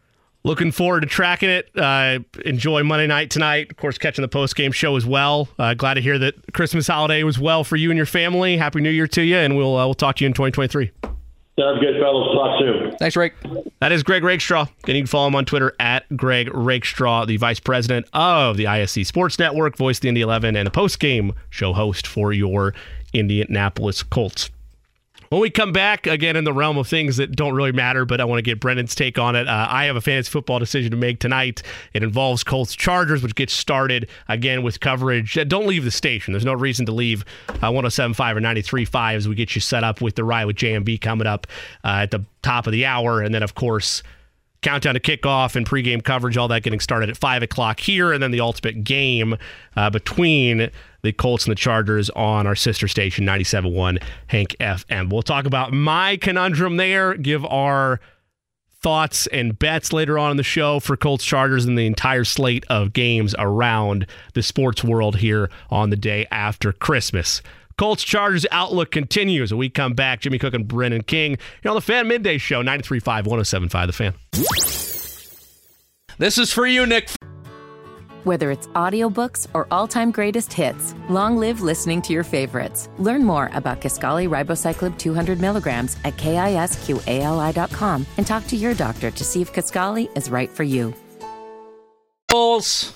Looking 0.43 0.71
forward 0.71 1.01
to 1.01 1.09
tracking 1.09 1.49
it. 1.49 1.71
Uh, 1.77 2.21
enjoy 2.45 2.85
Monday 2.85 3.09
night 3.09 3.31
tonight. 3.31 3.71
Of 3.71 3.79
course, 3.79 3.99
catching 3.99 4.23
the 4.23 4.29
post 4.29 4.55
game 4.55 4.71
show 4.71 4.95
as 4.97 5.05
well. 5.05 5.49
Uh, 5.59 5.75
glad 5.75 5.95
to 5.95 6.01
hear 6.01 6.19
that 6.21 6.53
Christmas 6.53 6.87
holiday 6.87 7.25
was 7.25 7.37
well 7.37 7.65
for 7.65 7.75
you 7.75 7.91
and 7.91 7.97
your 7.97 8.07
family. 8.07 8.57
Happy 8.57 8.81
New 8.81 8.91
Year 8.91 9.09
to 9.09 9.23
you, 9.23 9.37
and 9.37 9.57
we'll 9.57 9.77
uh, 9.77 9.85
we'll 9.87 9.95
talk 9.95 10.17
to 10.17 10.25
you 10.25 10.27
in 10.27 10.35
2023. 10.35 11.16
Sounds 11.59 11.81
good, 11.81 11.99
fellas. 11.99 12.29
Talk 12.35 12.61
soon. 12.61 12.97
Thanks, 12.99 13.17
Rake. 13.17 13.33
That 13.81 13.91
is 13.91 14.03
Greg 14.03 14.23
Rakestraw. 14.23 14.67
And 14.87 14.97
you 14.97 15.03
can 15.03 15.07
follow 15.07 15.29
him 15.29 15.35
on 15.35 15.47
Twitter 15.47 15.75
at 15.81 16.05
Greg 16.15 16.51
Rakestraw, 16.53 17.25
the 17.25 17.39
vice 17.39 17.61
president 17.61 18.07
of 18.13 18.59
the 18.59 18.65
ISC 18.65 19.07
Sports 19.07 19.39
Network, 19.39 19.77
voice 19.77 19.97
of 19.97 20.03
the 20.03 20.09
Indy 20.09 20.21
11, 20.21 20.55
and 20.55 20.69
a 20.69 20.71
post 20.71 20.99
game 21.01 21.33
show 21.49 21.73
host 21.73 22.07
for 22.07 22.33
your 22.33 22.75
Indianapolis 23.15 24.03
Colts. 24.03 24.51
When 25.29 25.41
we 25.41 25.51
come 25.51 25.73
back, 25.73 26.07
again, 26.07 26.37
in 26.37 26.45
the 26.45 26.53
realm 26.53 26.79
of 26.79 26.87
things 26.87 27.17
that 27.17 27.35
don't 27.35 27.55
really 27.55 27.73
matter, 27.73 28.05
but 28.05 28.21
I 28.21 28.25
want 28.25 28.39
to 28.39 28.43
get 28.43 28.61
Brendan's 28.61 28.95
take 28.95 29.19
on 29.19 29.35
it. 29.35 29.49
Uh, 29.49 29.67
I 29.69 29.85
have 29.87 29.97
a 29.97 30.01
fantasy 30.01 30.31
football 30.31 30.59
decision 30.59 30.91
to 30.93 30.97
make 30.97 31.19
tonight. 31.19 31.63
It 31.93 32.03
involves 32.03 32.45
Colts 32.45 32.75
Chargers, 32.77 33.23
which 33.23 33.35
gets 33.35 33.53
started 33.53 34.09
again 34.29 34.63
with 34.63 34.81
coverage. 34.81 35.37
Uh, 35.37 35.45
don't 35.45 35.67
leave 35.67 35.85
the 35.85 35.91
station. 35.91 36.33
There's 36.33 36.45
no 36.45 36.55
reason 36.55 36.87
to 36.87 36.93
leave 36.93 37.25
uh, 37.49 37.73
1075 37.73 38.37
or 38.37 38.41
93.5 38.41 39.15
as 39.15 39.29
we 39.29 39.35
get 39.35 39.55
you 39.55 39.61
set 39.61 39.83
up 39.83 40.01
with 40.01 40.15
the 40.15 40.25
ride 40.25 40.45
with 40.45 40.57
JMV 40.57 41.01
coming 41.01 41.27
up 41.27 41.47
uh, 41.85 42.03
at 42.03 42.11
the 42.11 42.25
top 42.43 42.67
of 42.67 42.73
the 42.73 42.87
hour. 42.87 43.21
And 43.21 43.35
then, 43.35 43.43
of 43.43 43.55
course, 43.55 44.03
countdown 44.63 44.95
to 44.95 45.01
kickoff 45.01 45.57
and 45.57 45.67
pregame 45.67 46.03
coverage, 46.03 46.37
all 46.37 46.49
that 46.49 46.63
getting 46.63 46.81
started 46.81 47.09
at 47.09 47.17
5 47.17 47.43
o'clock 47.43 47.81
here, 47.81 48.13
and 48.13 48.23
then 48.23 48.31
the 48.31 48.41
ultimate 48.41 48.85
game 48.85 49.37
uh, 49.77 49.91
between 49.91 50.71
the 51.07 51.13
Colts 51.13 51.45
and 51.45 51.53
the 51.53 51.57
Chargers 51.57 52.11
on 52.11 52.49
our 52.49 52.57
sister 52.57 52.89
station, 52.89 53.25
97.1 53.25 54.03
Hank 54.27 54.57
FM. 54.59 55.09
We'll 55.09 55.23
talk 55.23 55.47
about 55.47 55.73
my 55.73 56.17
conundrum 56.17 56.79
there, 56.79 57.15
give 57.15 57.45
our 57.45 58.01
thoughts 58.83 59.29
and 59.29 59.57
bets 59.57 59.93
later 59.93 60.19
on 60.19 60.33
in 60.33 60.37
the 60.37 60.43
show 60.43 60.81
for 60.81 60.97
Colts 60.97 61.25
Chargers 61.25 61.65
and 61.65 61.79
the 61.79 61.87
entire 61.87 62.25
slate 62.25 62.65
of 62.69 62.93
games 62.93 63.37
around 63.39 64.07
the 64.35 64.43
sports 64.43 64.83
world 64.83 65.19
here 65.19 65.49
on 65.71 65.91
the 65.91 65.97
day 65.97 66.27
after 66.33 66.73
Christmas. 66.73 67.41
Colts 67.79 68.03
Chargers 68.03 68.45
Outlook 68.51 68.91
continues. 68.91 69.53
When 69.53 69.59
we 69.59 69.69
come 69.69 69.93
back, 69.93 70.23
Jimmy 70.23 70.41
Cook 70.41 70.55
and 70.55 70.67
Brendan 70.67 71.05
King 71.05 71.39
here 71.63 71.71
on 71.71 71.77
the 71.77 71.81
Fan 71.81 72.09
Midday 72.09 72.39
Show, 72.39 72.65
93.5, 72.65 73.25
107.5 73.27 73.87
The 73.87 73.93
Fan. 73.93 74.15
This 76.19 76.37
is 76.37 76.53
for 76.53 76.67
you, 76.67 76.85
Nick. 76.85 77.11
Whether 78.27 78.51
it's 78.51 78.67
audiobooks 78.75 79.47
or 79.55 79.69
all-time 79.71 80.11
greatest 80.11 80.53
hits, 80.53 80.97
long 81.09 81.37
live 81.37 81.61
listening 81.61 82.03
to 82.03 82.13
your 82.13 82.25
favorites. 82.25 82.89
Learn 82.99 83.23
more 83.23 83.51
about 83.53 83.81
Kisqali 83.81 84.29
Ribociclib 84.29 84.99
200 84.99 85.41
milligrams 85.41 85.97
at 86.03 86.17
kisqali.com 86.17 88.05
and 88.17 88.27
talk 88.27 88.45
to 88.49 88.57
your 88.57 88.75
doctor 88.75 89.13
to 89.13 89.23
see 89.23 89.43
if 89.43 89.53
Kisqali 89.53 90.09
is 90.17 90.29
right 90.29 90.51
for 90.51 90.65
you. 90.65 90.93
Bulls. 92.27 92.93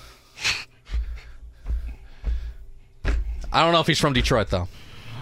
I 3.04 3.62
don't 3.62 3.72
know 3.72 3.78
if 3.78 3.86
he's 3.86 4.00
from 4.00 4.14
Detroit 4.14 4.48
though. 4.48 4.66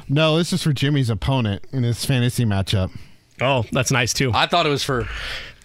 No, 0.08 0.38
this 0.38 0.54
is 0.54 0.62
for 0.62 0.72
Jimmy's 0.72 1.10
opponent 1.10 1.66
in 1.70 1.82
his 1.82 2.06
fantasy 2.06 2.46
matchup. 2.46 2.90
Oh, 3.42 3.66
that's 3.72 3.90
nice 3.90 4.14
too. 4.14 4.32
I 4.32 4.46
thought 4.46 4.64
it 4.64 4.70
was 4.70 4.82
for. 4.82 5.06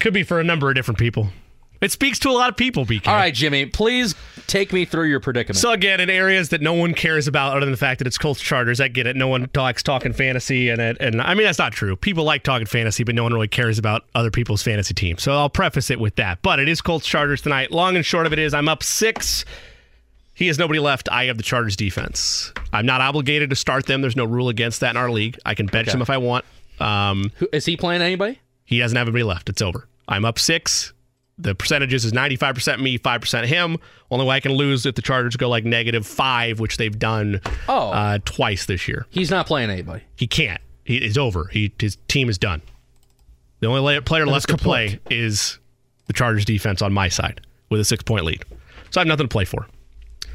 Could 0.02 0.14
be 0.14 0.24
for 0.24 0.42
a 0.42 0.44
number 0.44 0.68
of 0.68 0.76
different 0.76 0.98
people. 0.98 1.30
It 1.84 1.92
speaks 1.92 2.18
to 2.20 2.30
a 2.30 2.32
lot 2.32 2.50
of 2.50 2.56
people, 2.56 2.86
BK. 2.86 3.08
All 3.08 3.16
right, 3.16 3.34
Jimmy, 3.34 3.66
please 3.66 4.16
take 4.48 4.72
me 4.72 4.86
through 4.86 5.08
your 5.08 5.20
predicament. 5.20 5.58
So 5.58 5.72
again, 5.72 6.00
in 6.00 6.10
areas 6.10 6.50
that 6.50 6.62
no 6.62 6.74
one 6.74 6.94
cares 6.94 7.28
about, 7.28 7.52
other 7.52 7.62
than 7.66 7.72
the 7.72 7.78
fact 7.78 7.98
that 8.00 8.08
it's 8.08 8.18
Colts 8.18 8.40
Chargers, 8.42 8.80
I 8.80 8.88
get 8.88 9.06
it. 9.06 9.16
No 9.16 9.28
one 9.28 9.50
likes 9.56 9.84
talking 9.84 10.14
fantasy, 10.14 10.70
and 10.70 10.80
it, 10.82 10.98
and 11.00 11.22
I 11.22 11.34
mean 11.34 11.46
that's 11.46 11.60
not 11.60 11.74
true. 11.74 11.96
People 11.96 12.24
like 12.24 12.44
talking 12.44 12.66
fantasy, 12.68 13.04
but 13.04 13.16
no 13.16 13.24
one 13.24 13.34
really 13.34 13.48
cares 13.48 13.78
about 13.78 14.04
other 14.16 14.32
people's 14.32 14.64
fantasy 14.64 14.94
teams. 14.94 15.22
So 15.24 15.34
I'll 15.34 15.50
preface 15.50 15.90
it 15.90 16.00
with 16.00 16.16
that. 16.16 16.42
But 16.42 16.60
it 16.60 16.70
is 16.70 16.82
Colts 16.82 17.06
Chargers 17.06 17.42
tonight. 17.42 17.72
Long 17.72 17.96
and 17.96 18.06
short 18.06 18.26
of 18.26 18.34
it 18.34 18.40
is, 18.40 18.54
I'm 18.54 18.70
up 18.70 18.82
six. 18.82 19.44
He 20.36 20.48
has 20.48 20.58
nobody 20.58 20.80
left. 20.80 21.10
I 21.12 21.26
have 21.26 21.38
the 21.38 21.44
Chargers 21.44 21.76
defense. 21.76 22.52
I'm 22.72 22.86
not 22.86 23.02
obligated 23.02 23.50
to 23.52 23.56
start 23.56 23.86
them. 23.86 24.02
There's 24.02 24.16
no 24.16 24.26
rule 24.26 24.50
against 24.50 24.80
that 24.80 24.92
in 24.92 24.98
our 24.98 25.12
league. 25.12 25.38
I 25.46 25.54
can 25.54 25.68
bench 25.68 25.90
Okay. 25.90 25.92
them 25.94 26.02
if 26.02 26.10
I 26.10 26.18
want. 26.18 26.44
Um, 26.80 27.32
Who- 27.36 27.50
Is 27.54 27.66
he 27.66 27.78
playing 27.78 28.02
anybody? 28.02 28.40
he 28.66 28.80
doesn't 28.80 28.96
have 28.98 29.08
anybody 29.08 29.24
left. 29.24 29.50
It's 29.50 29.62
over. 29.62 29.88
I'm 30.08 30.26
up 30.26 30.40
six. 30.40 30.94
The 31.40 31.56
percentages 31.56 32.06
is 32.06 32.12
95% 32.14 32.80
me, 32.80 33.00
5% 33.00 33.46
him. 33.46 33.78
Only 34.12 34.26
way 34.26 34.36
I 34.36 34.40
can 34.40 34.52
lose 34.54 34.86
if 34.86 34.94
the 34.96 35.02
Chargers 35.02 35.36
go 35.36 35.50
like 35.50 35.66
negative 35.66 36.06
five, 36.06 36.60
which 36.60 36.78
they've 36.78 36.98
done 36.98 37.42
Oh. 37.68 37.90
uh, 37.90 38.20
twice 38.24 38.68
this 38.68 38.88
year. 38.88 39.08
He's 39.10 39.32
not 39.32 39.48
playing 39.48 39.72
anybody. 39.72 40.04
He 40.16 40.28
can't. 40.28 40.62
He 40.86 40.98
is 40.98 41.18
over. 41.18 41.46
He 41.52 41.72
his 41.80 41.98
team 42.08 42.30
is 42.30 42.38
done. 42.38 42.62
The 43.62 43.68
only 43.68 43.80
la- 43.96 44.02
player 44.02 44.28
left 44.28 44.50
to 44.50 44.58
play 44.58 45.00
is 45.10 45.58
the 46.08 46.14
Chargers 46.14 46.46
defense 46.46 46.82
on 46.82 46.94
my 46.94 47.08
side 47.08 47.42
with 47.70 47.80
a 47.80 47.86
six 47.86 48.04
point 48.04 48.26
lead. 48.26 48.44
So 48.92 49.00
I 49.00 49.02
have 49.02 49.08
nothing 49.08 49.26
to 49.26 49.32
play 49.32 49.46
for. 49.46 49.66
So 50.22 50.28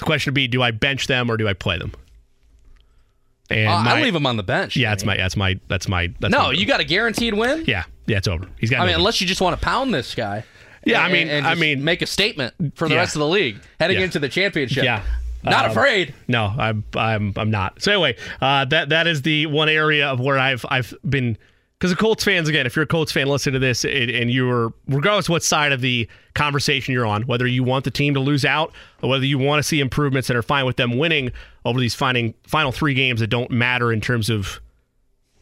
the 0.00 0.04
question 0.04 0.30
would 0.30 0.34
be: 0.36 0.46
Do 0.46 0.62
I 0.62 0.70
bench 0.70 1.06
them 1.08 1.28
or 1.30 1.36
do 1.38 1.48
I 1.48 1.54
play 1.54 1.76
them? 1.78 1.92
And 3.50 3.68
Uh, 3.68 3.80
my- 3.82 3.98
I 3.98 4.02
leave 4.02 4.14
him 4.14 4.26
on 4.26 4.36
the 4.36 4.42
bench. 4.44 4.76
Yeah, 4.76 4.90
that's 4.90 5.04
my 5.04 5.16
that's 5.16 5.36
my 5.36 5.58
that's 5.68 5.88
my 5.88 6.12
that's 6.20 6.30
no, 6.30 6.44
my- 6.48 6.52
you 6.52 6.66
got 6.66 6.78
a 6.80 6.84
guaranteed 6.84 7.34
win. 7.34 7.64
yeah 7.66 7.84
yeah 8.10 8.18
it's 8.18 8.28
over. 8.28 8.46
He's 8.58 8.70
got. 8.70 8.80
I 8.80 8.86
mean, 8.86 8.94
unless 8.94 9.20
you 9.20 9.26
just 9.26 9.40
want 9.40 9.58
to 9.58 9.64
pound 9.64 9.94
this 9.94 10.14
guy. 10.14 10.44
Yeah, 10.84 11.02
I 11.02 11.12
mean- 11.12 11.28
and 11.28 11.46
I 11.46 11.54
mean- 11.54 11.84
make 11.84 12.00
a 12.02 12.06
statement 12.06 12.54
for 12.74 12.88
the 12.88 12.94
Yeah. 12.94 13.00
rest 13.00 13.14
of 13.14 13.20
the 13.20 13.28
league 13.28 13.58
heading 13.78 13.98
Yeah. 13.98 14.04
into 14.04 14.18
the 14.18 14.28
championship. 14.28 14.82
Yeah. 14.84 15.02
not 15.42 15.64
Um, 15.66 15.70
afraid. 15.70 16.14
No, 16.28 16.52
I'm 16.58 16.84
I'm 16.96 17.32
I'm 17.36 17.50
not. 17.50 17.80
So 17.82 17.92
anyway, 17.92 18.16
uh, 18.42 18.64
that 18.66 18.90
that 18.90 19.06
is 19.06 19.22
the 19.22 19.46
one 19.46 19.68
area 19.70 20.06
of 20.08 20.20
where 20.20 20.38
I've 20.38 20.66
I've 20.68 20.92
been 21.08 21.38
because 21.78 21.90
the 21.90 21.96
Colts 21.96 22.22
fans 22.24 22.46
again. 22.46 22.66
If 22.66 22.76
you're 22.76 22.82
a 22.82 22.86
Colts 22.86 23.10
fan, 23.10 23.26
listen 23.26 23.54
to 23.54 23.58
this, 23.58 23.84
and, 23.86 24.10
and 24.10 24.30
you're 24.30 24.74
regardless 24.86 25.30
what 25.30 25.42
side 25.42 25.72
of 25.72 25.80
the 25.80 26.06
conversation 26.34 26.92
you're 26.92 27.06
on, 27.06 27.22
whether 27.22 27.46
you 27.46 27.62
want 27.64 27.84
the 27.86 27.90
team 27.90 28.12
to 28.14 28.20
lose 28.20 28.44
out 28.44 28.70
or 29.00 29.08
whether 29.08 29.24
you 29.24 29.38
want 29.38 29.60
to 29.60 29.62
see 29.66 29.80
improvements 29.80 30.28
and 30.28 30.36
are 30.38 30.42
fine 30.42 30.66
with 30.66 30.76
them 30.76 30.98
winning 30.98 31.32
over 31.64 31.80
these 31.80 31.94
final 31.94 32.34
final 32.46 32.70
three 32.70 32.92
games 32.92 33.20
that 33.20 33.28
don't 33.28 33.50
matter 33.50 33.90
in 33.92 34.02
terms 34.02 34.28
of 34.28 34.60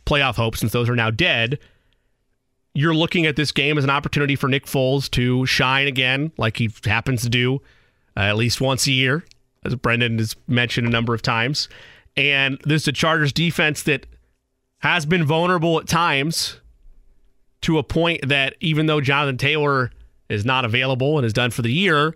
playoff 0.06 0.36
hope, 0.36 0.56
since 0.56 0.70
those 0.72 0.88
are 0.88 0.94
now 0.96 1.10
dead. 1.10 1.58
You're 2.78 2.94
looking 2.94 3.26
at 3.26 3.34
this 3.34 3.50
game 3.50 3.76
as 3.76 3.82
an 3.82 3.90
opportunity 3.90 4.36
for 4.36 4.46
Nick 4.48 4.64
Foles 4.64 5.10
to 5.10 5.44
shine 5.46 5.88
again, 5.88 6.30
like 6.38 6.58
he 6.58 6.70
happens 6.84 7.22
to 7.22 7.28
do 7.28 7.56
uh, 8.16 8.20
at 8.20 8.36
least 8.36 8.60
once 8.60 8.86
a 8.86 8.92
year, 8.92 9.24
as 9.64 9.74
Brendan 9.74 10.16
has 10.18 10.36
mentioned 10.46 10.86
a 10.86 10.90
number 10.90 11.12
of 11.12 11.20
times. 11.20 11.68
And 12.16 12.56
this 12.64 12.82
is 12.82 12.88
a 12.88 12.92
Chargers 12.92 13.32
defense 13.32 13.82
that 13.82 14.06
has 14.78 15.06
been 15.06 15.24
vulnerable 15.24 15.80
at 15.80 15.88
times 15.88 16.60
to 17.62 17.78
a 17.78 17.82
point 17.82 18.28
that 18.28 18.54
even 18.60 18.86
though 18.86 19.00
Jonathan 19.00 19.38
Taylor 19.38 19.90
is 20.28 20.44
not 20.44 20.64
available 20.64 21.18
and 21.18 21.26
is 21.26 21.32
done 21.32 21.50
for 21.50 21.62
the 21.62 21.72
year, 21.72 22.14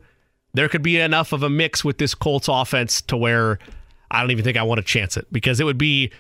there 0.55 0.69
could 0.69 0.83
be 0.83 0.97
enough 0.97 1.33
of 1.33 1.43
a 1.43 1.51
mix 1.51 1.85
with 1.85 1.99
this 1.99 2.15
Colts 2.15 2.47
offense 2.47 3.03
to 3.03 3.17
where 3.17 3.59
I 4.13 4.21
don't 4.21 4.31
even 4.31 4.45
think 4.45 4.57
I 4.57 4.63
want 4.63 4.79
to 4.79 4.85
chance 4.85 5.17
it 5.17 5.27
because 5.33 5.59
it 5.59 5.65
would 5.65 5.77
be 5.77 6.13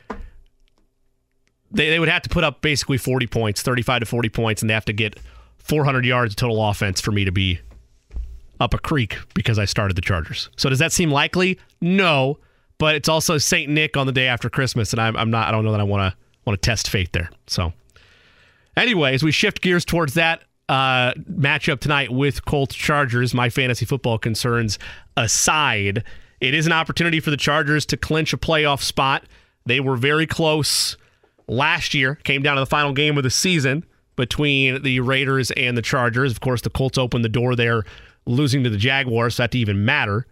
they, 1.73 1.91
they 1.91 1.99
would 1.99 2.09
have 2.09 2.23
to 2.23 2.29
put 2.29 2.45
up 2.45 2.63
basically 2.63 2.99
40 2.99 3.27
points, 3.27 3.63
35 3.63 4.01
to 4.01 4.07
40 4.07 4.29
points, 4.29 4.63
and 4.63 4.71
they 4.71 4.75
have 4.75 4.85
to 4.85 4.93
get 4.93 5.19
400 5.59 6.05
yards 6.05 6.33
of 6.33 6.37
total 6.37 6.65
offense 6.69 7.01
for 7.01 7.13
me 7.13 7.25
to 7.25 7.33
be 7.33 7.61
up 8.61 8.75
a 8.75 8.79
creek 8.79 9.19
because 9.35 9.59
I 9.59 9.65
started 9.65 9.97
the 9.97 10.03
Chargers. 10.03 10.49
So 10.57 10.69
does 10.69 10.79
that 10.79 10.93
seem 10.93 11.11
likely? 11.11 11.59
No, 11.81 12.39
but 12.79 12.95
it's 12.95 13.09
also 13.09 13.39
Saint 13.39 13.71
Nick 13.71 13.97
on 13.97 14.07
the 14.07 14.13
day 14.13 14.27
after 14.29 14.49
Christmas, 14.49 14.93
and 14.93 15.01
I'm, 15.01 15.17
I'm 15.17 15.31
not. 15.31 15.49
I 15.49 15.51
don't 15.51 15.65
know 15.65 15.73
that 15.73 15.81
I 15.81 15.85
want 15.85 16.13
to 16.13 16.19
want 16.45 16.61
to 16.61 16.67
test 16.67 16.91
fate 16.91 17.13
there. 17.13 17.31
So 17.47 17.73
Anyways, 18.77 19.23
we 19.23 19.33
shift 19.33 19.61
gears 19.61 19.85
towards 19.85 20.15
that 20.15 20.43
uh, 20.69 21.13
matchup 21.31 21.81
tonight 21.81 22.11
with 22.11 22.45
Colts 22.45 22.75
Chargers. 22.75 23.35
My 23.35 23.51
fantasy 23.51 23.85
football 23.85 24.19
concerns 24.19 24.79
aside, 25.17 26.05
it 26.41 26.55
is 26.55 26.67
an 26.67 26.73
opportunity 26.73 27.21
for 27.21 27.31
the 27.31 27.37
Chargers 27.37 27.85
to 27.87 27.97
clinch 27.97 28.33
a 28.33 28.39
playoff 28.39 28.81
spot. 28.81 29.25
They 29.67 29.81
were 29.81 29.97
very 29.97 30.27
close 30.27 30.97
last 31.53 31.95
year, 31.95 32.17
came 32.17 32.43
down 32.43 32.57
to 32.57 32.61
the 32.61 32.67
final 32.67 32.93
game 32.93 33.17
of 33.17 33.23
the 33.23 33.31
season 33.31 33.85
between 34.17 34.83
the 34.83 35.01
Raiders 35.01 35.51
and 35.53 35.77
the 35.77 35.83
Chargers. 35.83 36.33
Of 36.33 36.41
course, 36.41 36.63
the 36.63 36.71
Colts 36.71 36.99
opened 36.99 37.25
the 37.25 37.29
door 37.29 37.55
there, 37.55 37.85
losing 38.27 38.65
to 38.65 38.71
the 38.71 38.77
Jaguars, 38.77 39.37
so 39.37 39.43
that 39.43 39.51
didn't 39.51 39.63
even 39.63 39.85
matter. 39.85 40.27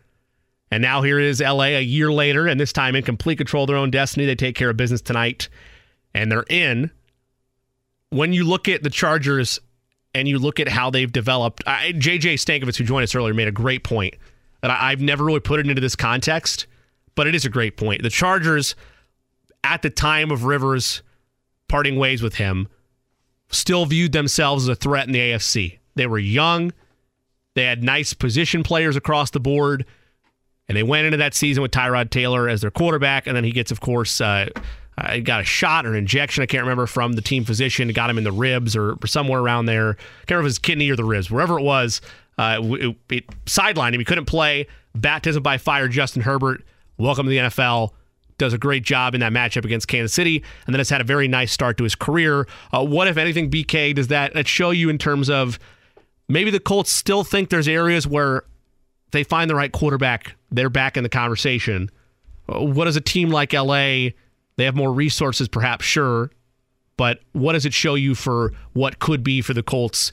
And 0.70 0.82
now 0.82 1.02
here 1.02 1.18
is 1.18 1.40
LA 1.40 1.64
a 1.64 1.82
year 1.82 2.12
later, 2.12 2.46
and 2.46 2.60
this 2.60 2.72
time 2.72 2.94
in 2.94 3.02
complete 3.02 3.36
control 3.36 3.64
of 3.64 3.68
their 3.68 3.76
own 3.76 3.90
destiny. 3.90 4.26
They 4.26 4.34
take 4.34 4.54
care 4.54 4.70
of 4.70 4.76
business 4.76 5.00
tonight, 5.00 5.48
and 6.14 6.30
they're 6.30 6.46
in. 6.48 6.90
When 8.10 8.32
you 8.32 8.44
look 8.44 8.68
at 8.68 8.82
the 8.82 8.90
Chargers 8.90 9.60
and 10.14 10.28
you 10.28 10.38
look 10.38 10.60
at 10.60 10.68
how 10.68 10.90
they've 10.90 11.10
developed, 11.10 11.62
I, 11.66 11.92
JJ 11.92 12.34
Stankevitz, 12.34 12.76
who 12.76 12.84
joined 12.84 13.04
us 13.04 13.14
earlier, 13.14 13.34
made 13.34 13.48
a 13.48 13.52
great 13.52 13.84
point 13.84 14.14
that 14.62 14.70
I, 14.70 14.90
I've 14.90 15.00
never 15.00 15.24
really 15.24 15.40
put 15.40 15.60
it 15.60 15.68
into 15.68 15.80
this 15.80 15.96
context, 15.96 16.66
but 17.14 17.26
it 17.26 17.34
is 17.34 17.44
a 17.44 17.48
great 17.48 17.76
point. 17.76 18.02
The 18.02 18.10
Chargers, 18.10 18.76
at 19.64 19.82
the 19.82 19.90
time 19.90 20.30
of 20.30 20.44
Rivers 20.44 21.02
parting 21.70 21.96
ways 21.96 22.22
with 22.22 22.34
him, 22.34 22.68
still 23.48 23.86
viewed 23.86 24.12
themselves 24.12 24.64
as 24.64 24.68
a 24.68 24.74
threat 24.74 25.06
in 25.06 25.12
the 25.12 25.20
AFC. 25.20 25.78
They 25.94 26.06
were 26.06 26.18
young, 26.18 26.72
they 27.54 27.64
had 27.64 27.82
nice 27.82 28.12
position 28.12 28.62
players 28.62 28.96
across 28.96 29.30
the 29.30 29.40
board. 29.40 29.86
And 30.68 30.76
they 30.76 30.84
went 30.84 31.06
into 31.06 31.16
that 31.16 31.34
season 31.34 31.62
with 31.62 31.72
Tyrod 31.72 32.10
Taylor 32.10 32.48
as 32.48 32.60
their 32.60 32.70
quarterback, 32.70 33.26
and 33.26 33.34
then 33.34 33.42
he 33.42 33.50
gets, 33.50 33.72
of 33.72 33.80
course, 33.80 34.20
uh, 34.20 34.48
uh, 34.96 35.18
got 35.18 35.40
a 35.40 35.44
shot 35.44 35.84
or 35.84 35.90
an 35.90 35.96
injection. 35.96 36.44
I 36.44 36.46
can't 36.46 36.62
remember 36.62 36.86
from 36.86 37.14
the 37.14 37.22
team 37.22 37.44
physician. 37.44 37.88
Got 37.88 38.08
him 38.08 38.18
in 38.18 38.24
the 38.24 38.30
ribs 38.30 38.76
or, 38.76 38.96
somewhere 39.04 39.40
around 39.40 39.66
there. 39.66 39.94
Can't 39.94 40.30
remember 40.30 40.44
was 40.44 40.60
kidney 40.60 40.88
or 40.90 40.94
the 40.94 41.04
ribs. 41.04 41.28
Wherever 41.28 41.58
it 41.58 41.62
was, 41.62 42.00
uh, 42.38 42.60
it, 42.62 42.96
it 43.08 43.26
sidelined 43.46 43.94
him. 43.94 44.00
He 44.00 44.04
couldn't 44.04 44.26
play. 44.26 44.68
Baptism 44.94 45.42
by 45.42 45.58
fire. 45.58 45.88
Justin 45.88 46.22
Herbert, 46.22 46.62
welcome 46.98 47.26
to 47.26 47.30
the 47.30 47.38
NFL. 47.38 47.90
Does 48.40 48.54
a 48.54 48.58
great 48.58 48.82
job 48.82 49.14
in 49.14 49.20
that 49.20 49.32
matchup 49.32 49.66
against 49.66 49.86
Kansas 49.86 50.14
City, 50.14 50.42
and 50.66 50.74
then 50.74 50.80
has 50.80 50.88
had 50.88 51.02
a 51.02 51.04
very 51.04 51.28
nice 51.28 51.52
start 51.52 51.76
to 51.76 51.84
his 51.84 51.94
career. 51.94 52.48
Uh, 52.72 52.82
what, 52.82 53.06
if 53.06 53.18
anything, 53.18 53.50
BK, 53.50 53.94
does 53.94 54.08
that, 54.08 54.32
that 54.32 54.48
show 54.48 54.70
you 54.70 54.88
in 54.88 54.96
terms 54.96 55.28
of 55.28 55.58
maybe 56.26 56.50
the 56.50 56.58
Colts 56.58 56.90
still 56.90 57.22
think 57.22 57.50
there's 57.50 57.68
areas 57.68 58.06
where 58.06 58.44
they 59.10 59.24
find 59.24 59.50
the 59.50 59.54
right 59.54 59.70
quarterback, 59.70 60.36
they're 60.50 60.70
back 60.70 60.96
in 60.96 61.02
the 61.02 61.10
conversation. 61.10 61.90
What 62.46 62.86
does 62.86 62.96
a 62.96 63.02
team 63.02 63.28
like 63.28 63.52
LA? 63.52 64.08
They 64.56 64.64
have 64.64 64.74
more 64.74 64.90
resources, 64.90 65.46
perhaps, 65.46 65.84
sure, 65.84 66.30
but 66.96 67.20
what 67.32 67.52
does 67.52 67.66
it 67.66 67.74
show 67.74 67.94
you 67.94 68.14
for 68.14 68.54
what 68.72 69.00
could 69.00 69.22
be 69.22 69.42
for 69.42 69.52
the 69.52 69.62
Colts 69.62 70.12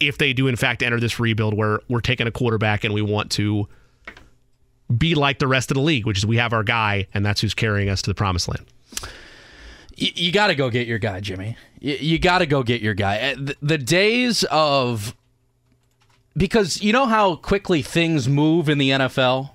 if 0.00 0.18
they 0.18 0.32
do, 0.32 0.48
in 0.48 0.56
fact, 0.56 0.82
enter 0.82 0.98
this 0.98 1.20
rebuild 1.20 1.54
where 1.54 1.78
we're 1.88 2.00
taking 2.00 2.26
a 2.26 2.32
quarterback 2.32 2.82
and 2.82 2.92
we 2.92 3.02
want 3.02 3.30
to 3.32 3.68
be 4.96 5.14
like 5.14 5.38
the 5.38 5.48
rest 5.48 5.70
of 5.70 5.74
the 5.76 5.82
league, 5.82 6.06
which 6.06 6.18
is 6.18 6.26
we 6.26 6.36
have 6.36 6.52
our 6.52 6.62
guy 6.62 7.06
and 7.12 7.24
that's 7.24 7.40
who's 7.40 7.54
carrying 7.54 7.88
us 7.88 8.02
to 8.02 8.10
the 8.10 8.14
promised 8.14 8.48
land? 8.48 8.66
You, 9.96 10.10
you 10.14 10.32
got 10.32 10.46
to 10.48 10.54
go 10.54 10.70
get 10.70 10.86
your 10.86 10.98
guy, 10.98 11.20
Jimmy. 11.20 11.56
You, 11.80 11.94
you 11.94 12.18
got 12.18 12.38
to 12.38 12.46
go 12.46 12.62
get 12.62 12.80
your 12.80 12.94
guy. 12.94 13.16
Eh, 13.18 13.34
the, 13.36 13.56
the 13.60 13.78
days 13.78 14.44
of 14.44 15.14
because 16.36 16.80
you 16.80 16.92
know 16.92 17.06
how 17.06 17.36
quickly 17.36 17.82
things 17.82 18.28
move 18.28 18.68
in 18.68 18.78
the 18.78 18.90
NFL 18.90 19.50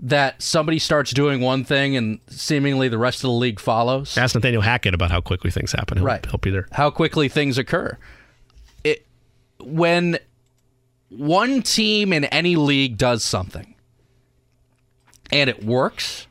that 0.00 0.40
somebody 0.40 0.78
starts 0.78 1.10
doing 1.10 1.40
one 1.40 1.64
thing 1.64 1.96
and 1.96 2.20
seemingly 2.28 2.88
the 2.88 2.98
rest 2.98 3.18
of 3.18 3.22
the 3.22 3.32
league 3.32 3.58
follows. 3.58 4.16
Ask 4.16 4.34
Nathaniel 4.34 4.62
Hackett 4.62 4.94
about 4.94 5.10
how 5.10 5.20
quickly 5.20 5.50
things 5.50 5.72
happen. 5.72 5.98
He'll, 5.98 6.06
Right. 6.06 6.24
He'll 6.24 6.38
be 6.38 6.50
there. 6.50 6.68
How 6.70 6.90
quickly 6.90 7.28
things 7.28 7.58
occur. 7.58 7.98
It 8.84 9.04
when 9.58 10.18
one 11.08 11.62
team 11.62 12.12
in 12.12 12.26
any 12.26 12.54
league 12.54 12.96
does 12.98 13.24
something 13.24 13.74
and 15.30 15.50
it 15.50 15.64
works, 15.64 16.26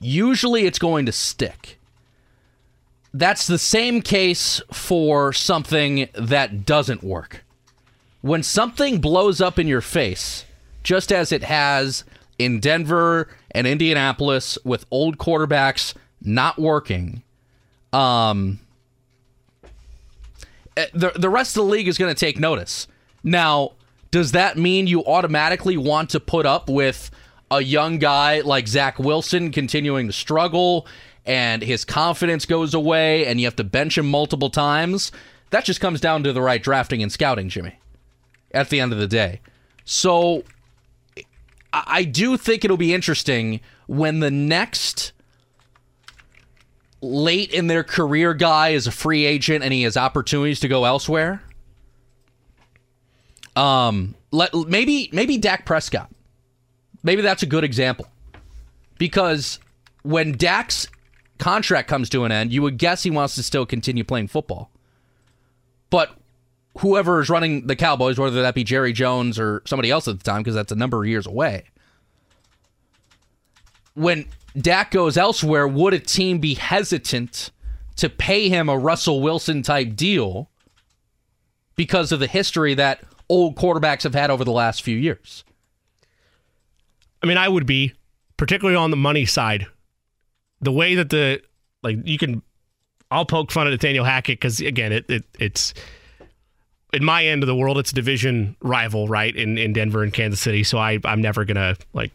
usually 0.00 0.64
it's 0.64 0.78
going 0.78 1.06
to 1.06 1.12
stick. 1.12 1.78
That's 3.12 3.46
the 3.46 3.58
same 3.58 4.02
case 4.02 4.60
for 4.72 5.32
something 5.32 6.08
that 6.14 6.66
doesn't 6.66 7.02
work. 7.02 7.44
When 8.20 8.42
something 8.42 9.00
blows 9.00 9.40
up 9.40 9.58
in 9.58 9.66
your 9.66 9.80
face, 9.80 10.44
just 10.82 11.10
as 11.10 11.32
it 11.32 11.44
has 11.44 12.04
in 12.38 12.60
Denver 12.60 13.28
and 13.52 13.66
Indianapolis 13.66 14.58
with 14.64 14.84
old 14.90 15.16
quarterbacks 15.18 15.94
not 16.20 16.58
working, 16.58 17.22
um, 17.92 18.58
eh, 20.76 20.86
the 20.92 21.12
the 21.16 21.30
rest 21.30 21.56
of 21.56 21.64
the 21.64 21.70
league 21.70 21.88
is 21.88 21.96
going 21.96 22.14
to 22.14 22.18
take 22.18 22.38
notice. 22.38 22.86
Now, 23.24 23.72
does 24.10 24.32
that 24.32 24.56
mean 24.58 24.86
you 24.86 25.04
automatically 25.04 25.76
want 25.76 26.10
to 26.10 26.20
put 26.20 26.46
up 26.46 26.68
with 26.68 27.10
a 27.50 27.60
young 27.60 27.98
guy 27.98 28.40
like 28.40 28.68
Zach 28.68 28.98
Wilson 28.98 29.52
continuing 29.52 30.06
to 30.06 30.12
struggle 30.12 30.86
and 31.24 31.62
his 31.62 31.84
confidence 31.84 32.46
goes 32.46 32.74
away 32.74 33.26
and 33.26 33.40
you 33.40 33.46
have 33.46 33.56
to 33.56 33.64
bench 33.64 33.98
him 33.98 34.10
multiple 34.10 34.50
times? 34.50 35.12
That 35.50 35.64
just 35.64 35.80
comes 35.80 36.00
down 36.00 36.22
to 36.24 36.32
the 36.32 36.42
right 36.42 36.62
drafting 36.62 37.02
and 37.02 37.10
scouting, 37.10 37.48
Jimmy. 37.48 37.78
At 38.52 38.70
the 38.70 38.80
end 38.80 38.92
of 38.92 38.98
the 38.98 39.08
day, 39.08 39.40
so 39.84 40.44
I 41.72 42.04
do 42.04 42.36
think 42.36 42.64
it'll 42.64 42.76
be 42.76 42.94
interesting 42.94 43.60
when 43.86 44.20
the 44.20 44.30
next 44.30 45.12
late 47.00 47.52
in 47.52 47.66
their 47.66 47.84
career 47.84 48.32
guy 48.32 48.70
is 48.70 48.86
a 48.86 48.92
free 48.92 49.24
agent 49.24 49.62
and 49.62 49.72
he 49.72 49.82
has 49.82 49.96
opportunities 49.96 50.60
to 50.60 50.68
go 50.68 50.84
elsewhere. 50.84 51.42
Um, 53.54 54.14
let 54.30 54.54
maybe 54.54 55.08
maybe 55.12 55.38
Dak 55.38 55.64
Prescott. 55.64 56.10
Maybe 57.06 57.22
that's 57.22 57.44
a 57.44 57.46
good 57.46 57.62
example. 57.62 58.08
Because 58.98 59.60
when 60.02 60.32
Dak's 60.32 60.88
contract 61.38 61.88
comes 61.88 62.08
to 62.10 62.24
an 62.24 62.32
end, 62.32 62.52
you 62.52 62.62
would 62.62 62.78
guess 62.78 63.04
he 63.04 63.10
wants 63.10 63.36
to 63.36 63.44
still 63.44 63.64
continue 63.64 64.02
playing 64.02 64.26
football. 64.26 64.72
But 65.88 66.10
whoever 66.78 67.20
is 67.20 67.30
running 67.30 67.68
the 67.68 67.76
Cowboys, 67.76 68.18
whether 68.18 68.42
that 68.42 68.56
be 68.56 68.64
Jerry 68.64 68.92
Jones 68.92 69.38
or 69.38 69.62
somebody 69.66 69.88
else 69.88 70.08
at 70.08 70.18
the 70.18 70.24
time, 70.24 70.42
because 70.42 70.56
that's 70.56 70.72
a 70.72 70.76
number 70.76 71.00
of 71.00 71.08
years 71.08 71.28
away. 71.28 71.66
When 73.94 74.26
Dak 74.60 74.90
goes 74.90 75.16
elsewhere, 75.16 75.68
would 75.68 75.94
a 75.94 76.00
team 76.00 76.40
be 76.40 76.54
hesitant 76.54 77.52
to 77.98 78.10
pay 78.10 78.48
him 78.48 78.68
a 78.68 78.76
Russell 78.76 79.20
Wilson 79.22 79.62
type 79.62 79.94
deal 79.94 80.50
because 81.76 82.10
of 82.10 82.18
the 82.18 82.26
history 82.26 82.74
that 82.74 83.04
old 83.28 83.54
quarterbacks 83.54 84.02
have 84.02 84.14
had 84.14 84.28
over 84.28 84.42
the 84.42 84.50
last 84.50 84.82
few 84.82 84.96
years? 84.96 85.44
I 87.26 87.28
mean, 87.28 87.38
I 87.38 87.48
would 87.48 87.66
be, 87.66 87.92
particularly 88.36 88.76
on 88.76 88.92
the 88.92 88.96
money 88.96 89.26
side. 89.26 89.66
The 90.60 90.70
way 90.70 90.94
that 90.94 91.10
the 91.10 91.42
like 91.82 91.98
you 92.04 92.18
can, 92.18 92.40
I'll 93.10 93.26
poke 93.26 93.50
fun 93.50 93.66
at 93.66 93.70
Nathaniel 93.70 94.04
Hackett 94.04 94.38
because 94.38 94.60
again, 94.60 94.92
it, 94.92 95.10
it 95.10 95.24
it's 95.40 95.74
in 96.92 97.04
my 97.04 97.26
end 97.26 97.42
of 97.42 97.48
the 97.48 97.56
world, 97.56 97.78
it's 97.78 97.90
a 97.90 97.94
division 97.96 98.56
rival, 98.62 99.08
right? 99.08 99.34
In 99.34 99.58
in 99.58 99.72
Denver 99.72 100.04
and 100.04 100.12
Kansas 100.12 100.40
City, 100.40 100.62
so 100.62 100.78
I 100.78 101.00
I'm 101.04 101.20
never 101.20 101.44
gonna 101.44 101.76
like 101.92 102.12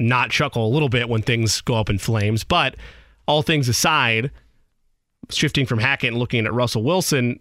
not 0.00 0.30
chuckle 0.30 0.66
a 0.66 0.72
little 0.72 0.88
bit 0.88 1.08
when 1.08 1.22
things 1.22 1.60
go 1.60 1.76
up 1.76 1.88
in 1.88 1.98
flames. 1.98 2.42
But 2.42 2.74
all 3.28 3.42
things 3.42 3.68
aside, 3.68 4.32
shifting 5.30 5.64
from 5.64 5.78
Hackett 5.78 6.08
and 6.08 6.18
looking 6.18 6.44
at 6.44 6.52
Russell 6.52 6.82
Wilson, 6.82 7.38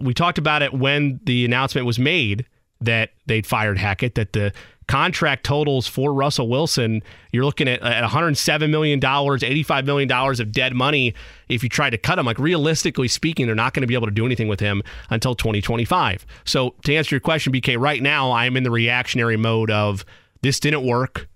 we 0.00 0.14
talked 0.14 0.38
about 0.38 0.62
it 0.62 0.72
when 0.72 1.18
the 1.24 1.44
announcement 1.44 1.88
was 1.88 1.98
made 1.98 2.46
that 2.80 3.10
they'd 3.26 3.46
fired 3.46 3.78
Hackett, 3.78 4.14
that 4.14 4.32
the 4.32 4.52
contract 4.88 5.44
totals 5.44 5.86
for 5.86 6.12
Russell 6.12 6.48
Wilson, 6.48 7.02
you're 7.30 7.44
looking 7.44 7.68
at, 7.68 7.80
at 7.82 8.02
$107 8.02 8.70
million, 8.70 8.98
$85 8.98 9.84
million 9.84 10.10
of 10.10 10.52
dead 10.52 10.74
money 10.74 11.14
if 11.48 11.62
you 11.62 11.68
try 11.68 11.90
to 11.90 11.98
cut 11.98 12.18
him. 12.18 12.26
Like 12.26 12.38
realistically 12.38 13.06
speaking, 13.06 13.46
they're 13.46 13.54
not 13.54 13.74
going 13.74 13.82
to 13.82 13.86
be 13.86 13.94
able 13.94 14.06
to 14.06 14.12
do 14.12 14.26
anything 14.26 14.48
with 14.48 14.60
him 14.60 14.82
until 15.10 15.34
2025. 15.34 16.26
So 16.44 16.74
to 16.84 16.96
answer 16.96 17.14
your 17.14 17.20
question, 17.20 17.52
BK, 17.52 17.78
right 17.78 18.02
now 18.02 18.32
I'm 18.32 18.56
in 18.56 18.64
the 18.64 18.70
reactionary 18.70 19.36
mode 19.36 19.70
of 19.70 20.04
this 20.42 20.58
didn't 20.58 20.84
work. 20.84 21.28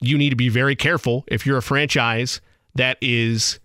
You 0.00 0.18
need 0.18 0.30
to 0.30 0.36
be 0.36 0.48
very 0.48 0.74
careful 0.74 1.24
if 1.28 1.46
you're 1.46 1.58
a 1.58 1.62
franchise 1.62 2.40
that 2.74 2.98
is 3.00 3.60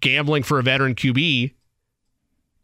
gambling 0.00 0.42
for 0.42 0.58
a 0.58 0.62
veteran 0.62 0.94
QB. 0.94 1.52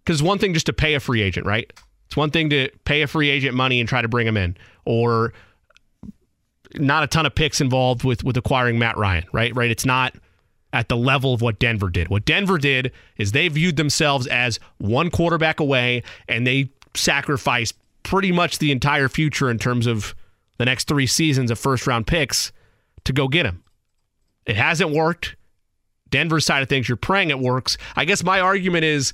Because 0.04 0.22
one 0.22 0.38
thing 0.38 0.54
just 0.54 0.66
to 0.66 0.72
pay 0.72 0.94
a 0.94 1.00
free 1.00 1.20
agent, 1.20 1.46
right? 1.46 1.70
It's 2.10 2.16
one 2.16 2.32
thing 2.32 2.50
to 2.50 2.68
pay 2.84 3.02
a 3.02 3.06
free 3.06 3.30
agent 3.30 3.54
money 3.54 3.78
and 3.78 3.88
try 3.88 4.02
to 4.02 4.08
bring 4.08 4.26
him 4.26 4.36
in, 4.36 4.56
or 4.90 5.32
not 6.74 7.04
a 7.04 7.06
ton 7.06 7.26
of 7.26 7.34
picks 7.34 7.60
involved 7.60 8.04
with 8.04 8.24
with 8.24 8.36
acquiring 8.36 8.78
Matt 8.78 8.96
Ryan, 8.96 9.24
right? 9.32 9.54
Right. 9.54 9.70
It's 9.70 9.86
not 9.86 10.14
at 10.72 10.88
the 10.88 10.96
level 10.96 11.32
of 11.32 11.40
what 11.40 11.58
Denver 11.58 11.88
did. 11.90 12.08
What 12.08 12.24
Denver 12.24 12.58
did 12.58 12.92
is 13.16 13.32
they 13.32 13.48
viewed 13.48 13.76
themselves 13.76 14.26
as 14.26 14.58
one 14.78 15.10
quarterback 15.10 15.60
away, 15.60 16.02
and 16.28 16.46
they 16.46 16.70
sacrificed 16.94 17.74
pretty 18.02 18.32
much 18.32 18.58
the 18.58 18.72
entire 18.72 19.08
future 19.08 19.50
in 19.50 19.58
terms 19.58 19.86
of 19.86 20.14
the 20.58 20.64
next 20.64 20.88
three 20.88 21.06
seasons 21.06 21.50
of 21.50 21.58
first 21.58 21.86
round 21.86 22.06
picks 22.06 22.52
to 23.04 23.12
go 23.12 23.28
get 23.28 23.46
him. 23.46 23.62
It 24.46 24.56
hasn't 24.56 24.90
worked. 24.90 25.36
Denver's 26.10 26.44
side 26.44 26.62
of 26.62 26.68
things, 26.68 26.88
you're 26.88 26.96
praying 26.96 27.30
it 27.30 27.38
works. 27.38 27.78
I 27.94 28.04
guess 28.04 28.24
my 28.24 28.40
argument 28.40 28.84
is 28.84 29.12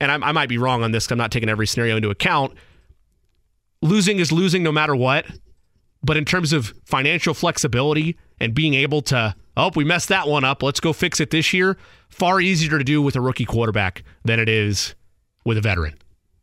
and 0.00 0.10
I, 0.10 0.28
I 0.28 0.32
might 0.32 0.48
be 0.48 0.58
wrong 0.58 0.82
on 0.82 0.92
this. 0.92 1.10
I'm 1.10 1.18
not 1.18 1.30
taking 1.30 1.48
every 1.48 1.66
scenario 1.66 1.96
into 1.96 2.10
account. 2.10 2.54
Losing 3.82 4.18
is 4.18 4.30
losing 4.32 4.62
no 4.62 4.72
matter 4.72 4.94
what. 4.94 5.26
But 6.02 6.16
in 6.16 6.24
terms 6.24 6.52
of 6.52 6.72
financial 6.86 7.34
flexibility 7.34 8.16
and 8.38 8.54
being 8.54 8.74
able 8.74 9.02
to, 9.02 9.34
oh, 9.56 9.70
we 9.76 9.84
messed 9.84 10.08
that 10.08 10.26
one 10.26 10.44
up. 10.44 10.62
Let's 10.62 10.80
go 10.80 10.92
fix 10.92 11.20
it 11.20 11.30
this 11.30 11.52
year. 11.52 11.76
Far 12.08 12.40
easier 12.40 12.78
to 12.78 12.84
do 12.84 13.02
with 13.02 13.16
a 13.16 13.20
rookie 13.20 13.44
quarterback 13.44 14.02
than 14.24 14.40
it 14.40 14.48
is 14.48 14.94
with 15.44 15.58
a 15.58 15.60
veteran 15.60 15.98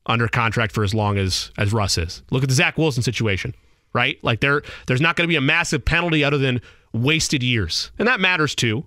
under 0.06 0.28
contract 0.28 0.74
for 0.74 0.84
as 0.84 0.94
long 0.94 1.18
as 1.18 1.52
as 1.58 1.74
Russ 1.74 1.98
is. 1.98 2.24
Look 2.32 2.44
at 2.44 2.50
the 2.50 2.56
Zach 2.56 2.78
Wilson 2.78 3.04
situation, 3.04 3.54
right? 3.94 4.24
Like 4.24 4.42
there, 4.42 4.62
there's 4.86 5.02
not 5.02 5.16
going 5.16 5.28
to 5.28 5.32
be 5.32 5.36
a 5.36 5.42
massive 5.42 5.84
penalty 5.84 6.24
other 6.24 6.38
than 6.38 6.62
wasted 6.94 7.44
years, 7.44 7.92
and 8.00 8.08
that 8.08 8.20
matters 8.20 8.56
too. 8.56 8.86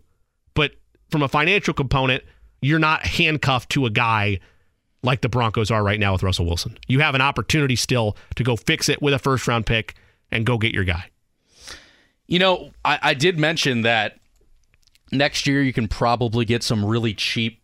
But 0.54 0.72
from 1.10 1.22
a 1.22 1.28
financial 1.28 1.74
component, 1.74 2.24
you're 2.62 2.78
not 2.78 3.04
handcuffed 3.04 3.70
to 3.70 3.86
a 3.86 3.90
guy 3.90 4.40
like 5.02 5.20
the 5.22 5.28
Broncos 5.28 5.70
are 5.70 5.82
right 5.82 5.98
now 5.98 6.12
with 6.12 6.22
Russell 6.22 6.46
Wilson. 6.46 6.78
You 6.86 7.00
have 7.00 7.14
an 7.14 7.20
opportunity 7.20 7.76
still 7.76 8.16
to 8.36 8.44
go 8.44 8.56
fix 8.56 8.88
it 8.88 9.00
with 9.00 9.14
a 9.14 9.18
first 9.18 9.46
round 9.48 9.66
pick 9.66 9.94
and 10.30 10.44
go 10.44 10.58
get 10.58 10.74
your 10.74 10.84
guy. 10.84 11.10
You 12.26 12.38
know, 12.38 12.70
I, 12.84 12.98
I 13.02 13.14
did 13.14 13.38
mention 13.38 13.82
that 13.82 14.18
next 15.10 15.46
year 15.46 15.62
you 15.62 15.72
can 15.72 15.88
probably 15.88 16.44
get 16.44 16.62
some 16.62 16.84
really 16.84 17.14
cheap 17.14 17.60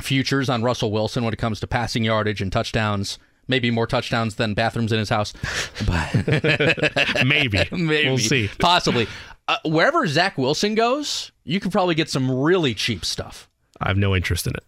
futures 0.00 0.48
on 0.48 0.62
Russell 0.62 0.92
Wilson 0.92 1.24
when 1.24 1.32
it 1.32 1.38
comes 1.38 1.60
to 1.60 1.66
passing 1.66 2.04
yardage 2.04 2.40
and 2.40 2.52
touchdowns. 2.52 3.18
Maybe 3.46 3.70
more 3.70 3.86
touchdowns 3.86 4.36
than 4.36 4.54
bathrooms 4.54 4.92
in 4.92 4.98
his 4.98 5.08
house. 5.08 5.32
But 5.86 7.24
Maybe. 7.26 7.58
Maybe. 7.72 8.08
We'll 8.08 8.18
see. 8.18 8.48
Possibly. 8.58 9.06
Uh, 9.46 9.58
wherever 9.64 10.06
Zach 10.06 10.38
Wilson 10.38 10.74
goes, 10.74 11.32
you 11.44 11.60
could 11.60 11.72
probably 11.72 11.94
get 11.94 12.08
some 12.08 12.30
really 12.30 12.72
cheap 12.74 13.04
stuff. 13.04 13.48
I 13.80 13.88
have 13.88 13.98
no 13.98 14.14
interest 14.14 14.46
in 14.46 14.54
it. 14.54 14.64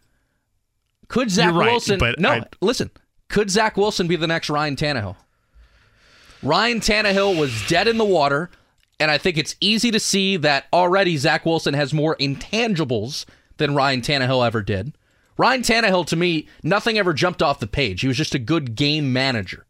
Could 1.09 1.31
Zach 1.31 1.55
right, 1.55 1.71
Wilson? 1.71 2.01
no, 2.19 2.31
I- 2.31 2.43
listen. 2.61 2.91
Could 3.29 3.51
Zach 3.51 3.77
Wilson 3.77 4.07
be 4.07 4.17
the 4.17 4.27
next 4.27 4.49
Ryan 4.51 4.77
Tannehill? 4.77 5.17
Ryan 6.43 6.81
Tannehill 6.81 7.39
was 7.39 7.67
dead 7.67 7.89
in 7.89 7.99
the 7.99 8.05
water, 8.05 8.51
and 9.01 9.11
I 9.11 9.19
think 9.19 9.37
it's 9.37 9.57
easy 9.61 9.91
to 9.91 9.99
see 10.01 10.37
that 10.39 10.67
already 10.73 11.17
Zach 11.17 11.45
Wilson 11.45 11.75
has 11.75 11.93
more 11.93 12.17
intangibles 12.17 13.25
than 13.57 13.75
Ryan 13.75 14.01
Tannehill 14.03 14.47
ever 14.47 14.63
did. 14.63 14.93
Ryan 15.39 15.63
Tannehill, 15.63 16.07
to 16.07 16.17
me, 16.17 16.47
nothing 16.63 16.99
ever 16.99 17.13
jumped 17.13 17.43
off 17.43 17.59
the 17.61 17.67
page. 17.67 18.01
He 18.01 18.09
was 18.09 18.17
just 18.17 18.35
a 18.35 18.39
good 18.39 18.75
game 18.75 19.13
manager, 19.13 19.67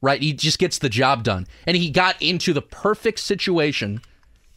right? 0.00 0.22
He 0.22 0.32
just 0.32 0.58
gets 0.58 0.78
the 0.78 0.88
job 0.88 1.24
done. 1.24 1.46
And 1.66 1.76
he 1.76 1.90
got 1.90 2.20
into 2.20 2.52
the 2.52 2.62
perfect 2.62 3.18
situation 3.18 4.02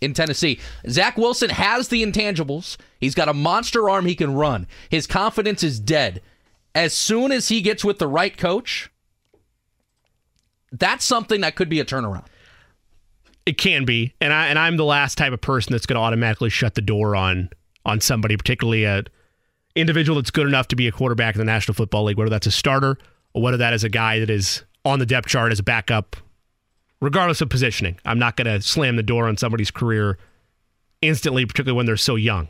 in 0.04 0.14
Tennessee. 0.14 0.60
Zach 0.90 1.18
Wilson 1.18 1.50
has 1.50 1.88
the 1.88 2.04
intangibles. 2.04 2.78
He's 3.00 3.16
got 3.16 3.30
a 3.30 3.34
monster 3.34 3.90
arm 3.90 4.06
he 4.06 4.16
can 4.16 4.34
run. 4.34 4.68
His 4.90 5.08
confidence 5.08 5.64
is 5.64 5.80
dead. 5.80 6.22
As 6.76 6.94
soon 6.94 7.32
as 7.32 7.50
he 7.50 7.62
gets 7.62 7.86
with 7.86 8.00
the 8.00 8.08
right 8.08 8.36
coach, 8.36 8.90
that's 10.72 11.06
something 11.06 11.42
that 11.42 11.56
could 11.56 11.70
be 11.70 11.80
a 11.80 11.86
turnaround. 11.86 12.26
It 13.46 13.58
can 13.58 13.86
be, 13.86 14.14
and 14.22 14.32
I 14.32 14.48
and 14.48 14.58
I'm 14.58 14.78
the 14.78 14.86
last 14.86 15.18
type 15.18 15.34
of 15.34 15.42
person 15.42 15.74
that's 15.74 15.86
going 15.86 15.96
to 15.96 16.02
automatically 16.02 16.50
shut 16.50 16.76
the 16.76 16.82
door 16.82 17.16
on 17.16 17.50
on 17.86 18.00
somebody, 18.00 18.38
particularly 18.38 18.86
a 18.86 19.04
individual 19.76 20.16
that's 20.20 20.32
good 20.32 20.48
enough 20.48 20.68
to 20.70 20.76
be 20.76 20.88
a 20.88 20.92
quarterback 20.92 21.36
in 21.36 21.40
the 21.40 21.46
National 21.46 21.74
Football 21.74 22.06
League, 22.06 22.18
whether 22.18 22.30
that's 22.30 22.48
a 22.48 22.52
starter 22.52 22.98
or 23.34 23.42
whether 23.42 23.58
that 23.58 23.74
is 23.74 23.84
a 23.84 23.90
guy 23.90 24.20
that 24.20 24.30
is 24.30 24.64
on 24.86 25.00
the 25.00 25.06
depth 25.06 25.28
chart 25.28 25.52
as 25.52 25.60
a 25.60 25.64
backup, 25.64 26.16
regardless 27.04 27.42
of 27.42 27.50
positioning. 27.50 28.00
I'm 28.06 28.18
not 28.18 28.38
going 28.38 28.48
to 28.48 28.66
slam 28.66 28.96
the 28.96 29.04
door 29.04 29.28
on 29.28 29.36
somebody's 29.36 29.72
career 29.72 30.18
instantly, 31.02 31.46
particularly 31.46 31.76
when 31.76 31.86
they're 31.86 31.98
so 31.98 32.16
young. 32.16 32.48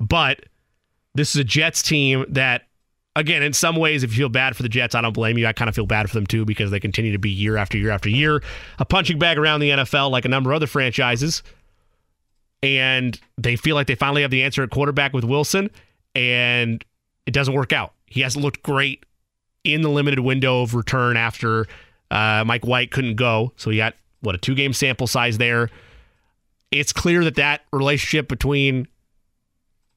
But 0.00 0.46
this 1.14 1.34
is 1.34 1.36
a 1.36 1.44
Jets 1.44 1.82
team 1.82 2.24
that, 2.30 2.62
again, 3.16 3.42
in 3.42 3.52
some 3.52 3.76
ways, 3.76 4.02
if 4.02 4.12
you 4.12 4.16
feel 4.16 4.28
bad 4.30 4.56
for 4.56 4.62
the 4.62 4.70
Jets, 4.70 4.94
I 4.94 5.02
don't 5.02 5.12
blame 5.12 5.36
you. 5.36 5.46
I 5.46 5.52
kind 5.52 5.68
of 5.68 5.74
feel 5.74 5.84
bad 5.84 6.08
for 6.08 6.14
them 6.14 6.26
too 6.26 6.46
because 6.46 6.70
they 6.70 6.80
continue 6.80 7.12
to 7.12 7.18
be 7.18 7.28
year 7.28 7.58
after 7.58 7.76
year 7.76 7.90
after 7.90 8.08
year 8.08 8.42
a 8.78 8.86
punching 8.86 9.18
bag 9.18 9.36
around 9.36 9.60
the 9.60 9.68
NFL 9.68 10.10
like 10.10 10.24
a 10.24 10.28
number 10.28 10.52
of 10.52 10.56
other 10.56 10.66
franchises. 10.66 11.42
And 12.62 13.20
they 13.36 13.56
feel 13.56 13.74
like 13.74 13.88
they 13.88 13.94
finally 13.94 14.22
have 14.22 14.30
the 14.30 14.42
answer 14.42 14.62
at 14.62 14.70
quarterback 14.70 15.12
with 15.12 15.24
Wilson, 15.24 15.68
and 16.14 16.82
it 17.26 17.32
doesn't 17.32 17.52
work 17.52 17.74
out. 17.74 17.92
He 18.06 18.22
hasn't 18.22 18.42
looked 18.42 18.62
great 18.62 19.04
in 19.64 19.82
the 19.82 19.90
limited 19.90 20.20
window 20.20 20.62
of 20.62 20.74
return 20.74 21.18
after 21.18 21.66
uh, 22.12 22.44
Mike 22.46 22.64
White 22.66 22.90
couldn't 22.90 23.16
go. 23.16 23.52
So 23.56 23.70
he 23.70 23.78
got, 23.78 23.94
what, 24.20 24.34
a 24.34 24.38
two 24.38 24.54
game 24.54 24.72
sample 24.72 25.06
size 25.06 25.38
there. 25.38 25.70
It's 26.70 26.92
clear 26.92 27.24
that 27.24 27.34
that 27.36 27.62
relationship 27.72 28.28
between 28.28 28.86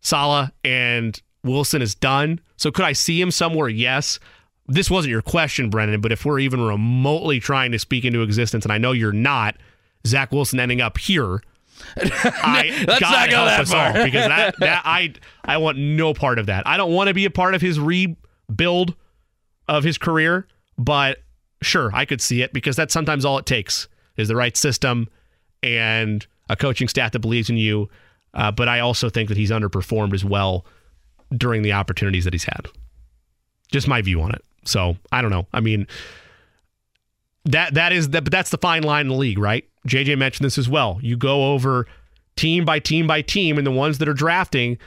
Saleh 0.02 0.50
and 0.64 1.22
Wilson 1.44 1.82
is 1.82 1.94
done. 1.96 2.40
So 2.58 2.72
could 2.72 2.86
I 2.86 2.94
see 2.94 3.20
him 3.22 3.32
somewhere? 3.32 3.70
Yes. 3.70 4.20
This 4.68 4.90
wasn't 4.90 5.12
your 5.12 5.22
question, 5.22 5.70
Brendan, 5.70 6.02
but 6.02 6.12
if 6.12 6.26
we're 6.26 6.40
even 6.40 6.60
remotely 6.62 7.40
trying 7.40 7.72
to 7.74 7.80
speak 7.80 8.04
into 8.04 8.22
existence, 8.24 8.66
and 8.66 8.72
I 8.72 8.78
know 8.80 8.94
you're 8.94 9.12
not, 9.12 9.58
Zach 10.08 10.32
Wilson 10.32 10.60
ending 10.60 10.82
up 10.82 10.98
here, 10.98 11.42
I 11.98 12.84
Let's 12.88 13.00
gotta 13.00 13.18
not 13.18 13.30
go 13.30 13.36
help 13.36 13.48
that 13.50 13.60
us 13.60 13.72
far. 13.72 13.88
all 13.88 14.06
because 14.06 14.28
that, 14.28 14.56
that 14.60 14.82
I 14.86 15.14
I 15.44 15.58
want 15.58 15.78
no 15.78 16.14
part 16.14 16.40
of 16.40 16.46
that. 16.48 16.66
I 16.66 16.78
don't 16.78 16.94
want 16.94 17.10
to 17.10 17.14
be 17.14 17.26
a 17.26 17.30
part 17.30 17.54
of 17.54 17.62
his 17.62 17.80
rebuild 17.80 18.96
of 19.68 19.84
his 19.84 19.98
career, 19.98 20.48
but 20.78 21.20
sure, 21.66 21.92
I 21.94 22.06
could 22.06 22.22
see 22.22 22.42
it 22.42 22.54
because 22.54 22.76
that's 22.76 22.94
sometimes 22.94 23.26
all 23.26 23.38
it 23.38 23.46
takes 23.46 23.88
is 24.18 24.28
the 24.28 24.36
right 24.36 24.56
system 24.56 25.10
and 25.62 26.26
a 26.50 26.56
coaching 26.56 26.88
staff 26.88 27.12
that 27.12 27.20
believes 27.20 27.50
in 27.50 27.58
you. 27.58 27.90
Uh, 28.34 28.52
but 28.52 28.68
I 28.68 28.80
also 28.80 29.10
think 29.10 29.30
that 29.30 29.38
he's 29.38 29.52
underperformed 29.52 30.14
as 30.14 30.24
well 30.26 30.66
during 31.36 31.62
the 31.62 31.74
opportunities 31.74 32.26
that 32.26 32.34
he's 32.34 32.44
had. 32.44 32.68
Just 33.72 33.88
my 33.88 34.02
view 34.02 34.22
on 34.22 34.32
it. 34.32 34.44
So 34.66 34.98
I 35.12 35.22
don't 35.22 35.32
know. 35.32 35.48
I 35.54 35.60
mean, 35.60 35.88
that 37.46 37.76
that 37.76 37.94
is 37.94 38.10
that, 38.10 38.24
but 38.24 38.32
that's 38.32 38.50
the 38.50 38.58
fine 38.58 38.84
line 38.84 39.02
in 39.02 39.08
the 39.10 39.16
league, 39.16 39.40
right? 39.40 39.66
JJ 39.88 40.18
mentioned 40.18 40.46
this 40.46 40.58
as 40.58 40.68
well. 40.68 41.00
You 41.02 41.16
go 41.16 41.54
over 41.54 41.88
team 42.36 42.66
by 42.66 42.80
team 42.80 43.08
by 43.08 43.22
team, 43.22 43.58
and 43.58 43.66
the 43.66 43.72
ones 43.72 44.00
that 44.00 44.10
are 44.10 44.14
drafting, 44.14 44.78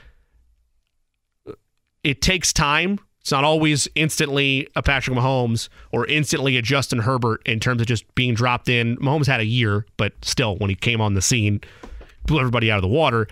it 2.03 2.21
takes 2.21 2.53
time. 2.53 2.99
It's 3.29 3.33
not 3.33 3.45
always 3.45 3.87
instantly 3.95 4.67
a 4.75 4.83
Patrick 4.83 5.15
Mahomes 5.15 5.69
or 5.93 6.07
instantly 6.07 6.57
a 6.57 6.63
Justin 6.63 7.01
Herbert 7.01 7.43
in 7.45 7.61
terms 7.61 7.83
of 7.83 7.87
just 7.87 8.15
being 8.15 8.33
dropped 8.33 8.71
in. 8.71 8.97
Mahomes 8.97 9.27
had 9.27 9.39
a 9.39 9.45
year, 9.45 9.85
but 9.99 10.15
still, 10.23 10.57
when 10.57 10.71
he 10.71 10.75
came 10.75 11.03
on 11.03 11.13
the 11.13 11.21
scene, 11.21 11.61
blew 12.25 12.39
everybody 12.41 12.71
out 12.71 12.79
of 12.79 12.83
the 12.83 12.89
water. 12.89 13.29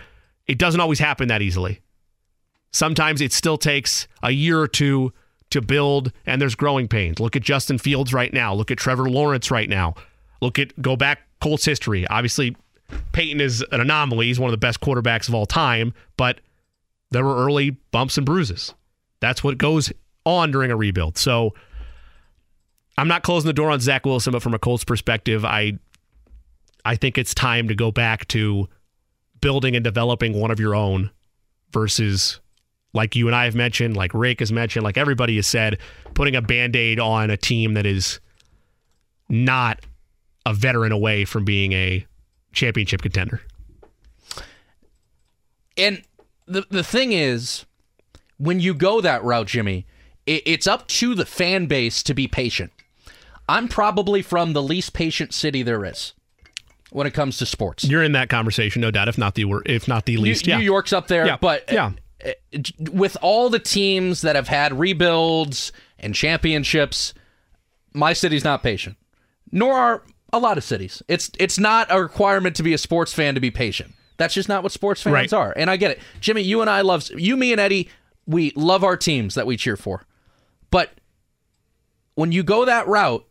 It 0.46 0.58
doesn't 0.58 0.80
always 0.80 0.98
happen 0.98 1.28
that 1.28 1.40
easily. 1.40 1.80
Sometimes 2.72 3.22
it 3.22 3.32
still 3.32 3.56
takes 3.56 4.06
a 4.22 4.32
year 4.32 4.60
or 4.60 4.68
two 4.68 5.14
to 5.48 5.62
build, 5.62 6.12
and 6.26 6.42
there's 6.42 6.54
growing 6.54 6.88
pains. 6.88 7.18
Look 7.18 7.34
at 7.34 7.40
Justin 7.40 7.78
Fields 7.78 8.12
right 8.12 8.34
now. 8.34 8.52
Look 8.52 8.70
at 8.70 8.76
Trevor 8.76 9.08
Lawrence 9.08 9.50
right 9.50 9.70
now. 9.70 9.94
Look 10.42 10.58
at 10.58 10.78
go 10.82 10.96
back 10.96 11.20
Colts 11.40 11.64
history. 11.64 12.06
Obviously, 12.08 12.54
Peyton 13.12 13.40
is 13.40 13.64
an 13.72 13.80
anomaly. 13.80 14.26
He's 14.26 14.38
one 14.38 14.50
of 14.50 14.52
the 14.52 14.58
best 14.58 14.82
quarterbacks 14.82 15.26
of 15.26 15.34
all 15.34 15.46
time, 15.46 15.94
but 16.18 16.42
there 17.12 17.24
were 17.24 17.42
early 17.42 17.70
bumps 17.70 18.18
and 18.18 18.26
bruises. 18.26 18.74
That's 19.20 19.42
what 19.42 19.58
goes 19.58 19.92
on 20.24 20.50
during 20.50 20.70
a 20.70 20.76
rebuild. 20.76 21.18
So 21.18 21.54
I'm 22.98 23.08
not 23.08 23.22
closing 23.22 23.46
the 23.46 23.52
door 23.52 23.70
on 23.70 23.80
Zach 23.80 24.06
Wilson, 24.06 24.32
but 24.32 24.42
from 24.42 24.54
a 24.54 24.58
Colts 24.58 24.84
perspective, 24.84 25.44
I 25.44 25.78
I 26.84 26.96
think 26.96 27.18
it's 27.18 27.34
time 27.34 27.68
to 27.68 27.74
go 27.74 27.90
back 27.90 28.28
to 28.28 28.68
building 29.40 29.74
and 29.74 29.84
developing 29.84 30.40
one 30.40 30.50
of 30.50 30.60
your 30.60 30.74
own 30.74 31.10
versus 31.72 32.40
like 32.94 33.14
you 33.14 33.26
and 33.26 33.36
I 33.36 33.44
have 33.44 33.54
mentioned, 33.54 33.96
like 33.96 34.12
Rick 34.14 34.40
has 34.40 34.50
mentioned, 34.52 34.84
like 34.84 34.96
everybody 34.96 35.36
has 35.36 35.46
said, 35.46 35.78
putting 36.14 36.34
a 36.34 36.40
band-aid 36.40 36.98
on 36.98 37.30
a 37.30 37.36
team 37.36 37.74
that 37.74 37.84
is 37.84 38.20
not 39.28 39.80
a 40.46 40.54
veteran 40.54 40.92
away 40.92 41.24
from 41.24 41.44
being 41.44 41.72
a 41.72 42.06
championship 42.52 43.02
contender. 43.02 43.42
And 45.76 46.02
the 46.46 46.64
the 46.70 46.84
thing 46.84 47.12
is, 47.12 47.66
when 48.38 48.60
you 48.60 48.74
go 48.74 49.00
that 49.00 49.22
route, 49.24 49.46
Jimmy, 49.46 49.86
it, 50.26 50.42
it's 50.46 50.66
up 50.66 50.86
to 50.88 51.14
the 51.14 51.26
fan 51.26 51.66
base 51.66 52.02
to 52.04 52.14
be 52.14 52.26
patient. 52.28 52.72
I'm 53.48 53.68
probably 53.68 54.22
from 54.22 54.52
the 54.52 54.62
least 54.62 54.92
patient 54.92 55.32
city 55.32 55.62
there 55.62 55.84
is 55.84 56.12
when 56.90 57.06
it 57.06 57.12
comes 57.14 57.38
to 57.38 57.46
sports. 57.46 57.84
You're 57.84 58.02
in 58.02 58.12
that 58.12 58.28
conversation, 58.28 58.82
no 58.82 58.90
doubt, 58.90 59.08
if 59.08 59.16
not 59.18 59.34
the 59.34 59.44
if 59.66 59.86
not 59.88 60.04
the 60.06 60.16
New, 60.16 60.22
least. 60.22 60.46
yeah. 60.46 60.58
New 60.58 60.64
York's 60.64 60.92
up 60.92 61.06
there, 61.08 61.26
Yeah. 61.26 61.36
but 61.40 61.64
Yeah. 61.70 61.92
uh, 62.24 62.30
uh, 62.54 62.60
with 62.92 63.16
all 63.22 63.48
the 63.50 63.58
teams 63.58 64.22
that 64.22 64.34
have 64.36 64.48
had 64.48 64.78
rebuilds 64.78 65.70
and 65.98 66.14
championships, 66.14 67.14
my 67.92 68.12
city's 68.12 68.44
not 68.44 68.62
patient. 68.62 68.96
Nor 69.52 69.74
are 69.74 70.02
a 70.32 70.38
lot 70.40 70.58
of 70.58 70.64
cities. 70.64 71.02
It's 71.08 71.30
it's 71.38 71.58
not 71.58 71.86
a 71.90 72.02
requirement 72.02 72.56
to 72.56 72.62
be 72.64 72.74
a 72.74 72.78
sports 72.78 73.12
fan 73.12 73.34
to 73.36 73.40
be 73.40 73.50
patient. 73.52 73.92
That's 74.16 74.34
just 74.34 74.48
not 74.48 74.62
what 74.64 74.72
sports 74.72 75.02
fans 75.02 75.12
Right. 75.14 75.32
are. 75.32 75.52
And 75.56 75.70
I 75.70 75.76
get 75.76 75.92
it. 75.92 76.00
Jimmy, 76.20 76.42
you 76.42 76.62
and 76.62 76.68
I 76.70 76.80
love 76.80 77.08
you, 77.16 77.36
me 77.36 77.52
and 77.52 77.60
Eddie, 77.60 77.88
we 78.26 78.52
love 78.56 78.82
our 78.84 78.96
teams 78.96 79.34
that 79.34 79.46
we 79.46 79.56
cheer 79.56 79.76
for. 79.76 80.06
But 80.70 80.90
when 82.14 82.32
you 82.32 82.42
go 82.42 82.64
that 82.64 82.88
route, 82.88 83.26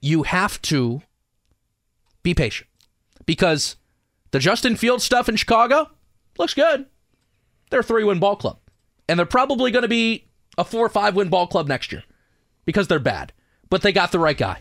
you 0.00 0.22
have 0.22 0.60
to 0.62 1.02
be 2.22 2.34
patient. 2.34 2.68
Because 3.26 3.76
the 4.30 4.38
Justin 4.38 4.76
Fields 4.76 5.04
stuff 5.04 5.28
in 5.28 5.36
Chicago 5.36 5.90
looks 6.38 6.54
good. 6.54 6.86
They're 7.70 7.80
a 7.80 7.82
three 7.82 8.04
win 8.04 8.18
ball 8.18 8.36
club. 8.36 8.58
and 9.08 9.18
they're 9.18 9.26
probably 9.26 9.70
going 9.70 9.82
to 9.82 9.88
be 9.88 10.26
a 10.56 10.64
four 10.64 10.84
or 10.84 10.90
five 10.90 11.14
win 11.14 11.28
ball 11.28 11.46
club 11.46 11.66
next 11.66 11.90
year 11.92 12.04
because 12.64 12.88
they're 12.88 12.98
bad, 12.98 13.32
but 13.70 13.82
they 13.82 13.92
got 13.92 14.12
the 14.12 14.18
right 14.18 14.36
guy. 14.36 14.58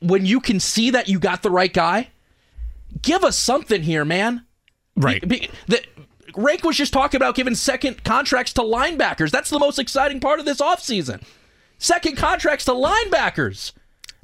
When 0.00 0.24
you 0.24 0.40
can 0.40 0.58
see 0.58 0.90
that 0.90 1.08
you 1.08 1.18
got 1.18 1.42
the 1.42 1.50
right 1.50 1.72
guy, 1.72 2.08
give 3.02 3.24
us 3.24 3.36
something 3.36 3.82
here, 3.82 4.04
man. 4.04 4.46
Right. 4.96 5.20
Be, 5.20 5.40
be, 5.40 5.50
the, 5.68 5.82
Rake 6.36 6.64
was 6.64 6.76
just 6.76 6.92
talking 6.92 7.18
about 7.18 7.34
giving 7.34 7.54
second 7.54 8.04
contracts 8.04 8.52
to 8.54 8.62
linebackers. 8.62 9.30
That's 9.30 9.50
the 9.50 9.58
most 9.58 9.78
exciting 9.78 10.20
part 10.20 10.38
of 10.38 10.44
this 10.44 10.60
offseason. 10.60 11.22
Second 11.78 12.16
contracts 12.16 12.64
to 12.66 12.72
linebackers. 12.72 13.72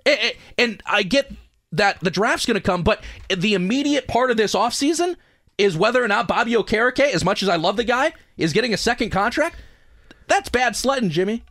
And, 0.05 0.33
and 0.59 0.83
I 0.87 1.03
get 1.03 1.33
that 1.73 2.01
the 2.01 2.11
draft's 2.11 2.47
going 2.47 2.55
to 2.57 2.61
come, 2.61 2.83
but 2.83 3.03
the 3.35 3.55
immediate 3.55 4.07
part 4.07 4.31
of 4.31 4.37
this 4.37 4.55
offseason 4.55 5.17
is 5.59 5.77
whether 5.77 6.03
or 6.03 6.09
not 6.09 6.29
Bobby 6.29 6.53
Okereke, 6.53 7.13
as 7.13 7.25
much 7.25 7.43
as 7.43 7.49
I 7.49 7.57
love 7.57 7.77
the 7.77 7.85
guy, 7.85 8.13
is 8.37 8.53
getting 8.53 8.75
a 8.75 8.77
second 8.77 9.11
contract. 9.11 9.57
That's 10.29 10.49
bad 10.49 10.77
sledding, 10.77 11.11
Jimmy. 11.11 11.45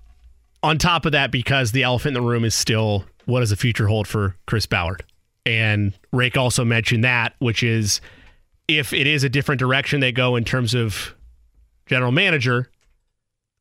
On 0.63 0.77
top 0.77 1.05
of 1.05 1.11
that, 1.13 1.31
because 1.31 1.71
the 1.71 1.83
elephant 1.83 2.15
in 2.15 2.23
the 2.23 2.27
room 2.27 2.45
is 2.45 2.53
still 2.53 3.05
what 3.25 3.39
does 3.39 3.49
the 3.49 3.55
future 3.55 3.87
hold 3.87 4.07
for 4.07 4.35
Chris 4.45 4.65
Ballard? 4.65 5.03
And 5.45 5.93
Rake 6.11 6.37
also 6.37 6.63
mentioned 6.63 7.03
that, 7.03 7.33
which 7.39 7.63
is 7.63 8.01
if 8.67 8.93
it 8.93 9.07
is 9.07 9.23
a 9.23 9.29
different 9.29 9.59
direction 9.59 9.99
they 9.99 10.11
go 10.11 10.35
in 10.35 10.43
terms 10.43 10.73
of 10.73 11.15
general 11.85 12.11
manager, 12.11 12.69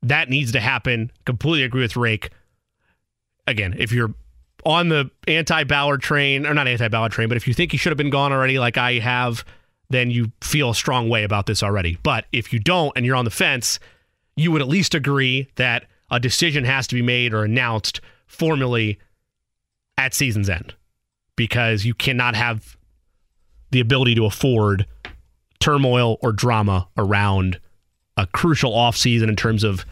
that 0.03 0.29
needs 0.29 0.53
to 0.53 0.61
happen. 0.61 1.11
Completely 1.25 1.65
agree 1.65 1.83
with 1.83 1.97
Rake. 1.97 2.31
Again, 3.47 3.75
if 3.79 3.93
you're 3.93 4.15
on 4.65 4.89
the 4.89 5.11
anti 5.27 5.65
Ballard 5.65 6.03
train, 6.03 6.47
or 6.47 6.55
not 6.55 6.69
anti 6.69 6.89
Ballard 6.89 7.13
train, 7.13 7.29
but 7.29 7.37
if 7.37 7.49
you 7.49 7.55
think 7.55 7.73
he 7.73 7.79
should 7.79 7.91
have 7.91 7.99
been 7.99 8.11
gone 8.11 8.33
already, 8.33 8.59
like 8.59 8.79
I 8.79 8.95
have, 8.95 9.45
then 9.89 10.11
you 10.11 10.31
feel 10.41 10.71
a 10.71 10.75
strong 10.75 11.09
way 11.09 11.25
about 11.25 11.47
this 11.47 11.63
already. 11.63 11.99
But 12.03 12.27
if 12.33 12.53
you 12.53 12.59
don't 12.59 12.93
and 12.97 13.05
you're 13.05 13.17
on 13.17 13.25
the 13.25 13.31
fence, 13.31 13.79
you 14.37 14.53
would 14.53 14.63
at 14.63 14.69
least 14.69 14.95
agree 14.95 15.49
that 15.57 15.87
a 16.11 16.21
decision 16.21 16.65
has 16.65 16.87
to 16.89 16.95
be 16.95 17.03
made 17.03 17.35
or 17.35 17.45
announced 17.45 18.01
formally 18.27 18.99
at 19.99 20.15
season's 20.15 20.49
end 20.49 20.75
because 21.37 21.85
you 21.85 21.95
cannot 21.95 22.35
have 22.35 22.77
the 23.71 23.81
ability 23.81 24.15
to 24.17 24.25
afford 24.25 24.87
turmoil 25.61 26.19
or 26.23 26.33
drama 26.33 26.89
around 26.97 27.61
a 28.17 28.27
crucial 28.27 28.73
offseason 28.73 29.29
in 29.29 29.37
terms 29.37 29.65
of 29.65 29.85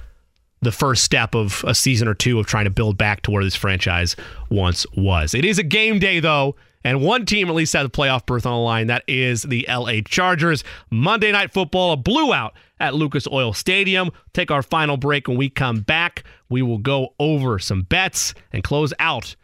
the 0.60 0.72
first 0.72 1.04
step 1.04 1.34
of 1.34 1.64
a 1.66 1.74
season 1.74 2.08
or 2.08 2.14
two 2.14 2.38
of 2.38 2.46
trying 2.46 2.64
to 2.64 2.70
build 2.70 2.98
back 2.98 3.22
to 3.22 3.30
where 3.30 3.44
this 3.44 3.54
franchise 3.54 4.16
once 4.50 4.84
was. 4.96 5.34
It 5.34 5.44
is 5.44 5.58
a 5.58 5.62
game 5.62 5.98
day, 5.98 6.20
though, 6.20 6.56
and 6.82 7.00
one 7.00 7.26
team 7.26 7.48
at 7.48 7.54
least 7.54 7.72
has 7.74 7.86
a 7.86 7.90
playoff 7.90 8.26
berth 8.26 8.46
on 8.46 8.52
the 8.52 8.58
line. 8.58 8.88
That 8.88 9.04
is 9.06 9.42
the 9.42 9.66
LA 9.68 10.00
Chargers. 10.04 10.64
Monday 10.90 11.30
Night 11.30 11.52
Football, 11.52 11.92
a 11.92 11.96
blew 11.96 12.32
out 12.32 12.54
at 12.80 12.94
Lucas 12.94 13.26
Oil 13.30 13.52
Stadium. 13.52 14.10
Take 14.32 14.50
our 14.50 14.62
final 14.62 14.96
break. 14.96 15.28
When 15.28 15.36
we 15.36 15.48
come 15.48 15.80
back, 15.80 16.24
we 16.48 16.62
will 16.62 16.78
go 16.78 17.14
over 17.20 17.58
some 17.58 17.82
bets 17.82 18.34
and 18.52 18.64
close 18.64 18.92
out 18.98 19.36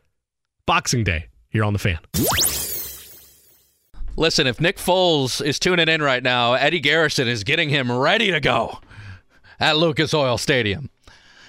Boxing 0.67 1.05
Day 1.05 1.27
here 1.51 1.65
on 1.65 1.73
The 1.73 1.79
Fan. 1.79 1.99
Listen, 4.17 4.47
if 4.47 4.61
Nick 4.61 4.77
Foles 4.77 5.45
is 5.45 5.59
tuning 5.59 5.89
in 5.89 6.01
right 6.01 6.23
now, 6.23 6.55
Eddie 6.55 6.81
Garrison 6.81 7.27
is 7.27 7.43
getting 7.43 7.69
him 7.69 7.91
ready 7.91 8.31
to 8.31 8.41
go 8.41 8.79
at 9.59 9.77
Lucas 9.77 10.15
Oil 10.15 10.39
Stadium. 10.39 10.91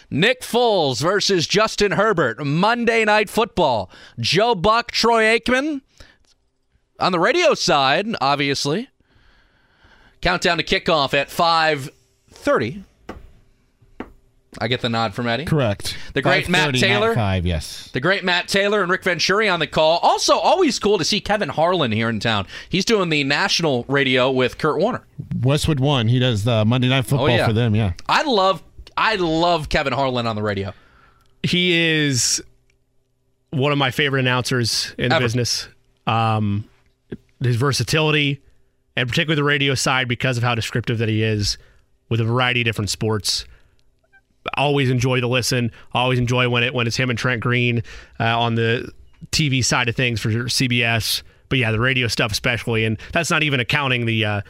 Nick 0.09 0.41
Foles 0.41 1.01
versus 1.01 1.47
Justin 1.47 1.93
Herbert, 1.93 2.43
Monday 2.43 3.05
Night 3.05 3.29
Football. 3.29 3.91
Joe 4.19 4.55
Buck, 4.55 4.91
Troy 4.91 5.37
Aikman. 5.37 5.81
On 6.99 7.11
the 7.11 7.19
radio 7.19 7.53
side, 7.53 8.07
obviously. 8.21 8.89
Countdown 10.21 10.57
to 10.57 10.63
kickoff 10.63 11.13
at 11.13 11.29
5:30. 11.29 12.83
I 14.59 14.67
get 14.67 14.81
the 14.81 14.89
nod 14.89 15.13
from 15.13 15.27
Eddie. 15.27 15.45
Correct. 15.45 15.97
The 16.13 16.21
great 16.21 16.47
Matt 16.49 16.75
Taylor. 16.75 17.09
not 17.09 17.15
Five, 17.15 17.45
yes. 17.45 17.89
The 17.93 17.99
great 17.99 18.23
Matt 18.23 18.47
Taylor 18.47 18.81
and 18.81 18.91
Rick 18.91 19.03
Venturi 19.03 19.49
on 19.49 19.59
the 19.59 19.67
call. 19.67 19.99
Also, 19.99 20.37
always 20.37 20.79
cool 20.79 20.97
to 20.97 21.03
see 21.05 21.19
Kevin 21.21 21.49
Harlan 21.49 21.91
here 21.91 22.09
in 22.09 22.19
town. 22.19 22.47
He's 22.69 22.85
doing 22.85 23.09
the 23.09 23.23
national 23.23 23.85
radio 23.87 24.31
with 24.31 24.57
Kurt 24.57 24.79
Warner. 24.79 25.03
Westwood 25.41 25.79
one. 25.79 26.07
He 26.07 26.19
does 26.19 26.43
the 26.43 26.65
Monday 26.65 26.87
Night 26.89 27.05
Football 27.05 27.27
Oh, 27.27 27.35
yeah. 27.35 27.47
for 27.47 27.53
them. 27.53 27.75
Yeah. 27.75 27.93
I 28.07 28.23
love 28.23 28.63
I 28.97 29.15
love 29.15 29.69
Kevin 29.69 29.93
Harlan 29.93 30.25
on 30.27 30.35
the 30.35 30.43
radio. 30.43 30.73
He 31.43 31.73
is 31.73 32.41
one 33.51 33.71
of 33.71 33.77
my 33.77 33.91
favorite 33.91 34.21
announcers 34.21 34.93
in 34.97 35.09
the 35.09 35.19
business. 35.19 35.67
Um, 36.07 36.67
his 37.41 37.55
versatility, 37.57 38.41
and 38.95 39.07
particularly 39.09 39.35
the 39.35 39.43
radio 39.43 39.75
side, 39.75 40.07
because 40.07 40.37
of 40.37 40.43
how 40.43 40.55
descriptive 40.55 40.97
that 40.99 41.09
he 41.09 41.21
is 41.23 41.57
with 42.09 42.19
a 42.21 42.23
variety 42.23 42.61
of 42.61 42.65
different 42.65 42.89
sports. 42.89 43.45
Always 44.57 44.89
enjoy 44.89 45.21
the 45.21 45.27
listen. 45.27 45.71
Always 45.93 46.19
enjoy 46.19 46.47
when 46.49 46.63
it 46.63 46.73
when 46.73 46.87
it's 46.87 46.95
him 46.97 47.09
and 47.09 47.17
Trent 47.19 47.41
Green 47.41 47.83
uh, 48.19 48.39
on 48.39 48.55
the 48.55 48.91
TV 49.31 49.63
side 49.63 49.89
of 49.89 49.95
things 49.95 50.21
for 50.21 50.29
CBS. 50.29 51.21
But 51.49 51.59
yeah, 51.59 51.71
the 51.71 51.79
radio 51.79 52.07
stuff 52.07 52.31
especially, 52.31 52.85
and 52.85 52.97
that's 53.11 53.29
not 53.31 53.43
even 53.43 53.59
accounting 53.59 54.05
the. 54.05 54.25
Uh, 54.25 54.41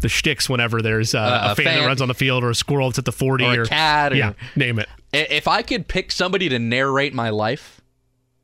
the 0.00 0.10
shticks 0.10 0.46
whenever 0.48 0.82
there's 0.82 1.14
uh, 1.14 1.18
Uh, 1.20 1.48
a 1.48 1.52
a 1.52 1.54
fan, 1.54 1.80
that 1.80 1.86
runs 1.86 2.02
on 2.02 2.08
the 2.08 2.14
field 2.14 2.44
or 2.44 2.50
a 2.50 2.54
squirrel 2.54 2.90
that's 2.90 2.98
at 2.98 3.06
the 3.06 3.12
40 3.12 3.44
Or 3.44 3.62
a 3.62 3.66
cat 3.66 4.12
or- 4.12 4.16
yeah, 4.16 4.34
name 4.54 4.78
it. 4.78 4.88
If 5.12 5.48
I 5.48 5.62
could 5.62 5.88
pick 5.88 6.12
somebody 6.12 6.50
to 6.50 6.58
narrate 6.58 7.14
my 7.14 7.30
life, 7.30 7.80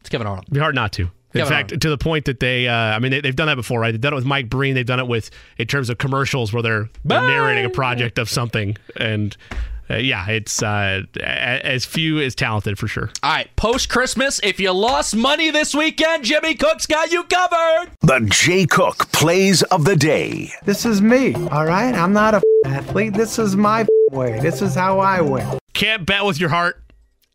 it's 0.01 0.09
Kevin 0.09 0.27
Arnold. 0.27 0.45
It'd 0.47 0.55
be 0.55 0.61
hard 0.61 0.75
not 0.75 0.93
to. 0.93 1.03
In 1.03 1.11
Kevin 1.35 1.49
fact, 1.49 1.71
Harlan. 1.71 1.81
to 1.81 1.91
the 1.91 1.99
point 1.99 2.25
that 2.25 2.41
they, 2.41 2.67
uh, 2.69 2.75
I 2.75 2.99
mean, 3.01 3.11
they, 3.13 3.21
they've 3.21 3.37
done 3.37 3.49
that 3.49 3.57
before, 3.57 3.81
right? 3.81 3.91
They've 3.93 4.01
done 4.01 4.15
it 4.15 4.17
with 4.17 4.25
Mike 4.25 4.49
Breen. 4.49 4.75
They've 4.75 4.87
done 4.87 4.99
it 4.99 5.07
with, 5.07 5.31
in 5.59 5.67
terms 5.67 5.91
of 5.91 5.99
commercials 5.99 6.55
where 6.55 6.63
they're, 6.63 6.89
they're 7.05 7.21
narrating 7.21 7.67
a 7.67 7.71
project 7.71 8.19
of 8.19 8.31
something. 8.31 8.77
And 8.97 9.37
uh, 9.91 9.97
yeah, 9.97 10.29
it's 10.29 10.63
uh, 10.63 11.03
as 11.21 11.85
few 11.85 12.21
as 12.21 12.35
talented 12.35 12.79
for 12.79 12.89
sure. 12.89 13.11
All 13.23 13.31
right, 13.31 13.55
post 13.57 13.89
Christmas, 13.89 14.41
if 14.43 14.59
you 14.59 14.73
lost 14.73 15.15
money 15.15 15.51
this 15.51 15.75
weekend, 15.75 16.25
Jimmy 16.25 16.55
Cook's 16.55 16.87
got 16.87 17.13
you 17.13 17.23
covered. 17.25 17.93
The 18.01 18.27
Jay 18.31 18.67
Cook 18.67 19.11
plays 19.13 19.63
of 19.65 19.85
the 19.85 19.97
day. 19.97 20.51
This 20.65 20.85
is 20.85 21.01
me, 21.01 21.35
all 21.35 21.67
right? 21.67 21.95
I'm 21.95 22.13
not 22.13 22.35
a 22.35 22.43
athlete. 22.65 23.15
This 23.15 23.39
is 23.39 23.55
my 23.57 23.87
way. 24.11 24.41
This 24.41 24.63
is 24.63 24.75
how 24.75 24.99
I 24.99 25.21
win. 25.21 25.59
Can't 25.75 26.05
bet 26.07 26.25
with 26.25 26.41
your 26.41 26.49
heart. 26.51 26.83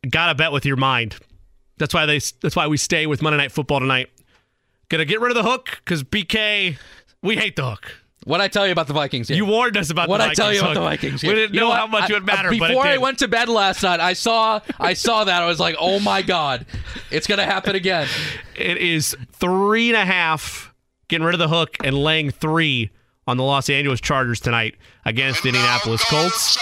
Gotta 0.09 0.35
bet 0.35 0.51
with 0.51 0.65
your 0.65 0.77
mind. 0.77 1.15
That's 1.77 1.93
why 1.93 2.05
they. 2.05 2.19
That's 2.41 2.55
why 2.55 2.67
we 2.67 2.77
stay 2.77 3.05
with 3.07 3.21
Monday 3.21 3.37
Night 3.37 3.51
Football 3.51 3.79
tonight. 3.79 4.09
Gonna 4.89 5.05
get 5.05 5.21
rid 5.21 5.35
of 5.35 5.43
the 5.43 5.49
hook 5.49 5.79
because 5.85 6.03
BK. 6.03 6.77
We 7.23 7.37
hate 7.37 7.55
the 7.55 7.69
hook. 7.69 8.00
What 8.25 8.39
I 8.39 8.47
tell 8.47 8.67
you 8.67 8.71
about 8.71 8.85
the 8.87 8.93
Vikings? 8.93 9.29
Game? 9.29 9.37
You 9.37 9.45
warned 9.45 9.75
us 9.77 9.89
about 9.89 10.07
what 10.07 10.19
the 10.19 10.25
Vikings, 10.25 10.37
What 10.39 10.45
I 10.45 10.45
tell 10.45 10.53
you 10.53 10.59
about 10.61 10.73
the 10.75 10.79
hook. 10.81 10.89
Vikings. 11.01 11.23
We 11.23 11.29
didn't 11.33 11.53
You 11.55 11.61
know, 11.61 11.69
what? 11.69 11.79
how 11.79 11.87
much 11.87 12.09
it 12.09 12.13
would 12.13 12.29
I- 12.29 12.35
matter. 12.35 12.49
Before 12.51 12.67
but 12.83 12.87
it 12.91 12.95
I 12.95 12.97
went 12.99 13.17
to 13.19 13.27
bed 13.27 13.49
last 13.49 13.81
night, 13.81 13.99
I 13.99 14.13
saw 14.13 14.59
I 14.79 14.93
saw 14.93 15.23
that. 15.23 15.41
I 15.41 15.45
was 15.47 15.59
like, 15.59 15.75
oh 15.79 15.99
my 15.99 16.21
god, 16.21 16.65
it's 17.09 17.25
gonna 17.25 17.45
happen 17.45 17.75
again. 17.75 18.07
It 18.55 18.77
is 18.77 19.15
three 19.33 19.89
and 19.89 19.97
a 19.97 20.05
half, 20.05 20.71
getting 21.07 21.25
rid 21.25 21.33
of 21.33 21.39
the 21.39 21.47
hook 21.47 21.77
and 21.83 21.97
laying 21.97 22.29
three 22.29 22.91
on 23.27 23.37
the 23.37 23.43
Los 23.43 23.69
Angeles 23.69 24.01
Chargers 24.01 24.39
tonight 24.39 24.75
against 25.05 25.41
the 25.43 25.49
Indianapolis 25.49 26.03
Colts. 26.05 26.57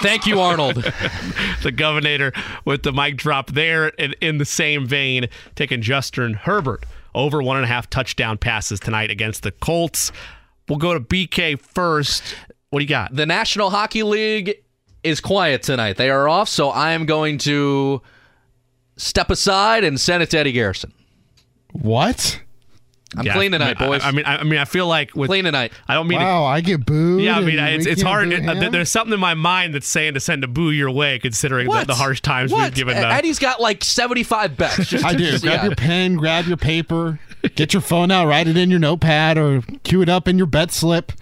Thank 0.00 0.26
you, 0.26 0.40
Arnold. 0.40 0.76
the 1.62 1.72
governor 1.72 2.32
with 2.64 2.82
the 2.82 2.92
mic 2.92 3.16
drop 3.16 3.50
there. 3.50 3.92
And 3.98 4.14
in 4.20 4.38
the 4.38 4.44
same 4.44 4.86
vein, 4.86 5.28
taking 5.54 5.82
Justin 5.82 6.34
Herbert 6.34 6.84
over 7.14 7.42
one 7.42 7.56
and 7.56 7.64
a 7.64 7.68
half 7.68 7.88
touchdown 7.90 8.38
passes 8.38 8.80
tonight 8.80 9.10
against 9.10 9.42
the 9.42 9.50
Colts. 9.50 10.12
We'll 10.68 10.78
go 10.78 10.94
to 10.94 11.00
BK 11.00 11.60
first. 11.60 12.22
What 12.70 12.80
do 12.80 12.84
you 12.84 12.88
got? 12.88 13.14
The 13.14 13.26
National 13.26 13.70
Hockey 13.70 14.02
League 14.02 14.62
is 15.02 15.20
quiet 15.20 15.62
tonight. 15.62 15.96
They 15.96 16.10
are 16.10 16.28
off, 16.28 16.48
so 16.48 16.68
I 16.70 16.92
am 16.92 17.06
going 17.06 17.38
to 17.38 18.02
step 18.96 19.30
aside 19.30 19.82
and 19.82 19.98
send 20.00 20.22
it 20.22 20.30
to 20.30 20.38
Eddie 20.38 20.52
Garrison. 20.52 20.92
What? 21.72 22.40
I'm 23.16 23.26
Yeah, 23.26 23.32
clean 23.34 23.52
tonight, 23.52 23.76
I 23.78 23.80
mean, 23.82 23.90
boys. 23.90 24.02
I, 24.02 24.08
I 24.08 24.12
mean, 24.12 24.24
I, 24.24 24.36
I 24.36 24.42
mean, 24.44 24.58
I 24.58 24.64
feel 24.64 24.86
like 24.86 25.16
with 25.16 25.28
clean 25.28 25.44
tonight. 25.44 25.72
I 25.88 25.94
don't 25.94 26.06
mean 26.06 26.20
to 26.20 26.24
Wow, 26.24 26.44
I 26.44 26.60
get 26.60 26.86
booed. 26.86 27.22
Yeah, 27.22 27.38
I 27.38 27.40
mean, 27.40 27.58
it's, 27.58 27.86
it's 27.86 28.02
hard. 28.02 28.32
It, 28.32 28.48
uh, 28.48 28.70
there's 28.70 28.90
something 28.90 29.12
in 29.12 29.20
my 29.20 29.34
mind 29.34 29.74
that's 29.74 29.88
saying 29.88 30.14
to 30.14 30.20
send 30.20 30.44
a 30.44 30.48
boo 30.48 30.70
your 30.70 30.90
way, 30.90 31.18
considering 31.18 31.68
the, 31.68 31.84
the 31.84 31.94
harsh 31.94 32.20
times 32.20 32.52
What? 32.52 32.64
we've 32.64 32.74
given. 32.74 32.96
The, 32.96 33.08
Eddie's 33.08 33.38
got 33.40 33.60
like 33.60 33.82
75 33.82 34.56
bets. 34.56 34.76
Just 34.88 35.04
I 35.04 35.14
do. 35.14 35.30
just- 35.30 35.42
Grab 35.42 35.60
yeah. 35.60 35.64
your 35.66 35.74
pen, 35.74 36.14
grab 36.14 36.46
your 36.46 36.56
paper, 36.56 37.18
get 37.56 37.72
your 37.74 37.80
phone 37.80 38.10
out, 38.10 38.28
write 38.28 38.46
it 38.46 38.56
in 38.56 38.70
your 38.70 38.78
notepad, 38.78 39.36
or 39.38 39.62
cue 39.82 40.02
it 40.02 40.08
up 40.08 40.28
in 40.28 40.38
your 40.38 40.46
bet 40.46 40.70
slip. 40.70 41.12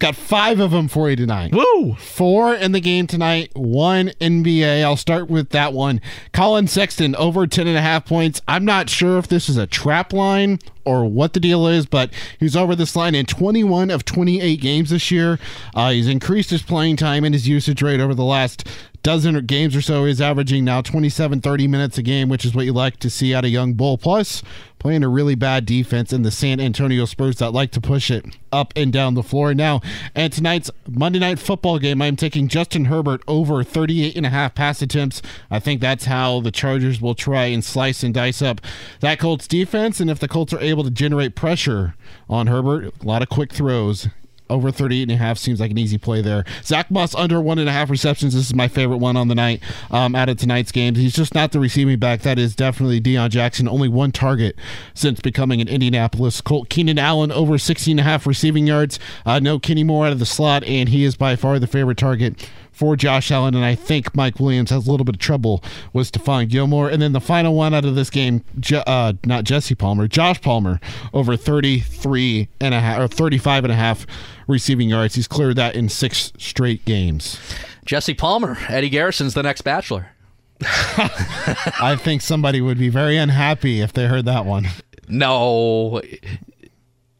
Got 0.00 0.16
five 0.16 0.60
of 0.60 0.70
them 0.70 0.88
for 0.88 1.10
you 1.10 1.16
tonight. 1.16 1.52
Woo! 1.52 1.94
Four 1.94 2.54
in 2.54 2.72
the 2.72 2.80
game 2.80 3.06
tonight, 3.06 3.50
one 3.54 4.08
NBA. 4.18 4.82
I'll 4.82 4.96
start 4.96 5.28
with 5.28 5.50
that 5.50 5.74
one. 5.74 6.00
Collin 6.32 6.68
Sexton 6.68 7.14
over 7.16 7.46
10 7.46 7.66
and 7.66 7.76
a 7.76 7.82
half 7.82 8.06
points. 8.06 8.40
I'm 8.48 8.64
not 8.64 8.88
sure 8.88 9.18
if 9.18 9.28
this 9.28 9.50
is 9.50 9.58
a 9.58 9.66
trap 9.66 10.14
line 10.14 10.58
or 10.86 11.04
what 11.04 11.34
the 11.34 11.40
deal 11.40 11.66
is, 11.66 11.84
but 11.84 12.10
he's 12.38 12.56
over 12.56 12.74
this 12.74 12.96
line 12.96 13.14
in 13.14 13.26
21 13.26 13.90
of 13.90 14.06
28 14.06 14.58
games 14.58 14.88
this 14.88 15.10
year. 15.10 15.38
Uh, 15.74 15.90
he's 15.90 16.08
increased 16.08 16.48
his 16.48 16.62
playing 16.62 16.96
time 16.96 17.22
and 17.22 17.34
his 17.34 17.46
usage 17.46 17.82
rate 17.82 18.00
over 18.00 18.14
the 18.14 18.24
last 18.24 18.66
dozen 19.02 19.44
games 19.46 19.74
or 19.74 19.82
so, 19.82 20.04
he's 20.04 20.20
averaging 20.20 20.64
now 20.64 20.80
27, 20.80 21.40
30 21.40 21.68
minutes 21.68 21.98
a 21.98 22.02
game, 22.02 22.28
which 22.28 22.44
is 22.44 22.54
what 22.54 22.64
you 22.64 22.72
like 22.72 22.98
to 22.98 23.10
see 23.10 23.34
out 23.34 23.44
of 23.44 23.50
young 23.50 23.74
bull. 23.74 23.98
Plus, 23.98 24.42
playing 24.80 25.04
a 25.04 25.08
really 25.08 25.36
bad 25.36 25.64
defense 25.66 26.12
in 26.12 26.22
the 26.22 26.30
San 26.32 26.58
Antonio 26.58 27.04
Spurs 27.04 27.36
that 27.36 27.52
like 27.52 27.70
to 27.70 27.80
push 27.80 28.10
it 28.10 28.24
up 28.50 28.72
and 28.74 28.92
down 28.92 29.14
the 29.14 29.22
floor. 29.22 29.54
Now, 29.54 29.80
and 30.14 30.32
tonight's 30.32 30.70
Monday 30.88 31.20
night 31.20 31.38
football 31.38 31.78
game, 31.78 32.02
I'm 32.02 32.16
taking 32.16 32.48
Justin 32.48 32.86
Herbert 32.86 33.22
over 33.28 33.62
38 33.62 34.16
and 34.16 34.26
a 34.26 34.30
half 34.30 34.56
pass 34.56 34.82
attempts. 34.82 35.22
I 35.50 35.60
think 35.60 35.80
that's 35.80 36.06
how 36.06 36.40
the 36.40 36.50
Chargers 36.50 37.00
will 37.00 37.14
try 37.14 37.44
and 37.44 37.62
slice 37.62 38.02
and 38.02 38.12
dice 38.12 38.42
up 38.42 38.60
that 39.00 39.20
Colts 39.20 39.46
defense. 39.46 40.00
And 40.00 40.10
if 40.10 40.18
the 40.18 40.28
Colts 40.28 40.52
are 40.52 40.60
able 40.60 40.82
to 40.82 40.90
generate 40.90 41.36
pressure 41.36 41.94
on 42.28 42.48
Herbert, 42.48 42.92
a 43.00 43.06
lot 43.06 43.22
of 43.22 43.28
quick 43.28 43.52
throws, 43.52 44.08
over 44.50 44.70
38 44.70 45.02
and 45.02 45.12
a 45.12 45.16
half 45.16 45.38
seems 45.38 45.60
like 45.60 45.70
an 45.70 45.78
easy 45.78 45.98
play 45.98 46.20
there. 46.20 46.44
Zach 46.62 46.90
Moss 46.90 47.14
under 47.14 47.40
one 47.40 47.58
and 47.58 47.68
a 47.68 47.72
half 47.72 47.90
receptions. 47.90 48.34
This 48.34 48.46
is 48.46 48.54
my 48.54 48.68
favorite 48.68 48.98
one 48.98 49.16
on 49.16 49.28
the 49.28 49.34
night 49.34 49.62
um, 49.90 50.14
out 50.14 50.28
of 50.28 50.36
tonight's 50.36 50.72
games. 50.72 50.98
He's 50.98 51.14
just 51.14 51.34
not 51.34 51.52
the 51.52 51.60
receiving 51.60 51.98
back. 51.98 52.22
That 52.22 52.38
is 52.38 52.54
definitely 52.54 53.00
Deon 53.00 53.30
Jackson. 53.30 53.68
Only 53.68 53.88
one 53.88 54.12
target 54.12 54.56
since 54.94 55.20
becoming 55.20 55.60
an 55.60 55.68
Indianapolis 55.68 56.40
Colt. 56.40 56.68
Keenan 56.68 56.98
Allen 56.98 57.32
over 57.32 57.58
16 57.58 57.92
and 57.92 58.00
a 58.00 58.02
half 58.02 58.26
receiving 58.26 58.66
yards. 58.66 58.98
Uh, 59.24 59.38
no 59.38 59.58
Kenny 59.58 59.84
Moore 59.84 60.06
out 60.06 60.12
of 60.12 60.18
the 60.18 60.26
slot, 60.26 60.64
and 60.64 60.88
he 60.88 61.04
is 61.04 61.16
by 61.16 61.36
far 61.36 61.58
the 61.58 61.66
favorite 61.66 61.98
target 61.98 62.48
for 62.80 62.96
Josh 62.96 63.30
Allen, 63.30 63.54
and 63.54 63.62
I 63.62 63.74
think 63.74 64.16
Mike 64.16 64.40
Williams 64.40 64.70
has 64.70 64.86
a 64.86 64.90
little 64.90 65.04
bit 65.04 65.16
of 65.16 65.20
trouble 65.20 65.62
with 65.92 66.10
Stephon 66.10 66.48
Gilmore. 66.48 66.88
And 66.88 67.02
then 67.02 67.12
the 67.12 67.20
final 67.20 67.54
one 67.54 67.74
out 67.74 67.84
of 67.84 67.94
this 67.94 68.08
game, 68.08 68.42
uh, 68.72 69.12
not 69.26 69.44
Jesse 69.44 69.74
Palmer, 69.74 70.08
Josh 70.08 70.40
Palmer 70.40 70.80
over 71.12 71.36
33 71.36 72.48
and 72.58 72.72
a 72.72 72.80
half 72.80 72.98
or 72.98 73.06
35 73.06 73.64
and 73.64 73.72
a 73.74 73.76
half 73.76 74.06
receiving 74.48 74.88
yards. 74.88 75.14
He's 75.14 75.28
cleared 75.28 75.56
that 75.56 75.74
in 75.74 75.90
six 75.90 76.32
straight 76.38 76.86
games. 76.86 77.38
Jesse 77.84 78.14
Palmer, 78.14 78.56
Eddie 78.70 78.88
Garrison's 78.88 79.34
the 79.34 79.42
next 79.42 79.60
Bachelor. 79.60 80.12
I 80.62 81.98
think 82.00 82.22
somebody 82.22 82.62
would 82.62 82.78
be 82.78 82.88
very 82.88 83.18
unhappy 83.18 83.82
if 83.82 83.92
they 83.92 84.06
heard 84.06 84.24
that 84.24 84.46
one. 84.46 84.68
No, 85.06 86.00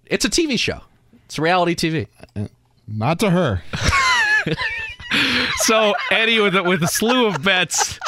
it's 0.07 0.25
a 0.25 0.31
TV 0.31 0.59
show. 0.59 0.81
It's 1.27 1.39
reality 1.39 1.75
TV. 1.75 2.07
Not 2.89 3.21
to 3.21 3.29
her. 3.29 3.63
so 5.57 5.95
Eddie 6.11 6.41
with 6.41 6.57
a, 6.57 6.63
with 6.63 6.83
a 6.83 6.89
slew 6.89 7.27
of 7.27 7.43
bets 7.43 7.99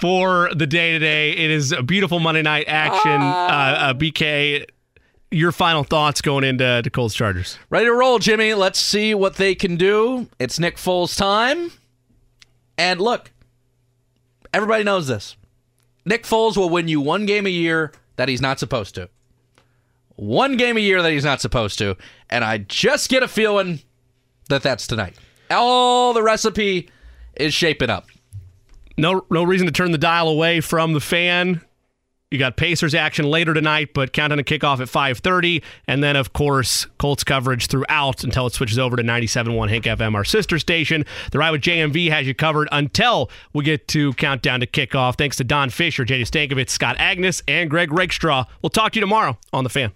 for 0.00 0.50
the 0.54 0.66
day 0.66 0.92
today. 0.92 1.32
It 1.32 1.50
is 1.50 1.72
a 1.72 1.82
beautiful 1.82 2.20
Monday 2.20 2.42
night 2.42 2.66
action. 2.68 3.20
Uh, 3.20 3.76
uh, 3.78 3.94
BK, 3.94 4.66
your 5.30 5.52
final 5.52 5.84
thoughts 5.84 6.20
going 6.20 6.44
into 6.44 6.80
the 6.82 6.90
Colts 6.90 7.14
Chargers? 7.14 7.58
Ready 7.70 7.86
to 7.86 7.92
roll, 7.92 8.18
Jimmy. 8.18 8.54
Let's 8.54 8.78
see 8.78 9.14
what 9.14 9.36
they 9.36 9.54
can 9.54 9.76
do. 9.76 10.28
It's 10.38 10.58
Nick 10.58 10.76
Foles' 10.76 11.16
time. 11.16 11.72
And 12.76 13.00
look, 13.00 13.32
everybody 14.54 14.84
knows 14.84 15.08
this. 15.08 15.36
Nick 16.04 16.24
Foles 16.24 16.56
will 16.56 16.70
win 16.70 16.88
you 16.88 17.00
one 17.00 17.26
game 17.26 17.46
a 17.46 17.50
year 17.50 17.92
that 18.16 18.28
he's 18.28 18.40
not 18.40 18.58
supposed 18.58 18.94
to. 18.94 19.10
One 20.16 20.56
game 20.56 20.76
a 20.76 20.80
year 20.80 21.02
that 21.02 21.12
he's 21.12 21.24
not 21.24 21.40
supposed 21.40 21.78
to. 21.78 21.96
And 22.30 22.44
I 22.44 22.58
just 22.58 23.08
get 23.08 23.22
a 23.22 23.28
feeling 23.28 23.80
that 24.48 24.62
that's 24.62 24.86
tonight 24.86 25.16
all 25.50 26.12
the 26.12 26.22
recipe 26.22 26.88
is 27.36 27.54
shaping 27.54 27.90
up. 27.90 28.06
No, 28.96 29.24
no 29.30 29.44
reason 29.44 29.66
to 29.66 29.72
turn 29.72 29.92
the 29.92 29.98
dial 29.98 30.28
away 30.28 30.60
from 30.60 30.92
the 30.92 31.00
fan. 31.00 31.60
You 32.30 32.38
got 32.38 32.58
Pacers 32.58 32.94
action 32.94 33.24
later 33.24 33.54
tonight, 33.54 33.94
but 33.94 34.12
countdown 34.12 34.36
to 34.36 34.44
kickoff 34.44 34.80
at 34.80 34.88
5:30, 34.88 35.62
and 35.86 36.04
then 36.04 36.14
of 36.14 36.34
course 36.34 36.86
Colts 36.98 37.24
coverage 37.24 37.68
throughout 37.68 38.22
until 38.22 38.46
it 38.46 38.52
switches 38.52 38.78
over 38.78 38.96
to 38.96 39.02
97.1 39.02 39.70
Hank 39.70 39.84
FM, 39.86 40.14
our 40.14 40.24
sister 40.24 40.58
station. 40.58 41.06
The 41.30 41.38
ride 41.38 41.52
with 41.52 41.62
JMV 41.62 42.10
has 42.10 42.26
you 42.26 42.34
covered 42.34 42.68
until 42.70 43.30
we 43.54 43.64
get 43.64 43.88
to 43.88 44.12
countdown 44.14 44.60
to 44.60 44.66
kickoff. 44.66 45.16
Thanks 45.16 45.38
to 45.38 45.44
Don 45.44 45.70
Fischer, 45.70 46.04
JJ 46.04 46.26
Stankevitz, 46.28 46.68
Scott 46.68 46.98
Agness, 46.98 47.40
and 47.48 47.70
Greg 47.70 47.90
Rakestraw. 47.90 48.44
We'll 48.60 48.70
talk 48.70 48.92
to 48.92 48.96
you 48.96 49.00
tomorrow 49.00 49.38
on 49.54 49.64
the 49.64 49.70
Fan. 49.70 49.92